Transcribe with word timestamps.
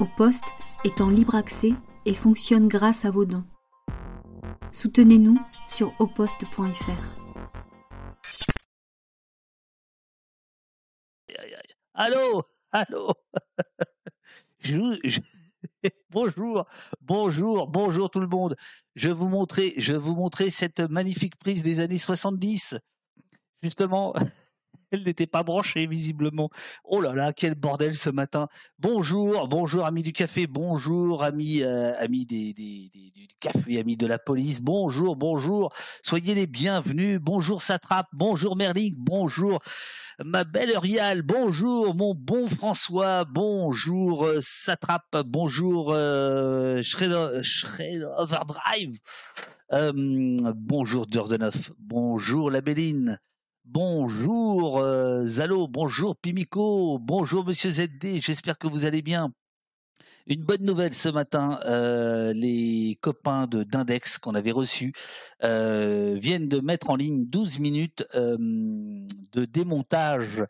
Au 0.00 0.06
poste 0.06 0.44
est 0.84 1.00
en 1.00 1.10
libre 1.10 1.34
accès 1.34 1.72
et 2.06 2.14
fonctionne 2.14 2.68
grâce 2.68 3.04
à 3.04 3.10
vos 3.10 3.24
dons. 3.24 3.44
Soutenez-nous 4.72 5.38
sur 5.66 5.92
oposte.fr. 5.98 7.22
Allô 11.94 12.42
Allô. 12.72 13.12
Bonjour, 16.10 16.66
bonjour, 17.00 17.66
bonjour 17.68 18.10
tout 18.10 18.20
le 18.20 18.26
monde. 18.26 18.56
Je 18.94 19.08
vous 19.08 19.28
montrer, 19.28 19.74
je 19.76 19.94
vous 19.94 20.14
montrer 20.14 20.50
cette 20.50 20.80
magnifique 20.80 21.36
prise 21.36 21.62
des 21.62 21.80
années 21.80 21.98
70. 21.98 22.76
Justement, 23.62 24.14
elle 24.92 25.04
n'était 25.04 25.26
pas 25.26 25.42
branchée 25.42 25.86
visiblement. 25.86 26.50
Oh 26.84 27.00
là 27.00 27.14
là, 27.14 27.32
quel 27.32 27.54
bordel 27.54 27.94
ce 27.94 28.10
matin. 28.10 28.48
Bonjour, 28.78 29.48
bonjour 29.48 29.86
amis 29.86 30.02
du 30.02 30.12
café, 30.12 30.46
bonjour 30.46 31.24
amis 31.24 31.62
euh, 31.62 31.94
des, 32.08 32.52
des, 32.52 32.90
du 32.92 33.28
café, 33.40 33.80
amis 33.80 33.96
de 33.96 34.06
la 34.06 34.18
police. 34.18 34.60
Bonjour, 34.60 35.16
bonjour. 35.16 35.72
Soyez 36.02 36.34
les 36.34 36.46
bienvenus. 36.46 37.18
Bonjour 37.20 37.62
Satrap, 37.62 38.06
bonjour 38.12 38.56
Merlin, 38.56 38.90
bonjour 38.98 39.60
ma 40.24 40.44
belle 40.44 40.70
Urial, 40.70 41.22
bonjour 41.22 41.94
mon 41.94 42.14
bon 42.14 42.46
François, 42.48 43.24
bonjour 43.24 44.26
euh, 44.26 44.38
Satrap, 44.40 45.16
bonjour 45.26 45.90
euh, 45.92 46.82
Shred 46.82 47.12
Overdrive. 48.18 48.98
Euh, 49.72 49.92
bonjour 50.54 51.06
Durdenov, 51.06 51.72
bonjour 51.78 52.50
la 52.50 52.60
Béline, 52.60 53.18
Bonjour 53.64 54.78
euh, 54.78 55.24
Zalo, 55.24 55.68
bonjour 55.68 56.16
Pimico, 56.16 56.98
bonjour 56.98 57.44
Monsieur 57.44 57.70
ZD, 57.70 58.20
j'espère 58.20 58.58
que 58.58 58.66
vous 58.66 58.86
allez 58.86 59.02
bien. 59.02 59.32
Une 60.26 60.42
bonne 60.42 60.64
nouvelle 60.64 60.94
ce 60.94 61.08
matin, 61.08 61.58
euh, 61.64 62.32
les 62.32 62.98
copains 63.00 63.46
de 63.46 63.62
d'Index 63.62 64.18
qu'on 64.18 64.34
avait 64.34 64.50
reçus 64.50 64.92
euh, 65.42 66.16
viennent 66.20 66.48
de 66.48 66.60
mettre 66.60 66.90
en 66.90 66.96
ligne 66.96 67.24
12 67.26 67.60
minutes 67.60 68.04
euh, 68.14 68.36
de 68.38 69.44
démontage 69.44 70.44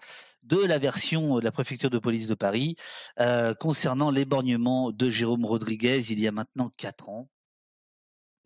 de 0.45 0.59
la 0.59 0.79
version 0.79 1.37
de 1.37 1.45
la 1.45 1.53
préfecture 1.53 1.91
de 1.91 1.99
police 1.99 2.27
de 2.27 2.35
Paris 2.35 2.77
concernant 3.61 4.11
l'éborgnement 4.11 4.91
de 4.91 5.09
Jérôme 5.09 5.45
Rodriguez 5.45 6.11
il 6.11 6.19
y 6.19 6.27
a 6.27 6.33
maintenant 6.33 6.71
4 6.77 7.09
ans. 7.09 7.29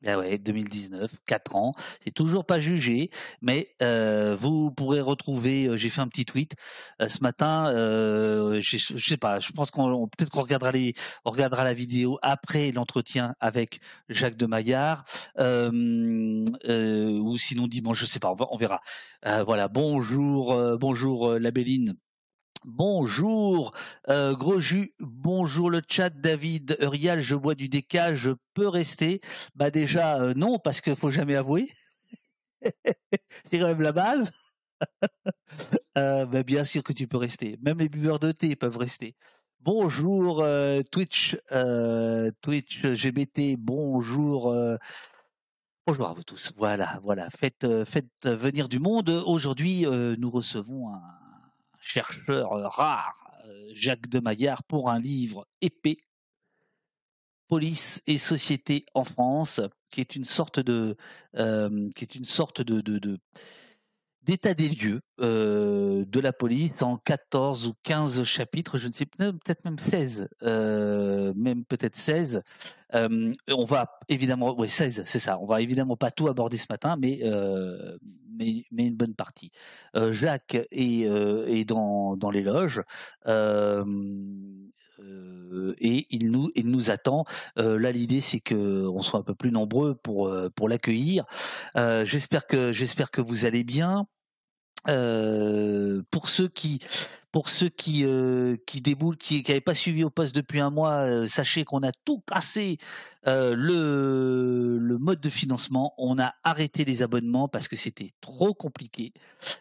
Ah 0.08 0.18
ouais, 0.18 0.38
2019, 0.38 1.10
4 1.26 1.56
ans, 1.56 1.74
c'est 2.04 2.12
toujours 2.12 2.44
pas 2.46 2.60
jugé, 2.60 3.10
mais 3.42 3.74
euh, 3.82 4.36
vous 4.38 4.70
pourrez 4.70 5.00
retrouver. 5.00 5.66
euh, 5.66 5.76
J'ai 5.76 5.88
fait 5.88 6.00
un 6.00 6.06
petit 6.06 6.24
tweet 6.24 6.54
euh, 7.02 7.08
ce 7.08 7.22
matin. 7.22 7.72
Euh, 7.74 8.60
je 8.60 8.77
sais 8.98 9.16
pas, 9.16 9.40
je 9.40 9.50
pense 9.52 9.70
qu'on 9.72 10.06
peut-être 10.06 10.30
qu'on 10.30 10.42
regardera 10.42 10.70
les, 10.70 10.94
on 11.24 11.30
regardera 11.30 11.64
la 11.64 11.74
vidéo 11.74 12.18
après 12.22 12.70
l'entretien 12.70 13.34
avec 13.40 13.80
Jacques 14.08 14.36
de 14.36 14.46
Maillard, 14.46 15.04
euh, 15.38 16.44
euh, 16.68 17.18
ou 17.18 17.36
sinon 17.36 17.66
dimanche, 17.66 17.98
je 17.98 18.06
sais 18.06 18.20
pas, 18.20 18.32
on, 18.50 18.56
verra. 18.56 18.80
Voilà, 19.24 19.66
bonjour, 19.68 20.56
bonjour 20.78 21.38
la 21.38 21.50
Béline. 21.50 21.96
Bonjour, 22.67 23.72
euh, 24.09 24.34
gros 24.34 24.59
jus. 24.59 24.92
Bonjour 24.98 25.70
le 25.70 25.81
chat, 25.89 26.11
David 26.11 26.77
Urial. 26.81 27.20
Je 27.20 27.36
bois 27.36 27.55
du 27.55 27.69
déca. 27.69 28.12
Je 28.12 28.33
peux 28.55 28.67
rester. 28.67 29.20
Bah 29.55 29.70
déjà 29.70 30.20
euh, 30.20 30.34
non 30.34 30.58
parce 30.58 30.81
qu'il 30.81 30.97
faut 30.97 31.12
jamais 31.12 31.36
avouer. 31.36 31.70
C'est 33.48 33.61
quand 33.61 33.69
même 33.69 33.83
la 33.83 33.92
base. 33.92 34.33
Euh, 35.97 36.27
bah, 36.27 36.42
bien 36.42 36.64
sûr 36.64 36.83
que 36.83 36.92
tu 36.92 37.06
peux 37.08 37.17
rester. 37.17 37.58
Même 37.62 37.78
les 37.78 37.89
buveurs 37.89 38.19
de 38.19 38.31
thé 38.31 38.55
peuvent 38.55 38.77
rester. 38.77 39.17
Bonjour 39.61 40.42
euh, 40.42 40.83
Twitch, 40.83 41.39
Twitch 42.42 42.84
GBT. 42.84 43.56
Bonjour. 43.56 44.55
Bonjour 45.86 46.06
à 46.06 46.12
vous 46.12 46.23
tous. 46.23 46.53
Voilà, 46.58 47.01
voilà. 47.02 47.30
Faites, 47.30 47.67
faites 47.86 48.27
venir 48.27 48.69
du 48.69 48.79
monde. 48.79 49.08
Aujourd'hui, 49.08 49.86
nous 50.19 50.29
recevons 50.29 50.92
un 50.92 51.26
chercheur 51.86 52.51
rare, 52.74 53.14
euh, 53.47 53.70
Jacques 53.73 54.08
de 54.08 54.19
Maillard, 54.20 54.64
pour 54.64 54.91
un 54.91 54.98
livre 55.01 55.47
épais, 55.61 55.98
Police 57.48 58.02
et 58.08 58.19
société 58.19 58.83
en 58.95 59.05
France, 59.05 59.61
qui 59.92 60.01
est 60.01 60.17
une 60.17 60.25
sorte 60.25 60.58
de, 60.58 60.96
euh, 61.36 61.89
qui 61.95 62.02
est 62.02 62.17
une 62.17 62.25
sorte 62.25 62.61
de- 62.61 62.80
d'état 64.27 64.55
des 64.55 64.69
lieux 64.69 65.01
euh, 65.20 66.05
de 66.07 66.20
la 66.20 66.33
police 66.33 66.83
en 66.83 66.97
14 66.98 67.69
ou 67.69 67.75
15 67.85 68.25
chapitres, 68.25 68.77
je 68.77 68.89
ne 68.89 68.92
sais 68.92 69.07
peut- 69.07 69.33
peut-être 69.33 69.64
même 69.64 69.79
16, 69.79 70.29
euh, 70.42 71.33
même 71.37 71.64
peut-être 71.64 71.97
16. 71.97 72.42
Euh, 72.95 73.33
on 73.48 73.64
va 73.64 73.98
évidemment, 74.09 74.59
ouais 74.59 74.69
16, 74.69 75.05
c'est 75.07 75.20
ça. 75.20 75.39
On 75.41 75.47
va 75.47 75.61
évidemment 75.63 75.97
pas 75.97 76.11
tout 76.11 76.27
aborder 76.29 76.57
ce 76.57 76.67
matin, 76.69 76.97
mais 76.98 77.20
mais, 78.39 78.64
une 78.87 78.97
bonne 78.97 79.14
partie. 79.14 79.51
Jacques 80.11 80.58
est, 80.70 81.64
dans 81.64 82.17
dans 82.17 82.31
les 82.31 82.43
loges. 82.43 82.83
Et 85.81 86.07
il 86.11 86.31
nous 86.31 86.51
il 86.55 86.70
nous 86.70 86.91
attend. 86.91 87.25
Euh, 87.58 87.79
là, 87.79 87.93
l'idée 87.93 88.20
c'est 88.20 88.41
que 88.41 88.87
on 88.89 89.03
soit 89.03 89.20
un 89.20 89.23
peu 89.23 89.35
plus 89.35 89.53
nombreux 89.53 89.95
pour 89.95 90.31
pour 90.55 90.69
l'accueillir. 90.69 91.25
J'espère 92.05 92.47
que 92.47 92.73
j'espère 92.73 93.11
que 93.11 93.20
vous 93.20 93.45
allez 93.45 93.64
bien. 93.64 94.07
Euh, 94.89 96.02
pour 96.11 96.29
ceux 96.29 96.48
qui 96.48 96.80
pour 97.36 97.51
ceux 97.51 97.69
qui 97.69 98.02
euh, 98.07 98.57
qui 98.67 98.80
déboulent, 98.80 99.19
qui 99.19 99.45
n'avaient 99.47 99.61
pas 99.61 99.74
suivi 99.74 100.02
au 100.05 100.08
poste 100.08 100.35
depuis 100.35 100.58
un 100.58 100.70
mois, 100.70 101.05
euh, 101.05 101.29
sachez 101.29 101.64
qu'on 101.67 101.83
a 101.83 101.92
tout 102.07 102.23
cassé 102.27 102.79
euh, 103.27 103.55
le 103.55 104.97
mode 104.97 105.20
de 105.20 105.29
financement. 105.29 105.92
On 105.98 106.19
a 106.19 106.33
arrêté 106.45 106.86
les 106.86 107.02
abonnements 107.02 107.46
parce 107.46 107.69
que 107.69 107.77
c'était 107.77 108.08
trop 108.23 108.55
compliqué 108.55 109.13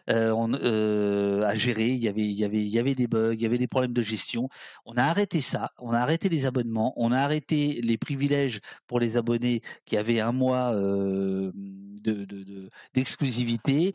à 0.08 1.54
gérer. 1.56 1.88
Il 1.88 1.98
y 1.98 2.08
avait 2.08 2.22
il 2.24 2.32
y 2.32 2.44
avait 2.46 2.62
il 2.62 2.70
y 2.70 2.78
avait 2.78 2.94
des 2.94 3.08
bugs, 3.08 3.34
il 3.34 3.42
y 3.42 3.44
avait 3.44 3.58
des 3.58 3.66
problèmes 3.66 3.92
de 3.92 4.02
gestion. 4.02 4.48
On 4.86 4.94
a 4.96 5.02
arrêté 5.02 5.42
ça. 5.42 5.72
On 5.78 5.90
a 5.92 5.98
arrêté 5.98 6.30
les 6.30 6.46
abonnements. 6.46 6.94
On 6.96 7.12
a 7.12 7.18
arrêté 7.18 7.82
les 7.82 7.98
privilèges 7.98 8.60
pour 8.86 9.00
les 9.00 9.18
abonnés 9.18 9.60
qui 9.84 9.98
avaient 9.98 10.20
un 10.20 10.32
mois 10.32 10.74
de 10.74 11.52
de- 12.00 12.24
de- 12.24 12.70
d'exclusivité. 12.94 13.92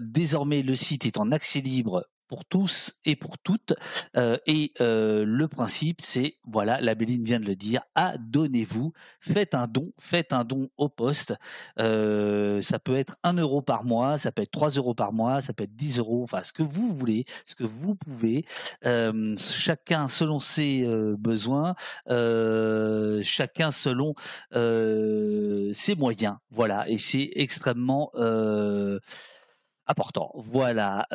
Désormais, 0.00 0.62
le 0.62 0.74
site 0.74 1.06
est 1.06 1.16
en 1.18 1.30
accès 1.30 1.60
libre 1.60 2.08
pour 2.34 2.44
tous 2.44 2.94
et 3.04 3.14
pour 3.14 3.38
toutes. 3.38 3.74
Euh, 4.16 4.38
et 4.48 4.72
euh, 4.80 5.24
le 5.24 5.46
principe, 5.46 6.00
c'est, 6.00 6.32
voilà, 6.44 6.80
la 6.80 6.96
Béline 6.96 7.22
vient 7.22 7.38
de 7.38 7.44
le 7.44 7.54
dire, 7.54 7.82
adonnez-vous, 7.94 8.92
faites 9.20 9.54
un 9.54 9.68
don, 9.68 9.92
faites 10.00 10.32
un 10.32 10.42
don 10.42 10.66
au 10.76 10.88
poste. 10.88 11.36
Euh, 11.78 12.60
ça 12.60 12.80
peut 12.80 12.96
être 12.96 13.16
1 13.22 13.34
euro 13.34 13.62
par 13.62 13.84
mois, 13.84 14.18
ça 14.18 14.32
peut 14.32 14.42
être 14.42 14.50
3 14.50 14.70
euros 14.70 14.94
par 14.94 15.12
mois, 15.12 15.40
ça 15.42 15.52
peut 15.52 15.62
être 15.62 15.76
10 15.76 16.00
euros, 16.00 16.24
enfin 16.24 16.42
ce 16.42 16.52
que 16.52 16.64
vous 16.64 16.92
voulez, 16.92 17.24
ce 17.46 17.54
que 17.54 17.62
vous 17.62 17.94
pouvez. 17.94 18.44
Chacun 18.82 20.08
selon 20.08 20.40
ses 20.40 20.84
besoins, 21.16 21.76
chacun 23.22 23.70
selon 23.70 24.14
ses 24.52 25.94
moyens. 25.96 26.34
Voilà, 26.50 26.88
et 26.88 26.98
c'est 26.98 27.30
extrêmement 27.36 28.10
important. 29.86 30.32
Voilà. 30.34 31.06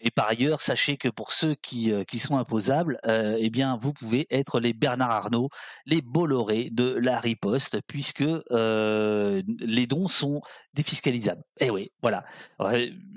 Et 0.00 0.10
par 0.10 0.28
ailleurs, 0.28 0.60
sachez 0.60 0.96
que 0.96 1.08
pour 1.08 1.32
ceux 1.32 1.54
qui, 1.54 1.92
euh, 1.92 2.04
qui 2.04 2.18
sont 2.18 2.38
imposables, 2.38 2.98
euh, 3.06 3.36
eh 3.38 3.50
bien, 3.50 3.76
vous 3.76 3.92
pouvez 3.92 4.26
être 4.30 4.58
les 4.58 4.72
Bernard 4.72 5.10
Arnault, 5.10 5.50
les 5.84 6.00
Bolloré 6.00 6.70
de 6.70 6.94
la 6.94 7.20
riposte, 7.20 7.80
puisque 7.86 8.22
euh, 8.22 9.42
les 9.58 9.86
dons 9.86 10.08
sont 10.08 10.40
défiscalisables. 10.72 11.42
Eh 11.60 11.70
oui, 11.70 11.90
voilà. 12.00 12.24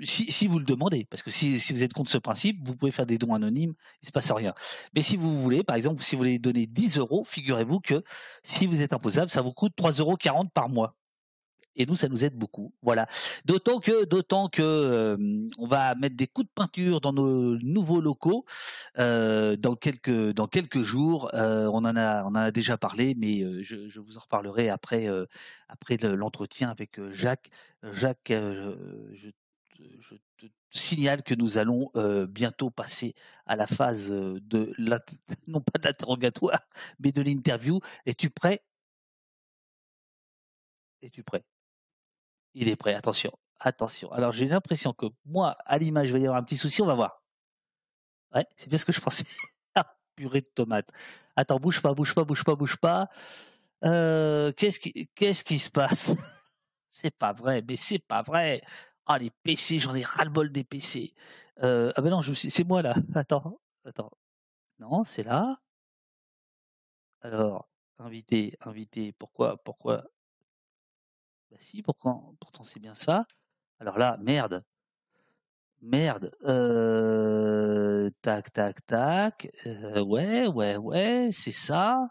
Si 0.02 0.46
vous 0.46 0.58
le 0.58 0.66
demandez, 0.66 1.06
parce 1.08 1.22
que 1.22 1.30
si, 1.30 1.58
si 1.58 1.72
vous 1.72 1.82
êtes 1.82 1.94
contre 1.94 2.10
ce 2.10 2.18
principe, 2.18 2.58
vous 2.66 2.76
pouvez 2.76 2.92
faire 2.92 3.06
des 3.06 3.18
dons 3.18 3.34
anonymes, 3.34 3.72
il 4.02 4.06
se 4.06 4.12
passe 4.12 4.30
rien. 4.30 4.54
Mais 4.94 5.00
si 5.00 5.16
vous 5.16 5.42
voulez, 5.42 5.64
par 5.64 5.76
exemple, 5.76 6.02
si 6.02 6.16
vous 6.16 6.20
voulez 6.20 6.38
donner 6.38 6.66
10 6.66 6.98
euros, 6.98 7.24
figurez-vous 7.24 7.80
que 7.80 8.02
si 8.42 8.66
vous 8.66 8.82
êtes 8.82 8.92
imposable, 8.92 9.30
ça 9.30 9.40
vous 9.40 9.52
coûte 9.52 9.72
3,40 9.76 10.00
euros 10.00 10.16
par 10.52 10.68
mois. 10.68 10.96
Et 11.76 11.86
nous, 11.86 11.96
ça 11.96 12.08
nous 12.08 12.24
aide 12.24 12.34
beaucoup. 12.36 12.72
Voilà. 12.82 13.06
D'autant 13.44 13.80
que, 13.80 14.04
d'autant 14.04 14.48
que, 14.48 14.62
euh, 14.62 15.16
on 15.58 15.66
va 15.66 15.94
mettre 15.96 16.16
des 16.16 16.26
coups 16.26 16.46
de 16.48 16.52
peinture 16.54 17.00
dans 17.00 17.12
nos 17.12 17.56
nouveaux 17.58 18.00
locaux 18.00 18.44
euh, 18.98 19.56
dans 19.56 19.74
quelques 19.76 20.32
dans 20.34 20.46
quelques 20.46 20.82
jours. 20.82 21.30
Euh, 21.34 21.66
on 21.72 21.78
en 21.84 21.96
a 21.96 22.24
on 22.24 22.28
en 22.28 22.34
a 22.36 22.50
déjà 22.50 22.76
parlé, 22.78 23.14
mais 23.16 23.42
euh, 23.42 23.62
je, 23.62 23.88
je 23.88 24.00
vous 24.00 24.16
en 24.16 24.20
reparlerai 24.20 24.68
après 24.70 25.08
euh, 25.08 25.26
après 25.68 25.96
le- 25.96 26.14
l'entretien 26.14 26.70
avec 26.70 26.98
euh, 26.98 27.12
Jacques. 27.12 27.50
Jacques, 27.92 28.30
je, 28.30 29.34
je 30.00 30.14
te 30.38 30.46
signale 30.70 31.22
que 31.22 31.34
nous 31.34 31.58
allons 31.58 31.90
euh, 31.96 32.26
bientôt 32.26 32.70
passer 32.70 33.14
à 33.46 33.56
la 33.56 33.66
phase 33.66 34.10
de 34.10 34.72
l'int- 34.78 35.00
non 35.46 35.60
pas 35.60 35.78
de 35.78 35.86
l'interrogatoire, 35.88 36.60
mais 37.00 37.12
de 37.12 37.22
l'interview. 37.22 37.80
Es-tu 38.06 38.30
prêt? 38.30 38.62
Es-tu 41.02 41.22
prêt? 41.22 41.44
Il 42.54 42.68
est 42.68 42.76
prêt. 42.76 42.94
Attention, 42.94 43.32
attention. 43.60 44.10
Alors 44.12 44.32
j'ai 44.32 44.46
l'impression 44.48 44.92
que 44.92 45.06
moi, 45.24 45.56
à 45.66 45.78
l'image, 45.78 46.08
il 46.08 46.12
va 46.12 46.18
y 46.18 46.26
avoir 46.26 46.38
un 46.38 46.44
petit 46.44 46.56
souci. 46.56 46.82
On 46.82 46.86
va 46.86 46.94
voir. 46.94 47.22
Ouais, 48.34 48.46
c'est 48.56 48.68
bien 48.68 48.78
ce 48.78 48.84
que 48.84 48.92
je 48.92 49.00
pensais. 49.00 49.24
purée 50.14 50.40
de 50.40 50.48
tomates. 50.48 50.90
Attends, 51.36 51.58
bouge 51.58 51.82
pas, 51.82 51.94
bouge 51.94 52.14
pas, 52.14 52.24
bouge 52.24 52.44
pas, 52.44 52.54
bouge 52.54 52.76
pas. 52.76 53.08
Euh, 53.84 54.52
qu'est-ce 54.52 54.80
qui, 54.80 55.08
qu'est-ce 55.14 55.44
qui 55.44 55.58
se 55.58 55.70
passe? 55.70 56.12
C'est 56.90 57.16
pas 57.16 57.32
vrai, 57.32 57.60
mais 57.68 57.74
c'est 57.74 57.98
pas 57.98 58.22
vrai. 58.22 58.62
Ah 59.06 59.18
les 59.18 59.30
PC, 59.42 59.80
j'en 59.80 59.96
ai 59.96 60.04
ras 60.04 60.24
le 60.24 60.30
bol 60.30 60.52
des 60.52 60.62
PC. 60.62 61.12
Euh, 61.62 61.92
ah 61.96 62.00
ben 62.00 62.10
non, 62.10 62.22
c'est 62.22 62.64
moi 62.64 62.82
là. 62.82 62.94
Attends, 63.16 63.60
attends. 63.84 64.12
Non, 64.78 65.02
c'est 65.02 65.24
là. 65.24 65.56
Alors, 67.22 67.68
invité, 67.98 68.56
invité. 68.60 69.12
Pourquoi, 69.12 69.56
pourquoi 69.64 70.04
Bah 71.54 71.60
si, 71.60 71.82
pourtant, 71.82 72.34
c'est 72.64 72.80
bien 72.80 72.96
ça. 72.96 73.26
Alors 73.78 73.96
là, 73.96 74.16
merde. 74.20 74.60
Merde. 75.82 76.32
Euh, 76.44 78.10
tac, 78.22 78.52
tac, 78.52 78.84
tac. 78.86 79.52
Euh, 79.66 80.02
ouais, 80.02 80.48
ouais, 80.48 80.76
ouais, 80.76 81.30
c'est 81.32 81.52
ça. 81.52 82.08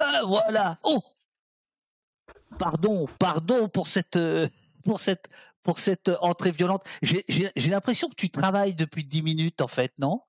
Ah, 0.00 0.22
voilà. 0.26 0.76
Oh 0.82 1.00
Pardon, 2.58 3.06
pardon 3.18 3.68
pour 3.68 3.86
cette 3.86 4.16
euh, 4.16 4.48
pour 4.84 5.00
cette 5.00 5.28
pour 5.62 5.78
cette 5.78 6.10
entrée 6.20 6.52
violente. 6.52 6.84
J'ai 7.02 7.52
l'impression 7.70 8.08
que 8.08 8.14
tu 8.14 8.30
travailles 8.30 8.74
depuis 8.74 9.04
dix 9.04 9.22
minutes 9.22 9.60
en 9.60 9.68
fait, 9.68 9.92
non? 9.98 10.22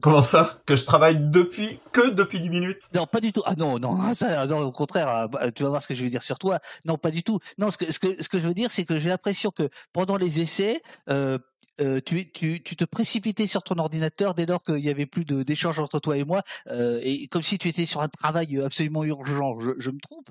Comment 0.00 0.22
ça 0.22 0.60
Que 0.66 0.76
je 0.76 0.84
travaille 0.84 1.18
depuis 1.18 1.80
que 1.92 2.10
depuis 2.10 2.40
10 2.40 2.50
minutes? 2.50 2.88
Non, 2.94 3.06
pas 3.06 3.20
du 3.20 3.32
tout. 3.32 3.42
Ah 3.44 3.54
non, 3.56 3.78
non, 3.78 4.14
ça, 4.14 4.46
non, 4.46 4.60
au 4.60 4.72
contraire. 4.72 5.08
Ah, 5.08 5.28
bah, 5.28 5.50
tu 5.52 5.62
vas 5.62 5.68
voir 5.68 5.82
ce 5.82 5.88
que 5.88 5.94
je 5.94 6.02
vais 6.02 6.10
dire 6.10 6.22
sur 6.22 6.38
toi. 6.38 6.58
Non, 6.84 6.96
pas 6.96 7.10
du 7.10 7.22
tout. 7.22 7.38
Non, 7.58 7.70
ce 7.70 7.78
que 7.78 7.92
ce 7.92 7.98
que 7.98 8.22
ce 8.22 8.28
que 8.28 8.38
je 8.38 8.46
veux 8.46 8.54
dire, 8.54 8.70
c'est 8.70 8.84
que 8.84 8.98
j'ai 8.98 9.08
l'impression 9.08 9.50
que 9.50 9.68
pendant 9.92 10.16
les 10.16 10.40
essais, 10.40 10.80
euh, 11.08 11.38
euh, 11.80 12.00
tu, 12.04 12.30
tu, 12.30 12.62
tu 12.62 12.76
te 12.76 12.84
précipitais 12.84 13.46
sur 13.46 13.62
ton 13.62 13.76
ordinateur 13.76 14.34
dès 14.34 14.46
lors 14.46 14.62
qu'il 14.62 14.80
y 14.80 14.90
avait 14.90 15.06
plus 15.06 15.24
d'échanges 15.24 15.78
entre 15.78 15.98
toi 15.98 16.16
et 16.16 16.24
moi, 16.24 16.42
euh, 16.68 17.00
et 17.02 17.26
comme 17.28 17.42
si 17.42 17.58
tu 17.58 17.68
étais 17.68 17.86
sur 17.86 18.00
un 18.00 18.08
travail 18.08 18.60
absolument 18.60 19.04
urgent. 19.04 19.58
Je, 19.60 19.70
je 19.78 19.90
me 19.90 19.98
trompe? 19.98 20.28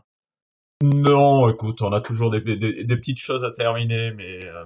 Non, 0.81 1.49
écoute, 1.49 1.81
on 1.81 1.91
a 1.91 2.01
toujours 2.01 2.29
des, 2.29 2.39
des, 2.39 2.83
des 2.83 2.97
petites 2.97 3.19
choses 3.19 3.43
à 3.43 3.51
terminer, 3.51 4.11
mais 4.11 4.45
euh, 4.45 4.65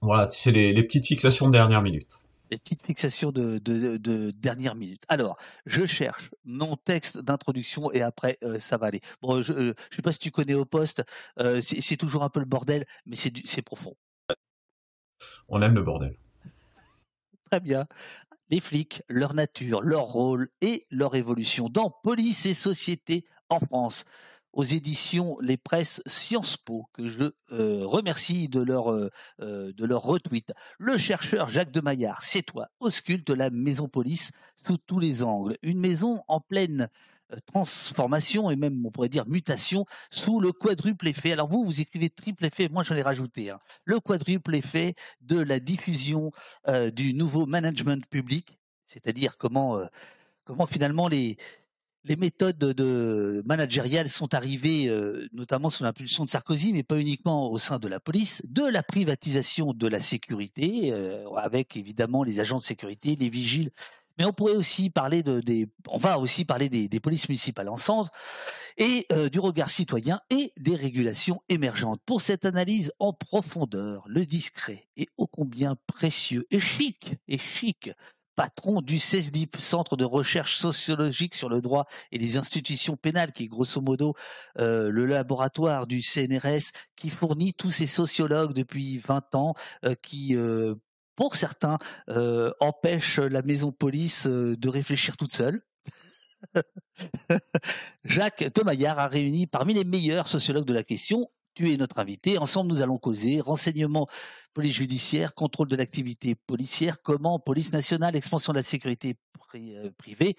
voilà, 0.00 0.26
tu 0.26 0.40
sais 0.40 0.50
les, 0.50 0.72
les 0.72 0.82
petites 0.82 1.06
fixations 1.06 1.46
de 1.46 1.52
dernière 1.52 1.82
minute 1.82 2.18
des 2.54 2.58
petites 2.58 2.86
fixations 2.86 3.32
de, 3.32 3.58
de, 3.58 3.96
de, 3.96 4.30
dernière 4.30 4.76
minute. 4.76 5.02
Alors, 5.08 5.36
je 5.66 5.86
cherche 5.86 6.30
mon 6.44 6.76
texte 6.76 7.18
d'introduction 7.18 7.90
et 7.92 8.00
après 8.00 8.38
euh, 8.44 8.60
ça 8.60 8.76
va 8.76 8.86
aller. 8.86 9.00
Bon, 9.22 9.42
je, 9.42 9.52
euh, 9.52 9.74
je 9.90 9.96
sais 9.96 10.02
pas 10.02 10.12
si 10.12 10.20
tu 10.20 10.30
connais 10.30 10.54
au 10.54 10.64
poste, 10.64 11.02
euh, 11.40 11.60
c'est 11.60 11.96
toujours 11.96 12.22
un 12.22 12.28
peu 12.28 12.38
le 12.38 12.46
bordel, 12.46 12.84
mais 13.06 13.16
c'est 13.16 13.62
profond. 13.62 13.96
On 15.48 15.60
aime 15.62 15.74
le 15.74 15.82
bordel. 15.82 16.16
Très 17.50 17.60
bien. 17.60 17.86
Les 18.50 18.60
flics, 18.60 19.02
leur 19.08 19.34
nature, 19.34 19.80
leur 19.82 20.04
rôle 20.04 20.48
et 20.60 20.86
leur 20.90 21.16
évolution 21.16 21.68
dans 21.68 21.90
Police 21.90 22.46
et 22.46 22.54
Société 22.54 23.24
en 23.48 23.58
France 23.58 24.04
aux 24.54 24.64
éditions 24.64 25.36
Les 25.40 25.56
Presses 25.56 26.00
Sciences 26.06 26.56
Po, 26.56 26.86
que 26.92 27.08
je 27.08 27.24
euh, 27.52 27.84
remercie 27.84 28.48
de 28.48 28.62
leur, 28.62 28.90
euh, 28.90 29.10
euh, 29.40 29.72
de 29.72 29.84
leur 29.84 30.02
retweet. 30.02 30.52
Le 30.78 30.96
chercheur 30.96 31.48
Jacques 31.48 31.72
de 31.72 31.80
Maillard, 31.80 32.22
c'est 32.22 32.42
toi, 32.42 32.68
ausculte 32.80 33.30
la 33.30 33.50
maison 33.50 33.88
police 33.88 34.30
sous 34.64 34.78
tous 34.78 35.00
les 35.00 35.22
angles. 35.22 35.58
Une 35.62 35.80
maison 35.80 36.22
en 36.28 36.40
pleine 36.40 36.88
transformation 37.46 38.50
et 38.50 38.56
même 38.56 38.86
on 38.86 38.90
pourrait 38.90 39.08
dire 39.08 39.26
mutation 39.26 39.86
sous 40.10 40.40
le 40.40 40.52
quadruple 40.52 41.08
effet. 41.08 41.32
Alors 41.32 41.48
vous, 41.48 41.64
vous 41.64 41.80
écrivez 41.80 42.08
triple 42.08 42.44
effet, 42.44 42.68
moi 42.68 42.84
j'en 42.84 42.94
ai 42.94 43.02
rajouté. 43.02 43.52
Le 43.84 43.98
quadruple 43.98 44.54
effet 44.54 44.94
de 45.20 45.40
la 45.40 45.58
diffusion 45.58 46.30
du 46.92 47.12
nouveau 47.14 47.46
management 47.46 48.06
public, 48.06 48.58
c'est-à-dire 48.84 49.36
comment, 49.36 49.80
comment 50.44 50.66
finalement 50.66 51.08
les, 51.08 51.38
les 52.04 52.16
méthodes 52.16 52.58
de 52.58 53.42
managériales 53.46 54.08
sont 54.08 54.34
arrivées, 54.34 54.88
euh, 54.88 55.26
notamment 55.32 55.70
sous 55.70 55.84
l'impulsion 55.84 56.24
de 56.24 56.30
Sarkozy, 56.30 56.72
mais 56.72 56.82
pas 56.82 56.98
uniquement 56.98 57.50
au 57.50 57.58
sein 57.58 57.78
de 57.78 57.88
la 57.88 57.98
police, 57.98 58.42
de 58.48 58.64
la 58.64 58.82
privatisation 58.82 59.72
de 59.72 59.86
la 59.88 60.00
sécurité, 60.00 60.92
euh, 60.92 61.26
avec 61.36 61.76
évidemment 61.76 62.22
les 62.22 62.40
agents 62.40 62.58
de 62.58 62.62
sécurité, 62.62 63.16
les 63.16 63.30
vigiles. 63.30 63.70
Mais 64.18 64.24
on 64.24 64.32
pourrait 64.32 64.54
aussi 64.54 64.90
parler 64.90 65.22
de, 65.22 65.40
des, 65.40 65.66
on 65.88 65.98
va 65.98 66.18
aussi 66.18 66.44
parler 66.44 66.68
des, 66.68 66.88
des 66.88 67.00
polices 67.00 67.28
municipales 67.28 67.68
en 67.68 67.76
centre 67.76 68.10
et 68.76 69.06
euh, 69.10 69.28
du 69.28 69.40
regard 69.40 69.70
citoyen 69.70 70.20
et 70.30 70.52
des 70.56 70.76
régulations 70.76 71.40
émergentes. 71.48 72.00
Pour 72.06 72.20
cette 72.20 72.44
analyse 72.44 72.92
en 73.00 73.12
profondeur, 73.12 74.04
le 74.06 74.24
discret 74.24 74.86
et 74.96 75.08
ô 75.16 75.26
combien 75.26 75.76
précieux 75.86 76.46
et 76.50 76.60
chic 76.60 77.16
et 77.26 77.38
chic 77.38 77.90
patron 78.34 78.80
du 78.80 78.98
CESDIP, 78.98 79.56
Centre 79.58 79.96
de 79.96 80.04
recherche 80.04 80.56
sociologique 80.56 81.34
sur 81.34 81.48
le 81.48 81.60
droit 81.60 81.86
et 82.12 82.18
les 82.18 82.36
institutions 82.36 82.96
pénales, 82.96 83.32
qui 83.32 83.44
est 83.44 83.48
grosso 83.48 83.80
modo 83.80 84.14
euh, 84.58 84.90
le 84.90 85.06
laboratoire 85.06 85.86
du 85.86 86.02
CNRS 86.02 86.72
qui 86.96 87.10
fournit 87.10 87.54
tous 87.54 87.70
ces 87.70 87.86
sociologues 87.86 88.52
depuis 88.52 88.98
20 88.98 89.34
ans, 89.34 89.54
euh, 89.84 89.94
qui 90.02 90.36
euh, 90.36 90.74
pour 91.16 91.36
certains 91.36 91.78
empêchent 92.58 93.20
la 93.20 93.42
maison 93.42 93.70
police 93.70 94.26
de 94.26 94.68
réfléchir 94.68 95.16
toute 95.16 95.32
seule. 95.32 95.62
Jacques 98.04 98.44
Maillard 98.64 98.98
a 98.98 99.06
réuni 99.06 99.46
parmi 99.46 99.74
les 99.74 99.84
meilleurs 99.84 100.26
sociologues 100.26 100.64
de 100.64 100.74
la 100.74 100.82
question 100.82 101.30
tu 101.54 101.72
es 101.72 101.76
notre 101.76 101.98
invité. 101.98 102.38
Ensemble, 102.38 102.70
nous 102.70 102.82
allons 102.82 102.98
causer 102.98 103.40
renseignement 103.40 104.08
police 104.52 104.74
judiciaire, 104.76 105.34
contrôle 105.34 105.68
de 105.68 105.76
l'activité 105.76 106.34
policière, 106.34 107.02
comment 107.02 107.38
police 107.38 107.72
nationale, 107.72 108.16
expansion 108.16 108.52
de 108.52 108.58
la 108.58 108.62
sécurité 108.62 109.16
euh, 109.54 109.90
privée, 109.96 110.34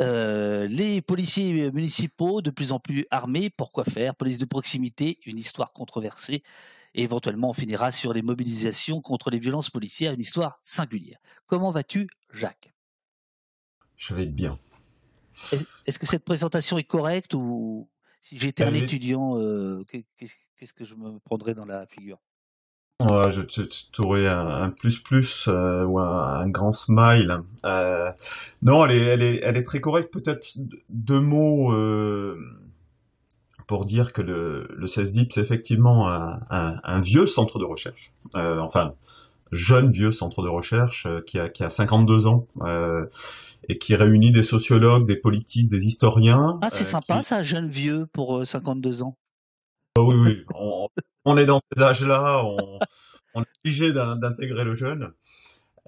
euh, 0.00 0.66
les 0.66 1.00
policiers 1.00 1.70
municipaux 1.70 2.42
de 2.42 2.50
plus 2.50 2.72
en 2.72 2.80
plus 2.80 3.06
armés, 3.10 3.50
pourquoi 3.50 3.84
faire, 3.84 4.16
police 4.16 4.38
de 4.38 4.44
proximité, 4.44 5.18
une 5.26 5.38
histoire 5.38 5.72
controversée, 5.72 6.42
et 6.94 7.02
éventuellement 7.02 7.50
on 7.50 7.54
finira 7.54 7.92
sur 7.92 8.12
les 8.12 8.22
mobilisations 8.22 9.00
contre 9.00 9.30
les 9.30 9.38
violences 9.38 9.70
policières, 9.70 10.12
une 10.12 10.20
histoire 10.20 10.58
singulière. 10.64 11.18
Comment 11.46 11.70
vas-tu, 11.70 12.08
Jacques? 12.32 12.74
Je 13.96 14.14
vais 14.14 14.26
bien. 14.26 14.58
Est-ce 15.86 15.98
que 15.98 16.06
cette 16.06 16.24
présentation 16.24 16.78
est 16.78 16.84
correcte 16.84 17.34
ou 17.34 17.88
si 18.20 18.38
j'étais 18.38 18.64
un 18.64 18.74
étudiant, 18.74 19.38
euh, 19.38 19.84
qu'est-ce 20.58 20.74
que 20.74 20.84
je 20.84 20.94
me 20.94 21.18
prendrais 21.20 21.54
dans 21.54 21.64
la 21.64 21.86
figure? 21.86 22.18
Ouais, 23.00 23.30
je, 23.30 23.42
t'aurais 23.92 24.26
un, 24.26 24.70
plus 24.70 24.98
plus 24.98 25.46
euh, 25.46 25.84
ou 25.84 26.00
un, 26.00 26.48
grand 26.48 26.72
smile. 26.72 27.42
Euh, 27.64 28.10
non, 28.62 28.84
elle 28.84 28.96
est, 28.96 29.04
elle 29.04 29.22
est, 29.22 29.40
elle 29.44 29.56
est 29.56 29.62
très 29.62 29.80
correcte. 29.80 30.12
Peut-être 30.12 30.58
deux 30.88 31.20
mots 31.20 31.72
euh, 31.72 32.36
pour 33.68 33.84
dire 33.84 34.12
que 34.12 34.20
le, 34.20 34.66
le 34.76 34.86
CESDIP, 34.88 35.32
c'est 35.32 35.40
effectivement 35.40 36.08
un, 36.08 36.40
un, 36.50 37.00
vieux 37.00 37.28
centre 37.28 37.60
de 37.60 37.64
recherche. 37.64 38.12
Enfin, 38.34 38.94
jeune 39.52 39.92
vieux 39.92 40.10
centre 40.10 40.42
de 40.42 40.48
recherche 40.48 41.06
qui 41.24 41.38
a, 41.38 41.48
qui 41.48 41.62
a 41.62 41.70
52 41.70 42.26
ans 42.26 42.48
et 43.68 43.78
qui 43.78 43.94
réunit 43.94 44.32
des 44.32 44.42
sociologues, 44.42 45.06
des 45.06 45.16
politistes, 45.16 45.70
des 45.70 45.86
historiens. 45.86 46.58
Ah, 46.62 46.70
c'est 46.70 46.84
sympa 46.84 47.22
ça, 47.22 47.44
jeune 47.44 47.68
vieux 47.68 48.06
pour 48.12 48.44
52 48.44 49.02
ans. 49.02 49.14
Ah 49.98 50.02
oui, 50.02 50.14
oui, 50.14 50.44
on, 51.24 51.36
est 51.36 51.44
dans 51.44 51.58
ces 51.72 51.82
âges-là, 51.82 52.44
on, 52.44 53.42
est 53.42 53.46
obligé 53.64 53.92
d'intégrer 53.92 54.62
le 54.62 54.76
jeune. 54.76 55.12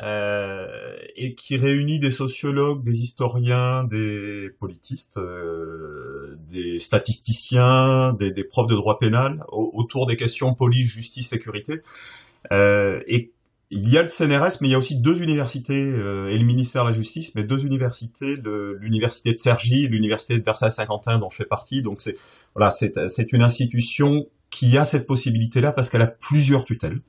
Euh, 0.02 0.96
et 1.14 1.36
qui 1.36 1.56
réunit 1.56 2.00
des 2.00 2.10
sociologues, 2.10 2.82
des 2.82 3.02
historiens, 3.02 3.84
des 3.84 4.50
politistes, 4.58 5.18
euh, 5.18 6.36
des 6.48 6.80
statisticiens, 6.80 8.14
des, 8.14 8.32
des, 8.32 8.42
profs 8.42 8.66
de 8.66 8.74
droit 8.74 8.98
pénal 8.98 9.44
autour 9.52 10.06
des 10.06 10.16
questions 10.16 10.54
police, 10.54 10.88
justice, 10.88 11.28
sécurité. 11.28 11.82
Euh, 12.50 13.00
et 13.06 13.30
il 13.70 13.88
y 13.88 13.96
a 13.96 14.02
le 14.02 14.08
CNRS, 14.08 14.58
mais 14.60 14.68
il 14.68 14.70
y 14.72 14.74
a 14.74 14.78
aussi 14.78 14.96
deux 14.96 15.22
universités 15.22 15.80
euh, 15.80 16.28
et 16.28 16.36
le 16.36 16.44
ministère 16.44 16.82
de 16.84 16.90
la 16.90 16.94
Justice, 16.94 17.32
mais 17.36 17.44
deux 17.44 17.64
universités, 17.64 18.36
l'université 18.80 19.32
de 19.32 19.38
Cergy, 19.38 19.86
l'université 19.86 20.38
de 20.38 20.44
Versailles-Saint-Quentin, 20.44 21.18
dont 21.18 21.30
je 21.30 21.36
fais 21.36 21.44
partie. 21.44 21.82
Donc 21.82 22.00
c'est 22.00 22.16
voilà, 22.54 22.70
c'est 22.70 23.32
une 23.32 23.42
institution 23.42 24.26
qui 24.50 24.76
a 24.76 24.84
cette 24.84 25.06
possibilité-là 25.06 25.70
parce 25.70 25.88
qu'elle 25.88 26.02
a 26.02 26.08
plusieurs 26.08 26.64
tutelles. 26.64 27.00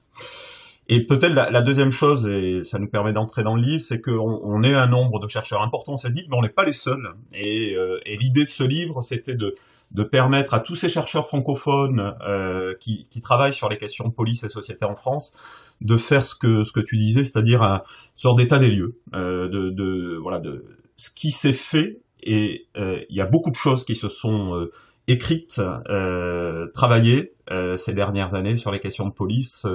Et 0.87 1.05
peut-être 1.05 1.33
la, 1.33 1.61
deuxième 1.61 1.91
chose, 1.91 2.27
et 2.27 2.63
ça 2.63 2.77
nous 2.77 2.87
permet 2.87 3.13
d'entrer 3.13 3.43
dans 3.43 3.55
le 3.55 3.61
livre, 3.61 3.81
c'est 3.81 4.01
qu'on 4.01 4.41
on 4.43 4.61
est 4.61 4.73
un 4.73 4.87
nombre 4.87 5.19
de 5.19 5.27
chercheurs 5.29 5.61
importants, 5.61 5.95
ça 5.95 6.09
se 6.09 6.15
dit, 6.15 6.25
mais 6.29 6.35
on 6.35 6.41
n'est 6.41 6.49
pas 6.49 6.65
les 6.65 6.73
seuls. 6.73 7.13
Et, 7.33 7.75
euh, 7.75 7.99
et 8.05 8.17
l'idée 8.17 8.43
de 8.43 8.49
ce 8.49 8.63
livre, 8.63 9.01
c'était 9.01 9.35
de 9.35 9.55
de 9.91 10.03
permettre 10.03 10.53
à 10.53 10.60
tous 10.60 10.75
ces 10.75 10.89
chercheurs 10.89 11.27
francophones 11.27 12.13
euh, 12.21 12.74
qui, 12.79 13.07
qui, 13.10 13.21
travaillent 13.21 13.53
sur 13.53 13.69
les 13.69 13.77
questions 13.77 14.07
de 14.07 14.13
police 14.13 14.43
et 14.43 14.50
société 14.50 14.86
en 14.86 14.95
France 14.95 15.33
de 15.81 15.98
faire 15.98 16.24
ce 16.24 16.36
que 16.36 16.63
ce 16.63 16.71
que 16.71 16.79
tu 16.79 16.98
disais, 16.98 17.24
c'est-à-dire 17.24 17.62
un 17.62 17.81
sorte 18.15 18.38
d'état 18.38 18.60
des 18.60 18.69
lieux, 18.69 19.00
euh, 19.15 19.50
de, 19.50 19.69
de, 19.69 20.17
voilà 20.21 20.39
de 20.39 20.65
ce 20.95 21.10
qui 21.10 21.31
s'est 21.31 21.53
fait 21.53 22.00
et 22.24 22.67
euh, 22.77 23.00
il 23.10 23.15
y 23.15 23.21
a 23.21 23.25
beaucoup 23.25 23.51
de 23.51 23.55
choses 23.55 23.83
qui 23.83 23.95
se 23.95 24.10
sont 24.10 24.55
euh, 24.55 24.71
écrite, 25.07 25.62
euh, 25.89 26.67
travaillée 26.74 27.33
euh, 27.50 27.77
ces 27.77 27.93
dernières 27.93 28.36
années 28.36 28.55
sur 28.55 28.71
les 28.71 28.79
questions 28.79 29.05
de 29.05 29.13
police 29.13 29.65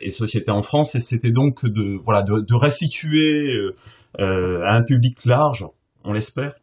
et 0.00 0.10
société 0.12 0.52
en 0.52 0.62
France, 0.62 0.94
et 0.94 1.00
c'était 1.00 1.32
donc 1.32 1.66
de 1.66 1.98
voilà 2.04 2.22
de, 2.22 2.40
de 2.40 2.54
restituer 2.54 3.58
à 4.18 4.76
un 4.76 4.82
public 4.82 5.24
large, 5.24 5.66
on 6.04 6.12
l'espère, 6.12 6.54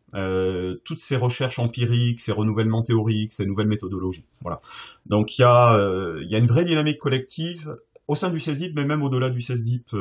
toutes 0.84 1.00
ces 1.00 1.16
recherches 1.16 1.60
empiriques, 1.60 2.22
ces 2.22 2.32
renouvellements 2.32 2.84
théoriques, 2.84 3.34
ces 3.34 3.46
nouvelles 3.46 3.68
méthodologies. 3.68 4.26
Voilà. 4.42 4.62
Donc 5.06 5.38
il 5.38 5.42
y 5.42 5.46
a 5.46 5.78
il 6.22 6.30
y 6.30 6.36
a 6.36 6.38
une 6.38 6.48
vraie 6.48 6.66
dynamique 6.66 7.00
collective 7.00 7.78
au 8.08 8.16
sein 8.16 8.30
du 8.30 8.40
CESDIP, 8.40 8.76
mais 8.76 8.86
même 8.86 9.04
au-delà 9.04 9.30
du 9.30 9.42
CESDIP 9.42 9.96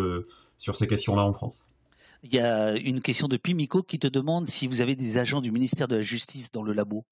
sur 0.58 0.76
ces 0.76 0.86
questions-là 0.86 1.22
en 1.22 1.32
France. 1.32 1.62
Il 2.24 2.34
y 2.34 2.40
a 2.40 2.76
une 2.76 3.00
question 3.00 3.28
de 3.28 3.36
Pimico 3.36 3.82
qui 3.82 3.98
te 3.98 4.08
demande 4.08 4.48
si 4.48 4.66
vous 4.66 4.80
avez 4.80 4.96
des 4.96 5.18
agents 5.18 5.40
du 5.40 5.52
ministère 5.52 5.86
de 5.86 5.96
la 5.96 6.02
Justice 6.02 6.50
dans 6.50 6.62
le 6.62 6.72
labo. 6.72 7.04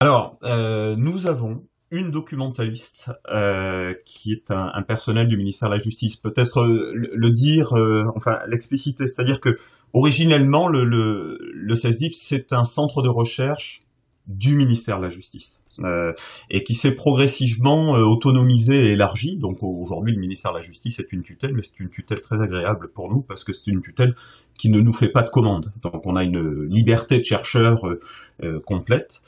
Alors, 0.00 0.38
euh, 0.42 0.96
nous 0.96 1.26
avons 1.26 1.66
une 1.90 2.10
documentaliste 2.10 3.10
euh, 3.30 3.94
qui 4.04 4.32
est 4.32 4.50
un, 4.50 4.82
personnel 4.82 5.28
du 5.28 5.38
ministère 5.38 5.70
de 5.70 5.76
la 5.76 5.80
Justice. 5.80 6.16
Peut-être 6.16 6.60
euh, 6.60 6.92
le, 6.92 7.30
dire, 7.30 7.72
enfin 8.14 8.40
l'expliciter, 8.48 9.06
c'est-à-dire 9.06 9.40
que 9.40 9.56
originellement 9.92 10.68
le, 10.68 10.84
le, 10.84 11.38
le 11.52 11.74
CESDIP 11.74 12.14
c'est 12.14 12.52
un 12.52 12.64
centre 12.64 13.02
de 13.02 13.08
recherche 13.08 13.82
du 14.26 14.56
ministère 14.56 14.98
de 14.98 15.04
la 15.04 15.10
Justice. 15.10 15.60
Euh, 15.84 16.14
et 16.48 16.62
qui 16.62 16.74
s'est 16.74 16.94
progressivement 16.94 17.96
euh, 17.96 18.00
autonomisé 18.00 18.74
et 18.74 18.92
élargi. 18.92 19.36
Donc 19.36 19.58
aujourd'hui, 19.62 20.14
le 20.14 20.18
ministère 20.18 20.52
de 20.52 20.56
la 20.56 20.62
Justice 20.62 20.98
est 21.00 21.12
une 21.12 21.22
tutelle, 21.22 21.52
mais 21.54 21.60
c'est 21.60 21.78
une 21.80 21.90
tutelle 21.90 22.22
très 22.22 22.40
agréable 22.40 22.88
pour 22.88 23.10
nous 23.10 23.20
parce 23.20 23.44
que 23.44 23.52
c'est 23.52 23.66
une 23.66 23.82
tutelle 23.82 24.14
qui 24.56 24.70
ne 24.70 24.80
nous 24.80 24.94
fait 24.94 25.10
pas 25.10 25.22
de 25.22 25.28
commandes. 25.28 25.72
Donc 25.82 26.06
on 26.06 26.16
a 26.16 26.24
une 26.24 26.64
liberté 26.64 27.18
de 27.18 27.24
chercheur 27.24 27.86
euh, 28.42 28.60
complète, 28.60 29.20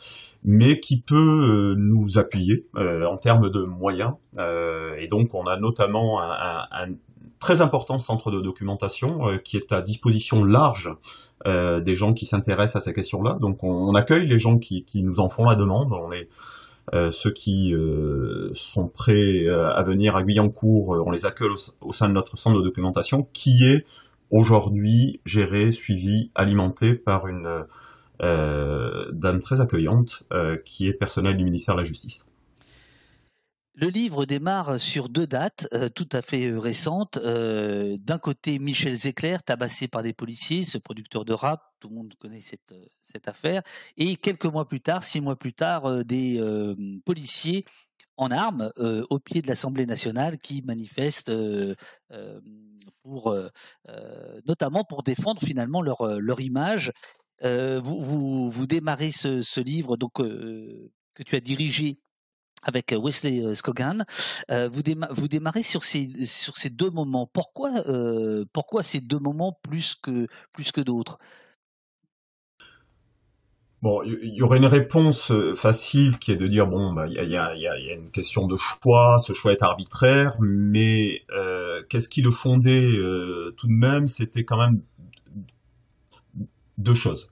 mais 0.43 0.81
qui 0.81 1.01
peut 1.03 1.75
nous 1.77 2.17
appuyer 2.17 2.65
en 2.75 3.17
termes 3.19 3.51
de 3.51 3.65
moyens. 3.65 4.15
et 4.39 5.09
donc 5.09 5.35
on 5.35 5.47
a 5.47 5.59
notamment 5.59 6.23
un 6.23 6.89
très 7.39 7.61
important 7.61 7.99
centre 7.99 8.31
de 8.31 8.41
documentation 8.41 9.39
qui 9.45 9.57
est 9.57 9.73
à 9.73 9.83
disposition 9.83 10.45
large 10.45 10.91
euh, 11.47 11.81
des 11.81 11.95
gens 11.95 12.15
qui 12.15 12.27
s'intéressent 12.27 12.83
à 12.83 12.85
ces 12.85 12.93
questions-là. 12.93 13.39
Donc 13.41 13.63
on, 13.63 13.95
accueille 13.95 14.27
les 14.27 14.39
gens 14.39 14.59
qui, 14.59 14.85
qui, 14.85 15.03
nous 15.03 15.21
en 15.21 15.29
font 15.29 15.45
la 15.45 15.55
demande. 15.55 15.93
On 15.93 16.11
euh, 16.95 17.11
ceux 17.11 17.31
qui 17.31 17.75
euh, 17.75 18.51
sont 18.55 18.89
prêts 18.89 19.45
euh, 19.45 19.71
à 19.71 19.83
venir 19.83 20.17
à 20.17 20.23
Guyancourt, 20.23 21.03
on 21.07 21.11
les 21.11 21.27
accueille 21.27 21.51
au, 21.81 21.93
sein 21.93 22.09
de 22.09 22.15
notre 22.15 22.39
centre 22.39 22.59
de 22.59 22.65
documentation, 22.65 23.29
qui 23.33 23.65
est 23.67 23.85
aujourd'hui 24.31 25.21
géré, 25.27 25.73
suivi, 25.73 26.31
alimenté 26.35 26.95
par 26.95 27.27
une 27.27 27.65
dame 28.21 29.41
très 29.41 29.61
accueillante, 29.61 30.25
qui 30.65 30.89
est 30.89 30.93
personnelle 30.93 31.37
du 31.37 31.45
ministère 31.45 31.77
de 31.77 31.81
la 31.81 31.85
Justice. 31.85 32.25
Le 33.81 33.87
livre 33.87 34.27
démarre 34.27 34.81
sur 34.81 35.09
deux 35.09 35.29
dates 35.29 35.69
euh, 35.73 35.89
tout 35.89 36.09
à 36.11 36.21
fait 36.21 36.49
euh, 36.49 36.59
récentes. 36.59 37.17
Euh, 37.19 37.95
d'un 38.03 38.19
côté, 38.19 38.59
Michel 38.59 38.93
Zecler, 38.93 39.37
tabassé 39.47 39.87
par 39.87 40.03
des 40.03 40.13
policiers, 40.13 40.65
ce 40.65 40.79
producteur 40.79 41.25
de 41.25 41.33
rap, 41.33 41.63
tout 41.79 41.89
le 41.89 41.95
monde 41.95 42.13
connaît 42.19 42.41
cette, 42.41 42.75
cette 43.03 43.29
affaire. 43.29 43.63
Et 43.97 44.17
quelques 44.17 44.47
mois 44.47 44.67
plus 44.67 44.81
tard, 44.81 45.05
six 45.05 45.21
mois 45.21 45.37
plus 45.37 45.53
tard, 45.53 46.05
des 46.05 46.43
policiers 47.05 47.65
en 48.17 48.33
armes 48.33 48.73
au 49.11 49.21
pied 49.21 49.43
de 49.43 49.47
l'Assemblée 49.47 49.87
nationale 49.87 50.39
qui 50.39 50.61
manifestent 50.63 51.31
pour, 53.05 53.37
notamment 54.45 54.83
pour 54.83 55.05
défendre 55.05 55.41
finalement 55.41 55.83
leur, 55.83 56.41
image. 56.41 56.91
Vous, 57.45 58.67
démarrez 58.67 59.13
ce, 59.13 59.41
ce 59.41 59.61
livre 59.61 59.97
donc, 59.97 60.15
que 60.15 61.23
tu 61.25 61.37
as 61.37 61.41
dirigé 61.41 62.01
avec 62.63 62.93
euh, 62.93 62.99
Wesley 62.99 63.41
euh, 63.41 63.55
Scogan. 63.55 64.05
Euh, 64.51 64.69
vous, 64.69 64.83
vous, 65.11 65.29
démarrez 65.29 65.63
sur 65.63 65.85
ces, 65.85 66.27
sur 66.27 66.57
ces 66.57 66.71
deux 66.71 66.91
moments. 66.91 67.29
Pourquoi, 67.33 67.71
pourquoi 68.53 68.83
ces 68.83 69.01
deux 69.01 69.19
moments 69.19 69.59
plus 69.63 69.95
que, 69.95 70.27
plus 70.53 70.73
que 70.73 70.81
d'autres? 70.81 71.19
Bon, 73.81 74.03
il 74.03 74.35
y, 74.35 74.43
aurait 74.43 74.59
une 74.59 74.67
réponse 74.67 75.33
facile 75.55 76.19
qui 76.19 76.33
est 76.33 76.37
de 76.37 76.49
dire 76.49 76.67
bon, 76.67 76.93
bah, 76.93 77.07
il 77.07 77.13
y, 77.13 77.37
a, 77.37 77.55
y, 77.55 77.69
a, 77.69 77.95
une 77.95 78.11
question 78.11 78.49
de 78.49 78.57
choix, 78.57 79.21
ce 79.21 79.33
choix 79.33 79.53
est 79.53 79.63
arbitraire, 79.63 80.37
mais 80.41 81.25
qu'est-ce 81.89 82.09
qui 82.09 82.21
le 82.21 82.33
fondait 82.33 82.91
tout 83.57 83.69
de 83.69 83.73
même? 83.73 84.09
C'était 84.09 84.45
quand 84.45 84.59
même 84.59 84.83
deux 86.77 86.95
choses. 86.95 87.31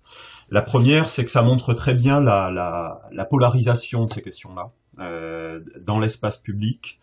La 0.50 0.62
première, 0.62 1.09
c'est 1.09 1.25
que 1.25 1.30
ça 1.33 1.42
montre 1.42 1.75
très 1.75 1.95
bien 1.95 2.21
la, 2.21 3.00
la 3.11 3.25
polarisation 3.25 4.04
de 4.04 4.12
ces 4.12 4.23
questions-là. 4.23 4.71
Euh, 4.98 5.60
dans 5.78 5.98
l'espace 5.98 6.38
public 6.38 6.98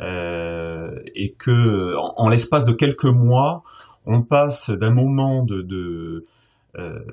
euh, 0.00 0.98
et 1.14 1.34
que 1.34 1.94
en, 1.94 2.28
l'espace 2.30 2.64
de 2.64 2.72
quelques 2.72 3.04
mois, 3.04 3.64
on 4.06 4.22
passe 4.22 4.70
d'un 4.70 4.90
moment 4.90 5.44
de, 5.44 5.60
de 5.60 6.24
euh, 6.76 7.04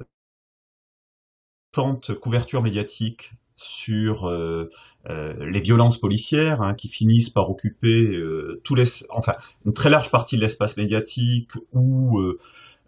tente 1.74 2.14
couverture 2.16 2.62
médiatique 2.62 3.34
sur 3.58 4.26
euh, 4.28 4.70
les 5.06 5.60
violences 5.60 6.00
policières 6.00 6.62
hein, 6.62 6.76
qui 6.76 6.88
finissent 6.88 7.30
par 7.30 7.50
occuper 7.50 8.16
euh, 8.16 8.62
tout 8.64 8.76
les, 8.76 8.86
enfin 9.10 9.34
une 9.66 9.74
très 9.74 9.90
large 9.90 10.10
partie 10.12 10.38
de 10.38 10.42
l'espace 10.42 10.78
médiatique 10.78 11.52
où 11.74 12.22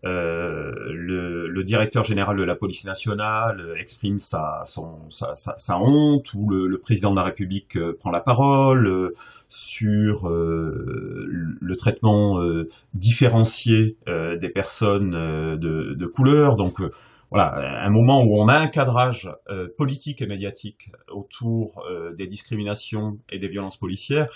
le, 0.04 1.48
le, 1.48 1.64
directeur 1.64 2.04
général 2.04 2.38
de 2.38 2.44
la 2.44 2.56
police 2.56 2.84
nationale 2.84 3.74
exprime 3.80 4.20
sa, 4.20 4.64
sa, 5.10 5.34
sa, 5.36 5.80
honte, 5.80 6.34
ou 6.34 6.50
le, 6.50 6.68
le, 6.68 6.78
président 6.78 7.12
de 7.12 7.16
la 7.16 7.24
République 7.24 7.78
euh, 7.78 7.98
prend 7.98 8.12
la 8.12 8.20
parole 8.20 8.88
euh, 8.88 9.16
sur 9.48 10.30
le 10.30 11.76
traitement 11.78 12.40
différencié 12.94 13.98
des 14.08 14.50
personnes 14.50 15.12
de, 15.12 15.94
de 15.94 16.06
couleur. 16.06 16.56
Donc 16.56 16.82
voilà, 17.30 17.84
un 17.84 17.90
moment 17.90 18.24
où 18.24 18.40
on 18.40 18.48
a 18.48 18.58
un 18.58 18.68
cadrage 18.68 19.30
politique 19.78 20.22
et 20.22 20.28
médiatique 20.28 20.92
autour 21.12 21.86
des 22.18 22.28
discriminations 22.28 23.20
et 23.30 23.40
des 23.40 23.48
violences 23.48 23.78
policières 23.78 24.28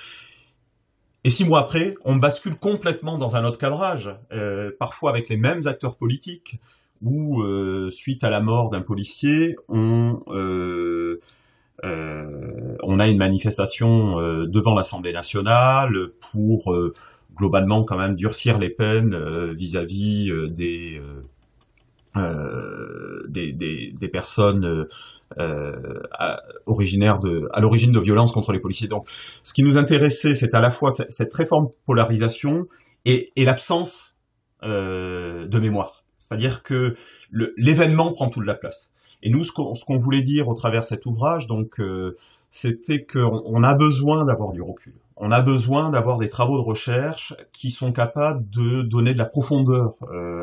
et 1.24 1.30
six 1.30 1.46
mois 1.46 1.60
après, 1.60 1.96
on 2.06 2.16
bascule 2.16 2.56
complètement 2.56 3.18
dans 3.18 3.36
un 3.36 3.44
autre 3.44 3.58
cadrage, 3.58 4.16
euh, 4.32 4.72
parfois 4.80 5.10
avec 5.10 5.30
les 5.30 5.38
mêmes 5.38 5.66
acteurs 5.66 5.98
politiques, 5.98 6.60
où 7.02 7.42
euh, 7.42 7.90
suite 7.92 8.24
à 8.24 8.30
la 8.30 8.40
mort 8.40 8.70
d'un 8.70 8.82
policier, 8.82 9.56
on, 9.68 10.22
euh, 10.30 11.20
on 11.84 13.00
a 13.00 13.08
une 13.08 13.18
manifestation 13.18 14.20
devant 14.48 14.74
l'Assemblée 14.74 15.14
nationale 15.14 16.10
pour 16.32 16.76
globalement 17.36 17.84
quand 17.84 17.98
même 17.98 18.16
durcir 18.16 18.58
les 18.58 18.72
peines 18.72 19.16
vis-à-vis 19.54 20.32
des 20.50 21.00
euh, 22.18 23.24
des, 23.28 23.52
des, 23.52 23.94
des, 24.00 24.08
personnes 24.08 24.66
euh, 24.66 24.88
euh, 25.38 26.02
à, 26.12 26.42
originaires 26.66 27.20
de, 27.20 27.50
à 27.54 27.62
l'origine 27.62 27.92
de 27.92 28.00
violences 28.00 28.32
contre 28.32 28.54
les 28.54 28.60
policiers. 28.60 28.88
Donc, 28.88 29.08
ce 29.44 29.54
qui 29.54 29.64
nous 29.64 29.78
intéressait, 29.78 30.34
c'est 30.34 30.54
à 30.54 30.62
la 30.62 30.70
fois 30.70 30.92
cette 30.92 31.30
très 31.30 31.46
forte 31.46 31.74
polarisation 31.86 32.68
et, 33.06 33.32
et 33.36 33.46
l'absence 33.46 34.16
de 34.64 35.60
mémoire. 35.60 36.04
C'est-à-dire 36.18 36.64
que 36.64 36.96
l'événement 37.32 38.12
prend 38.12 38.30
toute 38.30 38.46
la 38.46 38.56
place. 38.56 38.92
Et 39.22 39.30
nous, 39.30 39.44
ce 39.44 39.52
qu'on 39.52 39.98
voulait 39.98 40.24
dire 40.24 40.48
au 40.48 40.56
travers 40.56 40.84
cet 40.84 41.06
ouvrage, 41.06 41.48
donc, 41.48 41.80
c'était 42.50 43.06
qu'on 43.06 43.44
on 43.46 43.64
a 43.64 43.76
besoin 43.76 44.26
d'avoir 44.26 44.52
du 44.52 44.62
recul. 44.62 44.96
On 45.20 45.32
a 45.32 45.42
besoin 45.42 45.90
d'avoir 45.90 46.18
des 46.18 46.30
travaux 46.30 46.58
de 46.58 46.64
recherche 46.64 47.34
qui 47.52 47.72
sont 47.72 47.92
capables 47.92 48.48
de 48.50 48.84
donner 48.84 49.14
de 49.14 49.18
la 49.18 49.26
profondeur 49.26 49.96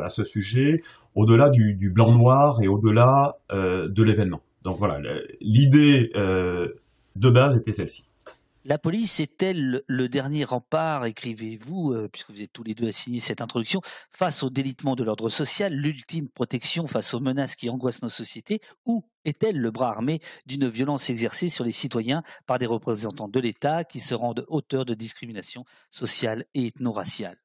à 0.03 0.11
ce 0.11 0.25
sujet 0.25 0.83
au-delà 1.15 1.51
du, 1.51 1.91
blanc-noir 1.91 2.63
et 2.63 2.69
au-delà 2.69 3.39
euh, 3.53 3.89
de 3.89 4.03
l'événement. 4.03 4.41
Donc 4.63 4.79
voilà, 4.79 4.99
l'idée 5.41 6.11
euh, 6.17 6.69
de 7.17 7.31
base 7.31 7.57
était 7.57 7.73
celle-ci. 7.73 8.07
La 8.67 8.79
police 8.79 9.21
est-elle 9.21 9.83
le 9.87 10.09
dernier 10.09 10.45
rempart, 10.45 11.05
écrivez-vous, 11.05 11.93
euh, 11.93 12.09
puisque 12.11 12.31
vous 12.31 12.41
êtes 12.41 12.53
tous 12.53 12.63
les 12.63 12.75
deux 12.75 12.89
à 12.89 12.93
signer 12.93 13.21
cette 13.21 13.43
introduction, 13.43 13.83
face 14.11 14.43
au 14.43 14.49
délitement 14.49 14.97
de 14.97 15.05
l'ordre 15.05 15.29
social, 15.29 15.75
l'ultime 15.75 16.29
protection 16.31 16.87
face 16.87 17.13
aux 17.13 17.21
menaces 17.21 17.57
qui 17.57 17.69
angoissent 17.69 18.03
nos 18.03 18.09
sociétés, 18.09 18.61
ou 18.87 19.05
est-elle 19.25 19.59
le 19.59 19.71
bras 19.71 19.91
armé 19.91 20.21
d'une 20.47 20.69
violence 20.69 21.11
exercée 21.11 21.49
sur 21.49 21.65
les 21.65 21.73
citoyens 21.73 22.23
par 22.47 22.59
des 22.59 22.67
représentants 22.67 23.29
de 23.29 23.41
l'État 23.41 23.85
qui 23.85 24.01
se 24.01 24.15
rendent 24.15 24.45
auteurs 24.49 24.85
de 24.85 24.95
discrimination 24.95 25.65
sociale 25.91 26.45
et 26.55 26.67
ethno-raciale 26.67 27.39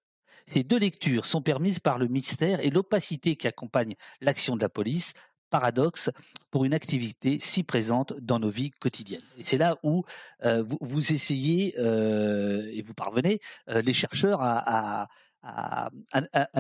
ces 0.48 0.64
deux 0.64 0.80
lectures 0.80 1.28
sont 1.28 1.44
permises 1.44 1.78
par 1.78 2.00
le 2.00 2.08
mystère 2.08 2.60
et 2.66 2.72
l'opacité 2.72 3.36
qui 3.36 3.48
accompagne 3.48 3.94
l'action 4.20 4.56
de 4.56 4.62
la 4.62 4.70
police, 4.70 5.14
paradoxe 5.50 6.10
pour 6.52 6.66
une 6.66 6.74
activité 6.74 7.38
si 7.40 7.64
présente 7.64 8.14
dans 8.20 8.40
nos 8.40 8.50
vies 8.50 8.72
quotidiennes. 8.72 9.22
Et 9.38 9.44
c'est 9.44 9.58
là 9.58 9.78
où 9.84 10.04
euh, 10.46 10.64
vous, 10.82 11.14
essayez 11.14 11.76
euh, 11.78 12.70
et 12.74 12.82
vous 12.82 12.94
parvenez, 12.94 13.40
euh, 13.70 13.82
les 13.82 13.94
chercheurs, 13.94 14.40
à, 14.42 15.08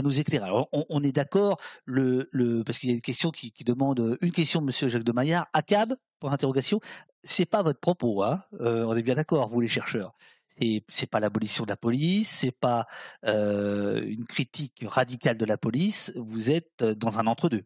nous 0.01 0.19
éclairer. 0.19 0.45
Alors, 0.45 0.69
on, 0.71 1.03
est 1.03 1.11
d'accord, 1.11 1.57
parce 1.85 2.79
qu'il 2.79 2.89
y 2.89 2.91
a 2.91 2.95
une 2.95 3.01
question 3.01 3.31
qui, 3.31 3.53
demande 3.65 4.17
une 4.21 4.31
question, 4.31 4.61
Monsieur 4.61 4.89
Jacques 4.89 5.03
de 5.03 5.11
Maillard. 5.11 5.47
ACAB, 5.53 5.95
pour 6.19 6.31
interrogation, 6.31 6.79
c'est 7.23 7.45
pas 7.45 7.63
votre 7.63 7.79
propos, 7.79 8.23
hein 8.23 8.41
euh, 8.61 8.85
On 8.85 8.95
est 8.95 9.03
bien 9.03 9.15
d'accord, 9.15 9.49
vous 9.49 9.61
les 9.61 9.67
chercheurs. 9.67 10.13
Et 10.61 10.83
c'est 10.89 11.09
pas 11.09 11.19
l'abolition 11.19 11.63
de 11.63 11.69
la 11.69 11.77
police, 11.77 12.29
c'est 12.29 12.51
pas 12.51 12.85
euh, 13.25 14.03
une 14.05 14.25
critique 14.25 14.83
radicale 14.85 15.37
de 15.37 15.45
la 15.45 15.57
police. 15.57 16.11
Vous 16.17 16.51
êtes 16.51 16.83
dans 16.83 17.19
un 17.19 17.27
entre-deux. 17.27 17.63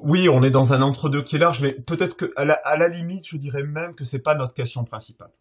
Oui, 0.00 0.28
on 0.28 0.42
est 0.44 0.50
dans 0.50 0.72
un 0.72 0.82
entre-deux 0.82 1.22
qui 1.22 1.36
est 1.36 1.38
large, 1.40 1.60
mais 1.60 1.72
peut-être 1.72 2.16
que 2.16 2.32
à 2.36 2.44
la, 2.44 2.88
limite, 2.88 3.26
je 3.26 3.36
dirais 3.36 3.64
même 3.64 3.94
que 3.94 4.04
c'est 4.04 4.20
pas 4.20 4.36
notre 4.36 4.54
question 4.54 4.84
principale. 4.84 5.32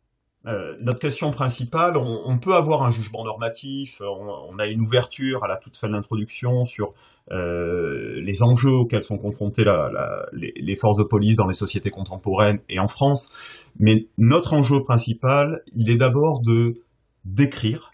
Euh, 0.46 0.78
notre 0.80 1.00
question 1.00 1.32
principale, 1.32 1.98
on, 1.98 2.38
peut 2.38 2.54
avoir 2.54 2.84
un 2.84 2.92
jugement 2.92 3.26
normatif, 3.26 4.02
on, 4.02 4.58
a 4.60 4.68
une 4.68 4.82
ouverture 4.82 5.44
à 5.44 5.48
la 5.48 5.58
toute 5.58 5.76
fin 5.76 5.88
de 5.88 5.94
l'introduction 5.94 6.64
sur 6.64 6.94
euh, 7.32 8.22
les 8.22 8.44
enjeux 8.44 8.72
auxquels 8.72 9.04
sont 9.04 9.18
confrontées 9.18 9.66
les, 10.32 10.76
forces 10.78 10.98
de 10.98 11.04
police 11.04 11.36
dans 11.36 11.48
les 11.48 11.54
sociétés 11.54 11.90
contemporaines 11.90 12.60
et 12.70 12.80
en 12.80 12.88
France, 12.88 13.30
mais 13.78 14.08
notre 14.18 14.54
enjeu 14.54 14.84
principal, 14.84 15.64
il 15.76 15.90
est 15.90 15.98
d'abord 15.98 16.42
de 16.42 16.82
d'écrire, 17.26 17.92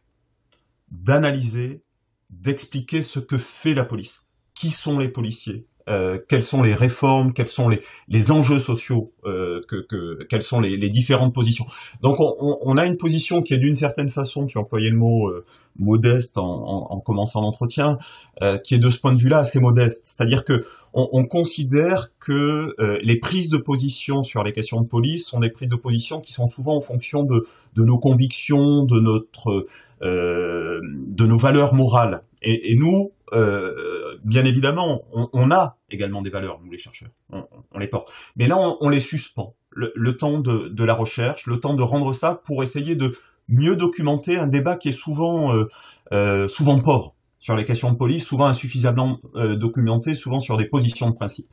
d'analyser, 0.92 1.82
d'expliquer 2.30 3.02
ce 3.02 3.20
que 3.20 3.40
fait 3.40 3.74
la 3.74 3.84
police. 3.84 4.22
Qui 4.54 4.70
sont 4.70 5.00
les 5.00 5.10
policiers? 5.10 5.66
Euh, 5.90 6.18
quelles 6.30 6.44
sont 6.44 6.62
les 6.62 6.74
réformes, 6.74 7.34
quels 7.34 7.48
sont 7.48 7.68
les, 7.68 7.82
les 8.08 8.32
enjeux 8.32 8.60
sociaux, 8.60 9.12
euh, 9.26 9.62
que, 9.68 9.76
que, 9.76 10.24
quelles 10.30 10.44
sont 10.44 10.62
les, 10.62 10.78
les, 10.78 10.90
différentes 10.90 11.34
positions. 11.34 11.66
Donc 12.02 12.20
on, 12.20 12.58
on, 12.62 12.78
a 12.78 12.86
une 12.86 12.96
position 12.96 13.42
qui 13.42 13.54
est 13.54 13.58
d'une 13.58 13.76
certaine 13.76 14.08
façon, 14.08 14.46
tu 14.46 14.58
employais 14.58 14.90
le 14.90 14.98
mot 14.98 15.28
euh, 15.28 15.46
modeste 15.78 16.38
en, 16.38 16.46
en, 16.46 16.88
en, 16.92 17.00
commençant 17.02 17.42
l'entretien, 17.42 17.98
euh, 18.42 18.58
qui 18.58 18.76
est 18.76 18.80
de 18.80 18.90
ce 18.90 19.00
point 19.00 19.12
de 19.12 19.18
vue-là 19.18 19.40
assez 19.40 19.60
modeste. 19.60 20.06
C'est-à-dire 20.06 20.46
que 20.46 20.64
on, 20.94 21.10
on, 21.12 21.26
considère 21.26 22.10
que 22.20 22.76
euh, 22.80 23.00
les 23.02 23.20
prises 23.20 23.50
de 23.50 23.58
position 23.58 24.24
sur 24.24 24.44
les 24.44 24.54
questions 24.54 24.80
de 24.80 24.88
police 24.88 25.28
sont 25.28 25.42
des 25.42 25.50
prises 25.50 25.70
de 25.70 25.76
position 25.76 26.22
qui 26.22 26.32
sont 26.32 26.48
souvent 26.48 26.78
en 26.78 26.82
fonction 26.82 27.24
de, 27.24 27.46
de 27.76 27.84
nos 27.84 27.98
convictions, 27.98 28.86
de 28.86 29.00
notre 29.00 29.68
de 30.02 31.26
nos 31.26 31.38
valeurs 31.38 31.74
morales. 31.74 32.24
Et, 32.42 32.74
et 32.74 32.76
nous, 32.76 33.14
euh, 33.34 34.18
bien 34.24 34.46
évidemment, 34.46 35.04
on, 35.12 35.52
a 35.52 35.78
également 35.90 36.22
des 36.22 36.30
valeurs, 36.30 36.60
nous 36.64 36.72
les 36.72 36.78
chercheurs, 36.78 37.10
on, 37.32 37.80
les 37.80 37.88
porte. 37.88 38.12
Mais 38.36 38.48
là, 38.48 38.58
on, 38.80 38.90
les 38.90 39.00
suspend. 39.00 39.56
Le, 39.72 40.18
temps 40.18 40.40
de, 40.40 40.84
la 40.84 40.94
recherche, 40.94 41.48
le 41.48 41.60
temps 41.60 41.74
de 41.74 41.82
rendre 41.82 42.14
ça 42.14 42.42
pour 42.46 42.64
essayer 42.64 42.96
de 42.96 43.18
mieux 43.50 43.76
documenter 43.76 44.38
un 44.38 44.48
débat 44.48 44.76
qui 44.76 44.90
est 44.90 44.94
souvent, 44.94 45.54
euh, 45.54 45.68
euh, 46.12 46.48
souvent 46.48 46.80
pauvre 46.80 47.16
sur 47.40 47.56
les 47.56 47.66
questions 47.66 47.92
de 47.92 47.98
police, 47.98 48.26
souvent 48.26 48.46
insuffisamment 48.46 49.20
documenté, 49.34 50.16
souvent 50.16 50.40
sur 50.40 50.56
des 50.58 50.66
positions 50.66 51.10
de 51.10 51.16
principe. 51.16 51.48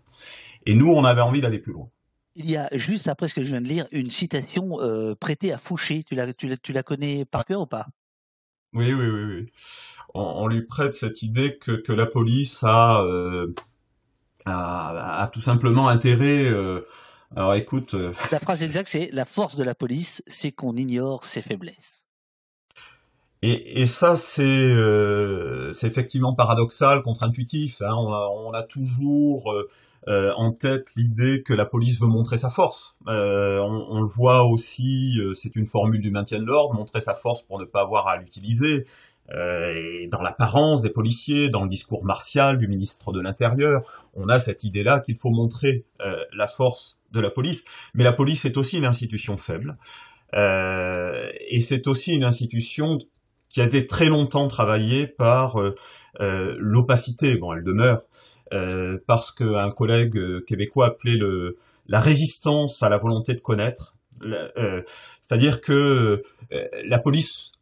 Et 0.67 0.75
nous, 0.75 0.89
on 0.89 1.05
avait 1.05 1.23
envie 1.23 1.41
d'aller 1.41 1.59
plus 1.59 1.73
loin. 1.73 1.89
Il 2.37 2.49
y 2.49 2.57
a 2.57 2.69
juste 2.73 3.09
après 3.09 3.27
ce 3.27 3.35
que 3.35 3.43
je 3.43 3.49
viens 3.49 3.61
de 3.61 3.67
lire 3.67 3.87
une 3.91 4.11
citation 4.11 4.79
prêtée 5.19 5.53
à 5.53 5.59
Fouché. 5.59 6.05
Tu 6.05 6.15
la, 6.15 6.33
tu 6.33 6.73
la 6.73 6.83
connais 6.85 7.25
par 7.25 7.45
cœur 7.45 7.63
ou 7.63 7.67
pas? 7.67 7.87
Oui, 8.73 8.93
oui, 8.93 9.07
oui, 9.07 9.25
oui. 9.25 9.47
On, 10.15 10.47
lui 10.47 10.63
prête 10.63 10.95
cette 10.95 11.23
idée 11.23 11.59
que, 11.59 11.73
que 11.73 11.93
la 11.93 12.07
police 12.07 12.63
a, 12.63 13.03
euh, 13.03 13.53
a, 14.45 15.23
a, 15.23 15.29
tout 15.29 15.41
simplement 15.41 15.89
intérêt. 15.89 16.45
Euh, 16.45 16.87
alors 17.35 17.55
écoute. 17.55 17.95
Euh, 17.95 18.13
la 18.31 18.41
phrase 18.41 18.63
exacte, 18.63 18.89
c'est 18.89 19.09
la 19.13 19.25
force 19.25 19.57
de 19.57 19.65
la 19.65 19.75
police, 19.75 20.23
c'est 20.27 20.53
qu'on 20.53 20.77
ignore 20.77 21.25
ses 21.25 21.43
faiblesses. 21.43 22.07
Et, 23.43 23.81
et 23.81 23.87
ça, 23.87 24.17
c'est 24.17 24.77
effectivement 25.83 26.35
paradoxal, 26.35 27.03
contre-intuitif. 27.03 27.81
Hein. 27.83 27.95
On, 27.95 28.13
a, 28.13 28.29
on 28.29 28.53
a 28.53 28.63
toujours 28.63 29.53
euh, 30.09 30.33
en 30.37 30.53
tête 30.53 30.87
l'idée 30.97 31.43
que 31.43 31.53
la 31.53 31.67
police 31.67 32.01
veut 32.01 32.07
montrer 32.07 32.39
sa 32.39 32.49
force. 32.49 32.97
Euh, 33.07 33.59
on, 33.59 34.01
le 34.01 34.07
voit 34.07 34.45
aussi, 34.45 35.19
euh, 35.21 35.35
c'est 35.35 35.57
une 35.57 35.67
formule 35.67 36.01
du 36.01 36.11
maintien 36.11 36.39
de 36.39 36.47
l'ordre, 36.47 36.75
montrer 36.75 37.03
sa 37.03 37.15
force 37.15 37.43
pour 37.43 37.59
ne 37.59 37.67
pas 37.67 37.83
avoir 37.83 38.09
à 38.09 38.17
l'utiliser. 38.17 38.87
dans 39.29 40.23
l'apparence 40.23 40.83
des 40.83 40.91
policiers, 40.91 41.51
dans 41.51 41.63
le 41.63 41.69
discours 41.69 42.05
martial 42.05 42.59
du 42.59 42.67
ministre 42.67 43.13
de 43.13 43.21
l'Intérieur, 43.21 43.83
on 44.15 44.29
a 44.29 44.41
cette 44.41 44.65
idée-là 44.65 44.99
qu'il 44.99 45.15
faut 45.15 45.31
montrer 45.31 45.85
la 46.33 46.49
force 46.49 46.99
de 47.13 47.21
la 47.21 47.31
police. 47.31 47.63
Mais 47.95 48.03
la 48.03 48.13
police 48.13 48.45
est 48.45 48.57
aussi 48.57 48.79
une 48.79 48.85
institution 48.85 49.37
faible. 49.37 49.77
et 50.35 51.61
c'est 51.61 51.87
aussi 51.87 52.17
une 52.17 52.25
institution 52.25 52.99
qui 53.49 53.61
a 53.61 53.65
été 53.65 53.87
très 53.87 54.07
longtemps 54.07 54.49
travaillée 54.49 55.07
par 55.07 55.59
l'opacité. 56.19 57.37
Bon, 57.37 57.53
elle 57.53 57.63
demeure, 57.63 58.03
euh, 58.53 58.99
parce 59.07 59.31
qu'un 59.31 59.71
collègue 59.71 60.17
euh, 60.17 60.41
québécois 60.41 60.87
appelait 60.89 61.17
le, 61.17 61.59
la 61.87 62.01
résistance 62.01 62.83
à 62.83 62.89
la 62.89 62.99
volonté 62.99 63.35
de 63.35 63.41
connaître. 63.41 63.97
Euh, 64.23 64.83
c'est-à-dire 65.21 65.61
que 65.61 66.23
la 66.85 66.99
police, 66.99 67.53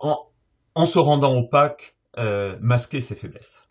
en, 0.00 0.84
se 0.84 0.98
rendant 0.98 1.36
opaque, 1.36 1.96
masquait 2.60 3.00
ses 3.00 3.14
faiblesses. 3.16 3.68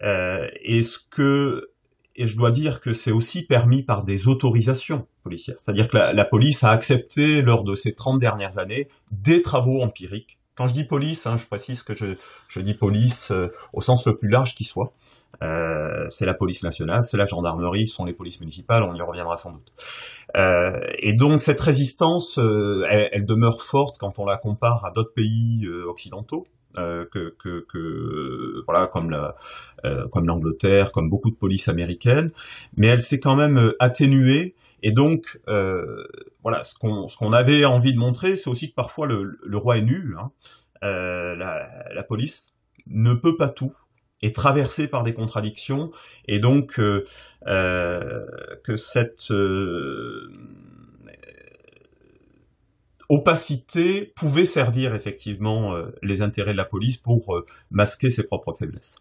et 0.00 0.82
ce 0.82 0.98
que 1.10 1.70
et 2.16 2.26
je 2.26 2.36
dois 2.36 2.50
dire 2.50 2.80
que 2.80 2.94
c'est 2.94 3.10
aussi 3.10 3.44
permis 3.46 3.82
par 3.82 4.04
des 4.04 4.26
autorisations 4.26 5.06
policières. 5.22 5.56
C'est-à-dire 5.58 5.88
que 5.88 5.96
la, 5.96 6.24
police 6.24 6.64
a 6.64 6.70
accepté, 6.70 7.42
lors 7.42 7.62
de 7.62 7.74
ces 7.74 7.94
30 7.94 8.18
dernières 8.18 8.58
années, 8.58 8.88
des 9.10 9.42
travaux 9.42 9.82
empiriques. 9.82 10.38
Quand 10.56 10.68
je 10.68 10.72
dis 10.72 10.84
police, 10.84 11.26
hein, 11.26 11.36
je 11.36 11.46
précise 11.46 11.82
que 11.82 11.94
je, 11.94 12.16
je 12.48 12.60
dis 12.60 12.74
police 12.74 13.32
au 13.72 13.80
sens 13.80 14.06
le 14.06 14.16
plus 14.16 14.28
large 14.28 14.54
qui 14.54 14.64
soit. 14.64 14.92
Euh, 15.42 16.06
c'est 16.08 16.24
la 16.24 16.34
police 16.34 16.62
nationale, 16.62 17.04
c'est 17.04 17.16
la 17.16 17.26
gendarmerie, 17.26 17.86
ce 17.86 17.94
sont 17.94 18.04
les 18.04 18.12
polices 18.12 18.40
municipales, 18.40 18.82
on 18.82 18.94
y 18.94 19.02
reviendra 19.02 19.36
sans 19.36 19.52
doute. 19.52 19.72
Euh, 20.36 20.80
et 20.98 21.12
donc 21.12 21.42
cette 21.42 21.60
résistance, 21.60 22.38
euh, 22.38 22.86
elle, 22.88 23.26
demeure 23.26 23.62
forte 23.62 23.98
quand 23.98 24.18
on 24.18 24.24
la 24.24 24.36
compare 24.36 24.84
à 24.84 24.90
d'autres 24.90 25.12
pays 25.14 25.66
occidentaux. 25.86 26.46
que, 26.74 27.34
que, 27.38 28.62
voilà 28.66 28.86
comme 28.86 29.10
la, 29.10 29.34
comme 30.12 30.26
l'Angleterre, 30.26 30.92
comme 30.92 31.08
beaucoup 31.08 31.30
de 31.30 31.36
polices 31.36 31.68
américaines, 31.68 32.32
mais 32.76 32.88
elle 32.88 33.00
s'est 33.00 33.20
quand 33.20 33.36
même 33.36 33.72
atténuée 33.78 34.54
et 34.82 34.92
donc, 34.92 35.40
voilà, 35.46 36.62
ce 36.64 36.74
qu'on 36.78 37.32
avait 37.32 37.64
envie 37.64 37.94
de 37.94 37.98
montrer, 37.98 38.36
c'est 38.36 38.50
aussi 38.50 38.70
que 38.70 38.74
parfois 38.74 39.06
le, 39.06 39.56
roi 39.56 39.78
est 39.78 39.82
nul. 39.82 40.16
Hein. 40.20 40.30
la, 40.82 41.66
la, 41.94 42.02
police 42.02 42.54
ne 42.86 43.14
peut 43.14 43.36
pas 43.36 43.48
tout 43.48 43.72
est 44.22 44.34
traversé 44.34 44.88
par 44.88 45.02
des 45.02 45.12
contradictions 45.12 45.90
et 46.26 46.38
donc 46.38 46.78
euh, 46.78 47.04
euh, 47.46 48.24
que 48.64 48.76
cette 48.76 49.30
euh, 49.30 50.32
opacité 53.08 54.12
pouvait 54.16 54.46
servir 54.46 54.94
effectivement 54.94 55.76
les 56.02 56.22
intérêts 56.22 56.52
de 56.52 56.56
la 56.56 56.64
police 56.64 56.96
pour 56.96 57.40
masquer 57.70 58.10
ses 58.10 58.24
propres 58.24 58.52
faiblesses. 58.52 58.96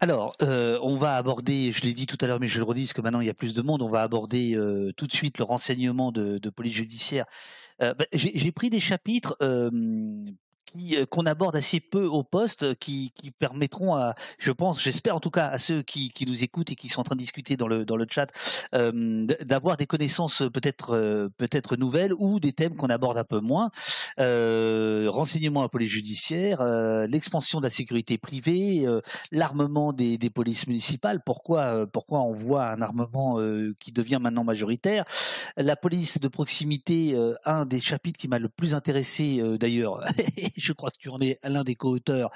Alors, 0.00 0.34
on 0.40 0.96
va 0.96 1.16
aborder, 1.16 1.72
je 1.72 1.82
l'ai 1.82 1.92
dit 1.92 2.06
tout 2.06 2.16
à 2.20 2.26
l'heure, 2.26 2.40
mais 2.40 2.46
je 2.46 2.58
le 2.58 2.64
redis 2.64 2.84
parce 2.84 2.94
que 2.94 3.00
maintenant 3.02 3.20
il 3.20 3.26
y 3.26 3.30
a 3.30 3.34
plus 3.34 3.54
de 3.54 3.62
monde, 3.62 3.82
on 3.82 3.88
va 3.88 4.02
aborder 4.02 4.56
tout 4.96 5.06
de 5.06 5.12
suite 5.12 5.38
le 5.38 5.44
renseignement 5.44 6.10
de, 6.10 6.50
police 6.50 6.74
judiciaire. 6.74 7.26
Bah, 7.78 7.94
j'ai 8.12 8.52
pris 8.52 8.70
des 8.70 8.80
chapitres 8.80 9.36
euh, 10.76 11.06
qu'on 11.06 11.26
aborde 11.26 11.56
assez 11.56 11.80
peu 11.80 12.04
au 12.04 12.22
poste, 12.22 12.74
qui, 12.76 13.12
permettront 13.38 13.94
à, 13.94 14.14
je 14.38 14.52
pense, 14.52 14.80
j'espère 14.80 15.16
en 15.16 15.20
tout 15.20 15.30
cas 15.30 15.48
à 15.48 15.58
ceux 15.58 15.82
qui, 15.82 16.12
nous 16.26 16.44
écoutent 16.44 16.70
et 16.70 16.76
qui 16.76 16.88
sont 16.88 17.00
en 17.00 17.04
train 17.04 17.16
de 17.16 17.20
discuter 17.20 17.56
dans 17.56 17.66
le 17.66 17.84
dans 17.84 17.96
le 17.96 18.06
chat, 18.08 18.28
euh, 18.74 19.26
d'avoir 19.40 19.76
des 19.76 19.86
connaissances 19.86 20.42
peut-être 20.52 20.94
euh, 20.94 21.28
peut-être 21.38 21.76
nouvelles 21.76 22.12
ou 22.18 22.40
des 22.40 22.52
thèmes 22.52 22.76
qu'on 22.76 22.88
aborde 22.88 23.18
un 23.18 23.24
peu 23.24 23.40
moins. 23.40 23.70
Euh, 24.18 25.06
renseignement 25.08 25.62
à 25.62 25.68
police 25.68 25.90
judiciaire, 25.90 26.60
euh, 26.60 27.06
l'expansion 27.06 27.58
de 27.58 27.64
la 27.64 27.70
sécurité 27.70 28.18
privée, 28.18 28.86
l'armement 29.30 29.92
des, 29.92 30.18
des, 30.18 30.30
polices 30.30 30.66
municipales. 30.66 31.20
Pourquoi 31.24 31.86
pourquoi 31.86 32.20
on 32.20 32.34
voit 32.34 32.70
un 32.70 32.82
armement 32.82 33.38
qui 33.78 33.92
devient 33.92 34.18
maintenant 34.20 34.44
majoritaire? 34.44 35.04
La 35.56 35.76
police 35.76 36.20
de 36.20 36.28
proximité, 36.28 37.16
un 37.44 37.66
des 37.66 37.80
chapitres 37.80 38.18
qui 38.18 38.28
m'a 38.28 38.38
le 38.38 38.48
plus 38.48 38.74
intéressé 38.74 39.42
d'ailleurs. 39.58 40.00
je 40.56 40.72
crois 40.72 40.90
que 40.90 40.98
tu 40.98 41.08
en 41.08 41.20
es 41.20 41.38
l'un 41.44 41.64
des 41.64 41.74
co-auteurs, 41.74 42.30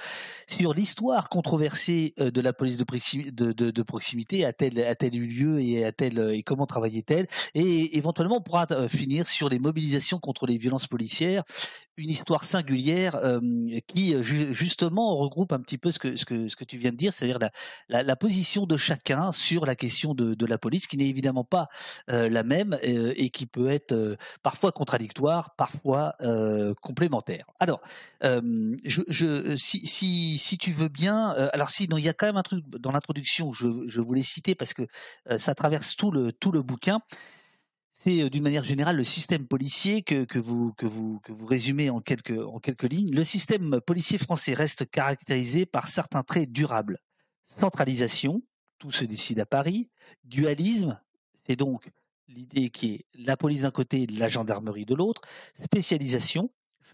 sur 0.47 0.75
l'histoire 0.75 1.29
controversée 1.29 2.15
euh, 2.21 2.31
de 2.31 2.41
la 2.41 2.53
police 2.53 2.77
de, 2.77 3.83
proximité. 3.83 4.45
A-t-elle 4.45 4.81
a-t-elle 4.83 5.17
eu 5.17 5.27
lieu 5.27 5.61
et 5.61 5.85
a-t-elle 5.85 6.19
euh, 6.19 6.37
et 6.37 6.43
comment 6.43 6.67
travaillait-elle? 6.67 7.27
Et 7.55 7.97
éventuellement, 7.97 8.39
on 8.39 8.41
pourra 8.41 8.67
euh, 8.71 8.89
finir 8.89 9.29
sur 9.29 9.49
les 9.49 9.59
mobilisations 9.59 10.19
contre 10.19 10.47
les 10.47 10.59
violences 10.59 10.87
policières 10.87 11.45
une 11.97 12.11
histoire 12.11 12.45
singulière 12.45 13.21
qui 13.87 14.17
justement 14.21 15.15
regroupe 15.17 15.53
un 15.53 15.61
petit 15.61 15.79
peu 15.79 15.93
ce 15.93 15.99
que 15.99 16.17
ce 16.17 16.25
que 16.25 16.49
ce 16.49 16.57
que 16.57 16.65
tu 16.65 16.77
viens 16.77 16.91
de 16.91 16.97
dire, 16.97 17.13
c'est-à-dire 17.13 17.39
la, 17.89 18.03
la, 18.03 18.17
position 18.17 18.67
de 18.67 18.77
chacun 18.77 19.31
sur 19.31 19.65
la 19.65 19.77
question 19.77 20.15
de, 20.15 20.35
de 20.35 20.47
la 20.47 20.59
police, 20.59 20.87
qui 20.87 20.97
n'est 20.97 21.07
évidemment 21.07 21.45
pas 21.45 21.69
la 22.09 22.43
même 22.43 22.77
et 22.83 23.31
qui 23.31 23.47
peut 23.47 23.71
être 23.71 24.17
parfois 24.43 24.73
contradictoire, 24.73 25.55
parfois 25.57 26.17
complémentaire. 26.81 27.47
Alors, 27.61 27.81
je, 28.23 29.03
je 29.09 29.57
si, 29.57 29.87
si 29.87 30.39
si 30.39 30.59
tu 30.59 30.73
veux 30.73 30.89
bien, 30.89 31.29
alors 31.53 31.71
si 31.71 31.85
il 31.85 32.05
y 32.05 32.09
a 32.09 32.13
quand 32.13 32.27
même 32.27 32.37
un 32.37 32.43
truc 32.43 32.69
dans 32.71 32.91
l'introduction, 32.91 33.53
je 33.53 33.67
je 33.87 34.01
voulais 34.01 34.23
citer 34.23 34.55
parce 34.55 34.75
que 34.75 34.83
ça 35.39 35.55
traverse 35.55 35.95
tout 35.97 36.11
le 36.11 36.33
tout 36.33 36.51
le 36.51 36.63
bouquin 36.63 37.01
c'est 38.05 38.23
euh, 38.23 38.31
d'une 38.31 38.43
manière 38.43 38.65
générale 38.65 38.97
le 38.97 39.05
système 39.05 39.47
policier 39.47 40.03
que, 40.03 40.39
vous, 40.39 40.75
résumez 41.47 41.89
en 41.89 42.01
quelques, 42.01 42.39
en 42.39 42.59
quelques 42.59 42.85
lignes. 42.85 43.15
Le 43.15 43.25
système 43.25 43.81
policier 43.81 44.19
français 44.19 44.53
reste 44.53 44.89
caractérisé 44.91 45.65
par 45.65 45.89
certains 45.89 46.23
traits 46.23 46.53
durables. 46.53 46.99
Centralisation, 47.45 48.43
tout 48.79 48.93
se 48.93 49.05
décide 49.05 49.41
à 49.41 49.47
Paris. 49.47 49.91
Dualisme, 50.25 51.01
c'est 51.47 51.57
donc 51.57 51.91
l'idée 52.29 52.71
qui 52.71 52.95
est 52.95 53.05
la 53.15 53.37
police 53.37 53.63
d'un 53.63 53.71
côté, 53.71 54.07
la 54.07 54.29
gendarmerie 54.29 54.87
de 54.87 54.95
l'autre. 54.95 55.23
Spécialisation, 55.55 56.51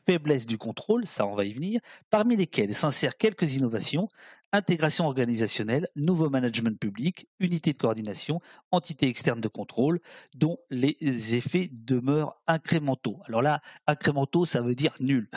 faiblesse 0.07 0.47
du 0.47 0.59
contrôle, 0.59 1.07
ça 1.07 1.27
on 1.27 1.35
va 1.35 1.45
y 1.45 1.53
venir, 1.53 1.81
parmi 2.11 2.37
lesquelles 2.37 2.75
s'insèrent 2.75 3.17
quelques 3.17 3.57
innovations, 3.57 4.09
intégration 4.53 5.07
organisationnelle, 5.07 5.89
nouveau 5.97 6.31
management 6.31 6.79
public, 6.79 7.29
unité 7.39 7.73
de 7.73 7.79
coordination, 7.79 8.41
entité 8.71 9.09
externe 9.09 9.41
de 9.41 9.49
contrôle, 9.49 10.01
dont 10.35 10.59
les 10.71 11.35
effets 11.35 11.69
demeurent 11.73 12.41
incrémentaux. 12.47 13.21
Alors 13.27 13.43
là, 13.43 13.61
incrémentaux, 13.87 14.47
ça 14.47 14.63
veut 14.63 14.75
dire 14.75 14.95
nul. 15.01 15.29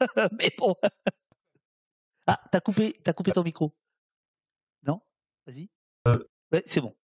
Mais 0.38 0.52
bon. 0.56 0.74
Ah, 2.26 2.40
t'as 2.50 2.60
coupé, 2.60 2.94
t'as 3.04 3.12
coupé 3.12 3.32
ton 3.32 3.42
micro. 3.42 3.74
Non? 4.86 5.00
Vas-y. 5.46 5.68
Euh, 6.08 6.18
c'est 6.64 6.80
bon. 6.80 6.94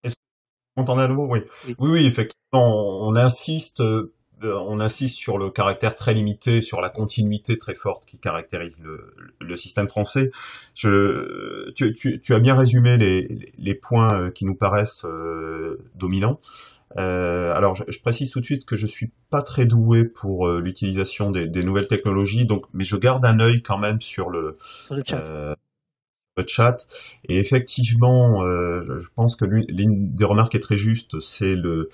Qu'on 0.74 0.82
entend 0.82 0.98
à 0.98 1.08
nouveau 1.08 1.26
oui. 1.26 1.40
oui. 1.66 1.74
oui. 1.78 2.06
effectivement, 2.06 3.06
on 3.06 3.14
insiste 3.14 3.80
euh, 3.80 4.14
on 4.44 4.80
insiste 4.80 5.16
sur 5.16 5.38
le 5.38 5.50
caractère 5.50 5.94
très 5.94 6.14
limité, 6.14 6.62
sur 6.62 6.80
la 6.80 6.88
continuité 6.88 7.58
très 7.58 7.74
forte 7.74 8.04
qui 8.06 8.18
caractérise 8.18 8.76
le, 8.80 9.56
système 9.56 9.88
français. 9.88 10.30
Je, 10.74 11.70
tu, 11.72 12.34
as 12.34 12.40
bien 12.40 12.54
résumé 12.54 12.96
les, 12.96 13.74
points 13.74 14.18
euh, 14.18 14.30
qui 14.30 14.44
nous 14.44 14.54
paraissent 14.54 15.04
euh, 15.04 15.78
dominants. 15.94 16.40
alors, 16.96 17.74
je, 17.74 18.00
précise 18.00 18.30
tout 18.30 18.40
de 18.40 18.44
suite 18.44 18.64
que 18.64 18.76
je 18.76 18.86
suis 18.86 19.10
pas 19.30 19.42
très 19.42 19.66
doué 19.66 20.04
pour 20.04 20.48
l'utilisation 20.48 21.30
des, 21.30 21.48
nouvelles 21.62 21.88
technologies, 21.88 22.46
donc, 22.46 22.64
mais 22.72 22.84
je 22.84 22.96
garde 22.96 23.24
un 23.24 23.40
œil 23.40 23.62
quand 23.62 23.78
même 23.78 24.00
sur 24.00 24.30
le, 24.30 24.56
chat. 26.46 26.86
Et 27.28 27.38
effectivement, 27.38 28.42
je 28.44 29.08
pense 29.14 29.36
que 29.36 29.44
l'une 29.44 30.14
des 30.14 30.24
remarques 30.24 30.54
est 30.54 30.60
très 30.60 30.76
juste, 30.76 31.20
c'est 31.20 31.54
le 31.54 31.90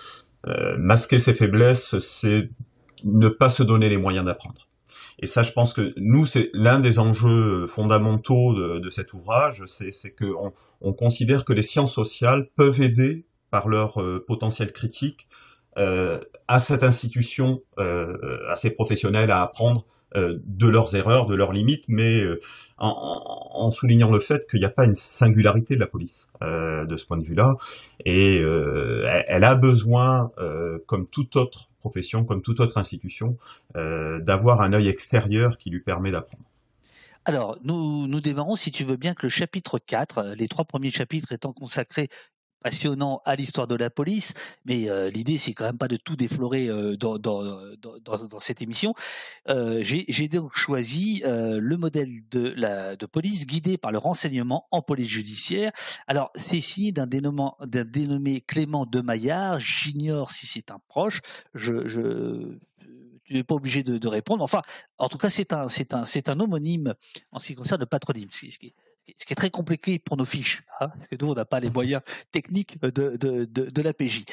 euh, 0.47 0.77
masquer 0.79 1.19
ses 1.19 1.35
faiblesses, 1.35 1.99
c'est 1.99 2.51
ne 3.05 3.29
pas 3.29 3.51
se 3.51 3.63
donner 3.63 3.89
les 3.89 3.99
moyens 3.99 4.25
d'apprendre. 4.25 4.69
Et 5.21 5.27
ça, 5.27 5.43
je 5.43 5.53
pense 5.53 5.73
que 5.73 5.93
nous, 5.97 6.27
c'est 6.27 6.51
l'un 6.53 6.79
des 6.79 6.99
enjeux 6.99 7.67
fondamentaux 7.67 8.55
de, 8.55 8.91
cet 8.91 9.13
ouvrage, 9.15 9.65
c'est 9.67 10.15
qu'on 10.15 10.53
on 10.81 10.93
considère 10.93 11.45
que 11.45 11.53
les 11.53 11.63
sciences 11.65 11.93
sociales 11.93 12.49
peuvent 12.55 12.81
aider 12.81 13.27
par 13.51 13.69
leur 13.69 14.01
euh, 14.01 14.25
potentiel 14.27 14.73
critique 14.73 15.27
euh, 15.77 16.21
à 16.47 16.59
cette 16.59 16.83
institution, 16.83 17.63
euh, 17.79 18.39
à 18.51 18.57
ces 18.57 18.71
professionnels 18.71 19.31
à 19.31 19.43
apprendre 19.43 19.87
de 20.15 20.69
leurs 20.69 20.95
erreurs, 20.95 21.27
de 21.27 21.35
leurs 21.35 21.53
limites, 21.53 21.85
mais 21.89 22.21
euh, 22.21 22.41
en, 22.79 23.71
soulignant 23.71 24.11
le 24.11 24.21
fait 24.21 24.49
qu'il 24.49 24.61
n'y 24.61 24.65
a 24.65 24.71
pas 24.71 24.85
une 24.85 24.95
singularité 24.95 25.75
de 25.75 25.81
la 25.81 25.87
police 25.87 26.29
euh, 26.43 26.87
de 26.87 26.97
ce 26.97 27.05
point 27.05 27.19
de 27.19 27.25
vue-là, 27.25 27.57
et 28.05 28.37
elle, 28.37 29.45
a 29.45 29.55
besoin, 29.55 30.31
comme 30.87 31.07
toute 31.07 31.37
autre 31.37 31.69
profession, 31.81 32.25
comme 32.25 32.43
toute 32.43 32.61
autre 32.61 32.79
institution, 32.79 33.37
d'avoir 33.75 34.61
un 34.63 34.73
œil 34.73 34.89
extérieur 34.89 35.59
qui 35.59 35.71
lui 35.71 35.81
permet 35.81 36.11
d'apprendre. 36.11 36.45
Alors, 37.25 37.59
nous, 37.63 38.07
nous 38.07 38.21
démarrons, 38.23 38.57
si 38.57 38.71
tu 38.71 38.85
veux 38.85 38.97
bien, 38.97 39.13
que 39.13 39.27
le 39.27 39.29
chapitre 39.29 39.79
4, 39.79 40.35
les 40.39 40.49
trois 40.49 40.65
premiers 40.65 40.91
chapitres 40.91 41.33
étant 41.33 41.53
consacrés 41.53 42.09
passionnant 42.69 43.23
à 43.25 43.35
l'histoire 43.35 43.67
de 43.67 43.75
la 43.75 43.89
police, 43.89 44.35
mais 44.67 44.91
euh, 44.91 45.09
l'idée 45.09 45.39
c'est 45.39 45.55
quand 45.55 45.65
même 45.65 45.79
pas 45.79 45.89
de 45.89 45.97
tout 45.97 46.17
déflorer 46.17 46.69
euh, 46.69 46.97
dans, 46.97 48.39
cette 48.39 48.61
émission. 48.61 48.93
Euh, 49.49 49.81
J'ai 49.83 50.29
donc 50.29 50.55
choisi 50.55 51.23
le 51.25 51.77
modèle 51.77 52.11
de 52.31 53.07
police 53.07 53.47
guidé 53.47 53.79
par 53.79 53.91
le 53.91 53.97
renseignement 53.97 54.67
en 54.71 54.83
police 54.83 55.09
judiciaire. 55.09 55.73
Alors 56.07 56.31
c'est 56.35 56.61
signé 56.61 56.93
d'un 56.93 57.07
dénommé, 57.07 58.43
Clément 58.43 58.85
de 58.85 59.01
Maillard. 59.01 59.59
J'ignore 59.61 60.31
si 60.31 60.47
c'est 60.47 60.71
un 60.71 60.81
proche. 60.89 61.23
Tu 61.57 63.35
n'es 63.35 63.45
pas 63.45 63.55
obligé 63.55 63.83
de, 63.83 64.09
répondre. 64.09 64.45
Enfin, 64.45 64.63
en 64.99 65.09
tout 65.09 65.19
cas, 65.19 65.29
c'est 65.29 65.53
un, 65.53 65.69
c'est 65.69 65.95
un, 65.95 66.05
c'est 66.05 66.29
un 66.29 66.41
homonyme 66.41 66.95
en 67.31 67.39
ce 67.39 67.47
qui 67.47 67.55
concerne 67.55 67.81
le 67.81 67.87
patronyme, 67.87 68.31
ce 69.17 69.27
qui 69.27 69.33
est 69.33 69.37
très 69.37 69.51
compliqué 69.51 69.99
pour 69.99 70.17
nos 70.17 70.25
fiches, 70.25 70.63
hein, 70.81 70.89
parce 70.89 71.07
que 71.07 71.17
nous, 71.21 71.31
on 71.31 71.35
n'a 71.35 71.45
pas 71.45 71.61
les 71.61 71.71
moyens 71.71 72.03
techniques 72.31 72.81
de, 72.83 73.17
de, 73.17 73.45
de, 73.45 73.83
l'APJ. 73.83 74.25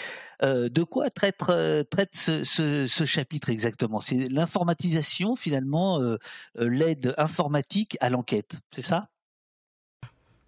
Euh, 0.43 0.69
de 0.69 0.83
quoi 0.83 1.09
traite, 1.09 1.41
euh, 1.49 1.83
traite 1.83 2.15
ce, 2.15 2.43
ce, 2.43 3.05
chapitre 3.05 3.49
exactement? 3.49 3.99
C'est 3.99 4.27
l'informatisation, 4.29 5.35
finalement, 5.35 5.99
euh, 5.99 6.17
euh, 6.57 6.69
l'aide 6.69 7.13
informatique 7.17 7.97
à 8.01 8.09
l'enquête, 8.09 8.57
c'est 8.71 8.81
ça? 8.81 9.07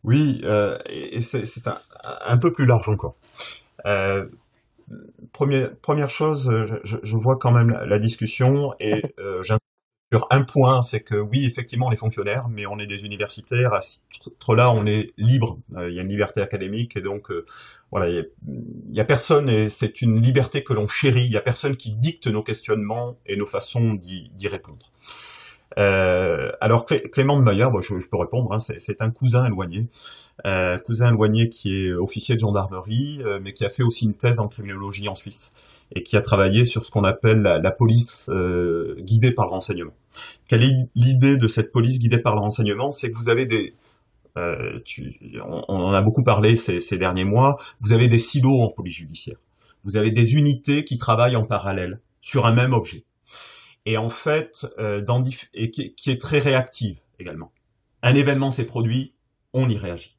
Oui, 0.03 0.41
euh, 0.43 0.77
et 0.87 1.21
c'est 1.21 1.67
un, 1.67 1.79
un, 2.25 2.37
peu 2.37 2.53
plus 2.53 2.65
large 2.65 2.89
encore. 2.89 3.15
Première, 5.33 5.75
première 5.77 6.09
chose, 6.09 6.49
je, 6.83 7.17
vois 7.17 7.37
quand 7.37 7.51
même 7.51 7.71
la, 7.71 7.99
discussion 7.99 8.73
et 8.79 9.01
j'insiste 9.41 9.66
sur 10.11 10.27
un 10.29 10.43
point, 10.43 10.81
c'est 10.81 11.01
que 11.01 11.15
oui, 11.15 11.45
effectivement, 11.45 11.87
on 11.87 11.91
est 11.91 11.97
fonctionnaire, 11.97 12.47
mais 12.49 12.65
on 12.65 12.79
est 12.79 12.87
des 12.87 13.03
universitaires. 13.03 13.73
À 13.73 13.81
ce 13.81 13.97
titre-là, 14.23 14.71
on 14.71 14.85
est 14.85 15.13
libre. 15.17 15.59
Euh, 15.75 15.89
il 15.89 15.95
y 15.95 15.99
a 15.99 16.01
une 16.01 16.09
liberté 16.09 16.41
académique, 16.41 16.95
et 16.95 17.01
donc 17.01 17.29
euh, 17.29 17.45
voilà, 17.91 18.09
il 18.09 18.25
y, 18.91 18.99
a, 18.99 19.05
personne, 19.05 19.49
et 19.49 19.69
c'est 19.69 20.01
une 20.01 20.21
liberté 20.21 20.63
que 20.63 20.73
l'on 20.73 20.87
chérit. 20.87 21.25
Il 21.25 21.31
y 21.31 21.37
a 21.37 21.41
personne 21.41 21.75
qui 21.75 21.91
dicte 21.91 22.27
nos 22.27 22.43
questionnements 22.43 23.17
et 23.25 23.35
nos 23.35 23.45
façons 23.45 23.93
d'y 23.93 24.47
répondre. 24.47 24.85
Euh, 25.77 26.51
alors 26.61 26.85
Clément 26.85 27.37
de 27.37 27.43
Maillard, 27.43 27.71
bon, 27.71 27.81
je, 27.81 27.93
peux 28.07 28.17
répondre, 28.17 28.51
hein, 28.53 28.59
c'est 28.59 29.01
un 29.01 29.11
cousin 29.11 29.45
éloigné, 29.45 29.87
euh, 30.45 30.77
cousin 30.77 31.09
éloigné 31.09 31.49
qui 31.49 31.75
est 31.75 31.93
officier 31.93 32.35
de 32.35 32.39
gendarmerie, 32.39 33.21
euh, 33.25 33.39
mais 33.41 33.53
qui 33.53 33.65
a 33.65 33.69
fait 33.69 33.83
aussi 33.83 34.05
une 34.05 34.13
thèse 34.13 34.39
en 34.39 34.47
criminologie 34.47 35.07
en 35.09 35.15
Suisse 35.15 35.51
et 35.93 36.03
qui 36.03 36.17
a 36.17 36.21
travaillé 36.21 36.65
sur 36.65 36.85
ce 36.85 36.91
qu'on 36.91 37.03
appelle 37.03 37.41
la, 37.41 37.71
police 37.71 38.29
euh, 38.29 38.95
guidée 38.99 39.31
par 39.31 39.45
le 39.45 39.51
renseignement. 39.51 39.93
Quelle 40.47 40.63
est 40.63 40.73
l'idée 40.95 41.37
de 41.37 41.47
cette 41.47 41.71
police 41.71 41.99
guidée 41.99 42.19
par 42.19 42.35
le 42.35 42.41
renseignement 42.41 42.91
C'est 42.91 43.11
que 43.11 43.17
vous 43.17 43.29
avez 43.29 43.45
des 43.45 43.73
euh, 44.37 44.79
tu, 44.85 45.17
on, 45.43 45.63
on, 45.67 45.79
en 45.79 45.93
a 45.93 46.01
beaucoup 46.01 46.23
parlé 46.23 46.55
ces, 46.55 46.79
ces 46.79 46.97
derniers 46.97 47.23
mois. 47.23 47.57
Vous 47.81 47.93
avez 47.93 48.07
des 48.07 48.19
silos 48.19 48.61
en 48.61 48.69
police 48.69 48.95
judiciaire. 48.95 49.37
Vous 49.83 49.97
avez 49.97 50.11
des 50.11 50.35
unités 50.35 50.83
qui 50.83 50.97
travaillent 50.97 51.35
en 51.35 51.45
parallèle 51.45 51.99
sur 52.21 52.45
un 52.45 52.53
même 52.53 52.73
objet 52.73 53.03
et 53.87 53.95
en 53.95 54.09
fait, 54.09 54.67
euh, 54.79 55.01
dans 55.01 55.23
et 55.53 55.71
qui, 55.71 55.95
qui, 55.95 56.11
est 56.11 56.19
très 56.19 56.39
réactive 56.39 56.99
également. 57.19 57.53
Un 58.03 58.15
événement 58.15 58.51
s'est 58.51 58.65
produit, 58.65 59.13
on 59.53 59.69
y 59.69 59.77
réagit. 59.77 60.17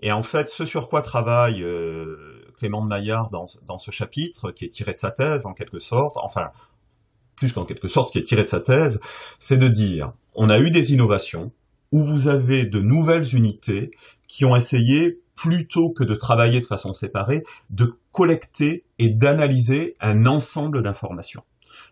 Et 0.00 0.10
en 0.10 0.22
fait, 0.22 0.48
ce 0.48 0.64
sur 0.64 0.88
quoi 0.88 1.02
travaille 1.02 1.62
euh, 1.62 2.50
Clément 2.58 2.82
de 2.82 2.88
Maillard 2.88 3.28
dans, 3.28 3.44
dans 3.66 3.76
ce 3.76 3.90
chapitre, 3.90 4.52
qui 4.52 4.64
est 4.64 4.70
tiré 4.70 4.94
de 4.94 4.98
sa 4.98 5.10
thèse 5.10 5.44
en 5.44 5.52
quelque 5.52 5.80
sorte, 5.80 6.16
enfin, 6.16 6.50
plus 7.36 7.52
qu'en 7.52 7.66
quelque 7.66 7.88
sorte, 7.88 8.10
qui 8.10 8.18
est 8.18 8.22
tiré 8.22 8.42
de 8.42 8.48
sa 8.48 8.60
thèse, 8.60 9.00
c'est 9.38 9.58
de 9.58 9.68
dire, 9.68 10.14
on 10.34 10.48
a 10.48 10.58
eu 10.58 10.70
des 10.70 10.94
innovations 10.94 11.52
où 11.92 12.02
vous 12.02 12.28
avez 12.28 12.64
de 12.64 12.80
nouvelles 12.80 13.36
unités 13.36 13.90
qui 14.28 14.46
ont 14.46 14.56
essayé, 14.56 15.20
plutôt 15.34 15.90
que 15.90 16.04
de 16.04 16.14
travailler 16.14 16.60
de 16.60 16.66
façon 16.66 16.94
séparée, 16.94 17.44
de 17.68 17.98
collecter 18.12 18.84
et 18.98 19.10
d'analyser 19.10 19.96
un 20.00 20.24
ensemble 20.24 20.82
d'informations. 20.82 21.42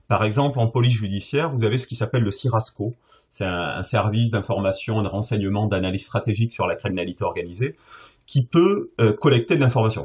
Par 0.09 0.25
exemple, 0.25 0.59
en 0.59 0.67
police 0.67 0.95
judiciaire, 0.95 1.51
vous 1.51 1.65
avez 1.65 1.79
ce 1.79 1.87
qui 1.87 1.97
s'appelle 1.97 2.23
le 2.23 2.31
CIRASCO. 2.31 2.97
C'est 3.31 3.45
un, 3.45 3.83
service 3.83 4.31
d'information, 4.31 5.03
de 5.03 5.09
renseignement, 5.09 5.67
d'analyse 5.67 6.05
stratégique 6.05 6.53
sur 6.55 6.67
la 6.67 6.77
criminalité 6.77 7.25
organisée 7.25 7.77
qui 8.25 8.45
peut 8.45 8.91
euh, 9.01 9.15
collecter 9.15 9.57
de 9.57 9.61
l'information. 9.61 10.03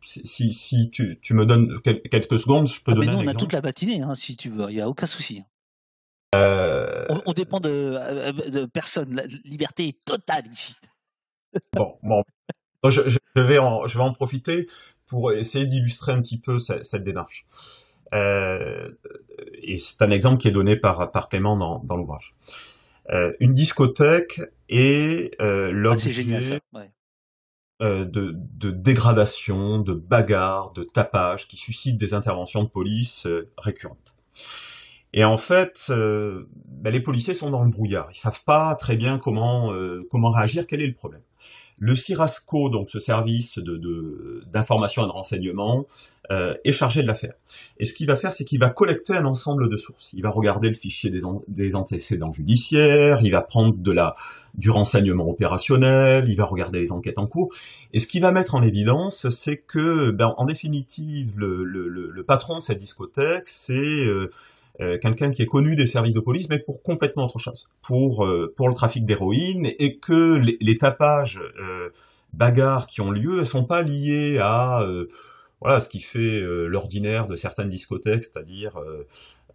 Si, 0.00 0.52
si 0.52 0.90
tu, 0.90 1.18
tu, 1.20 1.34
me 1.34 1.44
donnes 1.44 1.80
quelques 1.82 2.38
secondes, 2.38 2.68
je 2.68 2.80
peux 2.80 2.92
ah 2.92 2.94
donner 2.94 3.08
mais 3.08 3.14
nous, 3.14 3.24
on 3.24 3.28
a 3.28 3.34
toute 3.34 3.52
la 3.52 3.60
matinée, 3.60 4.02
hein, 4.02 4.14
si 4.14 4.36
tu 4.36 4.48
veux. 4.48 4.70
Il 4.70 4.76
n'y 4.76 4.80
a 4.80 4.88
aucun 4.88 5.06
souci. 5.06 5.42
Euh... 6.34 7.04
On, 7.08 7.22
on, 7.26 7.32
dépend 7.32 7.60
de, 7.60 7.68
euh, 7.68 8.32
de 8.32 8.66
personne. 8.66 9.14
La 9.14 9.24
liberté 9.44 9.88
est 9.88 10.04
totale 10.04 10.46
ici. 10.52 10.74
bon, 11.72 11.96
bon. 12.02 12.22
Je, 12.88 13.08
je, 13.08 13.40
vais 13.40 13.58
en, 13.58 13.86
je 13.86 13.98
vais 13.98 14.04
en 14.04 14.12
profiter 14.12 14.68
pour 15.06 15.32
essayer 15.32 15.66
d'illustrer 15.66 16.12
un 16.12 16.20
petit 16.20 16.38
peu 16.38 16.58
cette, 16.58 16.84
cette 16.84 17.04
démarche. 17.04 17.46
Et 18.14 19.78
c'est 19.78 20.02
un 20.02 20.10
exemple 20.10 20.38
qui 20.38 20.48
est 20.48 20.52
donné 20.52 20.76
par, 20.76 21.10
par 21.10 21.28
Clément 21.28 21.56
dans, 21.56 21.80
dans 21.80 21.96
l'ouvrage. 21.96 22.34
une 23.40 23.52
discothèque 23.54 24.40
est 24.68 25.36
l'objet 25.40 26.12
de, 27.80 28.04
de, 28.06 28.70
dégradation, 28.70 29.78
de 29.80 29.94
bagarres, 29.94 30.72
de 30.72 30.84
tapage 30.84 31.48
qui 31.48 31.56
suscitent 31.56 31.98
des 31.98 32.14
interventions 32.14 32.62
de 32.62 32.68
police 32.68 33.26
récurrentes. 33.58 34.14
Et 35.16 35.24
en 35.24 35.38
fait, 35.38 35.86
euh, 35.90 36.48
ben, 36.66 36.92
les 36.92 36.98
policiers 36.98 37.34
sont 37.34 37.50
dans 37.50 37.62
le 37.62 37.70
brouillard. 37.70 38.08
Ils 38.10 38.18
savent 38.18 38.42
pas 38.42 38.74
très 38.74 38.96
bien 38.96 39.18
comment 39.18 39.72
euh, 39.72 40.06
comment 40.10 40.30
réagir. 40.30 40.66
Quel 40.66 40.82
est 40.82 40.88
le 40.88 40.92
problème? 40.92 41.22
Le 41.78 41.96
CIRASCO, 41.96 42.68
donc 42.68 42.88
ce 42.90 43.00
service 43.00 43.58
de 43.58 44.42
d'information 44.52 45.02
et 45.02 45.06
de 45.06 45.12
renseignement, 45.12 45.86
euh, 46.30 46.54
est 46.64 46.72
chargé 46.72 47.02
de 47.02 47.06
l'affaire. 47.06 47.34
Et 47.78 47.84
ce 47.84 47.92
qu'il 47.92 48.06
va 48.06 48.16
faire, 48.16 48.32
c'est 48.32 48.46
qu'il 48.46 48.58
va 48.58 48.70
collecter 48.70 49.14
un 49.14 49.26
ensemble 49.26 49.68
de 49.68 49.76
sources. 49.76 50.10
Il 50.14 50.22
va 50.22 50.30
regarder 50.30 50.70
le 50.70 50.74
fichier 50.74 51.10
des, 51.10 51.20
des, 51.48 51.76
antécédents 51.76 52.32
judiciaires, 52.32 53.18
il 53.22 53.30
va 53.30 53.42
prendre 53.42 53.74
de 53.76 53.92
la 53.92 54.16
du 54.54 54.70
renseignement 54.70 55.28
opérationnel, 55.28 56.24
il 56.26 56.36
va 56.36 56.46
regarder 56.46 56.78
les 56.78 56.92
enquêtes 56.92 57.18
en 57.18 57.26
cours. 57.26 57.52
Et 57.92 57.98
ce 57.98 58.06
qu'il 58.06 58.22
va 58.22 58.32
mettre 58.32 58.54
en 58.54 58.62
évidence, 58.62 59.28
c'est 59.28 59.58
que, 59.58 60.12
ben, 60.12 60.32
en 60.38 60.46
définitive, 60.46 61.32
le, 61.36 61.62
le, 61.62 61.88
le, 61.88 62.24
patron 62.24 62.58
de 62.58 62.62
cette 62.62 62.78
discothèque, 62.78 63.46
c'est 63.48 64.06
euh, 64.06 64.30
quelqu'un 64.78 65.30
qui 65.30 65.42
est 65.42 65.46
connu 65.46 65.76
des 65.76 65.86
services 65.86 66.14
de 66.14 66.20
police, 66.20 66.48
mais 66.48 66.58
pour 66.58 66.82
complètement 66.82 67.26
autre 67.26 67.38
chose, 67.38 67.66
pour 67.82 68.24
euh, 68.24 68.52
pour 68.56 68.68
le 68.68 68.74
trafic 68.74 69.04
d'héroïne, 69.04 69.70
et 69.78 69.98
que 69.98 70.34
les, 70.34 70.56
les 70.60 70.78
tapages, 70.78 71.40
euh, 71.60 71.90
bagarres 72.32 72.86
qui 72.88 73.00
ont 73.00 73.12
lieu, 73.12 73.38
elles 73.40 73.46
sont 73.46 73.64
pas 73.64 73.82
liées 73.82 74.38
à 74.40 74.84
voilà 75.60 75.78
ce 75.78 75.88
qui 75.88 76.00
fait 76.00 76.40
l'ordinaire 76.66 77.28
de 77.28 77.36
certaines 77.36 77.68
discothèques, 77.68 78.24
c'est-à-dire 78.24 78.72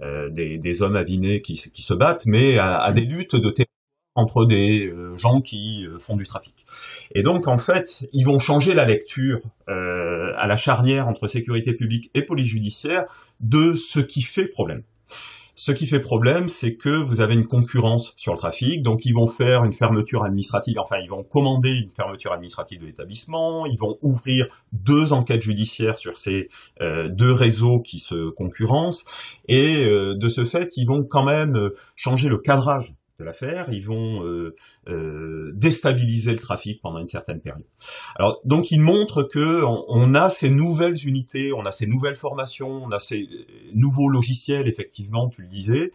des, 0.02 0.58
des, 0.58 0.82
hommes 0.82 0.96
avinés 0.96 1.42
qui, 1.42 1.56
qui 1.56 1.82
se 1.82 1.94
battent, 1.94 2.26
mais 2.26 2.58
à, 2.58 2.78
à 2.78 2.94
des 2.94 3.02
luttes 3.02 3.36
de 3.36 3.50
terrain 3.50 3.68
entre 4.16 4.46
des 4.46 4.94
gens 5.18 5.42
qui 5.42 5.86
font 6.00 6.16
du 6.16 6.26
trafic. 6.26 6.66
Et 7.14 7.22
donc 7.22 7.50
en 7.50 7.58
fait, 7.58 8.08
ils 8.14 8.24
vont 8.24 8.40
changer 8.40 8.74
la 8.74 8.86
lecture 8.86 9.42
à 9.68 10.48
la 10.48 10.56
charnière 10.56 11.10
entre 11.10 11.28
sécurité 11.28 11.74
publique 11.74 12.10
et 12.14 12.22
police 12.22 12.48
judiciaire 12.48 13.04
de 13.42 13.76
ce 13.76 14.00
qui 14.00 14.22
fait 14.22 14.48
problème. 14.48 14.84
Ce 15.62 15.74
qui 15.74 15.88
fait 15.88 16.00
problème, 16.00 16.48
c'est 16.48 16.76
que 16.76 16.88
vous 16.88 17.20
avez 17.20 17.34
une 17.34 17.46
concurrence 17.46 18.14
sur 18.16 18.32
le 18.32 18.38
trafic, 18.38 18.82
donc 18.82 19.06
ils 19.06 19.14
vont 19.14 19.28
faire 19.28 19.66
une 19.66 19.74
fermeture 19.74 20.24
administrative, 20.24 20.80
enfin 20.80 21.00
ils 21.04 21.10
vont 21.10 21.24
commander 21.24 21.72
une 21.72 21.92
fermeture 21.94 22.32
administrative 22.32 22.80
de 22.80 22.86
l'établissement, 22.86 23.66
ils 23.66 23.78
vont 23.78 23.98
ouvrir 24.02 24.48
deux 24.72 25.12
enquêtes 25.12 25.42
judiciaires 25.42 25.98
sur 25.98 26.18
ces 26.18 26.48
euh, 26.80 27.10
deux 27.10 27.34
réseaux 27.34 27.82
qui 27.82 28.00
se 28.00 28.30
concurrencent, 28.30 29.04
et 29.50 29.86
euh, 29.86 30.16
de 30.16 30.30
ce 30.30 30.46
fait, 30.46 30.78
ils 30.78 30.86
vont 30.86 31.04
quand 31.04 31.26
même 31.26 31.58
euh, 31.58 31.76
changer 31.98 32.30
le 32.30 32.38
cadrage 32.38 32.94
de 33.20 33.24
l'affaire, 33.26 33.68
ils 33.72 33.86
vont 33.86 34.24
euh, 34.24 34.56
euh, 34.88 35.52
déstabiliser 35.54 36.32
le 36.32 36.40
trafic 36.40 36.82
pendant 36.82 37.00
une 37.00 37.08
certaine 37.08 37.42
période. 37.42 37.66
Alors 38.16 38.40
donc 38.46 38.72
ils 38.72 38.82
montrent 38.82 39.24
que 39.24 39.64
on, 39.64 40.16
a 40.16 40.30
ces 40.30 40.50
nouvelles 40.50 40.96
unités, 41.06 41.52
on 41.54 41.66
a 41.66 41.72
ces 41.72 41.86
nouvelles 41.86 42.16
formations, 42.16 42.84
on 42.84 42.92
a 42.92 43.00
ces 43.00 43.28
nouveaux 43.74 44.10
logiciels 44.10 44.68
effectivement, 44.68 45.30
tu 45.30 45.42
le 45.42 45.48
disais. 45.48 45.92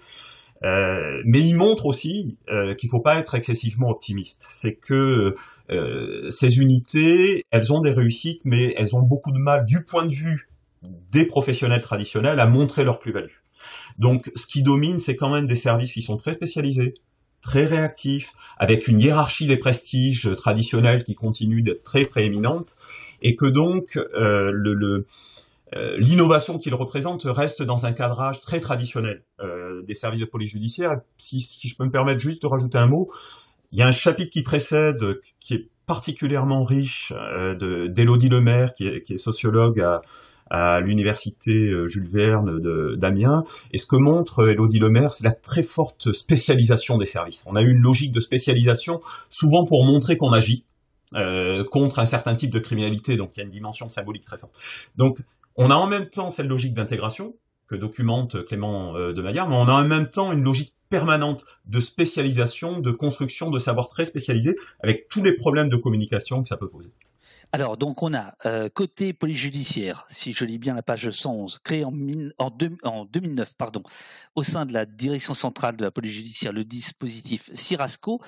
Euh, 0.65 1.21
mais 1.27 1.41
ils 1.41 1.55
montrent 1.55 1.87
aussi 1.87 2.39
euh, 2.49 2.75
qu'il 2.75 2.89
faut 2.89 3.01
pas 3.01 3.17
être 3.17 3.35
excessivement 3.35 3.91
optimiste. 3.91 4.47
C'est 4.49 4.75
que 4.75 5.35
euh, 5.71 6.31
ces 6.31 6.59
unités, 6.59 7.45
elles 7.51 7.73
ont 7.73 7.81
des 7.81 7.91
réussites, 7.91 8.43
mais 8.45 8.75
elles 8.79 8.97
ont 8.97 9.03
beaucoup 9.03 9.33
de 9.33 9.39
mal, 9.39 9.67
du 9.67 9.83
point 9.83 10.07
de 10.07 10.15
vue 10.15 10.49
des 11.11 11.27
professionnels 11.27 11.83
traditionnels, 11.83 12.41
à 12.41 12.47
montrer 12.47 12.85
leur 12.85 12.99
plus-value. 12.99 13.33
Donc, 13.99 14.31
ce 14.35 14.47
qui 14.47 14.63
domine, 14.63 15.01
c'est 15.01 15.17
quand 15.17 15.31
même 15.31 15.47
des 15.47 15.57
services 15.57 15.93
qui 15.93 16.03
sont 16.03 16.17
très 16.17 16.35
spécialisés, 16.35 16.95
très 17.45 17.67
réactif, 17.67 18.33
avec 18.57 18.89
une 18.89 19.01
hiérarchie 19.01 19.47
des 19.47 19.59
prestiges 19.59 20.35
traditionnels 20.37 21.05
qui 21.05 21.15
continue 21.15 21.63
d'être 21.63 21.85
très 21.85 22.07
prééminente, 22.07 22.75
et 23.23 23.37
que 23.37 23.47
donc 23.47 23.97
euh, 23.97 24.51
euh, 25.77 25.97
l'innovation 25.99 26.59
qu'il 26.59 26.75
représente 26.75 27.23
reste 27.25 27.63
dans 27.63 27.85
un 27.85 27.93
cadrage 27.93 28.41
très 28.41 28.61
traditionnel 28.61 29.25
euh, 29.41 29.83
des 29.83 29.95
services 29.95 30.21
de 30.21 30.25
police 30.25 30.51
judiciaire. 30.51 31.01
Si, 31.19 31.41
si, 31.41 31.69
je 31.69 31.77
peux 31.77 31.85
me 31.85 31.91
permettre 31.91 32.21
juste 32.21 32.43
de 32.43 32.47
rajouter 32.47 32.79
un 32.79 32.87
mot, 32.87 33.11
il 33.73 33.79
y 33.79 33.83
a 33.83 33.87
un 33.87 33.93
chapitre 33.93 34.31
qui 34.31 34.43
précède, 34.43 35.21
qui 35.41 35.55
est 35.55 35.69
particulièrement 35.87 36.65
riche, 36.65 37.13
euh, 37.17 37.89
d'Élodie 37.89 38.29
Lemaire, 38.29 38.73
qui 38.73 38.87
est, 38.87 39.03
qui 39.03 39.15
est 39.15 39.19
sociologue 39.19 39.81
à, 39.81 40.03
à 40.51 40.81
l'université 40.81 41.53
euh, 41.53 41.87
Jules 41.87 42.09
Verne 42.09 42.97
d'Amiens. 42.97 43.45
Et 43.73 43.79
ce 43.79 43.87
que 43.87 43.97
montre 43.97 44.49
Elodie 44.49 44.79
Lemaire, 44.79 45.13
c'est 45.13 45.25
la 45.25 45.33
très 45.33 45.63
forte 45.63 46.13
spécialisation 46.13 46.99
des 46.99 47.07
services. 47.07 47.43
On 47.47 47.57
a 47.57 47.63
eu 47.63 47.71
une 47.71 47.81
logique 47.81 48.13
de 48.13 48.21
spécialisation, 48.21 49.01
souvent 49.31 49.65
pour 49.65 49.85
montrer 49.85 50.17
qu'on 50.17 50.33
agit 50.33 50.65
euh, 51.15 51.63
contre 51.65 52.01
un 52.01 52.07
certain 52.07 52.35
type 52.35 52.53
de 52.53 52.59
criminalité, 52.59 53.17
donc 53.17 53.37
il 53.37 53.41
y 53.41 53.43
a 53.43 53.47
une 53.47 53.53
dimension 53.53 53.89
symbolique 53.89 54.25
très 54.25 54.39
forte. 54.39 54.55
Donc 54.97 55.19
on 55.57 55.71
a 55.71 55.75
en 55.77 55.87
même 55.87 56.09
temps 56.11 56.29
cette 56.29 56.47
logique 56.47 56.75
d'intégration 56.75 57.37
que 57.69 57.77
documente 57.77 58.45
Clément 58.45 58.97
euh, 58.97 59.13
de 59.13 59.23
Maillard, 59.23 59.49
mais 59.49 59.55
on 59.55 59.69
a 59.69 59.73
en 59.73 59.87
même 59.87 60.11
temps 60.11 60.33
une 60.33 60.43
logique 60.43 60.75
permanente 60.91 61.45
de 61.67 61.81
spécialisation, 61.81 62.81
de 62.81 62.91
construction 62.91 63.51
de 63.51 63.59
savoir 63.59 63.89
très 63.89 64.05
spécialisé, 64.05 64.57
avec 64.83 65.09
tous 65.09 65.23
les 65.23 65.35
problèmes 65.35 65.69
de 65.69 65.77
communication 65.77 66.43
que 66.43 66.49
ça 66.49 66.57
peut 66.57 66.69
poser. 66.69 66.91
Alors, 67.55 67.77
donc, 67.77 68.03
on 68.03 68.12
a 68.14 68.35
euh, 68.47 68.69
côté 68.69 69.12
police 69.12 69.38
judiciaire, 69.38 70.05
si 70.09 70.33
je 70.33 70.45
lis 70.45 70.59
bien 70.59 70.75
la 70.75 70.83
page 70.83 71.09
111, 71.09 71.61
créé 71.62 71.85
en, 71.85 71.93
en, 72.38 73.05
2009, 73.05 73.55
pardon, 73.57 73.81
au 74.35 74.43
sein 74.43 74.67
de 74.67 74.73
la 74.73 74.85
direction 74.85 75.35
centrale 75.35 75.77
de 75.77 75.85
la 75.85 75.93
police 75.93 76.14
judiciaire, 76.14 76.53
le 76.53 76.64
dispositif 76.64 77.55
Cirasco, 77.55 78.21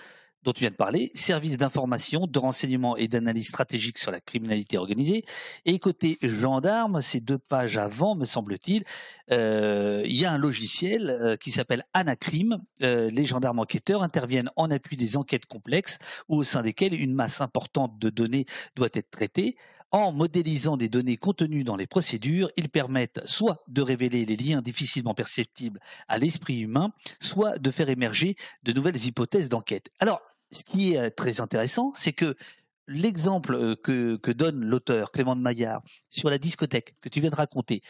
dont 0.47 0.53
tu 0.53 0.61
viens 0.61 0.71
de 0.71 0.77
parler, 0.77 1.11
service 1.15 1.59
d'information, 1.59 2.29
de 2.29 2.39
renseignement 2.39 2.97
et 2.97 3.09
d'analyse 3.09 3.49
stratégique 3.49 3.99
sur 3.99 4.13
la 4.13 4.21
criminalité 4.21 4.79
organisée. 4.79 5.25
Et 5.65 5.77
côté 5.81 6.19
gendarme, 6.23 7.03
ces 7.03 7.21
deux 7.21 7.39
pages 7.39 7.77
avant, 7.77 8.15
me 8.15 8.25
semble-t-il, 8.25 8.85
euh, 9.33 10.03
il 10.07 10.15
y 10.15 10.25
a 10.25 10.31
un 10.31 10.39
logiciel 10.39 11.11
euh, 11.11 11.37
qui 11.37 11.51
s'appelle 11.51 11.83
Anacrim. 11.95 12.63
Euh, 12.85 13.11
les 13.11 13.27
gendarmes 13.27 13.59
enquêteurs 13.59 14.05
interviennent 14.05 14.51
en 14.55 14.71
appui 14.71 14.97
des 14.97 15.17
enquêtes 15.17 15.47
complexes 15.47 15.99
ou 16.29 16.37
au 16.37 16.45
sein 16.45 16.63
desquelles 16.63 16.95
une 16.95 17.13
masse 17.13 17.41
importante 17.41 17.99
de 17.99 18.09
données 18.09 18.47
doit 18.77 18.89
être 18.95 19.11
traitée. 19.11 19.57
En 19.91 20.13
modélisant 20.13 20.77
des 20.77 20.89
données 20.89 21.17
contenues 21.17 21.65
dans 21.65 21.77
les 21.77 21.87
procédures, 21.87 22.51
ils 22.57 22.69
permettent 22.69 23.21
soit 23.25 23.65
de 23.69 23.83
révéler 23.83 24.27
les 24.27 24.37
liens 24.37 24.63
difficilement 24.63 25.15
perceptibles 25.15 25.81
à 26.07 26.19
l'esprit 26.19 26.61
humain, 26.61 26.93
soit 27.19 27.59
de 27.59 27.71
faire 27.71 27.89
émerger 27.89 28.37
de 28.63 28.73
nouvelles 28.73 29.07
hypothèses 29.07 29.49
d'enquête. 29.49 29.91
Alors, 29.99 30.21
ce 30.51 30.63
qui 30.65 30.95
est 30.95 31.11
très 31.11 31.41
intéressant, 31.41 31.93
c'est 31.95 32.13
que 32.13 32.35
l'exemple 32.89 33.77
que, 33.83 34.17
que 34.17 34.31
donne 34.31 34.65
l'auteur 34.65 35.11
Clément 35.11 35.37
de 35.37 35.41
Maillard 35.41 35.83
sur 36.11 36.31
la 36.31 36.39
discothèque 36.39 36.95
que 37.01 37.09
tu 37.09 37.21
viens 37.21 37.31
de 37.31 37.37
raconter, 37.37 37.83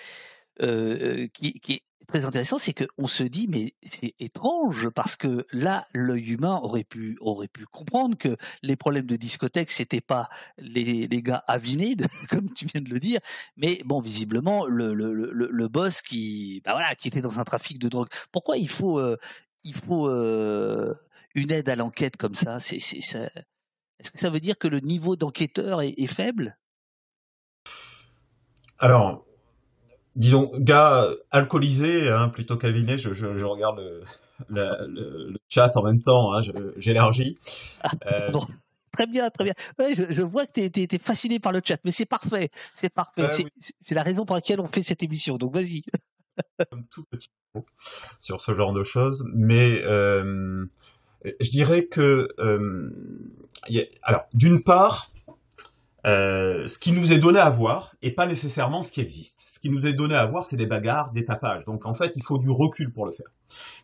euh, 0.62 1.28
qui, 1.34 1.60
est 1.68 1.82
très 2.06 2.24
intéressant, 2.24 2.58
c'est 2.58 2.72
qu'on 2.72 3.08
se 3.08 3.24
dit 3.24 3.46
mais 3.48 3.74
c'est 3.82 4.14
étrange 4.20 4.88
parce 4.90 5.16
que 5.16 5.44
là 5.52 5.86
l'œil 5.92 6.32
humain 6.32 6.58
aurait 6.62 6.84
pu 6.84 7.18
comprendre 7.72 8.16
que 8.16 8.36
les 8.62 8.76
problèmes 8.76 9.06
de 9.06 9.16
discothèque 9.16 9.70
c'était 9.70 10.00
pas 10.00 10.28
les, 10.56 11.08
gars 11.08 11.42
avinés 11.48 11.96
comme 12.30 12.52
tu 12.54 12.66
viens 12.66 12.80
de 12.80 12.88
le 12.88 13.00
dire, 13.00 13.20
mais 13.56 13.82
bon 13.84 14.00
visiblement 14.00 14.66
le 14.66 15.66
boss 15.68 16.00
qui 16.00 16.62
bah 16.64 16.94
qui 16.94 17.08
était 17.08 17.20
dans 17.20 17.40
un 17.40 17.44
trafic 17.44 17.78
de 17.78 17.88
drogue. 17.88 18.08
Pourquoi 18.32 18.56
il 18.56 18.70
faut 18.70 18.98
euh, 18.98 19.16
il 19.64 19.74
faut 19.74 20.08
euh, 20.08 20.94
une 21.36 21.52
aide 21.52 21.68
à 21.68 21.76
l'enquête 21.76 22.16
comme 22.16 22.34
ça, 22.34 22.58
c'est, 22.58 22.80
c'est, 22.80 22.98
est-ce 22.98 24.10
que 24.10 24.18
ça 24.18 24.30
veut 24.30 24.40
dire 24.40 24.58
que 24.58 24.66
le 24.66 24.80
niveau 24.80 25.16
d'enquêteur 25.16 25.82
est, 25.82 26.06
faible? 26.06 26.58
Alors, 28.78 29.24
disons, 30.16 30.50
gars 30.58 31.08
alcoolisé 31.30 32.08
hein, 32.08 32.30
plutôt 32.30 32.56
qu'aviné, 32.56 32.98
je, 32.98 33.14
je, 33.14 33.44
regarde 33.44 33.80
le, 34.48 35.36
chat 35.48 35.76
en 35.76 35.82
même 35.82 36.00
temps, 36.02 36.32
hein, 36.32 36.40
j'élargis. 36.76 37.38
Ah, 37.82 37.90
euh, 38.06 38.32
très 38.90 39.06
bien, 39.06 39.28
très 39.30 39.44
bien. 39.44 39.54
je, 39.78 40.22
vois 40.22 40.46
que 40.46 40.66
tu 40.68 40.80
es, 40.82 40.98
fasciné 40.98 41.38
par 41.38 41.52
le 41.52 41.60
chat, 41.62 41.78
mais 41.84 41.90
c'est 41.90 42.06
parfait, 42.06 42.50
c'est 42.74 42.92
parfait. 42.92 43.28
c'est, 43.80 43.94
la 43.94 44.02
raison 44.02 44.24
pour 44.24 44.36
laquelle 44.36 44.60
on 44.60 44.68
fait 44.68 44.82
cette 44.82 45.02
émission, 45.02 45.36
donc 45.36 45.54
vas-y. 45.54 45.82
tout 46.90 47.04
petit 47.10 47.28
sur 48.20 48.42
ce 48.42 48.54
genre 48.54 48.72
de 48.74 48.84
choses, 48.84 49.24
mais 49.32 49.80
euh, 49.84 50.66
je 51.40 51.50
dirais 51.50 51.86
que, 51.86 52.28
euh, 52.38 52.90
alors, 54.02 54.22
d'une 54.34 54.62
part, 54.62 55.10
euh, 56.06 56.68
ce 56.68 56.78
qui 56.78 56.92
nous 56.92 57.12
est 57.12 57.18
donné 57.18 57.40
à 57.40 57.50
voir 57.50 57.96
et 58.00 58.12
pas 58.12 58.26
nécessairement 58.26 58.82
ce 58.82 58.92
qui 58.92 59.00
existe. 59.00 59.42
Ce 59.48 59.58
qui 59.58 59.70
nous 59.70 59.86
est 59.86 59.92
donné 59.92 60.14
à 60.14 60.24
voir, 60.26 60.46
c'est 60.46 60.56
des 60.56 60.66
bagarres, 60.66 61.10
des 61.10 61.24
tapages. 61.24 61.64
Donc 61.64 61.84
en 61.84 61.94
fait, 61.94 62.12
il 62.14 62.22
faut 62.22 62.38
du 62.38 62.48
recul 62.48 62.92
pour 62.92 63.06
le 63.06 63.12
faire. 63.12 63.26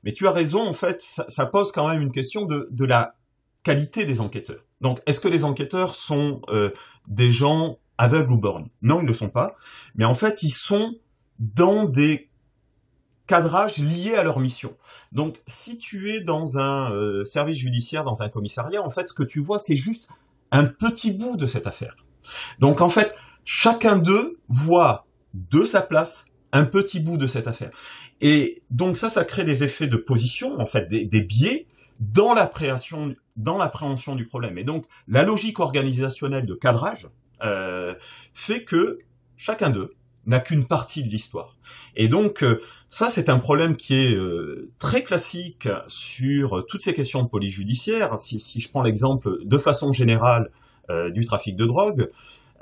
Mais 0.05 0.13
tu 0.13 0.29
as 0.29 0.31
raison, 0.31 0.65
en 0.65 0.73
fait, 0.73 1.01
ça, 1.01 1.47
pose 1.47 1.73
quand 1.73 1.89
même 1.89 2.01
une 2.01 2.13
question 2.13 2.45
de, 2.45 2.69
de 2.71 2.85
la 2.85 3.17
qualité 3.65 4.05
des 4.05 4.21
enquêteurs. 4.21 4.65
Donc 4.81 5.01
est-ce 5.07 5.19
que 5.19 5.29
les 5.29 5.45
enquêteurs 5.45 5.97
sont 5.97 6.43
euh, 6.49 6.71
des 7.09 7.33
gens 7.33 7.79
aveugles 7.99 8.33
ou 8.33 8.39
borgnes? 8.39 8.69
Non, 8.83 9.01
ils 9.01 9.05
ne 9.05 9.09
le 9.09 9.15
sont 9.15 9.31
pas. 9.31 9.57
Mais 9.97 10.05
en 10.05 10.15
fait, 10.15 10.45
ils 10.45 10.53
sont 10.53 10.95
dans 11.41 11.87
des 11.87 12.29
cadrage 13.33 13.79
lié 13.79 14.14
à 14.14 14.23
leur 14.23 14.40
mission. 14.40 14.77
Donc, 15.11 15.40
si 15.47 15.79
tu 15.79 16.11
es 16.11 16.21
dans 16.21 16.59
un 16.59 16.92
euh, 16.92 17.25
service 17.25 17.57
judiciaire, 17.57 18.05
dans 18.05 18.21
un 18.21 18.29
commissariat, 18.29 18.83
en 18.83 18.90
fait, 18.90 19.09
ce 19.09 19.14
que 19.14 19.23
tu 19.23 19.40
vois, 19.40 19.59
c'est 19.59 19.75
juste 19.75 20.07
un 20.51 20.64
petit 20.64 21.12
bout 21.12 21.38
de 21.38 21.47
cette 21.47 21.66
affaire. 21.66 21.97
Donc, 22.59 22.83
en 22.83 22.90
fait, 22.90 23.14
chacun 23.47 23.97
d'eux 23.97 24.38
voit 24.49 25.07
de 25.33 25.64
sa 25.64 25.81
place 25.81 26.27
un 26.53 26.66
petit 26.66 27.01
bout 27.01 27.16
de 27.16 27.27
cette 27.27 27.49
affaire. 27.49 27.71
Et 28.21 28.62
donc 28.71 28.99
ça, 28.99 29.09
ça 29.09 29.25
crée 29.25 29.45
des 29.45 29.64
effets 29.64 29.87
de 29.87 29.97
position, 29.97 30.61
en 30.61 30.66
fait, 30.66 30.87
des, 30.88 31.23
biais 31.23 31.66
dans 32.01 32.35
l'appréhension, 32.35 33.14
dans 33.37 33.57
l'appréhension 33.57 34.14
du 34.14 34.27
problème. 34.27 34.59
Et 34.59 34.64
donc, 34.64 34.85
la 35.09 35.23
logique 35.23 35.59
organisationnelle 35.59 36.45
de 36.45 36.55
cadrage 36.55 37.09
euh, 37.42 37.95
fait 38.35 38.64
que 38.64 38.99
chacun 39.38 39.71
d'eux 39.71 39.95
n'a 40.27 40.41
qu'une 40.41 40.67
partie 40.67 41.03
de 41.03 41.09
l'histoire. 41.09 41.57
Et 41.97 42.09
donc 42.09 42.43
euh, 42.43 42.61
ça 42.89 43.09
c'est 43.11 43.29
un 43.29 43.39
problème 43.39 43.77
qui 43.77 43.95
est 43.95 44.15
euh, 44.15 44.71
très 44.79 45.03
classique 45.03 45.69
sur 45.89 46.65
toutes 46.67 46.81
ces 46.81 46.95
questions 46.95 47.23
de 47.23 47.29
police 47.29 47.55
judiciaire. 47.55 48.19
Si, 48.19 48.39
si 48.39 48.61
je 48.61 48.71
prends 48.71 48.83
l'exemple 48.83 49.39
de 49.45 49.59
façon 49.59 49.93
générale 49.93 50.51
euh, 50.91 51.11
du 51.11 51.25
trafic 51.25 51.57
de 51.57 51.67
drogue, 51.67 52.11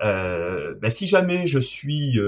ben, 0.02 0.88
si 0.88 1.06
jamais 1.06 1.46
je 1.46 1.58
suis 1.58 2.18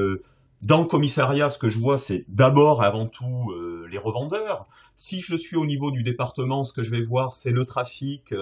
dans 0.60 0.82
le 0.82 0.86
commissariat, 0.86 1.48
ce 1.48 1.56
que 1.56 1.70
je 1.70 1.78
vois 1.78 1.96
c'est 1.96 2.26
d'abord 2.28 2.82
et 2.82 2.86
avant 2.86 3.06
tout 3.06 3.50
les 3.90 3.96
revendeurs. 3.96 4.66
Si 4.94 5.22
je 5.22 5.34
suis 5.34 5.56
au 5.56 5.64
niveau 5.64 5.90
du 5.90 6.02
département, 6.02 6.64
ce 6.64 6.74
que 6.74 6.82
je 6.82 6.90
vais 6.90 7.00
voir 7.00 7.32
c'est 7.32 7.50
le 7.50 7.64
trafic 7.64 8.34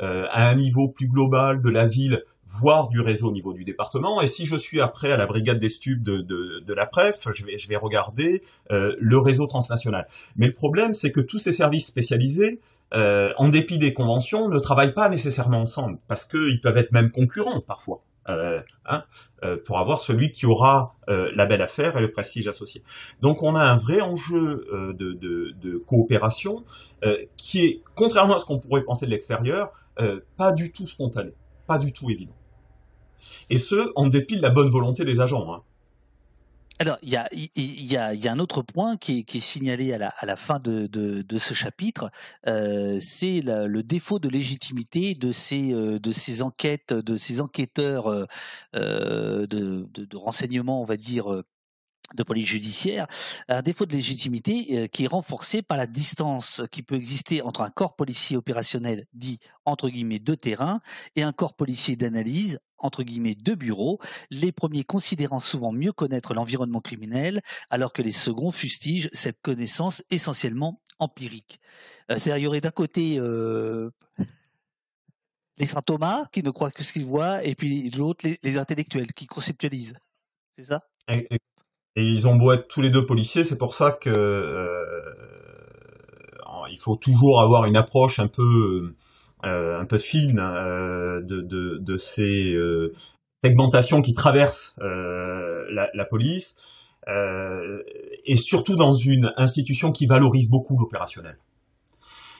à 0.00 0.48
un 0.48 0.54
niveau 0.56 0.88
plus 0.88 1.06
global 1.06 1.62
de 1.62 1.70
la 1.70 1.86
ville 1.86 2.24
voire 2.46 2.88
du 2.88 3.00
réseau 3.00 3.28
au 3.28 3.32
niveau 3.32 3.52
du 3.52 3.64
département. 3.64 4.20
Et 4.20 4.28
si 4.28 4.46
je 4.46 4.56
suis 4.56 4.80
après 4.80 5.10
à 5.12 5.16
la 5.16 5.26
brigade 5.26 5.58
des 5.58 5.68
stupes 5.68 6.02
de, 6.02 6.20
de, 6.20 6.74
la 6.74 6.86
PREF, 6.86 7.28
je 7.34 7.44
vais, 7.44 7.58
je 7.58 7.68
vais 7.68 7.76
regarder 7.76 8.42
euh, 8.70 8.94
le 8.98 9.18
réseau 9.18 9.46
transnational. 9.46 10.06
Mais 10.36 10.46
le 10.46 10.54
problème, 10.54 10.94
c'est 10.94 11.12
que 11.12 11.20
tous 11.20 11.38
ces 11.38 11.52
services 11.52 11.86
spécialisés, 11.86 12.60
euh, 12.94 13.32
en 13.38 13.48
dépit 13.48 13.78
des 13.78 13.92
conventions, 13.92 14.48
ne 14.48 14.58
travaillent 14.58 14.94
pas 14.94 15.08
nécessairement 15.08 15.60
ensemble, 15.60 15.98
parce 16.06 16.24
qu'ils 16.24 16.60
peuvent 16.60 16.76
être 16.76 16.92
même 16.92 17.10
concurrents 17.10 17.60
parfois. 17.60 18.02
Euh, 18.30 18.62
hein, 18.86 19.04
euh, 19.42 19.58
pour 19.66 19.78
avoir 19.78 20.00
celui 20.00 20.32
qui 20.32 20.46
aura 20.46 20.94
la 21.06 21.44
belle 21.44 21.60
affaire 21.60 21.98
et 21.98 22.00
le 22.00 22.10
prestige 22.10 22.48
associé. 22.48 22.82
Donc 23.20 23.42
on 23.42 23.54
a 23.54 23.62
un 23.62 23.76
vrai 23.76 24.00
enjeu 24.00 24.66
de, 24.98 25.12
de, 25.12 25.76
coopération 25.86 26.64
qui 27.36 27.66
est, 27.66 27.82
contrairement 27.94 28.36
à 28.36 28.38
ce 28.38 28.46
qu'on 28.46 28.58
pourrait 28.58 28.84
penser 28.84 29.04
de 29.04 29.10
l'extérieur, 29.10 29.72
pas 30.38 30.52
du 30.52 30.72
tout 30.72 30.86
spontané 30.86 31.34
pas 31.66 31.78
du 31.78 31.92
tout 31.92 32.10
évident. 32.10 32.36
Et 33.50 33.58
ce, 33.58 33.92
en 33.96 34.08
dépit 34.08 34.36
de 34.36 34.42
la 34.42 34.50
bonne 34.50 34.68
volonté 34.68 35.04
des 35.04 35.20
agents. 35.20 35.52
Hein. 35.52 35.62
Alors, 36.80 36.98
il 37.02 37.12
y 37.12 37.96
a, 37.96 38.32
un 38.32 38.38
autre 38.40 38.62
point 38.62 38.96
qui 38.96 39.24
est, 39.32 39.38
signalé 39.38 39.92
à 39.92 39.98
la, 39.98 40.12
à 40.18 40.36
fin 40.36 40.58
de, 40.58 41.38
ce 41.38 41.54
chapitre, 41.54 42.10
euh, 42.48 42.98
c'est 43.00 43.42
le 43.44 43.82
défaut 43.82 44.18
de 44.18 44.28
légitimité 44.28 45.14
de 45.14 45.30
ces, 45.30 45.72
euh, 45.72 46.00
enquêtes, 46.40 46.92
de 46.92 47.16
ces 47.16 47.40
enquêteurs 47.40 48.08
euh, 48.08 48.26
de, 49.46 49.46
de, 49.94 50.04
de 50.04 50.16
renseignement, 50.16 50.82
on 50.82 50.84
va 50.84 50.96
dire, 50.96 51.44
de 52.14 52.22
police 52.22 52.48
judiciaire, 52.48 53.06
un 53.48 53.62
défaut 53.62 53.86
de 53.86 53.92
légitimité 53.92 54.66
euh, 54.70 54.86
qui 54.86 55.04
est 55.04 55.08
renforcé 55.08 55.62
par 55.62 55.76
la 55.76 55.86
distance 55.86 56.62
qui 56.70 56.82
peut 56.82 56.94
exister 56.94 57.42
entre 57.42 57.60
un 57.60 57.70
corps 57.70 57.96
policier 57.96 58.36
opérationnel 58.36 59.06
dit 59.12 59.38
entre 59.64 59.88
guillemets 59.88 60.18
de 60.18 60.34
terrain 60.34 60.80
et 61.16 61.22
un 61.22 61.32
corps 61.32 61.54
policier 61.54 61.96
d'analyse 61.96 62.60
entre 62.78 63.02
guillemets 63.02 63.34
de 63.34 63.54
bureau, 63.54 63.98
les 64.30 64.52
premiers 64.52 64.84
considérant 64.84 65.40
souvent 65.40 65.72
mieux 65.72 65.92
connaître 65.92 66.34
l'environnement 66.34 66.80
criminel 66.80 67.40
alors 67.70 67.92
que 67.92 68.02
les 68.02 68.12
seconds 68.12 68.52
fustigent 68.52 69.08
cette 69.12 69.40
connaissance 69.40 70.02
essentiellement 70.10 70.82
empirique. 70.98 71.60
Euh, 72.10 72.18
c'est-à-dire 72.18 72.38
il 72.38 72.44
y 72.44 72.46
aurait 72.46 72.60
d'un 72.60 72.70
côté 72.70 73.16
euh, 73.18 73.90
les 75.56 75.66
saint 75.66 75.82
Thomas 75.82 76.26
qui 76.32 76.42
ne 76.42 76.50
croient 76.50 76.70
que 76.70 76.84
ce 76.84 76.92
qu'ils 76.92 77.06
voient 77.06 77.42
et 77.44 77.54
puis 77.54 77.90
de 77.90 77.98
l'autre 77.98 78.26
les, 78.26 78.38
les 78.42 78.58
intellectuels 78.58 79.12
qui 79.12 79.26
conceptualisent. 79.26 79.94
C'est 80.52 80.64
ça? 80.64 80.82
Et 81.96 82.04
ils 82.04 82.26
ont 82.26 82.36
beau 82.36 82.52
être 82.52 82.68
tous 82.68 82.80
les 82.80 82.90
deux 82.90 83.06
policiers, 83.06 83.44
c'est 83.44 83.58
pour 83.58 83.74
ça 83.74 83.92
que 83.92 84.10
euh, 84.10 84.74
il 86.70 86.78
faut 86.78 86.96
toujours 86.96 87.40
avoir 87.40 87.66
une 87.66 87.76
approche 87.76 88.18
un 88.18 88.26
peu 88.26 88.94
euh, 89.44 89.78
un 89.80 89.84
peu 89.84 89.98
fine 89.98 90.38
euh, 90.40 91.20
de, 91.20 91.40
de, 91.42 91.78
de, 91.78 91.96
ces 91.98 92.54
euh, 92.54 92.92
segmentations 93.44 94.00
qui 94.00 94.14
traversent 94.14 94.74
euh, 94.80 95.66
la, 95.70 95.90
la, 95.92 96.04
police, 96.06 96.56
et 97.06 98.36
surtout 98.36 98.76
dans 98.76 98.94
une 98.94 99.34
institution 99.36 99.92
qui 99.92 100.06
valorise 100.06 100.48
beaucoup 100.48 100.78
l'opérationnel. 100.78 101.36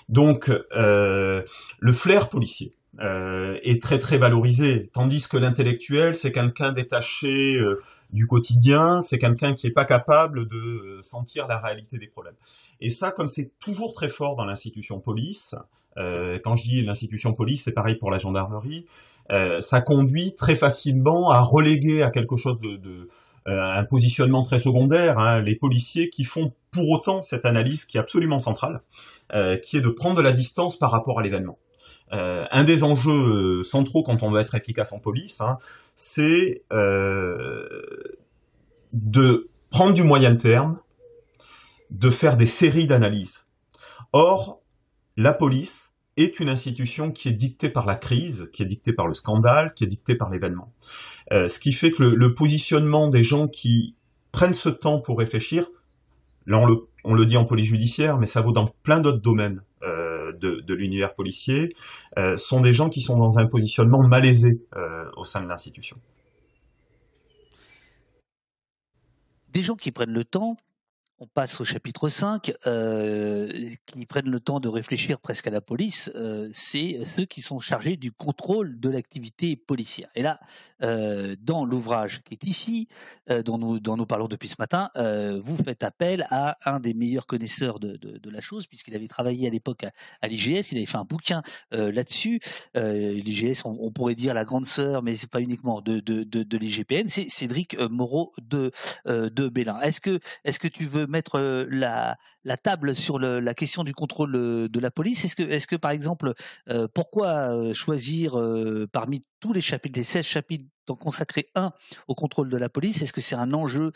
Donc 0.09 0.51
le 0.71 1.93
flair 1.93 2.31
policier, 2.31 2.75
euh, 3.01 3.59
est 3.65 3.83
très 3.83 3.99
très 3.99 4.19
valorisé, 4.19 4.89
tandis 4.93 5.27
que 5.27 5.37
l'intellectuel, 5.37 6.15
c'est 6.15 6.31
quelqu'un 6.31 6.71
détaché 6.71 7.57
euh, 7.57 7.83
du 8.13 8.27
quotidien, 8.27 9.01
c'est 9.01 9.19
quelqu'un 9.19 9.55
qui 9.55 9.67
n'est 9.67 9.73
pas 9.73 9.85
capable 9.85 10.49
de 10.49 10.57
euh, 10.57 11.03
sentir 11.03 11.47
la 11.47 11.59
réalité 11.59 11.99
des 11.99 12.07
problèmes. 12.07 12.37
Et 12.81 12.91
ça, 12.91 13.11
comme 13.11 13.29
c'est 13.29 13.53
toujours 13.59 13.93
très 13.93 14.09
fort 14.09 14.37
dans 14.37 14.45
l'institution 14.45 15.01
police, 15.01 15.55
quand 15.97 16.57
je 16.57 16.65
dis 16.65 16.83
l'institution 16.83 17.35
police, 17.35 17.63
c'est 17.63 17.73
pareil 17.73 17.95
pour 17.95 18.11
la 18.11 18.19
gendarmerie, 18.19 18.85
ça 19.61 19.81
conduit 19.81 20.35
très 20.35 20.57
facilement 20.57 21.31
à 21.31 21.41
reléguer 21.41 22.03
à 22.03 22.11
quelque 22.11 22.37
chose 22.37 22.61
de, 22.61 22.77
de 22.77 23.09
un 23.47 23.85
positionnement 23.85 24.43
très 24.43 24.59
secondaire, 24.59 25.21
hein, 25.21 25.41
les 25.41 25.55
policiers 25.55 26.09
qui 26.09 26.25
font 26.25 26.53
pour 26.73 26.91
autant 26.91 27.23
cette 27.23 27.47
analyse 27.47 27.85
qui 27.85 27.97
est 27.97 28.01
absolument 28.01 28.41
centrale, 28.41 28.83
qui 29.63 29.77
est 29.77 29.81
de 29.81 29.89
prendre 29.89 30.17
de 30.17 30.23
la 30.23 30.33
distance 30.33 30.77
par 30.77 30.91
rapport 30.91 31.21
à 31.21 31.23
l'événement. 31.23 31.59
Euh, 32.13 32.45
un 32.51 32.65
des 32.65 32.83
enjeux 32.83 33.61
euh, 33.61 33.65
centraux 33.65 34.03
quand 34.03 34.23
on 34.23 34.31
veut 34.31 34.41
être 34.41 34.55
efficace 34.55 34.93
en 34.93 34.99
police, 34.99 35.41
hein, 35.41 35.59
c'est 35.97 36.63
euh, 36.73 37.67
de 38.93 39.49
prendre 39.71 39.95
du 39.95 40.03
moyen 40.03 40.37
terme, 40.37 40.79
de 41.91 42.11
faire 42.11 42.37
des 42.37 42.47
séries 42.47 42.87
d'analyses. 42.87 43.47
Or, 44.13 44.61
la 45.17 45.33
police 45.33 45.93
est 46.17 46.39
une 46.39 46.49
institution 46.49 47.11
qui 47.11 47.29
est 47.29 47.33
dictée 47.33 47.71
par 47.71 47.87
la 47.87 47.97
crise, 47.97 48.49
qui 48.53 48.63
est 48.63 48.67
dictée 48.67 48.93
par 48.93 49.09
le 49.09 49.15
scandale, 49.15 49.75
qui 49.75 49.83
est 49.83 49.89
dictée 49.89 50.15
par 50.15 50.31
l'événement. 50.31 50.73
ce 51.33 51.59
qui 51.59 51.73
fait 51.73 51.91
que 51.91 52.05
le, 52.05 52.35
positionnement 52.35 53.09
des 53.09 53.25
gens 53.25 53.49
qui 53.49 53.97
prennent 54.31 54.55
ce 54.55 54.69
temps 54.69 55.01
pour 55.01 55.19
réfléchir, 55.19 55.67
là 56.47 56.59
on 56.59 56.67
le, 56.67 56.87
on 57.03 57.15
le 57.15 57.27
dit 57.27 57.37
en 57.37 57.45
police 57.45 57.67
judiciaire, 57.67 58.19
mais 58.19 58.27
ça 58.27 58.43
vaut 58.43 58.53
dans 58.53 58.73
plein 58.85 59.01
d'autres 59.01 59.21
domaines 59.21 59.63
de, 60.39 60.75
l'univers 60.75 61.15
policier 61.15 61.75
euh, 62.19 62.37
sont 62.37 62.61
des 62.61 62.73
gens 62.73 62.89
qui 62.89 63.01
sont 63.01 63.17
dans 63.19 63.39
un 63.39 63.47
positionnement 63.47 64.03
malaisé 64.03 64.61
euh, 64.77 65.11
au 65.17 65.25
sein 65.25 65.43
de 65.43 65.49
l'institution. 65.49 65.97
Des 69.51 69.63
gens 69.63 69.77
qui 69.77 69.93
prennent 69.93 70.13
le 70.13 70.25
temps 70.25 70.57
on 71.25 71.27
passe 71.27 71.59
au 71.63 71.65
chapitre 71.65 72.11
5, 72.11 72.53
euh, 72.67 73.71
qui 73.87 74.05
prennent 74.05 74.29
le 74.29 74.41
temps 74.41 74.61
de 74.61 74.69
réfléchir 74.69 75.19
presque 75.19 75.47
à 75.47 75.51
la 75.51 75.63
police, 75.63 76.11
euh, 76.17 76.51
c'est 76.53 76.99
ceux 77.07 77.25
qui 77.25 77.41
sont 77.41 77.61
chargés 77.61 77.97
du 77.97 78.13
contrôle 78.13 78.79
de 78.79 78.91
l'activité 78.91 79.57
policière. 79.57 80.11
Et 80.17 80.23
là, 80.23 80.39
euh, 80.83 81.35
dans 81.41 81.65
l'ouvrage 81.65 82.21
qui 82.25 82.35
est 82.35 82.45
ici, 82.45 82.89
dont, 83.47 83.57
nous, 83.57 83.81
dont 83.81 83.97
nous 83.97 84.05
parlons 84.05 84.29
depuis 84.29 84.51
ce 84.51 84.57
matin, 84.59 84.91
vous 84.97 85.57
faites 85.65 85.83
appel 85.83 86.27
à 86.31 86.59
un 86.71 86.79
des 86.79 86.93
meilleurs 86.93 87.27
connaisseurs 87.27 87.79
de, 87.81 87.97
de, 87.97 88.31
la 88.31 88.43
chose, 88.43 88.67
puisqu'il 88.67 88.95
avait 88.95 89.09
travaillé 89.09 89.47
à 89.47 89.51
l'époque 89.51 89.87
à, 90.21 90.29
l'IGS, 90.29 90.73
il 90.73 90.77
avait 90.77 90.85
fait 90.85 90.99
un 90.99 91.07
bouquin 91.07 91.43
là-dessus. 91.71 92.41
L'IGS, 92.75 93.63
on, 93.65 93.91
pourrait 93.93 94.15
dire 94.15 94.35
la 94.35 94.45
grande 94.45 94.67
sœur, 94.67 95.03
mais 95.03 95.17
c'est 95.17 95.31
pas 95.31 95.41
uniquement 95.41 95.81
de, 95.81 96.01
de, 96.01 96.57
l'IGPN, 96.59 97.09
c'est 97.09 97.31
Cédric 97.31 97.79
Moreau 97.79 98.31
de, 98.43 98.71
de 99.07 99.49
Bélin. 99.49 99.81
Est-ce 99.81 100.03
que, 100.03 100.21
est-ce 100.45 100.59
que 100.59 100.69
tu 100.69 100.85
veux 100.85 101.07
mettre 101.15 101.39
euh, 101.39 101.65
la, 101.71 102.17
table 102.57 102.95
sur 102.95 103.19
la 103.19 103.55
question 103.55 103.85
du 103.85 103.95
contrôle 103.95 104.35
euh, 104.37 104.69
de 104.69 104.81
la 104.81 104.91
police. 104.91 105.25
Est-ce 105.25 105.37
que, 105.37 105.43
est-ce 105.43 105.67
que 105.67 105.77
par 105.77 105.93
exemple, 105.93 106.35
euh, 106.69 106.87
pourquoi 106.93 107.73
choisir 107.73 108.37
parmi 108.93 109.23
tous 109.41 109.53
les 109.53 109.61
chapitres, 109.61 109.99
les 109.99 110.05
16 110.05 110.25
chapitres, 110.25 110.65
d'en 110.87 110.97
consacrer 110.97 111.47
un 111.55 111.73
au 112.09 112.15
contrôle 112.15 112.51
de 112.51 112.59
la 112.59 112.69
police 112.69 113.01
Est-ce 113.01 113.15
que 113.15 113.23
c'est 113.23 113.37
un 113.37 113.55
enjeu 113.55 113.93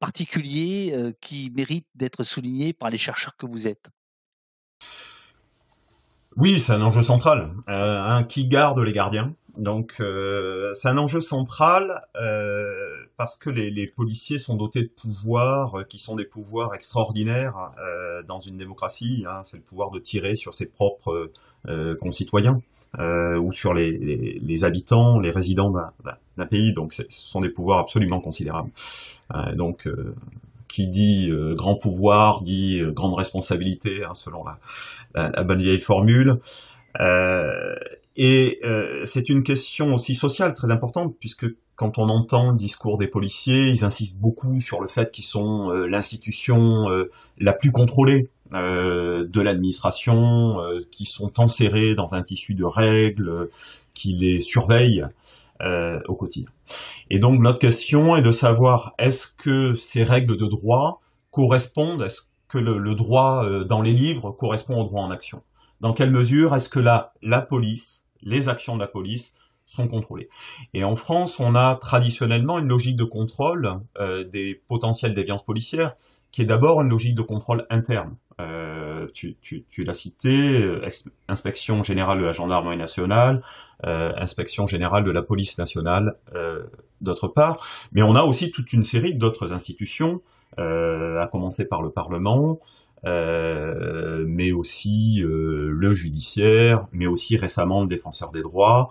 particulier 0.00 1.14
qui 1.20 1.52
mérite 1.54 1.86
d'être 1.94 2.24
souligné 2.24 2.72
par 2.72 2.88
les 2.88 2.96
chercheurs 2.96 3.36
que 3.36 3.44
vous 3.44 3.66
êtes? 3.66 3.90
Oui, 6.36 6.58
c'est 6.58 6.72
un 6.72 6.80
enjeu 6.80 7.02
central. 7.02 7.52
un 7.66 8.24
qui 8.24 8.46
garde 8.46 8.78
les 8.78 8.94
gardiens. 8.94 9.34
Donc 9.56 9.96
euh, 10.00 10.72
c'est 10.74 10.88
un 10.88 10.96
enjeu 10.96 11.20
central 11.20 12.06
euh, 12.16 12.81
parce 13.22 13.36
que 13.36 13.50
les, 13.50 13.86
policiers 13.86 14.40
sont 14.40 14.56
dotés 14.56 14.82
de 14.82 14.88
pouvoirs 14.88 15.78
euh, 15.78 15.84
qui 15.84 16.00
sont 16.00 16.16
des 16.16 16.24
pouvoirs 16.24 16.74
extraordinaires 16.74 17.70
euh, 17.78 18.24
dans 18.24 18.40
une 18.40 18.56
démocratie. 18.56 19.24
Hein, 19.28 19.42
c'est 19.44 19.58
le 19.58 19.62
pouvoir 19.62 19.92
de 19.92 20.00
tirer 20.00 20.34
sur 20.34 20.54
ses 20.54 20.66
propres 20.66 21.30
euh, 21.68 21.94
concitoyens 22.00 22.60
ou 22.98 23.52
sur 23.52 23.74
les, 23.74 24.64
habitants, 24.64 25.20
les 25.20 25.30
résidents 25.30 25.72
d'un 26.36 26.46
pays. 26.46 26.74
Donc 26.74 26.92
ce 26.92 27.04
sont 27.10 27.40
des 27.40 27.48
pouvoirs 27.48 27.78
absolument 27.78 28.20
considérables. 28.20 28.70
donc 29.54 29.88
qui 30.68 30.88
dit 30.88 31.30
grand 31.54 31.76
pouvoir 31.76 32.42
dit 32.42 32.82
grande 32.88 33.14
responsabilité, 33.14 34.04
hein, 34.04 34.12
selon 34.12 34.44
la, 35.14 35.42
bonne 35.44 35.62
vieille 35.62 35.80
formule. 35.80 36.40
Et 38.16 38.60
c'est 39.04 39.28
une 39.28 39.42
question 39.42 39.94
aussi 39.94 40.14
sociale 40.14 40.54
très 40.54 40.70
importante, 40.70 41.14
puisque 41.18 41.46
quand 41.76 41.98
on 41.98 42.08
entend 42.08 42.50
le 42.50 42.56
discours 42.56 42.98
des 42.98 43.08
policiers, 43.08 43.70
ils 43.70 43.84
insistent 43.84 44.18
beaucoup 44.18 44.60
sur 44.60 44.80
le 44.80 44.88
fait 44.88 45.10
qu'ils 45.10 45.24
sont 45.24 45.70
l'institution 45.70 46.86
la 47.38 47.52
plus 47.52 47.72
contrôlée 47.72 48.28
euh, 48.54 49.26
de 49.26 49.40
l'administration, 49.40 50.60
euh, 50.60 50.80
qui 50.90 51.06
sont 51.06 51.40
enserrés 51.40 51.94
dans 51.94 52.14
un 52.14 52.22
tissu 52.22 52.54
de 52.54 52.64
règles, 52.64 53.48
qui 53.94 54.12
les 54.12 54.42
surveillent 54.42 55.06
euh, 55.62 55.98
au 56.06 56.14
quotidien. 56.14 56.50
Et 57.08 57.18
donc 57.18 57.40
notre 57.40 57.58
question 57.58 58.14
est 58.14 58.20
de 58.20 58.30
savoir 58.30 58.92
est-ce 58.98 59.26
que 59.26 59.74
ces 59.74 60.02
règles 60.02 60.36
de 60.36 60.46
droit 60.46 61.00
correspondent, 61.30 62.02
est-ce 62.02 62.22
que 62.48 62.58
le, 62.58 62.94
droit 62.94 63.42
dans 63.64 63.80
les 63.80 63.92
livres 63.92 64.32
correspond 64.32 64.78
au 64.78 64.84
droit 64.84 65.00
en 65.00 65.10
action? 65.10 65.42
Dans 65.80 65.94
quelle 65.94 66.10
mesure 66.10 66.54
est-ce 66.54 66.68
que 66.68 66.78
la, 66.78 67.14
la 67.22 67.40
police, 67.40 68.01
les 68.22 68.48
actions 68.48 68.74
de 68.74 68.80
la 68.80 68.88
police 68.88 69.32
sont 69.66 69.88
contrôlées. 69.88 70.28
Et 70.74 70.84
en 70.84 70.96
France, 70.96 71.40
on 71.40 71.54
a 71.54 71.76
traditionnellement 71.76 72.58
une 72.58 72.68
logique 72.68 72.96
de 72.96 73.04
contrôle 73.04 73.80
des 74.30 74.60
potentielles 74.66 75.14
déviances 75.14 75.44
policières 75.44 75.94
qui 76.32 76.42
est 76.42 76.46
d'abord 76.46 76.80
une 76.80 76.88
logique 76.88 77.14
de 77.14 77.22
contrôle 77.22 77.66
interne. 77.70 78.16
Euh, 78.40 79.06
tu, 79.12 79.36
tu, 79.42 79.64
tu 79.68 79.84
l'as 79.84 79.94
cité, 79.94 80.60
euh, 80.60 80.86
inspection 81.28 81.82
générale 81.82 82.18
de 82.18 82.24
la 82.24 82.32
gendarmerie 82.32 82.78
nationale, 82.78 83.42
euh, 83.84 84.12
inspection 84.16 84.66
générale 84.66 85.04
de 85.04 85.10
la 85.10 85.22
police 85.22 85.58
nationale, 85.58 86.16
euh, 86.34 86.64
d'autre 87.00 87.28
part. 87.28 87.64
Mais 87.92 88.02
on 88.02 88.14
a 88.14 88.22
aussi 88.22 88.50
toute 88.50 88.72
une 88.72 88.84
série 88.84 89.14
d'autres 89.14 89.52
institutions, 89.52 90.22
euh, 90.58 91.20
à 91.20 91.26
commencer 91.26 91.68
par 91.68 91.82
le 91.82 91.90
Parlement, 91.90 92.58
mais 93.04 94.52
aussi 94.52 95.22
le 95.24 95.94
judiciaire, 95.94 96.86
mais 96.92 97.06
aussi 97.06 97.36
récemment 97.36 97.82
le 97.82 97.88
défenseur 97.88 98.30
des 98.30 98.42
droits. 98.42 98.90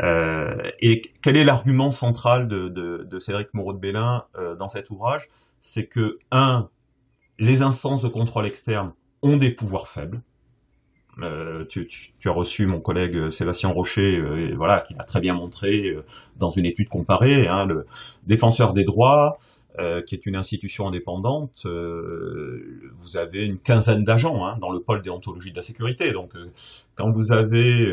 et 0.00 1.02
quel 1.22 1.36
est 1.36 1.44
l'argument 1.44 1.90
central 1.90 2.48
de, 2.48 2.68
de, 2.68 3.06
de, 3.08 3.18
Cédric 3.18 3.52
Moreau 3.54 3.72
de 3.72 3.78
Bélin 3.78 4.24
dans 4.58 4.68
cet 4.68 4.90
ouvrage? 4.90 5.28
C'est 5.60 5.86
que, 5.86 6.18
un, 6.30 6.68
les 7.38 7.62
instances 7.62 8.02
de 8.02 8.08
contrôle 8.08 8.46
externe 8.46 8.92
ont 9.22 9.36
des 9.36 9.50
pouvoirs 9.50 9.88
faibles. 9.88 10.22
Euh, 11.20 11.64
tu, 11.66 11.88
as 12.24 12.30
reçu 12.30 12.66
mon 12.66 12.80
collègue 12.80 13.16
euh, 13.16 13.30
Sébastien 13.30 13.68
Rocher, 13.68 14.18
euh, 14.18 14.54
voilà, 14.56 14.80
qui 14.80 14.94
l'a 14.94 15.04
très 15.04 15.20
bien 15.20 15.34
montré 15.34 15.94
dans 16.36 16.48
une 16.48 16.64
étude 16.64 16.88
comparée. 16.88 17.46
Hein, 17.48 17.66
le 17.66 17.86
défenseur 18.26 18.72
des 18.72 18.84
droits, 18.84 19.38
qui 20.06 20.14
est 20.14 20.26
une 20.26 20.36
institution 20.36 20.88
indépendante, 20.88 21.64
vous 21.64 23.16
avez 23.16 23.44
une 23.46 23.58
quinzaine 23.58 24.04
d'agents 24.04 24.44
hein, 24.44 24.58
dans 24.60 24.70
le 24.70 24.80
pôle 24.80 25.02
déontologie 25.02 25.50
de 25.50 25.56
la 25.56 25.62
sécurité. 25.62 26.12
Donc, 26.12 26.32
quand 26.94 27.10
vous 27.10 27.32
avez 27.32 27.90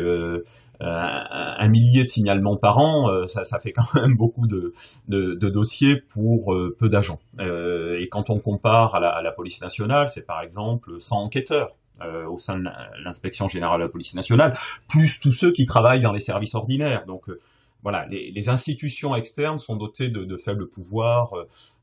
un 0.80 1.68
millier 1.68 2.04
de 2.04 2.08
signalements 2.08 2.56
par 2.56 2.78
an, 2.78 3.26
ça, 3.28 3.44
ça, 3.44 3.58
fait 3.60 3.72
quand 3.72 3.94
même 3.94 4.14
beaucoup 4.14 4.46
de, 4.46 4.74
de, 5.08 5.34
de 5.34 5.48
dossiers 5.48 5.96
pour 5.96 6.54
peu 6.78 6.88
d'agents. 6.88 7.20
et 7.38 8.08
quand 8.10 8.30
on 8.30 8.40
compare 8.40 8.94
à 8.94 9.00
la, 9.00 9.08
à 9.08 9.22
la 9.22 9.32
police 9.32 9.60
nationale, 9.60 10.08
c'est 10.08 10.26
par 10.26 10.42
exemple 10.42 11.00
100 11.00 11.16
enquêteurs. 11.16 11.74
Euh, 12.02 12.26
au 12.26 12.38
sein 12.38 12.58
de 12.58 12.64
l'inspection 13.04 13.46
générale 13.46 13.80
de 13.80 13.84
la 13.84 13.90
police 13.90 14.14
nationale, 14.14 14.54
plus 14.88 15.20
tous 15.20 15.32
ceux 15.32 15.52
qui 15.52 15.66
travaillent 15.66 16.00
dans 16.00 16.12
les 16.12 16.20
services 16.20 16.54
ordinaires. 16.54 17.04
Donc 17.04 17.28
euh, 17.28 17.38
voilà, 17.82 18.06
les, 18.06 18.48
institutions 18.48 19.14
externes 19.14 19.58
sont 19.58 19.76
dotées 19.76 20.08
de, 20.08 20.24
de 20.24 20.36
faibles 20.36 20.68
pouvoirs. 20.68 21.32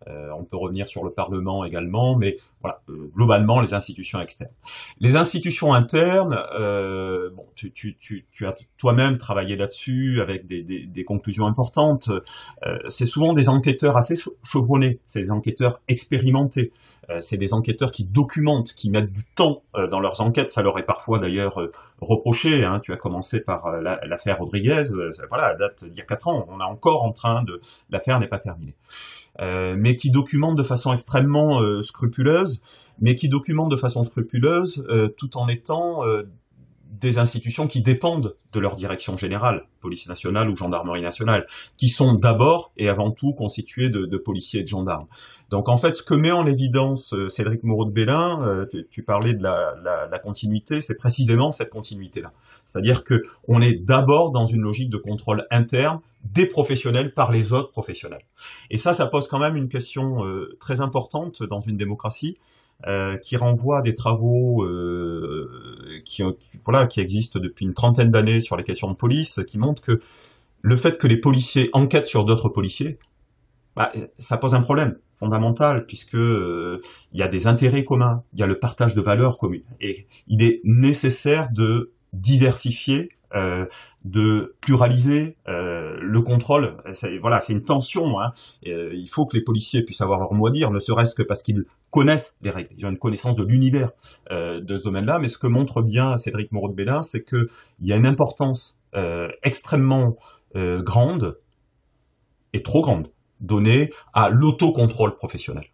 Euh, 0.08 0.30
on 0.38 0.43
peut 0.43 0.58
revenir 0.58 0.88
sur 0.88 1.04
le 1.04 1.12
Parlement 1.12 1.66
également, 1.66 2.16
mais 2.16 2.38
voilà, 2.62 2.82
euh, 2.89 3.12
globalement 3.14 3.60
les 3.60 3.74
institutions 3.74 4.20
externes. 4.20 4.52
Les 5.00 5.16
institutions 5.16 5.74
internes, 5.74 6.38
euh, 6.60 7.30
bon, 7.32 7.45
tu, 7.56 7.72
tu, 7.72 7.98
tu, 8.00 8.26
tu 8.32 8.48
as 8.48 8.56
toi-même 8.78 9.18
travaillé 9.18 9.56
là-dessus 9.56 10.22
avec 10.22 10.48
des, 10.48 10.64
des, 10.64 10.86
des, 10.86 11.04
conclusions 11.04 11.45
importantes. 11.45 12.10
Euh, 12.66 12.80
c'est 12.88 13.06
souvent 13.06 13.34
des 13.34 13.50
enquêteurs 13.50 13.98
assez 13.98 14.16
chevronnés, 14.43 15.00
c'est 15.06 15.22
des 15.22 15.32
enquêteurs 15.32 15.82
expérimentés. 15.88 16.72
c'est 17.22 17.38
des 17.38 17.54
enquêteurs 17.54 17.91
qui 17.91 18.04
documentent, 18.04 18.74
qui 18.74 18.89
mettent 18.89 19.14
du 19.14 19.24
temps 19.24 19.64
dans 19.74 20.02
leurs 20.02 20.20
enquêtes. 20.20 20.52
Ça 20.52 20.62
leur 20.62 20.78
est 20.78 20.86
parfois 20.86 21.20
d'ailleurs 21.20 21.58
reproché. 22.02 22.66
Hein. 22.66 22.82
Tu 22.84 22.91
as 22.91 22.98
commencé 22.98 23.39
par 23.39 23.72
l'affaire 23.82 24.39
Rodriguez. 24.39 24.84
voilà, 25.30 25.56
date 25.56 25.86
d'il 25.86 26.00
y 26.00 26.02
a 26.02 26.06
quatre 26.06 26.28
ans. 26.28 26.45
On 26.50 26.60
est 26.60 26.64
encore 26.66 27.04
en 27.04 27.14
train 27.14 27.43
de 27.43 27.62
l'affaire 27.89 28.20
n'est 28.20 28.28
pas 28.28 28.39
terminée. 28.39 28.76
Euh, 29.39 29.75
mais 29.77 29.95
qui 29.95 30.09
documente 30.09 30.57
de 30.57 30.63
façon 30.63 30.93
extrêmement 30.93 31.61
euh, 31.61 31.83
scrupuleuse, 31.83 32.63
mais 32.99 33.15
qui 33.15 33.29
documente 33.29 33.69
de 33.69 33.77
façon 33.77 34.03
scrupuleuse 34.03 34.83
euh, 34.89 35.09
tout 35.15 35.38
en 35.38 35.47
étant 35.47 36.01
des 36.89 37.19
institutions 37.19 37.67
qui 37.67 37.81
dépendent 37.81 38.35
de 38.53 38.59
leur 38.59 38.75
direction 38.75 39.17
générale, 39.17 39.65
police 39.81 40.07
nationale 40.07 40.49
ou 40.49 40.55
gendarmerie 40.55 41.03
nationale, 41.03 41.45
qui 41.75 41.89
sont 41.89 42.15
d'abord 42.15 42.71
et 42.77 42.89
avant 42.89 43.11
tout 43.11 43.33
constituées 43.33 43.89
de, 43.89 44.05
de, 44.07 44.17
policiers 44.17 44.61
et 44.61 44.63
de 44.63 44.67
gendarmes. 44.67 45.05
Donc 45.51 45.69
en 45.69 45.77
fait, 45.77 45.95
ce 45.95 46.01
que 46.01 46.15
met 46.15 46.31
en 46.31 46.47
évidence 46.47 47.13
Cédric 47.29 47.63
Moreau 47.63 47.85
de 47.85 47.91
Bélin, 47.91 48.65
tu, 48.71 48.88
tu, 48.89 49.03
parlais 49.03 49.33
de 49.35 49.43
la, 49.43 49.75
la, 49.83 50.07
la 50.07 50.19
continuité, 50.19 50.81
c'est 50.81 50.95
précisément 50.95 51.51
cette 51.51 51.69
continuité-là. 51.69 52.31
C'est-à-dire 52.65 53.03
que 53.03 53.21
on 53.47 53.61
est 53.61 53.75
d'abord 53.75 54.31
dans 54.31 54.45
une 54.45 54.61
logique 54.61 54.89
de 54.89 54.97
contrôle 54.97 55.45
interne 55.51 55.99
des 56.34 56.45
professionnels 56.45 57.13
par 57.13 57.32
les 57.32 57.53
autres 57.53 57.71
professionnels. 57.71 58.25
Et 58.69 58.78
ça, 58.78 58.93
ça 58.93 59.07
pose 59.07 59.28
quand 59.28 59.39
même 59.39 59.55
une 59.55 59.69
question 59.69 60.25
euh, 60.25 60.57
très 60.59 60.82
importante 60.82 61.43
dans 61.43 61.59
une 61.59 61.78
démocratie 61.78 62.38
euh, 62.86 63.17
qui 63.17 63.38
renvoie 63.38 63.80
à 63.80 63.82
des 63.82 63.93
travaux 63.93 64.63
euh, 64.63 66.01
qui, 66.05 66.23
voilà, 66.63 66.88
qui 66.88 66.99
existent 66.99 67.39
depuis 67.39 67.65
une 67.65 67.73
trentaine 67.73 68.09
d'années 68.09 68.39
sur 68.39 68.55
les 68.55 68.63
questions 68.63 68.89
de 68.89 68.95
police, 68.95 69.41
qui 69.47 69.57
montrent 69.57 69.82
que 69.82 70.01
le 70.61 70.78
fait 70.78 70.97
que 70.97 71.07
les 71.07 71.17
policiers 71.17 71.69
enquêtent 71.73 72.07
sur 72.07 72.25
d'autres 72.25 72.49
policiers, 72.49 72.99
bah, 73.75 73.91
ça 74.17 74.38
pose 74.38 74.55
un 74.55 74.61
problème 74.61 74.97
fondamental 75.15 75.86
puisque 75.86 76.13
il 76.13 76.80
y 77.13 77.21
a 77.21 77.28
des 77.28 77.47
intérêts 77.47 77.84
communs, 77.84 78.23
il 78.34 78.39
y 78.39 78.43
a 78.43 78.47
le 78.47 78.59
partage 78.59 78.93
de 78.93 79.01
valeurs 79.01 79.38
communes, 79.38 79.63
et 79.80 80.07
il 80.28 80.43
est 80.43 80.61
nécessaire 80.63 81.49
de 81.51 81.91
diversifier 82.13 83.09
euh, 83.36 83.65
de 84.05 84.55
pluraliser 84.61 85.36
euh, 85.49 85.97
le 85.99 86.21
contrôle. 86.21 86.78
Voilà, 87.19 87.41
c'est 87.41 87.51
une 87.51 87.63
tension. 87.63 88.21
Hein. 88.21 88.32
Euh, 88.65 88.91
il 88.93 89.09
faut 89.09 89.25
que 89.25 89.36
les 89.36 89.43
policiers 89.43 89.82
puissent 89.84 89.99
avoir 89.99 90.19
leur 90.19 90.34
mot 90.34 90.47
à 90.47 90.51
dire, 90.51 90.71
ne 90.71 90.80
serait-ce 90.80 91.13
que 91.13 91.23
parce 91.23 91.43
qu'ils 91.43 91.65
connaissent 91.91 92.38
les 92.41 92.51
règles, 92.51 92.69
ils 92.78 92.86
ont 92.86 92.89
une 92.89 92.97
connaissance 92.97 93.36
de 93.36 93.43
l'univers 93.43 93.91
de 94.32 94.78
ce 94.78 94.84
domaine-là. 94.84 95.19
Mais 95.19 95.28
ce 95.28 95.38
que 95.38 95.47
montre 95.47 95.82
bien 95.82 96.15
Cédric 96.15 96.53
Moreau 96.53 96.69
de 96.69 96.73
Bélin, 96.73 97.01
c'est 97.01 97.23
qu'il 97.23 97.47
y 97.82 97.91
a 97.91 97.97
une 97.97 98.05
importance 98.05 98.80
extrêmement 99.43 100.15
grande 100.55 101.38
et 102.53 102.63
trop 102.63 102.82
grande 102.82 103.09
donnée 103.41 103.91
à 104.13 104.30
l'autocontrôle 104.30 105.15
professionnel. 105.15 105.65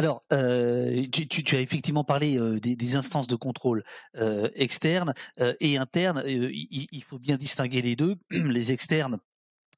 Alors, 0.00 0.22
euh, 0.32 1.06
tu, 1.12 1.56
as 1.56 1.60
effectivement 1.60 2.04
parlé 2.04 2.38
euh, 2.38 2.58
des, 2.58 2.96
instances 2.96 3.26
de 3.26 3.36
contrôle 3.36 3.84
euh, 4.16 4.48
externes 4.54 5.12
et 5.60 5.76
internes. 5.76 6.22
Il, 6.26 7.02
faut 7.02 7.18
bien 7.18 7.36
distinguer 7.36 7.82
les 7.82 7.96
deux. 7.96 8.16
Les 8.30 8.72
externes, 8.72 9.18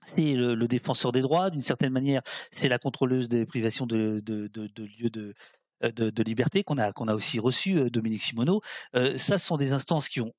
c'est 0.05 0.35
le, 0.35 0.69
défenseur 0.69 1.11
des 1.11 1.23
droits, 1.23 1.51
d'une 1.51 1.61
certaine 1.61 1.93
manière, 1.93 2.23
c'est 2.53 2.69
la 2.69 2.79
contrôleuse 2.79 3.29
des 3.29 3.45
privations 3.47 3.85
de, 3.85 4.23
lieux 4.25 5.11
de, 5.11 6.23
liberté 6.23 6.63
qu'on 6.63 6.79
a 6.79 6.93
qu'on 6.93 7.09
a 7.09 7.17
aussi 7.17 7.41
reçu 7.41 7.91
Dominique 7.91 8.23
Simoneau. 8.23 8.61
ça, 8.95 9.39
ce 9.39 9.45
sont 9.45 9.57
des 9.57 9.73
instances 9.73 10.09
qui 10.09 10.21
ont 10.21 10.33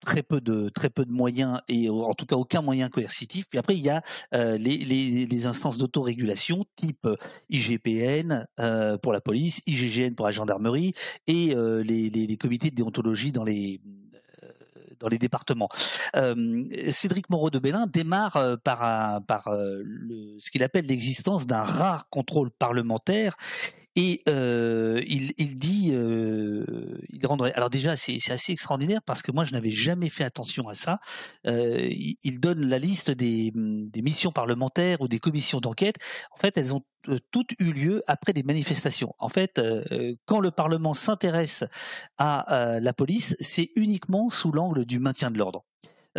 très 0.00 0.22
peu 0.22 0.40
de 0.40 0.68
très 0.68 0.90
peu 0.90 1.04
de 1.04 1.12
moyens 1.12 1.60
et 1.68 1.88
en 1.88 2.14
tout 2.14 2.26
cas 2.26 2.36
aucun 2.36 2.62
moyen 2.62 2.88
coercitif. 2.88 3.46
Puis 3.48 3.58
après 3.58 3.76
il 3.76 3.84
y 3.84 3.90
a 3.90 4.02
euh, 4.34 4.58
les, 4.58 4.76
les, 5.26 5.46
instances 5.46 5.78
d'autorégulation 5.78 6.64
type 6.76 7.06
euh, 7.06 7.16
IGPN 7.50 8.46
euh, 8.60 8.98
pour 8.98 9.12
la 9.12 9.20
police, 9.20 9.62
IGGN 9.66 10.14
pour 10.14 10.26
la 10.26 10.32
gendarmerie 10.32 10.94
et 11.26 11.54
les, 11.54 12.10
les, 12.10 12.36
comités 12.36 12.70
de 12.70 12.76
déontologie 12.76 13.32
dans 13.32 13.44
les 13.44 13.80
dans 15.00 15.08
les 15.08 15.18
départements. 15.18 15.68
Cédric 16.88 17.30
Moreau 17.30 17.50
de 17.50 17.60
Bélin 17.60 17.86
démarre 17.86 18.58
par, 18.64 19.22
par 19.26 19.44
ce 19.44 20.50
qu'il 20.50 20.64
appelle 20.64 20.86
l'existence 20.86 21.46
d'un 21.46 21.62
rare 21.62 22.08
contrôle 22.10 22.50
parlementaire 22.50 23.36
et 23.94 24.22
il, 24.26 25.32
il, 25.36 25.58
dit, 25.58 25.92
Alors 27.54 27.70
déjà, 27.70 27.96
c'est 27.96 28.30
assez 28.30 28.52
extraordinaire 28.52 29.00
parce 29.04 29.22
que 29.22 29.32
moi, 29.32 29.44
je 29.44 29.52
n'avais 29.52 29.70
jamais 29.70 30.08
fait 30.08 30.24
attention 30.24 30.68
à 30.68 30.74
ça. 30.74 30.98
Euh, 31.46 31.88
il, 31.90 32.40
donne 32.40 32.66
la 32.66 32.78
liste 32.78 33.10
des, 33.10 33.50
des, 33.54 34.02
missions 34.02 34.30
parlementaires 34.30 35.00
ou 35.00 35.08
des 35.08 35.18
commissions 35.18 35.60
d'enquête. 35.60 35.96
En 36.32 36.36
fait, 36.36 36.56
elles 36.56 36.74
ont 36.74 36.82
euh, 37.08 37.18
toutes 37.30 37.52
eu 37.58 37.72
lieu 37.72 38.02
après 38.06 38.32
des 38.32 38.42
manifestations. 38.42 39.14
En 39.18 39.28
fait, 39.28 39.58
euh, 39.58 40.14
quand 40.26 40.40
le 40.40 40.50
Parlement 40.50 40.94
s'intéresse 40.94 41.64
à 42.18 42.54
euh, 42.54 42.80
la 42.80 42.92
police, 42.92 43.36
c'est 43.40 43.70
uniquement 43.76 44.28
sous 44.30 44.52
l'angle 44.52 44.84
du 44.84 44.98
maintien 44.98 45.30
de 45.30 45.38
l'ordre. 45.38 45.64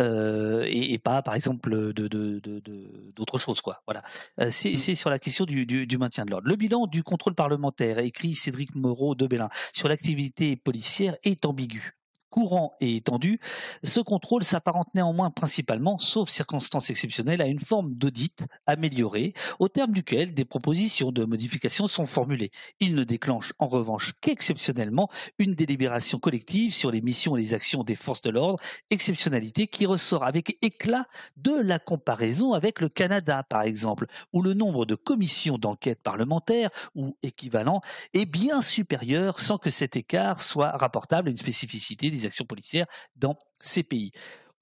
Et, 0.00 0.98
pas, 0.98 1.22
par 1.22 1.34
exemple, 1.34 1.92
de, 1.92 3.10
d'autres 3.14 3.38
choses, 3.38 3.60
quoi. 3.60 3.82
Voilà. 3.86 4.02
Mmh. 4.38 4.50
c'est, 4.50 4.94
sur 4.94 5.10
la 5.10 5.18
question 5.18 5.44
du, 5.44 5.66
du 5.66 5.98
maintien 5.98 6.24
de 6.24 6.30
l'ordre. 6.30 6.48
Le 6.48 6.56
bilan 6.56 6.86
du 6.86 7.02
contrôle 7.02 7.34
parlementaire, 7.34 7.98
écrit 7.98 8.34
Cédric 8.34 8.74
Moreau 8.74 9.14
de 9.14 9.26
Bélin, 9.26 9.48
sur 9.72 9.88
l'activité 9.88 10.56
policière 10.56 11.16
est 11.24 11.44
ambigu 11.46 11.99
courant 12.30 12.70
et 12.80 12.96
étendu, 12.96 13.40
ce 13.84 14.00
contrôle 14.00 14.44
s'apparente 14.44 14.94
néanmoins 14.94 15.30
principalement, 15.30 15.98
sauf 15.98 16.28
circonstances 16.28 16.90
exceptionnelles, 16.90 17.42
à 17.42 17.46
une 17.46 17.60
forme 17.60 17.94
d'audit 17.94 18.46
améliorée, 18.66 19.34
au 19.58 19.68
terme 19.68 19.92
duquel 19.92 20.32
des 20.32 20.44
propositions 20.44 21.12
de 21.12 21.24
modification 21.24 21.88
sont 21.88 22.06
formulées. 22.06 22.50
Il 22.78 22.94
ne 22.94 23.04
déclenche 23.04 23.52
en 23.58 23.68
revanche 23.68 24.12
qu'exceptionnellement 24.20 25.10
une 25.38 25.54
délibération 25.54 26.18
collective 26.18 26.72
sur 26.72 26.90
les 26.90 27.00
missions 27.00 27.36
et 27.36 27.40
les 27.40 27.54
actions 27.54 27.82
des 27.82 27.96
forces 27.96 28.22
de 28.22 28.30
l'ordre, 28.30 28.58
exceptionnalité 28.90 29.66
qui 29.66 29.86
ressort 29.86 30.24
avec 30.24 30.56
éclat 30.62 31.04
de 31.36 31.52
la 31.52 31.78
comparaison 31.78 32.52
avec 32.52 32.80
le 32.80 32.88
Canada, 32.88 33.42
par 33.42 33.62
exemple, 33.62 34.06
où 34.32 34.42
le 34.42 34.54
nombre 34.54 34.86
de 34.86 34.94
commissions 34.94 35.58
d'enquête 35.58 36.00
parlementaire 36.02 36.70
ou 36.94 37.16
équivalent 37.22 37.80
est 38.14 38.26
bien 38.26 38.62
supérieur 38.62 39.38
sans 39.38 39.58
que 39.58 39.70
cet 39.70 39.96
écart 39.96 40.42
soit 40.42 40.70
rapportable 40.70 41.28
à 41.28 41.30
une 41.32 41.38
spécificité 41.38 42.10
des 42.10 42.19
actions 42.26 42.44
policières 42.44 42.86
dans 43.16 43.38
ces 43.60 43.82
pays. 43.82 44.12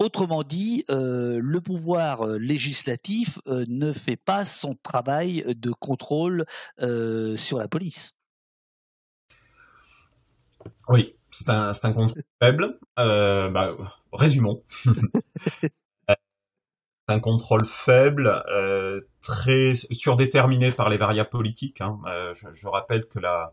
Autrement 0.01 0.45
dit, 0.45 0.85
euh, 0.91 1.41
le 1.43 1.61
pouvoir 1.61 2.23
euh, 2.23 2.39
législatif 2.39 3.41
euh, 3.49 3.65
ne 3.67 3.93
fait 3.93 4.17
pas 4.17 4.45
son 4.45 4.77
travail 4.77 5.45
de 5.57 5.73
contrôle 5.73 6.45
sur 7.37 7.59
la 7.59 7.67
police. 7.67 8.15
Oui, 10.89 11.17
c'est 11.33 11.51
un, 11.51 11.73
un, 11.83 11.93
contrôle 11.93 12.23
faible. 12.41 12.79
Bah, 12.97 13.77
résumons. 14.13 14.63
un 17.09 17.19
contrôle 17.19 17.67
faible, 17.67 18.41
très 19.21 19.75
surdéterminé 19.91 20.71
par 20.71 20.91
les 20.91 20.97
variables 20.97 21.31
politiques. 21.31 21.81
Hein. 21.81 21.99
Je, 22.35 22.53
je, 22.53 22.69
rappelle 22.69 23.07
que 23.09 23.19
la, 23.19 23.53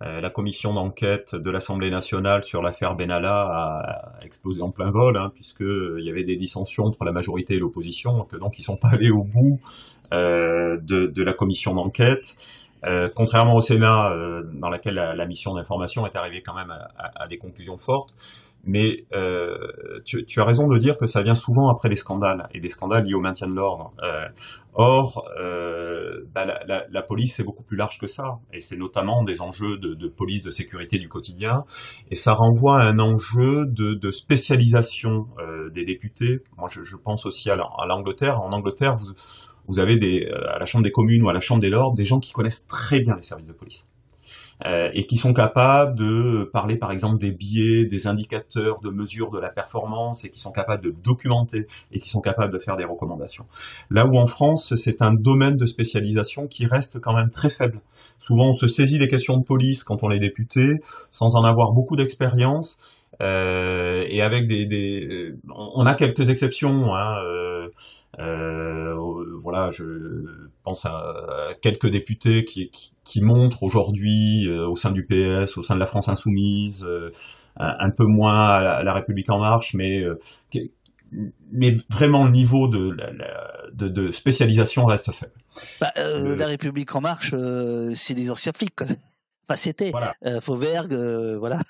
la 0.00 0.30
commission 0.30 0.72
d'enquête 0.72 1.34
de 1.34 1.50
l'Assemblée 1.50 1.90
nationale 1.90 2.42
sur 2.42 2.62
l'affaire 2.62 2.94
Benalla 2.94 3.42
a, 3.42 4.24
explosé 4.24 4.62
en 4.62 4.70
plein 4.70 4.90
vol, 4.90 5.16
hein, 5.18 5.30
puisque 5.34 5.60
il 5.60 6.04
y 6.04 6.10
avait 6.10 6.24
des 6.24 6.36
dissensions 6.36 6.86
entre 6.86 7.04
la 7.04 7.12
majorité 7.12 7.54
et 7.54 7.58
l'opposition, 7.58 8.24
que 8.24 8.36
donc 8.36 8.58
ils 8.58 8.62
sont 8.62 8.76
pas 8.76 8.88
allés 8.92 9.10
au 9.10 9.24
bout 9.24 9.60
euh, 10.12 10.78
de, 10.80 11.06
de, 11.06 11.22
la 11.22 11.32
commission 11.32 11.74
d'enquête. 11.74 12.34
Euh, 12.84 13.08
contrairement 13.14 13.54
au 13.54 13.60
Sénat, 13.60 14.10
euh, 14.10 14.42
dans 14.54 14.70
laquelle 14.70 14.94
la, 14.94 15.14
la 15.14 15.26
mission 15.26 15.54
d'information 15.54 16.06
est 16.06 16.16
arrivée 16.16 16.42
quand 16.42 16.54
même 16.54 16.70
à, 16.70 16.88
à, 16.98 17.24
à 17.24 17.28
des 17.28 17.36
conclusions 17.36 17.76
fortes, 17.76 18.14
mais 18.64 19.06
euh, 19.12 19.56
tu, 20.04 20.24
tu, 20.26 20.40
as 20.40 20.44
raison 20.44 20.68
de 20.68 20.78
dire 20.78 20.98
que 20.98 21.06
ça 21.06 21.22
vient 21.22 21.34
souvent 21.34 21.70
après 21.70 21.88
des 21.88 21.96
scandales 21.96 22.48
et 22.52 22.60
des 22.60 22.68
scandales 22.68 23.04
liés 23.04 23.14
au 23.14 23.20
maintien 23.20 23.48
de 23.48 23.54
l'ordre. 23.54 23.92
Euh, 24.02 24.26
or, 24.74 25.26
euh, 25.38 26.26
bah, 26.34 26.44
la, 26.44 26.60
la, 26.66 26.84
la, 26.90 27.02
police 27.02 27.36
c'est 27.36 27.44
beaucoup 27.44 27.62
plus 27.62 27.76
large 27.76 27.98
que 27.98 28.06
ça, 28.06 28.38
et 28.52 28.60
c'est 28.60 28.76
notamment 28.76 29.24
des 29.24 29.40
enjeux 29.40 29.78
de, 29.78 29.94
de, 29.94 30.08
police, 30.08 30.42
de 30.42 30.50
sécurité 30.50 30.98
du 30.98 31.08
quotidien, 31.08 31.64
et 32.10 32.14
ça 32.14 32.34
renvoie 32.34 32.80
à 32.80 32.84
un 32.84 32.98
enjeu 32.98 33.66
de, 33.66 33.94
de 33.94 34.10
spécialisation 34.10 35.26
euh, 35.38 35.70
des 35.70 35.84
députés. 35.84 36.42
Moi, 36.56 36.68
je, 36.70 36.82
je 36.84 36.96
pense 36.96 37.26
aussi 37.26 37.50
à 37.50 37.56
l'Angleterre. 37.56 38.40
En 38.40 38.52
Angleterre, 38.52 38.96
vous, 38.96 39.12
vous 39.70 39.78
avez 39.78 39.96
des, 39.96 40.26
euh, 40.26 40.54
à 40.54 40.58
la 40.58 40.66
Chambre 40.66 40.84
des 40.84 40.92
communes 40.92 41.22
ou 41.22 41.28
à 41.28 41.32
la 41.32 41.40
Chambre 41.40 41.60
des 41.60 41.70
lords 41.70 41.94
des 41.94 42.04
gens 42.04 42.20
qui 42.20 42.32
connaissent 42.32 42.66
très 42.66 43.00
bien 43.00 43.16
les 43.16 43.22
services 43.22 43.46
de 43.46 43.52
police. 43.52 43.86
Euh, 44.66 44.90
et 44.92 45.06
qui 45.06 45.16
sont 45.16 45.32
capables 45.32 45.98
de 45.98 46.44
parler 46.52 46.76
par 46.76 46.92
exemple 46.92 47.18
des 47.18 47.32
biais, 47.32 47.86
des 47.86 48.06
indicateurs 48.06 48.80
de 48.80 48.90
mesure 48.90 49.30
de 49.30 49.38
la 49.38 49.48
performance 49.48 50.24
et 50.24 50.30
qui 50.30 50.38
sont 50.38 50.52
capables 50.52 50.84
de 50.84 50.90
documenter 50.90 51.66
et 51.92 51.98
qui 51.98 52.10
sont 52.10 52.20
capables 52.20 52.52
de 52.52 52.58
faire 52.58 52.76
des 52.76 52.84
recommandations. 52.84 53.46
Là 53.90 54.06
où 54.06 54.18
en 54.18 54.26
France, 54.26 54.74
c'est 54.74 55.00
un 55.00 55.14
domaine 55.14 55.56
de 55.56 55.64
spécialisation 55.64 56.46
qui 56.46 56.66
reste 56.66 57.00
quand 57.00 57.14
même 57.14 57.30
très 57.30 57.48
faible. 57.48 57.80
Souvent, 58.18 58.48
on 58.48 58.52
se 58.52 58.68
saisit 58.68 58.98
des 58.98 59.08
questions 59.08 59.38
de 59.38 59.44
police 59.44 59.82
quand 59.82 60.02
on 60.02 60.10
est 60.10 60.18
député 60.18 60.80
sans 61.10 61.36
en 61.36 61.44
avoir 61.44 61.72
beaucoup 61.72 61.96
d'expérience. 61.96 62.78
Euh, 63.20 64.04
et 64.08 64.22
avec 64.22 64.48
des, 64.48 64.66
des, 64.66 65.34
on 65.48 65.84
a 65.86 65.94
quelques 65.94 66.30
exceptions. 66.30 66.94
Hein, 66.94 67.16
euh, 67.24 67.68
euh, 68.18 68.94
voilà, 69.42 69.70
je 69.70 69.84
pense 70.64 70.84
à 70.84 71.54
quelques 71.62 71.88
députés 71.88 72.44
qui, 72.44 72.70
qui, 73.04 73.22
montrent 73.22 73.62
aujourd'hui 73.62 74.48
euh, 74.48 74.68
au 74.68 74.76
sein 74.76 74.90
du 74.90 75.06
PS, 75.06 75.56
au 75.56 75.62
sein 75.62 75.74
de 75.74 75.80
la 75.80 75.86
France 75.86 76.08
insoumise, 76.08 76.84
euh, 76.84 77.10
un, 77.56 77.90
peu 77.90 78.04
moins 78.04 78.48
à 78.48 78.82
la, 78.82 78.92
République 78.92 79.30
en 79.30 79.38
marche, 79.38 79.74
mais 79.74 80.02
mais 81.52 81.74
vraiment 81.90 82.24
le 82.24 82.30
niveau 82.30 82.68
de, 82.68 82.96
de, 83.72 83.88
de 83.88 84.10
spécialisation 84.10 84.86
reste 84.86 85.12
faible. 85.12 85.32
Bah, 85.80 85.92
La 85.96 86.46
République 86.46 86.94
en 86.94 87.00
marche, 87.00 87.34
c'est 87.94 88.14
des 88.14 88.30
anciens 88.30 88.52
flics. 88.52 88.80
Enfin, 89.48 89.56
c'était 89.56 89.90
voilà. 89.90 90.14
Fauvergue, 90.40 90.94
voilà. 91.40 91.60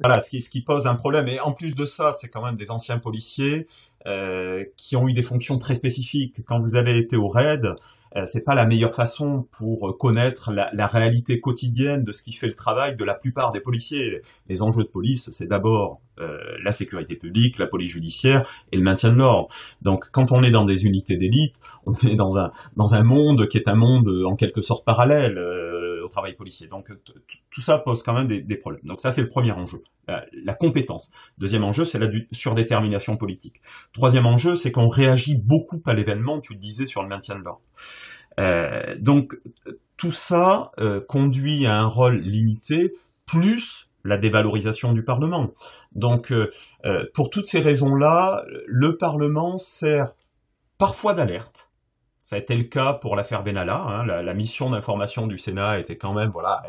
Voilà, 0.00 0.20
ce 0.20 0.30
qui, 0.30 0.40
ce 0.40 0.50
qui 0.50 0.60
pose 0.60 0.86
un 0.86 0.94
problème. 0.94 1.28
Et 1.28 1.40
en 1.40 1.52
plus 1.52 1.74
de 1.74 1.84
ça, 1.84 2.12
c'est 2.12 2.28
quand 2.28 2.44
même 2.44 2.56
des 2.56 2.70
anciens 2.70 2.98
policiers 2.98 3.66
euh, 4.06 4.64
qui 4.76 4.94
ont 4.94 5.08
eu 5.08 5.12
des 5.12 5.24
fonctions 5.24 5.58
très 5.58 5.74
spécifiques. 5.74 6.44
Quand 6.46 6.60
vous 6.60 6.76
avez 6.76 6.98
été 6.98 7.16
au 7.16 7.28
raid, 7.28 7.74
euh, 8.16 8.22
c'est 8.26 8.42
pas 8.42 8.54
la 8.54 8.64
meilleure 8.64 8.94
façon 8.94 9.46
pour 9.50 9.98
connaître 9.98 10.52
la, 10.52 10.70
la, 10.72 10.86
réalité 10.86 11.40
quotidienne 11.40 12.04
de 12.04 12.12
ce 12.12 12.22
qui 12.22 12.32
fait 12.32 12.46
le 12.46 12.54
travail 12.54 12.96
de 12.96 13.04
la 13.04 13.14
plupart 13.14 13.52
des 13.52 13.60
policiers. 13.60 14.22
Les 14.48 14.62
enjeux 14.62 14.84
de 14.84 14.88
police, 14.88 15.30
c'est 15.30 15.46
d'abord 15.46 16.00
euh, 16.20 16.38
la 16.64 16.72
sécurité 16.72 17.16
publique, 17.16 17.58
la 17.58 17.66
police 17.66 17.92
judiciaire 17.92 18.48
et 18.72 18.76
le 18.76 18.82
maintien 18.82 19.10
de 19.10 19.16
l'ordre. 19.16 19.48
Donc, 19.82 20.10
quand 20.10 20.32
on 20.32 20.42
est 20.42 20.50
dans 20.50 20.64
des 20.64 20.84
unités 20.86 21.16
d'élite, 21.16 21.54
on 21.86 21.94
est 21.94 22.16
dans 22.16 22.38
un 22.38 22.50
dans 22.76 22.94
un 22.94 23.02
monde 23.02 23.46
qui 23.46 23.58
est 23.58 23.68
un 23.68 23.76
monde 23.76 24.08
en 24.26 24.36
quelque 24.36 24.62
sorte 24.62 24.84
parallèle. 24.84 25.38
Euh, 25.38 25.77
travail 26.08 26.34
policier. 26.34 26.66
Donc 26.66 26.90
tout 27.50 27.60
ça 27.60 27.78
pose 27.78 28.02
quand 28.02 28.14
même 28.14 28.26
des, 28.26 28.56
problèmes. 28.56 28.82
Donc 28.84 29.00
ça 29.00 29.10
c'est 29.10 29.22
le 29.22 29.28
premier 29.28 29.52
enjeu, 29.52 29.82
la, 30.06 30.54
compétence. 30.54 31.10
Deuxième 31.38 31.64
enjeu 31.64 31.84
c'est 31.84 31.98
la 31.98 32.08
surdétermination 32.32 33.16
politique. 33.16 33.60
Troisième 33.92 34.26
enjeu 34.26 34.56
c'est 34.56 34.72
qu'on 34.72 34.88
réagit 34.88 35.36
beaucoup 35.36 35.82
à 35.86 35.94
l'événement, 35.94 36.40
tu 36.40 36.54
le 36.54 36.58
disais, 36.58 36.86
sur 36.86 37.02
le 37.02 37.08
maintien 37.08 37.36
de 37.36 37.44
l'ordre. 37.44 37.62
Euh, 38.38 38.94
donc 38.98 39.38
tout 39.96 40.12
ça 40.12 40.70
euh, 40.78 41.00
conduit 41.00 41.66
à 41.66 41.74
un 41.74 41.86
rôle 41.86 42.18
limité, 42.18 42.94
plus 43.26 43.88
la 44.04 44.16
dévalorisation 44.16 44.92
du 44.92 45.02
Parlement. 45.02 45.52
Donc 45.92 46.32
euh, 46.32 46.50
pour 47.14 47.30
toutes 47.30 47.48
ces 47.48 47.60
raisons-là, 47.60 48.44
le 48.66 48.96
Parlement 48.96 49.58
sert 49.58 50.12
parfois 50.78 51.14
d'alerte, 51.14 51.67
ça 52.28 52.36
a 52.36 52.40
été 52.40 52.54
le 52.54 52.64
cas 52.64 52.92
pour 52.92 53.16
l'affaire 53.16 53.42
Benalla. 53.42 53.80
Hein. 53.80 54.04
La, 54.04 54.34
mission 54.34 54.68
d'information 54.68 55.26
du 55.26 55.38
Sénat 55.38 55.78
était 55.78 55.96
quand 55.96 56.12
même, 56.12 56.28
voilà, 56.28 56.62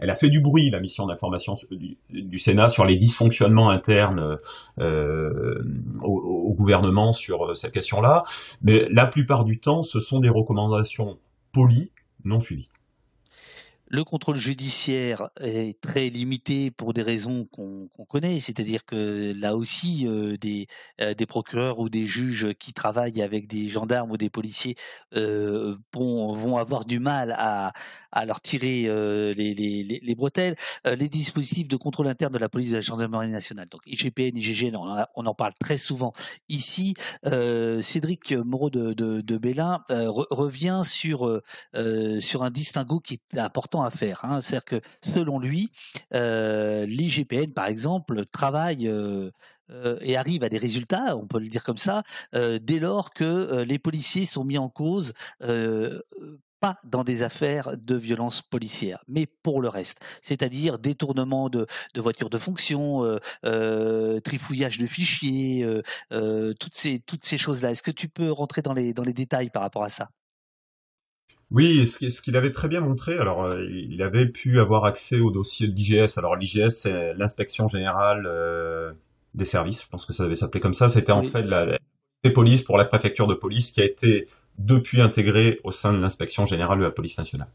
elle, 0.00 0.10
a 0.10 0.16
fait 0.16 0.28
du 0.28 0.40
bruit, 0.40 0.68
la 0.68 0.80
mission 0.80 1.06
d'information 1.06 1.54
du, 1.70 2.38
Sénat 2.40 2.68
sur 2.68 2.84
les 2.84 2.96
dysfonctionnements 2.96 3.70
internes 3.70 4.38
euh, 4.80 5.62
au, 6.02 6.52
gouvernement 6.54 7.12
sur 7.12 7.56
cette 7.56 7.70
question-là. 7.70 8.24
Mais 8.62 8.88
la 8.90 9.06
plupart 9.06 9.44
du 9.44 9.60
temps, 9.60 9.82
ce 9.82 10.00
sont 10.00 10.18
des 10.18 10.28
recommandations 10.28 11.20
polies, 11.52 11.92
non 12.24 12.40
suivies. 12.40 12.68
Le 13.88 14.02
contrôle 14.02 14.36
judiciaire 14.36 15.30
est 15.40 15.80
très 15.80 16.08
limité 16.08 16.72
pour 16.72 16.92
des 16.92 17.02
raisons 17.02 17.44
qu'on 17.44 17.88
connaît, 18.08 18.40
c'est-à-dire 18.40 18.84
que 18.84 19.32
là 19.38 19.56
aussi, 19.56 20.08
euh, 20.08 20.36
des, 20.36 20.66
euh, 21.00 21.14
des 21.14 21.26
procureurs 21.26 21.78
ou 21.78 21.88
des 21.88 22.04
juges 22.04 22.52
qui 22.54 22.72
travaillent 22.72 23.22
avec 23.22 23.46
des 23.46 23.68
gendarmes 23.68 24.10
ou 24.10 24.16
des 24.16 24.28
policiers 24.28 24.74
euh, 25.14 25.76
vont, 25.94 26.34
vont, 26.34 26.56
avoir 26.56 26.84
du 26.84 26.98
mal 26.98 27.36
à, 27.38 27.72
à 28.10 28.26
leur 28.26 28.40
tirer 28.40 28.86
euh, 28.86 29.32
les, 29.34 29.54
les, 29.54 30.00
les, 30.02 30.14
bretelles. 30.16 30.56
Euh, 30.86 30.96
les 30.96 31.08
dispositifs 31.08 31.68
de 31.68 31.76
contrôle 31.76 32.08
interne 32.08 32.32
de 32.32 32.38
la 32.38 32.48
police 32.48 32.70
de 32.70 32.76
la 32.76 32.80
gendarmerie 32.80 33.30
nationale, 33.30 33.68
donc 33.68 33.82
IGPN, 33.86 34.36
IGGN, 34.36 34.76
on, 35.14 35.26
en 35.26 35.34
parle 35.34 35.52
très 35.60 35.76
souvent 35.76 36.12
ici. 36.48 36.94
Cédric 37.82 38.32
Moreau 38.32 38.70
de, 38.70 38.94
de, 38.94 39.20
de 39.20 39.36
Bélin 39.36 39.82
revient 39.88 40.82
sur, 40.84 41.40
sur 42.20 42.42
un 42.42 42.50
distinguo 42.50 43.00
qui 43.00 43.20
est 43.32 43.38
important 43.38 43.75
à 43.82 43.90
faire. 43.90 44.20
Hein. 44.24 44.40
C'est-à-dire 44.40 44.64
que 44.64 44.80
selon 45.02 45.38
lui, 45.38 45.70
euh, 46.14 46.86
l'IGPN, 46.86 47.52
par 47.52 47.66
exemple, 47.66 48.24
travaille 48.26 48.88
euh, 48.88 49.30
euh, 49.70 49.98
et 50.02 50.16
arrive 50.16 50.44
à 50.44 50.48
des 50.48 50.58
résultats, 50.58 51.16
on 51.16 51.26
peut 51.26 51.40
le 51.40 51.48
dire 51.48 51.64
comme 51.64 51.76
ça, 51.76 52.02
dès 52.32 52.78
lors 52.78 53.12
que 53.12 53.62
les 53.62 53.78
policiers 53.78 54.26
sont 54.26 54.44
mis 54.44 54.58
en 54.58 54.68
cause 54.68 55.12
pas 56.58 56.78
dans 56.84 57.04
des 57.04 57.20
affaires 57.22 57.76
de 57.76 57.94
violence 57.96 58.40
policière, 58.40 59.02
mais 59.08 59.26
pour 59.26 59.60
le 59.60 59.68
reste, 59.68 59.98
c'est-à-dire 60.22 60.78
détournement 60.78 61.50
de, 61.50 61.66
voitures 61.96 62.30
de 62.30 62.38
fonction, 62.38 63.02
trifouillage 64.24 64.78
de 64.78 64.86
fichiers, 64.86 65.68
toutes 66.10 67.24
ces 67.24 67.38
choses-là. 67.38 67.72
Est-ce 67.72 67.82
que 67.82 67.90
tu 67.90 68.08
peux 68.08 68.30
rentrer 68.30 68.62
dans 68.62 68.72
les 68.72 69.12
détails 69.12 69.50
par 69.50 69.62
rapport 69.62 69.82
à 69.82 69.90
ça? 69.90 70.08
Oui, 71.52 71.86
ce 71.86 72.20
qu'il 72.20 72.36
avait 72.36 72.50
très 72.50 72.66
bien 72.66 72.80
montré, 72.80 73.16
alors 73.18 73.44
euh, 73.44 73.64
il 73.70 74.02
avait 74.02 74.26
pu 74.26 74.58
avoir 74.58 74.84
accès 74.84 75.20
au 75.20 75.30
dossier 75.30 75.68
de 75.68 75.74
l'IGS. 75.74 76.18
Alors 76.18 76.34
l'IGS, 76.34 76.70
c'est 76.70 77.14
l'inspection 77.14 77.68
générale 77.68 78.24
euh, 78.26 78.92
des 79.34 79.44
services, 79.44 79.82
je 79.82 79.88
pense 79.88 80.06
que 80.06 80.12
ça 80.12 80.24
devait 80.24 80.34
s'appeler 80.34 80.60
comme 80.60 80.74
ça, 80.74 80.88
c'était 80.88 81.12
en 81.12 81.22
fait 81.22 81.42
la, 81.42 81.78
des 82.24 82.32
polices 82.32 82.62
pour 82.62 82.76
la 82.76 82.84
préfecture 82.84 83.28
de 83.28 83.34
police 83.34 83.70
qui 83.70 83.80
a 83.80 83.84
été 83.84 84.26
depuis 84.58 85.00
intégrée 85.00 85.60
au 85.62 85.70
sein 85.70 85.92
de 85.92 85.98
l'inspection 85.98 86.46
générale 86.46 86.78
de 86.78 86.84
la 86.84 86.90
police 86.90 87.18
nationale. 87.18 87.48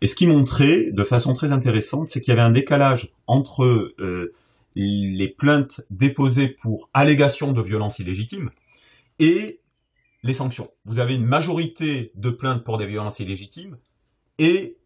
Et 0.00 0.06
ce 0.06 0.14
qui 0.14 0.26
montrait 0.26 0.90
de 0.92 1.02
façon 1.02 1.32
très 1.32 1.52
intéressante, 1.52 2.10
c'est 2.10 2.20
qu'il 2.20 2.32
y 2.32 2.36
avait 2.36 2.46
un 2.46 2.50
décalage 2.50 3.12
entre 3.26 3.64
euh, 3.64 4.34
les 4.76 5.28
plaintes 5.28 5.80
déposées 5.90 6.48
pour 6.48 6.90
allégation 6.92 7.52
de 7.52 7.62
violence 7.62 7.98
illégitime 7.98 8.50
et 9.18 9.60
les 10.24 10.32
sanctions. 10.32 10.70
Vous 10.86 10.98
avez 10.98 11.14
une 11.14 11.26
majorité 11.26 12.10
de 12.16 12.30
plaintes 12.30 12.64
pour 12.64 12.78
des 12.78 12.86
violences 12.86 13.20
illégitimes 13.20 13.76
et 14.38 14.78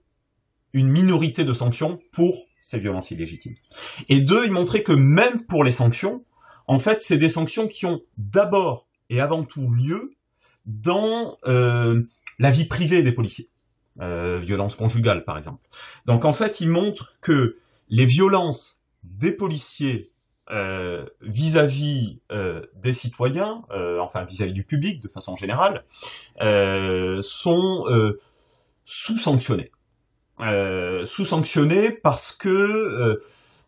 une 0.74 0.88
minorité 0.88 1.44
de 1.44 1.54
sanctions 1.54 2.00
pour 2.12 2.46
ces 2.60 2.78
violences 2.78 3.12
illégitimes. 3.12 3.54
Et 4.08 4.20
deux, 4.20 4.44
il 4.44 4.52
montrait 4.52 4.82
que 4.82 4.92
même 4.92 5.46
pour 5.46 5.64
les 5.64 5.70
sanctions, 5.70 6.24
en 6.66 6.80
fait, 6.80 7.00
c'est 7.00 7.16
des 7.16 7.28
sanctions 7.28 7.68
qui 7.68 7.86
ont 7.86 8.02
d'abord 8.18 8.88
et 9.08 9.20
avant 9.20 9.44
tout 9.44 9.70
lieu 9.70 10.12
dans 10.66 11.38
euh, 11.46 12.02
la 12.38 12.50
vie 12.50 12.66
privée 12.66 13.02
des 13.02 13.12
policiers. 13.12 13.48
Euh, 14.00 14.38
violence 14.38 14.74
conjugale, 14.74 15.24
par 15.24 15.38
exemple. 15.38 15.66
Donc, 16.04 16.24
en 16.24 16.32
fait, 16.32 16.60
il 16.60 16.68
montre 16.68 17.16
que 17.20 17.58
les 17.88 18.06
violences 18.06 18.80
des 19.04 19.32
policiers 19.32 20.08
vis-à-vis 21.20 22.20
euh, 22.32 22.62
des 22.74 22.92
citoyens, 22.92 23.64
euh, 23.70 23.98
enfin 24.00 24.24
vis-à-vis 24.24 24.52
du 24.52 24.64
public 24.64 25.02
de 25.02 25.08
façon 25.08 25.36
générale, 25.36 25.84
sont 27.22 27.84
sous-sanctionnés. 28.84 29.70
sous-sanctionnés 31.04 31.90
parce 31.90 32.32
que 32.32 33.20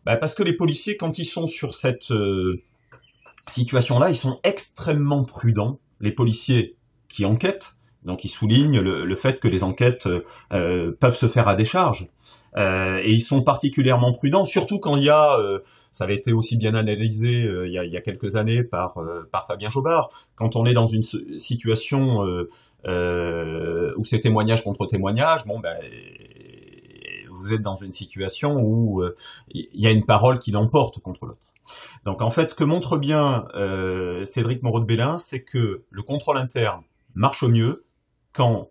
bah, 0.05 0.17
parce 0.17 0.33
que 0.33 0.41
les 0.43 0.53
policiers, 0.53 0.97
quand 0.97 1.19
ils 1.19 1.25
sont 1.25 1.47
sur 1.47 1.75
cette 1.75 2.11
situation-là, 3.47 4.09
ils 4.09 4.15
sont 4.15 4.39
extrêmement 4.43 5.23
prudents. 5.23 5.79
Les 5.99 6.11
policiers 6.11 6.75
qui 7.07 7.25
enquêtent, 7.25 7.75
donc 8.03 8.23
ils 8.23 8.29
soulignent 8.29 8.79
le, 8.79 9.15
fait 9.15 9.39
que 9.39 9.47
les 9.47 9.63
enquêtes 9.63 10.07
peuvent 10.49 11.15
se 11.15 11.27
faire 11.27 11.47
à 11.47 11.53
décharge. 11.55 12.07
et 12.57 13.11
ils 13.11 13.21
sont 13.21 13.43
particulièrement 13.43 14.13
prudents, 14.13 14.45
surtout 14.45 14.79
quand 14.79 14.95
il 14.95 15.03
y 15.03 15.09
a 15.09 15.37
ça 15.91 16.05
avait 16.05 16.15
été 16.15 16.31
aussi 16.31 16.57
bien 16.57 16.73
analysé 16.73 17.43
euh, 17.43 17.67
il, 17.67 17.73
y 17.73 17.77
a, 17.77 17.83
il, 17.83 17.91
y 17.91 17.97
a, 17.97 18.01
quelques 18.01 18.35
années 18.35 18.63
par, 18.63 18.97
euh, 18.97 19.27
par 19.31 19.45
Fabien 19.45 19.69
Jobard. 19.69 20.09
Quand 20.35 20.55
on 20.55 20.65
est 20.65 20.73
dans 20.73 20.87
une 20.87 21.03
situation 21.03 22.25
euh, 22.85 23.93
où 23.97 24.05
c'est 24.05 24.21
témoignage 24.21 24.63
contre 24.63 24.85
témoignage, 24.85 25.45
bon 25.45 25.59
ben 25.59 25.75
vous 27.29 27.53
êtes 27.53 27.61
dans 27.61 27.75
une 27.75 27.93
situation 27.93 28.59
où 28.61 29.03
il 29.49 29.67
y 29.73 29.87
a 29.87 29.91
une 29.91 30.05
parole 30.05 30.37
qui 30.37 30.51
l'emporte 30.51 30.99
contre 30.99 31.25
l'autre. 31.25 31.41
Donc 32.05 32.21
en 32.21 32.29
fait, 32.29 32.49
ce 32.49 32.55
que 32.55 32.63
montre 32.63 32.97
bien 32.97 33.45
Cédric 34.25 34.61
Moreau 34.63 34.79
de 34.79 34.85
Bélin, 34.85 35.17
c'est 35.17 35.43
que 35.43 35.83
le 35.89 36.03
contrôle 36.03 36.37
interne 36.37 36.83
marche 37.15 37.41
au 37.41 37.49
mieux 37.49 37.85
quand 38.33 38.69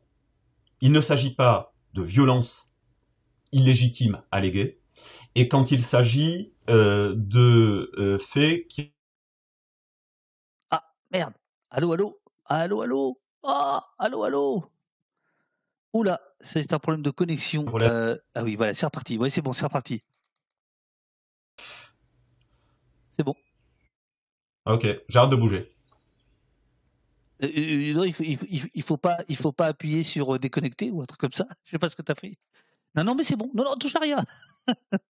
il 0.80 0.92
ne 0.92 1.00
s'agit 1.00 1.34
pas 1.34 1.72
de 1.94 2.02
violence 2.02 2.70
illégitime 3.52 4.22
alléguée, 4.30 4.79
et 5.34 5.48
quand 5.48 5.70
il 5.70 5.84
s'agit 5.84 6.52
euh, 6.68 7.14
de 7.16 7.92
euh, 7.98 8.18
faits 8.18 8.66
qui... 8.68 8.92
Ah, 10.70 10.84
merde 11.10 11.34
Allô, 11.70 11.92
allô? 11.92 12.20
Allô, 12.46 12.82
allô? 12.82 13.20
Ah, 13.44 13.80
allô, 13.98 14.24
allô? 14.24 14.70
Oula, 15.92 16.20
c'est 16.40 16.72
un 16.72 16.78
problème 16.78 17.02
de 17.02 17.10
connexion. 17.10 17.64
Euh, 17.80 18.16
ah 18.34 18.42
oui, 18.44 18.56
voilà, 18.56 18.74
c'est 18.74 18.86
reparti. 18.86 19.18
Oui, 19.18 19.30
c'est 19.30 19.42
bon, 19.42 19.52
c'est 19.52 19.64
reparti. 19.64 20.02
C'est 23.12 23.24
bon. 23.24 23.34
Ok, 24.66 24.86
j'arrête 25.08 25.30
de 25.30 25.36
bouger. 25.36 25.72
il, 27.40 28.12
faut, 28.12 28.24
il, 28.24 28.82
faut 28.82 28.96
pas, 28.96 29.18
il 29.28 29.36
faut 29.36 29.52
pas 29.52 29.66
appuyer 29.66 30.02
sur 30.02 30.38
déconnecter 30.38 30.90
ou 30.90 31.02
un 31.02 31.06
truc 31.06 31.20
comme 31.20 31.32
ça. 31.32 31.46
Je 31.64 31.72
sais 31.72 31.78
pas 31.78 31.88
ce 31.88 31.96
que 31.96 32.02
tu 32.02 32.12
as 32.12 32.16
fait. 32.16 32.32
Non, 32.94 33.04
non, 33.04 33.14
mais 33.14 33.22
c'est 33.22 33.36
bon. 33.36 33.50
Non, 33.54 33.64
non, 33.64 33.76
touche 33.76 33.96
à 33.96 34.00
rien. 34.00 34.24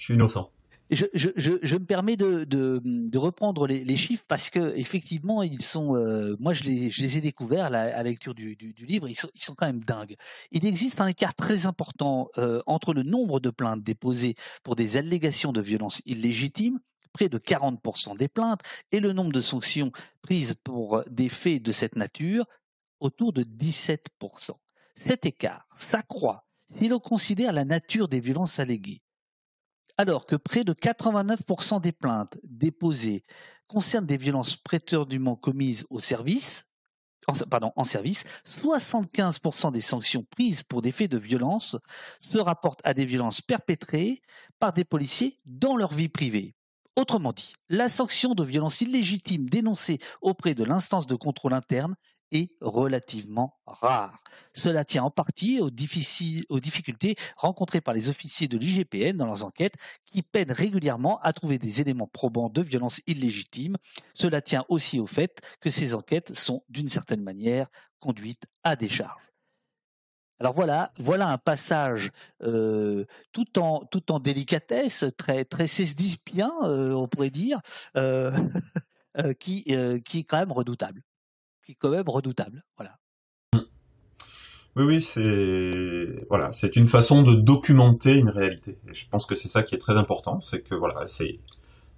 je 0.00 0.04
suis 0.06 0.14
innocent. 0.14 0.50
Je, 0.88 1.04
me 1.74 1.84
permets 1.84 2.16
de, 2.16 3.18
reprendre 3.18 3.66
les, 3.66 3.96
chiffres 3.96 4.24
parce 4.26 4.48
que 4.50 4.74
effectivement 4.76 5.42
ils 5.42 5.62
sont, 5.62 5.94
euh, 5.94 6.34
moi 6.40 6.52
je 6.52 6.64
les, 6.64 7.18
ai 7.18 7.20
découverts 7.20 7.66
à 7.66 7.70
la, 7.70 8.02
lecture 8.02 8.34
du, 8.34 8.56
livre, 8.78 9.08
ils 9.08 9.14
sont, 9.14 9.28
ils 9.34 9.42
sont 9.42 9.54
quand 9.54 9.66
même 9.66 9.84
dingues. 9.84 10.16
Il 10.50 10.66
existe 10.66 11.00
un 11.00 11.06
écart 11.06 11.34
très 11.34 11.66
important 11.66 12.30
euh, 12.38 12.62
entre 12.66 12.94
le 12.94 13.02
nombre 13.02 13.40
de 13.40 13.50
plaintes 13.50 13.82
déposées 13.82 14.34
pour 14.64 14.74
des 14.74 14.96
allégations 14.96 15.52
de 15.52 15.60
violence 15.60 16.00
illégitime, 16.06 16.80
près 17.12 17.28
de 17.28 17.38
40% 17.38 18.16
des 18.16 18.28
plaintes, 18.28 18.62
et 18.90 19.00
le 19.00 19.12
nombre 19.12 19.32
de 19.32 19.42
sanctions 19.42 19.92
prises 20.22 20.54
pour 20.64 21.04
des 21.10 21.28
faits 21.28 21.62
de 21.62 21.72
cette 21.72 21.94
nature, 21.94 22.46
autour 23.00 23.32
de 23.32 23.42
17%. 23.42 23.98
Cet 24.96 25.26
écart 25.26 25.68
s'accroît 25.76 26.46
si 26.78 26.88
l'on 26.88 27.00
considère 27.00 27.52
la 27.52 27.64
nature 27.64 28.08
des 28.08 28.20
violences 28.20 28.58
alléguées 28.58 29.02
alors 30.00 30.24
que 30.24 30.34
près 30.34 30.64
de 30.64 30.72
89% 30.72 31.82
des 31.82 31.92
plaintes 31.92 32.38
déposées 32.42 33.22
concernent 33.68 34.06
des 34.06 34.16
violences 34.16 34.56
prétendument 34.56 35.36
commises 35.36 35.86
en 35.90 36.00
service, 36.00 36.72
75% 37.28 39.72
des 39.72 39.82
sanctions 39.82 40.24
prises 40.24 40.62
pour 40.62 40.80
des 40.80 40.90
faits 40.90 41.10
de 41.10 41.18
violence 41.18 41.76
se 42.18 42.38
rapportent 42.38 42.80
à 42.82 42.94
des 42.94 43.04
violences 43.04 43.42
perpétrées 43.42 44.22
par 44.58 44.72
des 44.72 44.86
policiers 44.86 45.36
dans 45.44 45.76
leur 45.76 45.92
vie 45.92 46.08
privée. 46.08 46.54
Autrement 46.96 47.34
dit, 47.34 47.52
la 47.68 47.90
sanction 47.90 48.34
de 48.34 48.42
violence 48.42 48.80
illégitime 48.80 49.50
dénoncée 49.50 49.98
auprès 50.22 50.54
de 50.54 50.64
l'instance 50.64 51.06
de 51.06 51.14
contrôle 51.14 51.52
interne 51.52 51.94
est 52.32 52.50
relativement 52.60 53.58
rare. 53.66 54.22
Cela 54.54 54.84
tient 54.84 55.04
en 55.04 55.10
partie 55.10 55.60
aux, 55.60 55.70
difficultés 55.70 57.16
rencontrées 57.36 57.80
par 57.80 57.94
les 57.94 58.08
officiers 58.08 58.48
de 58.48 58.58
l'IGPN 58.58 59.16
dans 59.16 59.26
leurs 59.26 59.44
enquêtes 59.44 59.74
qui 60.04 60.22
peinent 60.22 60.52
régulièrement 60.52 61.20
à 61.20 61.32
trouver 61.32 61.58
des 61.58 61.80
éléments 61.80 62.06
probants 62.06 62.48
de 62.48 62.62
violence 62.62 63.00
illégitime. 63.06 63.76
Cela 64.14 64.40
tient 64.40 64.64
aussi 64.68 64.98
au 64.98 65.06
fait 65.06 65.40
que 65.60 65.70
ces 65.70 65.94
enquêtes 65.94 66.34
sont 66.34 66.62
d'une 66.68 66.88
certaine 66.88 67.22
manière 67.22 67.66
conduites 68.00 68.44
à 68.64 68.76
décharge. 68.76 69.30
Alors 70.40 70.54
voilà, 70.54 70.90
voilà 70.96 71.28
un 71.28 71.36
passage 71.36 72.10
euh, 72.42 73.04
tout 73.32 73.58
en 73.58 74.20
délicatesse, 74.20 75.04
très 75.18 75.44
très 75.44 75.66
bien, 76.32 76.50
euh, 76.62 76.94
on 76.94 77.08
pourrait 77.08 77.28
dire, 77.28 77.60
euh, 77.98 78.32
qui 79.38 79.64
qui 80.04 80.18
est 80.20 80.24
quand 80.24 80.38
même 80.38 80.52
redoutable 80.52 81.02
quand 81.78 81.90
même 81.90 82.08
redoutable. 82.08 82.64
Voilà. 82.76 82.98
Mmh. 83.54 83.60
Oui, 84.76 84.84
oui, 84.84 85.02
c'est 85.02 86.26
voilà, 86.28 86.52
c'est 86.52 86.76
une 86.76 86.86
façon 86.86 87.22
de 87.22 87.34
documenter 87.34 88.14
une 88.14 88.28
réalité. 88.28 88.78
Je 88.92 89.04
pense 89.10 89.26
que 89.26 89.34
c'est 89.34 89.48
ça 89.48 89.62
qui 89.62 89.74
est 89.74 89.78
très 89.78 89.96
important, 89.96 90.40
c'est 90.40 90.62
que 90.62 90.74
voilà, 90.74 91.06
c'est 91.08 91.40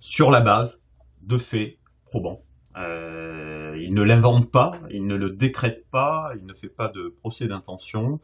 sur 0.01 0.31
la 0.31 0.41
base 0.41 0.85
de 1.23 1.39
faits 1.39 1.79
probants. 2.07 2.43
Euh, 2.77 3.77
il 3.81 3.95
ne 3.95 4.03
l'invente 4.03 4.51
pas, 4.51 4.73
il 4.91 5.07
ne 5.07 5.17
le 5.17 5.31
décrète 5.31 5.85
pas, 5.91 6.33
il 6.39 6.47
ne 6.47 6.55
fait 6.55 6.69
pas 6.69 6.89
de 6.89 7.15
procès 7.21 7.47
d'intention. 7.47 8.21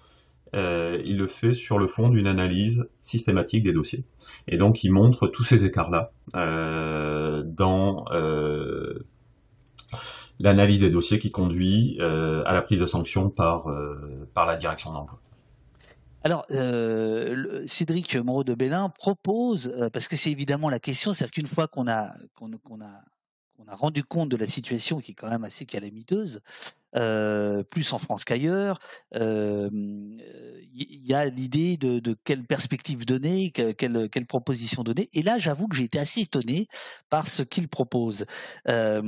Euh, 0.56 1.02
il 1.04 1.18
le 1.18 1.26
fait 1.26 1.52
sur 1.52 1.78
le 1.78 1.86
fond 1.86 2.08
d'une 2.08 2.26
analyse 2.26 2.88
systématique 3.02 3.64
des 3.64 3.74
dossiers. 3.74 4.04
Et 4.46 4.56
donc 4.56 4.82
il 4.82 4.90
montre 4.90 5.26
tous 5.28 5.44
ces 5.44 5.66
écarts-là 5.66 6.12
euh, 6.36 7.42
dans 7.44 8.06
l'analyse 10.38 10.80
des 10.80 10.90
dossiers 10.90 11.18
qui 11.18 11.30
conduit 11.30 11.96
euh, 12.00 12.42
à 12.46 12.52
la 12.52 12.62
prise 12.62 12.78
de 12.78 12.86
sanctions 12.86 13.30
par, 13.30 13.68
euh, 13.68 14.28
par 14.34 14.46
la 14.46 14.56
direction 14.56 14.92
d'emploi. 14.92 15.20
Alors, 16.24 16.44
euh, 16.50 17.62
Cédric 17.66 18.16
Moreau 18.16 18.44
de 18.44 18.54
Bélin 18.54 18.88
propose, 18.90 19.74
parce 19.92 20.08
que 20.08 20.16
c'est 20.16 20.30
évidemment 20.30 20.68
la 20.68 20.80
question, 20.80 21.12
c'est-à-dire 21.12 21.32
qu'une 21.32 21.46
fois 21.46 21.68
qu'on 21.68 21.88
a, 21.88 22.12
qu'on, 22.34 22.52
a, 22.52 22.58
qu'on 23.56 23.68
a 23.68 23.76
rendu 23.76 24.02
compte 24.02 24.28
de 24.28 24.36
la 24.36 24.46
situation 24.46 25.00
qui 25.00 25.12
est 25.12 25.14
quand 25.14 25.30
même 25.30 25.44
assez 25.44 25.64
calamiteuse, 25.64 26.40
euh, 26.96 27.62
plus 27.62 27.92
en 27.92 27.98
France 27.98 28.24
qu'ailleurs. 28.24 28.78
Il 29.12 29.20
euh, 29.20 29.68
y 30.72 31.12
a 31.12 31.26
l'idée 31.26 31.76
de, 31.76 31.98
de, 31.98 32.16
quelle 32.24 32.44
perspective 32.44 33.04
donner, 33.04 33.50
quelle, 33.50 34.08
quelle 34.08 34.26
proposition 34.26 34.82
donner. 34.82 35.08
Et 35.12 35.22
là, 35.22 35.38
j'avoue 35.38 35.68
que 35.68 35.76
j'ai 35.76 35.84
été 35.84 35.98
assez 35.98 36.22
étonné 36.22 36.66
par 37.10 37.28
ce 37.28 37.42
qu'il 37.42 37.68
propose. 37.68 38.24
Euh, 38.68 39.02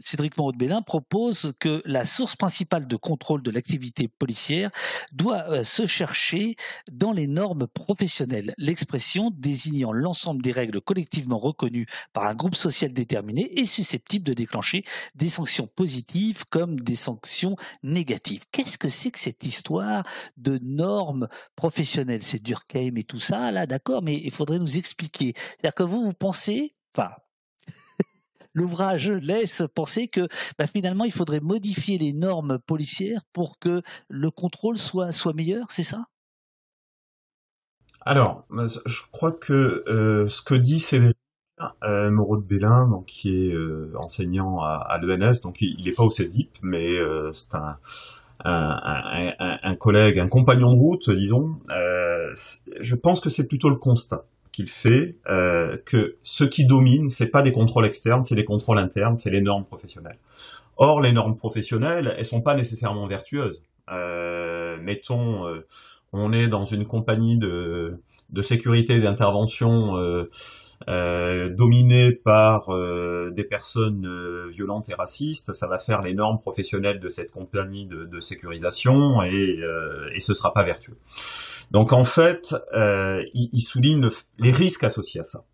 Cédric 0.00 0.38
Moreau 0.38 0.52
de 0.52 0.56
Bélin 0.56 0.80
propose 0.82 1.52
que 1.60 1.82
la 1.84 2.06
source 2.06 2.34
principale 2.34 2.86
de 2.86 2.96
contrôle 2.96 3.42
de 3.42 3.50
l'activité 3.50 4.08
policière 4.08 4.70
doit 5.12 5.64
se 5.64 5.86
chercher 5.86 6.56
dans 6.90 7.12
les 7.12 7.26
normes 7.26 7.66
professionnelles. 7.66 8.54
L'expression 8.56 9.30
désignant 9.34 9.92
l'ensemble 9.92 10.40
des 10.42 10.52
règles 10.52 10.80
collectivement 10.80 11.38
reconnues 11.38 11.86
par 12.14 12.24
un 12.26 12.34
groupe 12.34 12.54
social 12.54 12.92
déterminé 12.92 13.60
est 13.60 13.66
susceptible 13.66 14.24
de 14.24 14.32
déclencher 14.32 14.84
des 15.14 15.28
sanctions 15.28 15.66
positives 15.66 16.03
comme 16.50 16.80
des 16.80 16.96
sanctions 16.96 17.56
négatives. 17.82 18.44
Qu'est-ce 18.52 18.78
que 18.78 18.88
c'est 18.88 19.10
que 19.10 19.18
cette 19.18 19.44
histoire 19.44 20.04
de 20.36 20.58
normes 20.62 21.28
professionnelles? 21.56 22.22
C'est 22.22 22.42
Durkheim 22.42 22.96
et 22.96 23.04
tout 23.04 23.20
ça, 23.20 23.50
là, 23.50 23.66
d'accord, 23.66 24.02
mais 24.02 24.16
il 24.16 24.30
faudrait 24.30 24.58
nous 24.58 24.76
expliquer. 24.76 25.32
C'est-à-dire 25.36 25.74
que 25.74 25.82
vous, 25.82 26.02
vous 26.02 26.14
pensez, 26.14 26.74
enfin, 26.96 27.10
l'ouvrage 28.54 29.10
laisse 29.10 29.62
penser 29.74 30.08
que 30.08 30.28
bah, 30.58 30.66
finalement 30.66 31.04
il 31.04 31.12
faudrait 31.12 31.40
modifier 31.40 31.98
les 31.98 32.12
normes 32.12 32.58
policières 32.58 33.22
pour 33.32 33.58
que 33.58 33.82
le 34.08 34.30
contrôle 34.30 34.78
soit 34.78 35.12
soit 35.12 35.34
meilleur, 35.34 35.72
c'est 35.72 35.84
ça? 35.84 36.04
Alors, 38.06 38.46
je 38.50 39.00
crois 39.12 39.32
que 39.32 39.82
euh, 39.88 40.28
ce 40.28 40.42
que 40.42 40.54
dit 40.54 40.78
Cédric 40.78 41.16
euh, 41.84 42.10
Moreau 42.10 42.36
de 42.36 42.42
Bélin, 42.42 42.88
donc 42.88 43.06
qui 43.06 43.30
est 43.30 43.54
euh, 43.54 43.92
enseignant 43.96 44.58
à, 44.60 44.74
à 44.74 44.98
l'ENS, 44.98 45.40
donc 45.42 45.60
il 45.60 45.84
n'est 45.84 45.92
pas 45.92 46.02
au 46.02 46.10
CESDIP, 46.10 46.50
mais 46.62 46.96
euh, 46.98 47.30
c'est 47.32 47.54
un, 47.54 47.78
un, 48.44 49.32
un, 49.38 49.58
un, 49.62 49.74
collègue, 49.76 50.18
un 50.18 50.26
compagnon 50.28 50.72
de 50.72 50.78
route, 50.78 51.10
disons. 51.10 51.56
Euh, 51.70 52.34
je 52.80 52.94
pense 52.94 53.20
que 53.20 53.30
c'est 53.30 53.46
plutôt 53.46 53.70
le 53.70 53.76
constat 53.76 54.24
qu'il 54.52 54.68
fait 54.68 55.16
euh, 55.28 55.76
que 55.84 56.16
ce 56.22 56.44
qui 56.44 56.66
domine, 56.66 57.10
c'est 57.10 57.26
pas 57.26 57.42
des 57.42 57.52
contrôles 57.52 57.86
externes, 57.86 58.24
c'est 58.24 58.36
des 58.36 58.44
contrôles 58.44 58.78
internes, 58.78 59.16
c'est 59.16 59.30
les 59.30 59.40
normes 59.40 59.64
professionnelles. 59.64 60.18
Or, 60.76 61.00
les 61.00 61.12
normes 61.12 61.36
professionnelles, 61.36 62.14
elles 62.18 62.24
sont 62.24 62.42
pas 62.42 62.54
nécessairement 62.54 63.06
vertueuses. 63.06 63.62
Euh, 63.90 64.76
mettons, 64.80 65.44
on 66.12 66.32
est 66.32 66.48
dans 66.48 66.64
une 66.64 66.84
compagnie 66.84 67.36
de, 67.38 68.00
de 68.30 68.42
sécurité 68.42 69.00
d'intervention 69.00 69.96
euh, 70.88 71.48
dominée 71.48 72.12
par 72.12 72.74
euh, 72.74 73.30
des 73.30 73.44
personnes 73.44 74.06
euh, 74.06 74.48
violentes 74.48 74.88
et 74.88 74.94
racistes, 74.94 75.52
ça 75.52 75.66
va 75.66 75.78
faire 75.78 76.02
les 76.02 76.14
normes 76.14 76.40
professionnelles 76.40 77.00
de 77.00 77.08
cette 77.08 77.30
compagnie 77.30 77.86
de, 77.86 78.04
de 78.04 78.20
sécurisation 78.20 79.22
et, 79.22 79.58
euh, 79.62 80.10
et 80.14 80.20
ce 80.20 80.34
sera 80.34 80.52
pas 80.52 80.62
vertueux. 80.62 80.96
Donc 81.70 81.92
en 81.92 82.04
fait, 82.04 82.54
euh, 82.74 83.24
il, 83.34 83.48
il, 83.52 83.62
souligne 83.62 84.08
les 84.38 84.50
risques 84.50 84.84
associés 84.84 85.20
à 85.20 85.24
ça. 85.24 85.44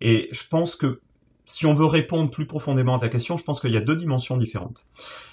Et 0.00 0.28
je 0.32 0.42
pense 0.48 0.76
que 0.76 1.00
si 1.46 1.66
on 1.66 1.74
veut 1.74 1.86
répondre 1.86 2.30
plus 2.30 2.46
profondément 2.46 2.96
à 2.96 3.00
ta 3.00 3.08
question, 3.08 3.36
je 3.36 3.44
pense 3.44 3.60
qu'il 3.60 3.72
y 3.72 3.76
a 3.76 3.80
deux 3.80 3.96
dimensions 3.96 4.36
différentes. 4.36 4.84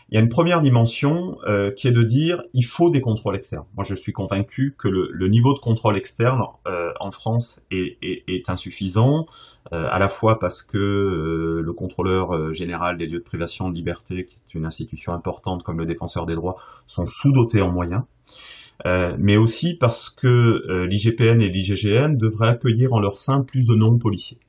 Il 0.10 0.16
y 0.16 0.18
a 0.18 0.22
une 0.22 0.30
première 0.30 0.62
dimension 0.62 1.38
euh, 1.48 1.70
qui 1.72 1.90
est 1.90 1.92
de 1.92 2.04
dire 2.04 2.42
il 2.54 2.64
faut 2.64 2.90
des 2.90 3.02
contrôles 3.02 3.36
externes. 3.36 3.66
Moi, 3.76 3.84
je 3.84 3.94
suis 3.94 4.14
convaincu 4.14 4.74
que 4.78 4.88
le, 4.88 5.28
niveau 5.28 5.54
de 5.54 5.60
contrôle 5.60 5.98
externe 5.98 6.44
euh, 6.66 6.94
en 7.02 7.12
France 7.12 7.62
est, 7.72 8.50
insuffisant, 8.50 9.26
euh, 9.74 9.88
à 9.92 10.00
la 10.00 10.08
fois 10.08 10.40
parce 10.40 10.64
que 10.64 11.62
le 11.62 11.74
contrôleur 11.74 12.54
général 12.54 12.98
des 12.98 13.06
lieux 13.06 13.20
de 13.20 13.24
privation 13.24 13.70
de 13.70 13.76
liberté, 13.76 14.24
qui 14.24 14.38
est 14.38 14.54
une 14.54 14.66
institution 14.66 15.12
importante 15.12 15.64
comme 15.64 15.78
le 15.78 15.86
défenseur 15.86 16.26
des 16.26 16.36
droits, 16.36 16.56
sont 16.86 17.06
sous-dotés 17.06 17.62
en 17.62 17.72
moyens. 17.72 18.04
Mais 18.86 19.36
aussi 19.36 19.76
parce 19.78 20.10
que 20.10 20.86
l'IGPN 20.86 21.42
et 21.42 21.50
l'IGGN 21.50 22.16
devraient 22.16 22.50
accueillir 22.50 22.94
en 22.94 23.02
leur 23.02 23.18
sein 23.18 23.42
plus 23.42 23.66
de 23.66 23.76
non-policiers. 23.76 24.40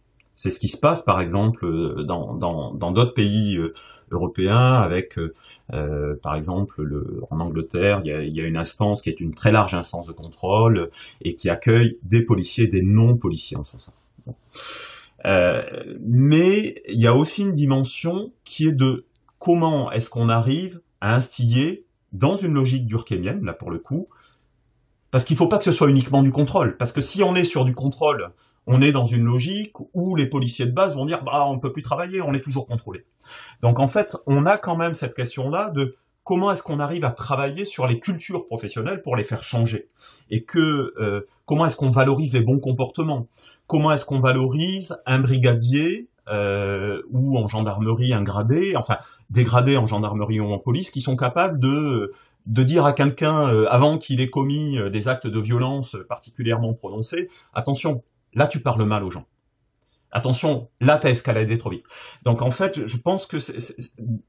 C'est 0.41 0.51
ce 0.51 0.61
qui 0.61 0.69
se 0.69 0.77
passe, 0.77 1.03
par 1.03 1.21
exemple, 1.21 1.67
euh, 1.67 2.05
dans 2.05 2.93
d'autres 2.93 3.13
pays 3.13 3.59
européens, 4.13 4.75
avec, 4.75 5.19
par 6.23 6.37
exemple, 6.37 6.81
le, 6.83 7.23
en 7.29 7.41
Angleterre, 7.41 8.03
il 8.05 8.37
y, 8.37 8.41
a, 8.41 8.45
une 8.45 8.57
instance 8.57 9.03
qui 9.03 9.11
est 9.11 9.19
une 9.21 9.35
très 9.35 9.51
large 9.51 9.75
instance 9.75 10.07
de 10.07 10.13
contrôle 10.13 10.91
et 11.23 11.35
qui 11.35 11.51
accueille 11.51 11.99
des 12.05 12.23
policiers, 12.23 12.69
des 12.69 12.83
non-policiers 12.83 13.57
en 13.57 13.65
son 13.65 13.81
sein. 13.81 13.93
Mais 16.01 16.83
il 16.89 17.01
y 17.01 17.09
a 17.09 17.15
aussi 17.15 17.43
une 17.43 17.53
dimension 17.53 18.33
qui 18.45 18.69
est 18.69 18.73
de 18.73 19.07
comment 19.41 19.91
est-ce 19.91 20.09
qu'on 20.09 20.29
arrive 20.29 20.81
à 21.01 21.17
instiller 21.17 21.85
dans 22.13 22.37
une 22.37 22.55
logique 22.55 22.87
durkheimienne, 22.87 23.45
là 23.45 23.53
pour 23.53 23.71
le 23.71 23.79
coup, 23.79 24.09
parce 25.11 25.25
qu'il 25.25 25.35
ne 25.35 25.39
faut 25.39 25.49
pas 25.49 25.59
que 25.59 25.65
ce 25.65 25.73
soit 25.73 25.89
uniquement 25.89 26.23
du 26.23 26.33
contrôle. 26.33 26.77
Parce 26.77 26.93
que 26.93 27.01
si 27.01 27.23
on 27.23 27.35
est 27.35 27.45
sur 27.45 27.65
du 27.65 27.75
contrôle, 27.75 28.31
on 28.69 28.81
est 28.81 28.93
dans 28.93 29.05
une 29.05 29.25
logique 29.25 29.73
où 29.95 30.15
les 30.15 30.27
policiers 30.27 30.67
de 30.67 30.73
base 30.73 30.95
vont 30.95 31.07
dire 31.07 31.25
bah 31.25 31.45
on 31.49 31.59
peut 31.59 31.73
plus 31.73 31.83
travailler, 31.83 32.21
on 32.23 32.35
est 32.35 32.41
toujours 32.41 32.67
contrôlé. 32.67 33.05
Donc 33.63 33.81
en 33.81 33.89
fait, 33.89 34.17
on 34.27 34.47
a 34.47 34.59
quand 34.59 34.77
même 34.77 34.95
cette 34.95 35.15
question-là 35.15 35.71
de 35.71 35.97
comment 36.23 36.53
est-ce 36.53 36.63
qu'on 36.63 36.79
arrive 36.79 37.05
à 37.05 37.11
travailler 37.11 37.65
sur 37.65 37.87
les 37.87 37.99
cultures 37.99 38.47
professionnelles 38.47 39.03
pour 39.03 39.17
les 39.17 39.25
faire 39.25 39.43
changer? 39.43 39.89
Et 40.31 40.45
que 40.45 40.93
euh, 41.01 41.23
comment 41.47 41.65
est-ce 41.67 41.77
qu'on 41.77 41.91
valorise 41.91 42.33
les 42.35 42.43
bons 42.43 42.61
comportements? 42.61 43.27
Comment 43.67 43.91
est-ce 43.93 44.05
qu'on 44.05 44.21
valorise 44.21 44.97
un 45.07 45.19
brigadier 45.19 46.09
euh, 46.31 47.01
ou 47.11 47.39
en 47.39 47.49
gendarmerie 47.49 48.13
un 48.13 48.23
gradé, 48.23 48.77
enfin 48.77 48.99
des 49.31 49.45
gradés 49.45 49.79
en 49.79 49.87
gendarmerie 49.87 50.41
ou 50.41 50.53
en 50.53 50.59
police 50.59 50.91
qui 50.91 51.01
sont 51.01 51.17
capables 51.17 51.59
de 51.59 52.13
de 52.45 52.63
dire 52.63 52.85
à 52.85 52.93
quelqu'un 52.93 53.47
euh, 53.49 53.67
avant 53.71 53.97
qu'il 53.97 54.21
ait 54.21 54.29
commis 54.31 54.79
euh, 54.79 54.91
des 54.91 55.09
actes 55.09 55.27
de 55.27 55.41
violence 55.41 55.97
particulièrement 56.09 56.75
prononcés, 56.75 57.31
attention, 57.55 58.03
là 58.39 58.47
tu 58.47 58.61
parles 58.61 58.85
mal 58.85 59.05
aux 59.05 59.11
gens. 59.11 59.27
Attention, 60.11 60.71
là 60.81 60.97
t'as 60.97 61.11
escaladé 61.11 61.59
trop 61.59 61.71
vite. 61.71 61.85
Donc 62.25 62.41
en 62.41 62.51
fait, 62.51 62.87
je 62.87 62.97
pense 62.97 63.27
que 63.27 63.37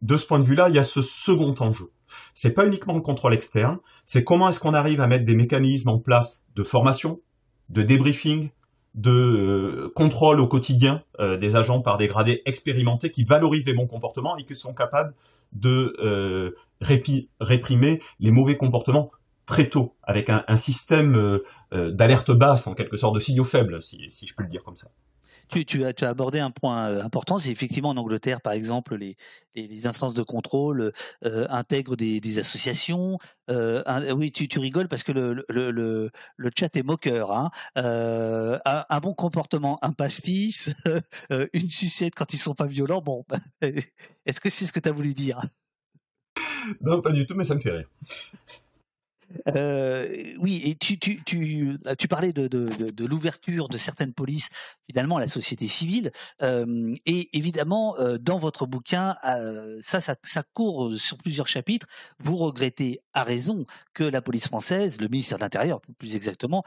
de 0.02 0.18
ce 0.18 0.26
point 0.26 0.40
de 0.40 0.44
vue-là, 0.44 0.68
il 0.68 0.76
y 0.76 0.80
a 0.80 0.84
ce 0.84 1.02
second 1.02 1.56
enjeu. 1.60 1.92
C'est 2.34 2.54
pas 2.54 2.66
uniquement 2.66 2.96
le 2.96 3.02
contrôle 3.02 3.34
externe, 3.34 3.78
c'est 4.04 4.24
comment 4.24 4.50
est-ce 4.50 4.60
qu'on 4.60 4.74
arrive 4.74 5.00
à 5.00 5.08
mettre 5.08 5.26
des 5.26 5.36
mécanismes 5.36 5.90
en 5.90 6.00
place 6.00 6.44
de 6.56 6.64
formation, 6.64 7.22
de 7.70 7.84
débriefing, 7.84 8.50
de 8.96 9.12
euh, 9.12 9.92
contrôle 9.96 10.40
au 10.40 10.48
quotidien 10.48 11.04
euh, 11.20 11.38
des 11.38 11.56
agents 11.56 11.82
par 11.82 11.98
des 11.98 12.08
gradés 12.08 12.42
expérimentés 12.46 13.12
qui 13.12 13.24
valorisent 13.24 13.66
les 13.66 13.76
bons 13.76 13.88
comportements 13.88 14.36
et 14.38 14.44
qui 14.44 14.56
sont 14.56 14.74
capables 14.74 15.14
de 15.54 15.96
euh, 16.00 16.56
réprimer 16.82 18.02
les 18.20 18.32
mauvais 18.32 18.58
comportements 18.58 19.12
très 19.50 19.68
tôt, 19.68 19.96
avec 20.04 20.30
un, 20.30 20.44
un 20.48 20.58
système 20.58 21.16
euh, 21.16 21.44
euh, 21.74 21.90
d'alerte 21.90 22.30
basse, 22.32 22.68
en 22.68 22.76
quelque 22.76 22.98
sorte, 22.98 23.16
de 23.16 23.20
signaux 23.20 23.44
faibles, 23.44 23.82
si, 23.82 24.00
si 24.10 24.28
je 24.28 24.36
peux 24.36 24.44
le 24.44 24.50
dire 24.50 24.64
comme 24.64 24.76
ça. 24.76 24.90
Tu, 25.50 25.66
tu, 25.66 25.84
as, 25.84 25.94
tu, 25.94 26.06
as, 26.06 26.10
abordé 26.10 26.38
un 26.38 26.52
point 26.52 26.90
euh, 26.90 27.02
important, 27.02 27.40
c'est 27.40 27.50
effectivement 27.50 27.90
en 27.90 27.98
Angleterre, 27.98 28.42
par 28.42 28.54
exemple, 28.54 28.96
les, 28.96 29.18
les, 29.56 29.68
les 29.68 29.88
instances 29.88 30.14
de 30.14 30.22
contrôle 30.22 30.92
euh, 31.26 31.48
intègrent 31.50 31.96
des, 31.96 32.22
des 32.22 32.38
associations. 32.38 33.18
Euh, 33.50 33.82
un, 33.88 34.12
oui, 34.12 34.32
tu, 34.32 34.48
tu, 34.48 34.60
rigoles 34.60 34.88
parce 34.88 35.02
que 35.02 35.12
le, 35.12 35.44
le, 35.50 35.72
le, 35.72 36.12
le 36.38 36.52
chat 36.56 36.78
est 36.78 36.84
moqueur. 36.84 37.32
Hein. 37.32 37.50
Euh, 37.80 38.60
un, 38.66 38.86
un, 38.88 39.00
bon 39.00 39.16
comportement, 39.16 39.80
un 39.82 39.94
pastis, 39.94 40.70
une 41.54 41.70
sucette 41.70 42.14
quand 42.14 42.32
ils 42.32 42.38
sont 42.38 42.54
pas 42.54 42.68
violents. 42.68 43.02
Bon, 43.02 43.26
est-ce 43.62 44.40
que 44.40 44.52
c'est 44.52 44.68
ce 44.68 44.72
que 44.72 44.80
tu 44.80 44.90
as 44.90 44.94
voulu 44.94 45.16
dire? 45.16 45.42
Non, 46.82 47.02
pas 47.02 47.12
du 47.12 47.26
tout, 47.26 47.34
mais 47.34 47.44
ça 47.44 47.56
me 47.56 47.60
fait 47.62 47.72
rire. 47.72 47.90
Euh, 49.48 50.34
oui, 50.40 50.62
et 50.66 50.76
tu, 50.76 50.98
tu, 51.00 51.24
tu, 51.24 51.78
tu 51.98 52.08
parlais 52.08 52.34
de, 52.34 52.48
de, 52.48 52.70
de, 52.70 52.90
de 52.90 53.06
l'ouverture 53.06 53.70
de 53.70 53.78
certaines 53.78 54.14
polices 54.14 54.50
finalement 54.90 55.20
la 55.20 55.28
société 55.28 55.68
civile. 55.68 56.12
Euh, 56.42 56.96
et 57.06 57.30
évidemment, 57.38 57.98
euh, 58.00 58.18
dans 58.18 58.40
votre 58.40 58.66
bouquin, 58.66 59.16
euh, 59.26 59.78
ça, 59.82 60.02
ça, 60.02 60.16
ça 60.24 60.44
court 60.54 60.94
sur 60.96 61.18
plusieurs 61.18 61.48
chapitres. 61.48 61.86
Vous 62.20 62.36
regrettez 62.36 63.02
à 63.14 63.24
raison 63.24 63.66
que 63.94 64.04
la 64.04 64.22
police 64.22 64.48
française, 64.48 65.00
le 65.00 65.08
ministère 65.08 65.38
de 65.38 65.44
l'Intérieur 65.44 65.82
plus 65.98 66.16
exactement, 66.16 66.64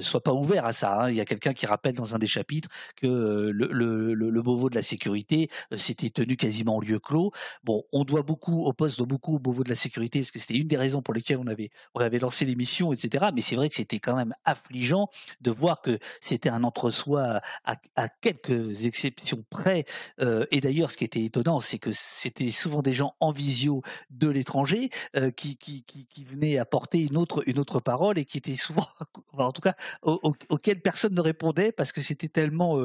soit 0.00 0.22
pas 0.22 0.32
ouvert 0.32 0.64
à 0.64 0.72
ça. 0.72 1.04
Hein. 1.04 1.10
Il 1.10 1.16
y 1.16 1.20
a 1.20 1.24
quelqu'un 1.24 1.52
qui 1.52 1.66
rappelle 1.66 1.94
dans 1.94 2.14
un 2.14 2.18
des 2.18 2.26
chapitres 2.26 2.68
que 2.96 3.06
le, 3.06 3.68
le, 3.70 4.14
le, 4.14 4.30
le 4.30 4.42
Beauvau 4.42 4.68
de 4.68 4.74
la 4.74 4.82
sécurité 4.82 5.48
s'était 5.76 6.10
tenu 6.10 6.36
quasiment 6.36 6.76
en 6.76 6.80
lieu 6.80 6.98
clos. 6.98 7.32
Bon, 7.62 7.84
on 7.92 8.04
doit 8.04 8.22
beaucoup 8.22 8.64
au 8.64 8.72
poste, 8.72 8.98
doit 8.98 9.06
beaucoup 9.06 9.36
au 9.36 9.38
Beauvau 9.38 9.64
de 9.64 9.70
la 9.70 9.76
sécurité 9.76 10.20
parce 10.20 10.30
que 10.30 10.38
c'était 10.38 10.56
une 10.56 10.68
des 10.68 10.76
raisons 10.76 11.02
pour 11.02 11.14
lesquelles 11.14 11.38
on 11.38 11.46
avait, 11.46 11.70
on 11.94 12.00
avait 12.00 12.18
lancé 12.18 12.44
l'émission, 12.44 12.92
etc. 12.92 13.26
Mais 13.34 13.40
c'est 13.40 13.56
vrai 13.56 13.68
que 13.68 13.74
c'était 13.74 14.00
quand 14.00 14.16
même 14.16 14.34
affligeant 14.44 15.08
de 15.40 15.50
voir 15.50 15.80
que 15.80 15.98
c'était 16.20 16.50
un 16.50 16.64
entre-soi 16.64 17.40
à, 17.64 17.76
à, 17.96 18.08
quelques 18.08 18.86
exceptions 18.86 19.44
près. 19.48 19.84
Euh, 20.20 20.46
et 20.50 20.60
d'ailleurs, 20.60 20.90
ce 20.90 20.96
qui 20.96 21.04
était 21.04 21.22
étonnant, 21.22 21.60
c'est 21.60 21.78
que 21.78 21.90
c'était 21.92 22.50
souvent 22.50 22.82
des 22.82 22.92
gens 22.92 23.14
en 23.20 23.32
visio 23.32 23.82
de 24.10 24.28
l'étranger 24.28 24.90
euh, 25.16 25.30
qui, 25.30 25.56
qui, 25.56 25.84
qui, 25.84 26.06
qui, 26.06 26.24
venaient 26.24 26.58
apporter 26.58 27.00
une 27.00 27.16
autre, 27.16 27.42
une 27.46 27.58
autre 27.58 27.80
parole 27.80 28.18
et 28.18 28.24
qui 28.24 28.38
étaient 28.38 28.56
souvent, 28.56 28.86
en 29.32 29.52
tout 29.52 29.62
cas, 29.62 29.74
au, 30.02 30.34
personne 30.82 31.14
ne 31.14 31.20
répondait 31.20 31.72
parce 31.72 31.92
que 31.92 32.00
c'était 32.00 32.28
tellement 32.28 32.78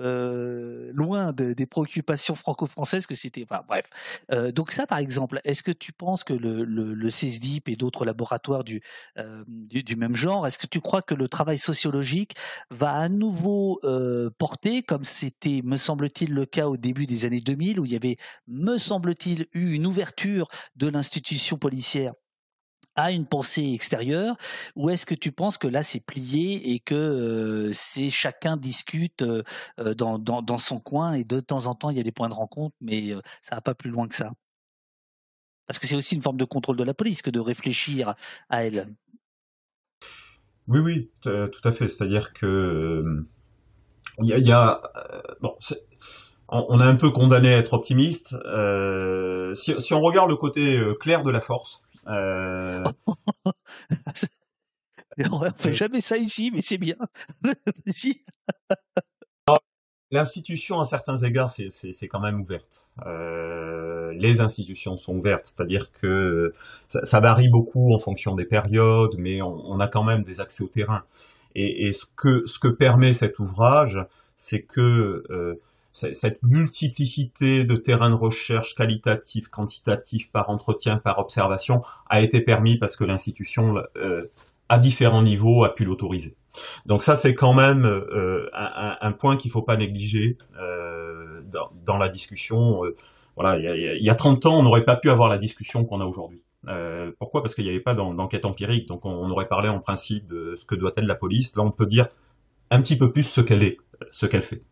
euh, 0.00 0.90
loin 0.94 1.32
de, 1.32 1.52
des 1.52 1.66
préoccupations 1.66 2.34
franco-françaises 2.34 3.06
que 3.06 3.14
c'était. 3.14 3.44
Enfin, 3.48 3.62
bref. 3.68 3.84
Euh, 4.32 4.52
donc 4.52 4.70
ça, 4.72 4.86
par 4.86 4.98
exemple, 4.98 5.40
est-ce 5.44 5.62
que 5.62 5.72
tu 5.72 5.92
penses 5.92 6.24
que 6.24 6.32
le, 6.32 6.64
le, 6.64 6.94
le 6.94 7.10
et 7.66 7.76
d'autres 7.76 8.04
laboratoires 8.04 8.64
du, 8.64 8.80
euh, 9.18 9.44
du, 9.46 9.82
du, 9.82 9.96
même 9.96 10.16
genre, 10.16 10.46
est-ce 10.46 10.58
que 10.58 10.66
tu 10.66 10.80
crois 10.80 11.02
que 11.02 11.14
le 11.14 11.28
travail 11.28 11.58
sociologique 11.58 12.34
va 12.70 12.92
à 12.92 13.08
nouveau 13.08 13.78
euh, 13.84 14.30
porter, 14.38 14.82
comme 14.82 15.04
c'était, 15.04 15.60
me 15.64 15.76
semble-t-il, 15.76 16.32
le 16.32 16.46
cas 16.46 16.68
au 16.68 16.76
début 16.76 17.06
des 17.06 17.24
années 17.24 17.40
2000, 17.40 17.80
où 17.80 17.84
il 17.84 17.92
y 17.92 17.96
avait, 17.96 18.16
me 18.48 18.78
semble-t-il, 18.78 19.46
eu 19.52 19.72
une 19.74 19.86
ouverture 19.86 20.48
de 20.76 20.88
l'institution 20.88 21.56
policière 21.56 22.14
à 23.00 23.10
une 23.10 23.26
pensée 23.26 23.72
extérieure 23.72 24.36
ou 24.76 24.90
est-ce 24.90 25.06
que 25.06 25.14
tu 25.14 25.32
penses 25.32 25.58
que 25.58 25.66
là 25.66 25.82
c'est 25.82 26.04
plié 26.04 26.72
et 26.72 26.80
que 26.80 26.94
euh, 26.94 27.70
c'est 27.72 28.10
chacun 28.10 28.56
discute 28.56 29.22
euh, 29.22 29.42
dans, 29.94 30.18
dans, 30.18 30.58
son 30.58 30.80
coin 30.80 31.14
et 31.14 31.24
de 31.24 31.40
temps 31.40 31.66
en 31.66 31.74
temps 31.74 31.90
il 31.90 31.96
y 31.96 32.00
a 32.00 32.02
des 32.02 32.12
points 32.12 32.28
de 32.28 32.34
rencontre 32.34 32.76
mais 32.80 33.12
euh, 33.12 33.20
ça 33.42 33.54
va 33.54 33.60
pas 33.60 33.74
plus 33.74 33.90
loin 33.90 34.06
que 34.06 34.14
ça? 34.14 34.32
Parce 35.66 35.78
que 35.78 35.86
c'est 35.86 35.96
aussi 35.96 36.16
une 36.16 36.22
forme 36.22 36.36
de 36.36 36.44
contrôle 36.44 36.76
de 36.76 36.84
la 36.84 36.94
police 36.94 37.22
que 37.22 37.30
de 37.30 37.38
réfléchir 37.38 38.14
à 38.48 38.64
elle. 38.64 38.88
Oui, 40.66 40.80
oui, 40.80 41.10
tout 41.22 41.60
à 41.62 41.72
fait. 41.72 41.88
C'est-à-dire 41.88 42.32
que 42.32 43.04
il 44.20 44.26
y 44.26 44.52
a, 44.52 44.82
on, 46.48 46.80
a 46.80 46.84
un 46.84 46.96
peu 46.96 47.10
condamné 47.10 47.54
à 47.54 47.58
être 47.58 47.72
optimiste. 47.74 48.34
si, 49.54 49.94
on 49.94 50.00
regarde 50.00 50.28
le 50.28 50.36
côté 50.36 50.82
clair 50.98 51.22
de 51.22 51.30
la 51.30 51.40
force, 51.40 51.82
euh... 52.06 52.84
on 55.30 55.40
fait 55.56 55.72
jamais 55.72 56.00
ça 56.00 56.16
ici, 56.16 56.50
mais 56.52 56.60
c'est 56.60 56.78
bien. 56.78 56.96
L'institution, 60.12 60.80
à 60.80 60.84
certains 60.84 61.18
égards, 61.18 61.50
c'est 61.50 62.08
quand 62.08 62.18
même 62.18 62.40
ouverte. 62.40 62.88
Euh, 63.06 64.12
les 64.14 64.40
institutions 64.40 64.96
sont 64.96 65.14
ouvertes, 65.14 65.46
c'est-à-dire 65.54 65.92
que 65.92 66.52
ça, 66.88 67.20
varie 67.20 67.48
beaucoup 67.48 67.94
en 67.94 68.00
fonction 68.00 68.34
des 68.34 68.44
périodes, 68.44 69.14
mais 69.18 69.40
on, 69.40 69.78
a 69.78 69.86
quand 69.86 70.02
même 70.02 70.24
des 70.24 70.40
accès 70.40 70.64
au 70.64 70.66
terrain. 70.66 71.04
Et, 71.54 71.92
ce, 71.92 72.06
que, 72.16 72.44
ce 72.46 72.58
que 72.58 72.66
permet 72.66 73.12
cet 73.12 73.38
ouvrage, 73.38 74.04
c'est 74.34 74.62
que 74.62 75.24
euh, 75.30 75.60
cette 76.12 76.42
multiplicité 76.42 77.64
de 77.64 77.76
terrains 77.76 78.10
de 78.10 78.14
recherche 78.14 78.74
qualitatifs, 78.74 79.48
quantitatifs, 79.48 80.30
par 80.30 80.50
entretien, 80.50 80.98
par 80.98 81.18
observation, 81.18 81.82
a 82.08 82.20
été 82.20 82.40
permis 82.40 82.78
parce 82.78 82.96
que 82.96 83.04
l'institution, 83.04 83.76
euh, 83.96 84.26
à 84.68 84.78
différents 84.78 85.22
niveaux, 85.22 85.64
a 85.64 85.74
pu 85.74 85.84
l'autoriser. 85.84 86.34
Donc 86.86 87.02
ça, 87.02 87.16
c'est 87.16 87.34
quand 87.34 87.54
même 87.54 87.84
euh, 87.84 88.48
un, 88.52 89.12
point 89.12 89.36
qu'il 89.36 89.50
faut 89.50 89.62
pas 89.62 89.76
négliger 89.76 90.36
euh, 90.60 91.40
dans, 91.84 91.98
la 91.98 92.08
discussion. 92.08 92.82
Voilà, 93.36 93.58
il 93.58 93.64
y, 93.64 93.68
a, 93.68 93.94
il 93.96 94.04
y, 94.04 94.10
a, 94.10 94.14
30 94.14 94.46
ans, 94.46 94.58
on 94.58 94.62
n'aurait 94.62 94.84
pas 94.84 94.96
pu 94.96 95.10
avoir 95.10 95.28
la 95.28 95.38
discussion 95.38 95.84
qu'on 95.84 96.00
a 96.00 96.04
aujourd'hui. 96.04 96.42
Pourquoi? 97.18 97.42
Parce 97.42 97.54
qu'il 97.54 97.64
n'y 97.64 97.70
avait 97.70 97.80
pas 97.80 97.94
d'enquête 97.94 98.44
empirique, 98.44 98.88
donc 98.88 99.04
on, 99.06 99.10
on, 99.10 99.30
aurait 99.30 99.48
parlé 99.48 99.68
en 99.68 99.80
principe 99.80 100.26
de 100.26 100.54
ce 100.56 100.64
que 100.64 100.74
doit 100.74 100.92
être 100.96 101.06
la 101.06 101.14
police. 101.14 101.56
Là, 101.56 101.62
on 101.62 101.70
peut 101.70 101.86
dire 101.86 102.08
un 102.70 102.80
petit 102.80 102.96
peu 102.96 103.12
plus 103.12 103.24
ce 103.24 103.40
qu'elle 103.40 103.62
est, 103.62 103.78
ce 104.12 104.26
qu'elle 104.26 104.42
fait. 104.42 104.62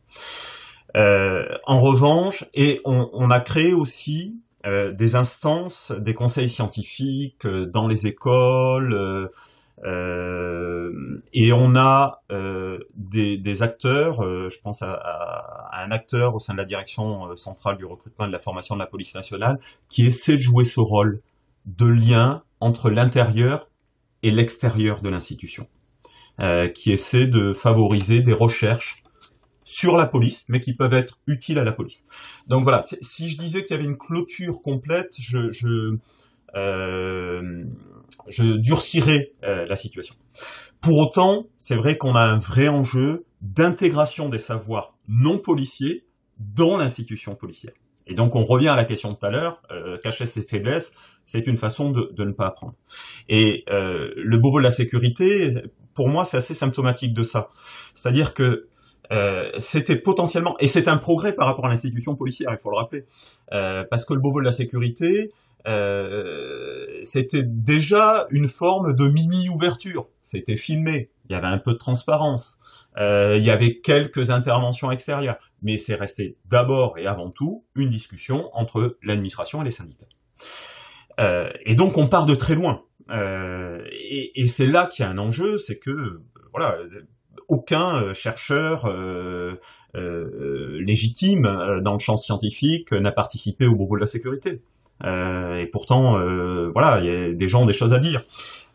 Euh, 0.97 1.47
en 1.67 1.81
revanche, 1.81 2.45
et 2.55 2.81
on, 2.85 3.11
on, 3.13 3.31
a 3.31 3.41
créé 3.41 3.75
aussi 3.75 4.41
euh, 4.67 4.93
des 4.93 5.17
instances, 5.17 5.93
des 5.93 6.15
conseils 6.15 6.49
scientifiques 6.49 7.45
euh, 7.45 7.67
dans 7.67 7.87
les 7.87 8.07
écoles, 8.07 9.31
et 9.85 11.53
on 11.53 11.77
a 11.77 12.21
des, 12.97 13.37
des, 13.37 13.63
acteurs, 13.63 14.23
je 14.51 14.59
pense 14.61 14.83
à, 14.83 14.93
à, 14.95 15.85
un 15.85 15.93
acteur 15.93 16.35
au 16.35 16.41
sein 16.41 16.53
de 16.53 16.59
la 16.59 16.65
direction 16.65 17.37
centrale 17.37 17.77
du 17.77 17.85
recrutement 17.85 18.25
et 18.25 18.29
de 18.29 18.33
la 18.33 18.41
formation 18.41 18.75
de 18.75 18.81
la 18.81 18.89
police 18.89 19.15
nationale, 19.15 19.61
qui 19.89 20.05
essaie 20.05 20.33
de 20.33 20.43
jouer 20.43 20.65
ce 20.65 20.81
rôle 20.81 21.21
de 21.67 21.87
lien 21.87 22.43
entre 22.59 22.91
l'intérieur 22.91 23.69
et 24.25 24.33
l'extérieur 24.33 25.01
de 25.01 25.11
l'institution, 25.11 25.69
qui 26.75 26.91
essaie 26.91 27.29
de 27.29 27.53
favoriser 27.53 28.21
des 28.21 28.33
recherches 28.33 29.05
sur 29.69 29.99
la 29.99 30.07
police, 30.07 30.47
mais 30.49 30.61
qui 30.61 30.73
peuvent 30.73 30.95
être 30.95 31.19
utiles 31.27 31.59
à 31.59 31.63
la 31.63 31.73
police. 31.73 32.03
Donc 32.47 32.63
voilà, 32.63 32.83
si 33.03 33.29
je 33.29 33.37
disais 33.37 33.65
qu'il 33.65 33.77
y 33.77 33.79
avait 33.79 33.87
une 33.87 33.99
clôture 33.99 34.63
complète, 34.63 35.15
je, 35.21 35.51
je, 35.51 35.99
euh, 36.55 37.65
je 38.29 38.45
durcirais 38.45 39.35
euh, 39.45 39.67
la 39.67 39.77
situation. 39.77 40.15
Pour 40.81 40.97
autant, 40.97 41.49
c'est 41.59 41.77
vrai 41.77 41.99
qu'on 41.99 42.15
a 42.15 42.23
un 42.23 42.39
vrai 42.39 42.69
enjeu 42.69 43.27
d'intégration 43.43 44.31
des 44.31 44.39
savoirs 44.39 44.97
non 45.07 45.37
policiers 45.37 46.07
dans 46.39 46.79
l'institution 46.79 47.35
policière. 47.35 47.75
Et 48.07 48.15
donc 48.15 48.37
on 48.37 48.45
revient 48.45 48.69
à 48.69 48.77
la 48.77 48.85
question 48.85 49.13
de 49.13 49.17
tout 49.19 49.27
à 49.27 49.31
l'heure, 49.31 49.61
euh, 49.71 49.99
cacher 49.99 50.25
ses 50.25 50.45
faiblesses, 50.45 50.95
c'est 51.27 51.47
une 51.47 51.59
façon 51.59 51.91
de, 51.91 52.11
de, 52.17 52.25
ne 52.25 52.33
pas 52.33 52.47
apprendre. 52.47 52.75
Et 53.29 53.65
euh, 53.69 54.15
le 54.17 54.39
Beauvau 54.39 54.61
de 54.61 54.65
la 54.65 54.71
sécurité, 54.71 55.53
pour 55.93 56.09
moi, 56.09 56.25
c'est 56.25 56.39
assez 56.39 56.55
symptomatique 56.55 57.13
de 57.13 57.23
ça. 57.23 57.51
C'est-à-dire 57.93 58.33
que 58.33 58.69
euh, 59.13 59.51
c'était 59.59 59.97
potentiellement, 59.97 60.57
et 60.59 60.67
c'est 60.67 60.89
un 60.89 60.97
progrès 60.97 61.33
par 61.33 61.47
rapport 61.47 61.67
à 61.67 61.69
l'institution 61.69 62.15
policière, 62.15 62.51
il 62.53 62.59
faut 62.59 62.71
le 62.71 62.77
rappeler, 62.77 63.07
euh, 63.53 63.85
parce 63.91 64.05
que 64.05 64.15
le 64.15 64.21
Beauvau 64.21 64.41
de 64.41 64.45
la 64.45 64.53
sécurité, 64.53 65.33
euh, 65.67 66.87
c'était 67.03 67.43
déjà 67.43 68.27
une 68.31 68.49
forme 68.49 68.95
de 68.95 69.09
mini-ouverture. 69.09 70.09
C'était 70.25 70.57
filmé, 70.57 71.11
il 71.29 71.33
y 71.33 71.35
avait 71.35 71.47
un 71.47 71.59
peu 71.59 71.73
de 71.73 71.79
transparence, 71.79 72.59
euh, 72.99 73.37
il 73.39 73.45
y 73.45 73.51
avait 73.51 73.81
quelques 73.81 74.31
interventions 74.31 74.91
extérieures, 74.91 75.39
mais 75.63 75.79
c'est 75.79 75.95
resté 75.95 76.37
d'abord 76.47 76.99
et 76.99 77.07
avant 77.07 77.31
tout 77.31 77.65
une 77.75 77.91
discussion 77.91 78.51
entre 78.53 78.99
l'administration 79.03 79.63
et 79.63 79.65
les 79.65 79.71
syndicats. 79.71 80.07
Euh, 81.19 81.51
et 81.65 81.75
donc 81.75 81.97
on 81.97 82.09
part 82.09 82.27
de 82.27 82.35
très 82.35 82.55
loin. 82.55 82.83
et, 83.11 84.43
et 84.43 84.47
c'est 84.47 84.67
là 84.67 84.87
qu'il 84.87 85.05
y 85.05 85.09
a 85.09 85.11
un 85.11 85.19
enjeu, 85.19 85.59
c'est 85.59 85.79
que 85.79 86.23
voilà, 86.53 86.79
aucun 87.49 88.03
euh, 88.03 88.15
chercheur 88.15 88.85
euh, 88.85 89.55
euh, 89.95 90.81
légitime 90.81 91.81
dans 91.83 91.95
le 91.95 91.99
champ 91.99 92.17
scientifique 92.17 92.93
n'a 92.93 93.13
participé 93.13 93.67
au 93.67 93.75
Beauvau 93.75 93.97
de 93.97 94.01
la 94.01 94.07
sécurité. 94.07 94.61
et 95.05 95.67
pourtant, 95.73 96.13
voilà, 96.73 97.01
il 97.01 97.07
y 97.07 97.11
a 97.11 97.33
des 97.33 97.49
gens 97.49 97.63
ont 97.63 97.67
des 97.67 97.73
choses 97.73 97.95
à 97.95 97.99
dire. 97.99 98.23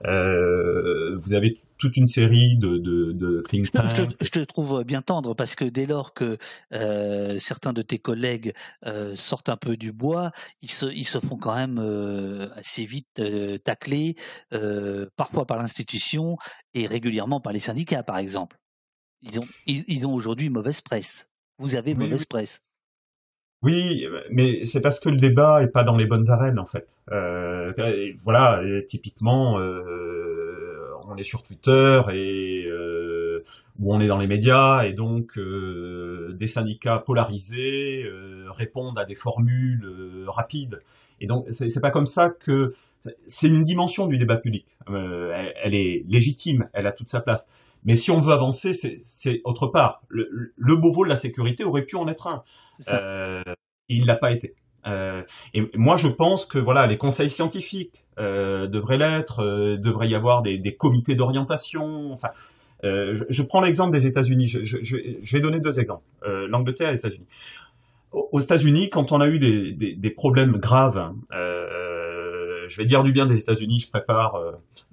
vous 0.04 1.34
avez 1.34 1.60
toute 1.84 1.98
une 1.98 2.08
série 2.08 2.56
de, 2.56 2.78
de, 2.78 3.12
de 3.12 3.44
think 3.50 3.70
tanks. 3.70 3.92
Je, 4.22 4.30
te, 4.30 4.40
trouve 4.40 4.86
bien 4.86 5.02
tendre 5.02 5.34
parce 5.34 5.54
que 5.54 5.66
dès 5.66 5.86
lors 5.86 6.14
que 6.14 6.38
euh, 6.74 7.38
certains 7.38 7.74
de 7.74 7.82
tes 7.82 8.00
collègues 8.00 8.54
euh, 8.86 9.18
sortent 9.18 9.50
un 9.50 9.58
peu 9.58 9.76
du 9.76 9.92
bois, 9.92 10.32
ils 10.62 10.72
se, 10.72 10.86
ils 10.86 11.04
se 11.04 11.20
font 11.20 11.36
quand 11.36 11.56
même 11.56 11.80
euh, 11.84 12.48
assez 12.56 12.86
vite 12.86 13.22
tacler, 13.66 14.16
parfois 15.18 15.46
par 15.46 15.58
l'institution 15.58 16.38
et 16.74 16.88
régulièrement 16.88 17.42
par 17.42 17.52
les 17.52 17.60
syndicats, 17.60 18.04
par 18.04 18.18
exemple. 18.18 18.58
Ils 19.24 19.40
ont, 19.40 19.48
ils, 19.66 20.06
ont 20.06 20.14
aujourd'hui 20.14 20.50
mauvaise 20.50 20.82
presse. 20.82 21.32
Vous 21.58 21.76
avez 21.76 21.96
mauvaise 21.96 22.26
presse. 22.26 22.66
Oui, 23.62 24.06
mais 24.30 24.66
c'est 24.66 24.82
parce 24.82 25.00
que 25.00 25.08
le 25.08 25.16
débat 25.16 25.64
est 25.64 25.68
pas 25.68 25.84
dans 25.84 25.96
les 25.96 26.06
bonnes 26.06 26.30
arènes 26.30 26.60
en 26.60 26.66
fait. 26.66 27.00
Euh, 27.12 27.72
voilà, 28.20 28.62
typiquement, 28.88 29.58
euh, 29.60 30.90
on 31.08 31.16
est 31.16 31.24
sur 31.24 31.44
Twitter 31.44 32.02
et 32.12 32.66
euh, 32.68 33.44
où 33.80 33.94
on 33.94 34.00
est 34.00 34.08
dans 34.08 34.18
les 34.18 34.28
médias 34.28 34.84
et 34.84 34.94
donc 34.94 35.38
euh, 35.38 36.34
des 36.34 36.48
syndicats 36.48 37.00
polarisés 37.00 38.04
euh, 38.06 38.48
répondent 38.50 39.00
à 39.00 39.06
des 39.06 39.16
formules 39.16 39.86
euh, 39.86 40.26
rapides. 40.28 40.82
Et 41.20 41.28
donc 41.28 41.46
c'est 41.50 41.82
pas 41.82 41.92
comme 41.92 42.06
ça 42.06 42.30
que 42.30 42.74
c'est 43.26 43.47
une 43.47 43.64
dimension 43.64 44.08
du 44.08 44.18
débat 44.18 44.38
public. 44.38 44.66
Elle, 44.88 45.54
elle, 45.64 45.76
est 45.76 46.06
légitime, 46.08 46.70
elle 46.74 46.88
a 46.88 46.91
toute 46.91 47.10
sa 47.10 47.22
place. 47.22 47.47
Mais 47.86 47.95
si 47.95 48.12
on 48.12 48.20
veut 48.20 48.34
avancer, 48.34 48.74
c'est 48.74 49.41
autre 49.43 49.68
part. 49.68 50.01
Le, 50.08 50.54
le, 50.56 50.76
Beauvau 50.76 51.04
de 51.04 51.10
la 51.10 51.16
sécurité 51.16 51.64
aurait 51.64 51.84
pu 51.84 51.95
en 51.95 52.08
être 52.08 52.28
un. 52.28 52.43
Euh, 52.89 53.43
il 53.89 54.06
l'a 54.06 54.16
pas 54.16 54.32
été. 54.32 54.56
Euh, 54.86 55.22
et 55.54 55.70
moi, 55.76 55.97
je 55.97 56.08
pense 56.08 56.45
que 56.45 56.58
voilà, 56.58 56.88
les 56.88 56.97
conseils 56.97 57.30
scientifiques 57.30 58.06
euh, 58.20 58.68
devraient 58.68 58.97
l'être. 58.97 59.41
Euh, 59.41 59.78
devrait 59.78 60.10
y 60.10 60.16
avoir 60.16 60.41
des, 60.41 60.58
des 60.58 60.76
comités 60.76 61.16
d'orientation. 61.16 62.12
Enfin, 62.14 62.30
euh, 62.84 63.16
je, 63.16 63.24
je, 63.30 63.43
prends 63.43 63.62
l'exemple 63.62 63.91
des 63.91 64.08
États-Unis. 64.08 64.47
Je, 64.47 64.64
je, 64.64 64.78
je, 64.82 65.32
vais 65.32 65.41
donner 65.41 65.60
deux 65.60 65.80
exemples. 65.80 66.04
Euh, 66.26 66.47
L'Angleterre 66.47 66.89
et 66.89 66.93
les 66.93 66.99
États-Unis. 66.99 67.28
Aux 68.12 68.39
États-Unis, 68.39 68.89
quand 68.89 69.12
on 69.12 69.22
a 69.22 69.28
eu 69.28 69.39
des, 69.39 69.72
des, 69.72 69.95
des 69.95 70.10
problèmes 70.12 70.58
graves, 70.58 71.14
je 72.68 72.78
vais 72.78 72.86
dire 72.86 73.03
du 73.03 73.11
bien 73.11 73.26
des 73.26 73.39
États-Unis. 73.39 73.82
Je 73.82 73.89
prépare 73.89 74.39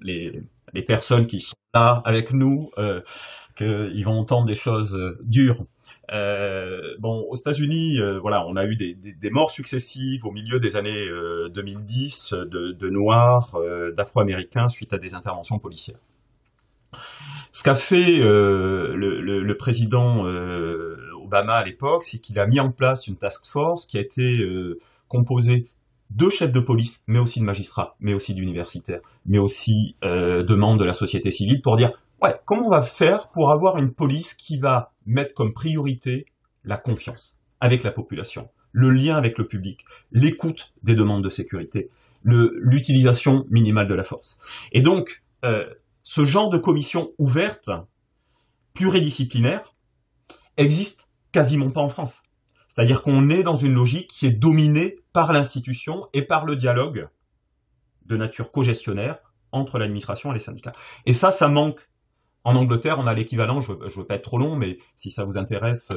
les 0.01 0.41
les 0.73 0.81
personnes 0.81 1.27
qui 1.27 1.39
sont 1.39 1.55
là 1.73 2.01
avec 2.05 2.33
nous, 2.33 2.71
euh, 2.77 3.01
qu'ils 3.55 4.03
vont 4.05 4.19
entendre 4.19 4.47
des 4.47 4.55
choses 4.55 4.95
euh, 4.95 5.17
dures. 5.23 5.65
Euh, 6.11 6.95
bon, 6.99 7.25
aux 7.29 7.35
États-Unis, 7.35 7.99
euh, 7.99 8.19
voilà, 8.19 8.45
on 8.47 8.55
a 8.55 8.65
eu 8.65 8.75
des, 8.75 8.93
des, 8.95 9.29
morts 9.29 9.51
successives 9.51 10.25
au 10.25 10.31
milieu 10.31 10.59
des 10.59 10.75
années 10.75 11.07
2010 11.53 12.33
de, 12.33 12.89
Noirs, 12.89 13.57
d'Afro-Américains 13.95 14.69
suite 14.69 14.93
à 14.93 14.97
des 14.97 15.13
interventions 15.13 15.59
policières. 15.59 15.99
Ce 17.53 17.63
qu'a 17.63 17.75
fait 17.75 18.19
le, 18.19 18.95
le, 18.95 19.57
président 19.57 20.25
Obama 21.21 21.53
à 21.53 21.63
l'époque, 21.63 22.03
c'est 22.03 22.19
qu'il 22.19 22.39
a 22.39 22.47
mis 22.47 22.59
en 22.59 22.71
place 22.71 23.07
une 23.07 23.17
task 23.17 23.45
force 23.45 23.85
qui 23.85 23.97
a 23.97 24.01
été 24.01 24.45
composée 25.07 25.69
de 26.11 26.29
chefs 26.29 26.51
de 26.51 26.59
police, 26.59 27.01
mais 27.07 27.19
aussi 27.19 27.39
de 27.39 27.45
magistrats, 27.45 27.95
mais 27.99 28.13
aussi 28.13 28.33
d'universitaires, 28.33 28.99
mais 29.25 29.37
aussi 29.37 29.95
euh, 30.03 30.43
de 30.43 30.55
membres 30.55 30.79
de 30.79 30.85
la 30.85 30.93
société 30.93 31.31
civile 31.31 31.61
pour 31.61 31.77
dire 31.77 31.91
ouais 32.21 32.35
comment 32.45 32.67
on 32.67 32.69
va 32.69 32.81
faire 32.81 33.29
pour 33.29 33.51
avoir 33.51 33.77
une 33.77 33.93
police 33.93 34.33
qui 34.33 34.57
va 34.57 34.93
mettre 35.05 35.33
comme 35.33 35.53
priorité 35.53 36.25
la 36.63 36.77
confiance 36.77 37.39
avec 37.59 37.83
la 37.83 37.91
population, 37.91 38.49
le 38.71 38.89
lien 38.91 39.15
avec 39.15 39.37
le 39.37 39.47
public, 39.47 39.85
l'écoute 40.11 40.73
des 40.83 40.95
demandes 40.95 41.23
de 41.23 41.29
sécurité, 41.29 41.89
l'utilisation 42.23 43.45
minimale 43.49 43.87
de 43.87 43.95
la 43.95 44.03
force. 44.03 44.37
Et 44.73 44.81
donc 44.81 45.23
euh, 45.45 45.65
ce 46.03 46.25
genre 46.25 46.49
de 46.49 46.57
commission 46.57 47.11
ouverte, 47.17 47.69
pluridisciplinaire, 48.73 49.73
existe 50.57 51.07
quasiment 51.31 51.71
pas 51.71 51.81
en 51.81 51.89
France. 51.89 52.21
C'est-à-dire 52.73 53.01
qu'on 53.01 53.29
est 53.29 53.43
dans 53.43 53.57
une 53.57 53.73
logique 53.73 54.09
qui 54.09 54.25
est 54.25 54.31
dominée 54.31 54.95
par 55.11 55.33
l'institution 55.33 56.07
et 56.13 56.21
par 56.21 56.45
le 56.45 56.55
dialogue 56.55 57.09
de 58.05 58.15
nature 58.15 58.49
co-gestionnaire 58.49 59.17
entre 59.51 59.77
l'administration 59.77 60.31
et 60.31 60.35
les 60.35 60.39
syndicats. 60.39 60.71
Et 61.05 61.11
ça, 61.11 61.31
ça 61.31 61.49
manque. 61.49 61.81
En 62.45 62.55
Angleterre, 62.55 62.97
on 62.97 63.07
a 63.07 63.13
l'équivalent, 63.13 63.59
je 63.59 63.73
ne 63.73 63.89
veux, 63.89 64.05
pas 64.05 64.15
être 64.15 64.23
trop 64.23 64.37
long, 64.37 64.55
mais 64.55 64.77
si 64.95 65.11
ça 65.11 65.25
vous 65.25 65.37
intéresse, 65.37 65.89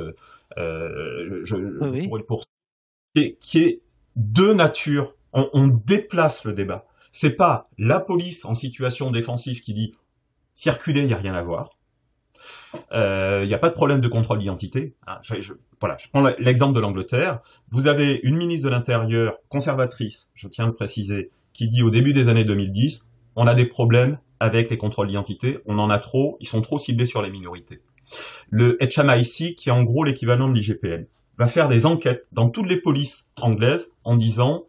euh, 0.58 1.40
je, 1.44 1.54
pourrais 2.06 2.20
le 2.20 2.26
poursuivre, 2.26 3.38
qui 3.40 3.58
est, 3.58 3.80
de 4.16 4.52
nature, 4.52 5.14
on, 5.32 5.48
on 5.52 5.68
déplace 5.68 6.44
le 6.44 6.54
débat. 6.54 6.86
C'est 7.12 7.36
pas 7.36 7.70
la 7.78 8.00
police 8.00 8.44
en 8.44 8.54
situation 8.54 9.12
défensive 9.12 9.62
qui 9.62 9.74
dit 9.74 9.94
circuler, 10.54 11.02
il 11.02 11.06
n'y 11.06 11.14
a 11.14 11.18
rien 11.18 11.34
à 11.34 11.42
voir. 11.42 11.70
Il 12.74 12.80
euh, 12.92 13.46
n'y 13.46 13.54
a 13.54 13.58
pas 13.58 13.68
de 13.68 13.74
problème 13.74 14.00
de 14.00 14.08
contrôle 14.08 14.38
d'identité. 14.38 14.94
Ah, 15.06 15.20
je, 15.22 15.52
voilà, 15.80 15.96
je 15.98 16.08
prends 16.08 16.26
l'exemple 16.38 16.74
de 16.74 16.80
l'Angleterre. 16.80 17.40
Vous 17.70 17.86
avez 17.86 18.20
une 18.22 18.36
ministre 18.36 18.64
de 18.64 18.70
l'Intérieur 18.70 19.36
conservatrice, 19.48 20.28
je 20.34 20.48
tiens 20.48 20.64
à 20.64 20.68
le 20.68 20.74
préciser, 20.74 21.30
qui 21.52 21.68
dit 21.68 21.82
au 21.82 21.90
début 21.90 22.12
des 22.12 22.28
années 22.28 22.44
2010, 22.44 23.06
on 23.36 23.46
a 23.46 23.54
des 23.54 23.66
problèmes 23.66 24.18
avec 24.40 24.70
les 24.70 24.76
contrôles 24.76 25.06
d'identité, 25.06 25.58
on 25.66 25.78
en 25.78 25.90
a 25.90 25.98
trop, 25.98 26.36
ils 26.40 26.48
sont 26.48 26.60
trop 26.60 26.78
ciblés 26.78 27.06
sur 27.06 27.22
les 27.22 27.30
minorités. 27.30 27.80
Le 28.50 28.76
HMIC, 28.80 29.56
qui 29.56 29.68
est 29.68 29.72
en 29.72 29.84
gros 29.84 30.04
l'équivalent 30.04 30.48
de 30.48 30.54
l'IGPN, 30.54 31.06
va 31.38 31.46
faire 31.46 31.68
des 31.68 31.86
enquêtes 31.86 32.26
dans 32.32 32.50
toutes 32.50 32.68
les 32.68 32.80
polices 32.80 33.28
anglaises 33.40 33.92
en 34.04 34.16
disant 34.16 34.64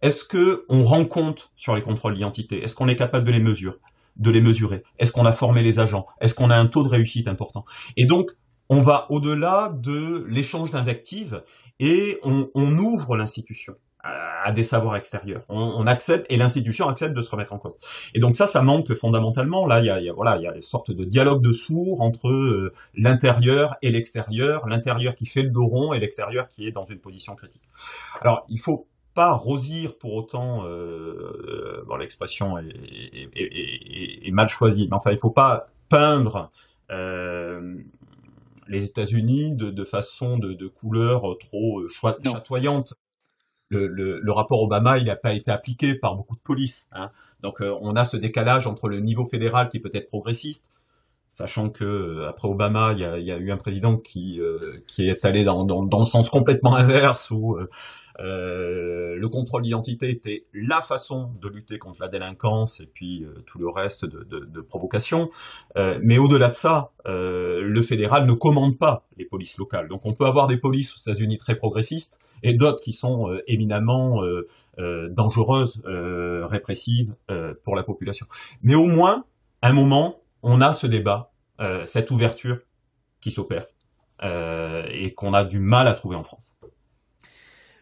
est-ce 0.00 0.24
que 0.24 0.64
on 0.68 0.84
rend 0.84 1.04
compte 1.04 1.50
sur 1.56 1.74
les 1.74 1.82
contrôles 1.82 2.14
d'identité? 2.14 2.62
Est-ce 2.62 2.76
qu'on 2.76 2.86
est 2.86 2.96
capable 2.96 3.26
de 3.26 3.32
les 3.32 3.40
mesurer? 3.40 3.76
De 4.18 4.30
les 4.30 4.40
mesurer 4.40 4.82
Est-ce 4.98 5.12
qu'on 5.12 5.24
a 5.24 5.32
formé 5.32 5.62
les 5.62 5.78
agents? 5.78 6.06
Est-ce 6.20 6.34
qu'on 6.34 6.50
a 6.50 6.56
un 6.56 6.66
taux 6.66 6.82
de 6.82 6.88
réussite 6.88 7.28
important? 7.28 7.64
Et 7.96 8.06
donc, 8.06 8.30
on 8.68 8.80
va 8.80 9.06
au-delà 9.10 9.72
de 9.74 10.26
l'échange 10.28 10.70
d'invectives 10.70 11.42
et 11.80 12.18
on, 12.22 12.78
ouvre 12.78 13.16
l'institution 13.16 13.74
à, 14.02 14.52
des 14.52 14.64
savoirs 14.64 14.96
extérieurs. 14.96 15.42
On, 15.48 15.86
accepte 15.86 16.26
et 16.28 16.36
l'institution 16.36 16.88
accepte 16.88 17.14
de 17.14 17.22
se 17.22 17.30
remettre 17.30 17.52
en 17.52 17.58
cause. 17.58 17.76
Et 18.14 18.20
donc 18.20 18.36
ça, 18.36 18.46
ça 18.46 18.62
manque 18.62 18.92
fondamentalement. 18.94 19.66
Là, 19.66 19.80
il 19.80 19.86
y 19.86 19.90
a, 19.90 20.12
voilà, 20.12 20.36
il 20.36 20.42
y 20.42 20.46
a 20.46 20.54
une 20.54 20.62
sorte 20.62 20.90
de 20.90 21.04
dialogue 21.04 21.42
de 21.42 21.52
sourds 21.52 22.00
entre 22.00 22.28
euh, 22.28 22.74
l'intérieur 22.94 23.76
et 23.80 23.90
l'extérieur, 23.90 24.66
l'intérieur 24.66 25.14
qui 25.14 25.26
fait 25.26 25.42
le 25.42 25.50
dos 25.50 25.66
rond 25.66 25.92
et 25.92 26.00
l'extérieur 26.00 26.48
qui 26.48 26.66
est 26.66 26.72
dans 26.72 26.84
une 26.84 26.98
position 26.98 27.36
critique. 27.36 27.62
Alors, 28.20 28.44
il 28.48 28.58
faut 28.58 28.86
pas 29.14 29.32
rosir 29.32 29.98
pour 29.98 30.14
autant, 30.14 30.64
euh, 30.66 31.82
bon, 31.86 31.96
l'expression 31.96 32.56
est, 32.58 34.30
mal 34.30 34.48
choisie, 34.48 34.86
mais 34.88 34.96
enfin, 34.96 35.10
il 35.10 35.18
faut 35.18 35.30
pas 35.30 35.68
peindre 35.88 36.50
euh, 36.90 37.76
les 38.68 38.84
États-Unis 38.84 39.52
de, 39.56 39.84
façon 39.84 40.38
de, 40.38 40.66
couleur 40.68 41.36
trop 41.38 41.80
euh, 41.80 41.88
chatoyante. 41.88 42.94
Le, 43.70 44.30
rapport 44.30 44.62
Obama, 44.62 44.98
il 44.98 45.06
n'a 45.06 45.16
pas 45.16 45.32
été 45.32 45.50
appliqué 45.50 45.94
par 45.94 46.14
beaucoup 46.14 46.36
de 46.36 46.40
police. 46.40 46.88
Hein. 46.92 47.10
Donc, 47.42 47.60
on 47.60 47.96
a 47.96 48.04
ce 48.04 48.16
décalage 48.16 48.66
entre 48.66 48.88
le 48.88 49.00
niveau 49.00 49.26
fédéral 49.26 49.68
qui 49.68 49.80
peut 49.80 49.90
être 49.92 50.08
progressiste, 50.08 50.68
sachant 51.28 51.70
que 51.70 52.24
après 52.28 52.48
Obama, 52.48 52.92
il 52.92 53.00
y 53.00 53.32
a, 53.32 53.36
eu 53.36 53.50
un 53.50 53.56
président 53.56 53.96
qui 53.96 54.40
qui 54.86 55.08
est 55.08 55.24
allé 55.24 55.44
dans, 55.44 55.64
dans, 55.64 55.98
le 55.98 56.04
sens 56.06 56.30
complètement 56.30 56.76
inverse 56.76 57.30
où 57.30 57.58
euh, 58.20 59.16
le 59.16 59.28
contrôle 59.28 59.62
d'identité 59.62 60.10
était 60.10 60.46
la 60.52 60.80
façon 60.80 61.32
de 61.40 61.48
lutter 61.48 61.78
contre 61.78 62.02
la 62.02 62.08
délinquance 62.08 62.80
et 62.80 62.86
puis 62.86 63.24
euh, 63.24 63.44
tout 63.46 63.58
le 63.58 63.68
reste 63.68 64.04
de, 64.04 64.24
de, 64.24 64.40
de 64.44 64.60
provocation. 64.60 65.30
Euh, 65.76 65.98
mais 66.02 66.18
au-delà 66.18 66.48
de 66.48 66.54
ça, 66.54 66.92
le 67.06 67.80
fédéral 67.80 68.26
ne 68.26 68.34
commande 68.34 68.76
pas 68.76 69.06
les 69.16 69.24
polices 69.24 69.56
locales. 69.56 69.88
Donc 69.88 70.04
on 70.04 70.12
peut 70.12 70.26
avoir 70.26 70.46
des 70.46 70.58
polices 70.58 70.94
aux 70.94 71.00
États-Unis 71.00 71.38
très 71.38 71.54
progressistes 71.54 72.18
et 72.42 72.52
d'autres 72.52 72.82
qui 72.82 72.92
sont 72.92 73.34
éminemment 73.46 74.22
dangereuses, 74.76 75.80
répressives 75.86 77.14
pour 77.62 77.76
la 77.76 77.82
population. 77.82 78.26
Mais 78.62 78.74
au 78.74 78.84
moins, 78.84 79.24
à 79.62 79.70
un 79.70 79.72
moment, 79.72 80.20
on 80.42 80.60
a 80.60 80.74
ce 80.74 80.86
débat, 80.86 81.32
cette 81.86 82.10
ouverture 82.10 82.58
qui 83.22 83.30
s'opère 83.30 83.64
et 84.22 85.14
qu'on 85.14 85.32
a 85.32 85.44
du 85.44 85.60
mal 85.60 85.88
à 85.88 85.94
trouver 85.94 86.16
en 86.16 86.24
France. 86.24 86.54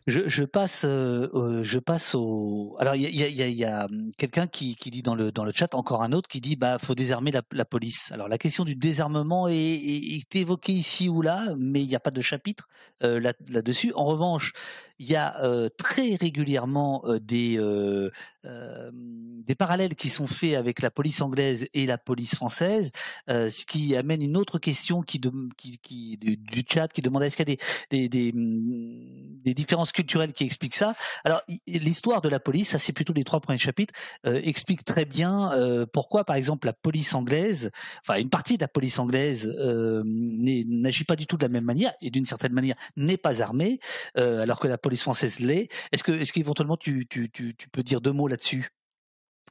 Je, 0.07 0.29
je 0.29 0.45
passe, 0.45 0.85
euh, 0.87 1.65
je 1.65 1.81
passe 1.81 2.15
au. 2.15 2.77
Alors 2.79 2.95
il 2.95 3.03
y 3.03 3.25
a, 3.25 3.29
y 3.29 3.43
a, 3.43 3.49
y 3.49 3.65
a 3.65 3.87
hum, 3.87 4.13
quelqu'un 4.17 4.47
qui, 4.47 4.77
qui 4.77 4.93
dit 4.93 5.03
dans 5.03 5.17
le 5.17 5.33
dans 5.33 5.45
le 5.45 5.51
chat 5.53 5.75
encore 5.75 6.05
un 6.05 6.13
autre 6.13 6.29
qui 6.29 6.41
dit 6.41 6.55
bah 6.55 6.79
faut 6.79 6.95
désarmer 6.95 7.33
la, 7.33 7.43
la 7.51 7.65
police. 7.65 8.13
Alors 8.13 8.29
la 8.29 8.39
question 8.39 8.65
du 8.65 8.77
désarmement 8.77 9.49
est, 9.49 9.55
est, 9.57 10.37
évoquée 10.37 10.73
ici 10.73 11.09
ou 11.09 11.23
là, 11.23 11.45
mais 11.59 11.83
il 11.83 11.89
n'y 11.89 11.97
a 11.97 12.01
pas 12.01 12.13
de 12.13 12.21
chapitre 12.21 12.69
euh, 13.03 13.19
là 13.19 13.33
là-dessus. 13.49 13.93
En 13.95 14.05
revanche, 14.05 14.53
il 14.99 15.07
y 15.11 15.17
a 15.17 15.43
euh, 15.43 15.69
très 15.77 16.15
régulièrement 16.15 17.03
euh, 17.07 17.19
des 17.21 17.57
euh, 17.59 18.11
des 18.43 19.55
parallèles 19.55 19.95
qui 19.95 20.09
sont 20.09 20.27
faits 20.27 20.55
avec 20.55 20.81
la 20.81 20.91
police 20.91 21.21
anglaise 21.21 21.67
et 21.75 21.85
la 21.85 21.99
police 21.99 22.37
française, 22.37 22.91
ce 23.29 23.67
qui 23.67 23.97
amène 23.97 24.23
une 24.23 24.37
autre 24.37 24.59
question 24.61 25.03
qui, 25.03 25.21
qui, 25.57 25.79
qui 25.79 26.17
du, 26.17 26.37
du, 26.37 26.65
chat 26.69 26.87
qui 26.89 27.03
demande 27.03 27.25
est-ce 27.25 27.37
qu'il 27.37 27.49
y 27.49 27.53
a 27.53 27.57
des, 27.91 28.09
des, 28.09 28.09
des, 28.09 28.33
hum, 28.33 29.41
des 29.43 29.53
différences 29.53 29.91
culturelle 29.97 30.33
qui 30.33 30.45
explique 30.45 30.75
ça. 30.75 30.95
Alors 31.25 31.41
l'histoire 31.67 32.21
de 32.21 32.29
la 32.29 32.39
police, 32.39 32.69
ça 32.69 32.79
c'est 32.79 32.93
plutôt 32.93 33.15
les 33.15 33.25
trois 33.25 33.41
premiers 33.41 33.59
chapitres, 33.59 33.95
euh, 34.27 34.41
explique 34.45 34.85
très 34.85 35.07
bien 35.07 35.53
euh, 35.53 35.87
pourquoi 35.91 36.25
par 36.25 36.37
exemple 36.37 36.67
la 36.67 36.75
police 36.75 37.15
anglaise, 37.15 37.71
enfin 38.07 38.21
une 38.21 38.29
partie 38.29 38.59
de 38.59 38.63
la 38.63 38.69
police 38.69 38.99
anglaise 38.99 39.57
euh, 39.59 40.03
n'agit 40.05 41.05
pas 41.05 41.17
du 41.17 41.27
tout 41.27 41.39
de 41.39 41.43
la 41.43 41.49
même 41.49 41.65
manière 41.65 41.93
et 42.03 42.11
d'une 42.11 42.27
certaine 42.27 42.53
manière 42.53 42.77
n'est 42.97 43.17
pas 43.17 43.43
armée, 43.43 43.81
alors 44.15 44.61
que 44.61 44.69
la 44.69 44.79
police 44.79 45.03
française 45.03 45.41
l'est. 45.41 45.69
Est-ce 45.93 46.05
que 46.05 46.13
est-ce 46.13 46.33
qu'éventuellement 46.33 46.77
tu, 46.77 47.07
tu, 47.09 47.31
tu, 47.31 47.55
peux 47.73 47.83
dire 47.83 48.01
deux 48.01 48.13
mots 48.13 48.29
là-dessus? 48.29 48.69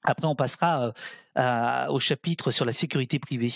Après 0.03 0.27
on 0.27 0.35
passera 0.35 0.93
au 1.89 1.99
chapitre 1.99 2.51
sur 2.51 2.65
la 2.65 2.73
sécurité 2.73 3.17
privée. 3.17 3.53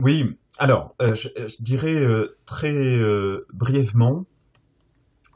Oui, 0.00 0.38
alors, 0.58 0.94
je, 1.00 1.62
dirais 1.62 2.06
très 2.46 2.96
brièvement 3.52 4.26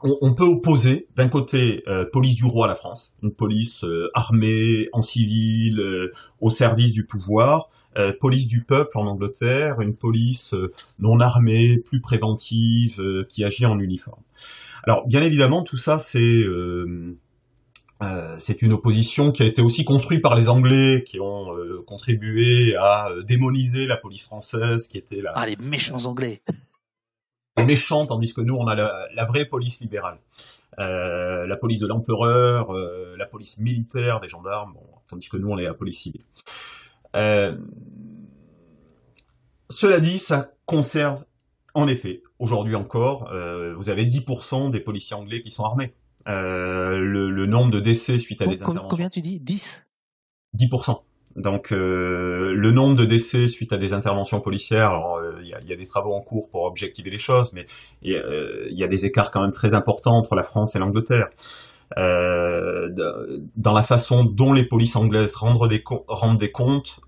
on, 0.03 0.33
peut 0.33 0.45
opposer 0.45 1.07
d'un 1.15 1.29
côté 1.29 1.83
euh, 1.87 2.05
police 2.05 2.35
du 2.35 2.45
roi 2.45 2.65
à 2.65 2.69
la 2.69 2.75
France, 2.75 3.15
une 3.23 3.33
police 3.33 3.83
euh, 3.83 4.09
armée, 4.13 4.89
en 4.91 5.01
civil, 5.01 5.79
euh, 5.79 6.11
au 6.41 6.49
service 6.49 6.93
du 6.93 7.05
pouvoir, 7.05 7.69
police 8.19 8.47
du 8.47 8.63
peuple 8.63 8.97
en 8.97 9.05
Angleterre, 9.05 9.79
une 9.79 9.93
police 9.95 10.55
non 10.97 11.19
armée, 11.19 11.77
plus 11.77 12.01
préventive, 12.01 12.99
qui 13.29 13.43
agit 13.43 13.67
en 13.67 13.77
uniforme. 13.77 14.23
Alors 14.83 15.05
bien 15.05 15.21
évidemment, 15.21 15.61
tout 15.61 15.77
ça 15.77 15.99
c'est 15.99 16.43
c'est 18.39 18.63
une 18.63 18.73
opposition 18.73 19.31
qui 19.31 19.43
a 19.43 19.45
été 19.45 19.61
aussi 19.61 19.85
construite 19.85 20.23
par 20.23 20.33
les 20.33 20.49
Anglais, 20.49 21.03
qui 21.05 21.19
ont 21.19 21.55
contribué 21.85 22.75
à 22.77 23.09
démoniser 23.27 23.85
la 23.85 23.97
police 23.97 24.23
française, 24.23 24.87
qui 24.87 24.97
était 24.97 25.21
la... 25.21 25.33
Ah, 25.35 25.45
les 25.45 25.55
méchants 25.57 26.03
Anglais 26.05 26.41
méchant, 27.65 28.05
tandis 28.05 28.33
que 28.33 28.41
nous, 28.41 28.55
on 28.55 28.67
a 28.67 28.75
la, 28.75 29.25
vraie 29.25 29.45
police 29.45 29.79
libérale. 29.79 30.17
Euh, 30.79 31.45
la 31.45 31.55
police 31.55 31.79
de 31.79 31.87
l'empereur, 31.87 32.73
euh, 32.73 33.15
la 33.17 33.25
police 33.25 33.59
militaire 33.59 34.19
des 34.19 34.29
gendarmes, 34.29 34.75
tandis 35.09 35.29
que 35.29 35.37
nous, 35.37 35.49
on 35.49 35.57
est 35.57 35.63
la 35.63 35.73
police 35.73 36.01
civile. 36.01 36.23
Euh, 37.15 37.55
cela 39.69 39.99
dit, 39.99 40.19
ça 40.19 40.51
conserve, 40.65 41.23
en 41.73 41.87
effet, 41.87 42.23
aujourd'hui 42.39 42.75
encore, 42.75 43.31
vous 43.75 43.89
avez 43.89 44.05
10% 44.05 44.71
des 44.71 44.79
policiers 44.79 45.15
anglais 45.15 45.41
qui 45.41 45.51
sont 45.51 45.63
armés. 45.63 45.93
Le, 46.25 47.45
nombre 47.45 47.71
de 47.71 47.79
décès 47.79 48.17
suite 48.17 48.41
à 48.41 48.45
des 48.45 48.61
interventions... 48.61 48.87
Combien 48.87 49.09
tu 49.09 49.21
dis? 49.21 49.39
10 49.39 49.87
10%. 50.55 51.01
Donc 51.35 51.71
euh, 51.71 52.53
le 52.53 52.71
nombre 52.71 52.95
de 52.95 53.05
décès 53.05 53.47
suite 53.47 53.73
à 53.73 53.77
des 53.77 53.93
interventions 53.93 54.39
policières, 54.39 54.93
euh, 54.93 55.39
il 55.41 55.47
y, 55.47 55.73
a, 55.73 55.75
des 55.75 55.87
travaux 55.87 56.13
en 56.13 56.21
cours 56.21 56.49
pour 56.49 56.63
objectiver 56.63 57.09
les 57.09 57.17
choses, 57.17 57.53
mais 57.53 57.65
il 58.03 58.15
euh, 58.15 58.67
y, 58.69 58.83
a 58.83 58.87
des 58.87 59.05
écarts 59.05 59.31
quand 59.31 59.41
même 59.41 59.51
très 59.51 59.73
importants 59.73 60.15
entre 60.15 60.35
la 60.35 60.43
France 60.43 60.75
et 60.75 60.79
l'Angleterre. 60.79 61.29
dans 61.95 63.73
la 63.73 63.83
façon 63.83 64.25
dont 64.25 64.53
les 64.53 64.65
polices 64.65 64.95
anglaises 64.95 65.35
rendent 65.35 65.67
des, 65.67 65.83
rendent 66.07 66.39
des 66.39 66.51
comptes, 66.51 66.99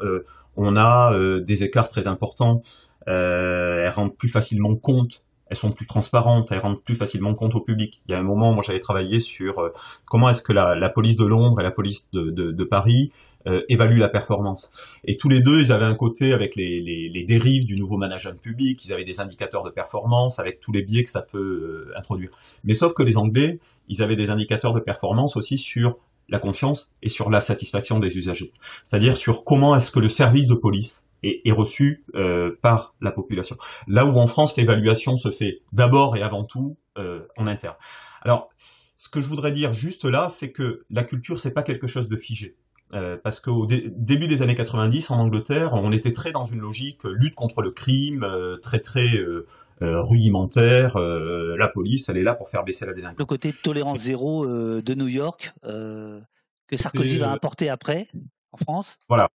on 0.55 0.75
a 0.75 1.13
des 1.39 1.63
écarts 1.63 1.89
très 1.89 2.07
importants. 2.07 2.63
elles 3.05 3.89
rendent 3.89 4.15
plus 4.15 4.29
facilement 4.29 4.75
compte 4.75 5.21
elles 5.47 5.57
sont 5.57 5.71
plus 5.71 5.85
transparentes, 5.85 6.51
elles 6.51 6.59
rendent 6.59 6.81
plus 6.81 6.95
facilement 6.95 7.33
compte 7.35 7.55
au 7.55 7.61
public. 7.61 8.01
Il 8.07 8.11
y 8.11 8.15
a 8.15 8.19
un 8.19 8.23
moment, 8.23 8.53
moi 8.53 8.63
j'avais 8.65 8.79
travaillé 8.79 9.19
sur 9.19 9.59
euh, 9.59 9.69
comment 10.05 10.29
est-ce 10.29 10.41
que 10.41 10.53
la, 10.53 10.89
police 10.89 11.17
de 11.17 11.25
Londres 11.25 11.59
et 11.59 11.63
la 11.63 11.71
police 11.71 12.09
de, 12.13 12.63
Paris 12.63 13.11
euh, 13.47 13.61
évaluent 13.69 13.99
la 13.99 14.09
performance. 14.09 14.71
Et 15.03 15.17
tous 15.17 15.29
les 15.29 15.41
deux, 15.41 15.59
ils 15.59 15.71
avaient 15.71 15.85
un 15.85 15.93
côté 15.93 16.33
avec 16.33 16.55
les, 16.55 17.25
dérives 17.27 17.65
du 17.65 17.75
nouveau 17.75 17.97
management 17.97 18.39
public, 18.41 18.83
ils 18.85 18.93
avaient 18.93 19.03
des 19.03 19.19
indicateurs 19.19 19.63
de 19.63 19.69
performance 19.69 20.39
avec 20.39 20.59
tous 20.59 20.71
les 20.71 20.81
biais 20.81 21.03
que 21.03 21.09
ça 21.09 21.21
peut 21.21 21.87
euh, 21.89 21.93
introduire. 21.97 22.31
Mais 22.63 22.73
sauf 22.73 22.93
que 22.93 23.03
les 23.03 23.17
Anglais, 23.17 23.59
ils 23.87 24.01
avaient 24.01 24.15
des 24.15 24.29
indicateurs 24.29 24.73
de 24.73 24.79
performance 24.79 25.37
aussi 25.37 25.57
sur 25.57 25.97
la 26.27 26.39
confiance 26.39 26.91
et 27.03 27.09
sur 27.09 27.29
la 27.29 27.39
satisfaction 27.39 27.99
des 27.99 28.17
usagers. 28.17 28.51
C'est-à-dire 28.83 29.15
sur 29.15 29.43
comment 29.43 29.75
est-ce 29.75 29.91
que 29.91 29.99
le 29.99 30.09
service 30.09 30.47
de 30.47 30.55
police 30.55 31.04
est, 31.25 31.51
reçu 31.51 32.05
euh, 32.15 32.55
par 32.61 32.95
la 33.01 33.11
population. 33.11 33.57
Là 33.87 34.05
où 34.05 34.17
en 34.17 34.27
France, 34.27 34.57
l'évaluation 34.57 35.17
se 35.17 35.31
fait 35.31 35.61
d'abord 35.71 36.17
et 36.17 36.21
avant 36.21 36.43
tout 36.43 36.77
euh, 36.97 37.21
en 37.37 37.47
interne. 37.47 37.75
Alors, 38.21 38.49
ce 38.97 39.09
que 39.09 39.21
je 39.21 39.27
voudrais 39.27 39.51
dire 39.51 39.73
juste 39.73 40.05
là, 40.05 40.29
c'est 40.29 40.51
que 40.51 40.85
la 40.89 41.03
culture, 41.03 41.39
c'est 41.39 41.51
pas 41.51 41.63
quelque 41.63 41.87
chose 41.87 42.07
de 42.07 42.15
figé. 42.15 42.55
Euh, 42.93 43.17
parce 43.21 43.39
qu'au 43.39 43.65
début 43.65 44.27
des 44.27 44.41
années 44.41 44.55
90, 44.55 45.11
en 45.11 45.19
Angleterre, 45.19 45.73
on 45.73 45.91
était 45.91 46.13
très 46.13 46.31
dans 46.31 46.43
une 46.43 46.59
logique 46.59 47.03
lutte 47.03 47.35
contre 47.35 47.61
le 47.61 47.71
crime, 47.71 48.25
très 48.61 48.79
très 48.79 49.17
euh, 49.17 49.45
rudimentaire. 49.81 50.97
la 50.97 51.67
police, 51.67 52.07
elle 52.07 52.17
est 52.17 52.23
là 52.23 52.35
pour 52.35 52.49
faire 52.49 52.63
baisser 52.63 52.85
la 52.85 52.93
délinquance. 52.93 53.19
Le 53.19 53.25
côté 53.25 53.51
tolérance 53.51 53.99
zéro 53.99 54.45
de 54.47 54.93
New 54.93 55.07
York 55.07 55.53
que 55.63 56.77
Sarkozy 56.77 57.17
va 57.17 57.31
apporter 57.31 57.69
après 57.69 58.07
en 58.53 58.57
France. 58.57 58.99
Voilà, 59.09 59.29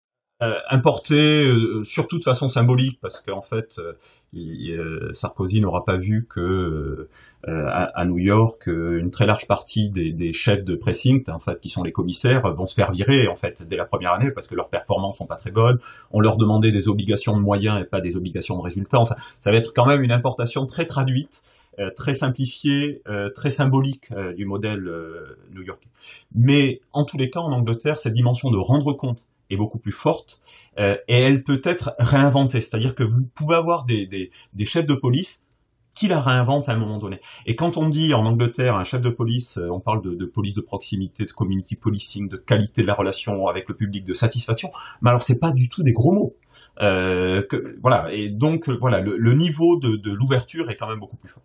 importé 0.41 1.47
euh, 1.47 1.83
surtout 1.85 2.19
de 2.19 2.25
façon 2.25 2.51
symbolique 2.51 2.99
parce 3.01 3.23
qu'en 3.23 3.41
fait 3.41 3.79
euh, 4.35 5.11
Sarkozy 5.15 5.63
n'aura 5.63 5.87
pas 5.87 5.97
vu 5.97 6.27
que 6.29 7.09
à, 7.47 8.05
New 8.05 8.19
York 8.19 8.67
une 8.67 9.11
très 9.11 9.25
large 9.25 9.47
partie 9.47 9.89
des, 9.89 10.13
des, 10.13 10.33
chefs 10.35 10.65
de 10.65 10.75
pressing 10.75 11.25
en 11.31 11.39
fait 11.39 11.59
qui 11.61 11.71
sont 11.71 11.83
les 11.83 11.93
commissaires 11.93 12.43
vont 12.55 12.67
se 12.67 12.75
faire 12.75 12.91
virer 12.91 13.29
en 13.29 13.37
fait 13.37 13.63
dès 13.63 13.77
la 13.77 13.87
première 13.87 14.13
année 14.13 14.31
parce 14.31 14.47
que 14.47 14.55
leurs 14.55 14.69
performances 14.69 15.19
sont 15.19 15.27
pas 15.27 15.37
très 15.37 15.53
bonnes 15.53 15.79
on 16.11 16.21
leur 16.21 16.37
demandait 16.37 16.73
des 16.73 16.89
obligations 16.89 17.35
de 17.35 17.41
moyens 17.41 17.81
et 17.81 17.85
pas 17.85 18.03
des 18.03 18.17
obligations 18.17 18.59
de 18.59 18.63
résultats 18.63 18.99
enfin 19.01 19.17
ça 19.41 19.53
va 19.53 19.57
être 19.57 19.73
quand 19.73 19.87
même 19.87 20.03
une 20.03 20.13
importation 20.13 20.67
très 20.67 20.85
traduite 20.85 21.43
très 21.95 22.15
simplifiée, 22.15 23.03
très 23.35 23.51
symbolique 23.51 24.09
du 24.35 24.47
modèle 24.47 24.91
new-yorkais. 25.55 25.91
Mais 26.35 26.81
en 26.95 27.05
tous 27.05 27.19
les 27.19 27.29
cas, 27.29 27.41
en 27.41 27.53
Angleterre, 27.53 27.99
cette 27.99 28.15
dimension 28.15 28.51
de 28.51 28.57
rendre 28.57 28.95
compte 28.95 29.19
est 29.51 29.57
beaucoup 29.57 29.79
plus 29.79 29.93
forte 29.93 30.41
euh, 30.79 30.97
et 31.09 31.21
elle 31.21 31.43
peut 31.43 31.61
être 31.65 31.95
réinventée. 31.99 32.61
C'est-à-dire 32.61 32.95
que 32.95 33.03
vous 33.03 33.27
pouvez 33.35 33.57
avoir 33.57 33.85
des, 33.85 34.07
des, 34.07 34.31
des, 34.53 34.65
chefs 34.65 34.87
de 34.87 34.95
police 34.95 35.45
qui 35.95 36.09
la 36.09 36.21
réinventent 36.21 36.69
à 36.69 36.73
un 36.73 36.77
moment 36.77 36.99
donné. 36.99 37.21
Et 37.47 37.57
quand 37.57 37.77
on 37.77 37.89
dit 37.89 38.13
en 38.13 38.27
Angleterre 38.27 38.77
un 38.77 38.85
chef 38.85 39.01
de 39.01 39.09
police, 39.09 39.57
euh, 39.57 39.71
on 39.71 39.81
parle 39.81 40.03
de, 40.03 40.15
de, 40.15 40.27
police 40.27 40.55
de 40.55 40.61
proximité, 40.61 41.25
de 41.25 41.33
community 41.33 41.77
policing, 41.77 42.29
de 42.29 42.37
qualité 42.37 42.83
de 42.83 42.87
la 42.87 42.95
relation 42.95 43.47
avec 43.47 43.69
le 43.69 43.75
public, 43.75 44.05
de 44.05 44.15
satisfaction. 44.15 44.71
Mais 45.01 45.11
alors 45.11 45.23
c'est 45.23 45.39
pas 45.39 45.53
du 45.53 45.69
tout 45.69 45.83
des 45.83 45.93
gros 45.93 46.13
mots. 46.13 46.37
Euh, 46.81 47.43
que, 47.43 47.79
voilà. 47.81 48.13
Et 48.13 48.29
donc 48.29 48.69
voilà, 48.69 49.01
le, 49.01 49.17
le 49.17 49.35
niveau 49.35 49.79
de, 49.79 49.97
de 49.97 50.13
l'ouverture 50.13 50.71
est 50.71 50.77
quand 50.77 50.89
même 50.89 51.01
beaucoup 51.01 51.17
plus 51.17 51.31
fort. 51.31 51.43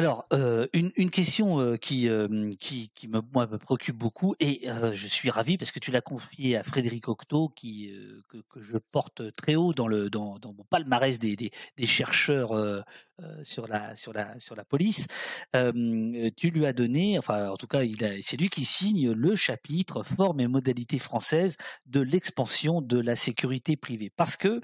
Alors, 0.00 0.24
euh, 0.32 0.66
une, 0.72 1.10
question 1.10 1.60
euh, 1.60 1.76
qui, 1.76 2.08
euh, 2.08 2.48
qui, 2.58 2.90
qui 2.94 3.06
me, 3.06 3.20
me 3.20 3.58
préoccupe 3.58 3.98
beaucoup, 3.98 4.34
et 4.40 4.66
je 4.94 5.06
suis 5.06 5.28
ravi 5.28 5.58
parce 5.58 5.72
que 5.72 5.78
tu 5.78 5.90
l'as 5.90 6.00
confié 6.00 6.56
à 6.56 6.62
Frédéric 6.62 7.06
Octo, 7.08 7.50
qui, 7.50 7.92
que, 8.30 8.62
je 8.62 8.78
porte 8.78 9.20
très 9.36 9.56
haut 9.56 9.74
dans, 9.74 9.88
le, 9.88 10.08
dans, 10.08 10.38
mon 10.42 10.64
palmarès 10.70 11.18
des, 11.18 11.36
des 11.36 11.86
chercheurs 11.86 12.52
sur, 13.42 13.66
la, 13.66 13.96
sur, 13.96 14.12
la, 14.12 14.38
sur 14.40 14.54
la 14.56 14.64
police. 14.64 15.06
tu 15.54 16.50
lui 16.50 16.66
as 16.66 16.72
donné, 16.72 17.18
enfin, 17.18 17.50
en 17.50 17.56
tout 17.56 17.66
cas, 17.66 17.80
c'est 18.22 18.36
lui 18.36 18.48
qui 18.48 18.64
signe 18.64 19.12
le 19.12 19.36
chapitre 19.36 20.02
Forme 20.02 20.40
et 20.40 20.46
modalités 20.46 20.98
françaises 20.98 21.56
de 21.86 22.00
l'expansion 22.00 22.82
de 22.82 22.98
la 22.98 23.16
sécurité 23.16 23.76
privée. 23.76 24.10
Parce 24.14 24.36
que 24.36 24.60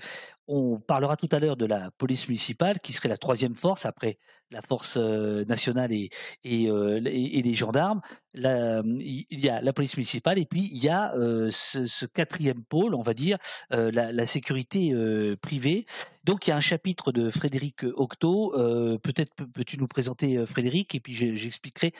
on 0.48 0.78
parlera 0.78 1.16
tout 1.16 1.28
à 1.32 1.40
l'heure 1.40 1.57
de 1.57 1.66
la 1.66 1.90
police 1.98 2.28
municipale, 2.28 2.78
qui 2.80 2.92
serait 2.92 3.09
la 3.09 3.16
troisième 3.16 3.54
force 3.54 3.84
après 3.84 4.18
la 4.50 4.62
force 4.62 4.96
nationale 4.96 5.92
et, 5.92 6.09
et, 6.44 6.64
et, 6.64 7.42
les 7.42 7.54
gendarmes. 7.54 8.00
il 8.34 9.26
y 9.30 9.48
a 9.48 9.61
la 9.61 9.72
police 9.72 9.96
municipale 9.96 10.38
et 10.38 10.46
puis 10.46 10.70
il 10.72 10.82
y 10.82 10.88
a 10.88 11.12
ce, 11.50 12.07
quatrième 12.07 12.62
pôle, 12.64 12.94
on 12.94 13.02
va 13.02 13.14
dire, 13.14 13.38
la, 13.70 14.26
sécurité 14.26 14.94
privée. 15.42 15.84
Donc 16.27 16.47
il 16.47 16.51
y 16.51 16.53
a 16.53 16.57
un 16.57 16.61
chapitre 16.61 17.12
de 17.12 17.31
Frédéric 17.31 17.85
Octo. 17.95 18.53
Peut-être 19.01 19.33
peux-tu 19.55 19.79
nous 19.79 19.87
présenter 19.87 20.45
Frédéric 20.45 20.97
et 20.97 21.01
puis 21.01 21.14
j'expliquerai 21.14 21.93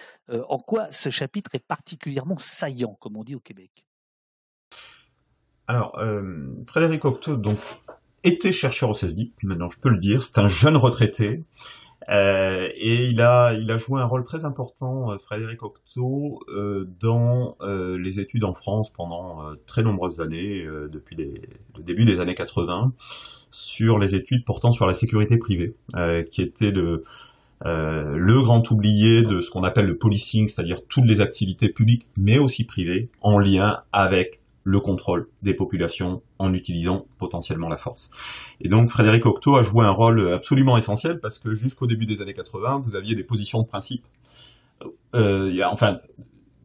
en 0.49 0.59
quoi 0.59 0.91
ce 0.91 1.11
chapitre 1.11 1.55
est 1.55 1.64
particulièrement 1.64 2.37
saillant, 2.37 2.99
comme 3.01 3.16
on 3.16 3.22
dit 3.22 3.37
au 3.37 3.41
Québec. 3.41 3.87
Alors, 5.68 5.97
Frédéric 6.66 7.05
Octo, 7.05 7.37
donc 7.37 7.59
était 8.24 8.53
chercheur 8.53 8.91
au 8.91 8.95
CESDIP, 8.95 9.41
maintenant 9.45 9.68
je 9.70 9.79
peux 9.79 9.91
le 9.91 9.99
dire, 9.99 10.20
c'est 10.20 10.39
un 10.39 10.49
jeune 10.49 10.77
retraité. 10.77 11.45
Euh, 12.09 12.68
et 12.76 13.07
il 13.07 13.20
a, 13.20 13.52
il 13.54 13.70
a 13.70 13.78
joué 13.78 14.00
un 14.00 14.04
rôle 14.04 14.22
très 14.22 14.44
important, 14.44 15.11
euh, 15.11 15.18
Frédéric 15.18 15.62
Octo, 15.62 16.40
euh, 16.48 16.88
dans 17.00 17.57
les 17.61 18.20
études 18.20 18.44
en 18.44 18.54
France 18.54 18.90
pendant 18.92 19.42
très 19.66 19.82
nombreuses 19.82 20.20
années, 20.20 20.64
depuis 20.90 21.16
le 21.16 21.82
début 21.82 22.04
des 22.04 22.20
années 22.20 22.34
80, 22.34 22.92
sur 23.50 23.98
les 23.98 24.14
études 24.14 24.44
portant 24.44 24.72
sur 24.72 24.86
la 24.86 24.94
sécurité 24.94 25.38
privée, 25.38 25.74
qui 26.30 26.42
était 26.42 26.70
le, 26.70 27.04
le 27.64 28.42
grand 28.42 28.70
oublié 28.70 29.22
de 29.22 29.40
ce 29.40 29.50
qu'on 29.50 29.64
appelle 29.64 29.86
le 29.86 29.96
policing, 29.96 30.48
c'est-à-dire 30.48 30.78
toutes 30.88 31.07
les 31.07 31.20
activités 31.20 31.68
publiques, 31.68 32.07
mais 32.16 32.38
aussi 32.38 32.64
privées, 32.64 33.09
en 33.20 33.38
lien 33.38 33.82
avec 33.92 34.40
le 34.66 34.80
contrôle 34.80 35.28
des 35.42 35.54
populations 35.54 36.22
en 36.40 36.52
utilisant 36.52 37.06
potentiellement 37.18 37.68
la 37.68 37.76
force. 37.76 38.10
Et 38.60 38.68
donc 38.68 38.90
Frédéric 38.90 39.24
Octo 39.24 39.54
a 39.54 39.62
joué 39.62 39.86
un 39.86 39.92
rôle 39.92 40.34
absolument 40.34 40.76
essentiel 40.76 41.20
parce 41.20 41.38
que 41.38 41.54
jusqu'au 41.54 41.86
début 41.86 42.04
des 42.04 42.20
années 42.20 42.34
80, 42.34 42.82
vous 42.84 42.96
aviez 42.96 43.14
des 43.14 43.22
positions 43.22 43.62
de 43.62 43.68
principe. 43.68 44.04
Euh, 45.14 45.52
y 45.52 45.62
a, 45.62 45.70
enfin, 45.70 46.00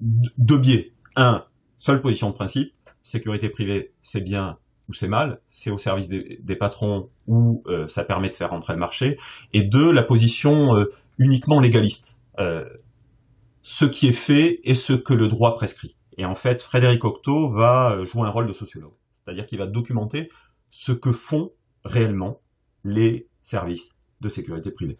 deux 0.01 0.57
biais. 0.57 0.93
Un, 1.15 1.45
seule 1.77 2.01
position 2.01 2.31
de 2.31 2.33
principe, 2.33 2.73
sécurité 3.03 3.49
privée, 3.49 3.91
c'est 4.01 4.21
bien 4.21 4.57
ou 4.89 4.93
c'est 4.93 5.07
mal, 5.07 5.39
c'est 5.47 5.69
au 5.69 5.77
service 5.77 6.07
des, 6.07 6.55
patrons 6.55 7.09
ou 7.27 7.61
euh, 7.67 7.87
ça 7.87 8.03
permet 8.03 8.29
de 8.29 8.35
faire 8.35 8.49
rentrer 8.49 8.73
le 8.73 8.79
marché. 8.79 9.19
Et 9.53 9.61
deux, 9.61 9.91
la 9.91 10.01
position 10.01 10.75
euh, 10.75 10.91
uniquement 11.19 11.59
légaliste. 11.59 12.17
Euh, 12.39 12.65
ce 13.61 13.85
qui 13.85 14.07
est 14.07 14.13
fait 14.13 14.59
et 14.63 14.73
ce 14.73 14.93
que 14.93 15.13
le 15.13 15.27
droit 15.27 15.53
prescrit. 15.53 15.95
Et 16.17 16.25
en 16.25 16.35
fait, 16.35 16.61
Frédéric 16.61 17.03
Octo 17.03 17.49
va 17.49 17.93
euh, 17.93 18.05
jouer 18.05 18.27
un 18.27 18.31
rôle 18.31 18.47
de 18.47 18.53
sociologue. 18.53 18.93
C'est-à-dire 19.13 19.45
qu'il 19.45 19.59
va 19.59 19.67
documenter 19.67 20.29
ce 20.69 20.91
que 20.91 21.11
font 21.11 21.51
réellement 21.83 22.41
les 22.83 23.27
services 23.41 23.89
de 24.21 24.29
sécurité 24.29 24.71
privée. 24.71 24.97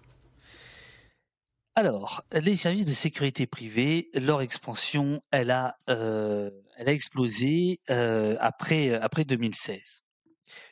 Alors, 1.76 2.24
les 2.34 2.56
services 2.56 2.86
de 2.86 2.94
sécurité 2.94 3.48
privée, 3.48 4.10
leur 4.14 4.42
expansion, 4.42 5.22
elle 5.32 5.52
a, 5.52 5.78
euh, 5.90 6.52
elle 6.78 6.90
a 6.90 6.92
explosé 6.92 7.80
euh, 7.90 8.36
après, 8.40 8.94
après 8.94 9.24
2016. 9.24 10.04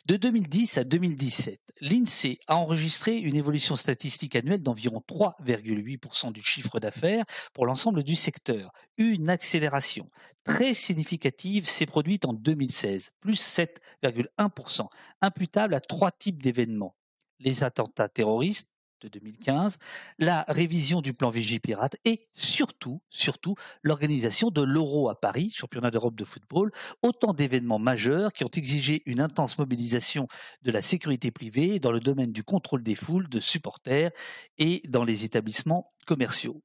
De 0.05 0.15
2010 0.15 0.77
à 0.77 0.84
2017, 0.84 1.59
l'INSEE 1.82 2.39
a 2.47 2.55
enregistré 2.57 3.17
une 3.17 3.36
évolution 3.36 3.75
statistique 3.75 4.36
annuelle 4.36 4.63
d'environ 4.63 5.01
3,8% 5.07 6.32
du 6.32 6.41
chiffre 6.41 6.80
d'affaires 6.80 7.25
pour 7.53 7.65
l'ensemble 7.65 8.03
du 8.03 8.15
secteur. 8.15 8.71
Une 8.97 9.30
accélération 9.30 10.09
très 10.43 10.73
significative 10.73 11.67
s'est 11.67 11.86
produite 11.86 12.25
en 12.25 12.34
2016, 12.34 13.11
plus 13.19 13.41
7,1%, 13.41 14.88
imputable 15.21 15.75
à 15.75 15.80
trois 15.80 16.11
types 16.11 16.41
d'événements. 16.41 16.95
Les 17.39 17.63
attentats 17.63 18.09
terroristes, 18.09 18.71
de 19.02 19.08
2015, 19.08 19.78
la 20.18 20.45
révision 20.47 21.02
du 21.02 21.14
plan 21.14 21.30
Vigipirate 21.30 21.97
et 22.06 22.28
surtout, 22.34 23.02
surtout, 23.10 23.56
l'organisation 23.84 24.50
de 24.50 24.62
l'Euro 24.62 25.10
à 25.10 25.20
Paris, 25.20 25.52
championnat 25.56 25.91
d'Europe 25.91 26.16
de 26.16 26.26
football, 26.26 26.72
autant 27.02 27.34
d'événements 27.34 27.80
majeurs 27.80 28.34
qui 28.34 28.43
ont 28.43 28.52
exigé 28.54 29.04
une 29.06 29.22
intense 29.22 29.58
mobilisation 29.58 30.28
de 30.62 30.72
la 30.72 30.82
sécurité 30.82 31.32
privée 31.32 31.80
dans 31.80 31.91
le 31.91 32.00
domaine 32.00 32.32
du 32.32 32.43
contrôle 32.43 32.84
des 32.84 32.95
foules, 32.95 33.30
de 33.30 33.39
supporters 33.39 34.12
et 34.58 34.82
dans 34.89 35.04
les 35.04 35.24
établissements 35.24 35.93
commerciaux. 36.06 36.62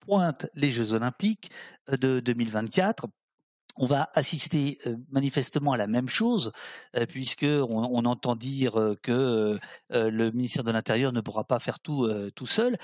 Pointe 0.00 0.46
les 0.54 0.68
Jeux 0.68 0.92
Olympiques 0.92 1.50
de 1.88 2.20
2024 2.20 3.06
on 3.78 3.86
va 3.86 4.08
assister 4.14 4.78
euh, 4.86 4.96
manifestement 5.10 5.72
à 5.72 5.76
la 5.76 5.86
même 5.86 6.08
chose, 6.08 6.52
euh, 6.96 7.06
puisque 7.06 7.44
on, 7.44 8.04
entend 8.04 8.36
dire 8.36 8.78
euh, 8.78 8.94
que 9.02 9.58
le 9.90 10.30
ministère 10.30 10.64
de 10.64 10.70
l'Intérieur 10.70 11.12
ne 11.12 11.20
pourra 11.20 11.44
pas 11.44 11.58
faire 11.58 11.80
tout 11.80 12.08
tout 12.34 12.46
seul. 12.46 12.76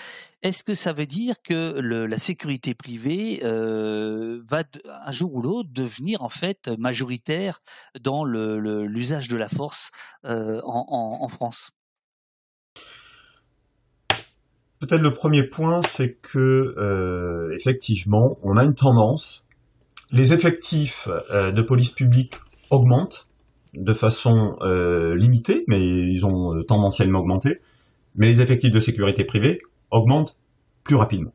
Est-ce 0.43 0.65
que 0.65 0.75
ça 0.75 0.93
veut 0.93 1.07
dire 1.07 1.37
que 1.43 1.79
la 1.79 2.19
sécurité 2.19 2.75
privée 2.75 3.41
va 3.43 4.65
un 5.05 5.11
jour 5.13 5.35
ou 5.35 5.43
l'autre 5.43 5.69
devenir 5.73 6.23
en 6.23 6.29
fait 6.29 6.69
majoritaire 6.79 7.61
dans 8.01 8.25
l'usage 8.25 9.29
de 9.29 9.37
la 9.37 9.49
force 9.49 9.93
en, 10.25 11.29
France? 11.29 11.71
Peut-être 14.81 15.03
le 15.03 15.13
premier 15.13 15.45
point, 15.49 15.83
c'est 15.83 16.15
que 16.15 17.55
effectivement, 17.57 18.39
on 18.43 18.57
a 18.57 18.65
une 18.65 18.75
tendance 18.75 19.42
les 20.13 20.33
effectifs 20.33 21.09
euh, 21.31 21.51
de 21.51 21.63
police 21.63 21.91
publique 21.91 22.35
augmentent 22.71 23.29
de 23.75 23.95
façon 23.95 24.57
euh, 24.61 25.17
limitée, 25.17 25.65
mais 25.67 25.81
ils 25.81 26.27
ont 26.27 26.55
euh, 26.55 26.63
tendanciellement 26.63 27.21
augmenté. 27.21 27.61
Mais 28.15 28.27
les 28.27 28.41
effectifs 28.43 28.71
de 28.71 28.81
sécurité 28.81 29.25
privée 29.25 29.63
augmentent 29.91 30.37
plus 30.85 30.97
rapidement. 30.97 31.33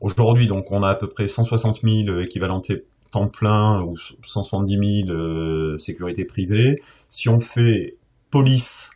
Aujourd'hui, 0.00 0.46
donc, 0.46 0.70
on 0.70 0.82
a 0.82 0.90
à 0.90 0.94
peu 0.94 1.08
près 1.08 1.26
160 1.26 1.80
000 1.82 2.20
équivalentés 2.20 2.84
temps 3.10 3.28
plein 3.28 3.82
ou 3.82 3.96
170 4.22 5.04
000 5.06 5.78
sécurité 5.78 6.26
privée. 6.26 6.82
Si 7.08 7.30
on 7.30 7.40
fait 7.40 7.96
police 8.30 8.90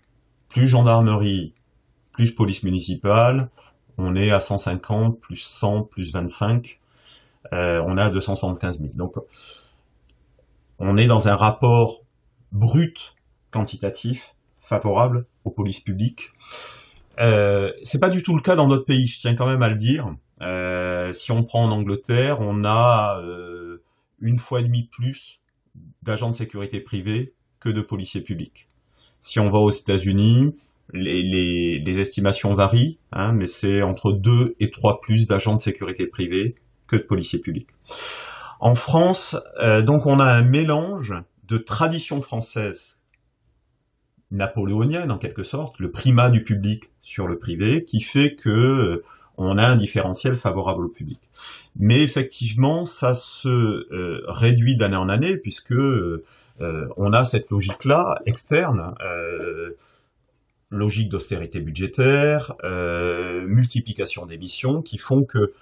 plus 0.50 0.68
gendarmerie 0.68 1.54
plus 2.12 2.32
police 2.32 2.62
municipale, 2.62 3.50
On 3.98 4.16
est 4.16 4.30
à 4.30 4.40
150, 4.40 5.18
plus 5.18 5.36
100, 5.36 5.82
plus 5.84 6.12
25. 6.12 6.78
On 7.50 7.98
est 7.98 8.02
à 8.02 8.10
275 8.10 8.78
000. 8.78 8.92
Donc, 8.94 9.16
on 10.78 10.96
est 10.96 11.06
dans 11.06 11.28
un 11.28 11.36
rapport 11.36 12.02
brut 12.52 13.14
quantitatif 13.50 14.34
favorable 14.60 15.26
aux 15.44 15.50
polices 15.50 15.80
publiques. 15.80 16.30
Euh, 17.20 17.72
c'est 17.82 18.00
pas 18.00 18.10
du 18.10 18.22
tout 18.22 18.34
le 18.34 18.40
cas 18.40 18.56
dans 18.56 18.66
notre 18.66 18.84
pays, 18.84 19.06
je 19.06 19.20
tiens 19.20 19.34
quand 19.34 19.46
même 19.46 19.62
à 19.62 19.68
le 19.68 19.76
dire. 19.76 20.14
Euh, 20.40 21.12
si 21.12 21.30
on 21.30 21.44
prend 21.44 21.64
en 21.64 21.70
Angleterre, 21.70 22.40
on 22.40 22.64
a 22.64 23.20
euh, 23.22 23.82
une 24.20 24.38
fois 24.38 24.60
et 24.60 24.64
demi 24.64 24.88
plus 24.90 25.40
d'agents 26.02 26.30
de 26.30 26.36
sécurité 26.36 26.80
privés 26.80 27.34
que 27.60 27.68
de 27.68 27.80
policiers 27.80 28.22
publics. 28.22 28.68
Si 29.20 29.38
on 29.38 29.50
va 29.50 29.58
aux 29.58 29.70
États-Unis, 29.70 30.56
les, 30.92 32.00
estimations 32.00 32.54
varient, 32.54 32.98
hein, 33.12 33.32
mais 33.32 33.46
c'est 33.46 33.82
entre 33.82 34.12
2 34.12 34.56
et 34.58 34.70
3 34.70 35.00
plus 35.00 35.26
d'agents 35.26 35.54
de 35.54 35.60
sécurité 35.60 36.06
privés 36.06 36.56
de 36.98 37.04
policiers 37.04 37.38
publics. 37.38 37.68
En 38.62 38.76
France, 38.76 39.36
euh, 39.60 39.82
donc 39.82 40.06
on 40.06 40.20
a 40.20 40.24
un 40.24 40.42
mélange 40.42 41.14
de 41.48 41.58
tradition 41.58 42.22
française 42.22 43.00
napoléonienne 44.30 45.10
en 45.10 45.18
quelque 45.18 45.42
sorte, 45.42 45.80
le 45.80 45.90
primat 45.90 46.30
du 46.30 46.44
public 46.44 46.84
sur 47.02 47.26
le 47.26 47.40
privé, 47.40 47.84
qui 47.84 48.00
fait 48.00 48.36
que 48.36 48.48
euh, 48.48 49.04
on 49.36 49.58
a 49.58 49.66
un 49.66 49.74
différentiel 49.74 50.36
favorable 50.36 50.84
au 50.84 50.88
public. 50.88 51.18
Mais 51.74 52.02
effectivement, 52.02 52.84
ça 52.84 53.14
se 53.14 53.48
euh, 53.48 54.22
réduit 54.28 54.76
d'année 54.76 54.94
en 54.94 55.08
année 55.08 55.36
puisque 55.36 55.74
on 56.96 57.12
a 57.12 57.24
cette 57.24 57.50
logique-là 57.50 58.20
externe, 58.24 58.94
logique 60.70 61.08
d'austérité 61.08 61.58
budgétaire, 61.58 62.54
multiplication 63.44 64.26
des 64.26 64.38
missions, 64.38 64.80
qui 64.80 64.98
font 64.98 65.24
que 65.24 65.52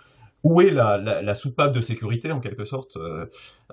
où 0.42 0.60
est 0.60 0.70
la, 0.70 0.96
la, 0.98 1.34
soupape 1.34 1.72
de 1.72 1.80
sécurité 1.80 2.32
en 2.32 2.40
quelque 2.40 2.64
sorte 2.64 2.96
euh, 2.96 3.26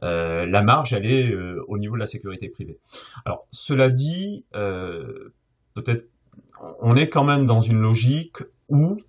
euh, 0.03 0.45
La 0.45 0.61
marge, 0.61 0.93
elle 0.93 1.05
est 1.05 1.31
euh, 1.31 1.63
au 1.67 1.77
niveau 1.77 1.95
de 1.95 1.99
la 1.99 2.07
sécurité 2.07 2.49
privée. 2.49 2.79
Alors, 3.25 3.47
cela 3.51 3.89
dit, 3.89 4.45
peut-être, 4.51 6.09
on 6.79 6.95
est 6.95 7.09
quand 7.09 7.23
même 7.23 7.45
dans 7.45 7.61
une 7.61 7.79
logique 7.79 8.37
où, 8.67 8.99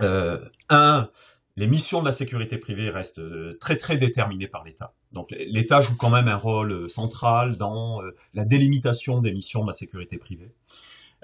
un, 0.00 1.08
les 1.56 1.66
missions 1.66 2.00
de 2.00 2.06
la 2.06 2.12
sécurité 2.12 2.58
privée 2.58 2.90
restent 2.90 3.22
très 3.58 3.76
très 3.76 3.96
déterminées 3.96 4.48
par 4.48 4.64
l'État. 4.64 4.92
Donc 5.12 5.30
l'État 5.30 5.80
joue 5.80 5.94
quand 5.96 6.10
même 6.10 6.26
un 6.26 6.36
rôle 6.36 6.90
central 6.90 7.56
dans 7.56 8.00
la 8.32 8.44
délimitation 8.44 9.20
des 9.20 9.32
missions 9.32 9.62
de 9.62 9.68
la 9.68 9.72
sécurité 9.72 10.18
privée. 10.18 10.52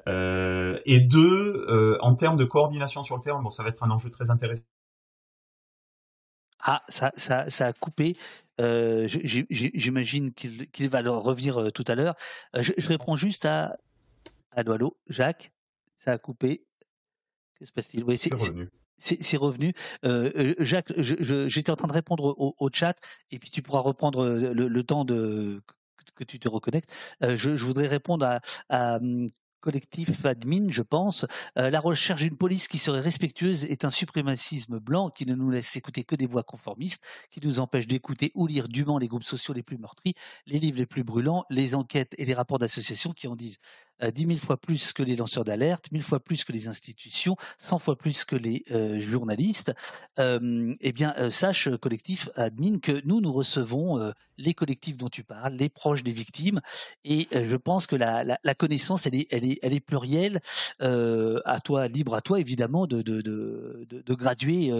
et 0.06 1.00
deux, 1.00 1.98
en 2.00 2.14
termes 2.14 2.36
de 2.36 2.44
coordination 2.44 3.02
sur 3.02 3.16
le 3.16 3.22
terrain, 3.22 3.42
bon, 3.42 3.50
ça 3.50 3.64
va 3.64 3.70
être 3.70 3.82
un 3.82 3.90
enjeu 3.90 4.10
très 4.10 4.30
intéressant 4.30 4.62
ah, 6.62 6.82
ça, 6.88 7.12
ça, 7.16 7.48
ça 7.50 7.66
a 7.66 7.72
coupé. 7.72 8.16
Euh, 8.60 9.08
J'imagine 9.08 10.32
qu'il 10.32 10.88
va 10.88 11.02
leur 11.02 11.22
revenir 11.22 11.58
euh, 11.58 11.70
tout 11.70 11.84
à 11.88 11.94
l'heure. 11.94 12.14
Euh, 12.56 12.62
je, 12.62 12.72
je, 12.76 12.88
réponds 12.88 13.16
juste 13.16 13.44
à. 13.46 13.76
Allô, 14.52 14.72
allô, 14.72 14.96
Jacques 15.08 15.52
Ça 15.96 16.12
a 16.12 16.18
coupé. 16.18 16.64
Que 17.54 17.64
se 17.64 17.72
passe-t-il? 17.72 18.04
Oui, 18.04 18.16
C'est 18.16 18.32
revenu. 18.32 18.68
C'est 18.98 19.36
revenu. 19.38 19.72
Euh, 20.04 20.30
euh 20.36 20.54
Jacques, 20.58 20.92
j'étais 20.98 21.70
en 21.70 21.76
train 21.76 21.88
de 21.88 21.92
répondre 21.92 22.34
au, 22.36 22.54
au, 22.58 22.70
chat 22.70 22.96
et 23.30 23.38
puis 23.38 23.50
tu 23.50 23.62
pourras 23.62 23.80
reprendre 23.80 24.26
le, 24.28 24.68
le 24.68 24.82
temps 24.84 25.06
de 25.06 25.62
que 26.20 26.24
tu 26.24 26.38
te 26.38 26.48
reconnectes. 26.48 26.92
Euh, 27.22 27.36
je, 27.36 27.56
je, 27.56 27.64
voudrais 27.64 27.86
répondre 27.86 28.26
à, 28.26 28.40
à 28.68 28.96
hum, 28.96 29.28
collectif 29.60 30.24
admin, 30.24 30.70
je 30.70 30.82
pense. 30.82 31.26
Euh, 31.58 31.70
la 31.70 31.80
recherche 31.80 32.22
d'une 32.22 32.36
police 32.36 32.68
qui 32.68 32.78
serait 32.78 33.00
respectueuse 33.00 33.64
est 33.64 33.84
un 33.84 33.90
suprémacisme 33.90 34.78
blanc 34.78 35.10
qui 35.10 35.26
ne 35.26 35.34
nous 35.34 35.50
laisse 35.50 35.76
écouter 35.76 36.04
que 36.04 36.16
des 36.16 36.26
voix 36.26 36.42
conformistes, 36.42 37.04
qui 37.30 37.40
nous 37.44 37.60
empêche 37.60 37.86
d'écouter 37.86 38.32
ou 38.34 38.46
lire 38.46 38.68
dûment 38.68 38.98
les 38.98 39.08
groupes 39.08 39.24
sociaux 39.24 39.54
les 39.54 39.62
plus 39.62 39.78
meurtris, 39.78 40.14
les 40.46 40.58
livres 40.58 40.78
les 40.78 40.86
plus 40.86 41.04
brûlants, 41.04 41.44
les 41.50 41.74
enquêtes 41.74 42.14
et 42.18 42.24
les 42.24 42.34
rapports 42.34 42.58
d'associations 42.58 43.12
qui 43.12 43.28
en 43.28 43.36
disent 43.36 43.58
dix 44.14 44.26
mille 44.26 44.38
fois 44.40 44.56
plus 44.56 44.92
que 44.92 45.02
les 45.02 45.16
lanceurs 45.16 45.44
d'alerte, 45.44 45.92
mille 45.92 46.02
fois 46.02 46.20
plus 46.20 46.44
que 46.44 46.52
les 46.52 46.68
institutions, 46.68 47.36
cent 47.58 47.78
fois 47.78 47.96
plus 47.96 48.24
que 48.24 48.36
les 48.36 48.64
euh, 48.70 49.00
journalistes, 49.00 49.72
euh, 50.18 50.74
eh 50.80 50.92
bien, 50.92 51.14
sache, 51.30 51.68
collectif 51.80 52.28
admin, 52.36 52.78
que 52.78 53.00
nous, 53.04 53.20
nous 53.20 53.32
recevons 53.32 54.12
les 54.38 54.54
collectifs 54.54 54.96
dont 54.96 55.08
tu 55.08 55.22
parles, 55.22 55.54
les 55.54 55.68
proches 55.68 56.02
des 56.02 56.12
victimes, 56.12 56.60
et 57.04 57.28
je 57.32 57.56
pense 57.56 57.86
que 57.86 57.96
la, 57.96 58.24
la, 58.24 58.54
connaissance, 58.54 59.06
elle 59.06 59.14
est, 59.14 59.26
elle 59.30 59.44
est, 59.44 59.58
elle 59.62 59.72
est 59.72 59.80
plurielle. 59.80 60.40
à 60.80 61.60
toi, 61.62 61.88
libre 61.88 62.14
à 62.14 62.20
toi, 62.20 62.40
évidemment, 62.40 62.86
de, 62.86 63.02
de, 63.02 63.20
de, 63.20 63.86
de, 63.88 64.14
graduer 64.14 64.72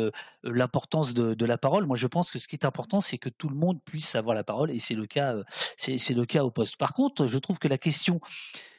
l'importance 0.42 1.14
de, 1.14 1.34
de 1.34 1.44
la 1.44 1.58
parole. 1.58 1.86
Moi, 1.86 1.96
je 1.96 2.06
pense 2.06 2.30
que 2.30 2.38
ce 2.38 2.48
qui 2.48 2.56
est 2.56 2.64
important, 2.64 3.00
c'est 3.00 3.18
que 3.18 3.28
tout 3.28 3.48
le 3.48 3.56
monde 3.56 3.80
puisse 3.84 4.14
avoir 4.14 4.34
la 4.34 4.44
parole, 4.44 4.70
et 4.70 4.80
c'est 4.80 4.94
le 4.94 5.06
cas, 5.06 5.34
c'est 5.76 6.14
le 6.14 6.24
cas 6.24 6.44
au 6.44 6.50
poste. 6.50 6.76
Par 6.76 6.94
contre, 6.94 7.26
je 7.26 7.38
trouve 7.38 7.58
que 7.58 7.68
la 7.68 7.78
question 7.78 8.20
euh, 8.20 8.69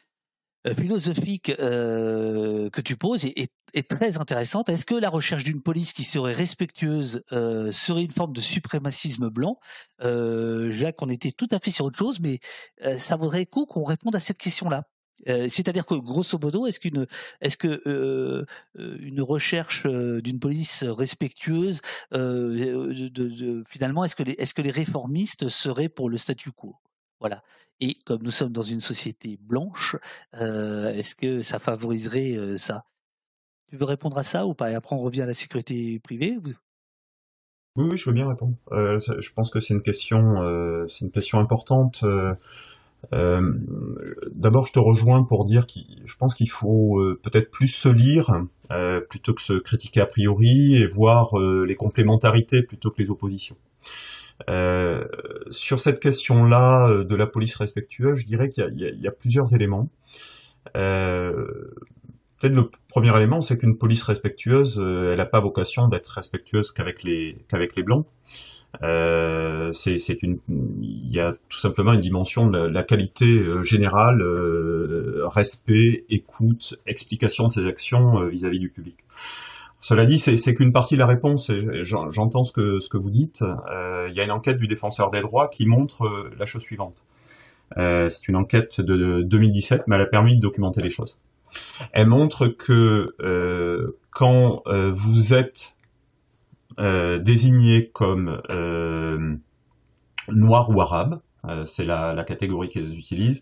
philosophique 0.65 1.51
euh, 1.59 2.69
que 2.69 2.81
tu 2.81 2.95
poses 2.95 3.25
est, 3.25 3.51
très 3.89 4.17
intéressante. 4.17 4.69
Est-ce 4.69 4.85
que 4.85 4.95
la 4.95 5.09
recherche 5.09 5.43
d'une 5.43 5.61
police 5.61 5.93
qui 5.93 6.03
serait 6.03 6.33
respectueuse 6.33 7.23
euh, 7.31 7.71
serait 7.71 8.03
une 8.03 8.11
forme 8.11 8.33
de 8.33 8.41
suprémacisme 8.41 9.29
blanc? 9.29 9.59
Euh, 10.03 10.71
Jacques, 10.71 11.01
on 11.01 11.09
était 11.09 11.31
tout 11.31 11.47
à 11.51 11.59
fait 11.59 11.71
sur 11.71 11.85
autre 11.85 11.97
chose, 11.97 12.19
mais 12.19 12.39
euh, 12.83 12.97
ça 12.97 13.15
vaudrait 13.15 13.45
coup 13.45 13.65
qu'on 13.65 13.83
réponde 13.83 14.15
à 14.15 14.19
cette 14.19 14.37
question-là. 14.37 14.83
Euh, 15.29 15.47
c'est-à-dire 15.47 15.85
que 15.85 15.93
grosso 15.93 16.37
modo, 16.39 16.65
est-ce 16.65 16.79
qu'une, 16.79 17.05
est-ce 17.41 17.57
une 18.75 19.21
recherche 19.21 19.85
d'une 19.85 20.39
police 20.39 20.83
respectueuse, 20.83 21.81
finalement, 23.67 24.03
est-ce 24.03 24.53
que 24.53 24.61
les 24.61 24.71
réformistes 24.71 25.47
seraient 25.49 25.89
pour 25.89 26.09
le 26.09 26.17
statu 26.17 26.51
quo? 26.51 26.75
Voilà. 27.21 27.41
Et 27.79 27.95
comme 28.05 28.21
nous 28.23 28.31
sommes 28.31 28.51
dans 28.51 28.61
une 28.63 28.81
société 28.81 29.39
blanche, 29.39 29.95
euh, 30.39 30.93
est-ce 30.93 31.15
que 31.15 31.41
ça 31.41 31.59
favoriserait 31.59 32.35
euh, 32.35 32.57
ça? 32.57 32.83
Tu 33.69 33.77
veux 33.77 33.85
répondre 33.85 34.17
à 34.17 34.23
ça 34.23 34.45
ou 34.45 34.53
pas? 34.53 34.71
Et 34.71 34.75
après, 34.75 34.95
on 34.95 34.99
revient 34.99 35.21
à 35.21 35.27
la 35.27 35.33
sécurité 35.33 35.99
privée 35.99 36.37
oui, 37.77 37.85
oui, 37.89 37.97
je 37.97 38.03
veux 38.03 38.13
bien 38.13 38.27
répondre. 38.27 38.55
Euh, 38.73 38.99
je 38.99 39.31
pense 39.31 39.49
que 39.49 39.61
c'est 39.61 39.73
une 39.73 39.81
question, 39.81 40.19
c'est 40.89 41.05
une 41.05 41.11
question 41.11 41.39
importante. 41.39 42.03
D'abord, 43.13 44.65
je 44.65 44.73
te 44.73 44.79
rejoins 44.79 45.23
pour 45.23 45.45
dire 45.45 45.67
que 45.67 45.79
je 46.03 46.15
pense 46.17 46.35
qu'il 46.35 46.49
faut 46.49 47.01
peut-être 47.23 47.49
plus 47.49 47.69
se 47.69 47.87
lire 47.87 48.29
plutôt 49.07 49.33
que 49.33 49.41
se 49.41 49.53
critiquer 49.53 50.01
a 50.01 50.05
priori 50.05 50.75
et 50.75 50.85
voir 50.85 51.37
les 51.39 51.75
complémentarités 51.75 52.61
plutôt 52.61 52.91
que 52.91 53.01
les 53.01 53.09
oppositions. 53.09 53.55
Euh, 54.49 55.05
sur 55.49 55.79
cette 55.79 55.99
question-là 55.99 56.87
euh, 56.87 57.03
de 57.03 57.15
la 57.15 57.27
police 57.27 57.55
respectueuse, 57.55 58.19
je 58.19 58.25
dirais 58.25 58.49
qu'il 58.49 58.65
y, 58.77 59.07
a 59.07 59.11
plusieurs 59.11 59.53
éléments. 59.53 59.89
Euh, 60.75 61.71
Peut-être 62.39 62.55
le 62.55 62.71
premier 62.89 63.15
élément, 63.15 63.41
c'est 63.41 63.55
qu'une 63.55 63.77
police 63.77 64.01
respectueuse, 64.01 64.79
euh, 64.79 65.11
elle 65.11 65.19
n'a 65.19 65.27
pas 65.27 65.39
vocation 65.39 65.87
d'être 65.87 66.07
respectueuse 66.07 66.71
qu'avec 66.71 67.03
les 67.03 67.37
qu'avec 67.47 67.75
les 67.75 67.83
blancs. 67.83 68.07
Euh, 68.81 69.71
c'est 69.73 70.23
une, 70.23 70.39
il 70.49 71.13
y 71.13 71.19
a 71.19 71.35
tout 71.49 71.59
simplement 71.59 71.93
une 71.93 72.01
dimension 72.01 72.47
de 72.47 72.57
la, 72.57 72.83
qualité 72.83 73.43
générale, 73.63 74.23
respect, 75.25 76.05
écoute, 76.09 76.79
explication 76.87 77.45
de 77.45 77.51
ses 77.51 77.67
actions 77.67 78.25
vis 78.25 78.43
à 78.43 78.49
-vis 78.49 78.59
du 78.59 78.69
public. 78.69 78.95
Cela 79.81 80.05
dit, 80.05 80.19
c'est 80.19 80.53
qu'une 80.53 80.71
partie 80.71 80.93
de 80.93 80.99
la 80.99 81.07
réponse, 81.07 81.51
j'entends 81.81 82.43
ce 82.43 82.51
que, 82.53 82.97
vous 82.97 83.09
dites. 83.09 83.41
Euh, 83.41 84.07
il 84.09 84.15
y 84.15 84.19
a 84.19 84.23
une 84.23 84.31
enquête 84.31 84.59
du 84.59 84.67
défenseur 84.67 85.09
des 85.09 85.21
droits 85.21 85.47
qui 85.47 85.65
montre 85.65 86.05
euh, 86.05 86.31
la 86.37 86.45
chose 86.45 86.61
suivante. 86.61 87.03
Euh, 87.77 88.07
c'est 88.07 88.27
une 88.27 88.35
enquête 88.35 88.79
de, 88.79 89.23
2017, 89.23 89.85
mais 89.87 89.95
elle 89.95 90.03
a 90.03 90.05
permis 90.05 90.35
de 90.35 90.39
documenter 90.39 90.83
les 90.83 90.91
choses. 90.91 91.17
Elle 91.93 92.05
montre 92.05 92.47
que 92.47 93.15
quand 94.11 94.61
vous 94.93 95.33
êtes 95.33 95.75
désigné 96.77 97.89
comme 97.91 98.39
noir 100.29 100.69
ou 100.69 100.79
arabe, 100.79 101.21
c'est 101.65 101.85
la, 101.85 102.13
la, 102.13 102.23
catégorie 102.23 102.69
qu'ils 102.69 102.97
utilisent, 102.97 103.41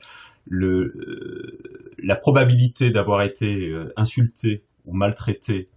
la 0.49 2.15
probabilité 2.15 2.91
d'avoir 2.91 3.23
été 3.23 3.75
insulté 3.97 4.63
ou 4.85 4.93
maltraité 4.95 5.67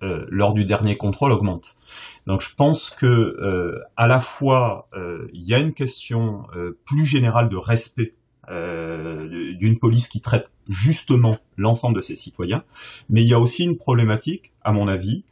lors 0.00 0.54
du 0.54 0.64
dernier 0.64 0.96
contrôle 0.96 1.32
augmente. 1.32 1.76
Donc 2.26 2.42
je 2.42 2.54
pense 2.54 2.90
que 2.90 3.06
euh, 3.06 3.80
à 3.96 4.06
la 4.06 4.20
fois 4.20 4.88
il 5.32 5.42
y 5.42 5.54
a 5.54 5.58
une 5.58 5.72
question 5.72 6.46
plus 6.84 7.06
générale 7.06 7.48
de 7.48 7.56
respect 7.56 8.14
d'une 8.48 9.78
police 9.78 10.08
qui 10.08 10.20
traite 10.20 10.50
justement 10.68 11.36
l'ensemble 11.56 11.96
de 11.96 12.02
ses 12.02 12.16
citoyens, 12.16 12.64
mais 13.10 13.22
il 13.22 13.28
y 13.28 13.34
a 13.34 13.40
aussi 13.40 13.64
une 13.64 13.76
problématique, 13.76 14.52
à 14.62 14.72
mon 14.72 14.88
avis, 14.88 15.24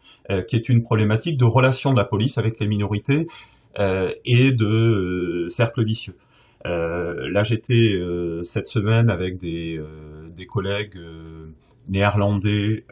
qui 0.48 0.56
est 0.56 0.68
une 0.68 0.82
problématique 0.82 1.38
de 1.38 1.44
relation 1.44 1.92
de 1.92 1.96
la 1.96 2.04
police 2.04 2.36
avec 2.36 2.60
les 2.60 2.66
minorités 2.66 3.26
et 3.78 4.52
de 4.52 5.46
cercles 5.48 5.84
vicieux. 5.84 6.16
là, 6.64 7.42
j'étais 7.42 7.98
cette 8.44 8.68
semaine 8.68 9.08
avec 9.08 9.38
des, 9.38 9.80
des 10.34 10.46
collègues 10.46 10.98
néerlandais 11.88 12.84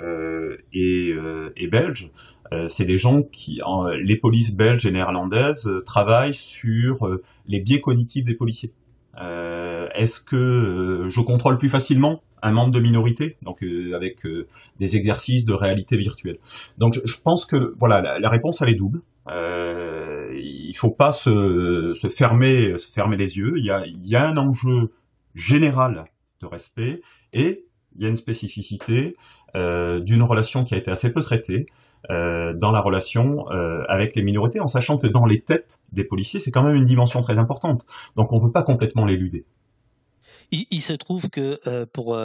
et, 0.73 1.15
et 1.57 1.67
belge, 1.69 2.11
c'est 2.69 2.85
des 2.85 2.99
gens 2.99 3.23
qui, 3.23 3.61
les 4.01 4.17
polices 4.17 4.55
belges 4.55 4.87
et 4.87 4.91
néerlandaises 4.91 5.69
travaillent 5.87 6.35
sur 6.35 7.09
les 7.47 7.61
biais 7.61 7.81
cognitifs 7.81 8.25
des 8.25 8.35
policiers. 8.35 8.73
Est-ce 9.17 10.21
que 10.21 11.07
je 11.09 11.21
contrôle 11.21 11.59
plus 11.59 11.69
facilement 11.69 12.23
un 12.43 12.53
membre 12.53 12.73
de 12.73 12.81
minorité, 12.81 13.39
donc 13.43 13.65
avec 13.95 14.21
des 14.79 14.97
exercices 14.97 15.45
de 15.45 15.55
réalité 15.55 15.97
virtuelle? 15.97 16.39
Donc 16.79 17.01
je, 17.05 17.17
pense 17.23 17.47
que 17.47 17.75
voilà, 17.79 18.19
la, 18.19 18.29
réponse 18.29 18.63
elle 18.63 18.71
est 18.71 18.77
double. 18.77 19.01
Euh, 19.29 20.05
il 20.35 20.75
faut 20.77 20.91
pas 20.91 21.13
se, 21.13 21.93
se, 21.95 22.09
fermer, 22.09 22.77
se 22.79 22.91
fermer 22.91 23.17
les 23.17 23.39
yeux. 23.39 23.55
Il 23.57 23.65
y 23.65 23.71
a, 23.71 23.87
il 23.87 24.07
y 24.07 24.17
a 24.17 24.29
un 24.29 24.37
enjeu 24.37 24.93
général 25.35 26.05
de 26.41 26.47
respect 26.47 27.01
et 27.33 27.65
il 27.97 28.03
y 28.03 28.07
a 28.07 28.09
une 28.09 28.17
spécificité 28.17 29.17
euh, 29.57 30.01
d'une 30.01 30.23
relation 30.23 30.65
qui 30.65 30.75
a 30.75 30.77
été 30.77 30.91
assez 30.91 31.11
peu 31.11 31.21
traitée 31.21 31.67
euh, 32.11 32.53
dans 32.55 32.73
la 32.73 32.81
relation 32.81 33.51
euh, 33.51 33.85
avec 33.89 34.17
les 34.17 34.23
minorités, 34.23 34.61
en 34.61 34.67
sachant 34.67 34.99
que 34.99 35.07
dans 35.07 35.25
les 35.25 35.41
têtes 35.41 35.79
des 35.93 36.05
policiers, 36.05 36.41
c'est 36.41 36.51
quand 36.51 36.63
même 36.63 36.77
une 36.77 36.85
dimension 36.85 37.21
très 37.21 37.39
importante. 37.39 37.87
Donc 38.17 38.33
on 38.33 38.41
ne 38.41 38.47
peut 38.47 38.53
pas 38.53 38.63
complètement 38.63 39.05
l'éluder. 39.05 39.45
Il, 40.51 40.81
se 40.81 40.93
trouve 40.93 41.31
que 41.31 41.85
pour 41.87 42.17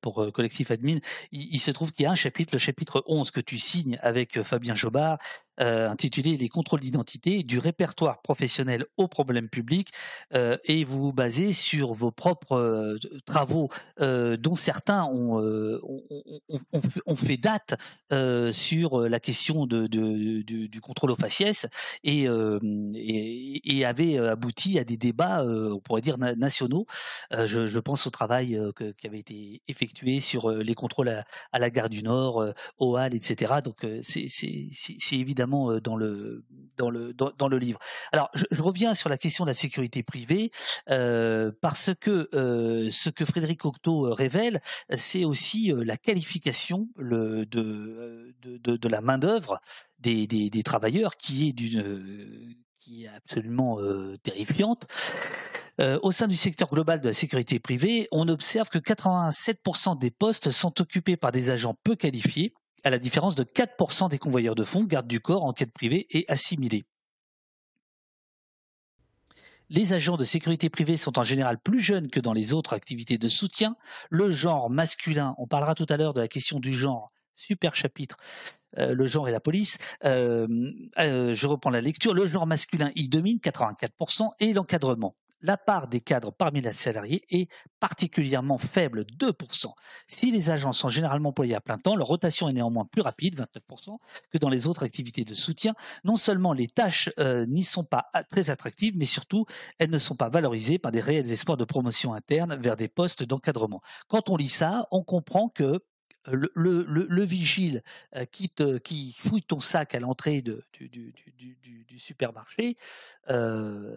pour 0.00 0.32
collectif 0.32 0.72
admin, 0.72 0.98
il, 1.30 1.54
il 1.54 1.58
se 1.58 1.70
trouve 1.70 1.92
qu'il 1.92 2.02
y 2.02 2.06
a 2.06 2.10
un 2.10 2.16
chapitre, 2.16 2.54
le 2.54 2.58
chapitre 2.58 3.04
11 3.06 3.30
que 3.30 3.40
tu 3.40 3.58
signes 3.58 3.96
avec 4.02 4.42
Fabien 4.42 4.74
Jobard, 4.74 5.18
euh, 5.60 5.90
intitulé 5.90 6.36
Les 6.38 6.48
contrôles 6.48 6.80
d'identité 6.80 7.42
du 7.42 7.58
répertoire 7.58 8.22
professionnel 8.22 8.86
aux 8.96 9.08
problèmes 9.08 9.48
publics 9.50 9.92
euh, 10.34 10.56
et 10.64 10.84
vous 10.84 11.00
vous 11.00 11.12
basez 11.12 11.52
sur 11.52 11.92
vos 11.92 12.10
propres 12.10 12.52
euh, 12.52 12.98
travaux 13.26 13.68
dont 13.98 14.54
certains 14.54 15.04
ont, 15.04 15.38
ont, 15.40 16.82
ont, 17.06 17.16
fait 17.16 17.36
date 17.36 17.74
sur 18.52 19.08
la 19.08 19.20
question 19.20 19.66
de, 19.66 19.86
du 19.86 20.80
contrôle 20.80 21.10
aux 21.10 21.16
faciès 21.16 21.66
et, 22.02 22.24
et, 22.24 23.78
et 23.78 23.84
avaient 23.84 24.18
abouti 24.18 24.78
à 24.78 24.84
des 24.84 24.96
débats, 24.96 25.44
on 25.44 25.80
pourrait 25.80 26.00
dire, 26.00 26.18
nationaux. 26.18 26.86
Je, 27.30 27.78
pense 27.78 28.06
au 28.06 28.10
travail 28.10 28.58
qui 28.98 29.06
avait 29.06 29.18
été 29.18 29.62
effectué 29.68 30.20
sur 30.20 30.50
les 30.50 30.74
contrôles 30.74 31.10
à, 31.10 31.24
à 31.52 31.58
la 31.58 31.70
gare 31.70 31.90
du 31.90 32.02
Nord, 32.02 32.44
au 32.78 32.96
Hall, 32.96 33.14
etc. 33.14 33.54
Donc 33.62 33.86
c'est 34.02 35.16
évidemment 35.16 35.49
dans 35.50 35.96
le 35.96 36.44
dans 36.76 36.90
le 36.90 37.12
dans, 37.12 37.48
le 37.48 37.58
livre. 37.58 37.78
Alors 38.12 38.30
je, 38.34 38.62
reviens 38.62 38.94
sur 38.94 39.08
la 39.08 39.18
question 39.18 39.44
de 39.44 39.50
la 39.50 39.54
sécurité 39.54 40.02
privée 40.02 40.50
euh, 40.88 41.52
parce 41.60 41.90
que 42.00 42.28
euh, 42.34 42.90
ce 42.90 43.10
que 43.10 43.24
Frédéric 43.24 43.64
Octo 43.64 44.14
révèle, 44.14 44.60
c'est 44.96 45.24
aussi 45.24 45.72
la 45.74 45.96
qualification 45.96 46.88
de, 46.98 47.44
de, 47.44 48.88
la 48.88 49.00
main 49.00 49.18
d'œuvre 49.18 49.60
des, 49.98 50.26
des, 50.26 50.62
travailleurs 50.62 51.16
qui 51.16 51.48
est 51.48 51.52
d'une 51.52 52.54
qui 52.78 53.04
est 53.04 53.08
absolument 53.08 53.78
terrifiante. 54.22 54.86
Euh, 55.80 55.98
au 56.02 56.12
sein 56.12 56.28
du 56.28 56.36
secteur 56.36 56.68
global 56.68 57.00
de 57.00 57.08
la 57.08 57.14
sécurité 57.14 57.58
privée, 57.58 58.06
on 58.12 58.28
observe 58.28 58.68
que 58.68 58.78
87% 58.78 59.98
des 59.98 60.10
postes 60.10 60.50
sont 60.50 60.78
occupés 60.80 61.16
par 61.16 61.32
des 61.32 61.48
agents 61.48 61.74
peu 61.84 61.96
qualifiés 61.96 62.52
à 62.84 62.90
la 62.90 62.98
différence 62.98 63.34
de 63.34 63.44
4% 63.44 64.08
des 64.08 64.18
convoyeurs 64.18 64.54
de 64.54 64.64
fonds, 64.64 64.84
gardes 64.84 65.06
du 65.06 65.20
corps, 65.20 65.44
enquête 65.44 65.72
privée 65.72 66.06
et 66.10 66.24
assimilés. 66.28 66.84
Les 69.68 69.92
agents 69.92 70.16
de 70.16 70.24
sécurité 70.24 70.68
privée 70.68 70.96
sont 70.96 71.18
en 71.18 71.22
général 71.22 71.58
plus 71.60 71.80
jeunes 71.80 72.10
que 72.10 72.18
dans 72.18 72.32
les 72.32 72.52
autres 72.52 72.72
activités 72.72 73.18
de 73.18 73.28
soutien. 73.28 73.76
Le 74.10 74.28
genre 74.28 74.68
masculin, 74.68 75.36
on 75.38 75.46
parlera 75.46 75.76
tout 75.76 75.86
à 75.88 75.96
l'heure 75.96 76.12
de 76.12 76.20
la 76.20 76.26
question 76.26 76.58
du 76.58 76.74
genre, 76.74 77.12
super 77.36 77.76
chapitre, 77.76 78.16
euh, 78.78 78.94
le 78.94 79.06
genre 79.06 79.28
et 79.28 79.32
la 79.32 79.38
police. 79.38 79.78
Euh, 80.04 80.48
euh, 80.98 81.34
je 81.36 81.46
reprends 81.46 81.70
la 81.70 81.80
lecture. 81.80 82.14
Le 82.14 82.26
genre 82.26 82.48
masculin 82.48 82.90
y 82.96 83.08
domine 83.08 83.38
84% 83.38 84.30
et 84.40 84.52
l'encadrement 84.52 85.14
la 85.42 85.56
part 85.56 85.88
des 85.88 86.00
cadres 86.00 86.32
parmi 86.32 86.60
les 86.60 86.72
salariés 86.72 87.24
est 87.30 87.50
particulièrement 87.78 88.58
faible, 88.58 89.04
2%. 89.18 89.72
Si 90.06 90.30
les 90.30 90.50
agents 90.50 90.72
sont 90.72 90.88
généralement 90.88 91.30
employés 91.30 91.54
à 91.54 91.60
plein 91.60 91.78
temps, 91.78 91.96
leur 91.96 92.06
rotation 92.06 92.48
est 92.48 92.52
néanmoins 92.52 92.84
plus 92.84 93.02
rapide, 93.02 93.40
29%, 93.40 93.98
que 94.30 94.38
dans 94.38 94.48
les 94.48 94.66
autres 94.66 94.84
activités 94.84 95.24
de 95.24 95.34
soutien. 95.34 95.74
Non 96.04 96.16
seulement 96.16 96.52
les 96.52 96.66
tâches 96.66 97.10
euh, 97.18 97.46
n'y 97.46 97.64
sont 97.64 97.84
pas 97.84 98.10
très 98.30 98.50
attractives, 98.50 98.96
mais 98.96 99.04
surtout, 99.04 99.46
elles 99.78 99.90
ne 99.90 99.98
sont 99.98 100.16
pas 100.16 100.28
valorisées 100.28 100.78
par 100.78 100.92
des 100.92 101.00
réels 101.00 101.30
espoirs 101.30 101.56
de 101.56 101.64
promotion 101.64 102.12
interne 102.12 102.56
vers 102.56 102.76
des 102.76 102.88
postes 102.88 103.22
d'encadrement. 103.22 103.80
Quand 104.08 104.30
on 104.30 104.36
lit 104.36 104.48
ça, 104.48 104.86
on 104.90 105.02
comprend 105.02 105.48
que 105.48 105.80
le, 106.26 106.50
le, 106.54 106.84
le, 106.84 107.24
vigile 107.24 107.82
euh, 108.16 108.24
qui, 108.24 108.50
te, 108.50 108.78
fouille 109.18 109.42
ton 109.42 109.60
sac 109.60 109.94
à 109.94 110.00
l'entrée 110.00 110.42
du, 110.42 110.62
supermarché, 111.98 112.76
euh, 113.28 113.96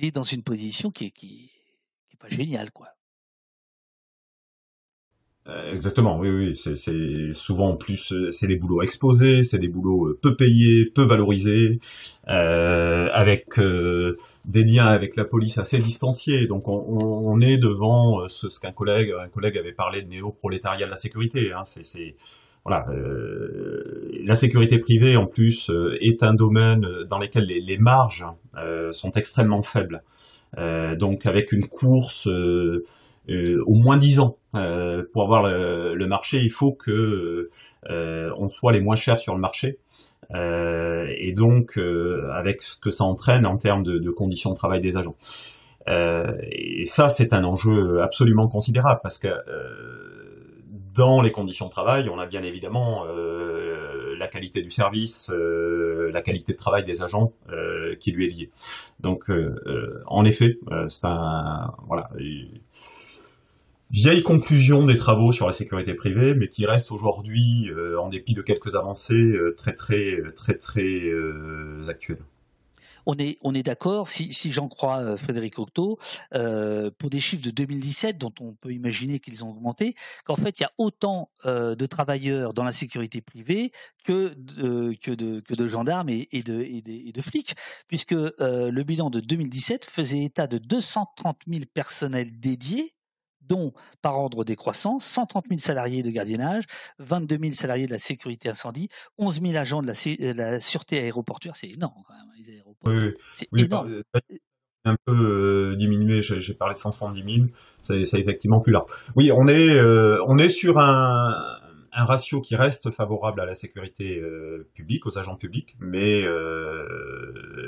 il 0.00 0.06
est 0.06 0.14
dans 0.14 0.22
une 0.22 0.42
position 0.42 0.90
qui 0.90 1.06
est, 1.06 2.18
pas 2.18 2.28
géniale, 2.28 2.70
quoi. 2.70 2.88
Euh, 5.48 5.72
exactement, 5.72 6.18
oui, 6.18 6.28
oui, 6.28 6.54
c'est 6.54 7.32
souvent 7.32 7.70
en 7.70 7.76
plus, 7.76 8.12
euh, 8.12 8.30
c'est 8.30 8.46
des 8.46 8.56
boulots 8.56 8.82
exposés, 8.82 9.42
c'est 9.42 9.58
des 9.58 9.68
boulots 9.68 10.08
euh, 10.08 10.18
peu 10.20 10.36
payés, 10.36 10.84
peu 10.94 11.02
valorisés, 11.02 11.80
avec 12.26 13.58
des 13.58 14.64
liens 14.64 14.86
avec 14.86 15.16
la 15.16 15.24
police 15.24 15.58
assez 15.58 15.78
distanciés. 15.80 16.46
Donc 16.46 16.68
on, 16.68 17.40
est 17.40 17.56
devant 17.56 18.28
ce, 18.28 18.48
ce 18.48 18.60
qu'un 18.60 18.72
collègue, 18.72 19.14
un 19.18 19.28
collègue 19.28 19.56
avait 19.56 19.72
parlé 19.72 20.02
de 20.02 20.08
néo-prolétariat 20.08 20.86
de 20.86 20.90
la 20.90 20.96
sécurité. 20.96 21.52
Hein, 21.52 21.64
c'est 21.64 22.16
voilà, 22.64 22.86
euh, 22.90 24.10
la 24.24 24.34
sécurité 24.34 24.78
privée 24.78 25.16
en 25.16 25.26
plus 25.26 25.70
euh, 25.70 25.96
est 26.00 26.22
un 26.22 26.34
domaine 26.34 26.86
dans 27.08 27.18
lequel 27.18 27.44
les, 27.44 27.78
marges 27.78 28.26
euh, 28.58 28.92
sont 28.92 29.12
extrêmement 29.12 29.62
faibles. 29.62 30.02
donc 30.56 31.26
avec 31.26 31.52
une 31.52 31.66
course 31.68 32.26
au 32.26 33.74
moins 33.74 33.96
10 33.96 34.20
ans 34.20 34.36
pour 35.12 35.22
avoir 35.22 35.42
le, 35.44 35.94
le, 35.94 36.06
marché, 36.06 36.38
il 36.38 36.50
faut 36.50 36.72
que 36.72 37.50
on 37.88 38.48
soit 38.48 38.72
les 38.72 38.80
moins 38.80 38.96
chers 38.96 39.18
sur 39.18 39.34
le 39.34 39.40
marché. 39.40 39.78
et 40.34 41.32
donc 41.34 41.78
avec 42.34 42.62
ce 42.62 42.76
que 42.76 42.90
ça 42.90 43.04
entraîne 43.04 43.46
en 43.46 43.56
termes 43.56 43.84
de, 43.84 43.98
de 43.98 44.10
conditions 44.10 44.50
de 44.50 44.56
travail 44.56 44.80
des 44.80 44.96
agents. 44.96 45.16
et 45.86 46.84
ça, 46.84 47.08
c'est 47.08 47.32
un 47.32 47.44
enjeu 47.44 48.02
absolument 48.02 48.48
considérable 48.48 49.00
parce 49.02 49.18
que 49.18 49.28
dans 50.94 51.20
les 51.20 51.30
conditions 51.30 51.66
de 51.66 51.70
travail, 51.70 52.08
on 52.08 52.18
a 52.18 52.26
bien 52.26 52.42
évidemment 52.42 53.04
euh, 53.06 54.16
la 54.18 54.28
qualité 54.28 54.62
du 54.62 54.70
service, 54.70 55.30
euh, 55.30 56.10
la 56.12 56.22
qualité 56.22 56.52
de 56.52 56.58
travail 56.58 56.84
des 56.84 57.02
agents 57.02 57.32
euh, 57.50 57.94
qui 57.96 58.12
lui 58.12 58.26
est 58.26 58.30
liée. 58.30 58.50
Donc, 59.00 59.30
en 60.06 60.24
effet, 60.24 60.58
c'est 60.88 61.06
un 61.06 61.74
voilà 61.86 62.10
vieille 63.90 64.22
conclusion 64.22 64.86
des 64.86 64.96
travaux 64.96 65.32
sur 65.32 65.46
la 65.46 65.52
sécurité 65.52 65.94
privée, 65.94 66.34
mais 66.34 66.48
qui 66.48 66.66
reste 66.66 66.92
aujourd'hui, 66.92 67.70
en 67.98 68.08
dépit 68.08 68.34
de 68.34 68.42
quelques 68.42 68.74
avancées, 68.74 69.34
très 69.56 69.72
très 69.72 70.20
très 70.36 70.54
très, 70.54 71.10
actuelle 71.88 72.22
on 73.06 73.16
est, 73.18 73.38
on 73.42 73.54
est 73.54 73.62
d'accord, 73.62 74.08
si, 74.08 74.32
si 74.32 74.52
j'en 74.52 74.68
crois 74.68 74.98
euh, 74.98 75.16
Frédéric 75.16 75.58
Octo, 75.58 75.98
euh, 76.34 76.90
pour 76.98 77.10
des 77.10 77.20
chiffres 77.20 77.44
de 77.44 77.50
2017 77.50 78.18
dont 78.18 78.32
on 78.40 78.54
peut 78.54 78.72
imaginer 78.72 79.20
qu'ils 79.20 79.44
ont 79.44 79.50
augmenté, 79.50 79.94
qu'en 80.24 80.36
fait 80.36 80.60
il 80.60 80.62
y 80.62 80.66
a 80.66 80.72
autant 80.78 81.30
euh, 81.46 81.74
de 81.74 81.86
travailleurs 81.86 82.54
dans 82.54 82.64
la 82.64 82.72
sécurité 82.72 83.20
privée 83.20 83.72
que 84.04 84.34
de, 84.36 84.94
que 85.00 85.10
de, 85.10 85.40
que 85.40 85.54
de 85.54 85.68
gendarmes 85.68 86.08
et, 86.08 86.28
et, 86.32 86.42
de, 86.42 86.62
et, 86.62 86.82
de, 86.82 87.20
flics, 87.20 87.54
puisque 87.86 88.12
le 88.12 88.82
bilan 88.82 89.10
de 89.10 89.20
2017 89.20 89.84
faisait 89.84 90.24
état 90.24 90.46
de 90.46 90.58
230 90.58 91.42
000 91.46 91.64
personnels 91.72 92.40
dédiés 92.40 92.94
dont, 93.50 93.72
par 94.00 94.16
ordre 94.16 94.44
décroissant, 94.44 95.00
130 95.00 95.46
000 95.48 95.58
salariés 95.58 96.02
de 96.02 96.10
gardiennage, 96.10 96.64
22 97.00 97.38
000 97.38 97.52
salariés 97.52 97.86
de 97.86 97.92
la 97.92 97.98
sécurité 97.98 98.48
incendie, 98.48 98.88
11 99.18 99.42
000 99.42 99.56
agents 99.56 99.82
de 99.82 99.88
la, 99.88 100.34
la 100.34 100.60
sûreté 100.60 101.00
aéroportuaire. 101.00 101.56
C'est 101.56 101.68
énorme 101.68 102.02
Oui, 102.84 103.14
C'est 103.34 103.48
énorme. 103.56 104.02
un 104.84 104.96
peu 105.04 105.12
euh, 105.12 105.76
diminué, 105.76 106.22
j'ai 106.22 106.54
parlé 106.54 106.74
de 106.74 106.78
170 106.78 107.34
000, 107.34 107.46
c'est 107.82 108.18
effectivement 108.18 108.60
plus 108.60 108.72
là. 108.72 108.84
Oui, 109.16 109.30
on 109.34 109.46
est, 109.46 109.74
euh, 109.76 110.22
on 110.26 110.38
est 110.38 110.48
sur 110.48 110.78
un, 110.78 111.58
un 111.92 112.04
ratio 112.04 112.40
qui 112.40 112.56
reste 112.56 112.90
favorable 112.90 113.40
à 113.40 113.46
la 113.46 113.54
sécurité 113.54 114.18
euh, 114.18 114.68
publique, 114.74 115.06
aux 115.06 115.18
agents 115.18 115.36
publics, 115.36 115.76
mais, 115.80 116.24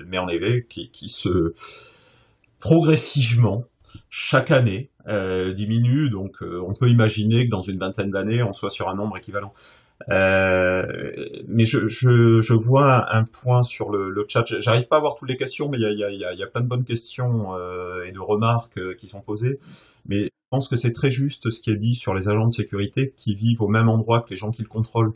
mais 0.07 0.19
en 0.19 0.29
effet, 0.29 0.67
qui, 0.69 0.91
qui 0.91 1.09
se 1.09 1.53
progressivement 2.61 3.65
chaque 4.09 4.51
année 4.51 4.91
euh, 5.09 5.53
diminue, 5.53 6.09
donc 6.11 6.43
euh, 6.43 6.63
on 6.67 6.75
peut 6.75 6.89
imaginer 6.89 7.47
que 7.47 7.51
dans 7.51 7.61
une 7.61 7.79
vingtaine 7.79 8.11
d'années, 8.11 8.43
on 8.43 8.53
soit 8.53 8.71
sur 8.71 8.89
un 8.89 8.95
nombre 8.95 9.17
équivalent. 9.17 9.53
Euh, 10.11 10.85
mais 11.49 11.65
je, 11.65 11.89
je, 11.89 12.41
je, 12.41 12.55
vois 12.55 13.15
un 13.15 13.25
point 13.25 13.63
sur 13.63 13.91
le, 13.91 14.11
le 14.11 14.25
chat. 14.29 14.45
J'arrive 14.61 14.89
pas 14.89 14.97
à 14.97 15.01
voir 15.01 15.15
toutes 15.15 15.29
les 15.29 15.37
questions, 15.37 15.69
mais 15.69 15.79
il 15.79 15.83
y 15.83 16.05
a, 16.05 16.11
y, 16.11 16.25
a, 16.25 16.33
y 16.35 16.43
a, 16.43 16.47
plein 16.47 16.63
de 16.63 16.69
bonnes 16.69 16.85
questions 16.85 17.55
euh, 17.55 18.05
et 18.05 18.13
de 18.13 18.19
remarques 18.19 18.79
euh, 18.79 18.95
qui 18.95 19.09
sont 19.09 19.21
posées. 19.21 19.59
Mais 20.07 20.31
pense 20.51 20.69
que 20.69 20.77
c'est 20.77 20.93
très 20.93 21.11
juste 21.11 21.51
ce 21.51 21.61
qui 21.61 21.71
est 21.71 21.77
dit 21.77 21.95
sur 21.95 22.15
les 22.15 22.29
agents 22.29 22.47
de 22.47 22.53
sécurité 22.53 23.15
qui 23.17 23.35
vivent 23.35 23.63
au 23.63 23.69
même 23.69 23.89
endroit 23.89 24.21
que 24.21 24.31
les 24.31 24.37
gens 24.37 24.51
qui 24.51 24.63
le 24.63 24.69
contrôlent. 24.69 25.13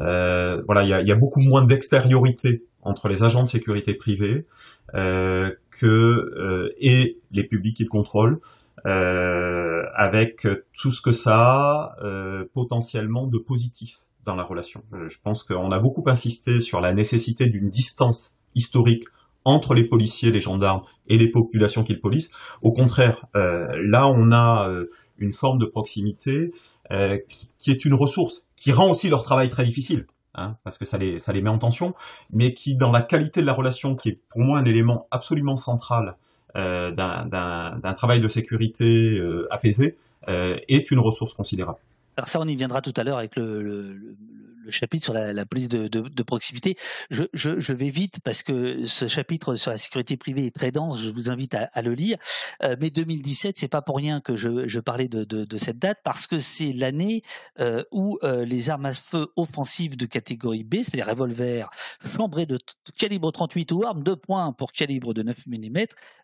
Euh, 0.00 0.62
voilà, 0.66 0.82
il 0.82 0.88
y 0.88 0.92
a, 0.92 1.00
y 1.00 1.12
a, 1.12 1.16
beaucoup 1.16 1.40
moins 1.40 1.64
d'extériorité 1.64 2.64
entre 2.82 3.08
les 3.08 3.22
agents 3.22 3.42
de 3.42 3.48
sécurité 3.48 3.94
privés 3.94 4.44
que 4.92 6.74
et 6.78 7.18
les 7.30 7.44
publics 7.44 7.76
qui 7.76 7.84
le 7.84 7.88
contrôlent, 7.88 8.40
avec 8.84 10.46
tout 10.72 10.92
ce 10.92 11.00
que 11.00 11.12
ça 11.12 11.96
a 12.00 12.44
potentiellement 12.52 13.26
de 13.26 13.38
positif 13.38 14.00
dans 14.28 14.36
la 14.36 14.44
relation. 14.44 14.82
Je 14.92 15.16
pense 15.22 15.42
qu'on 15.42 15.72
a 15.72 15.78
beaucoup 15.80 16.04
insisté 16.06 16.60
sur 16.60 16.80
la 16.80 16.92
nécessité 16.92 17.48
d'une 17.48 17.70
distance 17.70 18.36
historique 18.54 19.04
entre 19.44 19.74
les 19.74 19.84
policiers, 19.84 20.30
les 20.30 20.42
gendarmes 20.42 20.82
et 21.08 21.16
les 21.16 21.30
populations 21.30 21.82
qu'ils 21.82 22.00
policent. 22.00 22.30
Au 22.60 22.70
contraire, 22.72 23.26
euh, 23.34 23.66
là, 23.82 24.06
on 24.06 24.30
a 24.30 24.68
euh, 24.68 24.90
une 25.16 25.32
forme 25.32 25.58
de 25.58 25.64
proximité 25.64 26.52
euh, 26.90 27.18
qui, 27.58 27.70
est 27.70 27.84
une 27.84 27.94
ressource, 27.94 28.44
qui 28.56 28.70
rend 28.70 28.90
aussi 28.90 29.08
leur 29.08 29.22
travail 29.22 29.48
très 29.48 29.64
difficile, 29.64 30.06
hein, 30.34 30.56
parce 30.62 30.76
que 30.76 30.84
ça 30.84 30.98
les, 30.98 31.18
ça 31.18 31.32
les 31.32 31.40
met 31.40 31.50
en 31.50 31.58
tension, 31.58 31.94
mais 32.30 32.52
qui, 32.52 32.76
dans 32.76 32.90
la 32.90 33.02
qualité 33.02 33.40
de 33.40 33.46
la 33.46 33.54
relation, 33.54 33.96
qui 33.96 34.10
est 34.10 34.20
pour 34.28 34.42
moi 34.42 34.58
un 34.58 34.64
élément 34.64 35.06
absolument 35.10 35.56
central 35.56 36.16
euh, 36.56 36.90
d'un 36.92 37.92
travail 37.94 38.20
de 38.20 38.28
sécurité 38.28 39.18
euh, 39.18 39.48
apaisé, 39.50 39.96
est 40.26 40.90
une 40.90 40.98
ressource 40.98 41.32
considérable. 41.32 41.78
Alors 42.18 42.28
ça, 42.28 42.40
on 42.40 42.48
y 42.48 42.56
viendra 42.56 42.82
tout 42.82 42.92
à 42.96 43.04
l'heure 43.04 43.18
avec 43.18 43.36
le, 43.36 43.62
le, 43.62 44.16
le 44.64 44.72
chapitre 44.72 45.04
sur 45.04 45.14
la, 45.14 45.32
la 45.32 45.46
police 45.46 45.68
de, 45.68 45.86
de, 45.86 46.00
de 46.00 46.22
proximité. 46.24 46.76
Je, 47.10 47.22
je, 47.32 47.60
je, 47.60 47.72
vais 47.72 47.90
vite 47.90 48.18
parce 48.24 48.42
que 48.42 48.86
ce 48.86 49.06
chapitre 49.06 49.54
sur 49.54 49.70
la 49.70 49.78
sécurité 49.78 50.16
privée 50.16 50.46
est 50.46 50.54
très 50.54 50.72
dense. 50.72 51.00
Je 51.00 51.10
vous 51.10 51.30
invite 51.30 51.54
à, 51.54 51.70
à 51.72 51.80
le 51.80 51.94
lire. 51.94 52.18
Euh, 52.64 52.74
mais 52.80 52.90
2017, 52.90 53.56
c'est 53.56 53.68
pas 53.68 53.82
pour 53.82 53.98
rien 53.98 54.20
que 54.20 54.36
je, 54.36 54.66
je 54.66 54.80
parlais 54.80 55.06
de, 55.06 55.22
de, 55.22 55.58
cette 55.58 55.78
date 55.78 55.98
parce 56.02 56.26
que 56.26 56.40
c'est 56.40 56.72
l'année 56.72 57.22
euh, 57.60 57.84
où 57.92 58.18
euh, 58.24 58.44
les 58.44 58.68
armes 58.68 58.86
à 58.86 58.94
feu 58.94 59.28
offensives 59.36 59.96
de 59.96 60.04
catégorie 60.04 60.64
B, 60.64 60.82
c'est-à-dire 60.82 61.06
revolvers 61.06 61.70
chambrés 62.16 62.46
de 62.46 62.58
calibre 62.96 63.30
38 63.30 63.70
ou 63.70 63.84
armes 63.84 64.02
de 64.02 64.14
poing 64.14 64.52
pour 64.54 64.72
calibre 64.72 65.14
de 65.14 65.22
9 65.22 65.46
mm, 65.46 65.76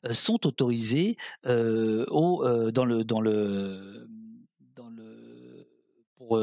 euh, 0.07 0.13
sont 0.13 0.45
autorisées 0.45 1.17
euh, 1.47 2.05
au, 2.09 2.43
le 2.45 2.73
dans 2.73 2.85
le 2.85 3.05
dans 3.05 3.21
le 3.21 4.09
pour 6.27 6.39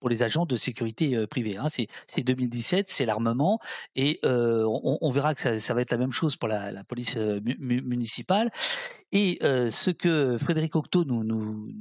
pour 0.00 0.08
les 0.08 0.22
agents 0.22 0.46
de 0.46 0.56
sécurité 0.56 1.16
euh, 1.16 1.26
privée. 1.26 1.56
Hein. 1.56 1.66
C'est 1.68 2.22
2017, 2.22 2.90
c'est 2.90 3.06
l'armement, 3.06 3.58
et 3.96 4.20
euh, 4.24 4.64
on, 4.66 5.10
verra 5.10 5.34
que 5.34 5.58
ça, 5.58 5.74
va 5.74 5.80
être 5.80 5.90
la 5.90 5.98
même 5.98 6.12
chose 6.12 6.36
pour 6.36 6.48
la, 6.48 6.84
police 6.84 7.16
euh, 7.16 7.40
mu 7.58 7.82
municipale. 7.82 8.50
Et 9.12 9.38
euh, 9.42 9.70
ce 9.70 9.90
que 9.90 10.38
Frédéric 10.38 10.76
Octo 10.76 11.04
nous, 11.04 11.72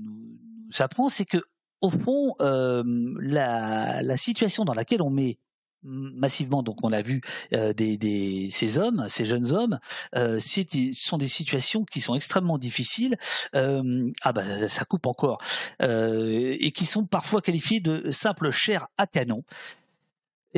apprend, 0.80 1.10
c'est 1.10 1.26
que 1.26 1.40
au 1.82 1.90
fond, 1.90 2.34
euh, 2.42 2.84
la 3.20 4.18
situation 4.18 4.66
dans 4.66 4.74
laquelle 4.74 5.02
on 5.02 5.12
met 5.12 5.38
massivement, 5.84 6.64
donc 6.64 6.84
on 6.84 6.92
a 6.92 7.02
vu 7.02 7.22
euh, 7.54 7.74
ces 8.52 8.78
hommes, 8.78 9.06
ces 9.10 9.26
jeunes 9.26 9.52
hommes, 9.52 9.80
euh, 10.16 10.40
ce 10.40 10.62
sont 10.94 11.18
des 11.18 11.28
situations 11.28 11.86
qui 11.86 12.02
sont 12.02 12.16
extrêmement 12.16 12.58
difficiles. 12.58 13.16
Euh, 13.56 14.10
ah 14.24 14.34
bah 14.34 14.68
ça 14.70 14.86
coupe 14.86 15.06
encore, 15.06 15.40
euh, 15.82 16.56
et 16.60 16.72
qui 16.72 16.86
sont 16.86 17.06
parfois 17.06 17.42
qualifiées 17.42 17.80
de 17.80 18.12
simples 18.12 18.52
chair 18.52 18.88
à 18.98 19.08
canon. 19.08 19.44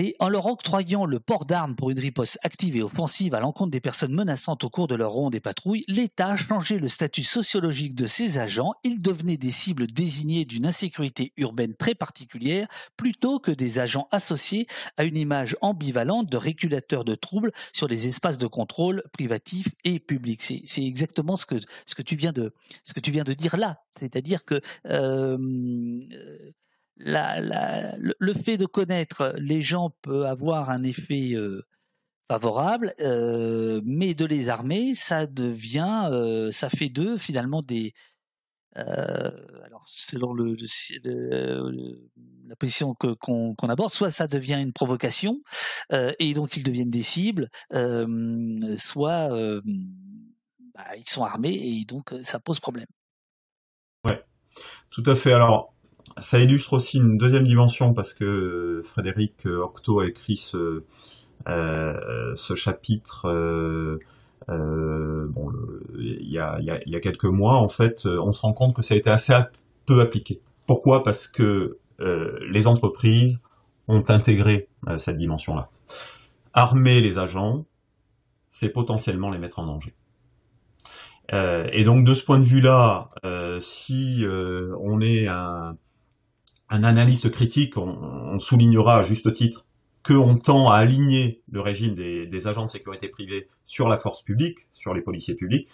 Et 0.02 0.16
en 0.20 0.30
leur 0.30 0.46
octroyant 0.46 1.06
le 1.06 1.20
port 1.20 1.44
d'armes 1.44 1.76
pour 1.76 1.90
une 1.90 2.00
riposte 2.00 2.40
active 2.44 2.78
et 2.78 2.82
offensive 2.82 3.36
à 3.36 3.42
l'encontre 3.42 3.72
des 3.72 3.82
personnes 3.82 4.14
menaçantes 4.14 4.64
au 4.64 4.70
cours 4.70 4.88
de 4.88 4.96
leur 4.96 5.12
ronde 5.12 5.36
et 5.36 5.42
patrouille, 5.42 5.84
l'État 5.90 6.30
a 6.30 6.38
changé 6.38 6.80
le 6.80 6.88
statut 6.88 7.24
sociologique 7.24 7.96
de 7.96 8.08
ces 8.08 8.38
agents. 8.38 8.72
Ils 8.86 9.02
devenaient 9.02 9.36
des 9.36 9.52
cibles 9.52 9.88
désignées 9.88 10.46
d'une 10.46 10.66
insécurité 10.66 11.34
urbaine 11.36 11.74
très 11.74 11.96
particulière, 11.96 12.70
plutôt 12.96 13.40
que 13.40 13.52
des 13.52 13.80
agents 13.80 14.08
associés 14.12 14.68
à 14.96 15.04
une 15.04 15.18
image 15.18 15.58
ambivalente 15.60 16.32
de 16.32 16.38
régulateurs 16.38 17.04
de 17.04 17.16
troubles 17.16 17.52
sur 17.74 17.88
les 17.88 18.08
espaces 18.08 18.38
de 18.38 18.48
contrôle 18.48 19.04
privatifs 19.12 19.68
et 19.84 20.00
publics. 20.00 20.42
C'est 20.42 20.86
exactement 20.86 21.36
ce 21.36 21.46
que, 21.46 21.56
ce 21.86 21.96
que 21.96 22.04
tu 22.04 22.16
viens 22.16 22.32
de, 22.32 22.54
ce 22.86 22.94
que 22.94 23.02
tu 23.02 23.12
viens 23.12 23.26
de 23.26 23.34
dire 23.34 23.58
là. 23.58 23.84
C'est-à-dire 24.00 24.46
que 24.46 24.62
euh, 24.86 25.38
le, 27.00 28.34
fait 28.34 28.58
de 28.58 28.66
connaître 28.66 29.34
les 29.38 29.62
gens 29.62 29.92
peut 30.02 30.26
avoir 30.26 30.70
un 30.70 30.84
effet 30.84 31.32
euh, 31.34 31.66
favorable, 32.28 32.94
euh, 33.00 33.82
mais 33.86 34.14
de 34.14 34.26
les 34.26 34.50
armer, 34.50 34.94
ça 34.94 35.26
devient, 35.26 36.10
euh, 36.12 36.52
ça 36.52 36.70
fait 36.70 36.90
d'eux 36.90 37.18
finalement 37.18 37.62
des, 37.62 37.94
alors 38.76 39.84
selon 39.88 40.34
la 40.34 40.46
position 42.58 42.94
que, 42.94 43.08
qu'on, 43.14 43.56
aborde, 43.68 43.92
soit 43.92 44.10
ça 44.10 44.28
devient 44.28 44.60
une 44.62 44.72
provocation 44.72 45.42
et 45.92 46.34
donc 46.34 46.56
ils 46.56 46.64
deviennent 46.64 46.92
des 46.92 47.02
cibles, 47.02 47.50
soit 48.78 49.30
bah, 50.74 50.96
ils 50.96 51.10
sont 51.10 51.24
armés 51.26 51.60
et 51.62 51.84
donc 51.84 52.14
ça 52.24 52.40
pose 52.40 52.62
problème. 52.62 52.88
Ouais, 54.06 54.24
tout 54.92 55.04
à 55.08 55.16
fait. 55.16 55.34
Alors 55.34 55.74
ça 56.22 56.40
illustre 56.40 56.74
aussi 56.74 56.98
une 56.98 57.18
deuxième 57.18 57.46
dimension 57.46 57.94
parce 57.94 58.14
que 58.14 58.24
euh, 58.24 58.84
Frédéric 58.84 59.46
euh, 59.46 59.64
Octo 59.64 60.00
a 60.00 60.08
écrit 60.08 60.38
ce, 60.38 60.84
euh, 61.48 62.34
ce 62.36 62.54
chapitre 62.56 63.28
euh, 63.30 64.00
euh, 64.50 65.28
bon, 65.30 65.52
il 65.98 66.30
y 66.30 66.40
a, 66.40 66.60
y, 66.60 66.70
a, 66.70 66.80
y 66.86 66.96
a 66.96 67.00
quelques 67.00 67.26
mois. 67.26 67.56
En 67.56 67.70
fait, 67.70 68.06
on 68.06 68.34
se 68.34 68.42
rend 68.42 68.54
compte 68.54 68.76
que 68.76 68.82
ça 68.82 68.94
a 68.96 68.98
été 68.98 69.10
assez 69.10 69.34
peu 69.86 70.02
appliqué. 70.02 70.42
Pourquoi? 70.66 71.04
Parce 71.04 71.28
que 71.28 71.78
les 72.00 72.66
entreprises 72.68 73.42
ont 73.90 74.04
intégré 74.08 74.70
cette 74.98 75.18
dimension-là. 75.18 75.70
Armer 76.54 77.02
les 77.02 77.18
agents, 77.18 77.66
c'est 78.50 78.70
potentiellement 78.70 79.30
les 79.30 79.38
mettre 79.38 79.60
en 79.60 79.66
danger. 79.66 79.94
Et 81.34 81.84
donc 81.84 82.06
de 82.06 82.14
ce 82.14 82.24
point 82.24 82.40
de 82.40 82.46
vue-là, 82.46 83.10
si 83.60 84.26
on 84.80 85.02
est 85.02 85.28
un, 85.28 85.76
un 86.70 86.84
analyste 86.84 87.32
critique, 87.32 87.78
on, 87.78 88.38
soulignera 88.40 89.00
à 89.00 89.02
juste 89.02 89.32
titre 89.34 89.66
qu'on 90.06 90.38
tend 90.38 90.70
à 90.70 90.78
aligner 90.78 91.42
le 91.52 91.62
régime 91.62 91.96
des, 91.96 92.48
agents 92.48 92.66
de 92.66 92.70
sécurité 92.70 93.10
privée 93.10 93.48
sur 93.66 93.90
la 93.90 93.98
force 93.98 94.22
publique, 94.22 94.68
sur 94.74 94.94
les 94.94 95.02
policiers 95.02 95.36
publics. 95.36 95.68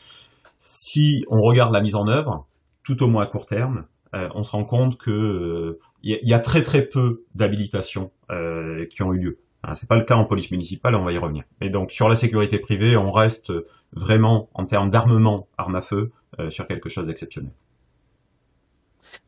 Si 0.60 1.26
on 1.30 1.42
regarde 1.42 1.74
la 1.74 1.82
mise 1.82 1.96
en 1.96 2.08
œuvre, 2.08 2.48
tout 2.84 3.04
au 3.04 3.08
moins 3.08 3.24
à 3.24 3.26
court 3.28 3.46
terme, 3.46 3.86
euh, 4.16 4.30
on 4.34 4.44
se 4.44 4.52
rend 4.52 4.64
compte 4.64 4.98
que 4.98 5.80
il 6.02 6.14
euh, 6.14 6.20
y, 6.24 6.34
a 6.34 6.40
très 6.40 6.64
très 6.64 6.84
peu 6.84 7.24
d'habilitations 7.36 8.12
euh, 8.32 8.86
qui 8.86 9.04
ont 9.04 9.14
eu 9.14 9.20
lieu. 9.20 9.40
Hein, 9.64 9.76
c'est 9.76 9.90
pas 9.90 9.98
le 9.98 10.06
cas 10.06 10.16
en 10.16 10.26
police 10.26 10.52
municipale, 10.52 10.96
on 10.96 11.04
va 11.04 11.12
y 11.12 11.18
revenir. 11.18 11.44
Et 11.62 11.70
donc 11.70 11.92
sur 11.92 12.10
la 12.10 12.16
sécurité 12.16 12.60
privée, 12.60 12.98
on 12.98 13.12
reste 13.12 13.52
vraiment 13.94 14.50
en 14.54 14.66
termes 14.66 14.90
d'armement, 14.90 15.48
armes 15.58 15.76
à 15.76 15.82
feu, 15.82 16.12
euh, 16.40 16.50
sur 16.50 16.68
quelque 16.68 16.90
chose 16.90 17.08
d'exceptionnel. 17.08 17.52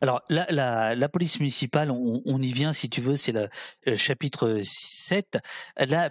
Alors, 0.00 0.22
la, 0.28 0.94
la, 0.94 1.08
police 1.08 1.38
municipale, 1.40 1.90
on, 1.90 2.42
y 2.42 2.52
vient 2.52 2.72
si 2.72 2.88
tu 2.88 3.00
veux, 3.00 3.16
c'est 3.16 3.32
le, 3.32 3.48
le, 3.86 3.96
chapitre 3.96 4.60
7, 4.62 5.38
la 5.76 6.10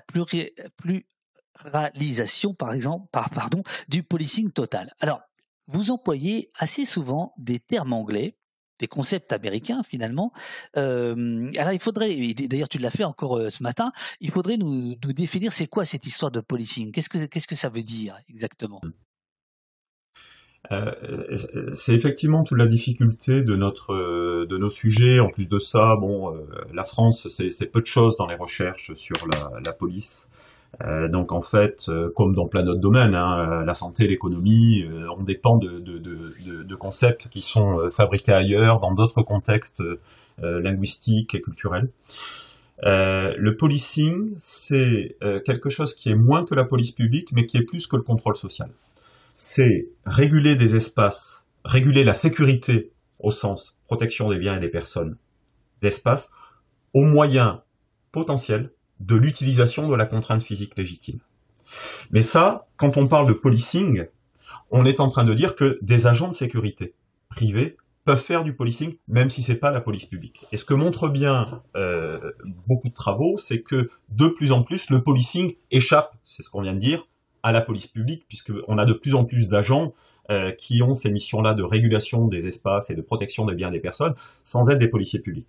pluralisation, 1.63 2.53
par 2.53 2.73
exemple, 2.73 3.07
par, 3.11 3.29
pardon, 3.29 3.63
du 3.87 4.03
policing 4.03 4.51
total. 4.51 4.91
Alors, 4.99 5.21
vous 5.67 5.91
employez 5.91 6.49
assez 6.55 6.85
souvent 6.85 7.33
des 7.37 7.59
termes 7.59 7.93
anglais, 7.93 8.37
des 8.79 8.87
concepts 8.87 9.33
américains 9.33 9.81
finalement. 9.83 10.31
Euh, 10.77 11.51
alors 11.57 11.73
il 11.73 11.79
faudrait, 11.79 12.15
d'ailleurs 12.33 12.69
tu 12.69 12.77
l'as 12.77 12.91
fait 12.91 13.03
encore 13.03 13.37
euh, 13.37 13.49
ce 13.49 13.63
matin, 13.63 13.91
il 14.21 14.31
faudrait 14.31 14.57
nous, 14.57 14.95
définir 14.95 15.51
c'est 15.51 15.67
quoi 15.67 15.85
cette 15.85 16.05
histoire 16.05 16.31
de 16.31 16.39
policing? 16.39 16.91
Qu'est-ce 16.91 17.09
que 17.09 17.25
qu'est-ce 17.25 17.47
que 17.47 17.55
ça 17.55 17.69
veut 17.69 17.81
dire 17.81 18.17
exactement? 18.29 18.81
Euh, 20.71 20.91
c'est 21.73 21.93
effectivement 21.93 22.43
toute 22.43 22.57
la 22.57 22.67
difficulté 22.67 23.41
de 23.41 23.55
notre 23.55 23.93
de 24.45 24.57
nos 24.57 24.69
sujets. 24.69 25.19
En 25.19 25.29
plus 25.29 25.47
de 25.47 25.59
ça, 25.59 25.95
bon, 25.95 26.33
euh, 26.33 26.39
la 26.73 26.83
France, 26.83 27.27
c'est 27.29 27.71
peu 27.71 27.81
de 27.81 27.85
choses 27.85 28.17
dans 28.17 28.27
les 28.27 28.35
recherches 28.35 28.93
sur 28.93 29.15
la, 29.63 29.73
police. 29.73 30.27
Euh, 30.83 31.07
donc 31.07 31.31
en 31.31 31.41
fait, 31.41 31.85
euh, 31.89 32.11
comme 32.15 32.35
dans 32.35 32.47
plein 32.47 32.63
d'autres 32.63 32.81
domaines, 32.81 33.15
hein, 33.15 33.63
la 33.65 33.73
santé, 33.73 34.07
l'économie, 34.07 34.83
euh, 34.83 35.07
on 35.17 35.23
dépend 35.23 35.57
de, 35.57 36.75
concepts 36.75 37.29
qui 37.29 37.41
sont 37.41 37.79
euh, 37.79 37.89
fabriqués 37.89 38.33
ailleurs, 38.33 38.79
dans 38.79 38.93
d'autres 38.93 39.23
contextes 39.23 39.81
linguistiques 40.39 41.33
et 41.33 41.41
culturels. 41.41 41.89
le 42.83 43.51
policing, 43.55 44.35
c'est 44.37 45.17
quelque 45.45 45.69
chose 45.69 45.95
qui 45.95 46.09
est 46.09 46.15
moins 46.15 46.45
que 46.45 46.53
la 46.53 46.63
police 46.63 46.91
publique, 46.91 47.31
mais 47.31 47.47
qui 47.47 47.57
est 47.57 47.63
plus 47.63 47.87
que 47.87 47.95
le 47.95 48.03
contrôle 48.03 48.35
social 48.35 48.69
c'est 49.37 49.89
réguler 50.05 50.55
des 50.55 50.75
espaces, 50.75 51.47
réguler 51.63 52.03
la 52.03 52.13
sécurité 52.13 52.91
au 53.19 53.31
sens 53.31 53.77
protection 53.85 54.29
des 54.29 54.37
biens 54.37 54.57
et 54.57 54.59
des 54.59 54.69
personnes 54.69 55.17
d'espace 55.81 56.31
au 56.93 57.03
moyen 57.03 57.63
potentiel 58.11 58.71
de 58.99 59.15
l'utilisation 59.15 59.87
de 59.87 59.95
la 59.95 60.05
contrainte 60.05 60.41
physique 60.41 60.77
légitime. 60.77 61.19
Mais 62.11 62.21
ça, 62.21 62.67
quand 62.77 62.97
on 62.97 63.07
parle 63.07 63.27
de 63.27 63.33
policing, 63.33 64.05
on 64.71 64.85
est 64.85 64.99
en 64.99 65.07
train 65.07 65.23
de 65.23 65.33
dire 65.33 65.55
que 65.55 65.77
des 65.81 66.07
agents 66.07 66.29
de 66.29 66.33
sécurité 66.33 66.95
privés 67.29 67.77
peuvent 68.05 68.21
faire 68.21 68.43
du 68.43 68.55
policing, 68.55 68.95
même 69.07 69.29
si 69.29 69.43
c'est 69.43 69.55
pas 69.55 69.69
la 69.69 69.81
police 69.81 70.05
publique. 70.05 70.45
Et 70.51 70.57
ce 70.57 70.63
que 70.63 70.73
montre 70.73 71.09
bien 71.09 71.61
euh, 71.75 72.31
beaucoup 72.65 72.87
de 72.87 72.93
travaux, 72.93 73.37
c'est 73.37 73.61
que 73.61 73.89
de 74.09 74.27
plus 74.27 74.51
en 74.51 74.63
plus, 74.63 74.89
le 74.89 75.03
policing 75.03 75.55
échappe, 75.71 76.15
c'est 76.23 76.41
ce 76.41 76.49
qu'on 76.49 76.61
vient 76.61 76.73
de 76.73 76.79
dire, 76.79 77.05
à 77.47 77.51
la 77.53 77.61
police 77.61 77.87
publique, 77.87 78.25
puisqu'on 78.27 78.77
a 78.77 78.83
de 78.83 78.93
plus 78.93 79.15
en 79.15 79.23
plus 79.23 79.47
d'agents 79.47 79.93
euh, 80.29 80.51
qui 80.51 80.83
ont 80.83 80.93
ces 80.93 81.09
missions-là 81.09 81.53
de 81.53 81.63
régulation 81.63 82.27
des 82.27 82.45
espaces 82.45 82.89
et 82.89 82.95
de 82.95 83.01
protection 83.01 83.45
des 83.45 83.55
biens 83.55 83.71
des 83.71 83.79
personnes, 83.79 84.13
sans 84.43 84.69
être 84.69 84.79
des 84.79 84.89
policiers 84.89 85.19
publics. 85.19 85.47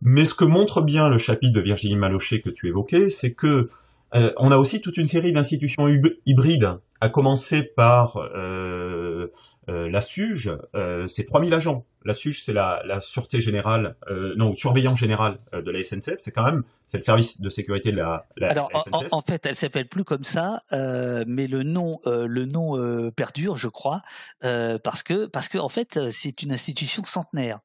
Mais 0.00 0.24
ce 0.24 0.32
que 0.32 0.46
montre 0.46 0.80
bien 0.80 1.08
le 1.08 1.18
chapitre 1.18 1.52
de 1.52 1.60
Virginie 1.60 1.96
Malochet 1.96 2.40
que 2.40 2.48
tu 2.48 2.68
évoquais, 2.68 3.10
c'est 3.10 3.32
que 3.32 3.68
euh, 4.14 4.32
on 4.38 4.50
a 4.50 4.56
aussi 4.56 4.80
toute 4.80 4.96
une 4.96 5.06
série 5.06 5.34
d'institutions 5.34 5.86
hybrides, 6.24 6.78
à 7.02 7.10
commencer 7.10 7.62
par 7.62 8.16
euh, 8.16 9.26
euh, 9.68 9.88
la 9.90 10.00
SUGE, 10.00 10.52
euh, 10.74 11.06
c'est 11.06 11.24
3000 11.24 11.52
agents. 11.54 11.84
La 12.04 12.14
SUGE, 12.14 12.42
c'est 12.44 12.52
la, 12.52 12.82
la 12.84 13.00
sûreté 13.00 13.40
générale, 13.40 13.96
euh, 14.08 14.34
non, 14.36 14.54
surveillant 14.54 14.94
général 14.94 15.38
euh, 15.52 15.62
de 15.62 15.70
la 15.70 15.82
SNCF. 15.82 16.16
C'est 16.18 16.30
quand 16.30 16.44
même, 16.44 16.62
c'est 16.86 16.98
le 16.98 17.02
service 17.02 17.40
de 17.40 17.48
sécurité 17.48 17.90
de 17.90 17.96
la, 17.96 18.26
la, 18.36 18.48
Alors, 18.48 18.70
la 18.72 18.80
SNCF. 18.80 19.12
En, 19.12 19.18
en, 19.18 19.22
fait, 19.22 19.44
elle 19.44 19.56
s'appelle 19.56 19.88
plus 19.88 20.04
comme 20.04 20.24
ça, 20.24 20.60
euh, 20.72 21.24
mais 21.26 21.48
le 21.48 21.64
nom, 21.64 21.98
euh, 22.06 22.26
le 22.28 22.46
nom 22.46 22.78
euh, 22.78 23.10
perdure, 23.10 23.56
je 23.56 23.68
crois, 23.68 24.02
parce 24.40 25.02
que, 25.02 25.26
parce 25.26 25.48
que 25.48 25.58
en 25.58 25.68
fait, 25.68 26.10
c'est 26.12 26.42
une 26.42 26.52
institution 26.52 27.04
centenaire. 27.04 27.60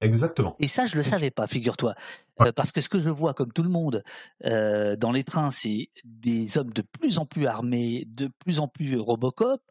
Exactement. 0.00 0.56
Et 0.60 0.68
ça, 0.68 0.84
je 0.86 0.96
le 0.96 1.02
savais 1.02 1.30
pas, 1.30 1.46
figure-toi, 1.46 1.94
Ouais. 2.38 2.48
Euh, 2.48 2.52
parce 2.52 2.70
que 2.70 2.82
ce 2.82 2.90
que 2.90 3.00
je 3.00 3.08
vois, 3.08 3.32
comme 3.32 3.50
tout 3.50 3.62
le 3.62 3.70
monde, 3.70 4.02
euh, 4.44 4.94
dans 4.94 5.10
les 5.10 5.24
trains, 5.24 5.50
c'est 5.50 5.88
des 6.04 6.58
hommes 6.58 6.70
de 6.74 6.82
plus 6.82 7.16
en 7.18 7.24
plus 7.24 7.46
armés, 7.46 8.04
de 8.08 8.28
plus 8.44 8.60
en 8.60 8.68
plus 8.68 8.98
Robocop, 8.98 9.62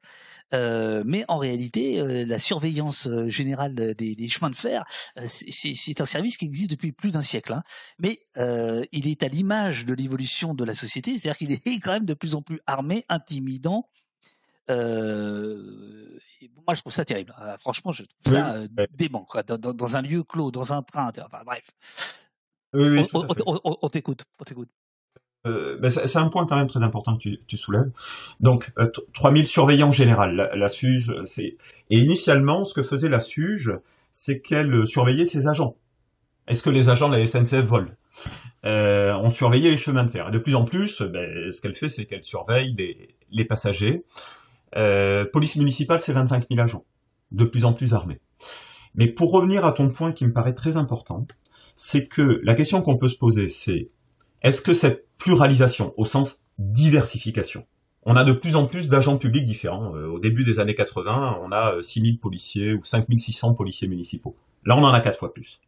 euh, 0.56 1.04
mais 1.06 1.26
en 1.28 1.38
réalité, 1.38 2.00
euh, 2.00 2.26
la 2.26 2.40
surveillance 2.40 3.06
euh, 3.06 3.30
générale 3.30 3.76
des, 3.76 4.16
des 4.16 4.30
chemins 4.30 4.50
de 4.50 4.56
fer, 4.56 4.84
c'est- 5.28 6.02
un 6.02 6.06
service 6.06 6.38
qui 6.38 6.46
existe 6.46 6.72
depuis 6.72 6.92
plus 6.92 7.12
d'un 7.12 7.22
siècle. 7.22 7.54
Hein. 7.54 7.62
Mais 8.00 8.20
euh, 8.38 8.84
il 8.92 9.08
est 9.08 9.22
à 9.22 9.28
l'image 9.28 9.86
de 9.86 9.94
l'évolution 9.94 10.56
de 10.56 10.64
la 10.64 10.74
société, 10.74 11.12
c'est-à-dire 11.18 11.38
qu'il 11.38 11.52
est 11.52 11.62
quand 11.84 11.92
même 11.94 12.06
de 12.06 12.16
plus 12.16 12.34
en 12.34 12.42
plus 12.42 12.62
armé, 12.66 13.06
intimidant. 13.10 13.88
Euh, 14.70 16.18
et 16.42 16.50
moi, 16.66 16.74
je 16.76 16.82
trouve 16.82 16.92
ça 16.94 17.06
terrible. 17.06 17.34
Euh, 17.42 17.58
franchement, 17.58 17.92
je 17.92 18.04
trouve 18.04 18.12
Oui, 18.28 18.34
ça 18.34 18.56
euh, 18.56 18.68
dément. 18.92 19.26
Quoi. 19.26 19.44
Dans, 19.44 19.58
dans- 19.58 19.74
dans 19.74 19.96
un 19.98 20.02
lieu 20.02 20.24
clos, 20.24 20.52
dans 20.52 20.74
un 20.74 20.82
train, 20.82 21.10
enfin, 21.18 21.42
bref. 21.46 22.28
Oui, 22.74 23.08
On- 23.14 23.90
t'écoute. 23.90 24.24
On 24.40 24.44
t'écoute. 24.44 24.70
Euh, 25.48 25.78
ben, 25.78 25.90
c'est 25.92 26.18
un 26.18 26.28
point 26.30 26.48
quand 26.48 26.56
même 26.58 26.68
très 26.68 26.82
important 26.82 27.16
que 27.16 27.22
tu, 27.22 27.40
tu 27.48 27.56
soulèves. 27.58 27.92
Donc, 28.40 28.72
euh, 28.80 28.88
t- 28.88 29.02
3000 29.14 29.46
surveillants 29.46 29.92
général. 29.92 30.36
La, 30.36 30.56
la 30.56 30.70
SUGE, 30.70 31.14
c'est 31.26 31.56
et 31.92 32.00
initialement, 32.00 32.66
ce 32.66 32.74
que 32.74 32.82
faisait 32.82 33.10
la 33.10 33.20
SUGE, 33.20 33.74
c'est 34.12 34.40
qu'elle 34.42 34.88
surveillait 34.88 35.28
ses 35.28 35.48
agents. 35.48 35.76
Est-ce 36.48 36.64
que 36.64 36.72
les 36.72 36.90
agents 36.90 37.10
de 37.10 37.16
la 37.18 37.26
SNCF 37.28 37.64
volent? 37.64 37.92
Euh, 38.66 39.14
On 39.22 39.30
surveillait 39.30 39.70
les 39.70 39.78
chemins 39.78 40.04
de 40.04 40.10
fer. 40.10 40.30
Et 40.30 40.32
de 40.32 40.40
plus 40.40 40.56
en 40.56 40.66
plus, 40.66 41.02
ben, 41.04 41.52
ce 41.52 41.62
qu'elle 41.62 41.76
fait, 41.76 41.90
c'est 41.90 42.06
qu'elle 42.06 42.24
surveille 42.24 42.74
les, 42.76 43.16
les 43.30 43.46
passagers. 43.46 44.04
Euh, 44.78 45.26
police 45.32 45.56
municipale, 45.56 46.00
c'est 46.00 46.14
25 46.14 46.48
000 46.50 46.62
agents, 46.62 46.86
de 47.32 47.46
plus 47.46 47.66
en 47.66 47.74
plus 47.74 47.94
armés. 47.94 48.20
Mais 48.96 49.08
pour 49.08 49.32
revenir 49.32 49.66
à 49.66 49.72
ton 49.72 49.90
point 49.90 50.12
qui 50.12 50.26
me 50.26 50.34
paraît 50.34 50.54
très 50.54 50.78
important, 50.78 51.28
c'est 51.76 52.08
que 52.08 52.40
la 52.44 52.56
question 52.56 52.82
qu'on 52.82 52.98
peut 52.98 53.10
se 53.10 53.18
poser, 53.18 53.50
c'est 53.50 53.90
est-ce 54.42 54.62
que 54.62 54.74
cette 54.74 55.08
pluralisation, 55.18 55.94
au 55.98 56.06
sens 56.06 56.42
diversification, 56.58 57.66
on 58.04 58.16
a 58.16 58.24
de 58.24 58.34
plus 58.34 58.56
en 58.56 58.68
plus 58.68 58.88
d'agents 58.88 59.18
publics 59.18 59.46
différents. 59.46 59.96
Euh, 59.96 60.08
au 60.08 60.20
début 60.20 60.44
des 60.44 60.60
années 60.60 60.76
80, 60.76 61.40
on 61.42 61.52
a 61.52 61.76
euh, 61.76 61.82
6000 61.82 62.20
policiers 62.20 62.74
ou 62.74 62.86
5600 62.86 63.56
policiers 63.56 63.88
municipaux. 63.88 64.36
Là, 64.64 64.78
on 64.78 64.84
en 64.84 64.94
a 64.94 65.02
quatre 65.02 65.18
fois 65.18 65.34
plus. 65.34 65.60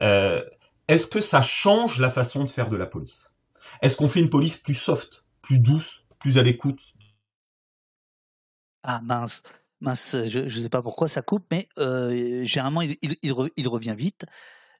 Est-ce 0.00 1.06
que 1.06 1.20
ça 1.20 1.42
change 1.42 2.00
la 2.00 2.10
façon 2.10 2.44
de 2.44 2.50
faire 2.50 2.70
de 2.70 2.76
la 2.76 2.86
police? 2.86 3.30
Est-ce 3.82 3.96
qu'on 3.96 4.08
fait 4.08 4.20
une 4.20 4.30
police 4.30 4.56
plus 4.56 4.74
soft, 4.74 5.24
plus 5.42 5.58
douce, 5.58 6.04
plus 6.18 6.38
à 6.38 6.42
l'écoute 6.42 6.80
Ah 8.82 9.00
mince, 9.02 9.42
mince, 9.80 10.16
je 10.26 10.40
ne 10.40 10.48
sais 10.48 10.68
pas 10.68 10.82
pourquoi 10.82 11.08
ça 11.08 11.22
coupe, 11.22 11.46
mais 11.50 11.68
euh, 11.78 12.44
généralement 12.44 12.82
il, 12.82 12.96
il, 13.02 13.16
il, 13.22 13.32
re- 13.32 13.52
il 13.56 13.68
revient 13.68 13.94
vite. 13.96 14.24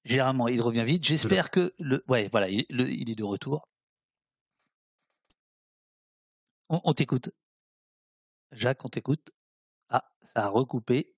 Généralement 0.04 0.48
il 0.48 0.60
revient 0.62 0.84
vite. 0.84 1.04
J'espère 1.04 1.50
que 1.50 1.72
le, 1.78 2.02
ouais, 2.08 2.28
voilà, 2.32 2.48
il, 2.48 2.64
le- 2.70 2.90
est 2.90 3.14
de 3.14 3.24
retour. 3.24 3.68
On, 6.70 6.80
on 6.84 6.94
t'écoute, 6.94 7.30
Jacques, 8.52 8.84
on 8.84 8.88
t'écoute. 8.88 9.30
Ah, 9.90 10.04
ça 10.22 10.44
a 10.44 10.48
recoupé, 10.48 11.14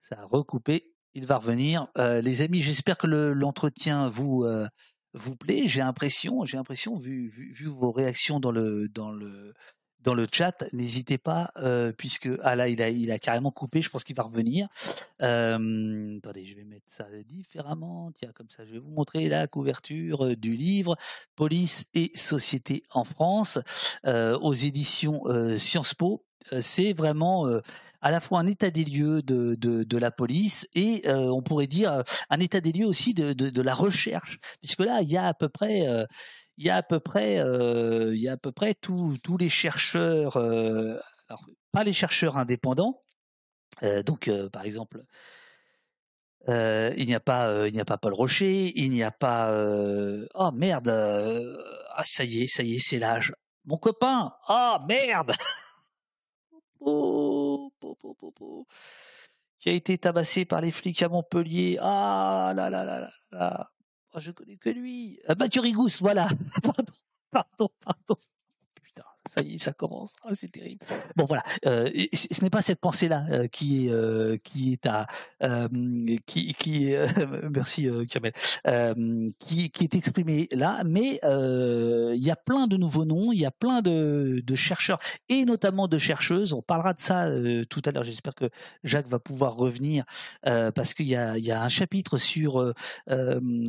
ça 0.00 0.20
a 0.20 0.24
recoupé. 0.24 0.94
Il 1.14 1.26
va 1.26 1.38
revenir. 1.38 1.88
Euh, 1.98 2.20
les 2.20 2.42
amis, 2.42 2.60
j'espère 2.62 2.98
que 2.98 3.06
le- 3.06 3.32
l'entretien 3.32 4.08
vous 4.10 4.44
euh, 4.44 4.66
vous 5.14 5.36
plaît. 5.36 5.64
J'ai 5.66 5.80
l'impression, 5.80 6.44
j'ai 6.44 6.56
l'impression, 6.56 6.96
vu, 6.98 7.28
vu, 7.28 7.52
vu 7.52 7.66
vos 7.66 7.92
réactions 7.92 8.40
dans 8.40 8.52
le 8.52 8.88
dans 8.88 9.10
le 9.10 9.54
dans 10.00 10.14
le 10.14 10.26
chat, 10.30 10.64
n'hésitez 10.72 11.18
pas, 11.18 11.50
euh, 11.58 11.92
puisque 11.92 12.28
ah 12.42 12.54
là 12.56 12.68
il 12.68 12.80
a 12.82 12.88
il 12.88 13.10
a 13.10 13.18
carrément 13.18 13.50
coupé. 13.50 13.82
Je 13.82 13.90
pense 13.90 14.04
qu'il 14.04 14.16
va 14.16 14.22
revenir. 14.22 14.68
Euh, 15.22 16.18
attendez, 16.18 16.46
je 16.46 16.54
vais 16.54 16.64
mettre 16.64 16.86
ça 16.86 17.06
différemment. 17.26 18.10
Tiens, 18.12 18.30
comme 18.34 18.48
ça, 18.48 18.64
je 18.64 18.72
vais 18.72 18.78
vous 18.78 18.90
montrer 18.90 19.28
la 19.28 19.46
couverture 19.46 20.24
euh, 20.24 20.36
du 20.36 20.54
livre 20.56 20.96
Police 21.34 21.86
et 21.94 22.10
société 22.14 22.84
en 22.92 23.04
France 23.04 23.58
euh, 24.06 24.38
aux 24.38 24.54
éditions 24.54 25.22
Sciences 25.58 25.94
Po. 25.94 26.24
C'est 26.60 26.94
vraiment 26.94 27.46
à 28.00 28.10
la 28.10 28.20
fois 28.20 28.38
un 28.40 28.46
état 28.46 28.70
des 28.70 28.84
lieux 28.84 29.20
de, 29.20 29.54
de, 29.54 29.84
de 29.84 29.98
la 29.98 30.10
police 30.10 30.66
et 30.74 31.02
on 31.06 31.42
pourrait 31.42 31.66
dire 31.66 32.02
un 32.30 32.40
état 32.40 32.62
des 32.62 32.72
lieux 32.72 32.86
aussi 32.86 33.12
de, 33.12 33.34
de, 33.34 33.50
de 33.50 33.62
la 33.62 33.74
recherche, 33.74 34.38
puisque 34.60 34.80
là 34.80 35.02
il 35.02 35.10
y 35.10 35.18
a 35.18 35.26
à 35.26 35.34
peu 35.34 35.50
près 35.50 35.86
euh, 35.86 36.06
il 36.58 36.66
y 36.66 36.70
a 36.70 36.76
à 36.76 36.82
peu 36.82 37.00
près 37.00 37.38
euh, 37.38 38.14
il 38.14 38.20
y 38.20 38.28
a 38.28 38.32
à 38.32 38.36
peu 38.36 38.52
près 38.52 38.74
tous 38.74 39.16
les 39.38 39.48
chercheurs, 39.48 40.36
euh, 40.36 40.98
alors 41.28 41.44
pas 41.72 41.84
les 41.84 41.92
chercheurs 41.92 42.36
indépendants, 42.36 43.00
euh, 43.84 44.02
donc 44.02 44.28
euh, 44.28 44.50
par 44.50 44.64
exemple 44.64 45.04
euh, 46.48 46.92
il 46.96 47.06
n'y 47.06 47.14
a 47.14 47.20
pas, 47.20 47.48
euh, 47.48 47.68
il 47.68 47.74
n'y 47.74 47.80
a 47.80 47.84
pas 47.84 47.98
Paul 47.98 48.14
Rocher, 48.14 48.72
il 48.74 48.90
n'y 48.90 49.02
a 49.02 49.10
pas. 49.10 49.52
Oh 50.34 50.50
merde 50.52 50.88
Ah 51.94 52.04
ça 52.04 52.24
y 52.24 52.42
est, 52.42 52.48
ça 52.48 52.62
y 52.62 52.74
est, 52.74 52.78
c'est 52.78 52.98
l'âge. 52.98 53.32
Mon 53.64 53.76
copain 53.76 54.32
Ah 54.48 54.78
merde 54.88 55.32
Oh, 56.80 57.72
po, 57.80 57.94
po. 57.96 58.66
Qui 59.58 59.68
a 59.70 59.72
été 59.72 59.98
tabassé 59.98 60.44
par 60.44 60.60
les 60.60 60.70
flics 60.70 61.02
à 61.02 61.08
Montpellier. 61.08 61.78
Ah 61.80 62.52
là 62.56 62.70
là 62.70 62.84
là 62.84 63.00
là 63.00 63.10
là. 63.32 63.70
Oh, 64.14 64.20
je 64.20 64.30
connais 64.30 64.56
que 64.56 64.70
lui. 64.70 65.20
Euh, 65.28 65.34
Mathieu 65.38 65.60
Rigous, 65.60 65.98
voilà. 66.00 66.28
pardon, 66.62 66.92
pardon, 67.30 67.68
pardon. 67.80 68.16
Ça 69.28 69.42
y 69.42 69.56
est, 69.56 69.58
ça 69.58 69.72
commence. 69.72 70.14
Ah, 70.24 70.30
c'est 70.32 70.50
terrible. 70.50 70.84
Bon 71.16 71.26
voilà, 71.26 71.42
euh, 71.66 71.90
ce 72.14 72.42
n'est 72.42 72.48
pas 72.48 72.62
cette 72.62 72.80
pensée-là 72.80 73.24
euh, 73.30 73.46
qui 73.46 73.86
est 73.86 73.92
euh, 73.92 74.38
qui 74.42 74.72
est 74.72 74.86
à 74.86 75.06
qui 76.26 76.90
est, 76.90 76.98
merci 77.50 77.88
Kamel 78.08 78.32
qui 79.38 79.70
est 79.80 79.94
exprimée 79.94 80.48
là, 80.52 80.82
mais 80.84 81.20
il 81.22 82.22
y 82.24 82.30
a 82.30 82.36
plein 82.36 82.66
de 82.66 82.76
nouveaux 82.78 83.04
noms, 83.04 83.32
il 83.32 83.40
y 83.40 83.46
a 83.46 83.50
plein 83.50 83.82
de 83.82 84.54
chercheurs 84.54 84.98
et 85.28 85.44
notamment 85.44 85.88
de 85.88 85.98
chercheuses. 85.98 86.54
On 86.54 86.62
parlera 86.62 86.94
de 86.94 87.00
ça 87.00 87.28
tout 87.68 87.82
à 87.84 87.90
l'heure. 87.90 88.04
J'espère 88.04 88.34
que 88.34 88.48
Jacques 88.82 89.08
va 89.08 89.18
pouvoir 89.18 89.56
revenir 89.56 90.04
parce 90.42 90.94
qu'il 90.94 91.06
y 91.08 91.16
a 91.16 91.62
un 91.62 91.68
chapitre 91.68 92.16
sur 92.16 92.72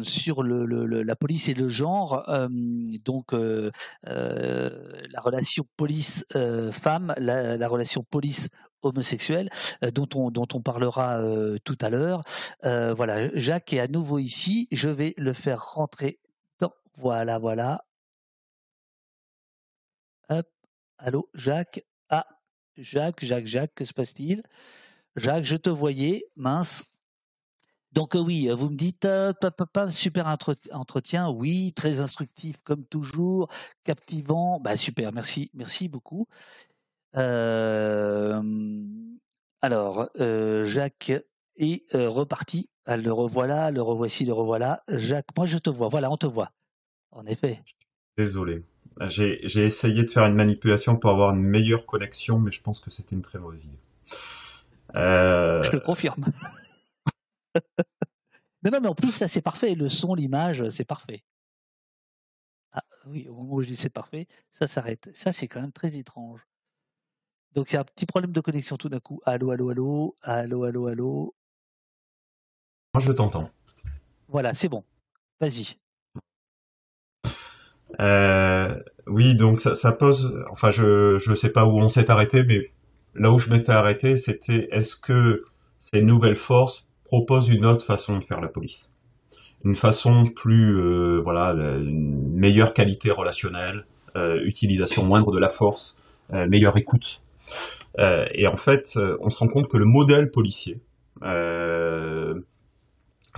sur 0.03 0.44
la 0.44 1.15
police 1.15 1.49
et 1.49 1.53
le 1.53 1.68
genre, 1.68 2.26
donc 3.03 3.34
la 3.34 5.22
relation 5.22 5.49
police-femme, 5.78 7.14
la, 7.18 7.58
la 7.58 7.68
relation 7.68 8.04
police 8.04 8.50
homosexuelle, 8.82 9.50
euh, 9.84 9.92
dont 9.92 10.08
on 10.16 10.32
dont 10.32 10.48
on 10.54 10.62
parlera 10.62 11.22
euh, 11.22 11.58
tout 11.64 11.78
à 11.82 11.90
l'heure. 11.90 12.22
Euh, 12.66 12.94
voilà, 12.94 13.30
Jacques 13.38 13.74
est 13.74 13.80
à 13.80 13.88
nouveau 13.88 14.20
ici. 14.20 14.68
Je 14.72 14.90
vais 14.90 15.14
le 15.18 15.34
faire 15.34 15.64
rentrer 15.74 16.20
dans. 16.60 16.72
Voilà, 16.98 17.40
voilà. 17.40 17.84
Hop. 20.30 20.48
Allô, 20.98 21.30
Jacques. 21.34 21.84
Ah, 22.10 22.26
Jacques, 22.78 23.24
Jacques, 23.24 23.46
Jacques. 23.48 23.74
Que 23.76 23.86
se 23.86 23.94
passe-t-il? 23.94 24.44
Jacques, 25.16 25.46
je 25.46 25.56
te 25.56 25.70
voyais. 25.70 26.24
Mince. 26.36 26.94
Donc 27.91 28.16
euh, 28.16 28.20
oui, 28.20 28.49
euh, 28.49 28.56
vous 28.56 28.70
me 28.70 28.76
dites 28.76 29.06
euh, 29.06 29.34
super 29.90 30.28
entre- 30.28 30.56
entretien, 30.72 31.30
oui, 31.30 31.74
très 31.74 31.99
instructif 31.99 32.57
comme 32.64 32.86
toujours, 32.86 33.49
captivant, 33.84 34.60
bah 34.60 34.78
super, 34.78 35.11
merci, 35.11 35.49
merci 35.53 35.88
beaucoup. 35.88 36.28
Euh, 37.18 38.41
alors, 39.61 40.10
Jacques 40.66 41.14
est 41.57 41.84
reparti. 41.94 42.70
Ah, 42.86 42.98
le 42.98 43.11
revoilà, 43.11 43.72
le 43.72 43.82
revoici, 43.82 44.26
le 44.26 44.34
revoilà. 44.34 44.84
Jacques, 44.90 45.36
moi 45.36 45.45
je 45.45 45.57
te 45.57 45.70
vois. 45.70 45.90
Voilà, 45.90 46.10
on 46.11 46.18
te 46.18 46.26
voit. 46.26 46.52
En 47.11 47.26
effet. 47.26 47.61
Désolé. 48.18 48.64
J'ai 49.02 49.66
essayé 49.66 50.03
de 50.03 50.10
faire 50.10 50.26
une 50.26 50.36
manipulation 50.36 50.95
pour 50.95 51.10
avoir 51.10 51.34
une 51.36 51.41
meilleure 51.41 51.86
connexion, 51.86 52.40
mais 52.40 52.52
je 52.52 52.61
pense 52.61 52.80
que 52.80 52.91
c'était 52.91 53.16
une 53.16 53.22
très 53.22 53.40
mauvaise 53.40 53.64
idée. 53.64 53.80
Je 54.94 55.70
te 55.70 55.78
confirme. 55.78 56.26
non, 58.64 58.72
non, 58.72 58.80
mais 58.82 58.88
en 58.88 58.96
plus, 58.96 59.12
ça 59.12 59.28
c'est 59.28 59.42
parfait. 59.42 59.76
Le 59.76 59.90
son, 59.90 60.16
l'image, 60.16 60.68
c'est 60.70 60.86
parfait. 60.86 61.24
Ah 62.72 62.84
oui, 63.08 63.28
au 63.28 63.34
moment 63.34 63.56
où 63.56 63.64
je 63.64 63.70
dis 63.70 63.76
c'est 63.76 63.90
parfait, 63.90 64.28
ça 64.50 64.68
s'arrête. 64.68 65.10
Ça, 65.14 65.32
c'est 65.32 65.48
quand 65.48 65.62
même 65.62 65.72
très 65.72 65.98
étrange. 65.98 66.46
Donc 67.56 67.72
il 67.72 67.76
y 67.76 67.78
a 67.78 67.82
un 67.82 67.84
petit 67.84 68.06
problème 68.06 68.32
de 68.32 68.42
connexion 68.42 68.78
tout 68.78 68.90
d'un 68.90 69.00
coup. 69.00 69.22
Allô, 69.26 69.52
allô, 69.52 69.70
allô, 69.70 70.16
allô, 70.22 70.64
allô, 70.64 70.88
allô. 70.88 71.36
Moi, 72.94 73.02
je 73.02 73.12
t'entends. 73.12 73.50
Voilà, 74.28 74.54
c'est 74.54 74.70
bon. 74.70 74.84
Vas-y. 75.40 75.78
Euh, 78.00 78.80
oui, 79.08 79.36
donc 79.36 79.60
ça, 79.60 79.74
ça, 79.74 79.92
pose. 79.92 80.44
Enfin, 80.52 80.70
je 80.70 81.18
je 81.18 81.34
sais 81.34 81.50
pas 81.50 81.66
où 81.66 81.80
on 81.80 81.90
s'est 81.90 82.12
arrêté, 82.12 82.44
mais 82.44 82.72
là 83.16 83.32
où 83.32 83.40
je 83.40 83.50
m'étais 83.50 83.72
arrêté, 83.72 84.16
c'était 84.18 84.70
est-ce 84.72 84.96
que 84.96 85.46
ces 85.80 86.02
nouvelles 86.02 86.36
forces 86.36 86.88
proposent 87.10 87.49
une 87.49 87.65
autre 87.65 87.84
façon 87.84 88.19
de 88.19 88.23
faire 88.23 88.40
la 88.40 88.49
police, 88.49 88.91
une 89.65 89.76
façon 89.76 90.26
plus 90.26 90.77
euh, 90.77 91.19
voilà, 91.23 91.53
une 91.53 92.31
meilleure 92.34 92.76
qualité 92.76 93.10
relationnelle, 93.10 93.88
euh, 94.15 94.40
utilisation 94.44 95.03
moindre 95.03 95.31
de 95.31 95.40
la 95.40 95.49
force, 95.49 95.98
euh, 96.34 96.48
meilleure 96.48 96.77
écoute. 96.77 97.23
Euh, 97.98 98.27
et 98.36 98.45
en 98.45 98.57
fait, 98.57 98.94
euh, 98.98 99.18
on 99.22 99.31
se 99.31 99.40
rend 99.40 99.48
compte 99.48 99.68
que 99.68 99.77
le 99.77 99.86
modèle 99.86 100.30
policier 100.30 100.80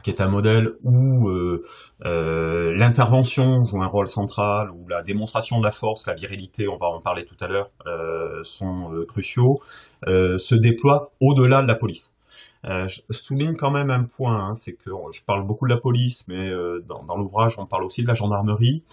qui 0.03 0.09
est 0.09 0.21
un 0.21 0.27
modèle 0.27 0.73
où 0.83 1.29
euh, 1.29 1.63
euh, 2.05 2.73
l'intervention 2.75 3.63
joue 3.63 3.81
un 3.81 3.87
rôle 3.87 4.07
central, 4.07 4.71
où 4.71 4.87
la 4.87 5.01
démonstration 5.01 5.59
de 5.59 5.65
la 5.65 5.71
force, 5.71 6.07
la 6.07 6.13
virilité, 6.13 6.67
on 6.67 6.77
va 6.77 6.87
en 6.87 7.01
parler 7.01 7.25
tout 7.25 7.35
à 7.39 7.47
l'heure, 7.47 7.69
euh, 7.87 8.43
sont 8.43 8.93
euh, 8.93 9.05
cruciaux, 9.05 9.61
euh, 10.07 10.37
se 10.37 10.55
déploie 10.55 11.11
au-delà 11.19 11.61
de 11.61 11.67
la 11.67 11.75
police. 11.75 12.11
Euh, 12.65 12.87
je 12.87 13.01
souligne 13.09 13.55
quand 13.55 13.71
même 13.71 13.89
un 13.89 14.03
point, 14.03 14.49
hein, 14.49 14.53
c'est 14.53 14.73
que 14.73 14.91
je 15.11 15.23
parle 15.23 15.45
beaucoup 15.47 15.65
de 15.65 15.73
la 15.73 15.79
police, 15.79 16.27
mais 16.27 16.51
dans, 16.87 17.03
dans 17.03 17.17
l'ouvrage 17.17 17.57
on 17.57 17.65
parle 17.65 17.83
aussi 17.83 18.03
de 18.03 18.07
la 18.07 18.13
gendarmerie 18.13 18.83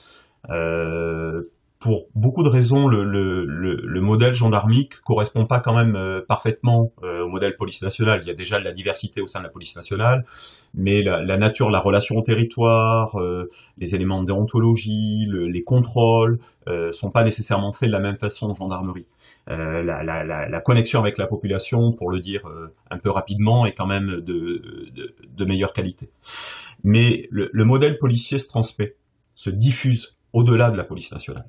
pour 1.79 2.09
beaucoup 2.15 2.43
de 2.43 2.49
raisons, 2.49 2.89
le, 2.89 3.05
le, 3.05 3.45
le, 3.45 3.77
le, 3.77 4.01
modèle 4.01 4.35
gendarmique 4.35 5.01
correspond 5.01 5.47
pas 5.47 5.61
quand 5.61 5.77
même 5.77 5.95
euh, 5.95 6.21
parfaitement 6.27 6.93
euh, 7.05 7.25
au 7.25 7.29
modèle 7.29 7.55
police 7.55 7.83
nationale. 7.83 8.21
Il 8.25 8.29
y 8.29 8.33
a 8.33 8.35
déjà 8.35 8.59
de 8.59 8.65
la 8.65 8.73
diversité 8.73 9.21
au 9.21 9.29
sein 9.29 9.39
de 9.39 9.45
la 9.45 9.51
police 9.51 9.77
nationale, 9.77 10.25
mais 10.75 11.03
la, 11.03 11.23
la 11.23 11.37
nature, 11.37 11.71
la 11.71 11.79
relation 11.79 12.17
au 12.17 12.23
territoire, 12.23 13.21
euh, 13.21 13.49
les 13.77 13.95
éléments 13.95 14.21
de 14.21 14.27
déontologie, 14.27 15.29
les 15.31 15.63
contrôles, 15.63 16.39
sont 16.93 17.11
pas 17.11 17.23
nécessairement 17.23 17.73
faits 17.73 17.89
de 17.89 17.95
la 17.95 17.99
même 17.99 18.19
façon 18.19 18.51
en 18.51 18.55
gendarmerie. 18.55 19.07
La, 19.47 19.81
la, 20.03 20.23
la, 20.23 20.61
connexion 20.61 21.01
avec 21.01 21.17
la 21.17 21.27
population, 21.27 21.93
pour 21.93 22.11
le 22.11 22.21
dire 22.21 22.43
un 22.91 22.99
peu 22.99 23.09
rapidement, 23.09 23.65
est 23.65 23.73
quand 23.73 23.87
même 23.87 24.21
de, 24.21 24.21
de, 24.95 25.15
de 25.27 25.45
meilleure 25.47 25.73
qualité. 25.73 26.11
Mais 26.85 27.27
le 27.31 27.65
modèle 27.65 27.97
policier 27.97 28.39
se 28.39 28.49
transmet, 28.49 28.97
se 29.35 29.49
diffuse 29.49 30.19
au-delà 30.35 30.71
de 30.71 30.77
la 30.77 30.85
police 30.85 31.11
nationale. 31.11 31.49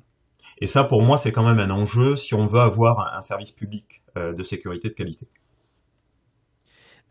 Et 0.60 0.66
ça, 0.66 0.84
pour 0.84 1.02
moi, 1.02 1.16
c'est 1.18 1.32
quand 1.32 1.46
même 1.46 1.58
un 1.58 1.70
enjeu 1.70 2.16
si 2.16 2.34
on 2.34 2.46
veut 2.46 2.60
avoir 2.60 3.14
un, 3.14 3.20
service 3.20 3.50
public 3.50 4.02
euh, 4.16 4.32
de 4.32 4.42
sécurité 4.42 4.88
de 4.88 4.94
qualité. 4.94 5.26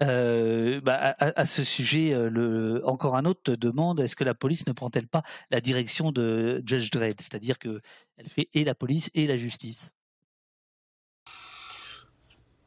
Euh, 0.02 0.80
bah, 0.82 0.96
à, 0.96 1.42
à, 1.42 1.46
ce 1.46 1.64
sujet, 1.64 2.14
euh, 2.14 2.30
le, 2.30 2.82
encore 2.88 3.16
un 3.18 3.26
autre 3.26 3.42
te 3.44 3.52
demande 3.52 4.00
est-ce 4.00 4.16
que 4.16 4.24
la 4.24 4.34
police 4.34 4.66
ne 4.68 4.72
prend-elle 4.72 5.08
pas 5.08 5.24
la 5.52 5.60
direction 5.60 6.12
de 6.12 6.62
Judge 6.66 6.90
Dredd, 6.92 7.20
c'est-à-dire 7.20 7.60
que 7.60 7.82
elle 8.18 8.30
fait 8.30 8.48
et 8.54 8.64
la 8.64 8.76
police 8.76 9.12
et 9.14 9.28
la 9.28 9.36
justice 9.36 9.94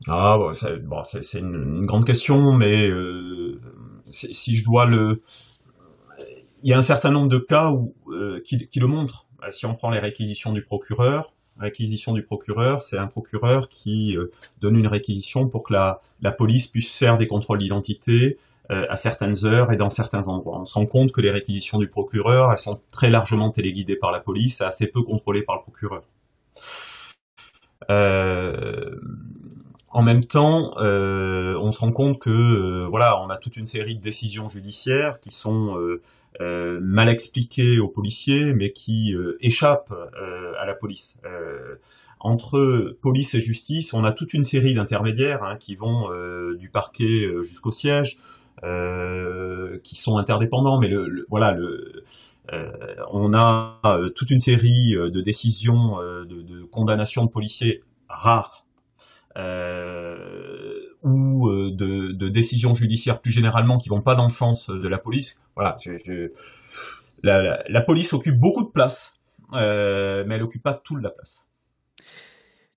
Ah 0.09 0.37
bon, 0.37 0.53
c'est 0.53 0.77
bon, 0.79 1.03
une, 1.35 1.79
une, 1.79 1.87
grande 1.87 2.05
question, 2.05 2.53
mais 2.53 2.87
euh, 2.91 3.57
si 4.11 4.55
je 4.55 4.65
dois 4.65 4.85
le, 4.85 5.23
il 6.63 6.71
y 6.71 6.73
a 6.73 6.79
un 6.79 6.83
certain 6.83 7.11
nombre 7.11 7.29
de 7.29 7.39
cas 7.39 7.71
où 7.71 7.95
euh, 8.09 8.41
qui, 8.45 8.69
qui 8.69 8.81
le 8.81 8.87
montrent. 8.87 9.27
Euh, 9.43 9.51
si 9.51 9.67
on 9.67 9.75
prend 9.75 9.91
les 9.91 9.99
réquisitions 9.99 10.53
du 10.53 10.63
procureur, 10.63 11.33
réquisition 11.59 12.13
du 12.13 12.23
procureur, 12.23 12.83
c'est 12.83 12.99
un 12.99 13.07
procureur 13.07 13.69
qui 13.69 14.17
euh, 14.17 14.33
donne 14.61 14.77
une 14.77 14.87
réquisition 14.87 15.49
pour 15.49 15.63
que 15.65 15.73
la, 15.73 16.01
la 16.21 16.33
police 16.33 16.67
puisse 16.67 16.95
faire 16.95 17.19
des 17.19 17.27
contrôles 17.27 17.59
d'identité 17.59 18.39
euh, 18.71 18.87
à 18.89 18.97
certaines 18.97 19.45
heures 19.45 19.73
et 19.73 19.77
dans 19.77 19.91
certains 19.91 20.29
endroits. 20.29 20.61
On 20.61 20.65
se 20.65 20.75
rend 20.75 20.87
compte 20.87 21.13
que 21.13 21.21
les 21.21 21.31
réquisitions 21.31 21.79
du 21.79 21.89
procureur, 21.89 22.53
elles 22.53 22.59
sont 22.59 22.81
très 22.91 23.11
largement 23.11 23.51
téléguidées 23.51 23.97
par 23.97 24.13
la 24.13 24.21
police 24.21 24.61
assez 24.61 24.87
peu 24.87 25.03
contrôlées 25.03 25.43
par 25.43 25.57
le 25.57 25.63
procureur. 25.63 26.05
Euh, 27.91 29.01
en 29.93 30.03
même 30.03 30.25
temps, 30.25 30.73
euh, 30.79 31.55
on 31.61 31.71
se 31.71 31.79
rend 31.79 31.93
compte 31.93 32.19
que 32.19 32.31
euh, 32.31 32.87
voilà, 32.89 33.21
on 33.23 33.29
a 33.29 33.37
toute 33.37 33.57
une 33.59 33.67
série 33.67 33.95
de 33.95 34.01
décisions 34.01 34.49
judiciaires 34.49 35.21
qui 35.21 35.31
sont 35.31 35.77
euh, 36.41 36.81
mal 36.81 37.11
expliquées 37.11 37.79
aux 37.79 37.89
policiers, 37.89 38.55
mais 38.55 38.73
qui 38.73 39.15
échappent 39.41 39.95
à 40.59 40.65
la 40.65 40.75
police. 40.75 41.19
entre 42.21 42.97
police 43.03 43.35
et 43.35 43.41
justice, 43.41 43.93
on 43.93 44.05
a 44.05 44.13
toute 44.13 44.33
une 44.33 44.45
série 44.45 44.75
d'intermédiaires 44.75 45.43
hein, 45.43 45.57
qui 45.57 45.77
vont 45.77 46.09
du 46.55 46.71
parquet 46.71 47.29
jusqu'au 47.43 47.71
siège, 47.71 48.17
qui 49.83 49.97
sont 49.97 50.17
interdépendants, 50.17 50.81
mais 50.81 50.89
le, 50.89 51.27
voilà 51.29 51.53
le 51.53 52.05
on 53.13 53.35
a 53.35 53.81
toute 54.15 54.31
une 54.31 54.41
série 54.41 54.95
de 54.95 55.21
décisions 55.21 55.99
de, 55.99 56.25
de 56.25 56.65
condamnation 56.65 57.25
de 57.27 57.31
policiers 57.31 57.83
rares 58.09 58.63
euh, 58.63 58.72
ou 61.03 61.49
euh, 61.49 61.71
de, 61.73 62.13
de, 62.13 62.29
décisions 62.29 62.75
judiciaires 62.75 63.21
plus 63.21 63.33
généralement 63.33 63.79
qui 63.79 63.89
vont 63.89 64.03
pas 64.03 64.15
dans 64.15 64.25
le 64.25 64.31
sens 64.31 64.71
de 64.71 64.89
la 64.89 64.99
police. 64.99 65.41
Voilà, 65.57 65.77
la, 67.23 67.81
police 67.81 68.13
occupe 68.13 68.39
beaucoup 68.39 68.63
de 68.63 68.71
place, 68.71 69.21
euh, 69.53 70.25
mais 70.27 70.37
elle 70.37 70.43
occupe 70.43 70.63
pas 70.63 70.75
toute 70.75 71.03
la 71.03 71.11
place. 71.11 71.47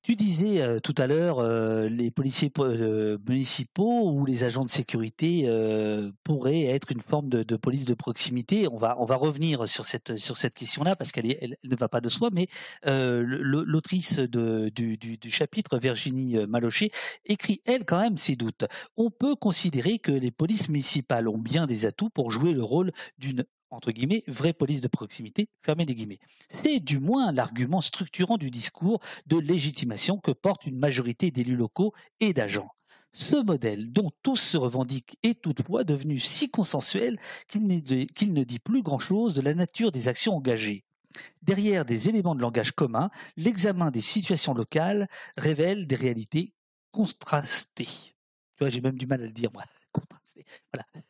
Tu 0.06 0.16
disais 0.16 0.62
euh, 0.62 0.78
tout 0.78 0.94
à 1.00 1.08
l'heure, 1.08 1.40
euh, 1.40 1.90
les 1.90 2.12
policiers 2.12 2.52
euh, 2.60 3.18
municipaux 3.28 4.12
ou 4.12 4.24
les 4.24 4.44
agents 4.44 4.64
de 4.64 4.70
sécurité 4.70 5.46
euh, 5.48 6.12
pourraient 6.24 6.66
être 6.66 6.92
une 6.92 7.02
forme 7.02 7.28
de, 7.28 7.42
de, 7.42 7.56
police 7.56 7.86
de 7.86 7.96
proximité. 7.96 8.68
On 8.72 8.78
va 8.78 8.98
on 9.00 9.06
va 9.06 9.16
revenir 9.16 9.68
sur 9.68 9.88
cette 9.88 10.18
sur 10.18 10.38
cette 10.38 10.54
question-là 10.54 10.96
parce 10.96 11.12
qu'elle 11.12 11.36
elle, 11.42 11.58
ne 11.64 11.76
va 11.76 11.90
pas 11.90 12.02
de 12.02 12.10
soi. 12.10 12.30
Mais 12.32 12.46
l'autrice 12.86 14.20
du, 14.20 14.70
du, 14.70 15.18
du, 15.18 15.32
chapitre, 15.32 15.80
Virginie 15.80 16.36
Malocher, 16.46 16.92
écrit 17.26 17.64
elle 17.66 17.84
quand 17.84 18.00
même 18.00 18.20
ses 18.20 18.36
doutes. 18.36 18.66
On 18.98 19.10
peut 19.10 19.36
considérer 19.36 19.98
que 19.98 20.12
les 20.12 20.30
polices 20.30 20.70
municipales 20.70 21.28
ont 21.28 21.40
bien 21.40 21.66
des 21.66 21.88
atouts 21.88 22.12
pour 22.12 22.30
jouer 22.30 22.54
le 22.54 22.62
rôle 22.62 22.92
d'une 23.18 23.44
entre 23.76 23.92
guillemets, 23.92 24.24
vraie 24.28 24.54
police 24.54 24.82
de 24.82 24.88
proximité, 24.88 25.50
fermez 25.62 25.86
des 25.86 25.96
guillemets. 25.96 26.20
C'est 26.50 26.80
du 26.80 27.00
moins 27.00 27.32
l'argument 27.32 27.82
structurant 27.82 28.38
du 28.38 28.50
discours 28.50 29.00
de 29.28 29.38
légitimation 29.38 30.18
que 30.18 30.32
porte 30.32 30.66
une 30.66 30.78
majorité 30.78 31.32
d'élus 31.32 31.56
locaux 31.56 31.94
et 32.20 32.34
d'agents. 32.34 32.70
Ce 33.14 33.36
modèle, 33.36 33.94
dont 33.94 34.12
tous 34.24 34.36
se 34.36 34.58
revendiquent, 34.58 35.18
est 35.24 35.42
toutefois 35.42 35.84
devenu 35.86 36.20
si 36.20 36.50
consensuel 36.50 37.18
qu'il 37.48 37.66
ne 37.66 38.44
dit 38.44 38.60
plus 38.60 38.82
grand-chose 38.82 39.34
de 39.34 39.42
la 39.42 39.54
nature 39.54 39.92
des 39.92 40.10
actions 40.10 40.36
engagées. 40.36 40.84
Derrière 41.42 41.86
des 41.86 42.10
éléments 42.10 42.36
de 42.36 42.42
langage 42.42 42.74
commun, 42.74 43.10
l'examen 43.38 43.90
des 43.90 44.02
situations 44.02 44.54
locales 44.54 45.08
révèle 45.38 45.88
des 45.88 45.96
réalités 45.96 46.54
contrastées. 46.92 47.86
Tu 47.86 48.60
vois, 48.60 48.70
j'ai 48.70 48.82
même 48.82 48.98
du 48.98 49.08
mal 49.08 49.22
à 49.22 49.26
le 49.26 49.32
dire, 49.32 49.52
moi. 49.54 49.64
Contrastées. 49.92 50.46
Voilà. 50.74 51.06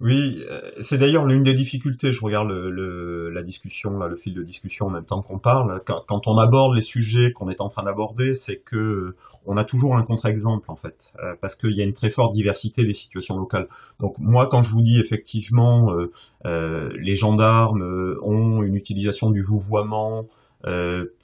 Oui, 0.00 0.44
euh, 0.50 0.60
c'est 0.80 0.98
d'ailleurs 0.98 1.24
l'une 1.24 1.44
des 1.44 1.54
difficultés. 1.54 2.12
Je 2.12 2.20
regarde 2.20 2.48
le, 2.48 2.70
le, 2.70 3.30
la 3.30 3.42
discussion, 3.42 3.96
là, 3.98 4.08
le 4.08 4.16
fil 4.16 4.34
de 4.34 4.42
discussion 4.42 4.86
en 4.86 4.90
même 4.90 5.04
temps 5.04 5.22
qu'on 5.22 5.38
parle. 5.38 5.82
Quand, 5.86 6.02
quand, 6.06 6.26
on 6.26 6.36
aborde 6.36 6.74
les 6.74 6.82
sujets 6.82 7.32
qu'on 7.32 7.48
est 7.48 7.60
en 7.60 7.68
train 7.68 7.84
d'aborder, 7.84 8.34
c'est 8.34 8.56
que 8.56 9.14
on 9.46 9.56
a 9.56 9.64
toujours 9.64 9.96
un 9.96 10.02
contre-exemple 10.02 10.70
en 10.70 10.76
fait, 10.76 11.12
euh, 11.22 11.34
parce 11.40 11.54
qu'il 11.54 11.72
y 11.72 11.80
a 11.80 11.84
une 11.84 11.92
très 11.92 12.10
forte 12.10 12.32
diversité 12.32 12.84
des 12.84 12.94
situations 12.94 13.38
locales. 13.38 13.68
Donc 14.00 14.16
moi, 14.18 14.48
quand 14.48 14.62
je 14.62 14.70
vous 14.70 14.82
dis 14.82 14.98
effectivement, 14.98 15.92
euh, 15.92 16.10
euh 16.44 16.90
les 16.98 17.14
gendarmes 17.14 18.16
ont 18.22 18.62
une 18.62 18.74
utilisation 18.74 19.30
du 19.30 19.42
vouvoiement 19.42 20.26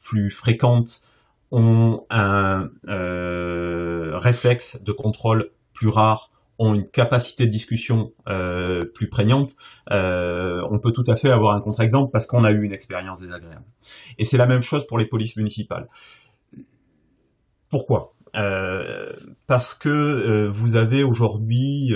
plus 0.05 0.31
fréquente, 0.31 1.01
ont 1.51 2.05
un 2.11 2.71
réflexe 2.87 4.81
de 4.83 4.93
contrôle 4.93 5.51
plus 5.73 5.89
rare 5.89 6.31
ont 6.61 6.75
une 6.75 6.89
capacité 6.89 7.47
de 7.47 7.51
discussion 7.51 8.13
euh, 8.29 8.85
plus 8.85 9.09
prégnante, 9.09 9.57
euh, 9.91 10.63
on 10.71 10.79
peut 10.79 10.93
tout 10.93 11.05
à 11.07 11.17
fait 11.17 11.31
avoir 11.31 11.57
un 11.57 11.61
contre-exemple 11.63 12.11
parce 12.13 12.27
qu'on 12.27 12.45
a 12.45 12.53
eu 12.53 12.63
une 12.63 12.73
expérience 12.73 13.21
désagréable. 13.21 13.65
Et 14.19 14.25
c'est 14.27 14.37
la 14.37 14.45
même 14.45 14.61
chose 14.61 14.87
pour 14.87 14.99
les 14.99 15.07
polices 15.07 15.37
municipales. 15.37 15.89
Pourquoi? 17.71 18.13
Euh, 18.37 19.11
Parce 19.47 19.73
que 19.73 20.49
vous 20.49 20.77
avez 20.77 21.03
aujourd'hui 21.03 21.95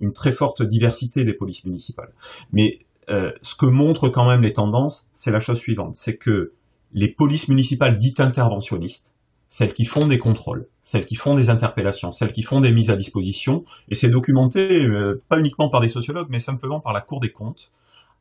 une 0.00 0.12
très 0.12 0.32
forte 0.32 0.62
diversité 0.62 1.24
des 1.24 1.34
polices 1.34 1.64
municipales. 1.64 2.12
Mais 2.52 2.86
ce 3.08 3.54
que 3.56 3.66
montrent 3.66 4.08
quand 4.10 4.28
même 4.28 4.42
les 4.42 4.52
tendances, 4.52 5.08
c'est 5.14 5.32
la 5.32 5.40
chose 5.40 5.58
suivante, 5.58 5.96
c'est 5.96 6.16
que 6.16 6.52
les 6.92 7.08
polices 7.08 7.48
municipales 7.48 7.98
dites 7.98 8.20
interventionnistes, 8.20 9.12
celles 9.48 9.72
qui 9.72 9.84
font 9.84 10.06
des 10.06 10.18
contrôles, 10.18 10.68
celles 10.82 11.06
qui 11.06 11.14
font 11.14 11.34
des 11.34 11.50
interpellations, 11.50 12.12
celles 12.12 12.32
qui 12.32 12.42
font 12.42 12.60
des 12.60 12.70
mises 12.70 12.90
à 12.90 12.96
disposition, 12.96 13.64
et 13.88 13.94
c'est 13.94 14.10
documenté 14.10 14.86
euh, 14.86 15.18
pas 15.28 15.38
uniquement 15.38 15.70
par 15.70 15.80
des 15.80 15.88
sociologues, 15.88 16.28
mais 16.30 16.40
simplement 16.40 16.80
par 16.80 16.92
la 16.92 17.00
Cour 17.00 17.20
des 17.20 17.32
comptes, 17.32 17.72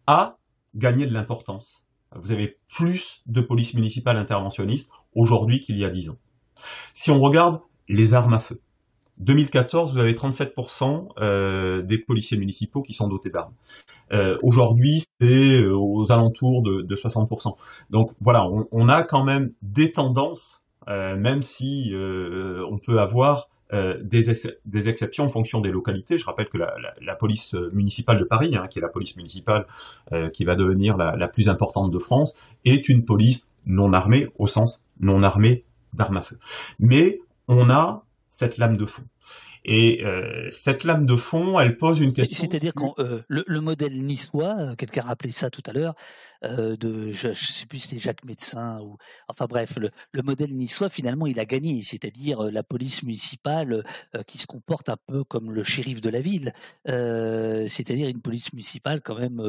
a 0.08 0.38
gagné 0.76 1.06
de 1.06 1.14
l'importance. 1.14 1.84
Vous 2.16 2.32
avez 2.32 2.58
plus 2.74 3.22
de 3.26 3.42
police 3.42 3.74
municipale 3.74 4.18
interventionniste 4.18 4.90
aujourd'hui 5.14 5.60
qu'il 5.60 5.78
y 5.78 5.84
a 5.84 5.90
dix 5.90 6.10
ans. 6.10 6.18
Si 6.94 7.12
on 7.12 7.20
regarde 7.20 7.60
les 7.90 8.14
armes 8.14 8.34
à 8.34 8.40
feu, 8.40 8.62
2014, 9.20 9.94
vous 9.94 10.00
avez 10.00 10.14
37% 10.14 11.10
euh, 11.20 11.82
des 11.82 11.98
policiers 11.98 12.38
municipaux 12.38 12.82
qui 12.82 12.94
sont 12.94 13.08
dotés 13.08 13.30
d'armes. 13.30 13.54
Euh, 14.14 14.38
aujourd'hui, 14.44 15.06
c'est 15.20 15.66
aux 15.66 16.12
alentours 16.12 16.62
de, 16.62 16.96
60%. 16.96 17.56
Donc 17.90 18.12
voilà, 18.22 18.46
on, 18.72 18.90
a 18.90 19.04
quand 19.04 19.24
même 19.24 19.52
des 19.62 19.92
tendances, 19.92 20.64
même 20.88 21.42
si 21.42 21.94
on 21.94 22.78
peut 22.78 23.00
avoir 23.00 23.50
des, 23.72 24.32
des, 24.66 24.90
exceptions 24.90 25.26
en 25.26 25.30
fonction 25.30 25.60
des 25.60 25.72
localités. 25.72 26.18
Je 26.18 26.26
rappelle 26.26 26.48
que 26.48 26.58
la, 26.58 27.16
police 27.16 27.54
municipale 27.74 28.18
de 28.18 28.24
Paris, 28.24 28.56
hein, 28.56 28.68
qui 28.68 28.80
est 28.80 28.82
la 28.82 28.88
police 28.88 29.18
municipale 29.18 29.66
qui 30.32 30.46
va 30.46 30.56
devenir 30.56 30.96
la, 30.98 31.16
la 31.16 31.28
plus 31.28 31.50
importante 31.50 31.92
de 31.92 32.00
France, 32.00 32.36
est 32.64 32.88
une 32.88 33.04
police 33.04 33.52
non 33.66 33.92
armée 33.94 34.30
au 34.38 34.48
sens 34.48 34.84
non 35.00 35.24
armée 35.24 35.66
d'armes 35.94 36.18
à 36.18 36.22
feu. 36.22 36.40
Mais 36.80 37.20
on 37.48 37.70
a 37.70 38.04
cette 38.30 38.58
lame 38.58 38.78
de 38.78 38.86
fond. 38.86 39.04
Et 39.70 40.02
euh, 40.06 40.48
cette 40.50 40.86
lame 40.86 41.06
de 41.06 41.18
fond, 41.18 41.60
elle 41.60 41.76
pose 41.76 42.00
une 42.00 42.14
question. 42.14 42.38
C'est-à-dire 42.40 42.74
que 42.74 43.02
euh, 43.02 43.22
le, 43.28 43.60
modèle 43.60 44.02
niçois, 44.02 44.56
euh, 44.58 44.76
quelqu'un 44.76 45.02
a 45.02 45.08
rappelé 45.08 45.30
ça 45.32 45.50
tout 45.50 45.62
à 45.68 45.74
l'heure, 45.74 45.94
de 46.42 47.12
je, 47.12 47.30
ne 47.30 47.34
sais 47.34 47.66
plus 47.66 47.80
si 47.80 47.90
c'était 47.90 48.02
Jacques 48.02 48.24
Médecin 48.24 48.80
ou 48.82 48.96
enfin 49.28 49.46
bref, 49.46 49.78
le, 49.78 50.22
modèle 50.22 50.54
niçois 50.54 50.90
finalement 50.90 51.26
il 51.26 51.40
a 51.40 51.46
gagné, 51.46 51.82
c'est-à-dire 51.82 52.44
la 52.52 52.64
police 52.64 53.04
municipale 53.04 53.84
qui 54.28 54.38
se 54.38 54.46
comporte 54.46 54.88
un 54.90 54.98
peu 55.08 55.24
comme 55.24 55.52
le 55.52 55.64
shérif 55.64 56.00
de 56.00 56.10
la 56.10 56.22
ville, 56.22 56.54
c'est-à-dire 56.86 58.08
une 58.08 58.22
police 58.22 58.54
municipale 58.54 59.02
quand 59.02 59.20
même 59.20 59.42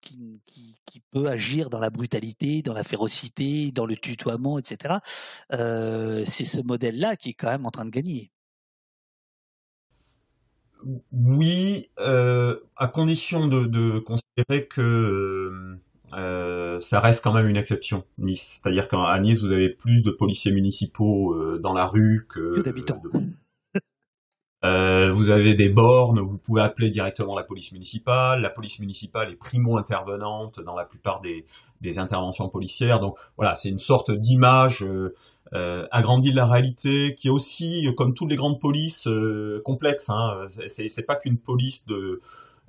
qui, 0.00 0.40
qui, 0.44 1.00
peut 1.12 1.28
agir 1.28 1.70
dans 1.70 1.78
la 1.78 1.90
brutalité, 1.90 2.62
dans 2.62 2.74
la 2.74 2.84
férocité, 2.84 3.70
dans 3.70 3.86
le 3.86 3.96
tutoiement, 3.96 4.58
etc. 4.58 4.96
c'est 5.50 6.44
ce 6.44 6.60
modèle-là 6.62 7.16
qui 7.16 7.30
est 7.30 7.34
quand 7.34 7.48
même 7.48 7.64
en 7.64 7.70
train 7.70 7.84
de 7.84 7.90
gagner. 7.90 8.32
Oui, 11.12 11.90
euh, 12.00 12.56
à 12.76 12.88
condition 12.88 13.46
de, 13.46 13.98
considérer 13.98 14.66
que 14.66 15.78
euh, 16.14 16.80
ça 16.80 17.00
reste 17.00 17.22
quand 17.22 17.32
même 17.32 17.48
une 17.48 17.56
exception, 17.56 18.04
Nice. 18.18 18.60
C'est-à-dire 18.62 18.88
qu'à 18.88 19.18
Nice, 19.20 19.40
vous 19.40 19.52
avez 19.52 19.70
plus 19.70 20.02
de 20.02 20.10
policiers 20.10 20.52
municipaux 20.52 21.34
euh, 21.34 21.58
dans 21.58 21.72
la 21.72 21.86
rue 21.86 22.26
que, 22.28 22.60
d'habitants. 22.60 23.00
vous 24.62 25.30
avez 25.30 25.54
des 25.54 25.68
bornes, 25.68 26.20
vous 26.20 26.38
pouvez 26.38 26.62
appeler 26.62 26.90
directement 26.90 27.36
la 27.36 27.44
police 27.44 27.72
municipale. 27.72 28.40
La 28.40 28.50
police 28.50 28.78
municipale 28.78 29.32
est 29.32 29.36
primo-intervenante 29.36 30.60
dans 30.60 30.76
la 30.76 30.84
plupart 30.84 31.20
des, 31.20 31.46
des 31.80 31.98
interventions 31.98 32.48
policières. 32.48 33.00
Donc 33.00 33.16
voilà, 33.36 33.54
c'est 33.54 33.68
une 33.68 33.78
sorte 33.78 34.10
d'image 34.10 34.84
euh, 35.54 35.86
agrandie 35.90 36.30
de 36.30 36.36
la 36.36 36.46
réalité, 36.46 37.14
qui 37.14 37.28
est 37.28 37.30
aussi, 37.30 37.86
euh, 37.86 37.92
comme 37.92 38.14
toutes 38.14 38.30
les 38.30 38.36
grandes 38.36 38.58
polices, 38.58 39.06
euh, 39.06 39.60
complexe. 39.64 40.08
Hein. 40.08 40.48
C'est 40.66 41.06
pas 41.06 41.16
qu'une 41.16 41.36
police 41.36 41.86
de 41.86 42.20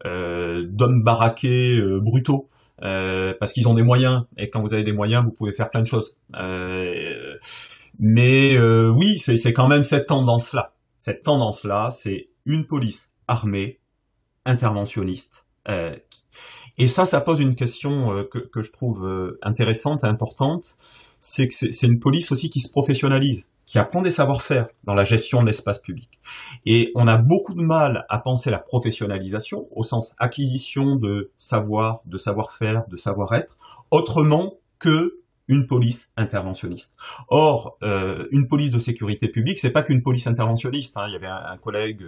euh, 0.06 0.66
d'hommes 0.68 1.02
baraqués 1.02 1.78
euh, 1.78 2.00
brutaux, 2.02 2.50
parce 2.80 3.54
qu'ils 3.54 3.68
ont 3.70 3.74
des 3.74 3.84
moyens. 3.84 4.26
Et 4.38 4.50
quand 4.50 4.62
vous 4.62 4.74
avez 4.74 4.84
des 4.84 4.92
moyens, 4.92 5.24
vous 5.24 5.32
pouvez 5.32 5.54
faire 5.54 5.70
plein 5.70 5.82
de 5.82 5.88
choses. 5.88 6.18
mais 8.00 8.60
oui, 8.90 9.20
c'est 9.20 9.54
quand 9.54 9.68
même 9.68 9.84
cette 9.84 10.08
tendance-là. 10.08 10.74
Cette 10.98 11.24
tendance-là, 11.24 11.90
c'est 11.92 12.30
une 12.46 12.66
police 12.66 13.12
armée, 13.28 13.80
interventionniste. 14.46 15.46
et 16.78 16.88
ça, 16.90 17.06
ça 17.06 17.22
pose 17.22 17.40
une 17.40 17.56
question 17.56 18.26
que, 18.30 18.40
que, 18.40 18.62
je 18.62 18.74
trouve 18.74 19.38
intéressante 19.42 20.04
et 20.04 20.08
importante 20.08 20.76
c'est 21.26 21.48
que 21.48 21.54
c'est 21.54 21.88
une 21.88 22.00
police 22.00 22.34
aussi 22.34 22.50
qui 22.50 22.60
se 22.60 22.70
professionnalise, 22.70 23.48
qui 23.66 23.80
apprend 23.80 24.02
des 24.02 24.12
savoir-faire 24.12 24.68
dans 24.84 24.94
la 24.94 25.06
gestion 25.06 25.40
de 25.40 25.46
l'espace 25.48 25.80
public. 25.80 26.10
Et 26.66 26.92
on 26.96 27.08
a 27.08 27.16
beaucoup 27.16 27.54
de 27.54 27.62
mal 27.62 28.06
à 28.10 28.20
penser 28.20 28.52
la 28.52 28.60
professionnalisation 28.60 29.68
au 29.72 29.84
sens 29.84 30.14
acquisition 30.18 30.98
de 30.98 31.32
savoir, 31.38 32.02
de 32.06 32.18
savoir-faire, 32.18 32.84
de 32.90 32.98
savoir-être, 32.98 33.58
autrement 33.90 34.56
que 34.80 35.20
une 35.48 35.66
police 35.66 36.12
interventionniste. 36.18 36.94
Or, 37.30 37.78
euh, 37.84 38.28
une 38.32 38.48
police 38.50 38.72
de 38.72 38.80
sécurité 38.80 39.30
publique, 39.30 39.60
c'est 39.60 39.72
pas 39.72 39.84
qu'une 39.84 40.04
police 40.04 40.28
interventionniste. 40.28 40.98
Hein. 40.98 41.06
Il 41.08 41.14
y 41.14 41.16
avait 41.16 41.28
un, 41.28 41.58
collègue 41.58 42.04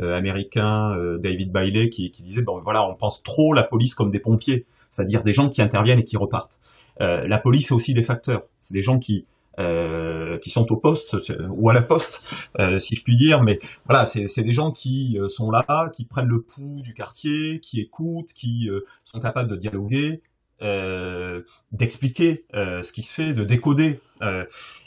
euh, 0.00 0.16
américain, 0.16 0.96
euh, 0.96 1.18
David 1.18 1.52
Bailey, 1.52 1.90
qui, 1.90 2.10
qui, 2.10 2.22
disait 2.22 2.42
bon 2.42 2.62
voilà, 2.62 2.88
on 2.88 2.94
pense 2.94 3.22
trop 3.22 3.52
la 3.52 3.62
police 3.62 3.94
comme 3.94 4.10
des 4.10 4.20
pompiers, 4.20 4.64
c'est-à-dire 4.90 5.22
des 5.22 5.34
gens 5.34 5.50
qui 5.50 5.60
interviennent 5.60 5.98
et 5.98 6.04
qui 6.04 6.16
repartent. 6.16 6.56
Euh, 7.00 7.26
la 7.26 7.38
police, 7.38 7.68
c'est 7.68 7.74
aussi 7.74 7.94
des 7.94 8.02
facteurs. 8.02 8.44
C'est 8.60 8.74
des 8.74 8.82
gens 8.82 8.98
qui 8.98 9.26
euh, 9.60 10.36
qui 10.38 10.50
sont 10.50 10.72
au 10.72 10.76
poste 10.76 11.16
ou 11.48 11.70
à 11.70 11.74
la 11.74 11.82
poste, 11.82 12.50
euh, 12.58 12.80
si 12.80 12.96
je 12.96 13.04
puis 13.04 13.16
dire. 13.16 13.42
Mais 13.42 13.60
voilà, 13.86 14.04
c'est 14.04 14.42
des 14.42 14.52
gens 14.52 14.72
qui 14.72 15.16
sont 15.28 15.50
là, 15.50 15.90
qui 15.92 16.04
prennent 16.04 16.26
le 16.26 16.42
pouls 16.42 16.82
du 16.82 16.92
quartier, 16.92 17.60
qui 17.60 17.80
écoutent, 17.80 18.32
qui 18.32 18.68
sont 19.04 19.20
capables 19.20 19.48
de 19.48 19.56
dialoguer, 19.56 20.22
d'expliquer 21.70 22.44
ce 22.52 22.92
qui 22.92 23.02
se 23.02 23.12
fait, 23.12 23.32
de 23.32 23.44
décoder. 23.44 24.00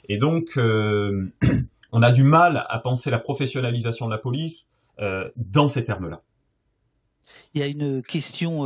et 0.10 0.18
donc, 0.18 0.52
on 1.92 2.02
a 2.02 2.12
du 2.12 2.24
mal 2.24 2.66
à 2.68 2.80
penser 2.80 3.10
la 3.10 3.20
professionnalisation 3.20 4.08
de 4.08 4.12
la 4.12 4.18
police 4.18 4.66
dans 5.38 5.70
ces 5.70 5.86
termes-là. 5.86 6.22
Il 7.54 7.62
y 7.62 7.64
a 7.64 7.68
une 7.68 8.04
question 8.04 8.66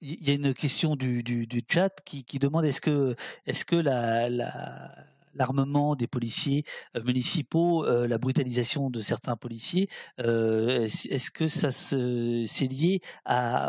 il 0.00 0.28
y 0.28 0.30
a 0.30 0.34
une 0.34 0.54
question 0.54 0.96
du, 0.96 1.22
du, 1.22 1.62
chat 1.68 1.90
qui, 2.04 2.24
qui 2.24 2.38
demande 2.38 2.64
est-ce 2.64 2.80
que 2.80 3.14
est-ce 3.46 3.64
que 3.64 3.76
la, 3.76 4.28
la 4.30 5.09
l'armement 5.34 5.94
des 5.94 6.06
policiers 6.06 6.64
euh, 6.96 7.02
municipaux, 7.02 7.84
euh, 7.84 8.06
la 8.06 8.18
brutalisation 8.18 8.90
de 8.90 9.00
certains 9.00 9.36
policiers, 9.36 9.88
euh, 10.20 10.84
est-ce 10.84 11.30
que 11.30 11.48
ça 11.48 11.70
c'est 11.70 12.66
lié 12.66 13.00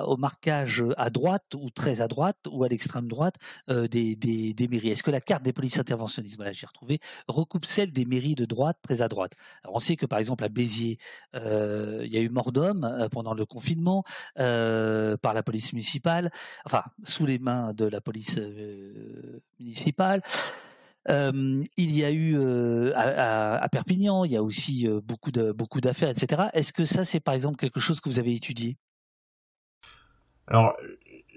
au 0.05 0.17
marquage 0.17 0.83
à 0.97 1.09
droite 1.09 1.55
ou 1.55 1.69
très 1.69 2.01
à 2.01 2.07
droite 2.07 2.37
ou 2.49 2.63
à 2.63 2.67
l'extrême 2.67 3.07
droite 3.07 3.35
des, 3.67 4.15
des, 4.15 4.53
des, 4.53 4.67
mairies? 4.67 4.89
Est-ce 4.89 5.03
que 5.03 5.11
la 5.11 5.21
carte 5.21 5.43
des 5.43 5.53
policiers 5.53 5.81
interventionnistes, 5.81 6.35
voilà, 6.35 6.51
j'ai 6.51 6.65
retrouvé, 6.65 6.99
recoupe 7.27 7.65
celle 7.65 7.91
des 7.91 8.05
mairies 8.05 8.35
de 8.35 8.45
droite 8.45 8.77
très 8.81 9.01
à 9.01 9.07
droite? 9.07 9.33
Alors 9.63 9.75
on 9.75 9.79
sait 9.79 9.95
que 9.95 10.05
par 10.05 10.19
exemple 10.19 10.43
à 10.43 10.49
Béziers, 10.49 10.97
il 11.33 12.09
y 12.09 12.17
a 12.17 12.21
eu 12.21 12.29
mort 12.29 12.51
d'homme 12.51 13.07
pendant 13.11 13.33
le 13.33 13.45
confinement 13.45 14.03
par 14.35 15.33
la 15.33 15.43
police 15.43 15.73
municipale, 15.73 16.31
enfin 16.65 16.83
sous 17.03 17.25
les 17.25 17.39
mains 17.39 17.73
de 17.73 17.85
la 17.85 18.01
police 18.01 18.39
municipale 19.59 20.21
il 21.07 21.97
y 21.97 22.03
a 22.03 22.11
eu 22.11 22.37
à, 22.93 23.67
Perpignan, 23.71 24.25
il 24.25 24.31
y 24.31 24.37
a 24.37 24.43
aussi 24.43 24.87
beaucoup 25.03 25.31
de 25.31 25.51
beaucoup 25.51 25.81
d'affaires, 25.81 26.09
etc. 26.09 26.43
Est-ce 26.53 26.73
que 26.73 26.85
ça, 26.85 27.03
c'est 27.03 27.19
par 27.19 27.33
exemple 27.33 27.57
quelque 27.57 27.79
chose 27.79 28.01
que 28.01 28.09
vous 28.09 28.19
avez 28.19 28.33
étudié? 28.33 28.77
Alors 30.47 30.75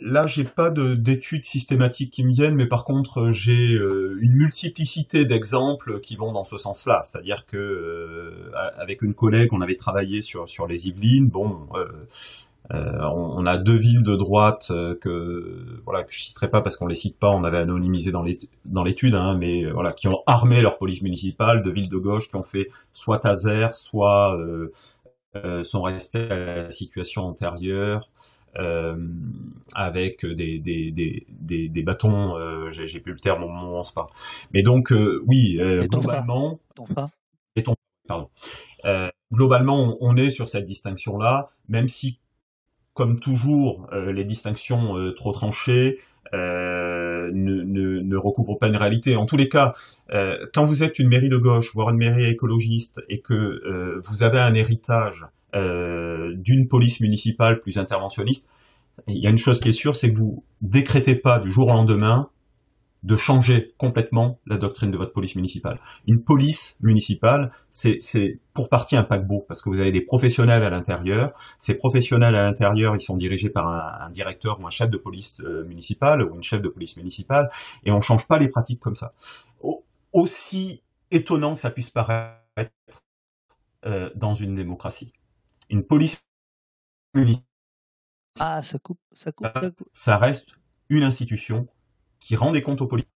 là, 0.01 0.27
j'ai 0.27 0.45
pas 0.45 0.70
d'études 0.70 1.45
systématiques 1.45 2.12
qui 2.12 2.24
me 2.24 2.32
viennent, 2.32 2.57
mais 2.57 2.66
par 2.66 2.85
contre, 2.85 3.31
j'ai 3.32 3.74
une 3.74 4.32
multiplicité 4.32 5.24
d'exemples 5.24 6.01
qui 6.01 6.16
vont 6.16 6.32
dans 6.32 6.45
ce 6.45 6.59
sens-là. 6.59 7.03
C'est-à-dire 7.05 7.47
que 7.47 8.51
avec 8.77 9.03
une 9.03 9.15
collègue, 9.15 9.53
on 9.53 9.61
avait 9.61 9.77
travaillé 9.77 10.23
sur 10.23 10.49
sur 10.49 10.66
les 10.66 10.89
Yvelines. 10.89 11.28
Bon. 11.28 11.69
Euh, 12.73 12.99
on, 13.03 13.45
a 13.45 13.59
deux 13.59 13.77
villes 13.77 14.03
de 14.03 14.16
droite 14.16 14.69
euh, 14.70 14.95
que 14.99 15.82
voilà 15.85 16.03
que 16.03 16.15
je 16.15 16.20
citerai 16.20 16.49
pas 16.49 16.62
parce 16.62 16.78
qu'on 16.78 16.86
les 16.86 16.95
cite 16.95 17.19
pas, 17.19 17.28
on 17.28 17.45
avait 17.45 17.59
anonymisé 17.59 18.11
dans 18.11 18.23
l'étude, 18.23 19.15
hein, 19.15 19.36
mais 19.39 19.65
euh, 19.65 19.73
voilà 19.73 19.93
qui 19.93 20.09
ont 20.09 20.23
armé 20.27 20.62
leur 20.62 20.78
police 20.78 21.03
municipale, 21.03 21.62
deux 21.62 21.73
villes 21.73 21.91
de 21.91 21.99
gauche 21.99 22.31
qui 22.31 22.36
ont 22.36 22.43
fait 22.43 22.69
soit 22.91 23.19
taser, 23.19 23.69
soit 23.74 24.39
sont 25.62 25.82
restés 25.82 26.31
à 26.31 26.36
la 26.36 26.70
situation 26.70 27.24
antérieure. 27.24 28.09
avec 29.74 30.24
des, 30.24 30.59
des, 30.59 31.69
des, 31.69 31.82
bâtons, 31.82 32.36
j'ai 32.70 33.01
plus 33.01 33.12
le 33.12 33.19
terme 33.19 33.43
au 33.43 33.49
moment 33.49 33.73
où 33.73 33.77
on 33.77 33.82
se 33.82 33.93
parle. 33.93 34.09
Mais 34.55 34.62
donc, 34.62 34.91
oui, 35.27 35.59
globalement... 35.91 36.61
pardon. 38.07 38.31
globalement, 39.32 39.99
on 40.01 40.16
est 40.16 40.31
sur 40.31 40.49
cette 40.49 40.65
distinction-là, 40.65 41.49
même 41.69 41.89
si 41.89 42.20
comme 42.95 43.19
toujours, 43.19 43.89
euh, 43.93 44.12
les 44.12 44.25
distinctions 44.25 44.97
euh, 44.97 45.12
trop 45.12 45.33
tranchées 45.33 45.99
euh, 46.33 47.31
ne, 47.33 47.62
ne, 47.62 48.01
ne, 48.01 48.16
recouvrent 48.16 48.57
pas 48.57 48.69
une 48.69 48.77
réalité. 48.77 49.16
En 49.16 49.27
tous 49.27 49.37
les 49.37 49.49
cas, 49.49 49.75
quand 50.53 50.65
vous 50.65 50.83
êtes 50.83 50.99
une 50.99 51.09
mairie 51.09 51.29
de 51.29 51.37
gauche, 51.37 51.73
voire 51.75 51.91
une 51.91 51.97
mairie 51.97 52.27
écologiste, 52.27 53.03
et 53.09 53.21
que 53.21 54.01
vous 54.05 54.23
avez 54.23 54.41
un 54.41 54.55
héritage 54.55 55.27
d'une 55.55 56.66
police 56.69 57.01
municipale 57.01 57.61
plus 57.61 57.79
interventionniste, 57.79 58.49
il 59.07 59.19
y 59.19 59.27
a 59.27 59.31
une 59.31 59.39
chose 59.39 59.61
qui 59.61 59.69
est 59.69 59.73
sûre, 59.73 59.97
c'est 59.97 60.11
que 60.11 60.16
vous 60.16 60.45
décrétez 60.61 61.15
pas 61.15 61.39
du 61.39 61.53
jour 61.53 61.69
au 61.69 61.73
lendemain 61.73 62.29
de 63.05 63.16
changer 63.16 63.74
complètement 63.76 64.40
la 64.47 64.56
doctrine 64.56 64.90
de 64.90 64.97
votre 64.97 65.12
police 65.12 65.36
municipale. 65.36 65.78
Une 66.06 66.22
police 66.22 66.78
municipale, 66.81 67.52
c'est 67.68 68.40
pour 68.55 68.70
partie 68.70 68.97
un 68.97 69.05
paquebot, 69.05 69.44
parce 69.47 69.60
que 69.60 69.68
vous 69.68 69.78
avez 69.78 69.93
des 69.93 70.01
professionnels 70.01 70.62
à 70.62 70.70
l'intérieur. 70.70 71.32
Ces 71.59 71.74
professionnels 71.74 72.35
à 72.35 72.43
l'intérieur, 72.43 72.97
ils 72.97 73.02
sont 73.02 73.16
dirigés 73.16 73.51
par 73.51 73.68
un, 73.68 74.10
directeur 74.10 74.59
ou 74.59 74.66
un 74.66 74.70
chef 74.70 74.89
de 74.89 74.97
police 74.97 75.40
euh, 75.40 75.64
municipale 75.64 76.22
ou 76.22 76.35
une 76.35 76.43
chef 76.43 76.62
de 76.62 76.68
police 76.68 76.97
municipale, 76.97 77.51
et 77.85 77.93
on 77.93 78.01
change 78.01 78.26
pas 78.26 78.39
les 78.39 78.48
pratiques 78.48 78.81
comme 78.81 78.97
ça. 78.97 79.12
aussi 80.12 80.82
étonnant 81.10 81.55
que 81.55 81.60
ça 81.60 81.70
puisse 81.70 81.90
paraître 81.90 82.40
euh, 83.85 84.10
dans 84.14 84.35
une 84.35 84.55
démocratie. 84.55 85.12
Une 85.68 85.85
police 85.85 86.18
municipale. 87.14 87.44
Ah, 88.40 88.62
ça 88.62 88.78
coupe, 88.78 89.01
ça 89.12 89.31
coupe, 89.31 89.47
ça 89.55 89.70
coupe. 89.70 89.89
Ça 89.93 90.16
reste 90.16 90.56
une 90.89 91.02
institution 91.02 91.68
qui 92.24 92.36
rend 92.36 92.52
des 92.52 92.62
comptes 92.62 92.80
aux 92.80 92.86
politiques. 92.86 93.12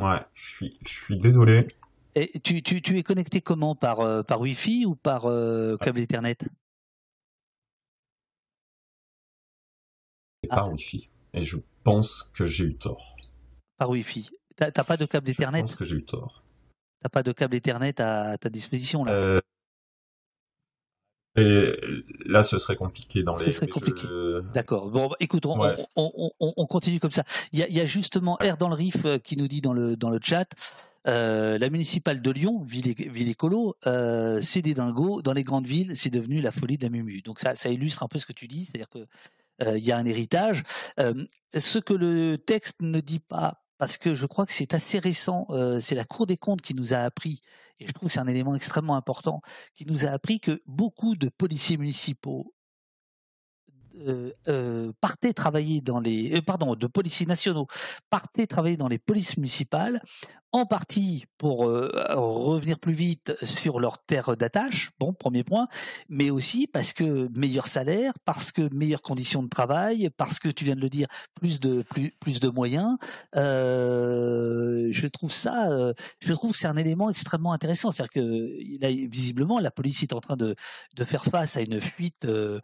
Ouais, 0.00 0.18
je 0.34 0.48
suis, 0.48 0.78
je 0.84 0.92
suis 0.92 1.18
désolé. 1.18 1.68
Et 2.16 2.40
tu, 2.40 2.60
tu, 2.60 2.82
tu 2.82 2.98
es 2.98 3.04
connecté 3.04 3.40
comment? 3.40 3.76
Par, 3.76 4.00
euh, 4.00 4.24
par 4.24 4.40
Wi-Fi 4.40 4.86
ou 4.86 4.96
par 4.96 5.26
euh, 5.26 5.76
câble 5.76 6.00
Ethernet? 6.00 6.36
Par 10.48 10.66
ah. 10.66 10.68
Wi-Fi. 10.68 11.08
Et 11.32 11.42
je 11.42 11.58
pense 11.84 12.24
que 12.34 12.46
j'ai 12.46 12.64
eu 12.64 12.76
tort. 12.76 13.16
Par 13.78 13.90
Wi-Fi. 13.90 14.30
T'as 14.56 14.72
pas 14.72 14.96
de 14.96 15.06
câble 15.06 15.30
Ethernet 15.30 15.58
Je 15.58 15.62
pense 15.62 15.76
que 15.76 15.84
j'ai 15.84 15.96
eu 15.96 16.04
tort. 16.04 16.42
T'as 17.00 17.08
pas 17.08 17.22
de 17.22 17.30
câble 17.30 17.54
Ethernet 17.54 18.00
à 18.00 18.36
ta 18.36 18.48
disposition 18.48 19.04
là? 19.04 19.12
Euh, 19.12 19.40
et 21.36 21.72
là, 22.24 22.42
ce 22.44 22.58
serait 22.58 22.76
compliqué 22.76 23.22
dans 23.22 23.36
les. 23.36 23.46
Ce 23.46 23.50
serait 23.52 23.68
compliqué. 23.68 24.06
D'accord. 24.54 24.90
Bon, 24.90 25.08
bah, 25.08 25.16
écoute, 25.20 25.46
on, 25.46 25.58
on, 25.96 26.32
on, 26.40 26.52
on, 26.56 26.66
continue 26.66 27.00
comme 27.00 27.10
ça. 27.10 27.24
Il 27.52 27.58
y 27.58 27.62
a, 27.62 27.68
il 27.68 27.76
y 27.76 27.80
a 27.80 27.86
justement 27.86 28.38
R 28.40 28.56
dans 28.56 28.68
le 28.68 28.74
Riff 28.74 29.04
euh, 29.04 29.18
qui 29.18 29.36
nous 29.36 29.48
dit 29.48 29.60
dans 29.60 29.72
le 29.72 29.96
dans 29.96 30.10
le 30.10 30.18
chat. 30.22 30.48
Euh, 31.06 31.56
la 31.58 31.70
municipale 31.70 32.20
de 32.20 32.30
Lyon, 32.32 32.64
ville, 32.64 32.92
ville 32.96 33.28
écolo, 33.28 33.76
euh, 33.86 34.40
c'est 34.40 34.62
des 34.62 34.74
dingos. 34.74 35.22
Dans 35.22 35.32
les 35.32 35.44
grandes 35.44 35.66
villes, 35.66 35.92
c'est 35.94 36.10
devenu 36.10 36.40
la 36.40 36.50
folie 36.50 36.78
de 36.78 36.82
la 36.82 36.90
mumu. 36.90 37.22
Donc 37.22 37.38
ça, 37.38 37.54
ça 37.54 37.68
illustre 37.70 38.02
un 38.02 38.08
peu 38.08 38.18
ce 38.18 38.26
que 38.26 38.32
tu 38.32 38.48
dis, 38.48 38.64
c'est-à-dire 38.64 38.88
que 38.88 39.06
euh, 39.62 39.78
il 39.78 39.84
y 39.84 39.92
a 39.92 39.96
un 39.96 40.06
héritage. 40.06 40.64
Euh, 41.00 41.14
ce 41.56 41.78
que 41.78 41.94
le 41.94 42.38
texte 42.38 42.82
ne 42.82 43.00
dit 43.00 43.20
pas, 43.20 43.64
parce 43.78 43.96
que 43.96 44.14
je 44.14 44.26
crois 44.26 44.46
que 44.46 44.52
c'est 44.52 44.74
assez 44.74 44.98
récent, 44.98 45.46
euh, 45.50 45.80
c'est 45.80 45.94
la 45.94 46.04
Cour 46.04 46.26
des 46.26 46.36
comptes 46.36 46.62
qui 46.62 46.74
nous 46.74 46.92
a 46.92 46.98
appris, 46.98 47.40
et 47.80 47.86
je 47.86 47.92
trouve 47.92 48.08
que 48.08 48.12
c'est 48.12 48.20
un 48.20 48.26
élément 48.26 48.54
extrêmement 48.54 48.96
important, 48.96 49.40
qui 49.74 49.86
nous 49.86 50.04
a 50.04 50.08
appris 50.08 50.40
que 50.40 50.62
beaucoup 50.66 51.16
de 51.16 51.28
policiers 51.28 51.76
municipaux 51.76 52.54
euh, 53.98 54.32
euh, 54.48 54.92
partaient 55.00 55.32
travailler 55.32 55.80
dans 55.80 56.00
les, 56.00 56.42
pardon, 56.42 56.74
de 56.74 56.86
policiers 56.86 57.24
nationaux 57.24 57.66
partaient 58.10 58.46
travailler 58.46 58.76
dans 58.76 58.88
les 58.88 58.98
polices 58.98 59.38
municipales 59.38 60.02
en 60.56 60.66
partie 60.66 61.26
pour 61.38 61.66
euh, 61.66 61.90
revenir 62.14 62.78
plus 62.78 62.92
vite 62.92 63.34
sur 63.44 63.78
leur 63.78 63.98
terre 63.98 64.36
d'attache, 64.36 64.90
bon, 64.98 65.12
premier 65.12 65.44
point, 65.44 65.68
mais 66.08 66.30
aussi 66.30 66.66
parce 66.66 66.92
que 66.92 67.28
meilleur 67.38 67.66
salaire, 67.66 68.14
parce 68.24 68.52
que 68.52 68.72
meilleures 68.74 69.02
conditions 69.02 69.42
de 69.42 69.48
travail, 69.48 70.10
parce 70.16 70.38
que 70.38 70.48
tu 70.48 70.64
viens 70.64 70.76
de 70.76 70.80
le 70.80 70.88
dire, 70.88 71.08
plus 71.34 71.60
de 71.60 71.82
plus 71.82 72.12
plus 72.20 72.40
de 72.40 72.48
moyens. 72.48 72.96
Euh, 73.36 74.88
je 74.92 75.06
trouve 75.06 75.30
ça, 75.30 75.70
euh, 75.70 75.92
je 76.20 76.32
trouve 76.32 76.52
que 76.52 76.56
c'est 76.56 76.68
un 76.68 76.76
élément 76.76 77.10
extrêmement 77.10 77.52
intéressant, 77.52 77.90
c'est-à-dire 77.90 78.12
que 78.22 78.80
là, 78.80 78.88
visiblement 79.08 79.58
la 79.58 79.70
police 79.70 80.02
est 80.02 80.12
en 80.12 80.20
train 80.20 80.36
de 80.36 80.54
de 80.94 81.04
faire 81.04 81.24
face 81.24 81.56
à 81.56 81.60
une 81.60 81.80
fuite, 81.80 82.24
euh, 82.24 82.60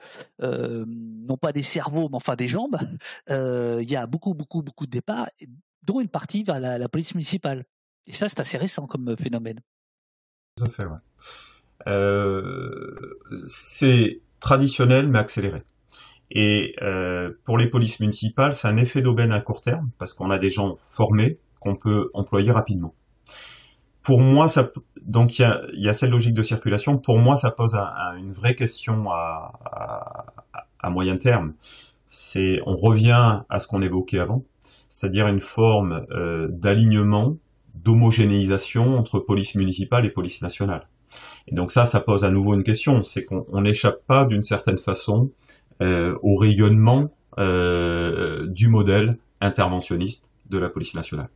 non 0.88 1.36
pas 1.36 1.52
des 1.52 1.62
cerveaux, 1.62 2.08
mais 2.08 2.16
enfin 2.16 2.36
des 2.36 2.48
jambes. 2.48 2.78
Il 3.28 3.90
y 3.90 3.96
a 3.96 4.06
beaucoup 4.06 4.34
beaucoup 4.34 4.62
beaucoup 4.62 4.86
de 4.86 4.90
départs 4.90 5.28
dont 5.82 6.00
une 6.00 6.08
partie 6.08 6.42
vers 6.44 6.60
la, 6.60 6.78
la 6.78 6.88
police 6.88 7.14
municipale. 7.14 7.64
Et 8.06 8.12
ça, 8.12 8.28
c'est 8.28 8.40
assez 8.40 8.58
récent 8.58 8.86
comme 8.86 9.08
euh, 9.08 9.16
phénomène. 9.16 9.60
Tout 10.56 10.64
à 10.64 10.68
fait. 10.68 10.84
Euh, 11.86 13.18
c'est 13.46 14.20
traditionnel 14.40 15.08
mais 15.08 15.18
accéléré. 15.18 15.62
Et 16.30 16.74
euh, 16.82 17.32
pour 17.44 17.58
les 17.58 17.68
polices 17.68 18.00
municipales, 18.00 18.54
c'est 18.54 18.68
un 18.68 18.76
effet 18.76 19.02
d'aubaine 19.02 19.32
à 19.32 19.40
court 19.40 19.60
terme 19.60 19.90
parce 19.98 20.14
qu'on 20.14 20.30
a 20.30 20.38
des 20.38 20.50
gens 20.50 20.76
formés 20.80 21.38
qu'on 21.60 21.76
peut 21.76 22.10
employer 22.14 22.50
rapidement. 22.50 22.94
Pour 24.02 24.20
moi, 24.20 24.48
ça 24.48 24.70
donc 25.00 25.38
il 25.38 25.46
y 25.74 25.88
a, 25.88 25.92
cette 25.92 26.10
logique 26.10 26.34
de 26.34 26.42
circulation. 26.42 26.98
Pour 26.98 27.18
moi, 27.18 27.36
ça 27.36 27.50
pose 27.50 27.76
une 28.16 28.32
vraie 28.32 28.54
question 28.56 29.10
à, 29.10 29.52
moyen 30.84 31.16
terme. 31.16 31.54
C'est 32.08 32.60
on 32.66 32.76
revient 32.76 33.42
à 33.48 33.58
ce 33.58 33.68
qu'on 33.68 33.80
évoquait 33.80 34.18
avant, 34.18 34.42
c'est-à-dire 34.88 35.28
une 35.28 35.40
forme 35.40 36.04
d'alignement 36.48 37.36
d'homogénéisation 37.82 38.96
entre 38.96 39.18
police 39.18 39.54
municipale 39.54 40.06
et 40.06 40.10
police 40.10 40.42
nationale. 40.42 40.88
Et 41.48 41.54
donc 41.54 41.70
ça, 41.70 41.84
ça 41.84 42.00
pose 42.00 42.24
à 42.24 42.30
nouveau 42.30 42.54
une 42.54 42.64
question, 42.64 43.02
c'est 43.02 43.24
qu'on 43.24 43.60
n'échappe 43.60 44.04
pas 44.06 44.24
d'une 44.24 44.44
certaine 44.44 44.78
façon 44.78 45.30
euh, 45.80 46.16
au 46.22 46.36
rayonnement 46.36 47.10
euh, 47.38 48.46
du 48.46 48.68
modèle 48.68 49.18
interventionniste 49.40 50.24
de 50.48 50.58
la 50.58 50.68
police 50.68 50.94
nationale. 50.94 51.28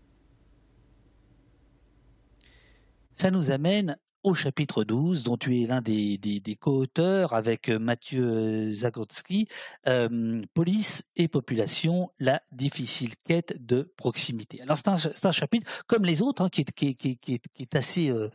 Ça 3.14 3.30
nous 3.30 3.50
amène 3.50 3.96
au 4.26 4.34
chapitre 4.34 4.82
12, 4.82 5.22
dont 5.22 5.36
tu 5.36 5.62
es 5.62 5.66
l'un 5.66 5.80
des, 5.80 6.18
des, 6.18 6.56
co-auteurs 6.56 7.32
avec 7.32 7.68
euh, 7.68 7.78
Mathieu 7.78 8.72
Zagotsky, 8.72 9.46
euh, 9.86 10.40
Police 10.52 11.12
et 11.16 11.28
population, 11.28 12.10
la 12.18 12.42
difficile 12.50 13.14
quête 13.24 13.54
de 13.64 13.92
proximité. 13.96 14.60
Alors 14.60 14.76
c'est 14.76 14.88
un, 14.88 14.96
un, 14.96 15.32
chapitre, 15.32 15.84
comme 15.86 16.04
les 16.04 16.22
autres, 16.22 16.42
hein, 16.42 16.48
qui, 16.48 16.62
est, 16.62 16.72
qui, 16.72 16.96
qui, 16.96 17.16
qui, 17.18 17.40
est, 17.60 17.76
assez... 17.76 18.10
Euh, 18.10 18.28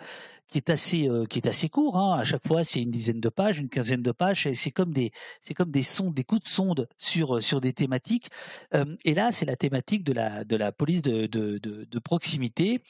qui 0.51 0.59
est 0.59 0.69
assez 0.69 1.07
euh, 1.07 1.25
qui 1.25 1.39
est 1.39 1.47
assez 1.47 1.69
court 1.69 1.97
hein. 1.97 2.17
à 2.19 2.25
chaque 2.25 2.45
fois 2.45 2.63
c'est 2.63 2.81
une 2.81 2.91
dizaine 2.91 3.19
de 3.19 3.29
pages 3.29 3.57
une 3.57 3.69
quinzaine 3.69 4.03
de 4.03 4.11
pages 4.11 4.47
c'est 4.53 4.71
comme 4.71 4.93
des 4.93 5.11
c'est 5.39 5.55
comme 5.55 5.71
des 5.71 5.81
sondes 5.81 6.13
des 6.13 6.23
coups 6.23 6.41
de 6.41 6.47
sonde 6.47 6.87
sur 6.99 7.41
sur 7.41 7.61
des 7.61 7.73
thématiques 7.73 8.29
euh, 8.75 8.85
et 9.05 9.15
là 9.15 9.31
c'est 9.31 9.45
la 9.45 9.55
thématique 9.55 10.03
de 10.03 10.13
la 10.13 10.43
de 10.43 10.55
la 10.55 10.71
police 10.71 11.01
de 11.01 11.25
de, 11.25 11.57
de, 11.57 11.99
proximité 11.99 12.81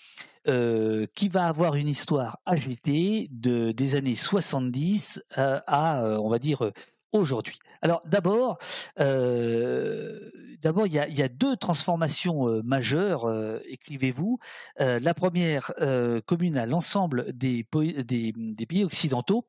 euh, 0.47 1.05
qui 1.13 1.29
va 1.29 1.45
avoir 1.45 1.75
une 1.75 1.87
histoire 1.87 2.39
agitée 2.47 3.27
de 3.29 3.71
des 3.71 3.95
années 3.95 4.15
70 4.15 5.23
euh, 5.37 5.59
à, 5.67 6.03
euh, 6.03 6.17
on 6.17 6.29
va 6.29 6.39
dire 6.39 6.71
aujourd'hui. 7.11 7.59
Alors 7.81 8.01
d'abord, 8.05 8.57
euh, 8.99 10.29
d'abord 10.61 10.87
il 10.87 10.93
y 10.93 11.21
a, 11.21 11.27
deux 11.29 11.55
transformations 11.55 12.61
majeures, 12.63 13.29
écrivez-vous. 13.65 14.39
la 14.79 15.13
première 15.13 15.73
commune 16.25 16.57
à 16.57 16.65
l'ensemble 16.65 17.31
des, 17.33 17.63
pays 17.63 18.83
occidentaux 18.83 19.47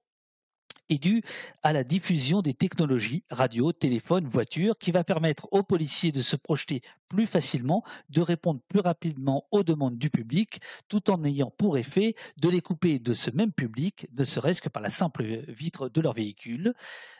est 0.88 1.02
due 1.02 1.22
à 1.62 1.72
la 1.72 1.84
diffusion 1.84 2.42
des 2.42 2.54
technologies 2.54 3.24
radio, 3.30 3.72
téléphone, 3.72 4.26
voiture, 4.26 4.74
qui 4.78 4.90
va 4.92 5.04
permettre 5.04 5.48
aux 5.52 5.62
policiers 5.62 6.12
de 6.12 6.22
se 6.22 6.36
projeter 6.36 6.82
plus 7.08 7.26
facilement, 7.26 7.84
de 8.08 8.22
répondre 8.22 8.60
plus 8.68 8.80
rapidement 8.80 9.46
aux 9.50 9.62
demandes 9.62 9.98
du 9.98 10.08
public, 10.08 10.60
tout 10.88 11.10
en 11.10 11.22
ayant 11.24 11.50
pour 11.50 11.76
effet 11.76 12.14
de 12.40 12.48
les 12.48 12.60
couper 12.60 12.98
de 12.98 13.12
ce 13.12 13.30
même 13.30 13.52
public, 13.52 14.06
ne 14.16 14.24
serait-ce 14.24 14.62
que 14.62 14.68
par 14.68 14.82
la 14.82 14.90
simple 14.90 15.24
vitre 15.48 15.88
de 15.88 16.00
leur 16.00 16.14
véhicule. 16.14 16.72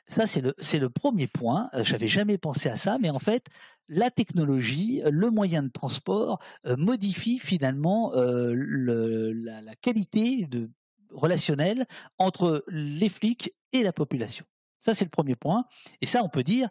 Ça, 0.09 0.27
c'est 0.27 0.41
le, 0.41 0.55
le 0.57 0.89
premier 0.89 1.27
point. 1.27 1.69
Euh, 1.75 1.85
j'avais 1.85 2.09
jamais 2.09 2.39
pensé 2.39 2.69
à 2.69 2.77
ça, 2.77 2.99
mais 3.01 3.11
en 3.11 3.19
fait, 3.19 3.49
la 3.89 4.11
technologie, 4.11 5.03
le 5.11 5.31
moyen 5.31 5.63
de 5.63 5.69
transport 5.69 6.39
euh, 6.67 6.77
modifie 6.77 7.39
finalement 7.39 8.13
euh, 8.15 8.55
la, 8.55 9.75
qualité 9.77 10.47
de 10.47 10.71
relationnel 11.13 11.87
entre 12.19 12.65
les 12.69 13.09
flics 13.09 13.55
et 13.73 13.83
la 13.83 13.93
population. 13.93 14.45
Ça, 14.81 14.95
c'est 14.95 15.05
le 15.05 15.11
premier 15.11 15.37
point. 15.37 15.65
Et 16.01 16.07
ça, 16.07 16.23
on 16.25 16.29
peut 16.29 16.43
dire, 16.43 16.69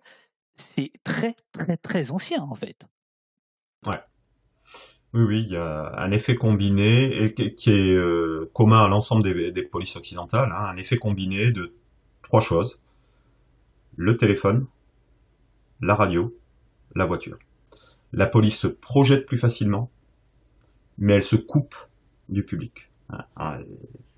c'est 0.56 0.92
très, 1.04 1.36
très, 1.52 1.78
très 1.78 2.12
ancien, 2.12 2.42
en 2.42 2.56
fait. 2.56 2.86
Ouais. 3.86 4.00
Oui, 5.14 5.24
oui, 5.24 5.42
il 5.42 5.54
y 5.54 5.58
a 5.58 5.94
un 5.98 6.12
effet 6.12 6.36
combiné 6.36 7.34
qui 7.34 7.70
est 7.70 7.94
euh, 7.94 8.50
commun 8.54 8.84
à 8.84 8.88
l'ensemble 8.88 9.24
des, 9.54 9.64
polices 9.64 9.96
occidentales, 9.96 10.52
hein, 10.52 10.66
un 10.70 10.78
effet 10.78 10.98
combiné 10.98 11.52
de 11.52 11.74
trois 12.22 12.40
choses. 12.40 12.80
Le 13.98 14.16
téléphone, 14.16 14.68
la 15.82 15.96
radio, 15.96 16.38
la 16.96 17.06
voiture. 17.06 17.38
La 18.14 18.26
police 18.26 18.58
se 18.58 18.68
projette 18.68 19.26
plus 19.26 19.38
facilement, 19.38 19.92
mais 20.98 21.14
elle 21.14 21.24
se 21.24 21.36
coupe 21.36 21.76
du 22.30 22.44
public. 22.44 22.90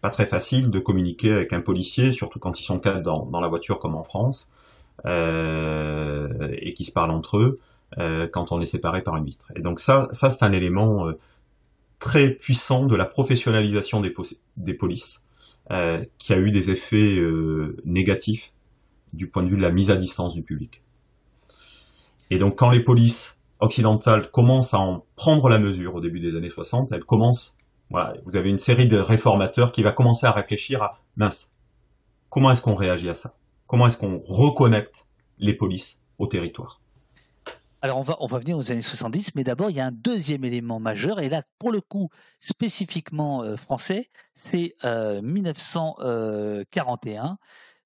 Pas 0.03 0.11
très 0.11 0.27
facile 0.27 0.69
de 0.69 0.79
communiquer 0.79 1.31
avec 1.31 1.53
un 1.53 1.61
policier, 1.61 2.11
surtout 2.11 2.37
quand 2.37 2.59
ils 2.59 2.63
sont 2.63 2.77
quatre 2.77 3.01
dans, 3.01 3.25
dans 3.25 3.39
la 3.39 3.47
voiture 3.47 3.79
comme 3.79 3.95
en 3.95 4.03
France, 4.03 4.51
euh, 5.05 6.27
et 6.59 6.73
qui 6.73 6.85
se 6.85 6.91
parlent 6.91 7.11
entre 7.11 7.37
eux 7.37 7.59
euh, 7.97 8.27
quand 8.27 8.51
on 8.51 8.61
est 8.61 8.65
séparé 8.65 9.01
par 9.01 9.17
une 9.17 9.25
vitre. 9.25 9.51
Et 9.55 9.61
donc 9.61 9.79
ça, 9.79 10.09
ça 10.11 10.29
c'est 10.29 10.43
un 10.43 10.51
élément 10.51 11.07
euh, 11.07 11.17
très 11.99 12.29
puissant 12.31 12.85
de 12.85 12.95
la 12.95 13.05
professionnalisation 13.05 14.01
des, 14.01 14.13
des 14.57 14.73
polices, 14.75 15.23
qui 16.19 16.33
a 16.33 16.37
eu 16.37 16.51
des 16.51 16.69
effets 16.69 17.19
négatifs 17.85 18.53
du 19.13 19.27
point 19.27 19.41
de 19.41 19.47
vue 19.47 19.55
de 19.55 19.61
la 19.61 19.71
mise 19.71 19.89
à 19.89 19.95
distance 19.95 20.35
du 20.35 20.43
public. 20.43 20.83
Et 22.29 22.37
donc 22.37 22.59
quand 22.59 22.69
les 22.69 22.81
polices 22.81 23.39
occidentale 23.63 24.29
commence 24.29 24.73
à 24.73 24.79
en 24.79 25.05
prendre 25.15 25.49
la 25.49 25.57
mesure 25.57 25.95
au 25.95 26.01
début 26.01 26.19
des 26.19 26.35
années 26.35 26.49
60. 26.49 26.91
Elle 26.91 27.03
commence, 27.03 27.55
vous 28.25 28.35
avez 28.35 28.49
une 28.49 28.57
série 28.57 28.87
de 28.87 28.97
réformateurs 28.97 29.71
qui 29.71 29.83
va 29.83 29.91
commencer 29.91 30.25
à 30.25 30.31
réfléchir 30.31 30.81
à 30.81 30.99
mince, 31.15 31.53
comment 32.29 32.51
est-ce 32.51 32.61
qu'on 32.61 32.75
réagit 32.75 33.09
à 33.09 33.15
ça? 33.15 33.35
Comment 33.67 33.87
est-ce 33.87 33.97
qu'on 33.97 34.21
reconnecte 34.23 35.05
les 35.37 35.53
polices 35.53 36.01
au 36.17 36.27
territoire? 36.27 36.81
Alors 37.81 37.97
on 37.97 38.03
va, 38.03 38.15
on 38.21 38.27
va 38.27 38.39
venir 38.39 38.57
aux 38.57 38.71
années 38.71 38.81
70, 38.81 39.35
mais 39.35 39.43
d'abord 39.43 39.69
il 39.69 39.75
y 39.75 39.81
a 39.81 39.85
un 39.85 39.91
deuxième 39.91 40.45
élément 40.45 40.79
majeur, 40.79 41.19
et 41.19 41.27
là 41.27 41.41
pour 41.59 41.69
le 41.69 41.81
coup 41.81 42.07
spécifiquement 42.39 43.43
euh, 43.43 43.57
français, 43.57 44.07
c'est 44.33 44.73
1941, 45.21 47.25
euh, 47.25 47.35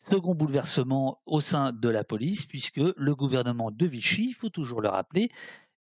second 0.09 0.35
bouleversement 0.35 1.19
au 1.25 1.41
sein 1.41 1.73
de 1.73 1.89
la 1.89 2.03
police, 2.03 2.45
puisque 2.45 2.81
le 2.95 3.15
gouvernement 3.15 3.71
de 3.71 3.87
Vichy, 3.87 4.27
il 4.29 4.33
faut 4.33 4.49
toujours 4.49 4.81
le 4.81 4.89
rappeler, 4.89 5.31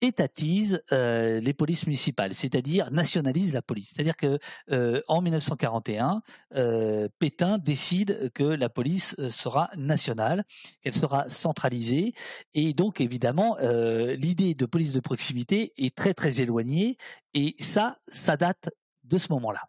étatise 0.01 0.81
euh, 0.91 1.39
les 1.39 1.53
polices 1.53 1.85
municipales, 1.85 2.33
c'est-à-dire 2.33 2.91
nationalise 2.91 3.53
la 3.53 3.61
police. 3.61 3.91
C'est-à-dire 3.93 4.15
que 4.15 4.39
euh, 4.71 5.01
en 5.07 5.21
1941, 5.21 6.21
euh, 6.55 7.07
Pétain 7.19 7.57
décide 7.57 8.31
que 8.33 8.43
la 8.43 8.69
police 8.69 9.15
sera 9.29 9.69
nationale, 9.75 10.43
qu'elle 10.81 10.95
sera 10.95 11.27
centralisée, 11.29 12.13
et 12.53 12.73
donc 12.73 13.01
évidemment 13.01 13.57
l'idée 13.59 14.55
de 14.55 14.65
police 14.65 14.93
de 14.93 14.99
proximité 14.99 15.73
est 15.77 15.95
très 15.95 16.13
très 16.13 16.41
éloignée, 16.41 16.97
et 17.33 17.55
ça, 17.59 17.97
ça 18.07 18.37
date 18.37 18.69
de 19.03 19.17
ce 19.17 19.31
moment-là. 19.33 19.61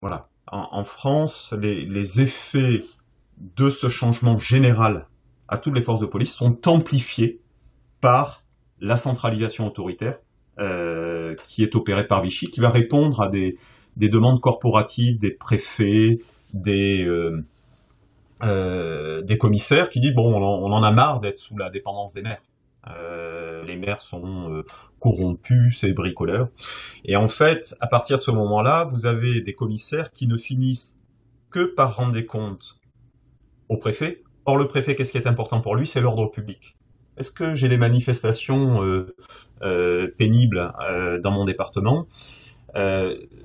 Voilà. 0.00 0.28
En, 0.50 0.84
France, 0.84 1.52
les, 1.52 1.84
les 1.84 2.20
effets 2.20 2.84
de 3.36 3.68
ce 3.68 3.88
changement 3.88 4.38
général 4.38 5.06
à 5.46 5.58
toutes 5.58 5.74
les 5.74 5.82
forces 5.82 6.00
de 6.00 6.06
police 6.06 6.32
sont 6.32 6.66
amplifiés 6.68 7.42
par 8.00 8.44
la 8.80 8.96
centralisation 8.96 9.66
autoritaire 9.66 10.18
euh, 10.58 11.34
qui 11.46 11.62
est 11.62 11.74
opérée 11.76 12.06
par 12.06 12.22
Vichy, 12.22 12.50
qui 12.50 12.60
va 12.60 12.68
répondre 12.68 13.20
à 13.20 13.28
des, 13.28 13.56
des 13.96 14.08
demandes 14.08 14.40
corporatives 14.40 15.18
des 15.18 15.30
préfets, 15.30 16.18
des, 16.52 17.04
euh, 17.04 17.44
euh, 18.42 19.36
commissaires 19.38 19.90
qui 19.90 20.00
disent 20.00 20.14
bon, 20.14 20.34
on 20.34 20.72
en, 20.72 20.82
a 20.82 20.90
marre 20.90 21.20
d'être 21.20 21.38
sous 21.38 21.56
la 21.56 21.70
dépendance 21.70 22.14
des 22.14 22.22
maires. 22.22 22.42
les 23.66 23.76
maires 23.76 24.02
sont 24.02 24.64
corrompus, 24.98 25.78
c'est 25.78 25.92
bricoleurs. 25.92 26.48
Et 27.04 27.16
en 27.16 27.28
fait, 27.28 27.76
à 27.80 27.86
partir 27.86 28.18
de 28.18 28.22
ce 28.22 28.30
moment-là, 28.30 28.88
vous 28.90 29.06
avez 29.06 29.42
des 29.42 29.52
commissaires 29.52 30.10
qui 30.12 30.26
ne 30.26 30.36
finissent 30.36 30.96
que 31.50 31.64
par 31.64 31.96
rendre 31.96 32.12
des 32.12 32.26
comptes 32.26 32.78
au 33.68 33.76
préfet. 33.76 34.22
Or, 34.44 34.56
le 34.56 34.66
préfet, 34.66 34.96
qu'est-ce 34.96 35.12
qui 35.12 35.18
est 35.18 35.26
important 35.26 35.60
pour 35.60 35.76
lui? 35.76 35.86
C'est 35.86 36.00
l'ordre 36.00 36.26
public. 36.30 36.77
Est-ce 37.18 37.30
que 37.32 37.54
j'ai 37.54 37.68
des 37.68 37.78
manifestations 37.78 38.82
euh, 38.82 39.14
euh, 39.62 40.08
pénibles 40.18 40.72
euh, 40.88 41.20
dans 41.20 41.32
mon 41.32 41.44
département? 41.44 42.06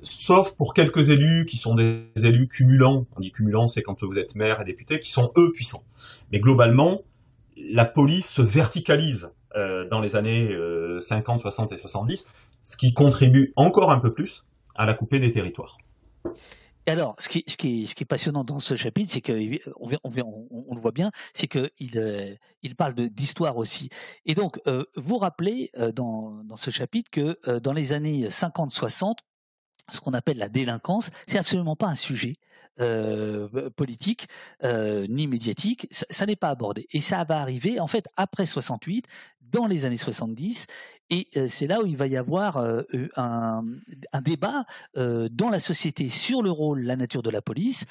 Sauf 0.02 0.54
pour 0.54 0.74
quelques 0.74 1.08
élus 1.08 1.44
qui 1.44 1.56
sont 1.56 1.74
des 1.74 2.04
élus 2.22 2.46
cumulants. 2.46 3.06
On 3.16 3.20
dit 3.20 3.32
cumulants, 3.32 3.66
c'est 3.66 3.82
quand 3.82 4.04
vous 4.04 4.16
êtes 4.16 4.36
maire 4.36 4.60
et 4.60 4.64
député, 4.64 5.00
qui 5.00 5.10
sont 5.10 5.32
eux 5.36 5.50
puissants. 5.50 5.82
Mais 6.30 6.38
globalement, 6.38 7.00
la 7.56 7.84
police 7.84 8.30
se 8.30 8.42
verticalise 8.42 9.32
dans 9.90 10.00
les 10.00 10.14
années 10.14 10.56
50, 11.00 11.40
60 11.40 11.72
et 11.72 11.78
70, 11.78 12.26
ce 12.62 12.76
qui 12.76 12.92
contribue 12.92 13.52
encore 13.56 13.90
un 13.90 13.98
peu 13.98 14.12
plus 14.12 14.44
à 14.76 14.86
la 14.86 14.94
couper 14.94 15.18
des 15.18 15.32
territoires. 15.32 15.78
Et 16.86 16.90
alors, 16.90 17.14
ce 17.18 17.28
qui, 17.28 17.44
ce, 17.46 17.56
qui 17.56 17.84
est, 17.84 17.86
ce 17.86 17.94
qui 17.94 18.02
est 18.02 18.06
passionnant 18.06 18.44
dans 18.44 18.58
ce 18.58 18.76
chapitre, 18.76 19.10
c'est 19.12 19.20
que 19.20 19.32
on, 19.80 19.90
on, 20.04 20.74
le 20.74 20.80
voit 20.80 20.92
bien, 20.92 21.10
c'est 21.32 21.48
qu'il 21.48 21.96
euh, 21.96 22.34
il 22.62 22.76
parle 22.76 22.94
d'histoire 22.94 23.56
aussi. 23.56 23.88
Et 24.26 24.34
donc, 24.34 24.60
euh, 24.66 24.84
vous 24.96 25.18
rappelez 25.18 25.70
euh, 25.78 25.92
dans, 25.92 26.44
dans 26.44 26.56
ce 26.56 26.70
chapitre 26.70 27.10
que 27.10 27.38
euh, 27.48 27.60
dans 27.60 27.72
les 27.72 27.92
années 27.92 28.28
50-60, 28.28 29.16
ce 29.90 30.00
qu'on 30.00 30.14
appelle 30.14 30.38
la 30.38 30.48
délinquance, 30.48 31.10
c'est 31.26 31.38
absolument 31.38 31.76
pas 31.76 31.88
un 31.88 31.94
sujet 31.94 32.36
euh, 32.80 33.70
politique 33.70 34.26
euh, 34.64 35.06
ni 35.08 35.26
médiatique. 35.26 35.86
Ça, 35.90 36.06
ça 36.10 36.26
n'est 36.26 36.36
pas 36.36 36.48
abordé. 36.48 36.86
Et 36.92 37.00
ça 37.00 37.22
va 37.24 37.40
arriver 37.40 37.80
en 37.80 37.86
fait 37.86 38.06
après 38.16 38.46
68, 38.46 39.06
dans 39.40 39.66
les 39.66 39.84
années 39.84 39.98
70, 39.98 40.66
et 41.10 41.28
euh, 41.36 41.48
c'est 41.48 41.66
là 41.66 41.82
où 41.82 41.86
il 41.86 41.96
va 41.96 42.06
y 42.06 42.16
avoir 42.16 42.56
euh, 42.56 42.82
un, 43.16 43.62
un, 44.12 44.22
débat 44.22 44.64
euh, 44.96 45.28
dans 45.30 45.50
la 45.50 45.58
société 45.58 46.08
sur 46.08 46.42
le 46.42 46.50
rôle, 46.50 46.80
la 46.80 46.96
nature 46.96 47.22
de 47.22 47.30
la 47.30 47.42
police 47.42 47.86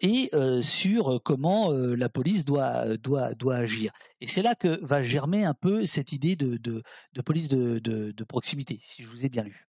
et 0.00 0.30
sur 0.62 1.20
comment 1.22 1.70
la 1.70 2.08
police 2.08 2.44
doit, 2.44 2.96
doit, 2.96 3.34
doit 3.34 3.56
agir. 3.56 3.92
Et 4.20 4.26
c'est 4.26 4.42
là 4.42 4.54
que 4.54 4.84
va 4.84 5.02
germer 5.02 5.44
un 5.44 5.54
peu 5.54 5.84
cette 5.86 6.12
idée 6.12 6.36
de, 6.36 6.56
de, 6.56 6.82
de 7.12 7.22
police 7.22 7.48
de, 7.48 7.78
de, 7.78 8.12
de, 8.12 8.24
proximité, 8.24 8.78
si 8.80 9.02
je 9.02 9.08
vous 9.08 9.24
ai 9.24 9.28
bien 9.28 9.44
lu. 9.44 9.66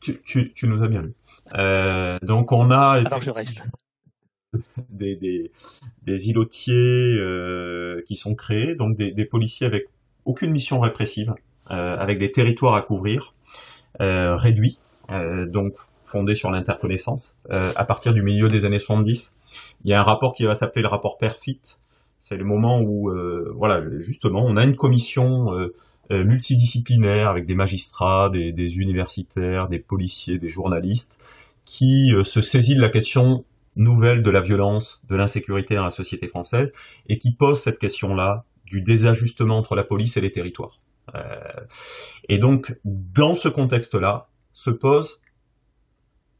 Tu, 0.00 0.20
tu, 0.22 0.52
tu 0.52 0.66
nous 0.66 0.82
as 0.82 0.88
bien 0.88 1.02
lu. 1.02 1.14
donc 2.26 2.52
on 2.52 2.70
a... 2.70 3.02
Alors 3.04 3.22
je 3.22 3.30
reste. 3.30 3.66
Des, 4.88 5.16
des, 5.16 5.50
des 6.02 6.28
îlotiers 6.28 7.18
qui 8.06 8.14
sont 8.14 8.36
créés, 8.36 8.76
donc 8.76 8.96
des, 8.96 9.10
des 9.10 9.24
policiers 9.24 9.66
avec 9.66 9.88
aucune 10.24 10.50
mission 10.50 10.80
répressive, 10.80 11.34
euh, 11.70 11.96
avec 11.96 12.18
des 12.18 12.30
territoires 12.30 12.74
à 12.74 12.82
couvrir, 12.82 13.34
euh, 14.00 14.36
réduits, 14.36 14.78
euh, 15.10 15.46
donc 15.46 15.74
fondés 16.02 16.34
sur 16.34 16.50
l'interconnaissance. 16.50 17.34
à 17.48 17.84
partir 17.84 18.12
du 18.12 18.22
milieu 18.22 18.48
des 18.48 18.64
années 18.64 18.78
70, 18.78 19.32
il 19.84 19.90
y 19.90 19.94
a 19.94 20.00
un 20.00 20.02
rapport 20.02 20.34
qui 20.34 20.44
va 20.44 20.54
s'appeler 20.54 20.82
le 20.82 20.88
rapport 20.88 21.16
Perfit. 21.16 21.60
C'est 22.20 22.36
le 22.36 22.44
moment 22.44 22.80
où, 22.80 23.10
voilà, 23.56 23.82
justement, 23.98 24.42
on 24.44 24.56
a 24.56 24.64
une 24.64 24.76
commission 24.76 25.46
multidisciplinaire 26.10 27.28
avec 27.28 27.46
des 27.46 27.54
magistrats, 27.54 28.28
des, 28.28 28.52
des, 28.52 28.76
universitaires, 28.76 29.68
des 29.68 29.78
policiers, 29.78 30.38
des 30.38 30.50
journalistes, 30.50 31.16
qui 31.64 32.12
se 32.22 32.42
saisit 32.42 32.76
de 32.76 32.82
la 32.82 32.90
question 32.90 33.44
nouvelle 33.76 34.22
de 34.22 34.30
la 34.30 34.40
violence, 34.40 35.02
de 35.08 35.16
l'insécurité 35.16 35.74
dans 35.74 35.84
la 35.84 35.90
société 35.90 36.28
française, 36.28 36.72
et 37.08 37.16
qui 37.16 37.32
pose 37.34 37.60
cette 37.60 37.78
question-là 37.78 38.44
du 38.74 38.82
désajustement 38.82 39.56
entre 39.56 39.76
la 39.76 39.84
police 39.84 40.16
et 40.16 40.20
les 40.20 40.32
territoires. 40.32 40.80
Euh, 41.14 41.20
et 42.28 42.38
donc, 42.38 42.74
dans 42.84 43.34
ce 43.34 43.48
contexte-là, 43.48 44.28
se 44.52 44.70
pose 44.70 45.20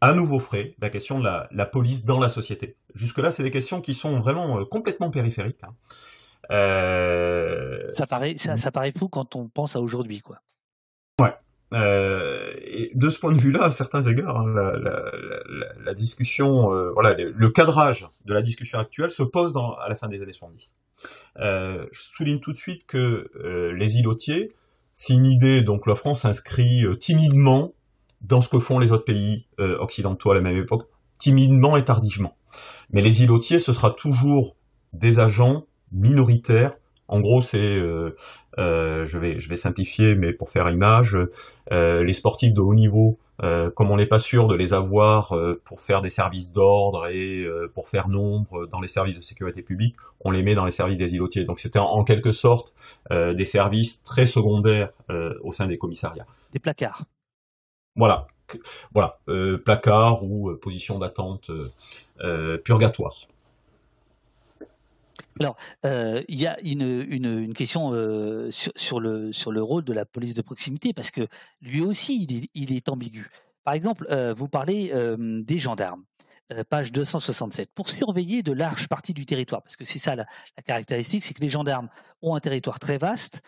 à 0.00 0.12
nouveau 0.14 0.40
frais 0.40 0.74
la 0.80 0.90
question 0.90 1.20
de 1.20 1.24
la, 1.24 1.66
police 1.66 2.04
dans 2.04 2.18
la 2.18 2.28
société. 2.28 2.76
Jusque-là, 2.94 3.30
c'est 3.30 3.44
des 3.44 3.52
questions 3.52 3.80
qui 3.80 3.94
sont 3.94 4.18
vraiment 4.18 4.58
euh, 4.58 4.64
complètement 4.64 5.10
périphériques. 5.10 5.62
Hein. 5.62 5.74
Euh, 6.50 7.92
ça 7.92 8.08
paraît, 8.08 8.34
ça, 8.36 8.72
paraît 8.72 8.92
fou 8.98 9.08
quand 9.08 9.36
on 9.36 9.48
pense 9.48 9.76
à 9.76 9.80
aujourd'hui, 9.80 10.20
quoi. 10.20 10.40
Ouais. 11.74 12.62
et 12.66 12.90
de 12.94 13.10
ce 13.10 13.18
point 13.18 13.32
de 13.32 13.38
vue-là, 13.38 13.64
à 13.64 13.70
certains 13.70 14.02
égards, 14.02 14.40
hein, 14.40 14.54
la, 15.84 15.94
discussion, 15.94 16.68
voilà, 16.92 17.14
le, 17.14 17.48
cadrage 17.50 18.06
de 18.24 18.32
la 18.32 18.42
discussion 18.42 18.78
actuelle 18.78 19.10
se 19.10 19.22
pose 19.22 19.54
à 19.56 19.88
la 19.88 19.96
fin 19.96 20.08
des 20.08 20.22
années 20.22 20.32
70. 20.32 20.72
Euh, 21.40 21.86
je 21.92 22.00
souligne 22.00 22.40
tout 22.40 22.52
de 22.52 22.58
suite 22.58 22.86
que 22.86 23.30
euh, 23.36 23.72
les 23.72 23.96
îlotiers, 23.96 24.54
c'est 24.92 25.14
une 25.14 25.26
idée, 25.26 25.62
donc 25.62 25.86
la 25.86 25.94
France 25.94 26.22
s'inscrit 26.22 26.84
euh, 26.84 26.94
timidement 26.94 27.74
dans 28.20 28.40
ce 28.40 28.48
que 28.48 28.58
font 28.58 28.78
les 28.78 28.90
autres 28.90 29.04
pays 29.04 29.46
occidentaux 29.58 30.30
à 30.30 30.34
la 30.34 30.40
même 30.40 30.56
époque, 30.56 30.88
timidement 31.18 31.76
et 31.76 31.84
tardivement. 31.84 32.38
Mais 32.88 33.02
les 33.02 33.22
îlotiers, 33.22 33.58
ce 33.58 33.74
sera 33.74 33.90
toujours 33.90 34.56
des 34.94 35.18
agents 35.18 35.66
minoritaires. 35.92 36.72
En 37.08 37.20
gros, 37.20 37.42
c'est, 37.42 37.78
je 38.58 39.18
vais, 39.18 39.38
je 39.38 39.48
vais 39.48 39.56
simplifier, 39.56 40.14
mais 40.14 40.32
pour 40.32 40.50
faire 40.50 40.70
image, 40.70 41.16
les 41.70 42.12
sportifs 42.12 42.54
de 42.54 42.60
haut 42.60 42.74
niveau 42.74 43.18
euh, 43.42 43.70
comme 43.70 43.90
on 43.90 43.96
n'est 43.96 44.06
pas 44.06 44.20
sûr 44.20 44.46
de 44.46 44.54
les 44.54 44.72
avoir 44.72 45.32
euh, 45.32 45.60
pour 45.64 45.80
faire 45.80 46.02
des 46.02 46.10
services 46.10 46.52
d'ordre 46.52 47.08
et 47.08 47.42
euh, 47.42 47.70
pour 47.74 47.88
faire 47.88 48.08
nombre 48.08 48.66
dans 48.66 48.80
les 48.80 48.88
services 48.88 49.16
de 49.16 49.22
sécurité 49.22 49.62
publique, 49.62 49.96
on 50.20 50.30
les 50.30 50.42
met 50.42 50.54
dans 50.54 50.64
les 50.64 50.72
services 50.72 50.98
des 50.98 51.14
îlotiers. 51.14 51.44
Donc 51.44 51.58
c'était 51.58 51.80
en, 51.80 52.04
quelque 52.04 52.32
sorte 52.32 52.74
des 53.10 53.44
services 53.44 54.02
très 54.02 54.26
secondaires 54.26 54.90
au 55.42 55.52
sein 55.52 55.66
des 55.66 55.78
commissariats. 55.78 56.26
Des 56.52 56.58
placards. 56.58 57.04
Voilà, 57.96 58.26
voilà, 58.92 59.18
placards 59.64 60.22
ou 60.22 60.54
position 60.56 60.98
d'attente 60.98 61.50
purgatoire. 62.64 63.26
Alors, 65.40 65.56
il 65.84 66.36
y 66.36 66.46
a 66.46 66.58
une, 66.62 67.04
une, 67.08 67.54
question 67.54 67.90
sur, 68.50 68.72
sur, 68.76 69.00
le, 69.00 69.32
sur 69.32 69.52
le 69.52 69.62
rôle 69.62 69.84
de 69.84 69.92
la 69.92 70.04
police 70.04 70.34
de 70.34 70.42
proximité, 70.42 70.92
parce 70.92 71.10
que 71.10 71.26
lui 71.60 71.80
aussi, 71.80 72.22
il 72.22 72.36
est, 72.36 72.50
il 72.54 72.72
est 72.72 72.88
ambigu. 72.88 73.30
Par 73.64 73.74
exemple, 73.74 74.06
vous 74.36 74.48
parlez 74.48 74.92
des 75.18 75.58
gendarmes. 75.58 76.04
page 76.68 76.92
267, 76.92 77.70
pour 77.74 77.88
surveiller 77.88 78.42
de 78.42 78.52
larges 78.52 78.88
parties 78.88 79.14
du 79.14 79.26
territoire, 79.26 79.62
parce 79.62 79.76
que 79.76 79.84
c'est 79.84 79.98
ça 79.98 80.14
la, 80.14 80.26
caractéristique, 80.64 81.24
c'est 81.24 81.34
que 81.34 81.42
les 81.42 81.48
gendarmes 81.48 81.88
ont 82.22 82.34
un 82.34 82.40
territoire 82.40 82.78
très 82.78 82.98
vaste 82.98 83.42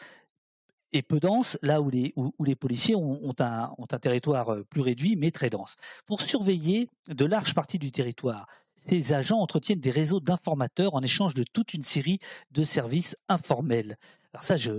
et 0.93 1.03
peu 1.03 1.21
dense, 1.21 1.59
là 1.63 1.81
où 1.81 1.91
les, 1.91 2.13
où, 2.17 2.33
les 2.45 2.55
policiers 2.55 2.95
ont, 2.95 3.21
ont, 3.23 3.35
un, 3.41 3.73
ont 3.79 3.87
un 3.91 3.99
territoire 3.99 4.57
plus 4.71 4.81
réduit, 4.81 5.17
mais 5.17 5.31
très 5.31 5.51
dense. 5.51 5.77
Pour 6.07 6.23
surveiller 6.23 6.89
de 7.09 7.25
larges 7.25 7.55
parties 7.55 7.79
du 7.79 7.93
territoire, 7.93 8.47
ces 8.89 9.13
agents 9.13 9.39
entretiennent 9.39 9.81
des 9.81 9.91
réseaux 9.91 10.21
d'informateurs 10.21 10.95
en 10.95 11.03
échange 11.03 11.35
de 11.35 11.45
toute 11.45 11.75
une 11.75 11.83
série 11.83 12.19
de 12.53 12.65
services 12.65 13.17
informels. 13.29 13.97
Alors 14.33 14.45
ça, 14.45 14.57
je, 14.57 14.71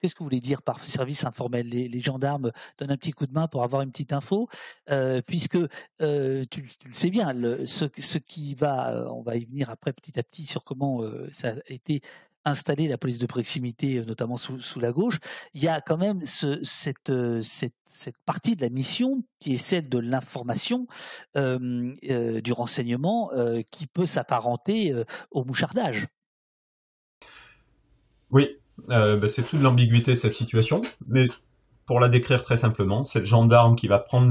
qu'est-ce 0.00 0.14
que 0.14 0.20
vous 0.20 0.26
voulez 0.26 0.40
dire 0.40 0.62
par 0.62 0.84
service 0.84 1.24
informel? 1.24 1.68
Les, 1.68 2.00
gendarmes 2.00 2.52
donnent 2.78 2.92
un 2.92 2.96
petit 2.96 3.12
coup 3.12 3.26
de 3.26 3.32
main 3.32 3.48
pour 3.48 3.64
avoir 3.64 3.82
une 3.82 3.90
petite 3.90 4.12
info, 4.12 4.48
euh, 4.90 5.20
puisque 5.26 5.58
euh, 6.00 6.44
tu, 6.50 6.68
le 6.84 6.94
sais 6.94 7.10
bien, 7.10 7.34
ce, 7.66 8.18
qui 8.18 8.54
va, 8.54 9.10
on 9.10 9.22
va 9.22 9.36
y 9.36 9.44
venir 9.44 9.70
après 9.70 9.92
petit 9.92 10.18
à 10.18 10.22
petit 10.22 10.46
sur 10.46 10.64
comment 10.64 11.02
euh, 11.02 11.28
ça 11.32 11.50
a 11.50 11.72
été 11.72 12.00
installé 12.46 12.88
la 12.88 12.96
police 12.96 13.18
de 13.18 13.26
proximité, 13.26 14.02
notamment 14.06 14.36
sous, 14.36 14.80
la 14.80 14.92
gauche, 14.92 15.18
il 15.52 15.62
y 15.62 15.68
a 15.68 15.80
quand 15.80 15.98
même 15.98 16.24
ce, 16.24 16.58
cette, 16.62 17.12
partie 18.24 18.56
de 18.56 18.62
la 18.62 18.70
mission 18.70 19.24
qui 19.40 19.54
est 19.54 19.58
celle 19.58 19.88
de 19.88 19.98
l'information, 19.98 20.86
euh, 21.36 21.92
euh, 22.08 22.40
du 22.40 22.52
renseignement, 22.52 23.30
euh, 23.32 23.60
qui 23.70 23.86
peut 23.86 24.06
s'apparenter 24.06 24.94
au 25.30 25.44
mouchardage. 25.44 26.06
Oui, 28.30 28.56
bah 28.88 29.28
c'est 29.28 29.42
toute 29.42 29.60
l'ambiguïté 29.60 30.12
de 30.12 30.18
cette 30.18 30.34
situation, 30.34 30.82
mais 31.06 31.28
pour 31.84 32.00
la 32.00 32.08
décrire 32.08 32.42
très 32.42 32.56
simplement, 32.56 33.04
c'est 33.04 33.20
le 33.20 33.24
gendarme 33.24 33.76
qui 33.76 33.88
va 33.88 33.98
prendre 33.98 34.30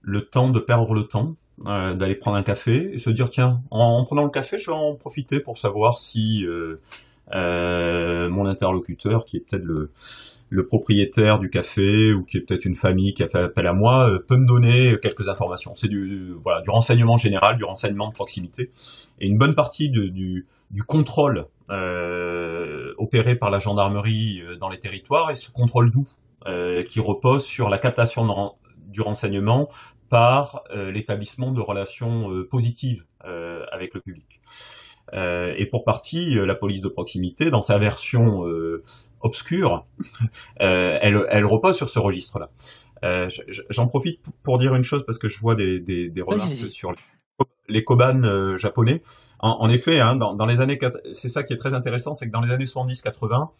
le 0.00 0.20
temps 0.30 0.50
de 0.50 0.60
perdre 0.60 0.94
le 0.94 1.04
temps, 1.04 1.36
euh, 1.64 1.94
d'aller 1.94 2.16
prendre 2.16 2.36
un 2.36 2.42
café 2.42 2.90
et 2.92 2.98
se 2.98 3.08
dire 3.08 3.30
tiens, 3.30 3.62
en, 3.70 3.80
en, 3.80 4.04
prenant 4.04 4.24
le 4.24 4.30
café, 4.30 4.58
je 4.58 4.66
vais 4.66 4.76
en 4.76 4.94
profiter 4.94 5.40
pour 5.40 5.56
savoir 5.56 5.96
si 5.96 6.44
euh, 6.44 6.82
euh, 7.32 8.28
mon 8.28 8.44
interlocuteur, 8.44 9.24
qui 9.24 9.38
est 9.38 9.40
peut-être 9.40 9.64
le, 9.64 9.90
propriétaire 10.66 11.38
du 11.38 11.48
café 11.48 12.12
ou 12.12 12.24
qui 12.24 12.36
est 12.36 12.40
peut-être 12.42 12.66
une 12.66 12.74
famille 12.74 13.14
qui 13.14 13.22
a 13.22 13.28
fait 13.28 13.38
appel 13.38 13.66
à 13.66 13.72
moi, 13.72 14.06
peut 14.28 14.36
me 14.36 14.46
donner 14.46 14.98
quelques 15.00 15.30
informations. 15.30 15.74
C'est 15.74 15.88
du 15.88 16.34
voilà 16.42 16.60
du 16.60 16.68
renseignement 16.68 17.16
général, 17.16 17.56
du 17.56 17.64
renseignement 17.64 18.08
de 18.08 18.12
proximité 18.12 18.70
et 19.18 19.26
une 19.26 19.38
bonne 19.38 19.54
partie 19.54 19.88
du, 19.88 20.46
du 20.70 20.82
contrôle 20.82 21.46
opéré 22.98 23.34
par 23.34 23.50
la 23.50 23.60
gendarmerie 23.60 24.42
dans 24.60 24.68
les 24.68 24.78
territoires 24.78 25.30
et 25.30 25.34
ce 25.34 25.50
contrôle 25.50 25.90
doux 25.90 26.08
qui 26.86 27.00
repose 27.00 27.44
sur 27.44 27.68
la 27.70 27.78
captation 27.78 28.54
du 28.88 29.00
renseignement 29.00 29.68
par 30.08 30.62
euh, 30.74 30.90
l'établissement 30.90 31.52
de 31.52 31.60
relations 31.60 32.32
euh, 32.32 32.46
positives 32.48 33.04
euh, 33.24 33.64
avec 33.72 33.94
le 33.94 34.00
public. 34.00 34.40
et 35.12 35.66
pour 35.66 35.84
partie, 35.84 36.34
la 36.34 36.54
police 36.54 36.82
de 36.82 36.88
proximité, 36.88 37.50
dans 37.50 37.62
sa 37.62 37.78
version 37.78 38.42
obscure, 39.20 39.86
elle, 40.56 41.24
elle, 41.30 41.46
repose 41.46 41.76
sur 41.76 41.88
ce 41.88 42.00
registre-là. 42.00 42.50
J'en 43.70 43.86
profite 43.86 44.20
pour 44.42 44.58
dire 44.58 44.74
une 44.74 44.82
chose 44.82 45.04
parce 45.06 45.18
que 45.18 45.28
je 45.28 45.38
vois 45.38 45.54
des, 45.54 45.78
des, 45.78 46.08
des 46.08 46.22
remarques 46.22 46.54
sur 46.54 46.92
les 47.68 47.84
koban 47.84 48.56
japonais. 48.56 49.02
En, 49.38 49.50
en 49.60 49.68
effet, 49.68 50.00
hein, 50.00 50.16
dans, 50.16 50.34
dans, 50.34 50.46
les 50.46 50.60
années, 50.60 50.78
c'est 51.12 51.28
ça 51.28 51.44
qui 51.44 51.52
est 51.52 51.56
très 51.56 51.74
intéressant, 51.74 52.12
c'est 52.12 52.26
que 52.26 52.32
dans 52.32 52.40
les 52.40 52.50
années 52.50 52.64
70-80, 52.64 53.50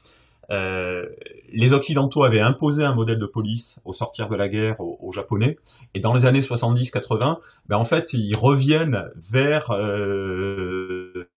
euh, 0.50 1.06
les 1.52 1.72
Occidentaux 1.72 2.24
avaient 2.24 2.40
imposé 2.40 2.84
un 2.84 2.94
modèle 2.94 3.18
de 3.18 3.26
police 3.26 3.78
au 3.84 3.92
sortir 3.92 4.28
de 4.28 4.36
la 4.36 4.48
guerre 4.48 4.80
aux, 4.80 5.12
Japonais, 5.12 5.58
et 5.94 6.00
dans 6.00 6.14
les 6.14 6.26
années 6.26 6.40
70-80, 6.40 7.38
ben 7.68 7.76
en 7.76 7.84
fait, 7.84 8.12
ils 8.12 8.36
reviennent 8.36 9.04
vers 9.16 9.70
euh, 9.70 11.28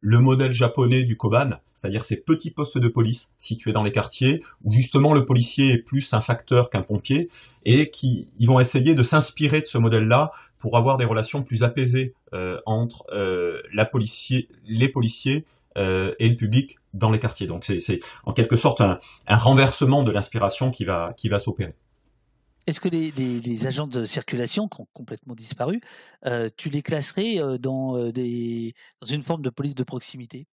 le 0.00 0.18
modèle 0.18 0.52
japonais 0.52 1.02
du 1.02 1.16
Koban, 1.16 1.50
c'est-à-dire 1.72 2.04
ces 2.04 2.16
petits 2.16 2.50
postes 2.50 2.78
de 2.78 2.88
police 2.88 3.30
situés 3.38 3.72
dans 3.72 3.82
les 3.82 3.92
quartiers, 3.92 4.42
où 4.62 4.72
justement 4.72 5.14
le 5.14 5.24
policier 5.24 5.72
est 5.72 5.78
plus 5.78 6.12
un 6.12 6.20
facteur 6.20 6.70
qu'un 6.70 6.82
pompier, 6.82 7.30
et 7.64 7.90
qui 7.90 8.28
ils 8.38 8.46
vont 8.46 8.60
essayer 8.60 8.94
de 8.94 9.02
s'inspirer 9.02 9.60
de 9.60 9.66
ce 9.66 9.78
modèle-là 9.78 10.32
pour 10.58 10.76
avoir 10.76 10.96
des 10.96 11.04
relations 11.04 11.42
plus 11.42 11.62
apaisées 11.62 12.14
euh, 12.32 12.58
entre 12.66 13.04
euh, 13.12 13.60
la 13.72 13.84
policier, 13.84 14.48
les 14.66 14.88
policiers 14.88 15.44
euh, 15.76 16.14
et 16.18 16.28
le 16.28 16.36
public 16.36 16.78
dans 16.92 17.10
les 17.10 17.18
quartiers. 17.18 17.46
Donc 17.46 17.64
c'est 17.64 18.00
en 18.24 18.32
quelque 18.32 18.56
sorte 18.56 18.80
un, 18.80 18.98
un 19.26 19.36
renversement 19.36 20.02
de 20.02 20.12
l'inspiration 20.12 20.70
qui 20.70 20.84
va, 20.84 21.12
qui 21.16 21.28
va 21.28 21.38
s'opérer. 21.38 21.74
Est-ce 22.66 22.80
que 22.80 22.88
les, 22.88 23.10
les, 23.10 23.40
les, 23.40 23.66
agents 23.66 23.86
de 23.86 24.06
circulation 24.06 24.68
qui 24.68 24.80
ont 24.80 24.88
complètement 24.94 25.34
disparu, 25.34 25.82
euh, 26.24 26.48
tu 26.56 26.70
les 26.70 26.80
classerais 26.80 27.38
euh, 27.38 27.58
dans, 27.58 28.08
des, 28.10 28.72
dans 29.02 29.06
une 29.06 29.22
forme 29.22 29.42
de 29.42 29.50
police 29.50 29.74
de 29.74 29.84
proximité? 29.84 30.46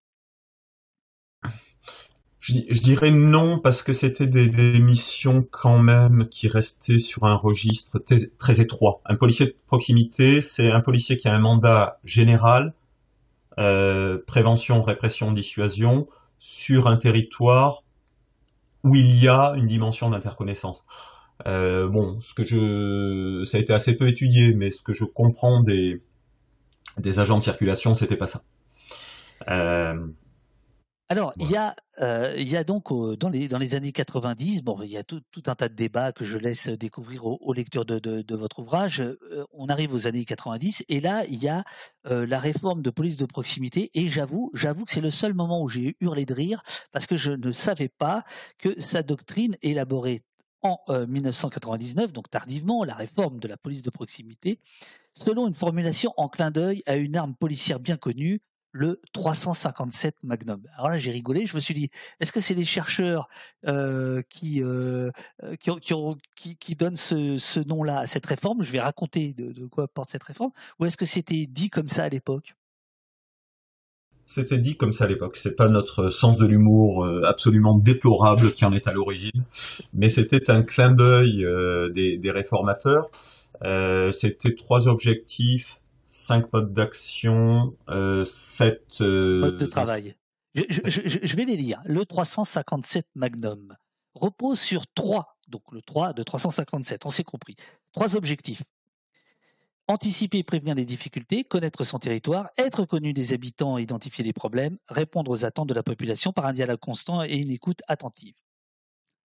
Je, 2.42 2.54
je, 2.68 2.82
dirais 2.82 3.12
non 3.12 3.60
parce 3.60 3.84
que 3.84 3.92
c'était 3.92 4.26
des, 4.26 4.48
des, 4.48 4.80
missions 4.80 5.46
quand 5.48 5.78
même 5.78 6.26
qui 6.28 6.48
restaient 6.48 6.98
sur 6.98 7.24
un 7.24 7.36
registre 7.36 8.00
très, 8.36 8.60
étroit. 8.60 9.00
Un 9.06 9.14
policier 9.14 9.46
de 9.46 9.54
proximité, 9.68 10.42
c'est 10.42 10.72
un 10.72 10.80
policier 10.80 11.16
qui 11.16 11.28
a 11.28 11.34
un 11.34 11.38
mandat 11.38 12.00
général, 12.02 12.74
prévention, 14.26 14.82
répression, 14.82 15.32
dissuasion, 15.32 16.08
sur 16.38 16.88
un 16.88 16.96
territoire 16.96 17.84
où 18.84 18.96
il 18.96 19.22
y 19.22 19.28
a 19.28 19.54
une 19.56 19.66
dimension 19.66 20.10
d'interconnaissance. 20.10 20.84
Euh, 21.46 21.88
bon, 21.88 22.20
ce 22.20 22.34
que 22.34 22.44
je, 22.44 23.44
ça 23.44 23.58
a 23.58 23.60
été 23.60 23.72
assez 23.72 23.96
peu 23.96 24.08
étudié, 24.08 24.54
mais 24.54 24.70
ce 24.70 24.82
que 24.82 24.92
je 24.92 25.04
comprends 25.04 25.60
des 25.60 26.02
des 26.98 27.18
agents 27.18 27.38
de 27.38 27.42
circulation, 27.42 27.94
c'était 27.94 28.18
pas 28.18 28.26
ça. 28.26 28.42
Euh, 29.48 30.06
alors, 31.12 31.34
il 31.38 31.50
y 31.50 31.56
a, 31.56 31.76
euh, 32.00 32.34
y 32.38 32.56
a 32.56 32.64
donc 32.64 32.90
dans 33.18 33.28
les 33.28 33.46
dans 33.46 33.58
les 33.58 33.74
années 33.74 33.92
90, 33.92 34.62
bon, 34.62 34.80
il 34.80 34.88
y 34.88 34.96
a 34.96 35.02
tout, 35.02 35.20
tout 35.30 35.42
un 35.44 35.54
tas 35.54 35.68
de 35.68 35.74
débats 35.74 36.10
que 36.10 36.24
je 36.24 36.38
laisse 36.38 36.70
découvrir 36.70 37.26
aux, 37.26 37.36
aux 37.42 37.52
lecteurs 37.52 37.84
de, 37.84 37.98
de, 37.98 38.22
de, 38.22 38.34
votre 38.34 38.60
ouvrage. 38.60 39.02
Euh, 39.02 39.44
on 39.52 39.68
arrive 39.68 39.92
aux 39.92 40.06
années 40.06 40.24
90 40.24 40.86
et 40.88 41.00
là, 41.02 41.26
il 41.28 41.34
y 41.34 41.50
a 41.50 41.64
euh, 42.06 42.24
la 42.24 42.40
réforme 42.40 42.80
de 42.80 42.88
police 42.88 43.18
de 43.18 43.26
proximité 43.26 43.90
et 43.92 44.08
j'avoue, 44.08 44.50
j'avoue 44.54 44.86
que 44.86 44.90
c'est 44.92 45.02
le 45.02 45.10
seul 45.10 45.34
moment 45.34 45.60
où 45.60 45.68
j'ai 45.68 45.98
hurlé 46.00 46.24
de 46.24 46.32
rire 46.32 46.62
parce 46.92 47.04
que 47.04 47.18
je 47.18 47.32
ne 47.32 47.52
savais 47.52 47.90
pas 47.90 48.22
que 48.56 48.80
sa 48.80 49.02
doctrine 49.02 49.58
élaborée 49.60 50.22
en 50.62 50.78
1999, 50.88 52.12
donc 52.12 52.30
tardivement, 52.30 52.84
la 52.84 52.94
réforme 52.94 53.38
de 53.38 53.48
la 53.48 53.58
police 53.58 53.82
de 53.82 53.90
proximité, 53.90 54.60
selon 55.12 55.46
une 55.46 55.54
formulation 55.54 56.14
en 56.16 56.28
clin 56.28 56.52
d'œil 56.52 56.82
à 56.86 56.94
une 56.94 57.16
arme 57.16 57.34
policière 57.34 57.80
bien 57.80 57.96
connue, 57.98 58.40
le 58.72 59.00
357 59.12 60.16
Magnum. 60.22 60.60
Alors 60.76 60.90
là, 60.90 60.98
j'ai 60.98 61.10
rigolé. 61.10 61.46
Je 61.46 61.54
me 61.54 61.60
suis 61.60 61.74
dit, 61.74 61.90
est-ce 62.20 62.32
que 62.32 62.40
c'est 62.40 62.54
les 62.54 62.64
chercheurs 62.64 63.28
euh, 63.66 64.22
qui, 64.28 64.62
euh, 64.62 65.10
qui, 65.60 65.70
qui, 65.80 65.94
ont, 65.94 66.16
qui, 66.34 66.56
qui, 66.56 66.74
donnent 66.74 66.96
ce, 66.96 67.38
ce 67.38 67.60
nom-là 67.60 67.98
à 67.98 68.06
cette 68.06 68.26
réforme? 68.26 68.62
Je 68.62 68.72
vais 68.72 68.80
raconter 68.80 69.34
de, 69.34 69.52
de 69.52 69.66
quoi 69.66 69.88
porte 69.88 70.10
cette 70.10 70.24
réforme. 70.24 70.50
Ou 70.80 70.86
est-ce 70.86 70.96
que 70.96 71.06
c'était 71.06 71.46
dit 71.46 71.70
comme 71.70 71.88
ça 71.88 72.04
à 72.04 72.08
l'époque? 72.08 72.54
C'était 74.34 74.58
dit 74.58 74.78
comme 74.78 74.94
ça 74.94 75.04
à 75.04 75.08
l'époque. 75.08 75.36
C'est 75.36 75.56
pas 75.56 75.68
notre 75.68 76.08
sens 76.08 76.38
de 76.38 76.46
l'humour 76.46 77.04
euh, 77.04 77.22
absolument 77.24 77.76
déplorable 77.76 78.52
qui 78.52 78.64
en 78.64 78.72
est 78.72 78.86
à 78.86 78.92
l'origine, 78.92 79.44
mais 79.92 80.08
c'était 80.08 80.50
un 80.50 80.62
clin 80.62 80.90
d'œil 80.90 81.44
euh, 81.44 81.90
des, 81.90 82.16
des, 82.16 82.30
réformateurs. 82.30 83.10
Euh, 83.62 84.10
c'était 84.10 84.54
trois 84.54 84.88
objectifs 84.88 85.81
5 86.12 86.52
modes 86.52 86.74
d'action, 86.74 87.74
euh, 87.88 88.26
7... 88.26 89.00
Euh, 89.00 89.40
modes 89.40 89.56
de 89.56 89.64
travail. 89.64 90.14
Je, 90.54 90.62
je, 90.68 90.80
je, 90.84 91.18
je, 91.22 91.36
vais 91.36 91.46
les 91.46 91.56
lire. 91.56 91.80
Le 91.86 92.04
357 92.04 93.06
Magnum 93.14 93.74
repose 94.14 94.60
sur 94.60 94.86
trois, 94.88 95.38
donc 95.48 95.62
le 95.72 95.80
3 95.80 96.12
de 96.12 96.22
357, 96.22 97.06
on 97.06 97.08
s'est 97.08 97.24
compris. 97.24 97.56
Trois 97.92 98.14
objectifs. 98.14 98.62
Anticiper 99.88 100.38
et 100.38 100.42
prévenir 100.42 100.74
les 100.74 100.84
difficultés, 100.84 101.44
connaître 101.44 101.82
son 101.82 101.98
territoire, 101.98 102.50
être 102.58 102.84
connu 102.84 103.14
des 103.14 103.32
habitants 103.32 103.78
identifier 103.78 104.22
les 104.22 104.34
problèmes, 104.34 104.76
répondre 104.88 105.30
aux 105.30 105.46
attentes 105.46 105.70
de 105.70 105.74
la 105.74 105.82
population 105.82 106.30
par 106.30 106.44
un 106.44 106.52
dialogue 106.52 106.78
constant 106.78 107.24
et 107.24 107.38
une 107.38 107.50
écoute 107.50 107.80
attentive. 107.88 108.34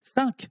5. 0.03 0.47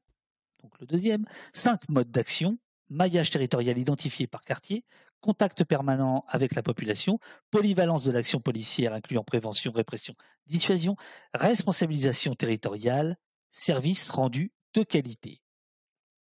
Donc 0.61 0.77
le 0.81 0.85
deuxième. 0.85 1.25
5 1.53 1.87
modes 1.87 2.11
d'action 2.11 2.57
maillage 2.89 3.31
territorial 3.31 3.77
identifié 3.77 4.27
par 4.27 4.43
quartier, 4.43 4.83
contact 5.25 5.63
permanent 5.63 6.23
avec 6.27 6.53
la 6.53 6.61
population, 6.61 7.19
polyvalence 7.49 8.03
de 8.03 8.11
l'action 8.11 8.39
policière 8.39 8.93
incluant 8.93 9.23
prévention, 9.23 9.71
répression, 9.71 10.13
dissuasion, 10.45 10.95
responsabilisation 11.33 12.35
territoriale, 12.35 13.17
service 13.49 14.11
rendu 14.11 14.51
de 14.75 14.83
qualité. 14.83 15.41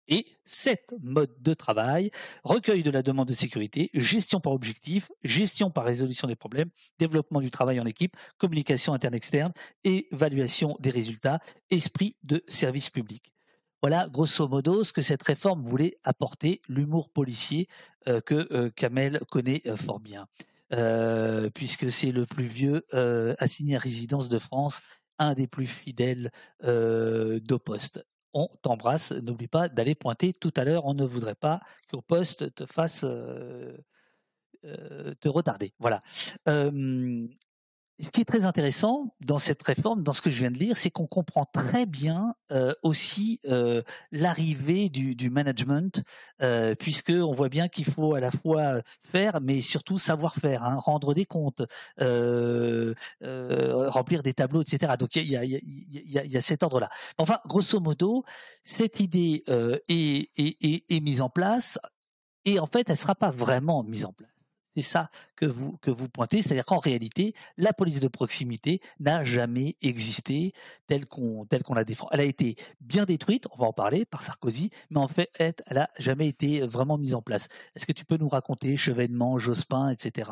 Et 0.09 0.27
sept 0.47 0.95
modes 1.03 1.37
de 1.43 1.53
travail, 1.53 2.11
recueil 2.45 2.83
de 2.83 2.91
la 2.91 3.03
demande 3.03 3.29
de 3.29 3.35
sécurité, 3.35 3.91
gestion 3.93 4.41
par 4.41 4.55
objectif, 4.55 5.11
gestion 5.23 5.71
par 5.71 5.85
résolution 5.85 6.27
des 6.27 6.37
problèmes, 6.37 6.71
développement 6.99 7.43
du 7.43 7.51
travail 7.51 7.81
en 7.81 7.87
équipe, 7.87 8.17
communication 8.39 8.95
interne-externe, 8.95 9.53
évaluation 9.85 10.79
des 10.81 10.91
résultats, 10.91 11.41
esprit 11.69 12.17
de 12.23 12.43
service 12.49 12.89
public. 12.89 13.34
Voilà, 13.85 14.09
grosso 14.09 14.49
modo, 14.49 14.83
ce 14.83 14.95
que 14.95 15.03
cette 15.03 15.23
réforme 15.23 15.63
voulait 15.63 15.99
apporter, 16.05 16.63
l'humour 16.71 17.11
policier 17.11 17.69
euh, 18.09 18.23
que 18.23 18.49
euh, 18.51 18.71
Kamel 18.71 19.21
connaît 19.31 19.61
euh, 19.67 19.77
fort 19.77 20.01
bien, 20.01 20.27
puisque 21.53 21.93
c'est 21.93 22.11
le 22.11 22.25
plus 22.25 22.47
vieux 22.47 22.83
assigné 23.39 23.77
à 23.77 23.79
résidence 23.79 24.31
de 24.31 24.39
France, 24.39 24.81
un 25.19 25.35
des 25.35 25.47
plus 25.47 25.67
fidèles 25.67 26.31
d'Au-Poste. 26.63 28.07
On 28.33 28.49
t'embrasse, 28.63 29.13
n'oublie 29.13 29.49
pas 29.49 29.69
d'aller 29.69 29.95
pointer 29.95 30.33
tout 30.33 30.55
à 30.57 30.65
l'heure, 30.65 30.87
on 30.87 30.95
ne 30.95 31.05
voudrait 31.05 31.35
pas 31.35 31.61
qu'au 31.91 32.01
poste 32.01 32.55
te 32.55 32.65
fasse 32.65 33.05
te 34.63 35.29
retarder. 35.29 35.75
Voilà. 35.79 36.01
Ce 38.01 38.11
qui 38.11 38.21
est 38.21 38.25
très 38.25 38.45
intéressant 38.45 39.15
dans 39.21 39.39
cette 39.39 39.63
réforme, 39.63 40.03
dans 40.03 40.13
ce 40.13 40.21
que 40.21 40.31
je 40.31 40.39
viens 40.39 40.51
de 40.51 40.59
lire, 40.59 40.77
c'est 40.77 40.91
qu'on 40.91 41.07
comprend 41.07 41.45
très 41.45 41.87
bien 41.87 42.35
euh, 42.51 42.75
aussi 42.83 43.41
euh, 43.45 43.83
l'arrivée 44.11 44.89
du, 44.89 45.15
du, 45.15 45.31
management, 45.31 46.03
euh, 46.43 46.75
puisque 46.75 47.11
on 47.11 47.33
voit 47.33 47.49
bien 47.49 47.69
qu'il 47.69 47.85
faut 47.85 48.15
à 48.15 48.21
la 48.21 48.33
fois 48.33 48.81
faire, 49.01 49.41
mais 49.41 49.61
surtout 49.61 49.99
savoir 49.99 50.35
faire, 50.35 50.65
hein, 50.65 50.77
rendre 50.77 51.15
des 51.15 51.25
comptes, 51.25 51.63
euh, 52.01 52.95
euh, 53.23 53.89
remplir 53.91 54.25
des 54.25 54.35
tableaux, 54.35 54.63
etc. 54.63 54.95
Donc 54.99 55.15
il 55.15 55.31
y 55.31 55.37
a, 55.37 55.45
y, 55.45 55.55
a, 55.55 55.61
y, 55.63 56.19
a, 56.19 56.25
y 56.25 56.37
a, 56.37 56.41
cet 56.41 56.65
ordre-là. 56.65 56.89
Enfin, 57.19 57.39
grosso 57.47 57.79
modo, 57.79 58.25
cette 58.65 58.99
idée 58.99 59.45
est, 59.89 60.31
est, 60.37 60.57
est, 60.65 60.85
est 60.89 61.01
mise 61.01 61.21
en 61.21 61.29
place, 61.29 61.79
et 62.45 62.59
en 62.59 62.67
fait, 62.67 62.91
elle 62.91 62.97
sera 62.97 63.15
pas 63.15 63.31
vraiment 63.31 63.85
mise 63.85 64.05
en 64.05 64.13
place. 64.13 64.34
C'est 64.77 64.83
ça 64.83 65.09
que 65.37 65.47
vous, 65.47 65.77
que 65.83 65.91
vous 65.91 66.09
pointez, 66.09 66.43
c'est-à-dire 66.43 66.65
qu'en 66.65 66.79
réalité, 66.79 67.33
la 67.57 67.73
police 67.73 68.01
de 68.01 68.09
proximité 68.09 68.81
n'a 68.99 69.23
jamais 69.23 69.77
existé 69.83 70.53
telle 70.89 71.07
qu'on 71.07 71.45
telle 71.45 71.63
qu'on 71.63 71.75
la 71.75 71.85
défend. 71.85 72.09
Elle 72.11 72.21
a 72.21 72.25
été 72.25 72.57
bien 72.81 73.05
détruite, 73.05 73.47
on 73.53 73.59
va 73.59 73.67
en 73.67 73.73
parler, 73.73 74.05
par 74.05 74.23
Sarkozy, 74.23 74.71
mais 74.91 74.99
en 74.99 75.09
fait, 75.09 75.31
elle 75.39 75.55
n'a 75.71 75.89
jamais 76.01 76.27
été 76.27 76.67
vraiment 76.67 76.99
mise 76.99 77.15
en 77.15 77.23
place. 77.23 77.47
Est-ce 77.77 77.87
que 77.87 77.93
tu 77.93 78.05
peux 78.05 78.17
nous 78.17 78.29
raconter 78.29 78.77
Chevènement, 78.77 79.39
Jospin, 79.39 79.91
etc. 79.91 80.31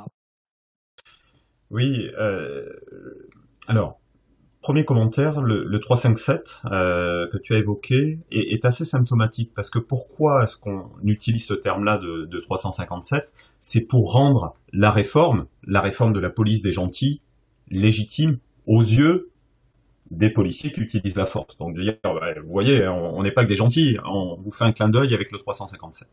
Oui, 1.70 2.10
euh, 2.18 2.68
alors, 3.68 4.00
premier 4.60 4.84
commentaire, 4.84 5.40
le, 5.40 5.64
le 5.64 5.78
357 5.78 6.62
euh, 6.64 7.28
que 7.28 7.38
tu 7.38 7.54
as 7.54 7.58
évoqué 7.58 8.18
est, 8.32 8.64
assez 8.64 8.84
symptomatique, 8.84 9.52
parce 9.54 9.70
que 9.70 9.78
pourquoi 9.78 10.44
est-ce 10.44 10.56
qu'on 10.56 10.90
utilise 11.04 11.46
ce 11.46 11.54
terme-là 11.54 11.98
de 11.98 12.40
357 12.40 13.30
c'est 13.64 13.80
pour 13.80 14.12
rendre 14.12 14.56
la 14.72 14.90
réforme, 14.90 15.46
la 15.62 15.80
réforme 15.80 16.12
de 16.12 16.18
la 16.18 16.30
police 16.30 16.62
des 16.62 16.72
gentils, 16.72 17.22
légitime 17.70 18.38
aux 18.66 18.82
yeux 18.82 19.30
des 20.10 20.30
policiers 20.30 20.72
qui 20.72 20.80
utilisent 20.80 21.16
la 21.16 21.26
force. 21.26 21.56
Donc 21.58 21.78
dire, 21.78 21.96
vous 22.04 22.50
voyez, 22.50 22.86
on 22.88 23.22
n'est 23.22 23.30
pas 23.30 23.44
que 23.44 23.48
des 23.48 23.56
gentils, 23.56 23.98
on 24.04 24.36
vous 24.40 24.50
fait 24.50 24.64
un 24.64 24.72
clin 24.72 24.88
d'œil 24.88 25.14
avec 25.14 25.30
le 25.30 25.38
357. 25.38 26.08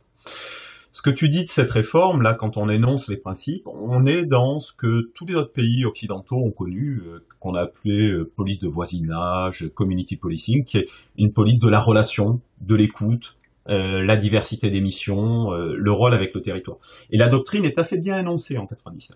Ce 0.92 1.02
que 1.02 1.10
tu 1.10 1.28
dis 1.28 1.44
de 1.44 1.50
cette 1.50 1.72
réforme, 1.72 2.22
là, 2.22 2.36
quand 2.36 2.56
on 2.56 2.70
énonce 2.70 3.08
les 3.08 3.18
principes, 3.18 3.66
on 3.66 4.06
est 4.06 4.26
dans 4.26 4.60
ce 4.60 4.72
que 4.72 5.10
tous 5.16 5.26
les 5.26 5.34
autres 5.34 5.52
pays 5.52 5.86
occidentaux 5.86 6.38
ont 6.38 6.52
connu, 6.52 7.02
euh, 7.06 7.26
qu'on 7.40 7.56
a 7.56 7.62
appelé 7.62 8.12
euh, 8.12 8.32
police 8.36 8.60
de 8.60 8.68
voisinage, 8.68 9.70
community 9.74 10.18
policing, 10.18 10.66
qui 10.66 10.78
est 10.78 10.88
une 11.18 11.32
police 11.32 11.60
de 11.60 11.70
la 11.70 11.80
relation, 11.80 12.42
de 12.62 12.76
l'écoute, 12.76 13.39
euh, 13.70 14.02
la 14.04 14.18
diversité 14.18 14.72
des 14.72 14.82
missions, 14.82 15.54
euh, 15.54 15.76
le 15.76 15.92
rôle 15.92 16.16
avec 16.16 16.34
le 16.34 16.42
territoire. 16.42 16.78
Et 17.12 17.18
la 17.18 17.28
doctrine 17.28 17.66
est 17.66 17.78
assez 17.78 18.00
bien 18.00 18.18
énoncée 18.18 18.58
en 18.58 18.66
99. 18.66 19.16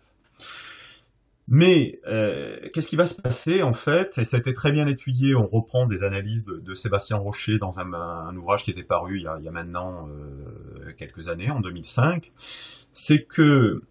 Mais 1.47 1.99
euh, 2.07 2.57
qu'est-ce 2.71 2.87
qui 2.87 2.95
va 2.95 3.07
se 3.07 3.19
passer 3.19 3.63
en 3.63 3.73
fait? 3.73 4.17
Et 4.19 4.25
ça 4.25 4.37
a 4.37 4.39
été 4.39 4.53
très 4.53 4.71
bien 4.71 4.85
étudié. 4.85 5.35
On 5.35 5.47
reprend 5.47 5.87
des 5.87 6.03
analyses 6.03 6.45
de, 6.45 6.73
Sébastien 6.75 7.17
Rocher 7.17 7.57
dans 7.57 7.79
un, 7.79 8.35
ouvrage 8.37 8.63
qui 8.63 8.71
était 8.71 8.83
paru 8.83 9.17
il 9.17 9.23
y 9.23 9.47
a, 9.47 9.51
maintenant 9.51 10.07
quelques 10.97 11.27
années, 11.27 11.49
en 11.49 11.59
2005. 11.59 12.31
C'est 12.91 13.25
que 13.25 13.81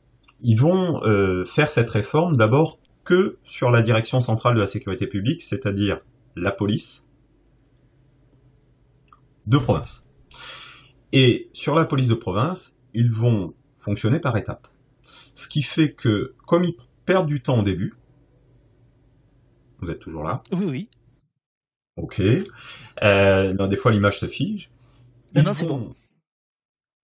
ils 0.43 0.57
vont 0.57 1.03
faire 1.45 1.71
cette 1.71 1.91
réforme 1.91 2.37
d'abord 2.37 2.79
que 3.05 3.37
sur 3.45 3.71
la 3.71 3.83
direction 3.83 4.21
centrale 4.21 4.55
de 4.55 4.61
la 4.61 4.67
sécurité 4.67 5.07
publique, 5.07 5.43
c'est-à-dire 5.43 6.01
la 6.37 6.53
police 6.53 7.05
de 9.47 9.59
province. 9.59 10.07
Et 11.13 11.51
sur 11.53 11.75
la 11.75 11.85
police 11.85 12.09
de 12.09 12.15
province, 12.15 12.75
ils 12.95 13.11
vont 13.11 13.55
fonctionner 13.77 14.19
par 14.19 14.37
étapes. 14.37 14.69
Ce 15.35 15.49
qui 15.49 15.63
fait 15.63 15.93
que, 15.93 16.35
comme 16.47 16.65
ils 16.65 16.77
perdent 17.05 17.27
du 17.27 17.43
temps 17.43 17.61
au 17.61 17.63
début, 17.63 17.95
vous 19.81 19.91
êtes 19.91 19.99
toujours 19.99 20.23
là 20.23 20.43
Oui, 20.53 20.65
oui. 20.67 20.89
Ok. 21.97 22.23
Euh, 23.03 23.67
des 23.67 23.77
fois, 23.77 23.91
l'image 23.91 24.19
se 24.19 24.27
fige. 24.27 24.71
Non, 25.35 25.43
non, 25.43 25.53
c'est 25.53 25.67
bon. 25.67 25.93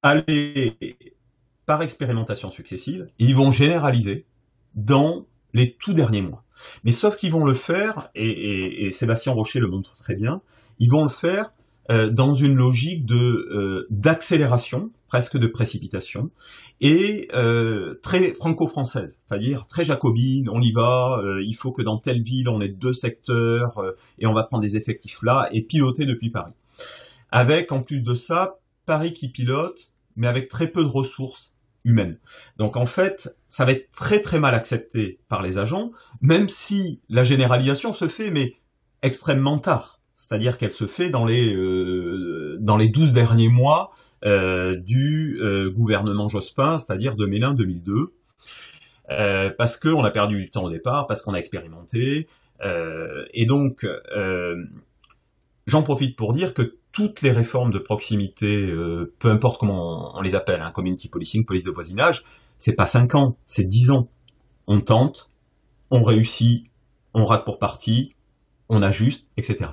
Aller 0.03 0.77
par 1.67 1.83
expérimentation 1.83 2.51
successive, 2.51 3.11
et 3.19 3.25
ils 3.25 3.37
vont 3.37 3.51
généraliser 3.51 4.27
dans 4.75 5.27
les 5.53 5.75
tout 5.75 5.93
derniers 5.93 6.23
mois. 6.23 6.45
Mais 6.85 6.93
sauf 6.93 7.17
qu'ils 7.17 7.33
vont 7.33 7.45
le 7.45 7.55
faire, 7.55 8.11
et, 8.15 8.31
et, 8.31 8.87
et 8.87 8.93
Sébastien 8.93 9.33
Rocher 9.33 9.61
le 9.61 9.69
montre 9.69 9.95
très 9.95 10.15
bien, 10.15 10.41
ils 10.79 10.91
vont 10.91 11.03
le 11.03 11.11
faire 11.11 11.53
euh, 11.91 12.11
dans 12.11 12.35
une 12.35 12.55
logique 12.55 13.07
de 13.07 13.17
euh, 13.17 13.87
d'accélération, 13.89 14.91
presque 15.07 15.39
de 15.39 15.47
précipitation, 15.47 16.31
et 16.83 17.29
euh, 17.33 17.95
très 18.03 18.35
franco-française, 18.35 19.19
c'est-à-dire 19.27 19.67
très 19.67 19.85
jacobine, 19.85 20.51
on 20.51 20.61
y 20.61 20.71
va, 20.73 21.19
il 21.41 21.55
faut 21.55 21.73
que 21.73 21.81
dans 21.81 21.97
telle 21.97 22.23
ville 22.23 22.49
on 22.51 22.61
ait 22.61 22.69
deux 22.69 22.93
secteurs, 22.93 23.83
et 24.19 24.27
on 24.27 24.35
va 24.35 24.43
prendre 24.43 24.63
des 24.63 24.77
effectifs 24.77 25.23
là, 25.23 25.49
et 25.51 25.63
piloter 25.63 26.05
depuis 26.05 26.31
Paris. 26.31 26.53
Avec, 27.31 27.73
en 27.73 27.83
plus 27.83 28.03
de 28.03 28.15
ça, 28.15 28.59
Paris 28.85 29.15
qui 29.15 29.29
pilote, 29.29 29.91
mais 30.15 30.27
avec 30.27 30.49
très 30.49 30.69
peu 30.69 30.83
de 30.83 30.89
ressources 30.89 31.55
humaines. 31.85 32.19
Donc 32.59 32.77
en 32.77 32.87
fait, 32.87 33.35
ça 33.49 33.65
va 33.65 33.73
être 33.73 33.91
très 33.93 34.21
très 34.21 34.39
mal 34.39 34.55
accepté 34.55 35.21
par 35.29 35.41
les 35.41 35.57
agents, 35.57 35.93
même 36.21 36.51
si 36.51 37.01
la 37.09 37.25
généralisation 37.25 37.95
se 37.95 38.09
fait, 38.09 38.31
mais 38.31 38.57
extrêmement 39.03 39.59
tard 39.59 39.98
c'est-à-dire 40.19 40.59
qu'elle 40.59 40.73
se 40.73 40.87
fait 40.87 41.11
dans 41.11 41.25
les 41.25 41.55
euh, 41.55 42.59
dans 42.61 42.77
les 42.77 42.89
12 42.89 43.13
derniers 43.13 43.49
mois 43.49 43.93
euh, 44.25 44.75
du 44.75 45.39
euh, 45.41 45.71
gouvernement 45.71 46.29
Jospin, 46.29 46.81
c'est-à-dire 46.81 47.15
2001-2002, 47.15 48.09
euh, 49.11 49.51
parce 49.57 49.77
qu'on 49.77 50.03
a 50.03 50.11
perdu 50.11 50.41
du 50.43 50.51
temps 50.51 50.65
au 50.65 50.71
départ, 50.71 51.07
parce 51.07 51.23
qu'on 51.23 51.35
a 51.35 51.39
expérimenté, 51.39 52.27
et 53.33 53.47
donc 53.47 53.87
j'en 55.69 55.83
profite 55.85 56.17
pour 56.17 56.33
dire 56.33 56.53
que 56.53 56.75
toutes 56.91 57.23
les 57.23 57.31
réformes 57.31 57.71
de 57.71 57.79
proximité, 57.79 58.75
peu 59.21 59.31
importe 59.31 59.61
comment 59.61 60.19
on, 60.19 60.21
les 60.23 60.35
appelle, 60.35 60.61
hein, 60.61 60.73
community 60.73 61.09
policing, 61.09 61.45
police 61.45 61.63
de 61.63 61.71
voisinage, 61.71 62.25
c'est 62.57 62.75
pas 62.75 62.87
5 62.87 63.15
ans, 63.15 63.37
c'est 63.47 63.69
10 63.69 63.93
ans. 63.93 64.09
On 64.67 64.81
tente, 64.81 65.31
on 65.93 66.03
réussit, 66.03 66.67
on 67.15 67.23
rate 67.23 67.45
pour 67.45 67.61
partie, 67.61 68.17
on 68.69 68.83
ajuste, 68.83 69.29
etc. 69.37 69.71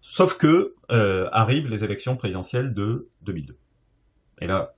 Sauf 0.00 0.36
que 0.36 0.74
euh, 0.90 1.28
arrivent 1.32 1.68
les 1.68 1.84
élections 1.84 2.16
présidentielles 2.16 2.74
de 2.74 3.08
2002. 3.22 3.58
Et 4.40 4.46
là, 4.46 4.74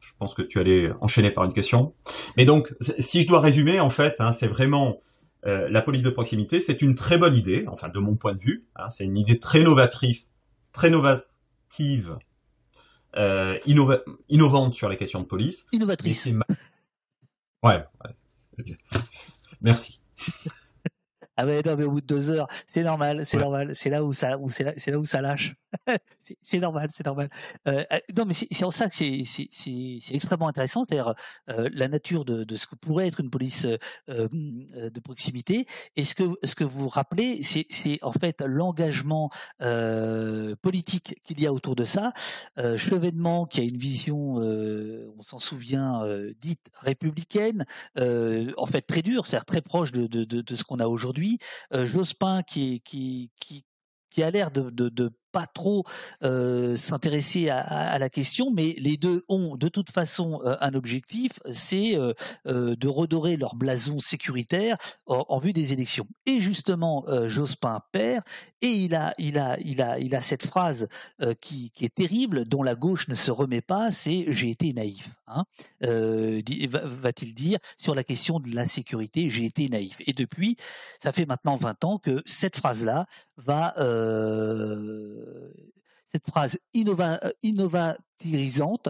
je 0.00 0.12
pense 0.18 0.34
que 0.34 0.42
tu 0.42 0.58
allais 0.58 0.90
enchaîner 1.00 1.30
par 1.30 1.44
une 1.44 1.52
question. 1.52 1.94
Mais 2.36 2.44
donc, 2.44 2.74
si 2.98 3.22
je 3.22 3.26
dois 3.26 3.40
résumer, 3.40 3.80
en 3.80 3.90
fait, 3.90 4.20
hein, 4.20 4.32
c'est 4.32 4.46
vraiment 4.46 5.00
euh, 5.46 5.68
la 5.68 5.82
police 5.82 6.02
de 6.02 6.10
proximité, 6.10 6.60
c'est 6.60 6.82
une 6.82 6.94
très 6.94 7.18
bonne 7.18 7.36
idée, 7.36 7.64
enfin 7.68 7.88
de 7.88 7.98
mon 7.98 8.16
point 8.16 8.34
de 8.34 8.40
vue. 8.40 8.66
Hein, 8.76 8.90
c'est 8.90 9.04
une 9.04 9.16
idée 9.16 9.38
très 9.38 9.62
novatrice, 9.62 10.28
très 10.72 10.90
novative, 10.90 12.18
euh, 13.16 13.58
innovante 14.28 14.74
sur 14.74 14.88
les 14.88 14.96
questions 14.96 15.20
de 15.20 15.26
police. 15.26 15.66
Innovatrice. 15.72 16.28
Ouais, 17.62 17.84
ouais. 18.04 18.76
Merci. 19.60 20.00
Ah 21.36 21.44
mais 21.44 21.62
non, 21.62 21.76
mais 21.76 21.84
au 21.84 21.92
bout 21.92 22.00
de 22.00 22.06
deux 22.06 22.30
heures, 22.30 22.46
c'est 22.66 22.82
normal, 22.82 23.26
c'est 23.26 23.36
normal. 23.36 23.74
C'est 23.74 23.90
là 23.90 24.02
où 24.02 24.12
ça, 24.14 24.38
où 24.38 24.50
c'est 24.50 24.64
là, 24.64 24.72
c'est 24.76 24.90
là 24.90 24.98
où 24.98 25.04
ça 25.04 25.20
lâche. 25.20 25.54
c'est 26.42 26.58
normal, 26.58 26.88
c'est 26.92 27.06
normal. 27.06 27.28
Euh, 27.68 27.84
euh 27.92 27.98
non, 28.16 28.24
mais 28.24 28.34
c'est 28.34 28.64
en 28.64 28.70
ça 28.70 28.88
que 28.88 28.94
c'est 28.94 29.98
extrêmement 30.10 30.48
intéressant, 30.48 30.84
c'est-à-dire 30.88 31.14
euh, 31.50 31.68
la 31.72 31.88
nature 31.88 32.24
de, 32.24 32.44
de, 32.44 32.56
ce 32.56 32.66
que 32.66 32.74
pourrait 32.74 33.08
être 33.08 33.20
une 33.20 33.30
police 33.30 33.64
euh, 33.64 33.78
euh 34.08 34.28
de 34.90 35.00
proximité. 35.00 35.66
Et 35.96 36.04
ce 36.04 36.14
que 36.14 36.24
ce 36.44 36.54
que 36.54 36.64
vous 36.64 36.88
rappelez, 36.88 37.42
c'est 37.42 37.98
en 38.02 38.12
fait 38.12 38.42
l'engagement 38.42 39.30
politique 40.62 41.20
qu'il 41.24 41.40
y 41.40 41.46
a 41.46 41.52
autour 41.52 41.76
de 41.76 41.84
ça. 41.84 42.12
Chevènement, 42.56 43.46
qui 43.46 43.60
a 43.60 43.64
une 43.64 43.78
vision, 43.78 44.36
on 44.36 45.22
s'en 45.22 45.38
souvient, 45.38 46.02
dite 46.40 46.60
républicaine, 46.80 47.64
en 47.96 48.66
fait 48.66 48.82
très 48.82 49.02
dure, 49.02 49.26
c'est-à-dire 49.26 49.44
très 49.44 49.62
proche 49.62 49.92
de, 49.92 50.06
de, 50.06 50.24
de, 50.24 50.56
ce 50.56 50.64
qu'on 50.64 50.78
a 50.78 50.86
aujourd'hui 50.86 51.38
euh, 51.72 51.86
Jospin 51.86 52.42
qui, 52.42 52.80
qui, 52.80 53.30
qui, 53.40 53.64
qui 54.10 54.22
a 54.22 54.30
l'air 54.30 54.50
de, 54.50 54.70
de, 54.70 54.88
de 54.88 55.10
pas 55.36 55.46
trop 55.46 55.84
euh, 56.22 56.78
s'intéresser 56.78 57.50
à, 57.50 57.58
à, 57.58 57.98
la 57.98 58.08
question, 58.08 58.50
mais 58.50 58.74
les 58.78 58.96
deux 58.96 59.22
ont 59.28 59.54
de 59.56 59.68
toute 59.68 59.90
façon 59.90 60.40
euh, 60.46 60.56
un 60.62 60.72
objectif, 60.72 61.32
c'est 61.52 61.94
euh, 61.94 62.14
euh, 62.46 62.74
de 62.74 62.88
redorer 62.88 63.36
leur 63.36 63.54
blason 63.54 64.00
sécuritaire 64.00 64.78
en, 65.04 65.26
en 65.28 65.38
vue 65.38 65.52
des 65.52 65.74
élections. 65.74 66.06
Et 66.24 66.40
justement, 66.40 67.04
euh, 67.08 67.28
Jospin 67.28 67.82
perd, 67.92 68.24
et 68.62 68.68
il 68.68 68.94
a, 68.94 69.12
il 69.18 69.38
a, 69.38 69.58
il 69.60 69.82
a, 69.82 69.98
il 69.98 70.14
a 70.14 70.22
cette 70.22 70.46
phrase 70.46 70.88
qui, 71.42 71.70
qui, 71.72 71.84
est 71.84 71.94
terrible, 71.94 72.46
dont 72.46 72.62
la 72.62 72.74
gauche 72.74 73.08
ne 73.08 73.14
se 73.14 73.30
remet 73.30 73.60
pas, 73.60 73.90
c'est 73.90 74.24
j'ai 74.28 74.48
été 74.48 74.72
naïf. 74.72 75.10
Hein 75.26 75.44
va-t-il 77.02 77.34
dire 77.34 77.58
sur 77.76 77.94
la 77.94 78.04
question 78.04 78.40
de 78.40 78.54
la 78.54 78.66
sécurité, 78.66 79.28
j'ai 79.28 79.44
été 79.44 79.68
naïf. 79.68 79.96
Et 80.06 80.14
depuis, 80.14 80.56
ça 81.00 81.12
fait 81.12 81.26
maintenant 81.26 81.58
20 81.58 81.84
ans 81.84 81.98
que 81.98 82.22
cette 82.24 82.56
phrase-là 82.56 83.06
va 83.36 83.74
cette 86.12 86.26
phrase 86.26 86.58
innova, 86.74 87.20
innovatirisante 87.42 88.88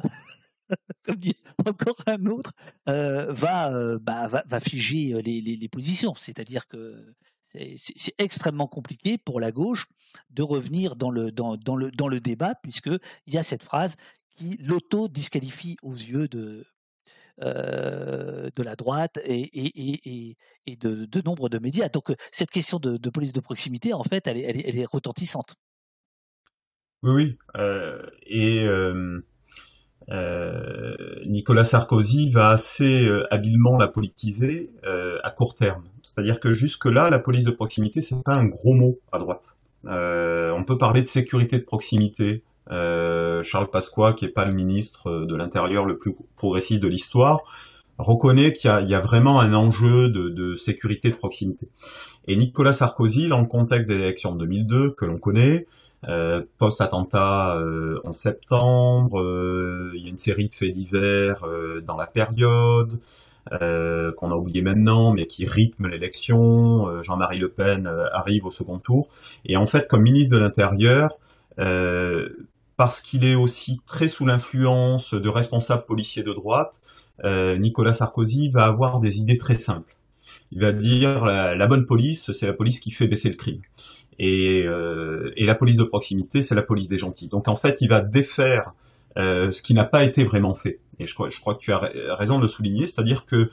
comme 1.05 1.17
dit 1.17 1.37
encore 1.65 1.97
un 2.07 2.27
autre, 2.27 2.53
euh, 2.89 3.33
va, 3.33 3.99
bah, 3.99 4.29
va, 4.29 4.61
figer 4.61 5.21
les, 5.23 5.69
positions. 5.69 6.15
C'est-à-dire 6.15 6.67
que 6.67 7.15
c'est 7.45 8.15
extrêmement 8.19 8.67
compliqué 8.67 9.19
pour 9.19 9.41
la 9.41 9.53
gauche 9.53 9.87
de 10.31 10.43
revenir 10.43 10.97
dans 10.97 11.11
le, 11.11 11.31
dans, 11.31 11.57
dans 11.57 11.77
le, 11.77 12.21
débat, 12.21 12.55
puisqu'il 12.57 13.35
y 13.35 13.39
a 13.39 13.43
cette 13.43 13.63
phrase 13.63 13.97
qui 14.35 14.57
l'auto-disqualifie 14.61 15.77
aux 15.83 15.95
yeux 15.95 16.29
de, 16.29 16.67
euh, 17.43 18.51
la 18.59 18.77
droite 18.77 19.19
et, 19.25 20.37
de, 20.67 21.05
de, 21.05 21.23
nombre 21.23 21.49
de 21.49 21.59
médias. 21.59 21.89
Donc 21.89 22.13
cette 22.33 22.51
question 22.51 22.79
de, 22.79 23.11
police 23.11 23.33
de 23.33 23.41
proximité, 23.41 23.93
en 23.93 24.05
fait, 24.05 24.27
elle 24.27 24.79
est 24.79 24.87
retentissante. 24.87 25.55
Oui, 27.03 27.13
oui. 27.13 27.39
Euh, 27.57 28.03
et 28.27 28.67
euh, 28.67 29.21
euh, 30.11 30.95
Nicolas 31.27 31.65
Sarkozy 31.65 32.31
va 32.31 32.51
assez 32.51 33.09
habilement 33.31 33.77
la 33.77 33.89
politiser 33.89 34.71
à 35.23 35.31
court 35.31 35.55
terme. 35.55 35.85
C'est-à-dire 36.03 36.41
que 36.41 36.53
jusque-là, 36.53 37.11
la 37.11 37.19
police 37.19 37.45
de 37.45 37.51
proximité, 37.51 38.01
c'est 38.01 38.23
pas 38.25 38.35
un 38.35 38.47
gros 38.47 38.75
mot 38.75 38.99
à 39.13 39.19
droite. 39.19 39.57
on 39.85 40.65
peut 40.67 40.79
parler 40.79 41.03
de 41.03 41.09
sécurité 41.09 41.59
de 41.59 41.65
proximité. 41.65 42.43
Charles 42.69 43.71
Pasqua, 43.71 44.13
qui 44.13 44.25
est 44.25 44.31
pas 44.31 44.45
le 44.45 44.53
ministre 44.53 45.25
de 45.25 45.37
l'Intérieur 45.37 45.85
le 45.85 45.99
plus 45.99 46.17
progressiste 46.37 46.83
de 46.83 46.89
l'histoire, 46.89 47.43
reconnaît 47.99 48.53
qu'il 48.53 48.71
y, 48.71 48.95
a 48.95 49.01
vraiment 49.01 49.41
un 49.41 49.55
enjeu 49.55 50.09
de, 50.11 50.57
sécurité 50.57 51.11
de 51.11 51.17
proximité. 51.17 51.69
Et 52.29 52.37
Nicolas 52.37 52.73
Sarkozy, 52.73 53.29
dans 53.29 53.41
le 53.41 53.47
contexte 53.47 53.89
des 53.89 53.97
élections 53.97 54.33
de 54.33 54.39
2002, 54.39 54.91
que 54.91 55.05
l'on 55.05 55.19
connaît, 55.19 55.67
post-attentat 56.59 57.57
euh, 57.57 58.01
en 58.05 58.13
septembre, 58.13 59.21
euh, 59.21 59.93
il 59.95 60.03
y 60.03 60.07
a 60.07 60.11
une 60.11 60.19
série 60.19 60.49
de 60.49 60.55
faits 60.55 60.73
divers 60.73 61.45
dans 61.85 61.97
la 61.97 62.07
période, 62.07 63.01
qu'on 63.51 64.31
a 64.33 64.35
oublié 64.35 64.61
maintenant, 64.63 65.13
mais 65.13 65.27
qui 65.27 65.47
rythment 65.47 65.89
l'élection. 65.89 67.03
Jean-Marie 67.03 67.39
Le 67.39 67.49
Pen 67.49 67.89
arrive 68.13 68.45
au 68.45 68.51
second 68.51 68.79
tour. 68.79 69.09
Et 69.45 69.57
en 69.57 69.67
fait, 69.67 69.87
comme 69.87 70.03
ministre 70.03 70.35
de 70.35 70.41
l'Intérieur, 70.41 71.17
parce 72.77 73.01
qu'il 73.01 73.25
est 73.25 73.37
aussi 73.37 73.81
très 73.87 74.09
sous 74.09 74.27
l'influence 74.27 75.15
de 75.15 75.29
responsables 75.29 75.85
policiers 75.85 76.25
de 76.25 76.33
droite, 76.33 76.73
Nicolas 77.25 77.93
Sarkozy 77.93 78.51
va 78.51 78.65
avoir 78.65 78.99
des 79.01 79.21
idées 79.21 79.39
très 79.39 79.55
simples. 79.55 79.95
Il 80.51 80.61
va 80.61 80.73
dire 80.73 81.25
la 81.25 81.67
bonne 81.69 81.87
police, 81.87 82.33
c'est 82.33 82.47
la 82.47 82.53
police 82.53 82.81
qui 82.81 82.91
fait 82.91 83.07
baisser 83.07 83.29
le 83.29 83.37
crime. 83.37 83.61
Et, 84.19 84.65
euh, 84.67 85.33
et 85.37 85.45
la 85.45 85.55
police 85.55 85.77
de 85.77 85.85
proximité, 85.85 86.43
c'est 86.43 86.55
la 86.55 86.63
police 86.63 86.89
des 86.89 86.99
gentils. 86.99 87.29
Donc 87.29 87.49
en 87.49 87.57
fait, 87.57 87.79
il 87.81 87.89
va 87.89 88.01
défaire 88.01 88.73
euh, 89.19 89.53
ce 89.53 89.63
qui 89.63 89.75
n'a 89.75 89.85
pas 89.85 90.05
été 90.05 90.25
vraiment 90.25 90.55
fait. 90.55 90.81
Et 90.99 91.07
je 91.07 91.15
crois, 91.15 91.29
je 91.29 91.39
crois 91.41 91.55
que 91.55 91.61
tu 91.61 91.73
as 91.73 91.91
raison 92.15 92.39
de 92.39 92.43
le 92.43 92.49
souligner, 92.49 92.87
c'est-à-dire 92.87 93.27
que 93.27 93.51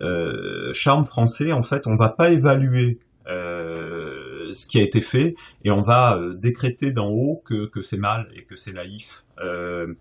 euh, 0.00 0.72
charme 0.72 1.04
français, 1.04 1.52
en 1.52 1.62
fait, 1.62 1.86
on 1.86 1.96
va 1.96 2.08
pas 2.08 2.30
évaluer 2.30 2.98
euh, 3.28 4.52
ce 4.52 4.66
qui 4.66 4.78
a 4.78 4.82
été 4.82 5.00
fait 5.00 5.36
et 5.64 5.70
on 5.70 5.82
va 5.82 6.16
euh, 6.16 6.34
décréter 6.34 6.90
d'en 6.90 7.08
haut 7.08 7.40
que, 7.44 7.66
que 7.66 7.80
c'est 7.80 7.96
mal 7.96 8.28
et 8.34 8.42
que 8.42 8.56
c'est 8.56 8.72
naïf. 8.72 9.24
Euh, 9.38 9.94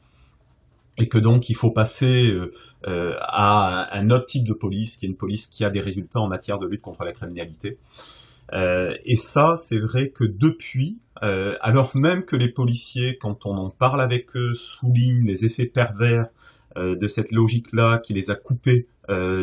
et 0.97 1.07
que 1.07 1.17
donc 1.17 1.49
il 1.49 1.55
faut 1.55 1.71
passer 1.71 2.37
à 2.83 3.97
un 3.97 4.09
autre 4.11 4.25
type 4.25 4.45
de 4.45 4.53
police, 4.53 4.97
qui 4.97 5.05
est 5.05 5.09
une 5.09 5.15
police 5.15 5.47
qui 5.47 5.63
a 5.63 5.69
des 5.69 5.79
résultats 5.79 6.19
en 6.19 6.27
matière 6.27 6.59
de 6.59 6.67
lutte 6.67 6.81
contre 6.81 7.03
la 7.05 7.13
criminalité. 7.13 7.79
Euh, 8.53 8.95
et 9.05 9.15
ça, 9.15 9.55
c'est 9.55 9.79
vrai 9.79 10.09
que 10.09 10.23
depuis, 10.23 10.99
euh, 11.23 11.55
alors 11.61 11.95
même 11.95 12.23
que 12.25 12.35
les 12.35 12.49
policiers, 12.49 13.17
quand 13.17 13.45
on 13.45 13.55
en 13.55 13.69
parle 13.69 14.01
avec 14.01 14.35
eux, 14.35 14.55
soulignent 14.55 15.25
les 15.25 15.45
effets 15.45 15.65
pervers 15.65 16.27
euh, 16.77 16.95
de 16.95 17.07
cette 17.07 17.31
logique-là 17.31 17.99
qui 17.99 18.13
les 18.13 18.29
a 18.29 18.35
coupés 18.35 18.87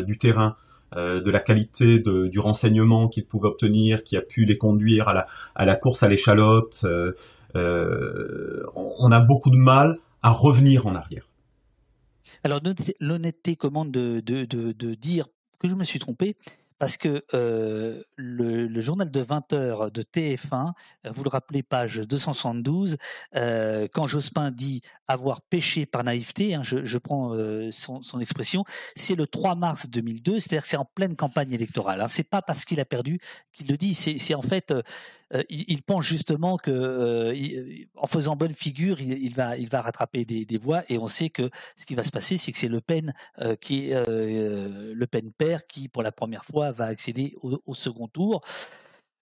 du 0.07 0.17
terrain, 0.17 0.55
de 0.95 1.29
la 1.29 1.39
qualité 1.39 1.99
du 1.99 2.39
renseignement 2.39 3.07
qu'ils 3.07 3.27
pouvaient 3.27 3.49
obtenir, 3.49 4.03
qui 4.03 4.17
a 4.17 4.21
pu 4.21 4.45
les 4.45 4.57
conduire 4.57 5.07
à 5.07 5.65
la, 5.65 5.75
course 5.75 6.01
à 6.01 6.07
l'échalote, 6.07 6.83
on 7.53 9.11
a 9.11 9.19
beaucoup 9.19 9.51
de 9.51 9.57
mal 9.57 9.99
à 10.23 10.31
revenir 10.31 10.87
en 10.87 10.95
arrière. 10.95 11.29
Alors 12.43 12.61
l'honnêteté 12.99 13.55
commande 13.55 13.91
de, 13.91 14.21
de, 14.21 14.45
de, 14.45 14.71
de, 14.71 14.95
dire 14.95 15.27
que 15.59 15.69
je 15.69 15.75
me 15.75 15.83
suis 15.83 15.99
trompé 15.99 16.35
parce 16.79 16.95
que 16.95 17.25
euh, 17.33 18.01
le, 18.15 18.65
le, 18.65 18.81
journal 18.81 19.11
de 19.11 19.19
20 19.19 19.53
heures 19.53 19.91
de 19.91 20.01
TF1, 20.01 20.71
euh, 21.05 21.11
vous 21.13 21.23
le 21.23 21.29
rappelez, 21.29 21.61
page 21.61 21.97
272, 21.97 22.97
euh, 23.35 23.87
quand 23.91 24.07
Jospin 24.07 24.49
dit 24.49 24.81
avoir 25.07 25.41
péché 25.41 25.85
par 25.85 26.05
naïveté, 26.05 26.55
hein, 26.55 26.63
je, 26.63 26.85
je, 26.85 26.97
prends 26.97 27.33
euh, 27.33 27.69
son, 27.71 28.01
son, 28.01 28.21
expression, 28.21 28.63
c'est 28.95 29.15
le 29.15 29.27
3 29.27 29.55
mars 29.55 29.89
2002, 29.89 30.39
c'est-à-dire 30.39 30.65
c'est 30.65 30.77
en 30.77 30.85
pleine 30.85 31.17
campagne 31.17 31.51
électorale. 31.51 31.99
Hein, 32.01 32.07
c'est 32.07 32.23
pas 32.23 32.41
parce 32.41 32.63
qu'il 32.63 32.79
a 32.79 32.85
perdu 32.85 33.19
qu'il 33.51 33.67
le 33.67 33.75
dit, 33.75 33.93
c'est 33.93 34.33
en 34.33 34.41
fait, 34.41 34.71
euh, 34.71 35.43
il, 35.49 35.65
il, 35.67 35.83
pense 35.83 36.05
justement 36.05 36.57
que 36.57 37.33
il, 37.35 37.87
en 37.95 38.07
faisant 38.07 38.37
bonne 38.37 38.53
figure, 38.53 39.01
il, 39.01 39.11
il, 39.11 39.35
va, 39.35 39.57
il 39.57 39.67
va 39.67 39.81
rattraper 39.81 40.23
des, 40.23 40.45
des, 40.45 40.57
voix, 40.57 40.83
et 40.87 40.97
on 40.97 41.09
sait 41.09 41.29
que 41.29 41.49
ce 41.75 41.85
qui 41.85 41.95
va 41.95 42.05
se 42.05 42.11
passer, 42.11 42.37
c'est 42.37 42.53
que 42.53 42.57
c'est 42.57 42.69
Le 42.69 42.79
Pen 42.79 43.13
qui 43.59 43.89
Le 43.89 45.05
Pen 45.05 45.31
père 45.33 45.67
qui, 45.67 45.89
pour 45.89 46.03
la 46.03 46.11
première 46.11 46.45
fois, 46.45 46.68
va 46.71 46.85
accéder 46.85 47.35
au, 47.41 47.73
second 47.73 48.07
tour 48.07 48.41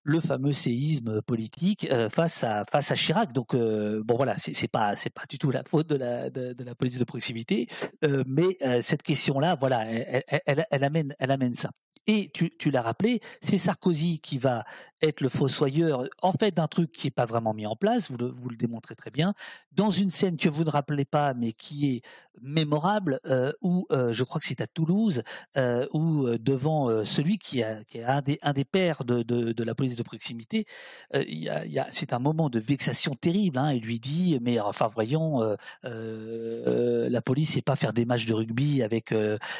le 0.03 0.21
fameux 0.21 0.53
séisme 0.53 1.21
politique 1.21 1.85
euh, 1.91 2.09
face 2.09 2.43
à 2.43 2.63
face 2.71 2.91
à 2.91 2.95
Chirac. 2.95 3.33
Donc 3.33 3.53
euh, 3.53 4.01
bon 4.05 4.15
voilà, 4.15 4.35
c'est 4.37 4.69
pas 4.69 4.95
c'est 4.95 5.09
pas 5.09 5.23
du 5.29 5.37
tout 5.37 5.51
la 5.51 5.63
faute 5.63 5.87
de 5.87 5.95
la 5.95 6.29
de, 6.29 6.55
la 6.63 6.75
police 6.75 6.97
de 6.97 7.03
proximité, 7.03 7.67
euh, 8.05 8.23
mais 8.25 8.57
cette 8.81 9.03
question 9.03 9.39
là, 9.39 9.57
voilà, 9.59 9.85
elle, 9.85 10.65
elle, 10.69 10.83
amène 10.83 11.13
elle 11.19 11.31
amène 11.31 11.55
ça. 11.55 11.71
Et 12.07 12.29
tu, 12.33 12.51
tu 12.57 12.71
l'as 12.71 12.81
rappelé, 12.81 13.19
c'est 13.41 13.57
Sarkozy 13.57 14.19
qui 14.19 14.37
va 14.37 14.63
être 15.01 15.21
le 15.21 15.29
fossoyeur, 15.29 16.05
en 16.21 16.31
fait, 16.31 16.55
d'un 16.55 16.67
truc 16.67 16.91
qui 16.91 17.07
n'est 17.07 17.11
pas 17.11 17.25
vraiment 17.25 17.53
mis 17.53 17.67
en 17.67 17.75
place, 17.75 18.09
vous 18.09 18.17
le, 18.17 18.27
vous 18.27 18.49
le 18.49 18.55
démontrez 18.55 18.95
très 18.95 19.11
bien, 19.11 19.33
dans 19.73 19.91
une 19.91 20.09
scène 20.09 20.37
que 20.37 20.49
vous 20.49 20.63
ne 20.63 20.69
rappelez 20.71 21.05
pas, 21.05 21.33
mais 21.35 21.53
qui 21.53 21.95
est 21.95 22.01
mémorable, 22.41 23.19
euh, 23.25 23.51
où 23.61 23.85
euh, 23.91 24.13
je 24.13 24.23
crois 24.23 24.39
que 24.39 24.47
c'est 24.47 24.61
à 24.61 24.67
Toulouse, 24.67 25.21
euh, 25.57 25.85
où 25.93 26.25
euh, 26.25 26.37
devant 26.39 26.89
euh, 26.89 27.03
celui 27.03 27.37
qui, 27.37 27.61
a, 27.61 27.83
qui 27.83 27.99
est 27.99 28.03
un 28.03 28.21
des, 28.21 28.39
un 28.41 28.53
des 28.53 28.65
pères 28.65 29.03
de, 29.03 29.21
de, 29.21 29.51
de 29.51 29.63
la 29.63 29.75
police 29.75 29.95
de 29.95 30.03
proximité, 30.03 30.65
euh, 31.13 31.23
y 31.27 31.49
a, 31.49 31.65
y 31.65 31.77
a, 31.77 31.87
c'est 31.91 32.13
un 32.13 32.19
moment 32.19 32.49
de 32.49 32.59
vexation 32.59 33.13
terrible. 33.15 33.57
Hein, 33.57 33.73
il 33.73 33.83
lui 33.83 33.99
dit, 33.99 34.39
mais 34.41 34.59
enfin 34.59 34.87
voyons, 34.87 35.41
la 35.83 37.21
police 37.21 37.53
c'est 37.53 37.61
pas 37.61 37.75
faire 37.75 37.93
des 37.93 38.05
matchs 38.05 38.25
de 38.25 38.33
rugby 38.33 38.81
avec 38.81 39.13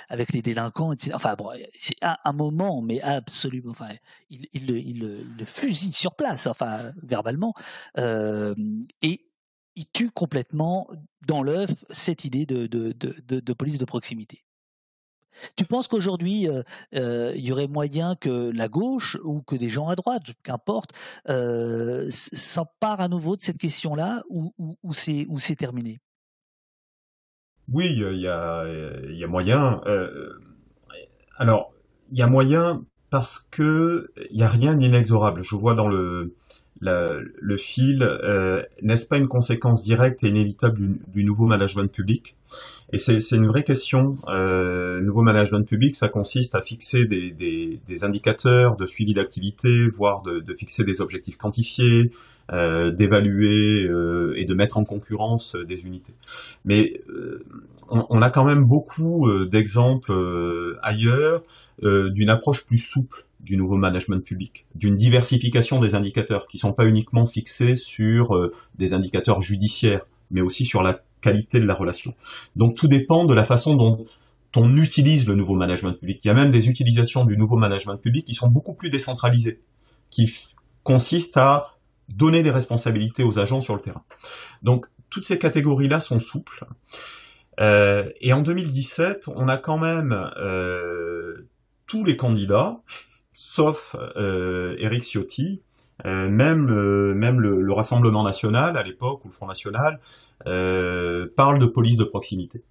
avec 0.10 0.34
les 0.34 0.42
délinquants, 0.42 0.94
etc. 0.94 1.12
Enfin 1.16 1.36
bon, 1.36 1.50
c'est 1.80 1.96
un, 2.02 2.18
un 2.24 2.34
moment, 2.38 2.82
mais 2.82 3.02
absolument, 3.02 3.72
enfin, 3.72 3.90
il, 4.30 4.48
le 4.68 5.46
fusille 5.46 5.92
sur 5.92 6.16
place, 6.16 6.48
enfin 6.48 6.94
verbalement, 7.04 7.54
euh, 7.98 8.56
et 9.02 9.28
il 9.78 9.86
tue 9.94 10.10
complètement 10.10 10.90
dans 11.26 11.44
l'œuf 11.44 11.72
cette 11.92 12.26
idée 12.26 12.46
de, 12.46 13.54
police 13.54 13.78
de 13.78 13.86
proximité. 13.86 14.44
Tu 15.56 15.66
penses 15.66 15.88
qu'aujourd'hui, 15.88 16.50
euh, 16.50 16.64
euh, 16.96 17.32
il 17.36 17.46
y 17.46 17.52
aurait 17.52 17.68
moyen 17.68 18.16
que 18.16 18.52
la 18.52 18.68
gauche 18.70 19.18
ou 19.24 19.44
que 19.44 19.56
des 19.56 19.70
gens 19.70 19.88
à 19.88 19.96
droite, 19.96 20.24
qu'importe, 20.42 20.94
euh, 21.30 22.08
s'emparent 22.10 23.02
à 23.02 23.08
nouveau 23.08 23.38
de 23.38 23.44
cette 23.44 23.60
question-là 23.60 24.24
ou, 24.30 24.52
c'est 24.94 25.56
terminé? 25.56 26.00
Oui, 27.72 27.86
il 27.92 28.20
y 28.20 28.28
a, 28.28 29.28
moyen. 29.28 29.80
Alors, 31.38 31.72
il 32.12 32.18
y 32.18 32.22
a 32.22 32.28
moyen 32.28 32.84
parce 33.10 33.48
que 33.52 34.12
il 34.32 34.38
y 34.38 34.44
a 34.44 34.50
rien 34.50 34.76
d'inexorable. 34.76 35.44
Je 35.44 35.56
vois 35.56 35.76
dans 35.76 35.88
le 35.88 36.34
le 36.80 37.58
fil, 37.58 38.04
euh, 38.04 38.62
n'est-ce 38.82 39.08
pas 39.08 39.18
une 39.18 39.28
conséquence 39.28 39.84
directe 39.84 40.24
et 40.24 40.30
inévitable 40.30 40.98
du, 41.08 41.24
nouveau 41.24 41.46
management 41.46 41.92
public? 41.92 42.36
Et 42.94 42.98
c'est 42.98 43.36
une 43.36 43.48
vraie 43.48 43.64
question. 43.64 44.18
Euh, 44.28 45.02
nouveau 45.02 45.22
management 45.22 45.64
public, 45.68 45.96
ça 45.96 46.08
consiste 46.08 46.56
à 46.56 46.62
fixer 46.62 47.06
des, 47.06 47.32
des, 47.32 48.04
indicateurs 48.04 48.78
de 48.78 48.86
suivi 48.86 49.14
d'activité, 49.14 49.90
voire 49.90 50.22
de, 50.22 50.54
fixer 50.54 50.84
des 50.84 51.02
objectifs 51.02 51.38
quantifiés, 51.38 52.12
d'évaluer 52.52 53.86
euh, 53.88 54.34
et 54.38 54.46
de 54.46 54.54
mettre 54.54 54.78
en 54.78 54.86
concurrence 54.86 55.56
des 55.56 55.86
unités. 55.86 56.14
Mais 56.64 57.02
euh, 57.10 57.44
on, 57.90 58.06
on, 58.10 58.22
a 58.22 58.30
quand 58.30 58.46
même 58.46 58.64
beaucoup 58.64 59.28
euh, 59.28 59.46
d'exemples 59.46 60.14
ailleurs 60.82 61.44
euh, 61.84 62.10
d'une 62.10 62.32
approche 62.32 62.66
plus 62.66 62.80
souple 62.80 63.28
du 63.40 63.56
nouveau 63.56 63.78
management 63.78 64.22
public, 64.22 64.66
d'une 64.74 64.96
diversification 64.96 65.80
des 65.80 65.94
indicateurs 65.94 66.48
qui 66.48 66.58
sont 66.58 66.74
pas 66.74 66.88
uniquement 66.88 67.28
fixés 67.28 67.76
sur 67.76 68.36
euh, 68.36 68.52
des 68.80 68.94
indicateurs 68.94 69.44
judiciaires, 69.44 70.02
mais 70.32 70.42
aussi 70.42 70.66
sur 70.66 70.82
la 70.82 71.02
qualité 71.22 71.60
de 71.60 71.66
la 71.66 71.76
relation. 71.76 72.16
Donc 72.56 72.74
tout 72.74 72.88
dépend 72.88 73.26
de 73.26 73.34
la 73.36 73.44
façon 73.44 73.76
dont 73.76 74.06
on 74.56 74.76
utilise 74.76 75.28
le 75.28 75.36
nouveau 75.36 75.54
management 75.54 75.94
public. 75.94 76.20
Il 76.26 76.30
y 76.30 76.32
a 76.32 76.34
même 76.34 76.50
des 76.50 76.68
utilisations 76.68 77.26
du 77.26 77.38
nouveau 77.38 77.58
management 77.58 77.98
public 77.98 78.26
qui 78.26 78.34
sont 78.34 78.50
beaucoup 78.50 78.74
plus 78.74 78.90
décentralisées, 78.90 79.60
qui 80.10 80.34
consistent 80.82 81.38
à 81.38 81.77
donner 82.10 82.44
des 82.44 82.52
responsabilités 82.52 83.24
aux 83.24 83.40
agents 83.40 83.62
sur 83.62 83.76
le 83.76 83.82
terrain. 83.82 84.04
Donc 84.64 84.88
toutes 85.10 85.26
ces 85.26 85.40
catégories-là 85.40 86.00
sont 86.00 86.20
souples. 86.20 86.66
et 87.60 88.34
en 88.34 88.42
2017, 88.42 89.30
on 89.36 89.48
a 89.48 89.58
quand 89.58 89.78
même 89.78 90.16
tous 91.88 92.04
les 92.04 92.18
candidats, 92.18 92.80
sauf 93.34 93.96
Eric 94.16 95.04
Ciotti, 95.04 95.62
même 96.06 96.66
même 97.14 97.40
le, 97.40 97.74
Rassemblement 97.74 98.24
national 98.24 98.78
à 98.78 98.84
l'époque 98.84 99.24
ou 99.26 99.30
le 99.30 99.34
Front 99.34 99.48
national 99.48 100.00
parle 100.44 101.60
de 101.60 101.66
police 101.66 101.98
de 101.98 102.04
proximité. 102.04 102.64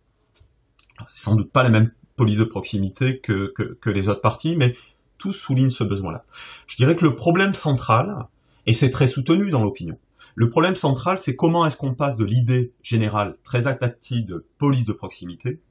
C'est 1.06 1.24
sans 1.24 1.36
doute 1.36 1.50
pas 1.50 1.62
la 1.62 1.70
même 1.70 1.90
police 2.16 2.38
de 2.38 2.44
proximité 2.44 3.18
que, 3.18 3.52
que 3.54 3.90
les 3.90 4.08
autres 4.08 4.22
partis, 4.22 4.56
mais 4.56 4.76
tous 5.18 5.32
soulignent 5.32 5.70
ce 5.70 5.84
besoin-là. 5.84 6.24
Je 6.66 6.76
dirais 6.76 6.96
que 6.96 7.04
le 7.04 7.14
problème 7.14 7.54
central, 7.54 8.26
et 8.66 8.72
c'est 8.72 8.90
très 8.90 9.06
soutenu 9.06 9.50
dans 9.50 9.62
l'opinion, 9.62 9.98
le 10.38 10.50
problème 10.50 10.74
central, 10.74 11.18
c'est 11.18 11.34
comment 11.34 11.64
est-ce 11.64 11.78
qu'on 11.78 11.94
passe 11.94 12.18
de 12.18 12.24
l'idée 12.26 12.74
générale 12.82 13.38
très 13.42 13.66
attaquée 13.66 14.20
de 14.20 14.44
police 14.58 14.84
de 14.84 14.92
proximité 14.92 15.62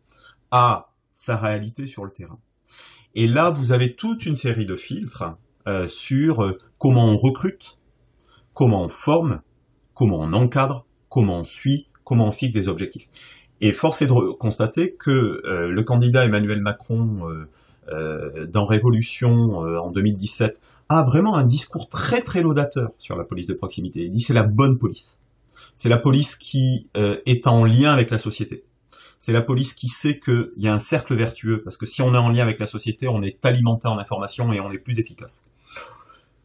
à 0.50 0.90
sa 1.14 1.38
réalité 1.38 1.86
sur 1.86 2.04
le 2.04 2.10
terrain. 2.10 2.40
Et 3.14 3.28
là, 3.28 3.52
vous 3.52 3.74
avez 3.74 3.96
toute 3.96 4.26
une 4.26 4.36
série 4.36 4.66
de 4.66 4.76
filtres 4.76 5.38
euh, 5.68 5.88
sur 5.88 6.44
euh, 6.44 6.58
comment 6.80 7.06
on 7.06 7.16
recrute, 7.16 7.78
comment 8.56 8.84
on 8.84 8.90
forme, 8.90 9.42
comment 9.94 10.18
on 10.20 10.34
encadre, 10.34 10.88
comment 11.10 11.42
on 11.42 11.44
suit, 11.44 11.88
comment 12.04 12.28
on 12.30 12.32
fixe 12.32 12.54
des 12.54 12.68
objectifs. 12.68 13.08
Et 13.62 13.72
force 13.72 14.02
est 14.02 14.08
de 14.08 14.32
constater 14.34 14.96
que 14.96 15.12
euh, 15.46 15.70
le 15.70 15.84
candidat 15.84 16.26
Emmanuel 16.26 16.62
Macron 16.62 17.22
dans 18.48 18.66
Révolution 18.66 19.60
en 19.60 19.92
2017 19.92 20.60
a 20.90 21.03
vraiment 21.03 21.36
un 21.36 21.45
discours 21.45 21.90
très 21.90 22.22
très 22.22 22.41
laudateur 22.41 22.91
sur 22.98 23.16
la 23.16 23.24
police 23.24 23.48
de 23.48 23.53
proximité. 23.53 24.03
Il 24.03 24.12
dit 24.12 24.22
c'est 24.22 24.34
la 24.34 24.44
bonne 24.44 24.78
police. 24.78 25.18
C'est 25.76 25.90
la 25.90 25.98
police 25.98 26.36
qui 26.36 26.88
euh, 26.95 27.18
est 27.26 27.48
en 27.48 27.66
lien 27.66 27.91
avec 27.91 28.10
la 28.12 28.18
société. 28.18 28.64
C'est 29.20 29.32
la 29.32 29.41
police 29.41 29.74
qui 29.74 29.88
sait 29.88 30.20
qu'il 30.20 30.52
y 30.57 30.68
a 30.68 30.74
un 30.74 30.80
cercle 30.80 31.16
vertueux, 31.16 31.62
parce 31.64 31.78
que 31.78 31.86
si 31.86 32.02
on 32.02 32.14
est 32.14 32.18
en 32.18 32.30
lien 32.30 32.44
avec 32.44 32.60
la 32.60 32.68
société, 32.68 33.07
on 33.07 33.24
est 33.24 33.44
alimenté 33.45 33.88
en 33.88 33.98
information 33.98 34.53
et 34.53 34.60
on 34.60 34.72
est 34.72 34.78
plus 34.78 34.99
efficace. 34.99 35.45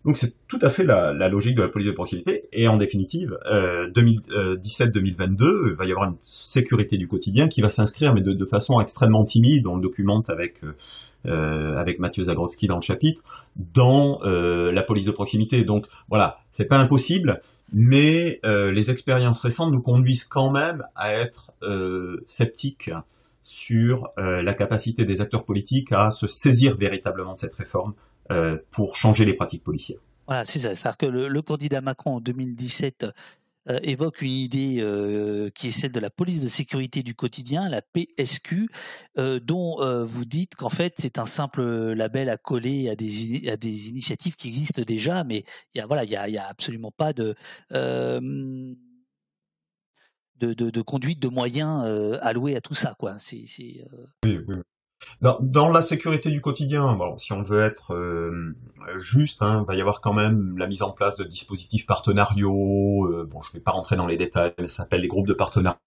Donc 0.04 0.16
c'est 0.16 0.34
tout 0.48 0.58
à 0.62 0.70
fait 0.70 0.84
la, 0.84 1.12
logique 1.28 1.54
de 1.54 1.62
la 1.62 1.68
police 1.68 1.88
de 1.88 1.92
proximité. 1.92 2.48
Et 2.52 2.68
en 2.68 2.78
définitive, 2.78 3.36
euh, 3.46 3.90
2017-2022, 3.90 5.42
euh, 5.42 5.68
il 5.70 5.76
va 5.76 5.84
y 5.84 5.92
avoir 5.92 6.08
une 6.08 6.16
sécurité 6.22 6.96
du 6.96 7.06
quotidien 7.06 7.48
qui 7.48 7.60
va 7.60 7.68
s'inscrire, 7.68 8.14
mais 8.14 8.22
de, 8.22 8.44
façon 8.46 8.80
extrêmement 8.80 9.24
timide. 9.24 9.66
On 9.66 9.76
le 9.76 9.82
documente 9.82 10.30
avec 10.30 10.64
euh, 10.64 10.72
euh, 11.26 11.76
avec 11.76 11.98
Mathieu 11.98 12.24
Zagrodzki 12.24 12.66
dans 12.66 12.76
le 12.76 12.82
chapitre, 12.82 13.22
dans 13.56 14.20
la 14.22 14.82
police 14.82 15.04
de 15.04 15.10
proximité. 15.10 15.64
Donc 15.64 15.86
voilà, 16.08 16.38
c'est 16.50 16.64
pas 16.64 16.78
impossible, 16.78 17.42
mais 17.74 18.40
les 18.42 18.90
expériences 18.90 19.40
récentes 19.40 19.72
nous 19.72 19.82
conduisent 19.82 20.24
quand 20.24 20.50
même 20.50 20.84
à 20.96 21.12
être 21.12 21.52
sceptiques 22.26 22.90
sur 23.42 24.08
la 24.16 24.54
capacité 24.54 25.04
des 25.04 25.20
acteurs 25.20 25.44
politiques 25.44 25.92
à 25.92 26.10
se 26.10 26.26
saisir 26.26 26.78
véritablement 26.78 27.34
de 27.34 27.38
cette 27.38 27.54
réforme 27.54 27.92
euh, 28.30 28.58
pour 28.70 28.96
changer 28.96 29.24
les 29.24 29.34
pratiques 29.34 29.64
policières. 29.64 29.98
Voilà, 30.26 30.44
c'est 30.44 30.60
ça. 30.60 30.76
C'est-à-dire 30.76 30.98
que 30.98 31.06
le, 31.06 31.42
candidat 31.42 31.80
Macron 31.80 32.16
en 32.16 32.20
2017 32.20 33.06
euh, 33.68 33.80
évoque 33.82 34.22
une 34.22 34.30
idée 34.30 34.76
euh, 34.78 35.50
qui 35.50 35.68
est 35.68 35.72
celle 35.72 35.90
de 35.90 35.98
la 35.98 36.10
police 36.10 36.40
de 36.40 36.48
sécurité 36.48 37.02
du 37.02 37.14
quotidien, 37.14 37.68
la 37.68 37.82
PSQ, 37.82 38.68
dont 39.16 40.04
vous 40.04 40.24
dites 40.24 40.54
qu'en 40.54 40.70
fait 40.70 40.94
c'est 40.98 41.18
un 41.18 41.26
simple 41.26 41.62
label 41.92 42.28
à 42.28 42.36
coller 42.36 42.88
à 42.88 42.94
des, 42.94 43.48
à 43.48 43.56
des 43.56 43.88
initiatives 43.88 44.36
qui 44.36 44.48
existent 44.48 44.82
déjà, 44.82 45.24
mais 45.24 45.44
il 45.74 45.78
y 45.78 45.80
a, 45.80 45.86
voilà, 45.86 46.04
il 46.04 46.10
y 46.10 46.16
a, 46.16 46.28
y 46.28 46.38
a 46.38 46.46
absolument 46.46 46.92
pas 46.92 47.12
de 47.12 47.34
de, 47.70 48.76
de, 50.54 50.70
de, 50.70 50.80
conduite 50.80 51.20
de 51.20 51.28
moyens 51.28 51.84
alloués 52.22 52.56
à 52.56 52.62
tout 52.62 52.74
ça, 52.74 52.94
quoi. 52.98 53.16
C'est, 53.18 53.44
oui, 54.24 54.38
oui, 54.48 54.56
dans, 55.20 55.70
la 55.70 55.82
sécurité 55.82 56.30
du 56.30 56.40
quotidien, 56.40 56.94
bon, 56.94 57.16
si 57.18 57.32
on 57.32 57.42
veut 57.42 57.60
être 57.60 57.94
euh, 57.94 58.54
juste, 58.96 59.42
hein, 59.42 59.64
il 59.64 59.66
va 59.66 59.74
y 59.74 59.80
avoir 59.80 60.00
quand 60.00 60.14
même 60.14 60.56
la 60.56 60.66
mise 60.66 60.82
en 60.82 60.92
place 60.92 61.16
de 61.16 61.24
dispositifs 61.24 61.86
partenariaux. 61.86 63.06
Euh, 63.06 63.28
bon, 63.30 63.40
je 63.42 63.50
ne 63.50 63.52
vais 63.54 63.60
pas 63.60 63.72
rentrer 63.72 63.96
dans 63.96 64.06
les 64.06 64.16
détails, 64.16 64.52
ça 64.58 64.68
s'appelle 64.68 65.02
les 65.02 65.08
groupes 65.08 65.26
de 65.26 65.34
partenariat 65.34 65.78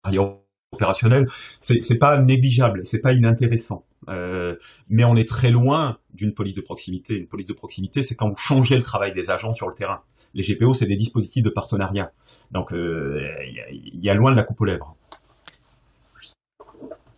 opérationnels. 0.72 1.28
C'est, 1.62 1.98
pas 1.98 2.18
négligeable, 2.18 2.82
c'est 2.86 3.02
pas 3.02 3.14
inintéressant. 3.14 3.86
Euh, 4.10 4.56
mais 4.90 5.04
on 5.04 5.16
est 5.16 5.28
très 5.28 5.50
loin 5.50 5.98
d'une 6.14 6.34
police 6.34 6.56
de 6.56 6.62
proximité. 6.62 7.18
Une 7.18 7.28
police 7.28 7.48
de 7.48 7.54
proximité, 7.54 8.04
c'est 8.04 8.16
quand 8.16 8.30
vous 8.30 8.38
changez 8.38 8.76
le 8.76 8.84
travail 8.84 9.14
des 9.14 9.32
agents 9.32 9.54
sur 9.54 9.68
le 9.68 9.76
terrain. 9.76 10.02
Les 10.36 10.44
GPO, 10.44 10.74
c'est 10.74 10.88
des 10.88 10.96
dispositifs 10.96 11.44
de 11.44 11.50
partenariat. 11.50 12.12
Donc, 12.52 12.70
il 12.72 13.94
y, 13.94 14.00
y, 14.00 14.10
a 14.10 14.14
loin 14.16 14.32
de 14.32 14.36
la 14.36 14.44
coupe 14.44 14.60
aux 14.62 14.66
lèvres 14.66 14.96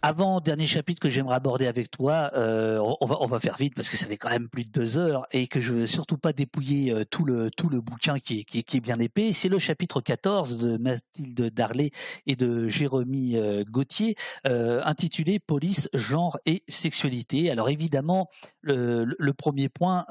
avant 0.05 0.39
dernier 0.39 0.67
chapitre 0.67 0.99
que 0.99 1.09
j'aimerais 1.09 1.35
aborder 1.35 1.65
avec 1.65 1.89
toi, 1.89 2.29
euh, 2.35 2.79
on, 3.01 3.07
va, 3.07 3.17
on 3.21 3.25
va 3.25 3.39
faire 3.39 3.55
vite 3.57 3.73
parce 3.73 3.89
que 3.89 3.97
ça 3.97 4.05
fait 4.05 4.17
quand 4.17 4.29
même 4.29 4.49
plus 4.49 4.63
de 4.63 4.69
deux 4.69 4.99
heures 4.99 5.25
et 5.31 5.47
que 5.47 5.59
je 5.59 5.73
veux 5.73 5.87
surtout 5.87 6.19
pas 6.19 6.31
dépouiller 6.31 6.93
euh, 6.93 7.05
tout 7.09 7.25
le 7.25 7.49
tout 7.49 7.69
le 7.69 7.81
bouquin 7.81 8.19
qui 8.19 8.41
est, 8.41 8.43
qui 8.43 8.77
est, 8.77 8.79
bien 8.81 8.99
épais. 8.99 9.33
C'est 9.33 9.49
le 9.49 9.57
chapitre 9.57 10.01
14 10.01 10.57
de 10.57 10.77
Mathilde 10.77 11.49
Darley 11.51 11.89
et 12.27 12.35
de 12.35 12.69
Jérémy 12.69 13.35
euh, 13.35 13.63
Gauthier, 13.67 14.15
intitulé 14.43 15.39
Police, 15.39 15.89
genre 15.95 16.37
et 16.45 16.61
sexualité. 16.67 17.49
Alors 17.49 17.69
évidemment, 17.69 18.29
le, 18.61 19.05
le 19.17 19.33
premier 19.33 19.69
point 19.69 20.05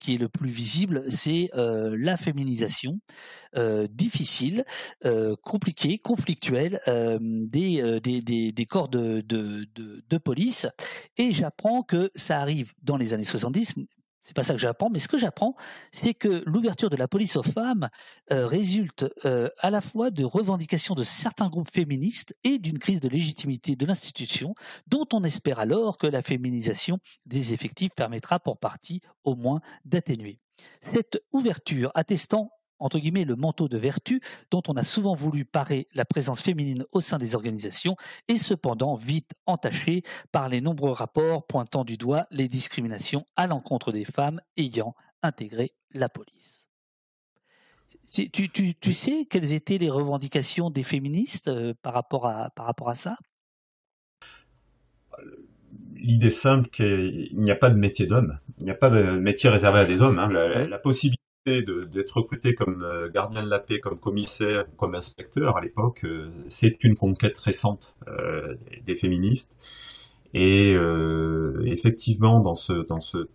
qui 0.00 0.14
est 0.14 0.18
le 0.18 0.28
plus 0.28 0.50
visible, 0.50 1.04
c'est 1.08 1.50
la 1.54 2.16
féminisation 2.16 2.98
difficile, 3.90 4.64
compliquée, 5.42 5.98
conflictuelle 5.98 6.80
des, 7.20 8.00
des, 8.00 8.22
des, 8.22 8.52
des 8.52 8.66
corps 8.66 8.88
de 8.88 9.03
de, 9.22 9.66
de, 9.74 10.18
police. 10.18 10.66
Et 11.16 11.32
j'apprends 11.32 11.82
que 11.82 12.10
ça 12.14 12.40
arrive 12.40 12.72
dans 12.82 12.96
les 12.96 13.12
années 13.12 13.24
70, 13.24 13.74
c'est 14.24 14.34
pas 14.34 14.42
ça 14.42 14.54
que 14.54 14.58
j'apprends, 14.58 14.88
mais 14.88 15.00
ce 15.00 15.08
que 15.08 15.18
j'apprends, 15.18 15.54
c'est 15.92 16.14
que 16.14 16.42
l'ouverture 16.46 16.88
de 16.88 16.96
la 16.96 17.06
police 17.06 17.36
aux 17.36 17.42
femmes 17.42 17.90
euh, 18.32 18.46
résulte 18.46 19.04
euh, 19.26 19.50
à 19.58 19.68
la 19.68 19.82
fois 19.82 20.10
de 20.10 20.24
revendications 20.24 20.94
de 20.94 21.02
certains 21.02 21.50
groupes 21.50 21.70
féministes 21.70 22.34
et 22.42 22.58
d'une 22.58 22.78
crise 22.78 23.00
de 23.00 23.08
légitimité 23.08 23.76
de 23.76 23.84
l'institution, 23.84 24.54
dont 24.86 25.06
on 25.12 25.24
espère 25.24 25.58
alors 25.58 25.98
que 25.98 26.06
la 26.06 26.22
féminisation 26.22 27.00
des 27.26 27.52
effectifs 27.52 27.90
permettra 27.94 28.40
pour 28.40 28.56
partie 28.56 29.02
au 29.24 29.34
moins 29.34 29.60
d'atténuer. 29.84 30.40
Cette 30.80 31.22
ouverture 31.32 31.92
attestant 31.94 32.50
entre 32.78 32.98
guillemets, 32.98 33.24
le 33.24 33.36
manteau 33.36 33.68
de 33.68 33.78
vertu 33.78 34.20
dont 34.50 34.62
on 34.68 34.74
a 34.74 34.84
souvent 34.84 35.14
voulu 35.14 35.44
parer 35.44 35.88
la 35.94 36.04
présence 36.04 36.42
féminine 36.42 36.84
au 36.92 37.00
sein 37.00 37.18
des 37.18 37.34
organisations 37.34 37.96
est 38.28 38.36
cependant 38.36 38.96
vite 38.96 39.32
entaché 39.46 40.02
par 40.32 40.48
les 40.48 40.60
nombreux 40.60 40.92
rapports 40.92 41.46
pointant 41.46 41.84
du 41.84 41.96
doigt 41.96 42.26
les 42.30 42.48
discriminations 42.48 43.24
à 43.36 43.46
l'encontre 43.46 43.92
des 43.92 44.04
femmes 44.04 44.40
ayant 44.56 44.94
intégré 45.22 45.72
la 45.92 46.08
police. 46.08 46.68
Tu, 48.12 48.50
tu, 48.50 48.92
sais 48.92 49.24
quelles 49.24 49.52
étaient 49.52 49.78
les 49.78 49.90
revendications 49.90 50.70
des 50.70 50.82
féministes 50.82 51.48
euh, 51.48 51.74
par, 51.82 51.94
rapport 51.94 52.26
à, 52.26 52.50
par 52.50 52.66
rapport 52.66 52.88
à 52.88 52.94
ça? 52.94 53.16
L'idée 55.94 56.30
simple 56.30 56.68
qu'il 56.68 57.30
n'y 57.32 57.50
a 57.50 57.56
pas 57.56 57.70
de 57.70 57.78
métier 57.78 58.06
d'homme, 58.06 58.38
il 58.58 58.64
n'y 58.64 58.70
a 58.70 58.74
pas 58.74 58.90
de 58.90 59.16
métier 59.16 59.48
réservé 59.48 59.78
à 59.78 59.84
des 59.86 60.02
hommes. 60.02 60.18
Hein. 60.18 60.28
la, 60.28 60.78
possibilité 60.78 61.23
d'être 61.46 62.16
recruté 62.16 62.54
comme 62.54 62.82
euh, 62.82 63.10
gardien 63.10 63.42
de 63.42 63.50
la 63.50 63.58
paix, 63.58 63.78
comme 63.78 63.98
commissaire, 63.98 64.64
comme 64.76 64.94
inspecteur 64.94 65.56
à 65.56 65.60
l'époque, 65.60 66.04
euh, 66.04 66.30
c'est 66.48 66.82
une 66.84 66.96
conquête 66.96 67.36
récente 67.38 67.94
euh, 68.08 68.54
des 68.86 68.96
féministes. 68.96 69.54
Et 70.36 70.72
effectivement, 71.66 72.40
dans 72.40 72.56
ce 72.56 72.72
dans 72.72 72.98
ce 72.98 73.28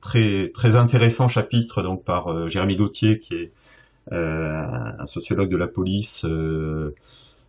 très 0.00 0.48
très 0.48 0.74
intéressant 0.74 1.28
chapitre 1.28 1.80
donc 1.80 2.02
par 2.02 2.48
Jérémy 2.48 2.74
Gauthier, 2.74 3.20
qui 3.20 3.34
est 3.34 3.52
un 4.10 5.06
sociologue 5.06 5.48
de 5.48 5.56
la 5.56 5.68
police 5.68 6.26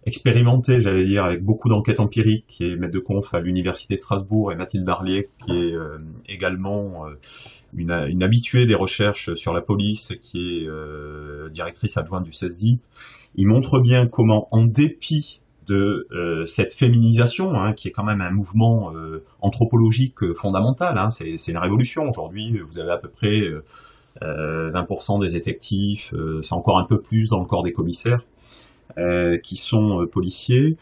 expérimenté, 0.05 0.81
j'allais 0.81 1.05
dire, 1.05 1.25
avec 1.25 1.43
beaucoup 1.43 1.69
d'enquêtes 1.69 1.99
empiriques, 1.99 2.45
qui 2.47 2.65
est 2.65 2.75
maître 2.75 2.93
de 2.93 2.99
conf 2.99 3.33
à 3.33 3.39
l'université 3.39 3.95
de 3.95 3.99
Strasbourg, 3.99 4.51
et 4.51 4.55
Mathilde 4.55 4.85
Barlier, 4.85 5.29
qui 5.39 5.51
est 5.51 5.75
également 6.27 7.05
une, 7.75 7.91
une, 7.91 8.23
habituée 8.23 8.65
des 8.65 8.75
recherches 8.75 9.33
sur 9.35 9.53
la 9.53 9.61
police, 9.61 10.13
qui 10.21 10.63
est 10.63 10.67
euh, 10.67 11.49
directrice 11.49 11.97
adjointe 11.97 12.23
du 12.23 12.33
CESDI, 12.33 12.79
il 13.35 13.47
montre 13.47 13.79
bien 13.79 14.07
comment, 14.07 14.47
en 14.51 14.65
dépit 14.65 15.41
de 15.67 16.07
euh, 16.11 16.45
cette 16.45 16.73
féminisation, 16.73 17.53
hein, 17.53 17.73
qui 17.73 17.87
est 17.87 17.91
quand 17.91 18.03
même 18.03 18.21
un 18.21 18.31
mouvement 18.31 18.91
euh, 18.93 19.23
anthropologique 19.41 20.33
fondamental, 20.35 20.97
hein, 20.97 21.09
c'est 21.09 21.47
une 21.47 21.57
révolution. 21.57 22.03
Aujourd'hui, 22.09 22.59
vous 22.59 22.79
avez 22.79 22.91
à 22.91 22.97
peu 22.97 23.09
près 23.09 23.41
20% 24.21 25.21
des 25.21 25.37
effectifs, 25.37 26.13
c'est 26.43 26.53
encore 26.53 26.79
un 26.79 26.85
peu 26.85 27.01
plus 27.01 27.29
dans 27.29 27.39
le 27.39 27.45
corps 27.45 27.63
des 27.63 27.71
commissaires, 27.71 28.25
qui 29.43 29.55
sont 29.55 30.07
policiers, 30.11 30.77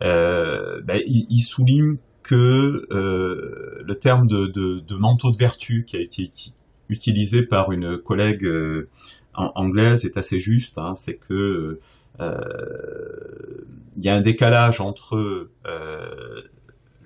ben, 0.00 1.00
il, 1.06 1.26
il 1.30 1.40
souligne 1.40 1.96
que 2.22 2.86
euh, 2.90 3.82
le 3.84 3.94
terme 3.96 4.26
de, 4.26 4.96
manteau 4.96 5.30
de 5.30 5.36
vertu 5.36 5.84
qui 5.84 5.96
a 5.96 6.00
été 6.00 6.30
utilisé 6.88 7.42
par 7.42 7.72
une 7.72 7.98
collègue 7.98 8.44
euh, 8.44 8.88
anglaise 9.34 10.04
est 10.04 10.16
assez 10.16 10.38
juste. 10.38 10.78
Hein, 10.78 10.94
c'est 10.94 11.16
que 11.16 11.80
il 13.96 14.04
y 14.04 14.08
a 14.08 14.14
un 14.14 14.20
décalage 14.20 14.80
entre 14.80 15.50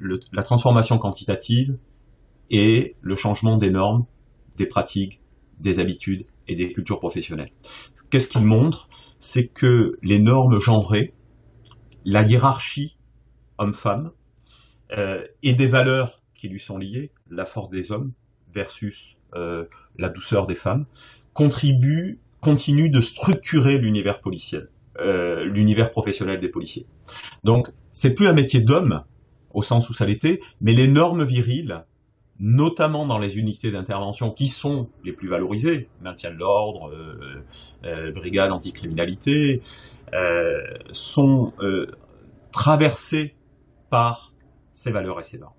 la 0.00 0.42
transformation 0.42 0.98
quantitative 0.98 1.78
et 2.50 2.96
le 3.00 3.16
changement 3.16 3.56
des 3.56 3.70
normes, 3.70 4.04
des 4.56 4.66
pratiques, 4.66 5.20
des 5.58 5.78
habitudes 5.78 6.26
et 6.48 6.54
des 6.54 6.72
cultures 6.72 6.98
professionnelles. 6.98 7.52
Qu'est-ce 8.10 8.28
qu'il 8.28 8.44
montre 8.44 8.88
C'est 9.28 9.48
que 9.48 9.98
les 10.02 10.20
normes 10.20 10.60
genrées, 10.60 11.12
la 12.04 12.22
hiérarchie 12.22 12.96
homme-femme 13.58 14.12
euh, 14.96 15.26
et 15.42 15.52
des 15.52 15.66
valeurs 15.66 16.20
qui 16.36 16.48
lui 16.48 16.60
sont 16.60 16.78
liées, 16.78 17.10
la 17.28 17.44
force 17.44 17.68
des 17.68 17.90
hommes 17.90 18.12
versus 18.54 19.16
euh, 19.34 19.64
la 19.98 20.10
douceur 20.10 20.46
des 20.46 20.54
femmes, 20.54 20.86
contribuent, 21.32 22.20
continuent 22.40 22.92
de 22.92 23.00
structurer 23.00 23.78
l'univers 23.78 24.20
policier, 24.20 24.60
euh, 25.00 25.44
l'univers 25.44 25.90
professionnel 25.90 26.38
des 26.38 26.48
policiers. 26.48 26.86
Donc, 27.42 27.70
c'est 27.92 28.14
plus 28.14 28.28
un 28.28 28.32
métier 28.32 28.60
d'homme 28.60 29.02
au 29.52 29.62
sens 29.62 29.90
où 29.90 29.92
ça 29.92 30.06
l'était, 30.06 30.38
mais 30.60 30.72
les 30.72 30.86
normes 30.86 31.24
viriles 31.24 31.84
notamment 32.38 33.06
dans 33.06 33.18
les 33.18 33.38
unités 33.38 33.70
d'intervention 33.70 34.30
qui 34.30 34.48
sont 34.48 34.88
les 35.04 35.12
plus 35.12 35.28
valorisées, 35.28 35.88
maintien 36.02 36.30
de 36.30 36.36
l'ordre, 36.36 36.90
euh, 36.90 37.42
euh, 37.84 38.12
brigade 38.12 38.52
anticriminalité, 38.52 39.62
euh, 40.12 40.60
sont 40.90 41.52
euh, 41.60 41.90
traversées 42.52 43.34
par 43.90 44.32
ces 44.72 44.90
valeurs 44.90 45.18
et 45.20 45.22
ces 45.22 45.38
normes. 45.38 45.52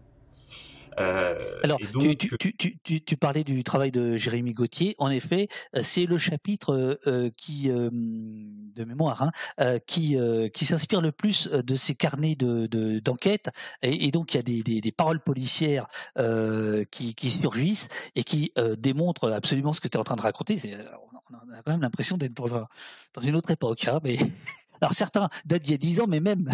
Euh, 1.00 1.36
Alors, 1.64 1.80
donc... 1.94 2.18
tu, 2.18 2.38
tu, 2.38 2.78
tu, 2.84 3.02
tu, 3.02 3.18
parlais 3.18 3.44
du 3.44 3.64
travail 3.64 3.92
de 3.92 4.18
Jérémy 4.18 4.54
Gauthier. 4.54 4.96
En 4.98 5.10
effet, 5.10 5.48
euh, 5.76 5.82
c'est 5.84 6.06
le 6.06 6.18
chapitre 6.18 6.98
euh, 7.08 7.30
qui, 7.38 7.70
euh, 7.70 7.90
de 7.92 8.84
mémoire, 8.84 9.30
hein, 9.58 9.80
qui, 9.86 10.18
qui 10.54 10.66
s'inspire 10.66 11.02
le 11.02 11.12
plus 11.12 11.48
de 11.48 11.76
ces 11.76 11.96
carnets 11.96 12.36
de 12.36 12.68
d'enquête. 13.00 13.50
et, 13.82 14.08
et, 14.08 14.12
donc, 14.12 14.34
il 14.34 14.38
y 14.38 14.40
a 14.40 14.44
des, 14.44 14.64
des, 14.64 14.82
des 14.82 14.92
paroles 14.92 15.20
policières 15.20 15.88
qui, 16.92 17.16
qui 17.16 17.32
surgissent 17.32 17.90
et 18.16 18.24
qui 18.24 18.52
démontrent 18.78 19.32
absolument 19.32 19.74
ce 19.74 19.82
que 19.82 19.88
tu 19.88 19.98
es 19.98 20.00
en 20.00 20.04
train 20.04 20.16
de 20.16 20.22
raconter. 20.22 20.58
On 21.32 21.54
a 21.54 21.62
quand 21.64 21.72
même 21.72 21.82
l'impression 21.82 22.18
d'être 22.18 22.34
dans, 22.34 22.56
un, 22.56 22.68
dans 23.14 23.22
une 23.22 23.36
autre 23.36 23.52
époque. 23.52 23.88
Hein, 23.88 24.00
mais 24.04 24.18
alors 24.82 24.94
certains 24.94 25.30
datent 25.46 25.64
d'il 25.64 25.72
y 25.72 25.76
a 25.76 25.78
dix 25.78 26.02
ans, 26.02 26.08
mais 26.08 26.20
même 26.20 26.50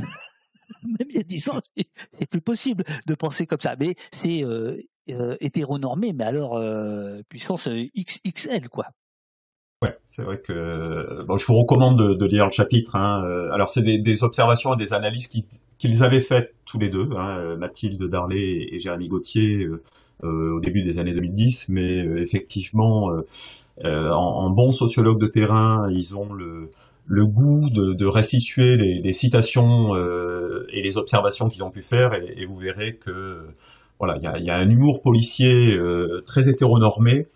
même 0.83 1.07
il 1.09 1.15
y 1.15 1.19
a 1.19 1.23
10 1.23 1.49
ans, 1.49 1.59
c'est 2.19 2.25
plus 2.29 2.41
possible 2.41 2.83
de 3.05 3.15
penser 3.15 3.45
comme 3.45 3.61
ça. 3.61 3.75
Mais 3.79 3.95
c'est 4.11 4.43
euh, 4.43 4.77
euh, 5.09 5.35
hétéronormé, 5.41 6.13
mais 6.13 6.23
alors 6.23 6.55
euh, 6.55 7.21
puissance 7.27 7.67
XXL, 7.67 8.69
quoi. 8.69 8.85
Ouais, 9.81 9.97
c'est 10.07 10.21
vrai 10.21 10.39
que 10.39 11.25
bon, 11.25 11.37
je 11.37 11.45
vous 11.45 11.57
recommande 11.57 12.17
de, 12.17 12.25
lire 12.25 12.45
le 12.45 12.51
chapitre. 12.51 12.95
Hein. 12.95 13.21
Euh, 13.25 13.51
alors 13.51 13.69
c'est 13.69 13.81
des, 13.81 14.23
observations 14.23 14.73
et 14.75 14.77
des 14.77 14.93
analyses 14.93 15.27
qu'ils 15.27 16.03
avaient 16.05 16.21
faites 16.21 16.55
tous 16.63 16.79
les 16.79 16.87
deux, 16.87 17.09
hein, 17.17 17.57
Mathilde 17.57 18.01
Darlé 18.07 18.69
et, 18.71 18.79
Jérémy 18.79 19.09
Gauthier, 19.09 19.67
au 20.21 20.61
début 20.61 20.83
des 20.83 20.99
années 20.99 21.13
2010. 21.13 21.65
Mais 21.67 21.97
effectivement, 22.21 23.09
en, 23.83 24.13
en 24.13 24.49
bons 24.51 24.71
sociologues 24.71 25.19
de 25.19 25.27
terrain, 25.27 25.89
ils 25.91 26.15
ont 26.15 26.31
le 26.31 26.71
le 27.05 27.25
goût 27.25 27.69
de, 27.69 27.93
de 27.93 28.05
restituer 28.05 28.77
les, 28.77 28.99
les 29.01 29.13
citations 29.13 29.95
euh, 29.95 30.65
et 30.71 30.81
les 30.81 30.97
observations 30.97 31.49
qu'ils 31.49 31.63
ont 31.63 31.71
pu 31.71 31.81
faire, 31.81 32.13
et, 32.13 32.33
et, 32.37 32.45
vous 32.45 32.57
verrez 32.57 32.95
que 32.95 33.41
voilà, 33.99 34.17
il 34.17 34.23
y 34.23 34.27
a, 34.27 34.37
y 34.39 34.49
a, 34.49 34.55
un 34.55 34.69
humour 34.69 35.01
policier 35.01 35.75
euh, 35.75 36.23
très 36.25 36.49
hétéronormé 36.49 37.27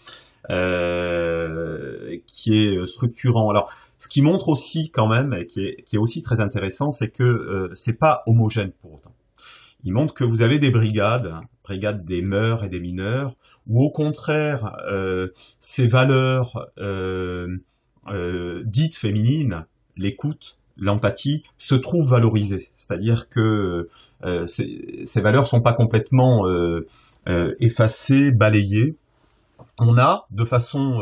euh, 0.49 2.17
qui 2.25 2.57
est 2.57 2.85
structurant. 2.85 3.49
Alors, 3.49 3.69
ce 3.97 4.07
qui 4.07 4.21
montre 4.21 4.47
aussi 4.47 4.91
quand 4.91 5.07
même, 5.07 5.33
et 5.33 5.45
qui 5.45 5.65
est, 5.65 5.83
qui 5.83 5.97
est 5.97 5.99
aussi 5.99 6.21
très 6.21 6.39
intéressant, 6.39 6.89
c'est 6.89 7.09
que 7.09 7.23
euh, 7.23 7.69
c'est 7.73 7.99
pas 7.99 8.23
homogène 8.27 8.71
pour 8.81 8.93
autant. 8.93 9.13
Il 9.83 9.93
montre 9.93 10.13
que 10.13 10.23
vous 10.23 10.41
avez 10.41 10.57
des 10.57 10.71
brigades, 10.71 11.33
brigades 11.63 12.05
des 12.05 12.21
mœurs 12.21 12.63
et 12.63 12.69
des 12.69 12.79
mineurs, 12.79 13.35
où 13.67 13.83
au 13.83 13.91
contraire, 13.91 14.77
euh, 14.89 15.29
ces 15.59 15.87
valeurs 15.87 16.69
euh, 18.09 18.13
euh, 18.13 18.63
dite 18.63 18.95
féminine, 18.95 19.65
l'écoute, 19.95 20.57
l'empathie, 20.77 21.43
se 21.57 21.75
trouve 21.75 22.09
valorisée. 22.09 22.69
C'est-à-dire 22.75 23.29
que 23.29 23.89
euh, 24.23 24.47
ces, 24.47 25.01
ces, 25.05 25.21
valeurs 25.21 25.47
sont 25.47 25.61
pas 25.61 25.73
complètement 25.73 26.47
euh, 26.47 26.87
euh 27.27 27.55
effacées, 27.59 28.31
balayées. 28.31 28.95
On 29.79 29.97
a, 29.97 30.27
de 30.31 30.45
façon 30.45 31.01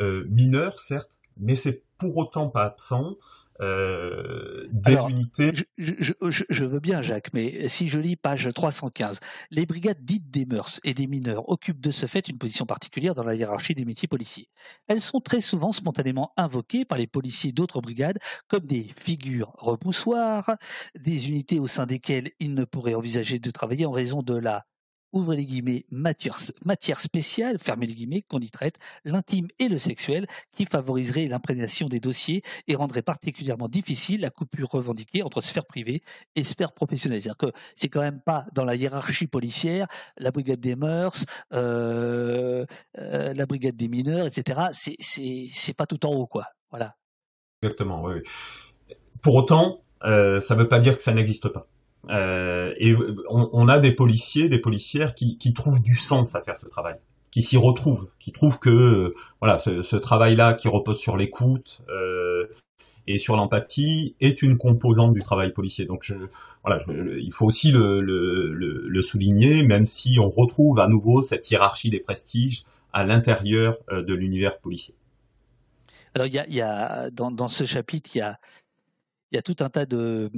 euh, 0.00 0.24
mineure, 0.28 0.80
certes, 0.80 1.10
mais 1.38 1.54
c'est 1.54 1.82
pour 1.98 2.16
autant 2.16 2.48
pas 2.48 2.64
absent, 2.64 3.16
euh, 3.60 4.68
des 4.70 4.92
Alors, 4.92 5.08
unités. 5.08 5.52
Je, 5.54 5.64
je, 5.98 6.12
je, 6.28 6.44
je, 6.48 6.64
veux 6.64 6.80
bien, 6.80 7.02
Jacques, 7.02 7.32
mais 7.32 7.68
si 7.68 7.88
je 7.88 7.98
lis 7.98 8.16
page 8.16 8.48
315, 8.52 9.20
les 9.50 9.66
brigades 9.66 10.04
dites 10.04 10.30
des 10.30 10.46
mœurs 10.46 10.80
et 10.84 10.94
des 10.94 11.06
mineurs 11.06 11.48
occupent 11.48 11.80
de 11.80 11.90
ce 11.90 12.06
fait 12.06 12.28
une 12.28 12.38
position 12.38 12.66
particulière 12.66 13.14
dans 13.14 13.24
la 13.24 13.34
hiérarchie 13.34 13.74
des 13.74 13.84
métiers 13.84 14.08
policiers. 14.08 14.48
Elles 14.86 15.00
sont 15.00 15.20
très 15.20 15.40
souvent 15.40 15.72
spontanément 15.72 16.32
invoquées 16.36 16.84
par 16.84 16.98
les 16.98 17.06
policiers 17.06 17.52
d'autres 17.52 17.80
brigades 17.80 18.18
comme 18.46 18.66
des 18.66 18.90
figures 18.98 19.52
repoussoires, 19.58 20.56
des 20.98 21.28
unités 21.28 21.58
au 21.58 21.66
sein 21.66 21.86
desquelles 21.86 22.30
ils 22.38 22.54
ne 22.54 22.64
pourraient 22.64 22.94
envisager 22.94 23.38
de 23.38 23.50
travailler 23.50 23.86
en 23.86 23.92
raison 23.92 24.22
de 24.22 24.34
la 24.34 24.64
ouvrez 25.12 25.36
les 25.36 25.46
guillemets, 25.46 25.84
matière, 25.90 26.38
matière 26.64 27.00
spéciale, 27.00 27.58
fermez 27.58 27.86
les 27.86 27.94
guillemets, 27.94 28.22
qu'on 28.22 28.40
y 28.40 28.50
traite, 28.50 28.78
l'intime 29.04 29.48
et 29.58 29.68
le 29.68 29.78
sexuel, 29.78 30.26
qui 30.52 30.64
favoriserait 30.64 31.26
l'imprégnation 31.26 31.88
des 31.88 32.00
dossiers 32.00 32.42
et 32.66 32.74
rendrait 32.74 33.02
particulièrement 33.02 33.68
difficile 33.68 34.20
la 34.20 34.30
coupure 34.30 34.68
revendiquée 34.70 35.22
entre 35.22 35.40
sphère 35.40 35.66
privée 35.66 36.02
et 36.36 36.44
sphère 36.44 36.72
professionnelle. 36.72 37.22
C'est-à-dire 37.22 37.38
que 37.38 37.58
c'est 37.76 37.88
quand 37.88 38.00
même 38.00 38.20
pas 38.20 38.46
dans 38.52 38.64
la 38.64 38.74
hiérarchie 38.74 39.26
policière, 39.26 39.86
la 40.16 40.30
brigade 40.30 40.60
des 40.60 40.76
mœurs, 40.76 41.24
euh, 41.52 42.64
euh, 42.98 43.34
la 43.34 43.46
brigade 43.46 43.76
des 43.76 43.88
mineurs, 43.88 44.26
etc. 44.26 44.60
C'est, 44.72 44.96
c'est, 44.98 45.48
c'est 45.52 45.74
pas 45.74 45.86
tout 45.86 46.04
en 46.06 46.14
haut, 46.14 46.26
quoi. 46.26 46.44
Voilà. 46.70 46.94
Exactement, 47.62 48.02
oui. 48.04 48.20
Pour 49.22 49.34
autant, 49.34 49.82
euh, 50.04 50.40
ça 50.40 50.54
ne 50.54 50.60
veut 50.60 50.68
pas 50.68 50.78
dire 50.78 50.96
que 50.96 51.02
ça 51.02 51.12
n'existe 51.12 51.48
pas. 51.48 51.68
Euh, 52.10 52.72
et 52.78 52.94
on, 53.28 53.50
on, 53.52 53.68
a 53.68 53.78
des 53.78 53.92
policiers, 53.92 54.48
des 54.48 54.60
policières 54.60 55.14
qui, 55.14 55.36
qui, 55.36 55.52
trouvent 55.52 55.82
du 55.82 55.94
sens 55.94 56.34
à 56.34 56.42
faire 56.42 56.56
ce 56.56 56.66
travail, 56.66 56.94
qui 57.30 57.42
s'y 57.42 57.56
retrouvent, 57.56 58.08
qui 58.18 58.32
trouvent 58.32 58.58
que 58.58 58.70
euh, 58.70 59.14
voilà, 59.40 59.58
ce, 59.58 59.82
ce 59.82 59.96
travail-là 59.96 60.54
qui 60.54 60.68
repose 60.68 60.98
sur 60.98 61.16
l'écoute 61.16 61.82
euh, 61.90 62.46
et 63.06 63.18
sur 63.18 63.36
l'empathie 63.36 64.14
est 64.20 64.42
une 64.42 64.56
composante 64.56 65.12
du 65.12 65.20
travail 65.20 65.52
policier. 65.52 65.84
Donc 65.84 66.02
je, 66.02 66.14
voilà, 66.64 66.82
je, 66.86 67.18
il 67.18 67.32
faut 67.32 67.46
aussi 67.46 67.72
le, 67.72 68.00
le, 68.00 68.52
le, 68.52 68.88
le, 68.88 69.02
souligner, 69.02 69.62
même 69.62 69.84
si 69.84 70.18
on 70.20 70.30
retrouve 70.30 70.78
à 70.78 70.88
nouveau 70.88 71.20
cette 71.20 71.50
hiérarchie 71.50 71.90
des 71.90 72.00
prestiges 72.00 72.64
à 72.92 73.04
l'intérieur 73.04 73.76
euh, 73.90 74.02
de 74.02 74.14
l'univers 74.14 74.58
policier. 74.58 74.94
Alors 76.14 76.26
il 76.26 76.32
y 76.32 76.38
a, 76.38 76.48
y 76.48 76.62
a 76.62 77.10
dans, 77.10 77.30
dans 77.30 77.48
ce 77.48 77.64
chapitre, 77.64 78.10
il 78.14 78.18
y 78.18 78.22
a, 78.22 78.38
y 79.32 79.36
a 79.36 79.42
tout 79.42 79.56
un 79.60 79.68
tas 79.68 79.84
de 79.84 80.30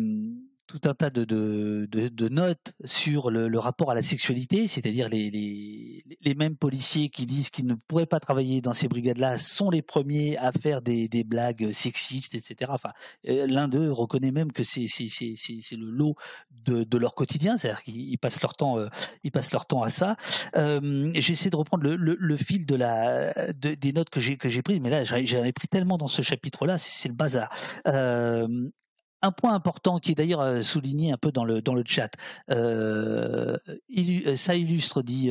tout 0.70 0.88
un 0.88 0.94
tas 0.94 1.10
de, 1.10 1.24
de, 1.24 1.88
de, 1.90 2.08
de 2.08 2.28
notes 2.28 2.74
sur 2.84 3.30
le, 3.30 3.48
le, 3.48 3.58
rapport 3.58 3.90
à 3.90 3.94
la 3.94 4.02
sexualité, 4.02 4.68
c'est-à-dire 4.68 5.08
les, 5.08 5.28
les, 5.28 6.04
les, 6.20 6.34
mêmes 6.34 6.56
policiers 6.56 7.08
qui 7.08 7.26
disent 7.26 7.50
qu'ils 7.50 7.66
ne 7.66 7.74
pourraient 7.74 8.06
pas 8.06 8.20
travailler 8.20 8.60
dans 8.60 8.72
ces 8.72 8.86
brigades-là 8.86 9.38
sont 9.38 9.70
les 9.70 9.82
premiers 9.82 10.38
à 10.38 10.52
faire 10.52 10.80
des, 10.80 11.08
des 11.08 11.24
blagues 11.24 11.72
sexistes, 11.72 12.36
etc. 12.36 12.70
Enfin, 12.72 12.90
euh, 13.28 13.48
l'un 13.48 13.66
d'eux 13.66 13.90
reconnaît 13.90 14.30
même 14.30 14.52
que 14.52 14.62
c'est 14.62 14.86
le 14.86 15.90
lot 15.90 16.14
de, 16.64 16.84
de 16.84 16.98
leur 16.98 17.14
quotidien, 17.14 17.56
c'est-à-dire 17.56 17.82
qu'ils 17.82 18.18
passent 18.18 18.40
leur 18.40 18.54
temps 18.54 18.78
euh, 18.78 18.88
ils 19.24 19.32
passent 19.32 19.52
leur 19.52 19.66
temps 19.66 19.82
à 19.82 19.90
ça. 19.90 20.14
Euh, 20.56 21.10
J'essaie 21.14 21.50
de 21.50 21.56
reprendre 21.56 21.82
le, 21.82 21.96
le, 21.96 22.16
le, 22.18 22.36
fil 22.36 22.64
de 22.64 22.76
la 22.76 23.32
de, 23.54 23.74
des 23.74 23.92
notes 23.92 24.10
que 24.10 24.20
j'ai 24.20 24.36
que 24.36 24.48
j'ai 24.48 24.62
prises, 24.62 24.80
mais 24.80 24.90
là 24.90 25.02
j'en 25.02 25.16
ai 25.16 25.52
pris 25.52 25.66
tellement 25.66 25.98
dans 25.98 26.08
ce 26.08 26.22
chapitre-là, 26.22 26.78
c'est 26.78 27.08
le 27.08 27.14
bazar. 27.14 27.48
Euh, 27.88 28.70
un 29.22 29.32
point 29.32 29.54
important 29.54 29.98
qui 29.98 30.12
est 30.12 30.14
d'ailleurs 30.14 30.40
euh, 30.40 30.62
souligné 30.62 31.12
un 31.12 31.16
peu 31.16 31.32
dans 31.32 31.44
le 31.44 31.60
dans 31.62 31.74
le 31.74 31.84
chat, 31.86 32.10
euh, 32.50 33.56
euh 33.68 34.36
ça 34.36 34.54
illustre 34.54 35.02
dit 35.02 35.30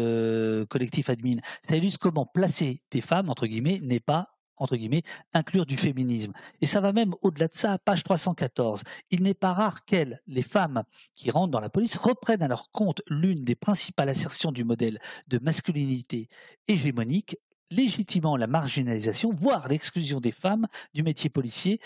collectif 0.69 1.09
admin, 1.09 1.37
ça 1.63 1.75
illustre 1.75 1.99
comment 1.99 2.25
placer 2.25 2.81
des 2.91 3.01
femmes 3.01 3.29
entre 3.29 3.47
guillemets 3.47 3.79
n'est 3.81 3.99
pas 3.99 4.29
entre 4.59 4.75
guillemets, 4.75 5.03
inclure 5.33 5.65
du 5.65 5.77
féminisme. 5.77 6.33
Et 6.61 6.65
ça 6.65 6.81
va 6.81 6.91
même 6.91 7.15
au-delà 7.21 7.47
de 7.47 7.55
ça, 7.55 7.79
page 7.79 8.03
314. 8.03 8.83
Il 9.09 9.23
n'est 9.23 9.33
pas 9.33 9.53
rare 9.53 9.85
qu'elles, 9.85 10.21
les 10.27 10.43
femmes 10.43 10.83
qui 11.15 11.31
rentrent 11.31 11.51
dans 11.51 11.59
la 11.59 11.69
police, 11.69 11.97
reprennent 11.97 12.43
à 12.43 12.47
leur 12.47 12.69
compte 12.71 13.01
l'une 13.07 13.43
des 13.43 13.55
principales 13.55 14.09
assertions 14.09 14.51
du 14.51 14.63
modèle 14.63 14.99
de 15.27 15.39
masculinité 15.39 16.27
hégémonique, 16.67 17.37
légitimant 17.71 18.35
la 18.35 18.47
marginalisation, 18.47 19.31
voire 19.33 19.67
l'exclusion 19.67 20.19
des 20.19 20.31
femmes 20.31 20.67
du 20.93 21.03
métier 21.03 21.29
policier 21.29 21.79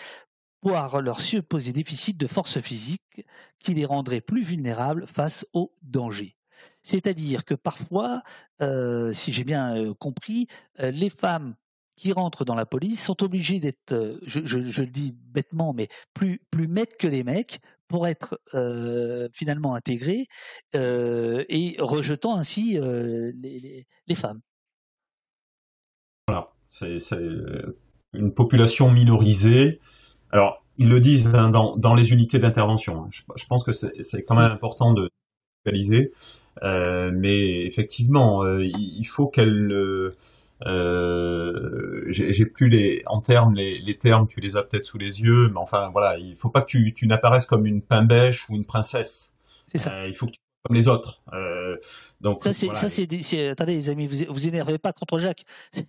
voire 0.63 1.01
leur 1.01 1.19
supposé 1.19 1.73
déficit 1.73 2.17
de 2.17 2.27
force 2.27 2.59
physique 2.59 3.25
qui 3.59 3.73
les 3.73 3.85
rendrait 3.85 4.21
plus 4.21 4.43
vulnérables 4.43 5.05
face 5.05 5.45
aux 5.53 5.73
dangers. 5.81 6.35
C'est-à-dire 6.81 7.45
que 7.45 7.53
parfois, 7.53 8.21
euh, 8.61 9.13
si 9.13 9.31
j'ai 9.31 9.43
bien 9.43 9.75
euh, 9.75 9.93
compris, 9.93 10.47
euh, 10.79 10.91
les 10.91 11.09
femmes 11.09 11.55
qui 11.95 12.11
rentrent 12.11 12.45
dans 12.45 12.55
la 12.55 12.65
police 12.65 13.03
sont 13.03 13.23
obligés 13.23 13.59
d'être, 13.59 14.19
je, 14.25 14.57
le 14.57 14.87
dis 14.87 15.15
bêtement, 15.27 15.73
mais 15.73 15.89
plus 16.13 16.41
plus 16.49 16.67
mecs 16.67 16.97
que 16.97 17.07
les 17.07 17.23
mecs 17.23 17.59
pour 17.87 18.07
être 18.07 18.41
finalement 19.31 19.75
intégrés 19.75 20.25
et 20.73 21.75
rejetant 21.77 22.35
ainsi 22.35 22.79
les, 22.79 24.15
femmes. 24.15 24.41
Voilà, 26.27 26.51
c'est 26.67 26.97
une 28.13 28.33
population 28.33 28.89
minorisée. 28.89 29.79
Alors, 30.33 30.63
ils 30.79 30.89
le 30.89 30.99
disent 30.99 31.35
hein, 31.35 31.49
dans, 31.51 31.77
dans, 31.77 31.93
les 31.93 32.11
unités 32.11 32.39
d'intervention. 32.39 33.03
Hein. 33.03 33.09
Je, 33.35 33.45
pense 33.45 33.63
que 33.63 33.71
c'est 33.71 34.23
quand 34.23 34.35
même 34.35 34.51
important 34.51 34.91
de 34.93 35.09
réaliser. 35.63 36.11
Euh, 36.63 37.11
mais 37.13 37.65
effectivement, 37.65 38.43
euh, 38.43 38.65
il 38.65 39.05
faut 39.05 39.27
qu'elle. 39.27 39.71
Euh, 39.71 40.15
euh 40.65 42.05
J'ai 42.07 42.45
plus 42.45 42.67
les 42.67 43.03
en 43.05 43.21
termes 43.21 43.53
les, 43.53 43.79
les, 43.79 43.97
termes, 43.97 44.27
tu 44.27 44.39
les 44.39 44.57
as 44.57 44.63
peut-être 44.63 44.85
sous 44.85 44.97
les 44.97 45.21
yeux, 45.21 45.49
mais 45.49 45.59
enfin 45.59 45.89
voilà, 45.91 46.17
il 46.17 46.35
faut 46.35 46.49
pas 46.49 46.61
que 46.61 46.67
tu, 46.67 46.93
tu 46.95 47.05
n'apparaisses 47.05 47.45
comme 47.45 47.65
une 47.65 47.81
pain-bêche 47.81 48.49
ou 48.49 48.55
une 48.55 48.65
princesse. 48.65 49.33
C'est 49.65 49.77
ça. 49.77 49.93
Euh, 49.93 50.07
il 50.07 50.15
faut 50.15 50.25
que 50.25 50.31
tu 50.31 50.39
comme 50.63 50.75
les 50.75 50.87
autres. 50.87 51.21
Euh, 51.33 51.77
donc 52.21 52.41
ça 52.41 52.53
c'est 52.53 52.73
ça 52.73 52.87
c'est 52.87 53.47
attendez 53.49 53.73
les 53.73 53.89
amis, 53.89 54.07
vous 54.07 54.33
vous 54.33 54.47
énervez 54.47 54.77
pas 54.77 54.93
contre 54.93 55.19
Jacques. 55.19 55.43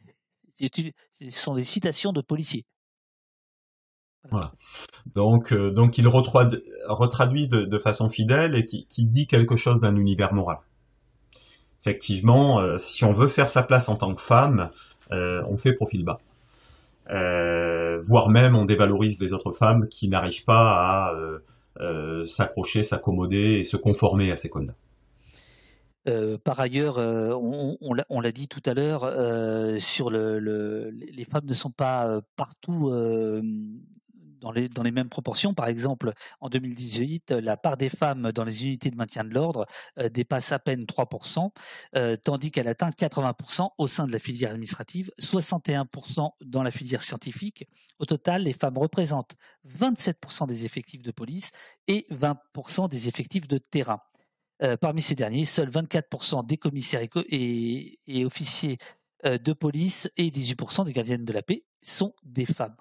Ce 0.60 1.30
sont 1.30 1.54
des 1.54 1.64
citations 1.64 2.12
de 2.12 2.20
policiers. 2.20 2.64
Voilà. 4.30 4.52
Donc, 5.14 5.52
euh, 5.52 5.70
donc 5.70 5.98
ils 5.98 6.08
retraduisent 6.08 7.48
de, 7.48 7.64
de, 7.64 7.78
façon 7.78 8.08
fidèle 8.08 8.56
et 8.56 8.64
qui, 8.64 8.86
qui 8.86 9.04
dit 9.04 9.26
quelque 9.26 9.56
chose 9.56 9.80
d'un 9.80 9.96
univers 9.96 10.32
moral. 10.32 10.58
Effectivement, 11.82 12.58
euh, 12.60 12.78
si 12.78 13.04
on 13.04 13.12
veut 13.12 13.28
faire 13.28 13.48
sa 13.48 13.62
place 13.62 13.88
en 13.88 13.96
tant 13.96 14.14
que 14.14 14.22
femme, 14.22 14.70
euh, 15.12 15.42
on 15.48 15.56
fait 15.56 15.74
profil 15.74 16.04
bas. 16.04 16.18
voire 17.06 18.30
même 18.30 18.56
on 18.56 18.64
dévalorise 18.64 19.20
les 19.20 19.32
autres 19.34 19.52
femmes 19.52 19.88
qui 19.88 20.08
n'arrivent 20.08 20.44
pas 20.44 21.10
à 21.10 21.14
s'accrocher, 22.26 22.82
s'accommoder 22.82 23.58
et 23.60 23.64
se 23.64 23.76
conformer 23.76 24.32
à 24.32 24.36
ces 24.36 24.48
codes-là. 24.48 24.74
Euh, 26.06 26.36
par 26.36 26.60
ailleurs, 26.60 26.98
euh, 26.98 27.32
on, 27.34 27.78
on 27.80 28.20
l'a 28.20 28.32
dit 28.32 28.46
tout 28.46 28.62
à 28.66 28.74
l'heure, 28.74 29.04
euh, 29.04 29.78
sur 29.78 30.10
le, 30.10 30.38
le, 30.38 30.90
les 30.90 31.24
femmes 31.24 31.46
ne 31.46 31.54
sont 31.54 31.70
pas 31.70 32.20
partout 32.36 32.92
dans 34.44 34.82
les, 34.82 34.90
mêmes 34.90 35.08
proportions. 35.08 35.54
Par 35.54 35.66
exemple, 35.66 36.12
en 36.40 36.48
2018, 36.48 37.32
la 37.32 37.56
part 37.56 37.76
des 37.76 37.88
femmes 37.88 38.30
dans 38.32 38.44
les 38.44 38.64
unités 38.64 38.90
de 38.90 38.96
maintien 38.96 39.24
de 39.24 39.34
l'ordre 39.34 39.66
dépasse 40.12 40.52
à 40.52 40.58
peine 40.58 40.84
3%, 40.84 41.50
tandis 42.22 42.50
qu'elle 42.50 42.68
atteint 42.68 42.90
80% 42.90 43.70
au 43.78 43.86
sein 43.86 44.06
de 44.06 44.12
la 44.12 44.18
filière 44.18 44.50
administrative, 44.50 45.10
61% 45.20 46.30
dans 46.44 46.62
la 46.62 46.70
filière 46.70 47.02
scientifique. 47.02 47.66
Au 47.98 48.06
total, 48.06 48.42
les 48.42 48.52
femmes 48.52 48.78
représentent 48.78 49.34
27% 49.78 50.46
des 50.46 50.64
effectifs 50.64 51.02
de 51.02 51.10
police 51.10 51.50
et 51.88 52.06
20% 52.10 52.88
des 52.88 53.08
effectifs 53.08 53.48
de 53.48 53.58
terrain. 53.58 54.00
Euh, 54.62 54.76
parmi 54.76 55.02
ces 55.02 55.14
derniers, 55.14 55.44
seuls 55.44 55.70
24% 55.70 56.46
des 56.46 56.56
commissaires 56.56 57.00
et, 57.02 58.24
officiers 58.24 58.78
euh, 59.26 59.38
de 59.38 59.52
police 59.52 60.10
et 60.16 60.30
18% 60.30 60.84
des 60.84 60.92
gardiennes 60.92 61.24
de 61.24 61.32
la 61.32 61.42
paix 61.42 61.64
sont 61.82 62.14
des 62.22 62.46
femmes. 62.46 62.76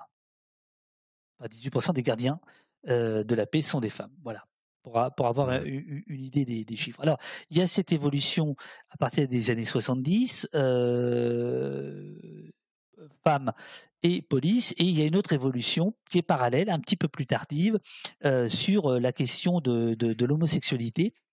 Enfin, 1.43 1.49
18% 1.49 1.93
des 1.93 2.03
gardiens 2.03 2.39
euh, 2.89 3.23
de 3.23 3.35
la 3.35 3.45
paix 3.45 3.61
sont 3.61 3.79
des 3.79 3.89
femmes. 3.89 4.13
Voilà. 4.23 4.45
Pour, 4.83 5.27
avoir 5.27 5.63
une, 5.63 6.03
idée 6.09 6.43
des, 6.43 6.75
chiffres. 6.75 6.99
Alors, 6.99 7.17
il 7.49 7.57
y 7.57 7.61
a 7.61 7.67
cette 7.67 7.93
évolution 7.93 8.57
à 8.89 8.97
partir 8.97 9.29
des 9.29 9.49
années 9.49 9.63
70, 9.63 10.49
femmes 13.23 13.53
et 14.01 14.21
police, 14.21 14.73
et 14.73 14.83
il 14.83 14.99
y 14.99 15.01
a 15.01 15.05
une 15.05 15.15
autre 15.15 15.31
évolution 15.31 15.93
qui 16.11 16.17
est 16.17 16.21
parallèle, 16.21 16.69
un 16.69 16.79
petit 16.79 16.97
peu 16.97 17.07
plus 17.07 17.25
tardive, 17.25 17.79
sur 18.49 18.99
la 18.99 19.13
question 19.13 19.61
de 19.61 20.25
l'homosexualité 20.25 21.13
euh, 21.15 21.32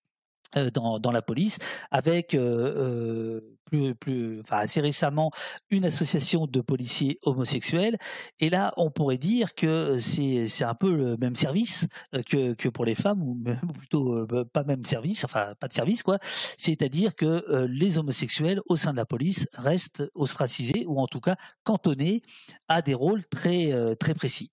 dans, 0.74 0.98
dans, 0.98 1.12
la 1.12 1.22
police, 1.22 1.58
avec 1.90 2.34
euh, 2.34 2.40
euh, 2.40 3.40
plus, 3.64 3.94
plus, 3.94 4.40
enfin, 4.40 4.58
assez 4.58 4.80
récemment 4.80 5.30
une 5.70 5.84
association 5.84 6.46
de 6.46 6.60
policiers 6.60 7.18
homosexuels. 7.22 7.96
Et 8.40 8.50
là, 8.50 8.72
on 8.76 8.90
pourrait 8.90 9.18
dire 9.18 9.54
que 9.54 9.98
c'est 10.00 10.48
c'est 10.48 10.64
un 10.64 10.74
peu 10.74 10.94
le 10.94 11.16
même 11.16 11.36
service 11.36 11.86
que 12.26 12.54
que 12.54 12.68
pour 12.68 12.84
les 12.84 12.94
femmes, 12.94 13.22
ou 13.22 13.36
plutôt 13.72 14.26
pas 14.52 14.64
même 14.64 14.84
service, 14.84 15.24
enfin 15.24 15.54
pas 15.60 15.68
de 15.68 15.74
service 15.74 16.02
quoi. 16.02 16.18
C'est-à-dire 16.22 17.14
que 17.14 17.66
les 17.66 17.98
homosexuels 17.98 18.60
au 18.66 18.76
sein 18.76 18.92
de 18.92 18.96
la 18.96 19.06
police 19.06 19.46
restent 19.54 20.04
ostracisés 20.14 20.84
ou 20.86 20.98
en 20.98 21.06
tout 21.06 21.20
cas 21.20 21.36
cantonnés 21.62 22.22
à 22.68 22.82
des 22.82 22.94
rôles 22.94 23.24
très 23.26 23.96
très 23.96 24.14
précis. 24.14 24.50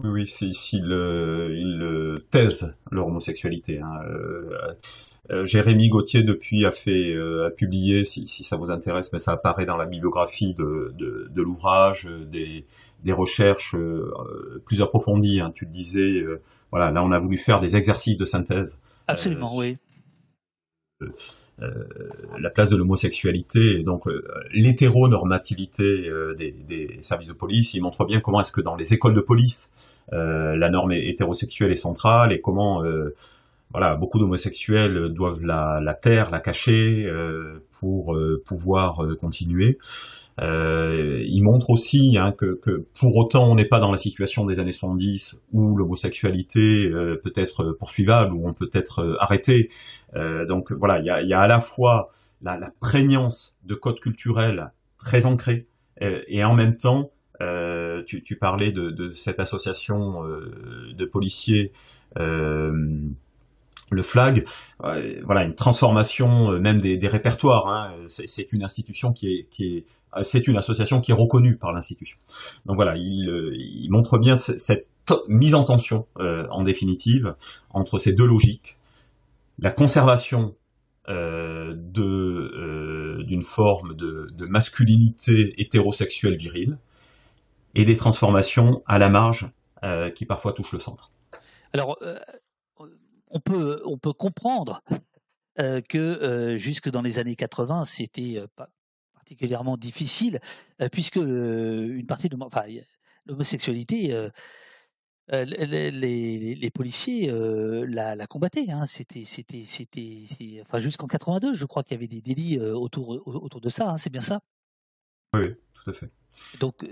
Oui, 0.00 0.10
oui, 0.10 0.26
s'ils 0.28 0.84
il, 0.84 2.14
taisent 2.30 2.74
leur 2.90 3.06
homosexualité. 3.06 3.80
Hein. 3.80 4.00
Euh, 4.08 4.74
euh, 5.30 5.44
Jérémy 5.44 5.88
Gauthier 5.88 6.22
depuis 6.22 6.66
a 6.66 6.70
fait 6.70 7.14
euh, 7.14 7.46
a 7.46 7.50
publié, 7.50 8.04
si, 8.04 8.28
si, 8.28 8.44
ça 8.44 8.56
vous 8.56 8.70
intéresse, 8.70 9.12
mais 9.12 9.18
ça 9.18 9.32
apparaît 9.32 9.66
dans 9.66 9.76
la 9.76 9.86
bibliographie 9.86 10.54
de, 10.54 10.94
de, 10.96 11.28
de 11.30 11.42
l'ouvrage, 11.42 12.08
des, 12.30 12.64
des 13.02 13.12
recherches 13.12 13.74
plus 14.64 14.82
approfondies. 14.82 15.40
Hein. 15.40 15.52
Tu 15.54 15.64
le 15.64 15.72
disais, 15.72 16.24
voilà, 16.70 16.90
là 16.90 17.02
on 17.02 17.10
a 17.10 17.18
voulu 17.18 17.38
faire 17.38 17.60
des 17.60 17.76
exercices 17.76 18.18
de 18.18 18.26
synthèse. 18.26 18.78
Absolument, 19.08 19.56
oui. 19.56 19.78
Euh, 21.62 21.84
la 22.38 22.50
place 22.50 22.68
de 22.68 22.76
l'homosexualité 22.76 23.80
et 23.80 23.82
donc 23.82 24.06
euh, 24.08 24.22
l'hétéronormativité 24.52 26.06
euh, 26.06 26.34
des, 26.34 26.50
des, 26.50 26.98
services 27.00 27.28
de 27.28 27.32
police. 27.32 27.72
Il 27.72 27.80
montre 27.80 28.04
bien 28.04 28.20
comment 28.20 28.42
est-ce 28.42 28.52
que 28.52 28.60
dans 28.60 28.76
les 28.76 28.92
écoles 28.92 29.14
de 29.14 29.22
police, 29.22 29.70
la 30.12 30.68
norme 30.68 30.92
hétérosexuelle 30.92 31.72
est 31.72 31.76
centrale 31.76 32.32
et 32.32 32.40
comment 32.40 32.84
voilà, 33.72 33.96
beaucoup 33.96 34.20
d'homosexuels 34.20 35.08
doivent 35.08 35.42
la, 35.42 35.80
la, 35.82 35.94
taire, 35.94 36.30
la 36.30 36.38
cacher 36.38 37.10
pour 37.80 38.16
pouvoir 38.44 39.04
continuer. 39.18 39.78
Euh, 40.40 41.22
il 41.26 41.42
montre 41.42 41.70
aussi 41.70 42.16
hein, 42.18 42.32
que, 42.36 42.58
que, 42.60 42.84
pour 42.98 43.16
autant 43.16 43.50
on 43.50 43.54
n'est 43.54 43.64
pas 43.64 43.80
dans 43.80 43.90
la 43.90 43.96
situation 43.96 44.44
des 44.44 44.58
années 44.58 44.72
70 44.72 45.40
où 45.52 45.76
l'homosexualité 45.76 46.90
euh, 46.90 47.18
peut 47.22 47.32
être 47.36 47.72
poursuivable, 47.72 48.34
où 48.34 48.46
on 48.46 48.52
peut 48.52 48.68
être 48.74 49.00
euh, 49.00 49.16
arrêté. 49.18 49.70
Euh, 50.14 50.44
donc 50.44 50.72
voilà, 50.72 50.98
il 50.98 51.06
y 51.06 51.10
a, 51.10 51.22
y 51.22 51.32
a, 51.32 51.40
à 51.40 51.46
la 51.46 51.60
fois 51.60 52.10
la, 52.42 52.58
la, 52.58 52.70
prégnance 52.80 53.56
de 53.64 53.74
codes 53.74 54.00
culturels 54.00 54.72
très 54.98 55.24
ancrés 55.24 55.66
et 55.98 56.44
en 56.44 56.54
même 56.54 56.76
temps 56.76 57.10
tu, 58.06 58.22
tu, 58.22 58.36
parlais 58.36 58.70
de, 58.70 58.90
de 58.90 59.14
cette 59.14 59.40
association 59.40 60.22
de 60.24 61.04
policiers 61.06 61.72
le 62.14 64.02
flag, 64.02 64.44
voilà 64.78 65.44
une 65.44 65.54
transformation 65.54 66.58
même 66.60 66.82
des, 66.82 66.98
des 66.98 67.08
répertoires. 67.08 67.66
Hein, 67.68 67.94
c'est 68.08 68.52
une 68.52 68.62
institution 68.62 69.14
qui 69.14 69.32
est, 69.32 69.48
qui 69.48 69.64
est 69.64 69.86
euh, 69.86 69.95
c'est 70.22 70.46
une 70.46 70.56
association 70.56 71.00
qui 71.00 71.10
est 71.10 71.14
reconnue 71.14 71.56
par 71.56 71.72
l'institution. 71.72 72.18
Donc 72.64 72.76
voilà, 72.76 72.96
il, 72.96 73.28
euh, 73.28 73.56
montre 73.90 74.18
bien 74.18 74.38
cette 74.38 74.88
mise 75.28 75.54
en 75.54 75.64
tension, 75.64 76.06
euh, 76.18 76.46
en 76.50 76.64
définitive, 76.64 77.34
entre 77.70 77.98
ces 77.98 78.12
deux 78.12 78.26
logiques, 78.26 78.76
la 79.58 79.70
conservation 79.70 80.54
d'une 81.08 81.72
forme 83.42 83.94
de, 83.94 84.46
masculinité 84.46 85.54
hétérosexuelle 85.60 86.36
virile, 86.36 86.78
et 87.76 87.84
des 87.84 87.96
transformations 87.96 88.82
à 88.86 88.98
la 88.98 89.08
marge 89.08 89.48
qui 90.16 90.26
parfois 90.26 90.52
touchent 90.52 90.72
le 90.72 90.80
centre. 90.80 91.12
Alors, 91.72 91.96
on 93.30 93.38
peut, 93.38 93.80
on 93.84 93.98
peut 93.98 94.12
comprendre 94.12 94.82
que 95.56 96.56
jusque 96.58 96.90
dans 96.90 97.02
les 97.02 97.20
années 97.20 97.36
80, 97.36 97.84
c'était 97.84 98.42
pas, 98.56 98.68
particulièrement 99.26 99.76
difficile, 99.76 100.38
euh, 100.80 100.88
puisque 100.88 101.16
euh, 101.16 101.98
une 101.98 102.06
partie 102.06 102.28
de 102.28 102.36
l'homosexualité, 103.26 104.14
euh, 104.14 104.30
les, 105.32 106.70
policiers 106.72 107.28
la, 107.88 108.14
la, 108.14 108.26
combattaient. 108.28 108.70
Hein. 108.70 108.86
C'était, 108.86 109.24
c'était, 109.24 109.64
c'était, 109.64 110.60
enfin 110.60 110.78
jusqu'en 110.78 111.08
82, 111.08 111.54
je 111.54 111.64
crois 111.64 111.82
qu'il 111.82 111.96
y 111.96 111.98
avait 111.98 112.06
des 112.06 112.20
délits 112.20 112.60
autour 112.60 113.08
autour 113.26 113.60
de 113.60 113.68
ça. 113.68 113.90
Hein. 113.90 113.96
c'est 113.96 114.10
bien 114.10 114.20
ça? 114.20 114.40
Oui, 115.34 115.56
tout 115.74 115.90
à 115.90 115.92
fait. 115.92 116.08
Donc, 116.60 116.86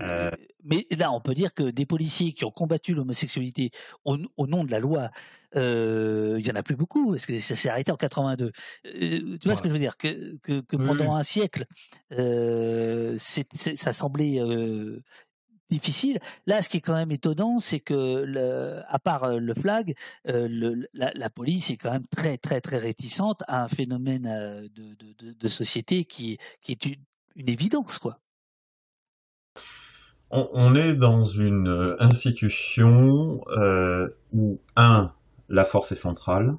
mais 0.63 0.87
là, 0.97 1.11
on 1.11 1.21
peut 1.21 1.33
dire 1.33 1.53
que 1.53 1.69
des 1.69 1.85
policiers 1.85 2.33
qui 2.33 2.45
ont 2.45 2.51
combattu 2.51 2.93
l'homosexualité 2.93 3.69
au, 4.03 4.17
nom 4.47 4.63
de 4.63 4.71
la 4.71 4.79
loi, 4.79 5.09
il 5.55 6.45
y 6.45 6.51
en 6.51 6.55
a 6.55 6.63
plus 6.63 6.75
beaucoup, 6.75 7.11
parce 7.11 7.25
que 7.25 7.39
ça 7.39 7.55
s'est 7.55 7.69
arrêté 7.69 7.91
en 7.91 7.97
82. 7.97 8.51
tu 8.83 9.37
vois 9.45 9.55
ce 9.55 9.61
que 9.61 9.69
je 9.69 9.73
veux 9.73 9.79
dire? 9.79 9.97
Que, 9.97 10.37
que, 10.37 10.61
que 10.61 10.75
pendant 10.75 11.15
un 11.15 11.23
siècle, 11.23 11.65
ça 13.67 13.93
semblait 13.93 14.39
difficile. 15.69 16.19
Là, 16.45 16.61
ce 16.61 16.69
qui 16.69 16.77
est 16.77 16.81
quand 16.81 16.95
même 16.95 17.11
étonnant, 17.11 17.59
c'est 17.59 17.79
que, 17.79 18.23
le, 18.23 18.81
à 18.87 18.99
part 18.99 19.39
le 19.39 19.53
flag, 19.53 19.93
le, 20.25 20.87
la, 20.93 21.11
la, 21.13 21.29
police 21.29 21.69
est 21.71 21.77
quand 21.77 21.91
même 21.91 22.07
très, 22.07 22.37
très, 22.37 22.61
très 22.61 22.77
réticente 22.77 23.43
à 23.47 23.63
un 23.63 23.67
phénomène 23.67 24.23
de, 24.73 24.95
de, 24.95 25.13
de, 25.17 25.33
de 25.33 25.47
société 25.47 26.05
qui, 26.05 26.37
qui 26.61 26.71
est 26.71 26.85
une, 26.85 27.03
une 27.35 27.49
évidence, 27.49 27.97
quoi. 27.97 28.19
On, 30.31 30.75
est 30.75 30.93
dans 30.93 31.23
une 31.23 31.95
institution 31.99 33.41
où, 34.33 34.59
un, 34.75 35.11
la 35.49 35.65
force 35.65 35.91
est 35.91 35.97
centrale, 35.97 36.55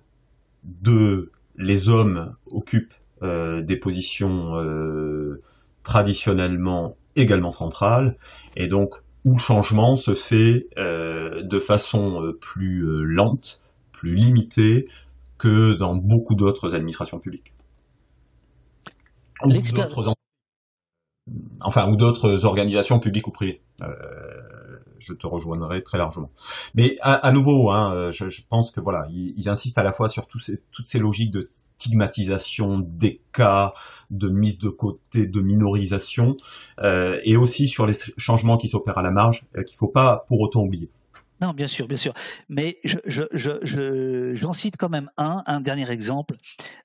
deux, 0.65 1.33
les 1.57 1.89
hommes 1.89 2.35
occupent 2.47 2.95
des 3.23 3.77
positions 3.77 4.55
traditionnellement 5.83 6.97
également 7.17 7.53
centrales, 7.53 8.17
et 8.57 8.69
donc 8.69 8.95
où 9.25 9.33
le 9.33 9.39
changement 9.39 9.97
se 9.97 10.15
fait 10.15 10.69
de 10.77 11.61
façon 11.61 12.35
plus 12.41 13.05
lente, 13.05 13.63
plus 13.93 14.15
limitée 14.15 14.89
que 15.39 15.75
dans 15.75 15.97
beaucoup 15.97 16.35
d'autres 16.35 16.75
administrations 16.75 17.19
publiques 17.19 17.53
enfin 21.61 21.91
ou 21.91 21.97
d'autres 21.97 22.45
organisations 22.45 23.01
publiques 23.01 23.27
ou 23.27 23.33
privées. 23.33 23.63
Euh, 23.83 23.87
je 24.99 25.13
te 25.13 25.27
rejoindrai 25.27 25.83
très 25.83 25.99
largement. 25.99 26.31
Mais 26.75 26.97
à, 27.03 27.31
nouveau, 27.31 27.71
hein, 27.71 28.11
je, 28.13 28.41
pense 28.49 28.71
que 28.71 28.81
voilà, 28.81 29.07
ils, 29.11 29.49
insistent 29.49 29.79
à 29.79 29.83
la 29.83 29.93
fois 29.93 30.09
sur 30.09 30.27
ces, 30.41 30.63
toutes 30.73 30.89
ces 30.89 30.99
logiques 30.99 31.31
de 31.31 31.51
stigmatisation 31.79 32.79
des 32.79 33.21
cas, 33.33 33.75
de 34.11 34.29
mise 34.29 34.59
de 34.59 34.69
côté, 34.69 35.27
de 35.27 35.41
minorisation, 35.41 36.37
euh, 36.81 37.21
et 37.25 37.37
aussi 37.37 37.69
sur 37.69 37.87
les 37.87 37.95
changements 38.17 38.57
qui 38.57 38.69
s'opèrent 38.69 38.99
à 38.99 39.03
la 39.03 39.11
marge, 39.11 39.45
euh, 39.57 39.63
qu'il 39.63 39.77
faut 39.77 39.89
pas 39.89 40.25
pour 40.29 40.41
autant 40.41 40.63
oublier. 40.63 40.91
Non, 41.43 41.53
bien 41.53 41.67
sûr, 41.67 41.87
bien 41.87 41.99
sûr. 41.99 42.15
Mais 42.49 42.79
je, 42.85 42.99
je, 43.05 43.23
je, 43.33 44.35
j'en 44.35 44.55
cite 44.55 44.77
quand 44.79 44.89
même 44.89 45.11
un, 45.19 45.43
un 45.47 45.61
dernier 45.61 45.91
exemple. 45.91 46.37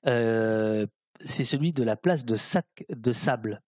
Euh, 0.06 0.86
c'est 1.20 1.44
celui 1.44 1.72
de 1.72 1.82
la 1.82 1.96
place 1.96 2.24
de 2.24 2.36
sac 2.36 2.84
de 2.90 3.12
sable 3.12 3.62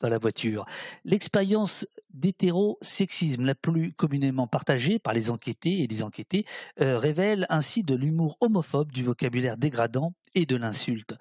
dans 0.00 0.08
la 0.08 0.18
voiture. 0.18 0.66
L'expérience 1.04 1.86
d'hétérosexisme 2.10 3.44
la 3.44 3.54
plus 3.54 3.92
communément 3.92 4.46
partagée 4.46 4.98
par 4.98 5.12
les 5.12 5.30
enquêtés 5.30 5.82
et 5.82 5.86
les 5.86 6.02
enquêtés 6.02 6.44
euh, 6.80 6.98
révèle 6.98 7.46
ainsi 7.48 7.82
de 7.82 7.94
l'humour 7.94 8.36
homophobe, 8.40 8.92
du 8.92 9.02
vocabulaire 9.02 9.56
dégradant 9.56 10.14
et 10.34 10.46
de 10.46 10.56
l'insulte. 10.56 11.14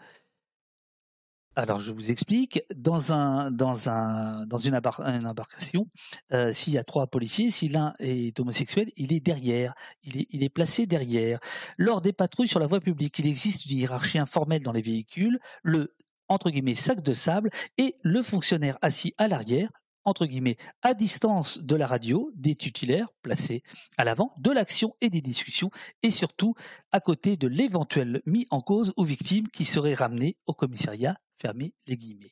Alors 1.55 1.79
je 1.79 1.91
vous 1.91 2.09
explique. 2.09 2.61
Dans 2.75 3.13
un 3.13 3.51
dans 3.51 3.87
un 3.87 4.45
dans 4.47 4.57
une, 4.57 4.75
embarcation, 4.75 5.87
euh, 6.31 6.51
s'il 6.53 6.73
y 6.73 6.77
a 6.79 6.83
trois 6.83 7.07
policiers, 7.07 7.51
si 7.51 7.69
l'un 7.69 7.93
est 7.99 8.39
homosexuel, 8.39 8.89
il 8.95 9.13
est 9.13 9.19
derrière, 9.19 9.75
il 10.03 10.43
est 10.43 10.49
placé 10.49 10.87
derrière. 10.87 11.39
Lors 11.77 12.01
des 12.01 12.13
patrouilles 12.13 12.47
sur 12.47 12.59
la 12.59 12.65
voie 12.65 12.79
publique, 12.79 13.19
il 13.19 13.27
existe 13.27 13.65
une 13.65 13.77
hiérarchie 13.77 14.17
informelle 14.17 14.63
dans 14.63 14.71
les 14.71 14.81
véhicules. 14.81 15.39
Le 15.61 15.95
entre 16.33 16.49
guillemets 16.49 16.75
sac 16.75 17.01
de 17.01 17.13
sable 17.13 17.49
et 17.77 17.95
le 18.01 18.21
fonctionnaire 18.21 18.77
assis 18.81 19.13
à 19.17 19.27
l'arrière 19.27 19.69
entre 20.05 20.25
guillemets, 20.25 20.57
à 20.81 20.93
distance 20.93 21.63
de 21.63 21.75
la 21.75 21.87
radio, 21.87 22.31
des 22.35 22.55
titulaires 22.55 23.07
placés 23.21 23.63
à 23.97 24.03
l'avant 24.03 24.33
de 24.37 24.51
l'action 24.51 24.93
et 25.01 25.09
des 25.09 25.21
discussions, 25.21 25.71
et 26.01 26.11
surtout 26.11 26.55
à 26.91 26.99
côté 26.99 27.37
de 27.37 27.47
l'éventuel 27.47 28.21
mis 28.25 28.47
en 28.49 28.61
cause 28.61 28.93
ou 28.97 29.03
victime 29.03 29.47
qui 29.47 29.65
serait 29.65 29.93
ramené 29.93 30.37
au 30.45 30.53
commissariat 30.53 31.15
fermer 31.37 31.73
les 31.87 31.97
guillemets. 31.97 32.31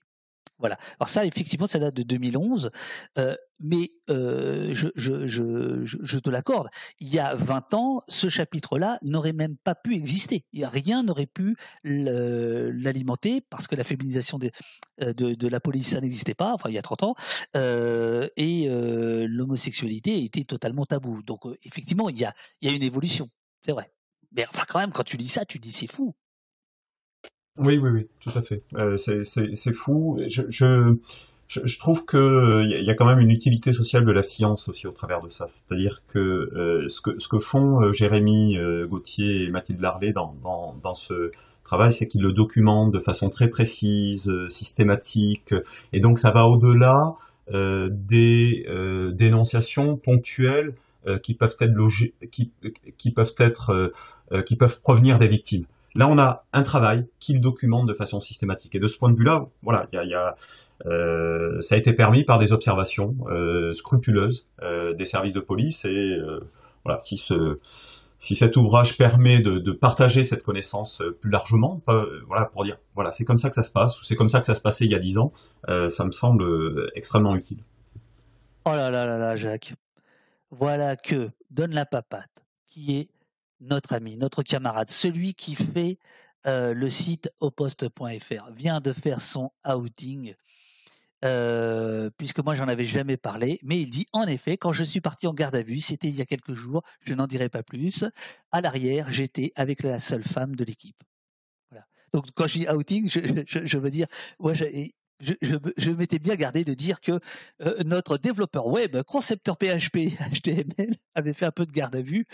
Voilà. 0.62 0.78
Alors 1.00 1.10
ça, 1.10 1.26
effectivement, 1.26 1.68
ça 1.68 1.80
date 1.80 1.96
de 1.96 2.04
2011, 2.04 2.70
euh, 3.18 3.36
mais 3.60 3.92
euh, 4.12 4.74
je, 4.74 4.90
je, 4.96 6.20
te 6.20 6.30
l'accorde. 6.30 6.68
Il 7.00 7.14
y 7.14 7.18
a 7.18 7.34
20 7.34 7.74
ans, 7.74 8.04
ce 8.08 8.30
chapitre-là 8.30 9.00
n'aurait 9.02 9.34
même 9.34 9.58
pas 9.58 9.74
pu 9.74 9.96
exister. 9.96 10.46
Rien 10.54 11.02
n'aurait 11.04 11.26
pu 11.26 11.58
l'alimenter 11.84 13.42
parce 13.42 13.68
que 13.68 13.76
la 13.76 13.84
féminisation 13.84 14.40
euh, 15.02 15.14
de, 15.14 15.48
la 15.48 15.60
police, 15.60 15.90
ça 15.90 16.00
n'existait 16.00 16.36
pas. 16.36 16.54
Enfin, 16.54 16.70
il 16.70 16.76
y 16.76 16.78
a 16.78 16.84
30 16.84 17.04
ans, 17.04 17.16
et 17.56 18.68
l'homosexualité 19.28 20.24
était 20.24 20.44
totalement 20.44 20.86
tabou. 20.86 21.24
Donc, 21.24 21.42
effectivement, 21.66 22.08
il 22.10 22.20
y 22.20 22.26
a, 22.26 22.34
il 22.62 22.70
y 22.70 22.72
a 22.72 22.76
une 22.76 22.84
évolution. 22.84 23.30
C'est 23.66 23.72
vrai. 23.72 23.92
Mais 24.32 24.46
enfin, 24.48 24.64
quand 24.68 24.80
même, 24.80 24.92
quand 24.92 25.04
tu 25.04 25.18
dis 25.18 25.28
ça, 25.28 25.44
tu 25.44 25.60
dis 25.60 25.72
c'est 25.72 25.92
fou. 25.92 26.14
Oui, 27.58 27.78
oui, 27.78 27.90
oui, 27.90 28.08
tout 28.22 28.38
à 28.38 28.42
fait. 28.42 28.64
Euh, 28.80 28.98
c'est 28.98 29.74
fou. 29.74 30.20
Je, 30.28 30.44
je, 30.50 30.96
je, 31.48 31.80
trouve 31.80 32.06
que 32.06 32.64
il 32.64 32.86
y 32.86 32.90
a 32.90 32.96
quand 32.96 33.06
même 33.06 33.20
une 33.20 33.30
utilité 33.30 33.74
sociale 33.74 34.06
de 34.06 34.12
la 34.12 34.24
science 34.24 34.70
aussi 34.70 34.88
au 34.88 34.92
travers 34.92 35.22
de 35.22 35.30
ça. 35.30 35.48
C'est-à-dire 35.48 36.02
que, 36.08 36.20
euh, 36.20 36.88
ce 36.88 37.02
que 37.02 37.20
ce 37.20 37.28
que 37.28 37.40
font 37.40 37.82
euh, 37.82 37.92
Jérémy 37.92 38.58
euh, 38.58 38.88
Gauthier 38.88 39.44
et 39.44 39.50
Mathilde 39.50 39.82
Larley 39.82 40.14
dans, 40.14 40.34
dans, 40.44 40.76
dans 40.82 40.94
ce 40.94 41.32
travail, 41.66 41.92
c'est 41.92 42.08
qu'ils 42.08 42.22
le 42.22 42.32
documentent 42.32 42.92
de 42.92 43.00
façon 43.00 43.30
très 43.30 43.50
précise, 43.50 44.30
euh, 44.30 44.48
systématique, 44.50 45.54
et 45.92 46.00
donc 46.00 46.20
ça 46.20 46.32
va 46.32 46.46
au-delà 46.48 47.16
des 47.90 48.66
dénonciations 49.12 49.98
ponctuelles 49.98 50.74
qui 51.22 51.34
peuvent 51.34 51.58
être 51.60 51.74
logiques, 51.74 52.14
qui, 52.32 52.50
qui 52.98 53.12
peuvent 53.12 53.36
être 53.40 53.92
qui 54.46 54.56
peuvent 54.56 54.80
provenir 54.80 55.20
des 55.20 55.28
victimes. 55.28 55.66
Là, 55.96 56.08
on 56.08 56.18
a 56.18 56.46
un 56.54 56.64
travail 56.64 57.08
qui 57.20 57.34
le 57.34 57.40
documente 57.40 57.86
de 57.86 57.94
façon 57.94 58.22
systématique. 58.22 58.76
Et 58.76 58.80
de 58.80 58.88
ce 58.88 58.98
point 58.98 59.10
de 59.10 59.18
vue-là, 59.18 59.48
voilà, 59.62 59.88
y 59.92 60.14
a, 60.14 60.36
euh, 60.86 61.62
ça 61.62 61.76
a 61.76 61.78
été 61.78 61.94
permis 61.94 62.24
par 62.24 62.40
des 62.40 62.54
observations 62.54 63.16
euh, 63.28 63.74
scrupuleuses 63.74 64.48
euh, 64.62 64.94
des 64.94 65.06
services 65.06 65.34
de 65.34 65.40
police. 65.40 65.86
Et 65.86 66.18
voilà, 66.86 67.00
si 67.00 67.18
ce 67.18 67.60
si 68.18 68.36
cet 68.36 68.56
ouvrage 68.56 69.00
permet 69.00 69.42
de, 69.42 69.72
partager 69.72 70.24
cette 70.24 70.44
connaissance 70.44 71.02
plus 71.22 71.32
largement, 71.32 71.82
voilà, 72.28 72.46
pour 72.46 72.64
dire, 72.64 72.78
voilà, 72.94 73.12
c'est 73.12 73.26
comme 73.26 73.40
ça 73.40 73.50
que 73.50 73.56
ça 73.56 73.64
se 73.64 73.72
passe, 73.72 74.00
ou 74.00 74.04
c'est 74.04 74.16
comme 74.16 74.30
ça 74.30 74.40
que 74.42 74.46
ça 74.46 74.54
se 74.54 74.62
passait 74.62 74.86
il 74.86 74.92
y 74.92 74.96
a 74.96 75.00
dix 75.00 75.18
ans, 75.18 75.34
ça 75.68 76.06
me 76.06 76.12
semble 76.12 76.92
extrêmement 76.94 77.36
utile. 77.36 77.64
Oh 78.66 78.74
là 78.74 78.92
là 78.92 79.08
là 79.08 79.18
là, 79.18 79.36
Jacques. 79.36 79.74
Voilà 80.52 80.96
que 80.96 81.32
donne 81.50 81.72
la 81.72 81.86
papate, 81.88 82.46
qui 82.68 83.00
est 83.00 83.10
notre 83.62 83.94
ami, 83.94 84.18
notre 84.18 84.44
camarade, 84.44 84.90
celui 84.90 85.34
qui 85.34 85.56
fait 85.56 85.98
euh, 86.48 86.74
le 86.74 86.90
site 86.90 87.30
oposte.fr, 87.40 88.52
vient 88.52 88.82
de 88.82 88.94
faire 88.94 89.22
son 89.22 89.52
outing. 89.66 90.34
Euh, 91.24 92.10
puisque 92.18 92.40
moi 92.40 92.56
j'en 92.56 92.68
avais 92.68 92.86
jamais 92.86 93.16
parlé, 93.16 93.60
mais 93.62 93.80
il 93.80 93.90
dit 93.90 94.08
en 94.12 94.26
effet 94.26 94.58
quand 94.58 94.72
je 94.72 94.84
suis 94.84 95.02
parti 95.02 95.28
en 95.28 95.36
garde 95.36 95.56
à 95.56 95.62
vue, 95.62 95.80
c'était 95.80 96.08
il 96.08 96.16
y 96.16 96.22
a 96.22 96.26
quelques 96.26 96.56
jours, 96.56 96.82
je 97.02 97.14
n'en 97.14 97.28
dirai 97.28 97.48
pas 97.48 97.62
plus. 97.62 98.06
À 98.52 98.62
l'arrière, 98.62 99.12
j'étais 99.12 99.52
avec 99.56 99.84
la 99.84 100.00
seule 100.00 100.24
femme 100.24 100.56
de 100.56 100.64
l'équipe. 100.64 101.04
Donc 102.14 102.26
quand 102.34 102.48
je 102.48 102.60
dis 102.60 102.68
outing, 102.70 103.08
je, 103.08 103.78
veux 103.78 103.92
dire, 103.92 104.08
moi 104.40 104.54
je, 104.54 104.66
je, 105.22 105.92
m'étais 105.92 106.20
bien 106.20 106.36
gardé 106.36 106.66
de 106.66 106.74
dire 106.74 107.00
que 107.00 107.20
euh, 107.62 107.84
notre 107.86 108.18
développeur 108.18 108.68
web, 108.68 109.02
concepteur 109.04 109.58
PHP, 109.58 110.18
HTML, 110.34 110.96
avait 111.16 111.34
fait 111.34 111.46
un 111.46 111.52
peu 111.52 111.66
de 111.66 111.72
garde 111.72 111.96
à 111.96 112.02
vue 112.02 112.26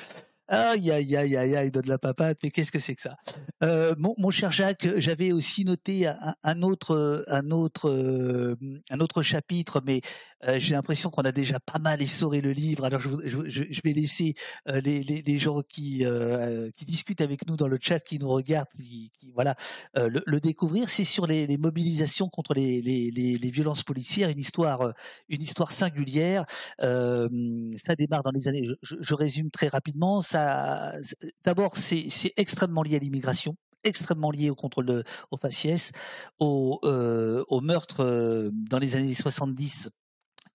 Aïe, 0.50 0.92
aïe, 0.92 1.16
aïe, 1.16 1.36
aïe, 1.36 1.56
aïe, 1.56 1.72
donne 1.72 1.88
la 1.88 1.98
papate, 1.98 2.38
mais 2.42 2.52
qu'est-ce 2.52 2.72
que 2.72 2.80
c'est 2.80 2.96
que 2.96 3.02
ça? 3.02 3.18
Euh, 3.64 3.96
mon, 3.98 4.16
mon, 4.18 4.30
cher 4.30 4.50
Jacques, 4.50 4.88
j'avais 4.98 5.34
aussi 5.34 5.66
noté 5.66 6.08
un, 6.08 6.36
un, 6.42 6.62
autre, 6.62 7.26
un 7.28 7.52
autre, 7.52 7.90
euh, 7.90 8.56
un 8.90 9.00
autre 9.00 9.22
chapitre, 9.22 9.82
mais 9.86 10.02
euh, 10.46 10.60
j'ai 10.60 10.76
l'impression 10.76 11.10
qu'on 11.10 11.24
a 11.24 11.32
déjà 11.32 11.60
pas 11.60 11.80
mal 11.80 12.02
essoré 12.02 12.42
le 12.42 12.52
livre. 12.52 12.86
Alors 12.86 13.02
je, 13.02 13.10
je, 13.26 13.64
je 13.70 13.82
vais 13.84 13.94
laisser 13.94 14.36
euh, 14.68 14.80
les, 14.82 15.04
les, 15.04 15.22
les, 15.22 15.40
gens 15.40 15.62
qui, 15.62 16.06
euh, 16.06 16.70
qui 16.76 16.86
discutent 16.86 17.22
avec 17.22 17.48
nous 17.48 17.58
dans 17.58 17.68
le 17.68 17.80
chat, 17.82 18.00
qui 18.00 18.20
nous 18.20 18.30
regardent, 18.30 18.70
qui, 18.70 19.12
qui 19.20 19.32
voilà, 19.34 19.56
le, 19.96 20.22
le, 20.26 20.40
découvrir. 20.40 20.90
C'est 20.90 21.04
sur 21.04 21.26
les, 21.26 21.48
les, 21.48 21.58
mobilisations 21.58 22.30
contre 22.30 22.54
les, 22.54 22.82
les, 22.82 23.50
violences 23.50 23.84
policières, 23.84 24.30
une 24.30 24.40
histoire, 24.40 24.94
une 25.30 25.42
histoire 25.42 25.72
singulière. 25.72 26.46
ça 26.80 27.96
démarre 27.98 28.24
dans 28.24 28.32
les 28.32 28.48
années. 28.48 28.68
Je, 28.84 28.96
je 29.00 29.14
résume 29.16 29.50
très 29.50 29.68
rapidement. 29.68 30.22
Ça 30.22 30.37
d'abord, 31.44 31.78
c'est 31.78 32.34
extrêmement 32.38 32.84
lié 32.84 32.96
à 32.96 33.00
l'immigration 33.00 33.56
extrêmement 33.84 34.32
lié 34.32 34.50
au 34.50 34.56
contrôle 34.56 35.04
au 35.32 35.38
faciès, 35.38 35.92
au, 36.40 36.80
euh, 36.84 37.44
meurtre 37.62 38.04
euh, 38.04 38.50
dans 38.52 38.80
les 38.80 38.96
années 38.96 39.14
70 39.14 39.90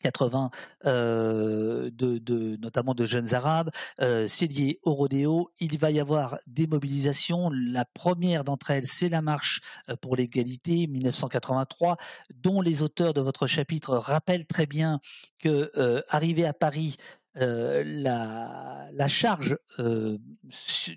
80 0.00 0.50
euh, 0.84 1.88
de, 1.92 2.18
de, 2.18 2.56
notamment 2.56 2.92
de 2.92 3.06
jeunes 3.06 3.34
arabes. 3.34 3.70
C'est 4.00 4.48
lié 4.48 4.80
au 4.82 4.94
rodéo. 4.94 5.52
Il 5.60 5.78
va 5.78 5.92
y 5.92 6.00
avoir 6.00 6.38
des 6.48 6.66
mobilisations. 6.66 7.50
La 7.50 7.84
première 7.84 8.42
d'entre 8.42 8.72
elles, 8.72 8.88
c'est 8.88 9.08
la 9.08 9.22
marche 9.22 9.60
pour 10.00 10.16
l'égalité 10.16 10.88
1983, 10.88 11.98
dont 12.34 12.60
les 12.60 12.82
auteurs 12.82 13.14
de 13.14 13.20
votre 13.20 13.46
chapitre 13.46 13.94
rappellent 13.96 14.46
très 14.46 14.66
bien 14.66 14.98
que 15.38 15.70
à 16.10 16.52
Paris, 16.52 16.96
euh, 17.38 17.82
la, 17.86 18.88
la, 18.92 19.08
charge 19.08 19.56
euh, 19.78 20.18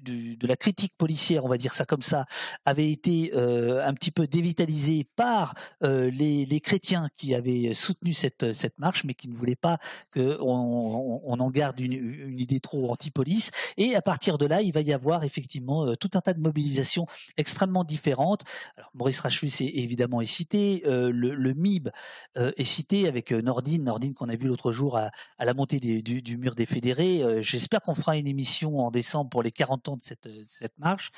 de 0.04 0.48
la 0.48 0.58
critique 0.58 0.94
policière, 0.98 1.46
on 1.46 1.48
va 1.48 1.58
dire 1.58 1.74
ça 1.74 1.86
comme 1.86 2.02
ça, 2.02 2.26
avait 2.66 2.92
été 2.92 3.32
euh, 3.36 3.88
un 3.88 3.94
petit 3.94 4.12
peu 4.12 4.28
dévitalisée 4.28 5.06
par 5.16 5.54
les, 5.82 6.46
les, 6.46 6.60
chrétiens 6.60 7.08
qui 7.16 7.36
avaient 7.36 7.74
soutenu 7.74 8.14
cette, 8.14 8.52
cette 8.54 8.80
marche, 8.80 9.06
mais 9.06 9.14
qui 9.14 9.30
ne 9.30 9.36
voulaient 9.36 9.56
pas 9.56 9.78
qu'on 10.14 10.42
on, 10.42 11.22
on, 11.24 11.40
en 11.40 11.50
garde 11.50 11.80
une, 11.80 12.38
idée 12.38 12.60
trop 12.60 12.92
anti-police. 12.92 13.52
Et 13.78 13.96
à 13.96 14.02
partir 14.02 14.38
de 14.38 14.46
là, 14.46 14.62
il 14.62 14.74
va 14.74 14.82
y 14.82 14.92
avoir 14.92 15.24
effectivement 15.24 15.96
tout 15.96 16.10
un 16.16 16.22
tas 16.22 16.34
de 16.34 16.42
mobilisations 16.42 17.06
extrêmement 17.38 17.84
différentes. 17.84 18.44
Alors, 18.78 18.90
Maurice 18.94 19.20
Rachus 19.22 19.62
est 19.62 19.72
évidemment 19.76 20.22
est 20.22 20.26
cité, 20.26 20.82
le, 20.86 21.54
MIB 21.54 21.90
est 22.36 22.64
cité 22.64 23.08
avec 23.08 23.32
Nordine, 23.32 23.84
Nordine 23.84 24.14
qu'on 24.14 24.30
a 24.30 24.36
vu 24.36 24.48
l'autre 24.48 24.72
jour 24.72 24.98
à, 24.98 25.12
à 25.38 25.46
la 25.46 25.54
montée 25.54 25.80
du, 25.80 26.02
du 26.26 26.38
mur 26.38 26.56
des 26.56 26.66
fédérés. 26.66 27.24
Euh, 27.24 27.42
j'espère 27.42 27.82
qu'on 27.82 27.96
fera 27.96 28.18
une 28.18 28.28
émission 28.28 28.80
en 28.80 28.92
décembre 28.92 29.30
pour 29.30 29.44
les 29.44 29.52
40 29.52 29.90
ans 29.90 29.96
de 29.96 30.04
cette, 30.04 30.26
euh, 30.26 30.68
marche. 30.78 31.12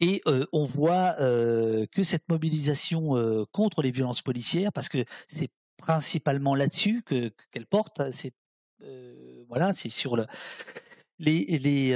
Et 0.00 0.20
euh, 0.28 0.46
on 0.52 0.66
voit 0.66 1.14
que 1.18 2.02
cette 2.02 2.28
mobilisation 2.28 3.14
contre 3.50 3.80
les 3.82 3.90
violences 3.90 4.20
policières, 4.20 4.72
parce 4.72 4.88
que 4.88 5.04
c'est 5.28 5.48
principalement 5.78 6.54
là-dessus 6.54 7.02
que 7.04 7.32
qu'elle 7.50 7.66
porte, 7.66 8.00
hein, 8.00 8.10
c'est 8.12 8.34
voilà, 9.48 9.72
c'est 9.72 9.88
sur 9.88 10.16
le 10.16 10.26
les, 11.18 11.44
les, 11.58 11.94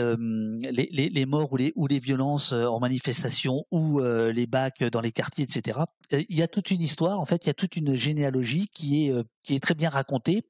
les, 0.71 1.09
les, 1.09 1.27
morts 1.27 1.53
ou 1.53 1.57
les, 1.57 1.73
ou 1.77 1.87
les 1.87 1.99
violences 1.99 2.53
en 2.53 2.79
manifestation 2.79 3.65
ou 3.71 4.01
les 4.01 4.47
bacs 4.47 4.83
dans 4.85 5.01
les 5.01 5.13
quartiers, 5.13 5.45
etc. 5.45 5.81
Il 6.11 6.37
y 6.37 6.43
a 6.43 6.49
toute 6.49 6.71
une 6.71 6.83
histoire, 6.83 7.21
en 7.21 7.27
fait, 7.27 7.45
il 7.45 7.49
y 7.49 7.51
a 7.51 7.55
toute 7.55 7.77
une 7.77 7.95
généalogie 7.97 8.69
qui 8.69 9.07
est, 9.07 9.15
qui 9.43 9.55
est 9.55 9.61
très 9.61 9.75
bien 9.75 9.91
racontée 9.91 10.43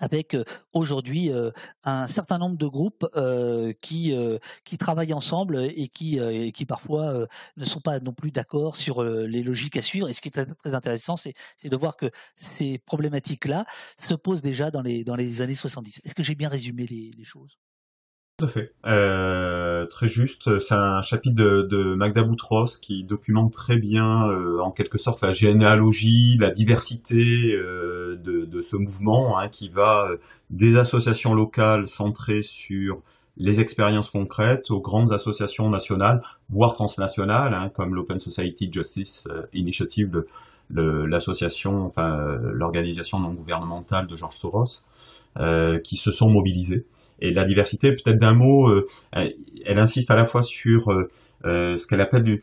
avec 0.00 0.36
aujourd'hui 0.72 1.30
un 1.84 2.06
certain 2.06 2.38
nombre 2.38 2.56
de 2.56 2.66
groupes 2.66 3.06
qui 3.80 4.14
qui 4.64 4.78
travaillent 4.78 5.12
ensemble 5.12 5.58
et 5.58 5.88
qui 5.88 6.18
qui 6.52 6.66
parfois 6.66 7.26
ne 7.56 7.64
sont 7.64 7.80
pas 7.80 8.00
non 8.00 8.12
plus 8.12 8.30
d'accord 8.30 8.76
sur 8.76 9.02
les 9.04 9.42
logiques 9.42 9.76
à 9.76 9.82
suivre. 9.82 10.08
Et 10.08 10.12
ce 10.12 10.20
qui 10.20 10.28
est 10.28 10.54
très 10.62 10.74
intéressant, 10.74 11.16
c'est 11.16 11.34
c'est 11.56 11.68
de 11.68 11.76
voir 11.76 11.96
que 11.96 12.10
ces 12.36 12.78
problématiques 12.78 13.44
là 13.46 13.64
se 13.98 14.14
posent 14.14 14.42
déjà 14.42 14.70
dans 14.70 14.82
les 14.82 15.04
dans 15.04 15.16
les 15.16 15.40
années 15.40 15.54
70. 15.54 16.00
Est-ce 16.04 16.14
que 16.14 16.22
j'ai 16.22 16.34
bien 16.34 16.48
résumé 16.48 16.86
les, 16.86 17.10
les 17.16 17.24
choses? 17.24 17.58
Tout 18.40 18.46
à 18.46 18.48
fait. 18.48 18.72
Euh, 18.86 19.86
très 19.86 20.08
juste. 20.08 20.58
C'est 20.60 20.74
un 20.74 21.02
chapitre 21.02 21.34
de, 21.34 21.62
de, 21.62 21.94
Magda 21.94 22.22
Boutros 22.22 22.78
qui 22.80 23.04
documente 23.04 23.52
très 23.52 23.76
bien, 23.76 24.28
euh, 24.28 24.60
en 24.60 24.70
quelque 24.70 24.98
sorte, 24.98 25.20
la 25.22 25.30
généalogie, 25.30 26.38
la 26.38 26.50
diversité 26.50 27.52
euh, 27.52 28.16
de, 28.16 28.62
ce 28.62 28.76
mouvement, 28.76 29.38
hein, 29.38 29.48
qui 29.48 29.68
va 29.68 30.08
des 30.50 30.76
associations 30.76 31.34
locales 31.34 31.88
centrées 31.88 32.42
sur 32.42 33.00
les 33.36 33.60
expériences 33.60 34.10
concrètes 34.10 34.70
aux 34.70 34.80
grandes 34.80 35.12
associations 35.12 35.70
nationales, 35.70 36.22
voire 36.50 36.74
transnationales, 36.74 37.54
hein, 37.54 37.70
comme 37.74 37.94
l'Open 37.94 38.20
Society 38.20 38.70
Justice 38.70 39.24
Initiative, 39.54 40.24
l'association, 40.70 41.86
enfin 41.86 42.38
l'organisation 42.42 43.18
non 43.18 43.32
gouvernementale 43.32 44.06
de 44.06 44.16
George 44.16 44.36
Soros, 44.36 44.82
qui 45.82 45.96
se 45.96 46.12
sont 46.12 46.28
mobilisés 46.28 46.84
et 47.20 47.30
la 47.32 47.44
diversité, 47.44 47.92
peut-être 47.92 48.18
d'un 48.18 48.34
mot, 48.34 48.68
euh, 48.68 48.88
elle, 49.12 49.78
insiste 49.78 50.10
à 50.10 50.16
la 50.16 50.24
fois 50.24 50.42
sur 50.42 50.90
euh, 50.90 51.10
euh, 51.44 51.76
ce 51.76 51.86
qu'elle 51.86 52.00
appelle 52.00 52.22
du... 52.22 52.42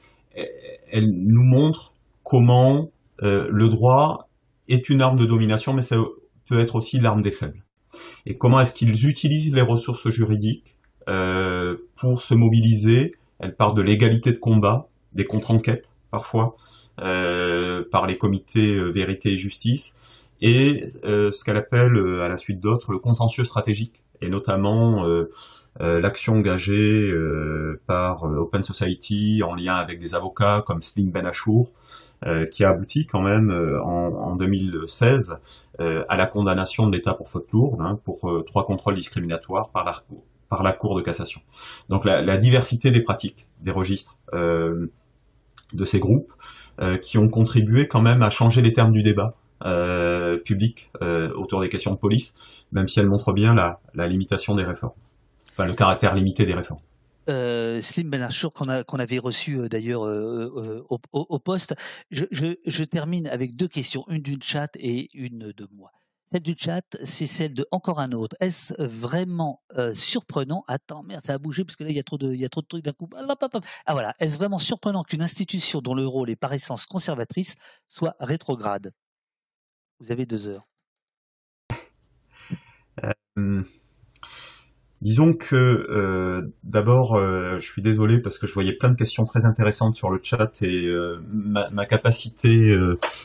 Elle 0.91 1.09
nous 1.11 1.43
montre 1.43 1.93
comment 2.23 2.91
le 3.19 3.67
droit 3.67 4.29
est 4.69 4.89
une 4.89 5.01
arme 5.01 5.17
de 5.17 5.25
domination, 5.25 5.73
mais 5.73 5.81
ça 5.81 5.97
peut 6.47 6.59
être 6.59 6.75
aussi 6.75 6.99
l'arme 6.99 7.23
des 7.23 7.31
faibles. 7.31 7.63
Et 8.27 8.37
comment 8.37 8.61
est-ce 8.61 8.73
qu'ils 8.73 9.07
utilisent 9.07 9.53
les 9.53 9.61
ressources 9.61 10.09
juridiques 10.09 10.75
pour 11.95 12.21
se 12.21 12.35
mobiliser. 12.35 13.15
Elle 13.39 13.55
parle 13.55 13.75
de 13.75 13.81
l'égalité 13.81 14.31
de 14.31 14.37
combat, 14.37 14.87
des 15.13 15.25
contre-enquêtes 15.25 15.89
parfois, 16.11 16.55
par 16.95 18.05
les 18.05 18.17
comités 18.17 18.79
vérité 18.91 19.31
et 19.31 19.37
justice, 19.37 20.27
et 20.39 20.85
ce 21.03 21.43
qu'elle 21.43 21.57
appelle, 21.57 21.97
à 22.21 22.27
la 22.27 22.37
suite 22.37 22.59
d'autres, 22.59 22.91
le 22.91 22.99
contentieux 22.99 23.43
stratégique 23.43 24.03
et 24.21 24.29
notamment 24.29 25.05
euh, 25.05 25.31
euh, 25.81 25.99
l'action 25.99 26.33
engagée 26.33 27.11
euh, 27.11 27.79
par 27.85 28.23
Open 28.23 28.63
Society 28.63 29.41
en 29.43 29.55
lien 29.55 29.75
avec 29.75 29.99
des 29.99 30.15
avocats 30.15 30.63
comme 30.65 30.81
Slim 30.81 31.11
Ben 31.11 31.25
Achour, 31.25 31.71
qui 32.49 32.63
a 32.63 32.71
abouti 32.71 33.05
quand 33.05 33.21
même 33.21 33.51
en, 33.51 34.07
en, 34.07 34.35
2016 34.37 35.37
à 35.77 36.17
la 36.17 36.25
condamnation 36.25 36.87
de 36.87 36.95
l'État 36.95 37.13
pour 37.13 37.29
faute 37.29 37.51
lourde, 37.51 37.79
hein, 37.79 37.99
pour 38.05 38.43
trois 38.43 38.65
contrôles 38.65 38.95
discriminatoires 38.95 39.69
par 39.69 39.85
la, 39.85 39.93
par 40.49 40.63
la 40.63 40.73
Cour 40.73 40.95
de 40.95 41.03
cassation. 41.03 41.41
Donc 41.89 42.05
la 42.05 42.37
diversité 42.37 42.89
des 42.89 43.03
pratiques, 43.03 43.47
des 43.61 43.69
registres 43.69 44.17
de 44.33 44.89
ces 45.85 45.99
groupes, 45.99 46.33
qui 47.03 47.19
ont 47.19 47.29
contribué 47.29 47.87
quand 47.87 48.01
même 48.01 48.23
à 48.23 48.31
changer 48.31 48.63
les 48.63 48.73
termes 48.73 48.93
du 48.93 49.03
débat 49.03 49.35
euh, 49.63 50.37
public 50.37 50.91
euh, 51.01 51.33
autour 51.33 51.61
des 51.61 51.69
questions 51.69 51.91
de 51.91 51.97
police, 51.97 52.33
même 52.71 52.87
si 52.87 52.99
elle 52.99 53.07
montre 53.07 53.33
bien 53.33 53.55
la, 53.55 54.07
limitation 54.07 54.55
des 54.55 54.63
réformes, 54.63 54.93
enfin 55.51 55.65
le 55.65 55.73
caractère 55.73 56.13
limité 56.15 56.45
des 56.45 56.53
réformes. 56.53 56.79
Euh, 57.29 57.81
Slim 57.81 58.09
Benachour 58.09 58.53
qu'on 58.53 58.99
avait 58.99 59.19
reçu 59.19 59.57
euh, 59.57 59.67
d'ailleurs 59.67 60.05
euh, 60.05 60.85
au, 60.89 60.99
au, 61.11 61.39
poste. 61.39 61.75
Je, 62.09 62.83
termine 62.83 63.27
avec 63.27 63.55
deux 63.55 63.67
questions, 63.67 64.05
une 64.07 64.21
d'une 64.21 64.41
chat 64.41 64.69
et 64.75 65.09
une 65.13 65.51
de 65.51 65.67
moi. 65.71 65.91
Celle 66.31 66.41
du 66.41 66.55
chat, 66.57 66.83
c'est 67.03 67.27
celle 67.27 67.53
de 67.53 67.65
encore 67.71 67.99
un 67.99 68.11
autre. 68.11 68.35
Est-ce 68.41 68.73
vraiment 68.81 69.61
surprenant? 69.93 70.63
Attends, 70.67 71.03
merde, 71.03 71.25
ça 71.25 71.33
a 71.33 71.37
bougé 71.37 71.63
parce 71.63 71.77
que 71.77 71.85
là 71.85 71.89
il 71.89 71.95
y 71.95 71.99
a 71.99 72.03
trop 72.03 72.17
de, 72.17 72.33
il 72.33 72.39
y 72.39 72.45
a 72.45 72.49
trop 72.49 72.61
de 72.61 72.67
trucs 72.67 72.83
d'un 72.83 72.91
coup. 72.91 73.09
Ah 73.15 73.93
voilà, 73.93 74.13
est-ce 74.19 74.37
vraiment 74.37 74.59
surprenant 74.59 75.03
qu'une 75.03 75.21
institution 75.21 75.79
dont 75.79 75.95
le 75.95 76.05
rôle 76.05 76.29
est 76.29 76.35
par 76.35 76.53
essence 76.53 76.85
conservatrice 76.85 77.55
soit 77.87 78.15
rétrograde? 78.19 78.91
Vous 79.99 80.11
avez 80.11 80.25
deux 80.25 80.47
heures. 80.47 80.67
Euh, 83.37 83.61
disons 85.01 85.33
que 85.33 85.55
euh, 85.55 86.53
d'abord, 86.63 87.15
euh, 87.15 87.59
je 87.59 87.65
suis 87.65 87.81
désolé 87.81 88.19
parce 88.19 88.39
que 88.39 88.47
je 88.47 88.53
voyais 88.53 88.73
plein 88.73 88.89
de 88.89 88.95
questions 88.95 89.25
très 89.25 89.45
intéressantes 89.45 89.95
sur 89.95 90.09
le 90.09 90.19
chat 90.21 90.61
et 90.63 90.89
ma, 91.31 91.85
capacité 91.85 92.75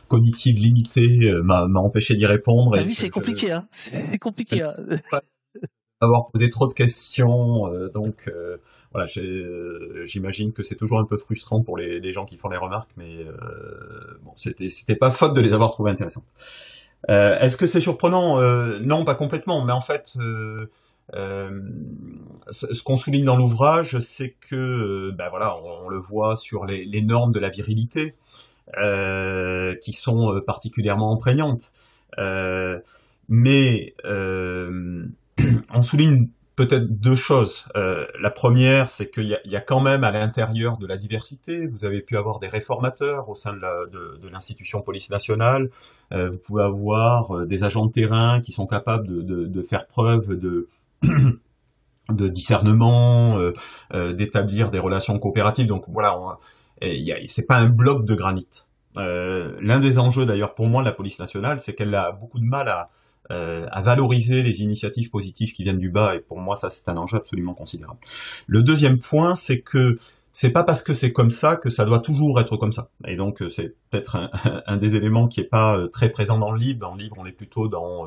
cognitive 0.09 0.57
limitée 0.59 1.33
m'a 1.43 1.65
empêché 1.77 2.17
d'y 2.17 2.27
répondre. 2.27 2.77
Ah 2.79 2.83
oui, 2.87 2.95
c'est 2.95 3.11
compliqué, 3.11 3.53
hein. 3.53 3.67
C'est 3.71 4.19
compliqué. 4.19 4.63
Hein. 4.63 4.75
Avoir 6.03 6.29
posé 6.29 6.51
trop 6.51 6.67
de 6.67 6.73
questions, 6.73 7.69
donc 7.95 8.29
voilà, 8.93 9.07
j'imagine 10.05 10.53
que 10.53 10.63
c'est 10.63 10.75
toujours 10.75 11.01
un 11.01 11.05
peu 11.05 11.17
frustrant 11.17 11.63
pour 11.63 11.77
les, 11.79 12.13
gens 12.13 12.27
qui 12.27 12.37
font 12.37 12.51
les 12.51 12.59
remarques, 12.59 12.91
mais 12.97 13.17
euh, 13.21 14.19
bon, 14.23 14.33
c'était 14.37 14.97
pas 14.97 15.11
faute 15.11 15.35
de 15.35 15.41
les 15.41 15.53
avoir 15.53 15.73
trouvées 15.73 15.91
intéressantes. 15.91 16.27
Euh, 17.09 17.39
Est-ce 17.39 17.57
que 17.57 17.67
c'est 17.67 17.81
surprenant? 17.81 18.39
Euh, 18.41 18.79
Non, 18.81 19.05
pas 19.05 19.15
complètement, 19.15 19.65
mais 19.65 19.73
en 19.73 19.81
fait, 19.81 20.13
euh, 20.19 20.71
euh 21.15 21.61
ce, 22.51 22.83
qu'on 22.83 22.99
souligne 22.99 23.25
dans 23.25 23.37
l'ouvrage, 23.37 23.99
c'est 24.01 24.37
que, 24.49 25.11
ben 25.13 25.29
voilà, 25.31 25.57
on, 25.57 25.89
le 25.89 25.97
voit 25.97 26.37
sur 26.37 26.67
les, 26.67 26.85
les 26.85 27.01
normes 27.01 27.33
de 27.33 27.41
la 27.41 27.49
virilité, 27.49 28.15
qui 29.83 29.93
sont 29.93 30.41
particulièrement 30.47 31.15
imprégnantes. 31.15 31.73
mais 33.29 33.95
on 35.75 35.83
souligne 35.83 36.29
peut-être 36.57 37.01
deux 37.01 37.17
choses. 37.17 37.65
Euh, 37.77 38.07
la 38.21 38.31
première, 38.31 38.91
c'est 38.91 39.11
qu'il 39.11 39.39
y, 39.45 39.57
a 39.57 39.61
quand 39.61 39.81
même 39.81 40.05
à 40.05 40.11
l'intérieur 40.11 40.77
de 40.77 40.87
la 40.87 40.97
diversité, 40.97 41.67
vous 41.67 41.85
avez 41.85 42.03
pu 42.03 42.17
avoir 42.17 42.39
des 42.41 42.49
réformateurs 42.49 43.29
au 43.29 43.35
sein 43.35 43.55
de 43.55 44.29
l'institution 44.29 44.83
police 44.83 45.11
nationale, 45.11 45.71
euh, 46.13 46.31
vous 46.31 46.39
pouvez 46.39 46.63
avoir 46.63 47.37
euh, 47.37 47.47
des 47.47 47.65
agents 47.65 47.87
de 47.87 47.93
terrain 47.93 48.41
qui 48.41 48.53
sont 48.53 48.67
capables 48.67 49.25
de, 49.25 49.63
faire 49.63 49.87
preuve 49.87 50.39
de 50.39 50.69
discernement, 52.29 53.39
d'établir 53.93 54.71
des 54.71 54.79
relations 54.79 55.19
coopératives. 55.19 55.67
Donc 55.67 55.85
voilà, 55.89 56.19
c'est 57.29 57.47
pas 57.47 57.57
un 57.57 57.69
bloc 57.69 58.05
de 58.05 58.15
granit. 58.15 58.49
L'un 58.97 59.81
des 59.81 59.99
enjeux 59.99 60.27
d'ailleurs 60.27 60.55
pour 60.55 60.67
moi 60.67 60.83
de 60.83 60.89
la 60.89 60.93
police 60.93 61.19
nationale, 61.19 61.61
c'est 61.61 61.75
qu'elle 61.75 61.95
a 61.95 62.13
beaucoup 62.13 62.41
de 62.41 62.45
mal 62.45 62.69
à, 62.69 62.91
euh, 63.33 63.67
à 63.73 63.83
valoriser 63.83 64.43
les 64.43 64.63
initiatives 64.63 65.11
positives 65.11 65.53
qui 65.53 65.65
viennent 65.65 65.79
du 65.79 65.91
bas, 65.91 66.15
et 66.15 66.21
pour 66.21 66.39
moi 66.39 66.55
ça 66.55 66.71
c'est 66.71 66.89
un 66.89 66.97
enjeu 66.97 67.17
absolument 67.17 67.55
considérable. 67.55 67.99
Le 68.47 68.63
deuxième 68.63 68.99
point, 68.99 69.35
c'est 69.35 69.61
que 69.61 69.99
c'est 70.33 70.51
pas 70.51 70.65
parce 70.65 70.83
que 70.83 70.95
c'est 70.95 71.13
comme 71.13 71.31
ça 71.31 71.57
que 71.57 71.71
ça 71.71 71.85
doit 71.85 72.01
toujours 72.01 72.41
être 72.41 72.57
comme 72.57 72.73
ça. 72.73 72.89
Et 73.07 73.17
donc 73.17 73.43
euh, 73.43 73.51
c'est 73.51 73.75
peut-être 73.91 74.31
un, 74.67 74.77
des 74.79 74.97
éléments 74.97 75.29
qui 75.29 75.41
est 75.41 75.45
pas 75.45 75.77
euh, 75.77 75.89
très 75.89 76.09
présent 76.09 76.39
dans 76.39 76.53
le 76.53 76.59
livre. 76.59 76.81
Dans 76.81 76.95
le 76.95 77.01
livre, 77.01 77.17
on 77.19 77.27
est 77.27 77.33
plutôt 77.33 77.69
dans 77.69 78.07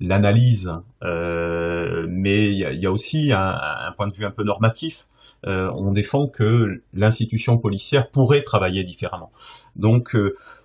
l'analyse, 0.00 0.72
euh, 1.04 2.06
mais 2.08 2.48
il 2.48 2.58
y 2.58 2.86
a, 2.86 2.92
aussi 2.92 3.32
un, 3.32 3.58
un, 3.86 3.92
point 3.92 4.08
de 4.08 4.14
vue 4.14 4.24
un 4.24 4.30
peu 4.30 4.42
normatif. 4.42 5.06
on 5.44 5.92
défend 5.92 6.26
que 6.26 6.82
l'institution 6.92 7.56
policière 7.56 8.10
pourrait 8.10 8.42
travailler 8.42 8.84
différemment. 8.84 9.30
Donc 9.74 10.16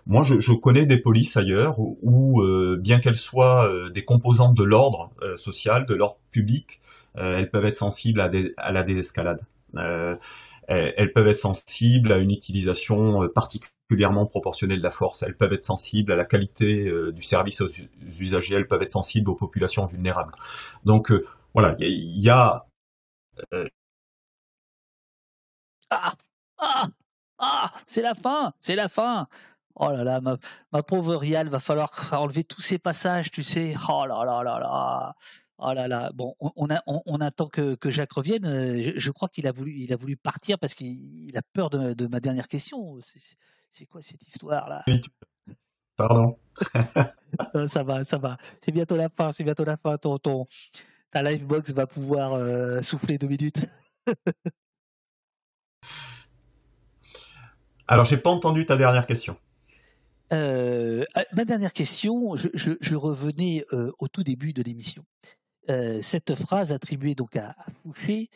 moi, 0.07 0.23
je, 0.23 0.53
connais 0.53 0.85
des 0.85 0.97
polices 0.99 1.37
ailleurs 1.37 1.79
où, 1.79 2.43
bien 2.79 2.99
qu'elles 2.99 3.15
soient 3.15 3.69
des 3.93 4.03
composantes 4.03 4.55
de 4.55 4.63
l'ordre 4.63 5.11
social, 5.37 5.85
de 5.85 5.95
l'ordre 5.95 6.17
public, 6.31 6.81
elles 7.15 7.49
peuvent 7.49 7.65
être 7.65 7.75
sensibles 7.75 8.21
à, 8.21 8.71
la 8.71 8.83
désescalade. 8.83 9.41
elles 10.67 11.11
peuvent 11.13 11.27
être 11.27 11.35
sensibles 11.35 12.11
à 12.11 12.17
une 12.17 12.31
utilisation 12.31 13.27
particulière 13.29 13.71
particulièrement 13.91 14.25
proportionnelles 14.25 14.77
de 14.77 14.83
la 14.83 14.91
force. 14.91 15.21
Elles 15.21 15.35
peuvent 15.35 15.51
être 15.51 15.65
sensibles 15.65 16.13
à 16.13 16.15
la 16.15 16.23
qualité 16.23 16.87
euh, 16.87 17.11
du 17.11 17.21
service 17.21 17.59
aux 17.59 17.67
usagers. 18.19 18.55
Elles 18.55 18.67
peuvent 18.67 18.81
être 18.81 18.91
sensibles 18.91 19.29
aux 19.29 19.35
populations 19.35 19.85
vulnérables. 19.85 20.33
Donc 20.85 21.11
euh, 21.11 21.27
voilà, 21.53 21.75
il 21.79 22.21
y, 22.21 22.29
a. 22.29 22.65
Euh, 23.53 23.67
ah 25.89 26.13
ah 26.57 26.87
ah 27.39 27.71
C'est 27.85 28.01
la 28.01 28.15
fin 28.15 28.53
C'est 28.61 28.75
la 28.75 28.87
fin 28.87 29.25
Oh 29.75 29.89
là 29.91 30.03
là, 30.03 30.21
ma, 30.21 30.37
ma 30.71 30.83
pauvre 30.83 31.15
Rial, 31.15 31.47
va 31.49 31.59
falloir 31.59 31.91
enlever 32.13 32.43
tous 32.43 32.61
ces 32.61 32.77
passages, 32.77 33.31
tu 33.31 33.43
sais. 33.43 33.73
Oh 33.89 34.05
là 34.05 34.23
là 34.25 34.43
là 34.43 34.59
là. 34.59 35.15
Oh 35.57 35.73
là 35.73 35.87
là. 35.87 36.11
Bon, 36.13 36.35
on, 36.39 36.69
a, 36.69 36.81
on, 36.87 37.21
attend 37.21 37.47
que, 37.47 37.75
que, 37.75 37.91
Jacques 37.91 38.13
revienne. 38.13 38.93
Je, 38.95 39.11
crois 39.11 39.29
qu'il 39.29 39.47
a 39.47 39.51
voulu, 39.51 39.71
il 39.73 39.93
a 39.93 39.95
voulu 39.95 40.17
partir 40.17 40.57
parce 40.57 40.73
qu'il 40.73 41.31
a 41.35 41.41
peur 41.53 41.69
de, 41.69 41.93
de, 41.93 42.07
ma 42.07 42.19
dernière 42.19 42.47
question. 42.47 42.97
C'est 43.69 43.85
quoi 43.85 44.01
cette 44.01 44.27
histoire 44.27 44.67
là 44.67 44.83
Pardon. 45.95 46.37
ça 47.67 47.83
va, 47.83 48.03
ça 48.03 48.17
va. 48.17 48.37
C'est 48.63 48.71
bientôt 48.71 48.95
la 48.95 49.09
fin. 49.09 49.31
C'est 49.31 49.43
bientôt 49.43 49.63
la 49.63 49.77
fin. 49.77 49.97
Ton, 49.97 50.17
ton, 50.17 50.47
ta 51.11 51.21
livebox 51.21 51.73
va 51.73 51.85
pouvoir 51.85 52.33
euh, 52.33 52.81
souffler 52.81 53.19
deux 53.19 53.27
minutes. 53.27 53.67
Alors, 57.87 58.05
j'ai 58.05 58.17
pas 58.17 58.29
entendu 58.29 58.65
ta 58.65 58.77
dernière 58.77 59.05
question. 59.05 59.37
Euh, 60.33 61.03
ah, 61.13 61.25
ma 61.33 61.45
dernière 61.45 61.73
question, 61.73 62.35
je, 62.35 62.95
revenais 62.95 63.65
euh, 63.73 63.91
au 63.99 64.07
tout 64.07 64.23
début 64.23 64.53
de 64.53 64.61
l'émission. 64.61 65.03
cette 66.01 66.35
phrase 66.35 66.73
attribuée 66.73 67.15
donc 67.15 67.35
à, 67.35 67.55
Fouché 67.83 68.29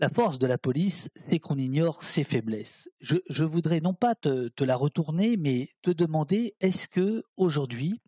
la 0.00 0.08
force 0.08 0.38
de 0.38 0.46
la 0.46 0.56
police, 0.56 1.10
c'est 1.14 1.38
qu'on 1.38 1.58
ignore 1.58 2.02
ses 2.02 2.24
faiblesses. 2.24 2.88
Je, 3.00 3.44
voudrais 3.44 3.80
non 3.80 3.92
pas 3.92 4.14
te, 4.14 4.64
la 4.64 4.74
retourner, 4.74 5.36
mais 5.36 5.68
te 5.82 5.90
demander 5.90 6.54
est-ce 6.60 6.88
que 6.88 7.22
aujourd'hui, 7.36 8.00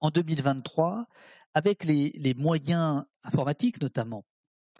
en 0.00 0.08
2023, 0.08 1.06
avec 1.52 1.84
les, 1.84 2.34
moyens 2.38 3.04
informatiques 3.24 3.82
notamment, 3.82 4.24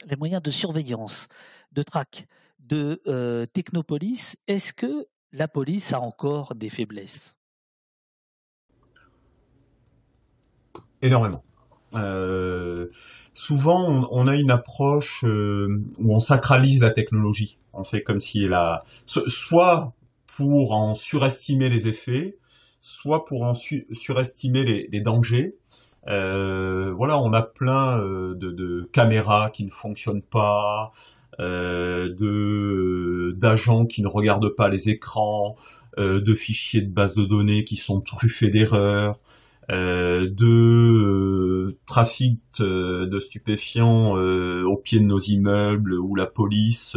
les 0.06 0.16
moyens 0.16 0.42
de 0.42 0.50
surveillance, 0.50 1.28
de 1.72 1.82
traque, 1.82 2.26
de 2.60 2.98
euh, 3.06 3.44
technopolis, 3.44 4.38
est-ce 4.46 4.72
que 4.72 5.06
la 5.32 5.48
police 5.48 5.92
a 5.92 6.00
encore 6.00 6.54
des 6.54 6.70
faiblesses? 6.70 7.36
Énormément. 11.04 11.44
Euh, 11.94 12.88
souvent, 13.34 14.08
on, 14.10 14.26
a 14.26 14.36
une 14.36 14.50
approche 14.50 15.22
euh, 15.24 15.82
où 15.98 16.14
on 16.14 16.18
sacralise 16.18 16.80
la 16.80 16.92
technologie. 16.92 17.58
On 17.74 17.84
fait 17.84 18.02
comme 18.02 18.20
si 18.20 18.48
la, 18.48 18.84
soit 19.04 19.92
pour 20.26 20.72
en 20.72 20.94
surestimer 20.94 21.68
les 21.68 21.88
effets, 21.88 22.38
soit 22.80 23.26
pour 23.26 23.42
en 23.42 23.52
surestimer 23.52 24.88
les, 24.90 25.00
dangers. 25.02 25.56
Euh, 26.08 26.90
voilà, 26.96 27.20
on 27.20 27.34
a 27.34 27.42
plein 27.42 27.98
de, 27.98 28.88
caméras 28.90 29.50
qui 29.50 29.66
ne 29.66 29.70
fonctionnent 29.70 30.22
pas, 30.22 30.92
d'agents 31.38 31.44
qui 33.84 34.00
ne 34.00 34.08
regardent 34.08 34.54
pas 34.54 34.70
les 34.70 34.88
écrans, 34.88 35.56
de 35.98 36.34
fichiers 36.34 36.80
de 36.80 36.90
base 36.90 37.14
de 37.14 37.24
données 37.24 37.64
qui 37.64 37.76
sont 37.76 38.00
truffés 38.00 38.48
d'erreurs. 38.48 39.18
Euh, 39.70 40.28
de 40.28 40.44
euh, 40.44 41.78
trafic 41.86 42.38
euh, 42.60 43.06
de 43.06 43.18
stupéfiants 43.18 44.12
au 44.12 44.76
pied 44.76 45.00
de 45.00 45.06
nos 45.06 45.20
immeubles 45.20 45.94
où 45.94 46.14
la 46.14 46.26
police 46.26 46.96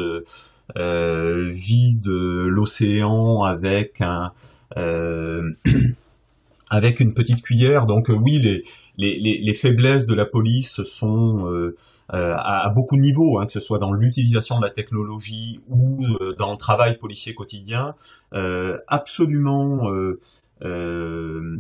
vide 0.75 2.07
l'océan 2.07 3.43
avec 3.43 4.01
un 4.01 4.33
avec 6.69 6.99
une 6.99 7.13
petite 7.13 7.41
cuillère. 7.41 7.85
Donc 7.85 8.09
oui, 8.09 8.39
les, 8.39 8.65
les, 8.97 9.39
les, 9.41 9.53
faiblesses 9.53 10.05
de 10.05 10.13
la 10.13 10.25
police 10.25 10.83
sont 10.83 11.71
à, 12.09 12.69
beaucoup 12.75 12.97
de 12.97 13.01
niveaux, 13.01 13.39
hein, 13.39 13.45
que 13.45 13.53
ce 13.53 13.61
soit 13.61 13.79
dans 13.79 13.93
l'utilisation 13.93 14.59
de 14.59 14.65
la 14.65 14.71
technologie 14.71 15.61
ou 15.69 16.05
dans 16.37 16.51
le 16.51 16.57
travail 16.57 16.97
policier 16.97 17.33
quotidien, 17.33 17.95
absolument 18.87 19.89
euh, 20.63 21.57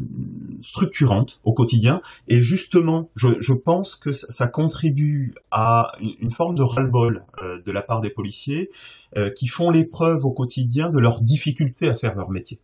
structurante 0.59 1.39
au 1.43 1.53
quotidien. 1.53 2.01
Et 2.27 2.41
justement, 2.41 3.11
je, 3.15 3.29
je, 3.39 3.53
pense 3.53 3.95
que 3.95 4.11
ça 4.11 4.47
contribue 4.47 5.35
à 5.51 5.91
une 6.19 6.31
forme 6.31 6.55
de 6.55 6.63
ras-le-bol 6.63 7.23
euh, 7.43 7.61
de 7.63 7.71
la 7.71 7.83
part 7.83 8.01
des 8.01 8.09
policiers 8.09 8.71
euh, 9.15 9.29
qui 9.29 9.47
font 9.47 9.69
l'épreuve 9.69 10.25
au 10.25 10.31
quotidien 10.31 10.89
de 10.89 10.97
leur 10.97 11.21
difficulté 11.21 11.89
à 11.89 11.95
faire 11.95 12.15
leur 12.15 12.31
métier. 12.31 12.59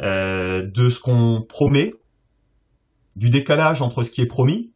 de 0.00 0.90
ce 0.90 1.00
qu'on 1.00 1.44
promet, 1.46 1.92
du 3.14 3.28
décalage 3.28 3.82
entre 3.82 4.04
ce 4.04 4.10
qui 4.10 4.22
est 4.22 4.26
promis 4.26 4.72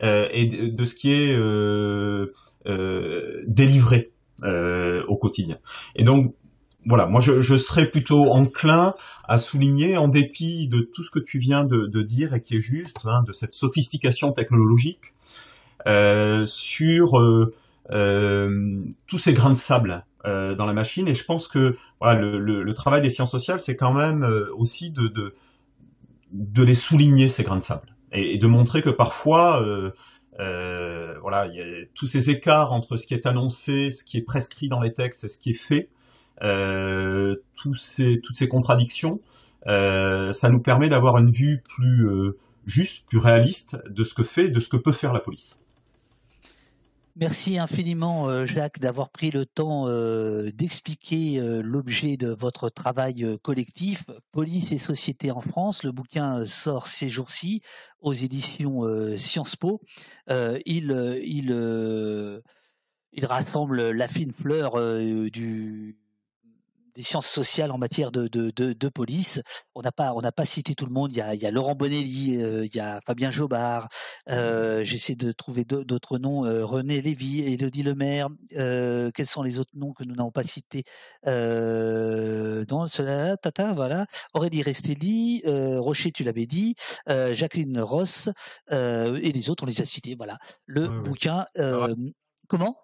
et 0.00 0.46
de, 0.46 0.68
de, 0.68 0.84
ce 0.84 0.94
qui 0.94 1.10
est 1.12 1.36
délivré 3.48 4.12
au 4.44 5.16
quotidien. 5.16 5.58
Et 5.96 6.04
donc, 6.04 6.34
voilà, 6.86 7.06
moi 7.06 7.20
je, 7.20 7.56
serais 7.56 7.90
plutôt 7.90 8.30
enclin 8.30 8.94
à 9.26 9.38
souligner, 9.38 9.96
en 9.96 10.08
dépit 10.08 10.68
de 10.68 10.80
tout 10.80 11.02
ce 11.02 11.10
que 11.10 11.18
tu 11.18 11.38
viens 11.38 11.64
de, 11.64 12.02
dire 12.02 12.34
et 12.34 12.40
qui 12.40 12.56
est 12.56 12.60
juste, 12.60 13.00
hein, 13.04 13.22
de 13.26 13.32
cette 13.32 13.54
sophistication 13.54 14.32
technologique, 14.32 15.14
euh, 15.86 16.46
sur 16.46 17.18
euh, 17.18 17.54
euh, 17.90 18.80
tous 19.06 19.18
ces 19.18 19.32
grains 19.32 19.50
de 19.50 19.58
sable 19.58 20.04
dans 20.24 20.64
la 20.64 20.72
machine. 20.72 21.06
Et 21.06 21.14
je 21.14 21.22
pense 21.22 21.48
que 21.48 21.76
voilà, 22.00 22.18
le, 22.18 22.74
travail 22.74 23.02
des 23.02 23.10
sciences 23.10 23.30
sociales, 23.30 23.60
c'est 23.60 23.76
quand 23.76 23.92
même 23.92 24.24
aussi 24.56 24.90
de, 24.90 25.12
de, 26.32 26.62
les 26.62 26.74
souligner 26.74 27.28
ces 27.28 27.42
grains 27.42 27.58
de 27.58 27.62
sable 27.62 27.94
et, 28.10 28.38
de 28.38 28.46
montrer 28.46 28.80
que 28.80 28.88
parfois 28.88 29.62
voilà, 30.38 31.46
il 31.46 31.54
y 31.56 31.60
a 31.60 31.86
tous 31.94 32.06
ces 32.06 32.30
écarts 32.30 32.72
entre 32.72 32.96
ce 32.96 33.06
qui 33.06 33.12
est 33.12 33.26
annoncé, 33.26 33.90
ce 33.90 34.02
qui 34.02 34.16
est 34.16 34.22
prescrit 34.22 34.68
dans 34.68 34.80
les 34.80 34.94
textes 34.94 35.24
et 35.24 35.28
ce 35.28 35.36
qui 35.38 35.50
est 35.50 35.60
fait. 35.60 35.90
Euh, 36.42 37.36
toutes 37.54 37.78
ces 37.78 38.48
contradictions, 38.48 39.20
euh, 39.66 40.32
ça 40.32 40.48
nous 40.48 40.60
permet 40.60 40.88
d'avoir 40.88 41.18
une 41.18 41.30
vue 41.30 41.62
plus 41.66 42.06
euh, 42.06 42.36
juste, 42.66 43.04
plus 43.06 43.18
réaliste 43.18 43.76
de 43.88 44.04
ce 44.04 44.14
que 44.14 44.24
fait, 44.24 44.48
de 44.50 44.60
ce 44.60 44.68
que 44.68 44.76
peut 44.76 44.92
faire 44.92 45.12
la 45.12 45.20
police. 45.20 45.54
Merci 47.16 47.60
infiniment, 47.60 48.44
Jacques, 48.44 48.80
d'avoir 48.80 49.08
pris 49.08 49.30
le 49.30 49.46
temps 49.46 49.86
d'expliquer 50.52 51.38
l'objet 51.62 52.16
de 52.16 52.34
votre 52.36 52.70
travail 52.70 53.38
collectif, 53.40 54.02
Police 54.32 54.72
et 54.72 54.78
Société 54.78 55.30
en 55.30 55.40
France. 55.40 55.84
Le 55.84 55.92
bouquin 55.92 56.44
sort 56.44 56.88
ces 56.88 57.08
jours-ci 57.08 57.60
aux 58.00 58.14
éditions 58.14 58.82
Sciences 59.16 59.54
Po. 59.54 59.80
il 60.26 60.82
rassemble 63.22 63.90
la 63.92 64.08
fine 64.08 64.32
fleur 64.32 64.72
du 65.30 65.96
des 66.94 67.02
sciences 67.02 67.26
sociales 67.26 67.70
en 67.70 67.78
matière 67.78 68.12
de, 68.12 68.28
de, 68.28 68.50
de, 68.54 68.72
de 68.72 68.88
police. 68.88 69.40
On 69.74 69.82
n'a 69.82 69.92
pas 69.92 70.12
on 70.14 70.20
n'a 70.20 70.32
pas 70.32 70.44
cité 70.44 70.74
tout 70.74 70.86
le 70.86 70.92
monde. 70.92 71.12
Il 71.12 71.18
y 71.18 71.20
a, 71.20 71.34
il 71.34 71.42
y 71.42 71.46
a 71.46 71.50
Laurent 71.50 71.74
Bonelli, 71.74 72.42
euh, 72.42 72.64
il 72.66 72.74
y 72.74 72.80
a 72.80 73.00
Fabien 73.06 73.30
Jobard. 73.30 73.88
Euh, 74.30 74.84
J'essaie 74.84 75.14
de 75.14 75.32
trouver 75.32 75.64
d'autres 75.64 76.18
noms. 76.18 76.44
Euh, 76.44 76.64
René 76.64 77.02
Lévy, 77.02 77.42
Élodie 77.42 77.82
Lemaire. 77.82 78.28
Euh, 78.56 79.10
quels 79.14 79.26
sont 79.26 79.42
les 79.42 79.58
autres 79.58 79.72
noms 79.74 79.92
que 79.92 80.04
nous 80.04 80.14
n'avons 80.14 80.30
pas 80.30 80.44
cités 80.44 80.84
euh, 81.26 82.64
Non, 82.70 82.86
cela, 82.86 83.36
Tata, 83.36 83.72
voilà. 83.72 84.06
Aurélie 84.32 84.62
Restelli, 84.62 85.42
Rocher, 85.46 86.12
tu 86.12 86.24
l'avais 86.24 86.46
dit. 86.46 86.74
Jacqueline 87.06 87.80
Ross 87.80 88.28
et 88.70 89.32
les 89.32 89.50
autres, 89.50 89.64
on 89.64 89.66
les 89.66 89.80
a 89.80 89.86
cités. 89.86 90.14
Voilà. 90.14 90.38
Le 90.66 90.88
bouquin. 90.88 91.46
comment? 92.48 92.76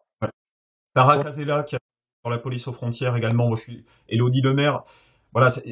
Sarah 0.97 1.23
Casella 1.23 1.63
qui 1.63 1.77
a 1.77 1.79
la 2.29 2.39
police 2.39 2.69
aux 2.69 2.73
frontières 2.73 3.17
également. 3.17 3.49
Moi, 3.49 3.57
je 3.57 3.63
suis 3.63 3.85
Elodie 4.09 4.43
Lemaire. 4.43 4.83
Voilà, 5.33 5.51
ce, 5.51 5.63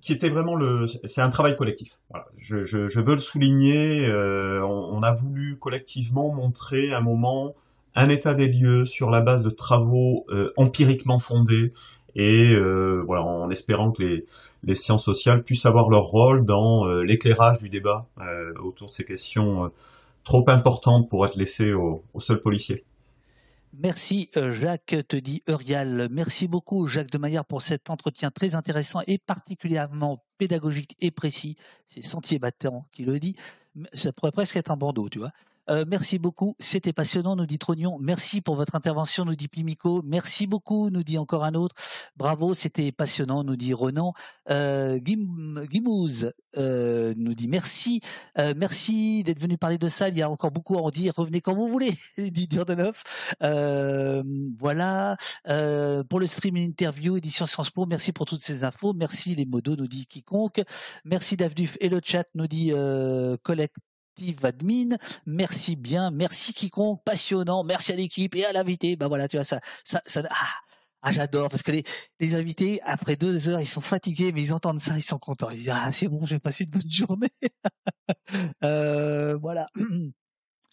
qui 0.00 0.12
était 0.12 0.30
vraiment 0.30 0.56
le, 0.56 0.86
c'est 1.04 1.20
un 1.20 1.28
travail 1.28 1.54
collectif. 1.54 1.98
Voilà, 2.10 2.26
je, 2.38 2.62
je, 2.62 2.88
je 2.88 3.00
veux 3.00 3.14
le 3.14 3.20
souligner. 3.20 4.06
Euh, 4.06 4.62
on, 4.62 5.02
a 5.02 5.12
voulu 5.12 5.58
collectivement 5.58 6.32
montrer 6.32 6.92
un 6.94 7.02
moment, 7.02 7.54
un 7.94 8.08
état 8.08 8.32
des 8.32 8.48
lieux 8.48 8.86
sur 8.86 9.10
la 9.10 9.20
base 9.20 9.44
de 9.44 9.50
travaux 9.50 10.24
euh, 10.30 10.50
empiriquement 10.56 11.18
fondés 11.18 11.74
et 12.16 12.54
euh, 12.54 13.02
voilà, 13.06 13.22
en 13.22 13.50
espérant 13.50 13.90
que 13.90 14.02
les, 14.02 14.24
les, 14.62 14.74
sciences 14.74 15.04
sociales 15.04 15.42
puissent 15.42 15.66
avoir 15.66 15.90
leur 15.90 16.04
rôle 16.04 16.44
dans 16.44 16.86
l'éclairage 17.02 17.58
du 17.58 17.68
débat 17.68 18.06
autour 18.62 18.88
de 18.88 18.92
ces 18.94 19.04
questions 19.04 19.70
trop 20.22 20.48
importantes 20.48 21.10
pour 21.10 21.26
être 21.26 21.36
laissées 21.36 21.74
aux 21.74 22.02
au 22.14 22.20
seuls 22.20 22.40
policiers. 22.40 22.84
Merci 23.76 24.30
Jacques, 24.52 24.94
te 25.08 25.16
dit 25.16 25.42
Eurial. 25.48 26.08
Merci 26.10 26.46
beaucoup 26.46 26.86
Jacques 26.86 27.10
de 27.10 27.18
Maillard 27.18 27.44
pour 27.44 27.60
cet 27.60 27.90
entretien 27.90 28.30
très 28.30 28.54
intéressant 28.54 29.00
et 29.08 29.18
particulièrement 29.18 30.24
pédagogique 30.38 30.96
et 31.00 31.10
précis. 31.10 31.56
C'est 31.88 32.04
Sentier 32.04 32.38
Battant 32.38 32.86
qui 32.92 33.04
le 33.04 33.18
dit. 33.18 33.34
Ça 33.92 34.12
pourrait 34.12 34.30
presque 34.30 34.56
être 34.56 34.70
un 34.70 34.76
bandeau, 34.76 35.08
tu 35.08 35.18
vois. 35.18 35.32
Euh, 35.70 35.84
merci 35.88 36.18
beaucoup, 36.18 36.56
c'était 36.58 36.92
passionnant, 36.92 37.36
nous 37.36 37.46
dit 37.46 37.58
Trognon. 37.58 37.98
Merci 38.00 38.40
pour 38.40 38.56
votre 38.56 38.74
intervention, 38.74 39.24
nous 39.24 39.34
dit 39.34 39.48
Plimico. 39.48 40.02
Merci 40.04 40.46
beaucoup, 40.46 40.90
nous 40.90 41.02
dit 41.02 41.18
encore 41.18 41.44
un 41.44 41.54
autre. 41.54 41.74
Bravo, 42.16 42.54
c'était 42.54 42.92
passionnant, 42.92 43.44
nous 43.44 43.56
dit 43.56 43.72
Renan. 43.72 44.12
Euh, 44.50 44.98
euh, 46.56 47.14
nous 47.16 47.34
dit 47.34 47.48
merci. 47.48 48.00
Euh, 48.38 48.54
merci 48.56 49.22
d'être 49.24 49.40
venu 49.40 49.58
parler 49.58 49.78
de 49.78 49.88
ça. 49.88 50.08
Il 50.08 50.16
y 50.16 50.22
a 50.22 50.30
encore 50.30 50.50
beaucoup 50.50 50.76
à 50.76 50.82
en. 50.82 50.90
Revenez 51.16 51.40
quand 51.40 51.54
vous 51.54 51.68
voulez, 51.68 51.94
dit 52.18 52.46
Durdenov. 52.46 53.02
Euh, 53.42 54.22
voilà. 54.58 55.16
Pour 56.08 56.20
le 56.20 56.26
stream 56.26 56.56
interview, 56.56 57.16
édition 57.16 57.46
Sciences 57.46 57.70
Po, 57.70 57.86
merci 57.86 58.12
pour 58.12 58.26
toutes 58.26 58.42
ces 58.42 58.64
infos. 58.64 58.92
Merci 58.92 59.34
les 59.34 59.46
modos, 59.46 59.76
nous 59.76 59.88
dit 59.88 60.06
quiconque. 60.06 60.62
Merci 61.04 61.36
Davduf 61.36 61.76
et 61.80 61.88
le 61.88 62.00
chat, 62.02 62.26
nous 62.34 62.46
dit 62.46 62.72
euh, 62.72 63.36
Collect 64.16 64.44
admin. 64.44 64.96
Merci 65.26 65.76
bien, 65.76 66.10
merci 66.10 66.52
quiconque, 66.52 67.02
passionnant, 67.04 67.64
merci 67.64 67.92
à 67.92 67.96
l'équipe 67.96 68.34
et 68.36 68.44
à 68.44 68.52
l'invité. 68.52 68.96
Ben 68.96 69.08
voilà, 69.08 69.28
tu 69.28 69.36
vois 69.36 69.44
ça, 69.44 69.60
ça, 69.84 70.00
ça 70.06 70.22
ah, 70.30 70.34
ah, 71.02 71.12
j'adore 71.12 71.50
parce 71.50 71.62
que 71.62 71.72
les, 71.72 71.84
les 72.18 72.34
invités 72.34 72.80
après 72.82 73.16
deux 73.16 73.50
heures 73.50 73.60
ils 73.60 73.66
sont 73.66 73.82
fatigués 73.82 74.32
mais 74.32 74.40
ils 74.40 74.52
entendent 74.54 74.80
ça 74.80 74.96
ils 74.96 75.02
sont 75.02 75.18
contents 75.18 75.50
ils 75.50 75.58
disent 75.58 75.68
ah 75.70 75.92
c'est 75.92 76.08
bon 76.08 76.24
j'ai 76.24 76.38
passé 76.38 76.64
une 76.64 76.70
bonne 76.70 76.90
journée 76.90 77.28
euh, 78.64 79.36
voilà 79.36 79.66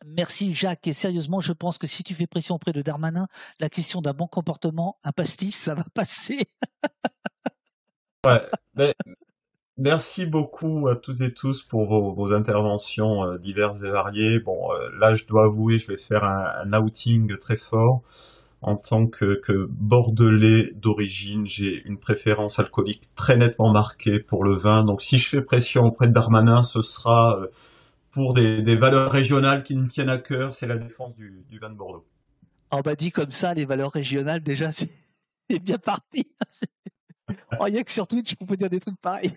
Merci 0.05 0.53
Jacques. 0.53 0.87
Et 0.87 0.93
sérieusement, 0.93 1.41
je 1.41 1.53
pense 1.53 1.77
que 1.77 1.87
si 1.87 2.03
tu 2.03 2.15
fais 2.15 2.27
pression 2.27 2.55
auprès 2.55 2.71
de 2.71 2.81
Darmanin, 2.81 3.27
la 3.59 3.69
question 3.69 4.01
d'un 4.01 4.13
bon 4.13 4.27
comportement, 4.27 4.97
un 5.03 5.11
pastis, 5.11 5.55
ça 5.55 5.75
va 5.75 5.83
passer. 5.93 6.39
ouais, 8.25 8.41
mais 8.73 8.95
Merci 9.77 10.25
beaucoup 10.25 10.90
à 10.90 10.95
toutes 10.95 11.22
et 11.22 11.33
tous 11.33 11.64
pour 11.64 12.14
vos, 12.14 12.33
interventions 12.33 13.24
euh, 13.24 13.38
diverses 13.38 13.82
et 13.83 13.90
variées. 13.90 14.40
Bon, 14.40 14.72
euh, 14.72 14.90
là, 15.00 15.16
je 15.16 15.25
dois 15.25 15.45
avouer, 15.45 15.80
je 15.80 15.88
vais 15.88 15.98
faire 15.98 16.24
un, 16.24 16.74
outing 16.74 17.38
très 17.38 17.56
fort. 17.58 18.01
En 18.61 18.75
tant 18.75 19.08
que, 19.08 19.40
que 19.41 19.67
bordelais 19.72 20.72
d'origine, 20.75 21.48
j'ai 21.48 21.82
une 21.85 21.98
préférence 21.98 22.59
alcoolique 22.59 23.09
très 23.16 23.38
nettement 23.38 23.72
marquée 23.72 24.19
pour 24.19 24.43
le 24.43 24.56
vin. 24.56 24.83
Donc, 24.83 25.01
si 25.01 25.17
je 25.17 25.27
fais 25.27 25.41
pression 25.41 25.85
auprès 25.85 26.08
de 26.08 26.14
Darmanin, 26.14 26.61
ce 26.61 26.82
sera 26.82 27.40
euh, 27.40 27.48
pour 28.11 28.33
des, 28.33 28.75
valeurs 28.75 29.11
régionales 29.11 29.64
qui 29.64 29.75
me 29.75 29.88
tiennent 29.88 30.09
à 30.09 30.19
cœur. 30.19 30.53
C'est 30.53 30.67
la 30.67 30.77
défense 30.77 31.16
du, 31.16 31.58
vin 31.59 31.69
de 31.69 31.75
Bordeaux. 31.75 32.06
On 32.72 32.82
m'a 32.85 32.95
dit 32.95 33.11
comme 33.11 33.32
ça, 33.32 33.53
les 33.53 33.66
valeurs 33.66 33.91
régionales, 33.91 34.43
déjà, 34.43 34.72
c'est 34.72 34.90
bien 35.59 35.80
parti. 35.80 36.27
oh, 37.59 37.66
il 37.67 37.75
y 37.75 37.80
a 37.80 37.83
que 37.83 37.91
sur 37.91 38.06
Twitch 38.06 38.35
qu'on 38.35 38.45
peut 38.45 38.58
dire 38.58 38.69
des 38.69 38.80
trucs 38.80 39.00
pareils. 39.01 39.35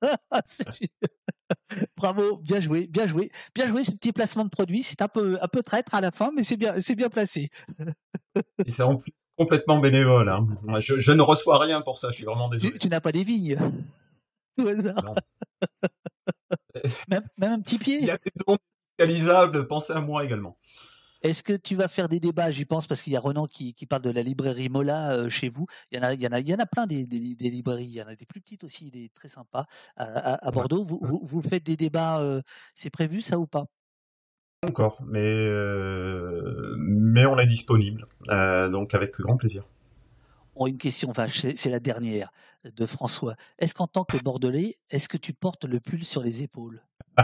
Bravo, 1.96 2.36
bien 2.38 2.60
joué, 2.60 2.86
bien 2.86 3.06
joué, 3.06 3.30
bien 3.54 3.66
joué 3.66 3.84
ce 3.84 3.92
petit 3.92 4.12
placement 4.12 4.44
de 4.44 4.50
produit. 4.50 4.82
C'est 4.82 5.02
un 5.02 5.08
peu, 5.08 5.38
un 5.40 5.48
peu 5.48 5.62
traître 5.62 5.94
à 5.94 6.00
la 6.00 6.10
fin, 6.10 6.30
mais 6.34 6.42
c'est 6.42 6.56
bien, 6.56 6.80
c'est 6.80 6.94
bien 6.94 7.08
placé. 7.08 7.50
Et 8.66 8.70
c'est 8.70 8.84
complètement 9.36 9.78
bénévole. 9.78 10.28
Hein. 10.28 10.46
Je, 10.80 11.12
ne 11.12 11.22
reçois 11.22 11.58
rien 11.58 11.80
pour 11.82 11.98
ça. 11.98 12.10
Je 12.10 12.16
suis 12.16 12.24
vraiment 12.24 12.48
désolé. 12.48 12.78
Tu, 12.78 12.88
n'as 12.88 13.00
pas 13.00 13.12
des 13.12 13.24
vignes. 13.24 13.56
même, 14.58 14.74
même, 17.38 17.52
un 17.52 17.60
petit 17.60 17.78
pied. 17.78 17.98
Il 18.00 18.06
y 18.06 18.10
a 18.10 18.18
des 18.18 18.32
dons 18.46 18.58
réalisables. 18.98 19.66
Pensez 19.66 19.92
à 19.92 20.00
moi 20.00 20.24
également. 20.24 20.56
Est-ce 21.22 21.42
que 21.42 21.52
tu 21.52 21.76
vas 21.76 21.88
faire 21.88 22.08
des 22.08 22.20
débats 22.20 22.50
J'y 22.50 22.64
pense 22.64 22.86
parce 22.86 23.02
qu'il 23.02 23.12
y 23.12 23.16
a 23.16 23.20
Renan 23.20 23.46
qui, 23.46 23.74
parle 23.88 24.02
de 24.02 24.10
la 24.10 24.22
librairie 24.22 24.68
Mola 24.68 25.12
euh, 25.12 25.28
chez 25.28 25.48
vous. 25.48 25.66
Il 25.90 25.98
y 25.98 26.00
en 26.00 26.04
a, 26.04 26.14
il 26.14 26.22
y 26.22 26.26
en 26.26 26.32
a, 26.32 26.40
il 26.40 26.48
y 26.48 26.54
en 26.54 26.58
a 26.58 26.66
plein 26.66 26.86
des, 26.86 27.04
librairies. 27.04 27.84
Il 27.84 27.92
y 27.92 28.02
en 28.02 28.06
a 28.06 28.14
des 28.14 28.26
plus 28.26 28.40
petites 28.40 28.64
aussi, 28.64 28.90
des 28.90 29.08
très 29.10 29.28
sympas 29.28 29.66
à, 29.96 30.50
Bordeaux. 30.50 30.84
Vous, 30.84 31.20
vous, 31.22 31.42
faites 31.42 31.64
des 31.64 31.76
débats. 31.76 32.20
Euh, 32.20 32.40
c'est 32.74 32.90
prévu 32.90 33.20
ça 33.20 33.38
ou 33.38 33.46
pas? 33.46 33.66
Encore, 34.66 34.98
mais 35.06 35.46
euh, 35.48 36.74
mais 36.78 37.24
on 37.24 37.38
est 37.38 37.46
disponible, 37.46 38.06
donc 38.28 38.94
avec 38.94 39.18
grand 39.18 39.38
plaisir. 39.38 39.64
Oh, 40.54 40.66
une 40.66 40.76
question 40.76 41.12
vache, 41.12 41.46
c'est 41.54 41.70
la 41.70 41.80
dernière 41.80 42.30
de 42.64 42.84
François. 42.84 43.34
Est-ce 43.58 43.72
qu'en 43.72 43.86
tant 43.86 44.04
que 44.04 44.18
Bordelais, 44.18 44.76
est-ce 44.90 45.08
que 45.08 45.16
tu 45.16 45.32
portes 45.32 45.64
le 45.64 45.80
pull 45.80 46.04
sur 46.04 46.22
les 46.22 46.42
épaules? 46.42 46.82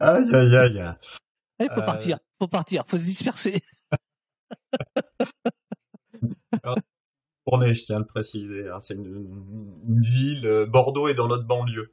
Aïe 0.00 0.34
aïe 0.34 0.56
aïe. 0.56 0.84
Il 1.60 1.68
faut 1.74 1.82
partir, 1.82 2.18
faut 2.38 2.48
partir, 2.48 2.84
faut 2.86 2.98
se 2.98 3.04
disperser. 3.04 3.62
Tournée, 7.46 7.74
je 7.74 7.84
tiens 7.84 7.96
à 7.96 7.98
le 7.98 8.06
préciser. 8.06 8.68
Hein, 8.68 8.80
c'est 8.80 8.94
une, 8.94 9.28
ville. 9.86 10.46
Euh, 10.46 10.66
Bordeaux 10.66 11.08
est 11.08 11.14
dans 11.14 11.28
notre 11.28 11.44
banlieue. 11.44 11.92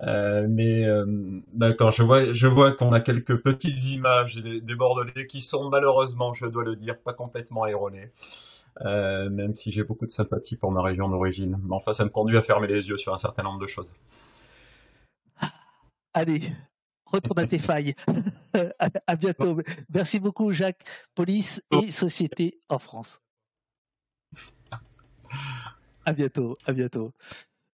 Euh, 0.00 0.46
mais 0.48 0.86
euh, 0.86 1.04
d'accord, 1.52 1.90
je 1.90 2.04
vois, 2.04 2.32
je 2.32 2.46
vois 2.46 2.72
qu'on 2.72 2.92
a 2.92 3.00
quelques 3.00 3.42
petites 3.42 3.84
images 3.86 4.36
des, 4.36 4.74
Bordelais 4.74 5.26
qui 5.26 5.40
sont 5.40 5.68
malheureusement, 5.68 6.34
je 6.34 6.46
dois 6.46 6.64
le 6.64 6.76
dire, 6.76 6.98
pas 6.98 7.14
complètement 7.14 7.66
erronées. 7.66 8.12
même 8.84 9.54
si 9.54 9.72
j'ai 9.72 9.82
beaucoup 9.82 10.06
de 10.06 10.10
sympathie 10.10 10.56
pour 10.56 10.70
ma 10.70 10.82
région 10.82 11.08
d'origine. 11.08 11.58
Mais 11.64 11.74
enfin, 11.74 11.92
ça 11.92 12.04
me 12.04 12.10
conduit 12.10 12.36
à 12.36 12.42
fermer 12.42 12.68
les 12.68 12.88
yeux 12.88 12.96
sur 12.96 13.12
un 13.12 13.18
certain 13.18 13.42
nombre 13.42 13.60
de 13.60 13.66
choses. 13.66 13.92
Allez, 16.14 16.42
retourne 17.12 17.38
à 17.38 17.46
tes 17.46 17.58
failles. 17.58 17.94
à, 19.06 19.16
bientôt. 19.16 19.60
Merci 19.92 20.18
beaucoup, 20.18 20.52
Jacques. 20.52 20.82
Police 21.14 21.62
et 21.70 21.90
société 21.90 22.60
en 22.68 22.78
France. 22.78 23.20
À 26.04 26.12
bientôt. 26.12 26.54
À 26.66 26.72
bientôt. 26.72 27.12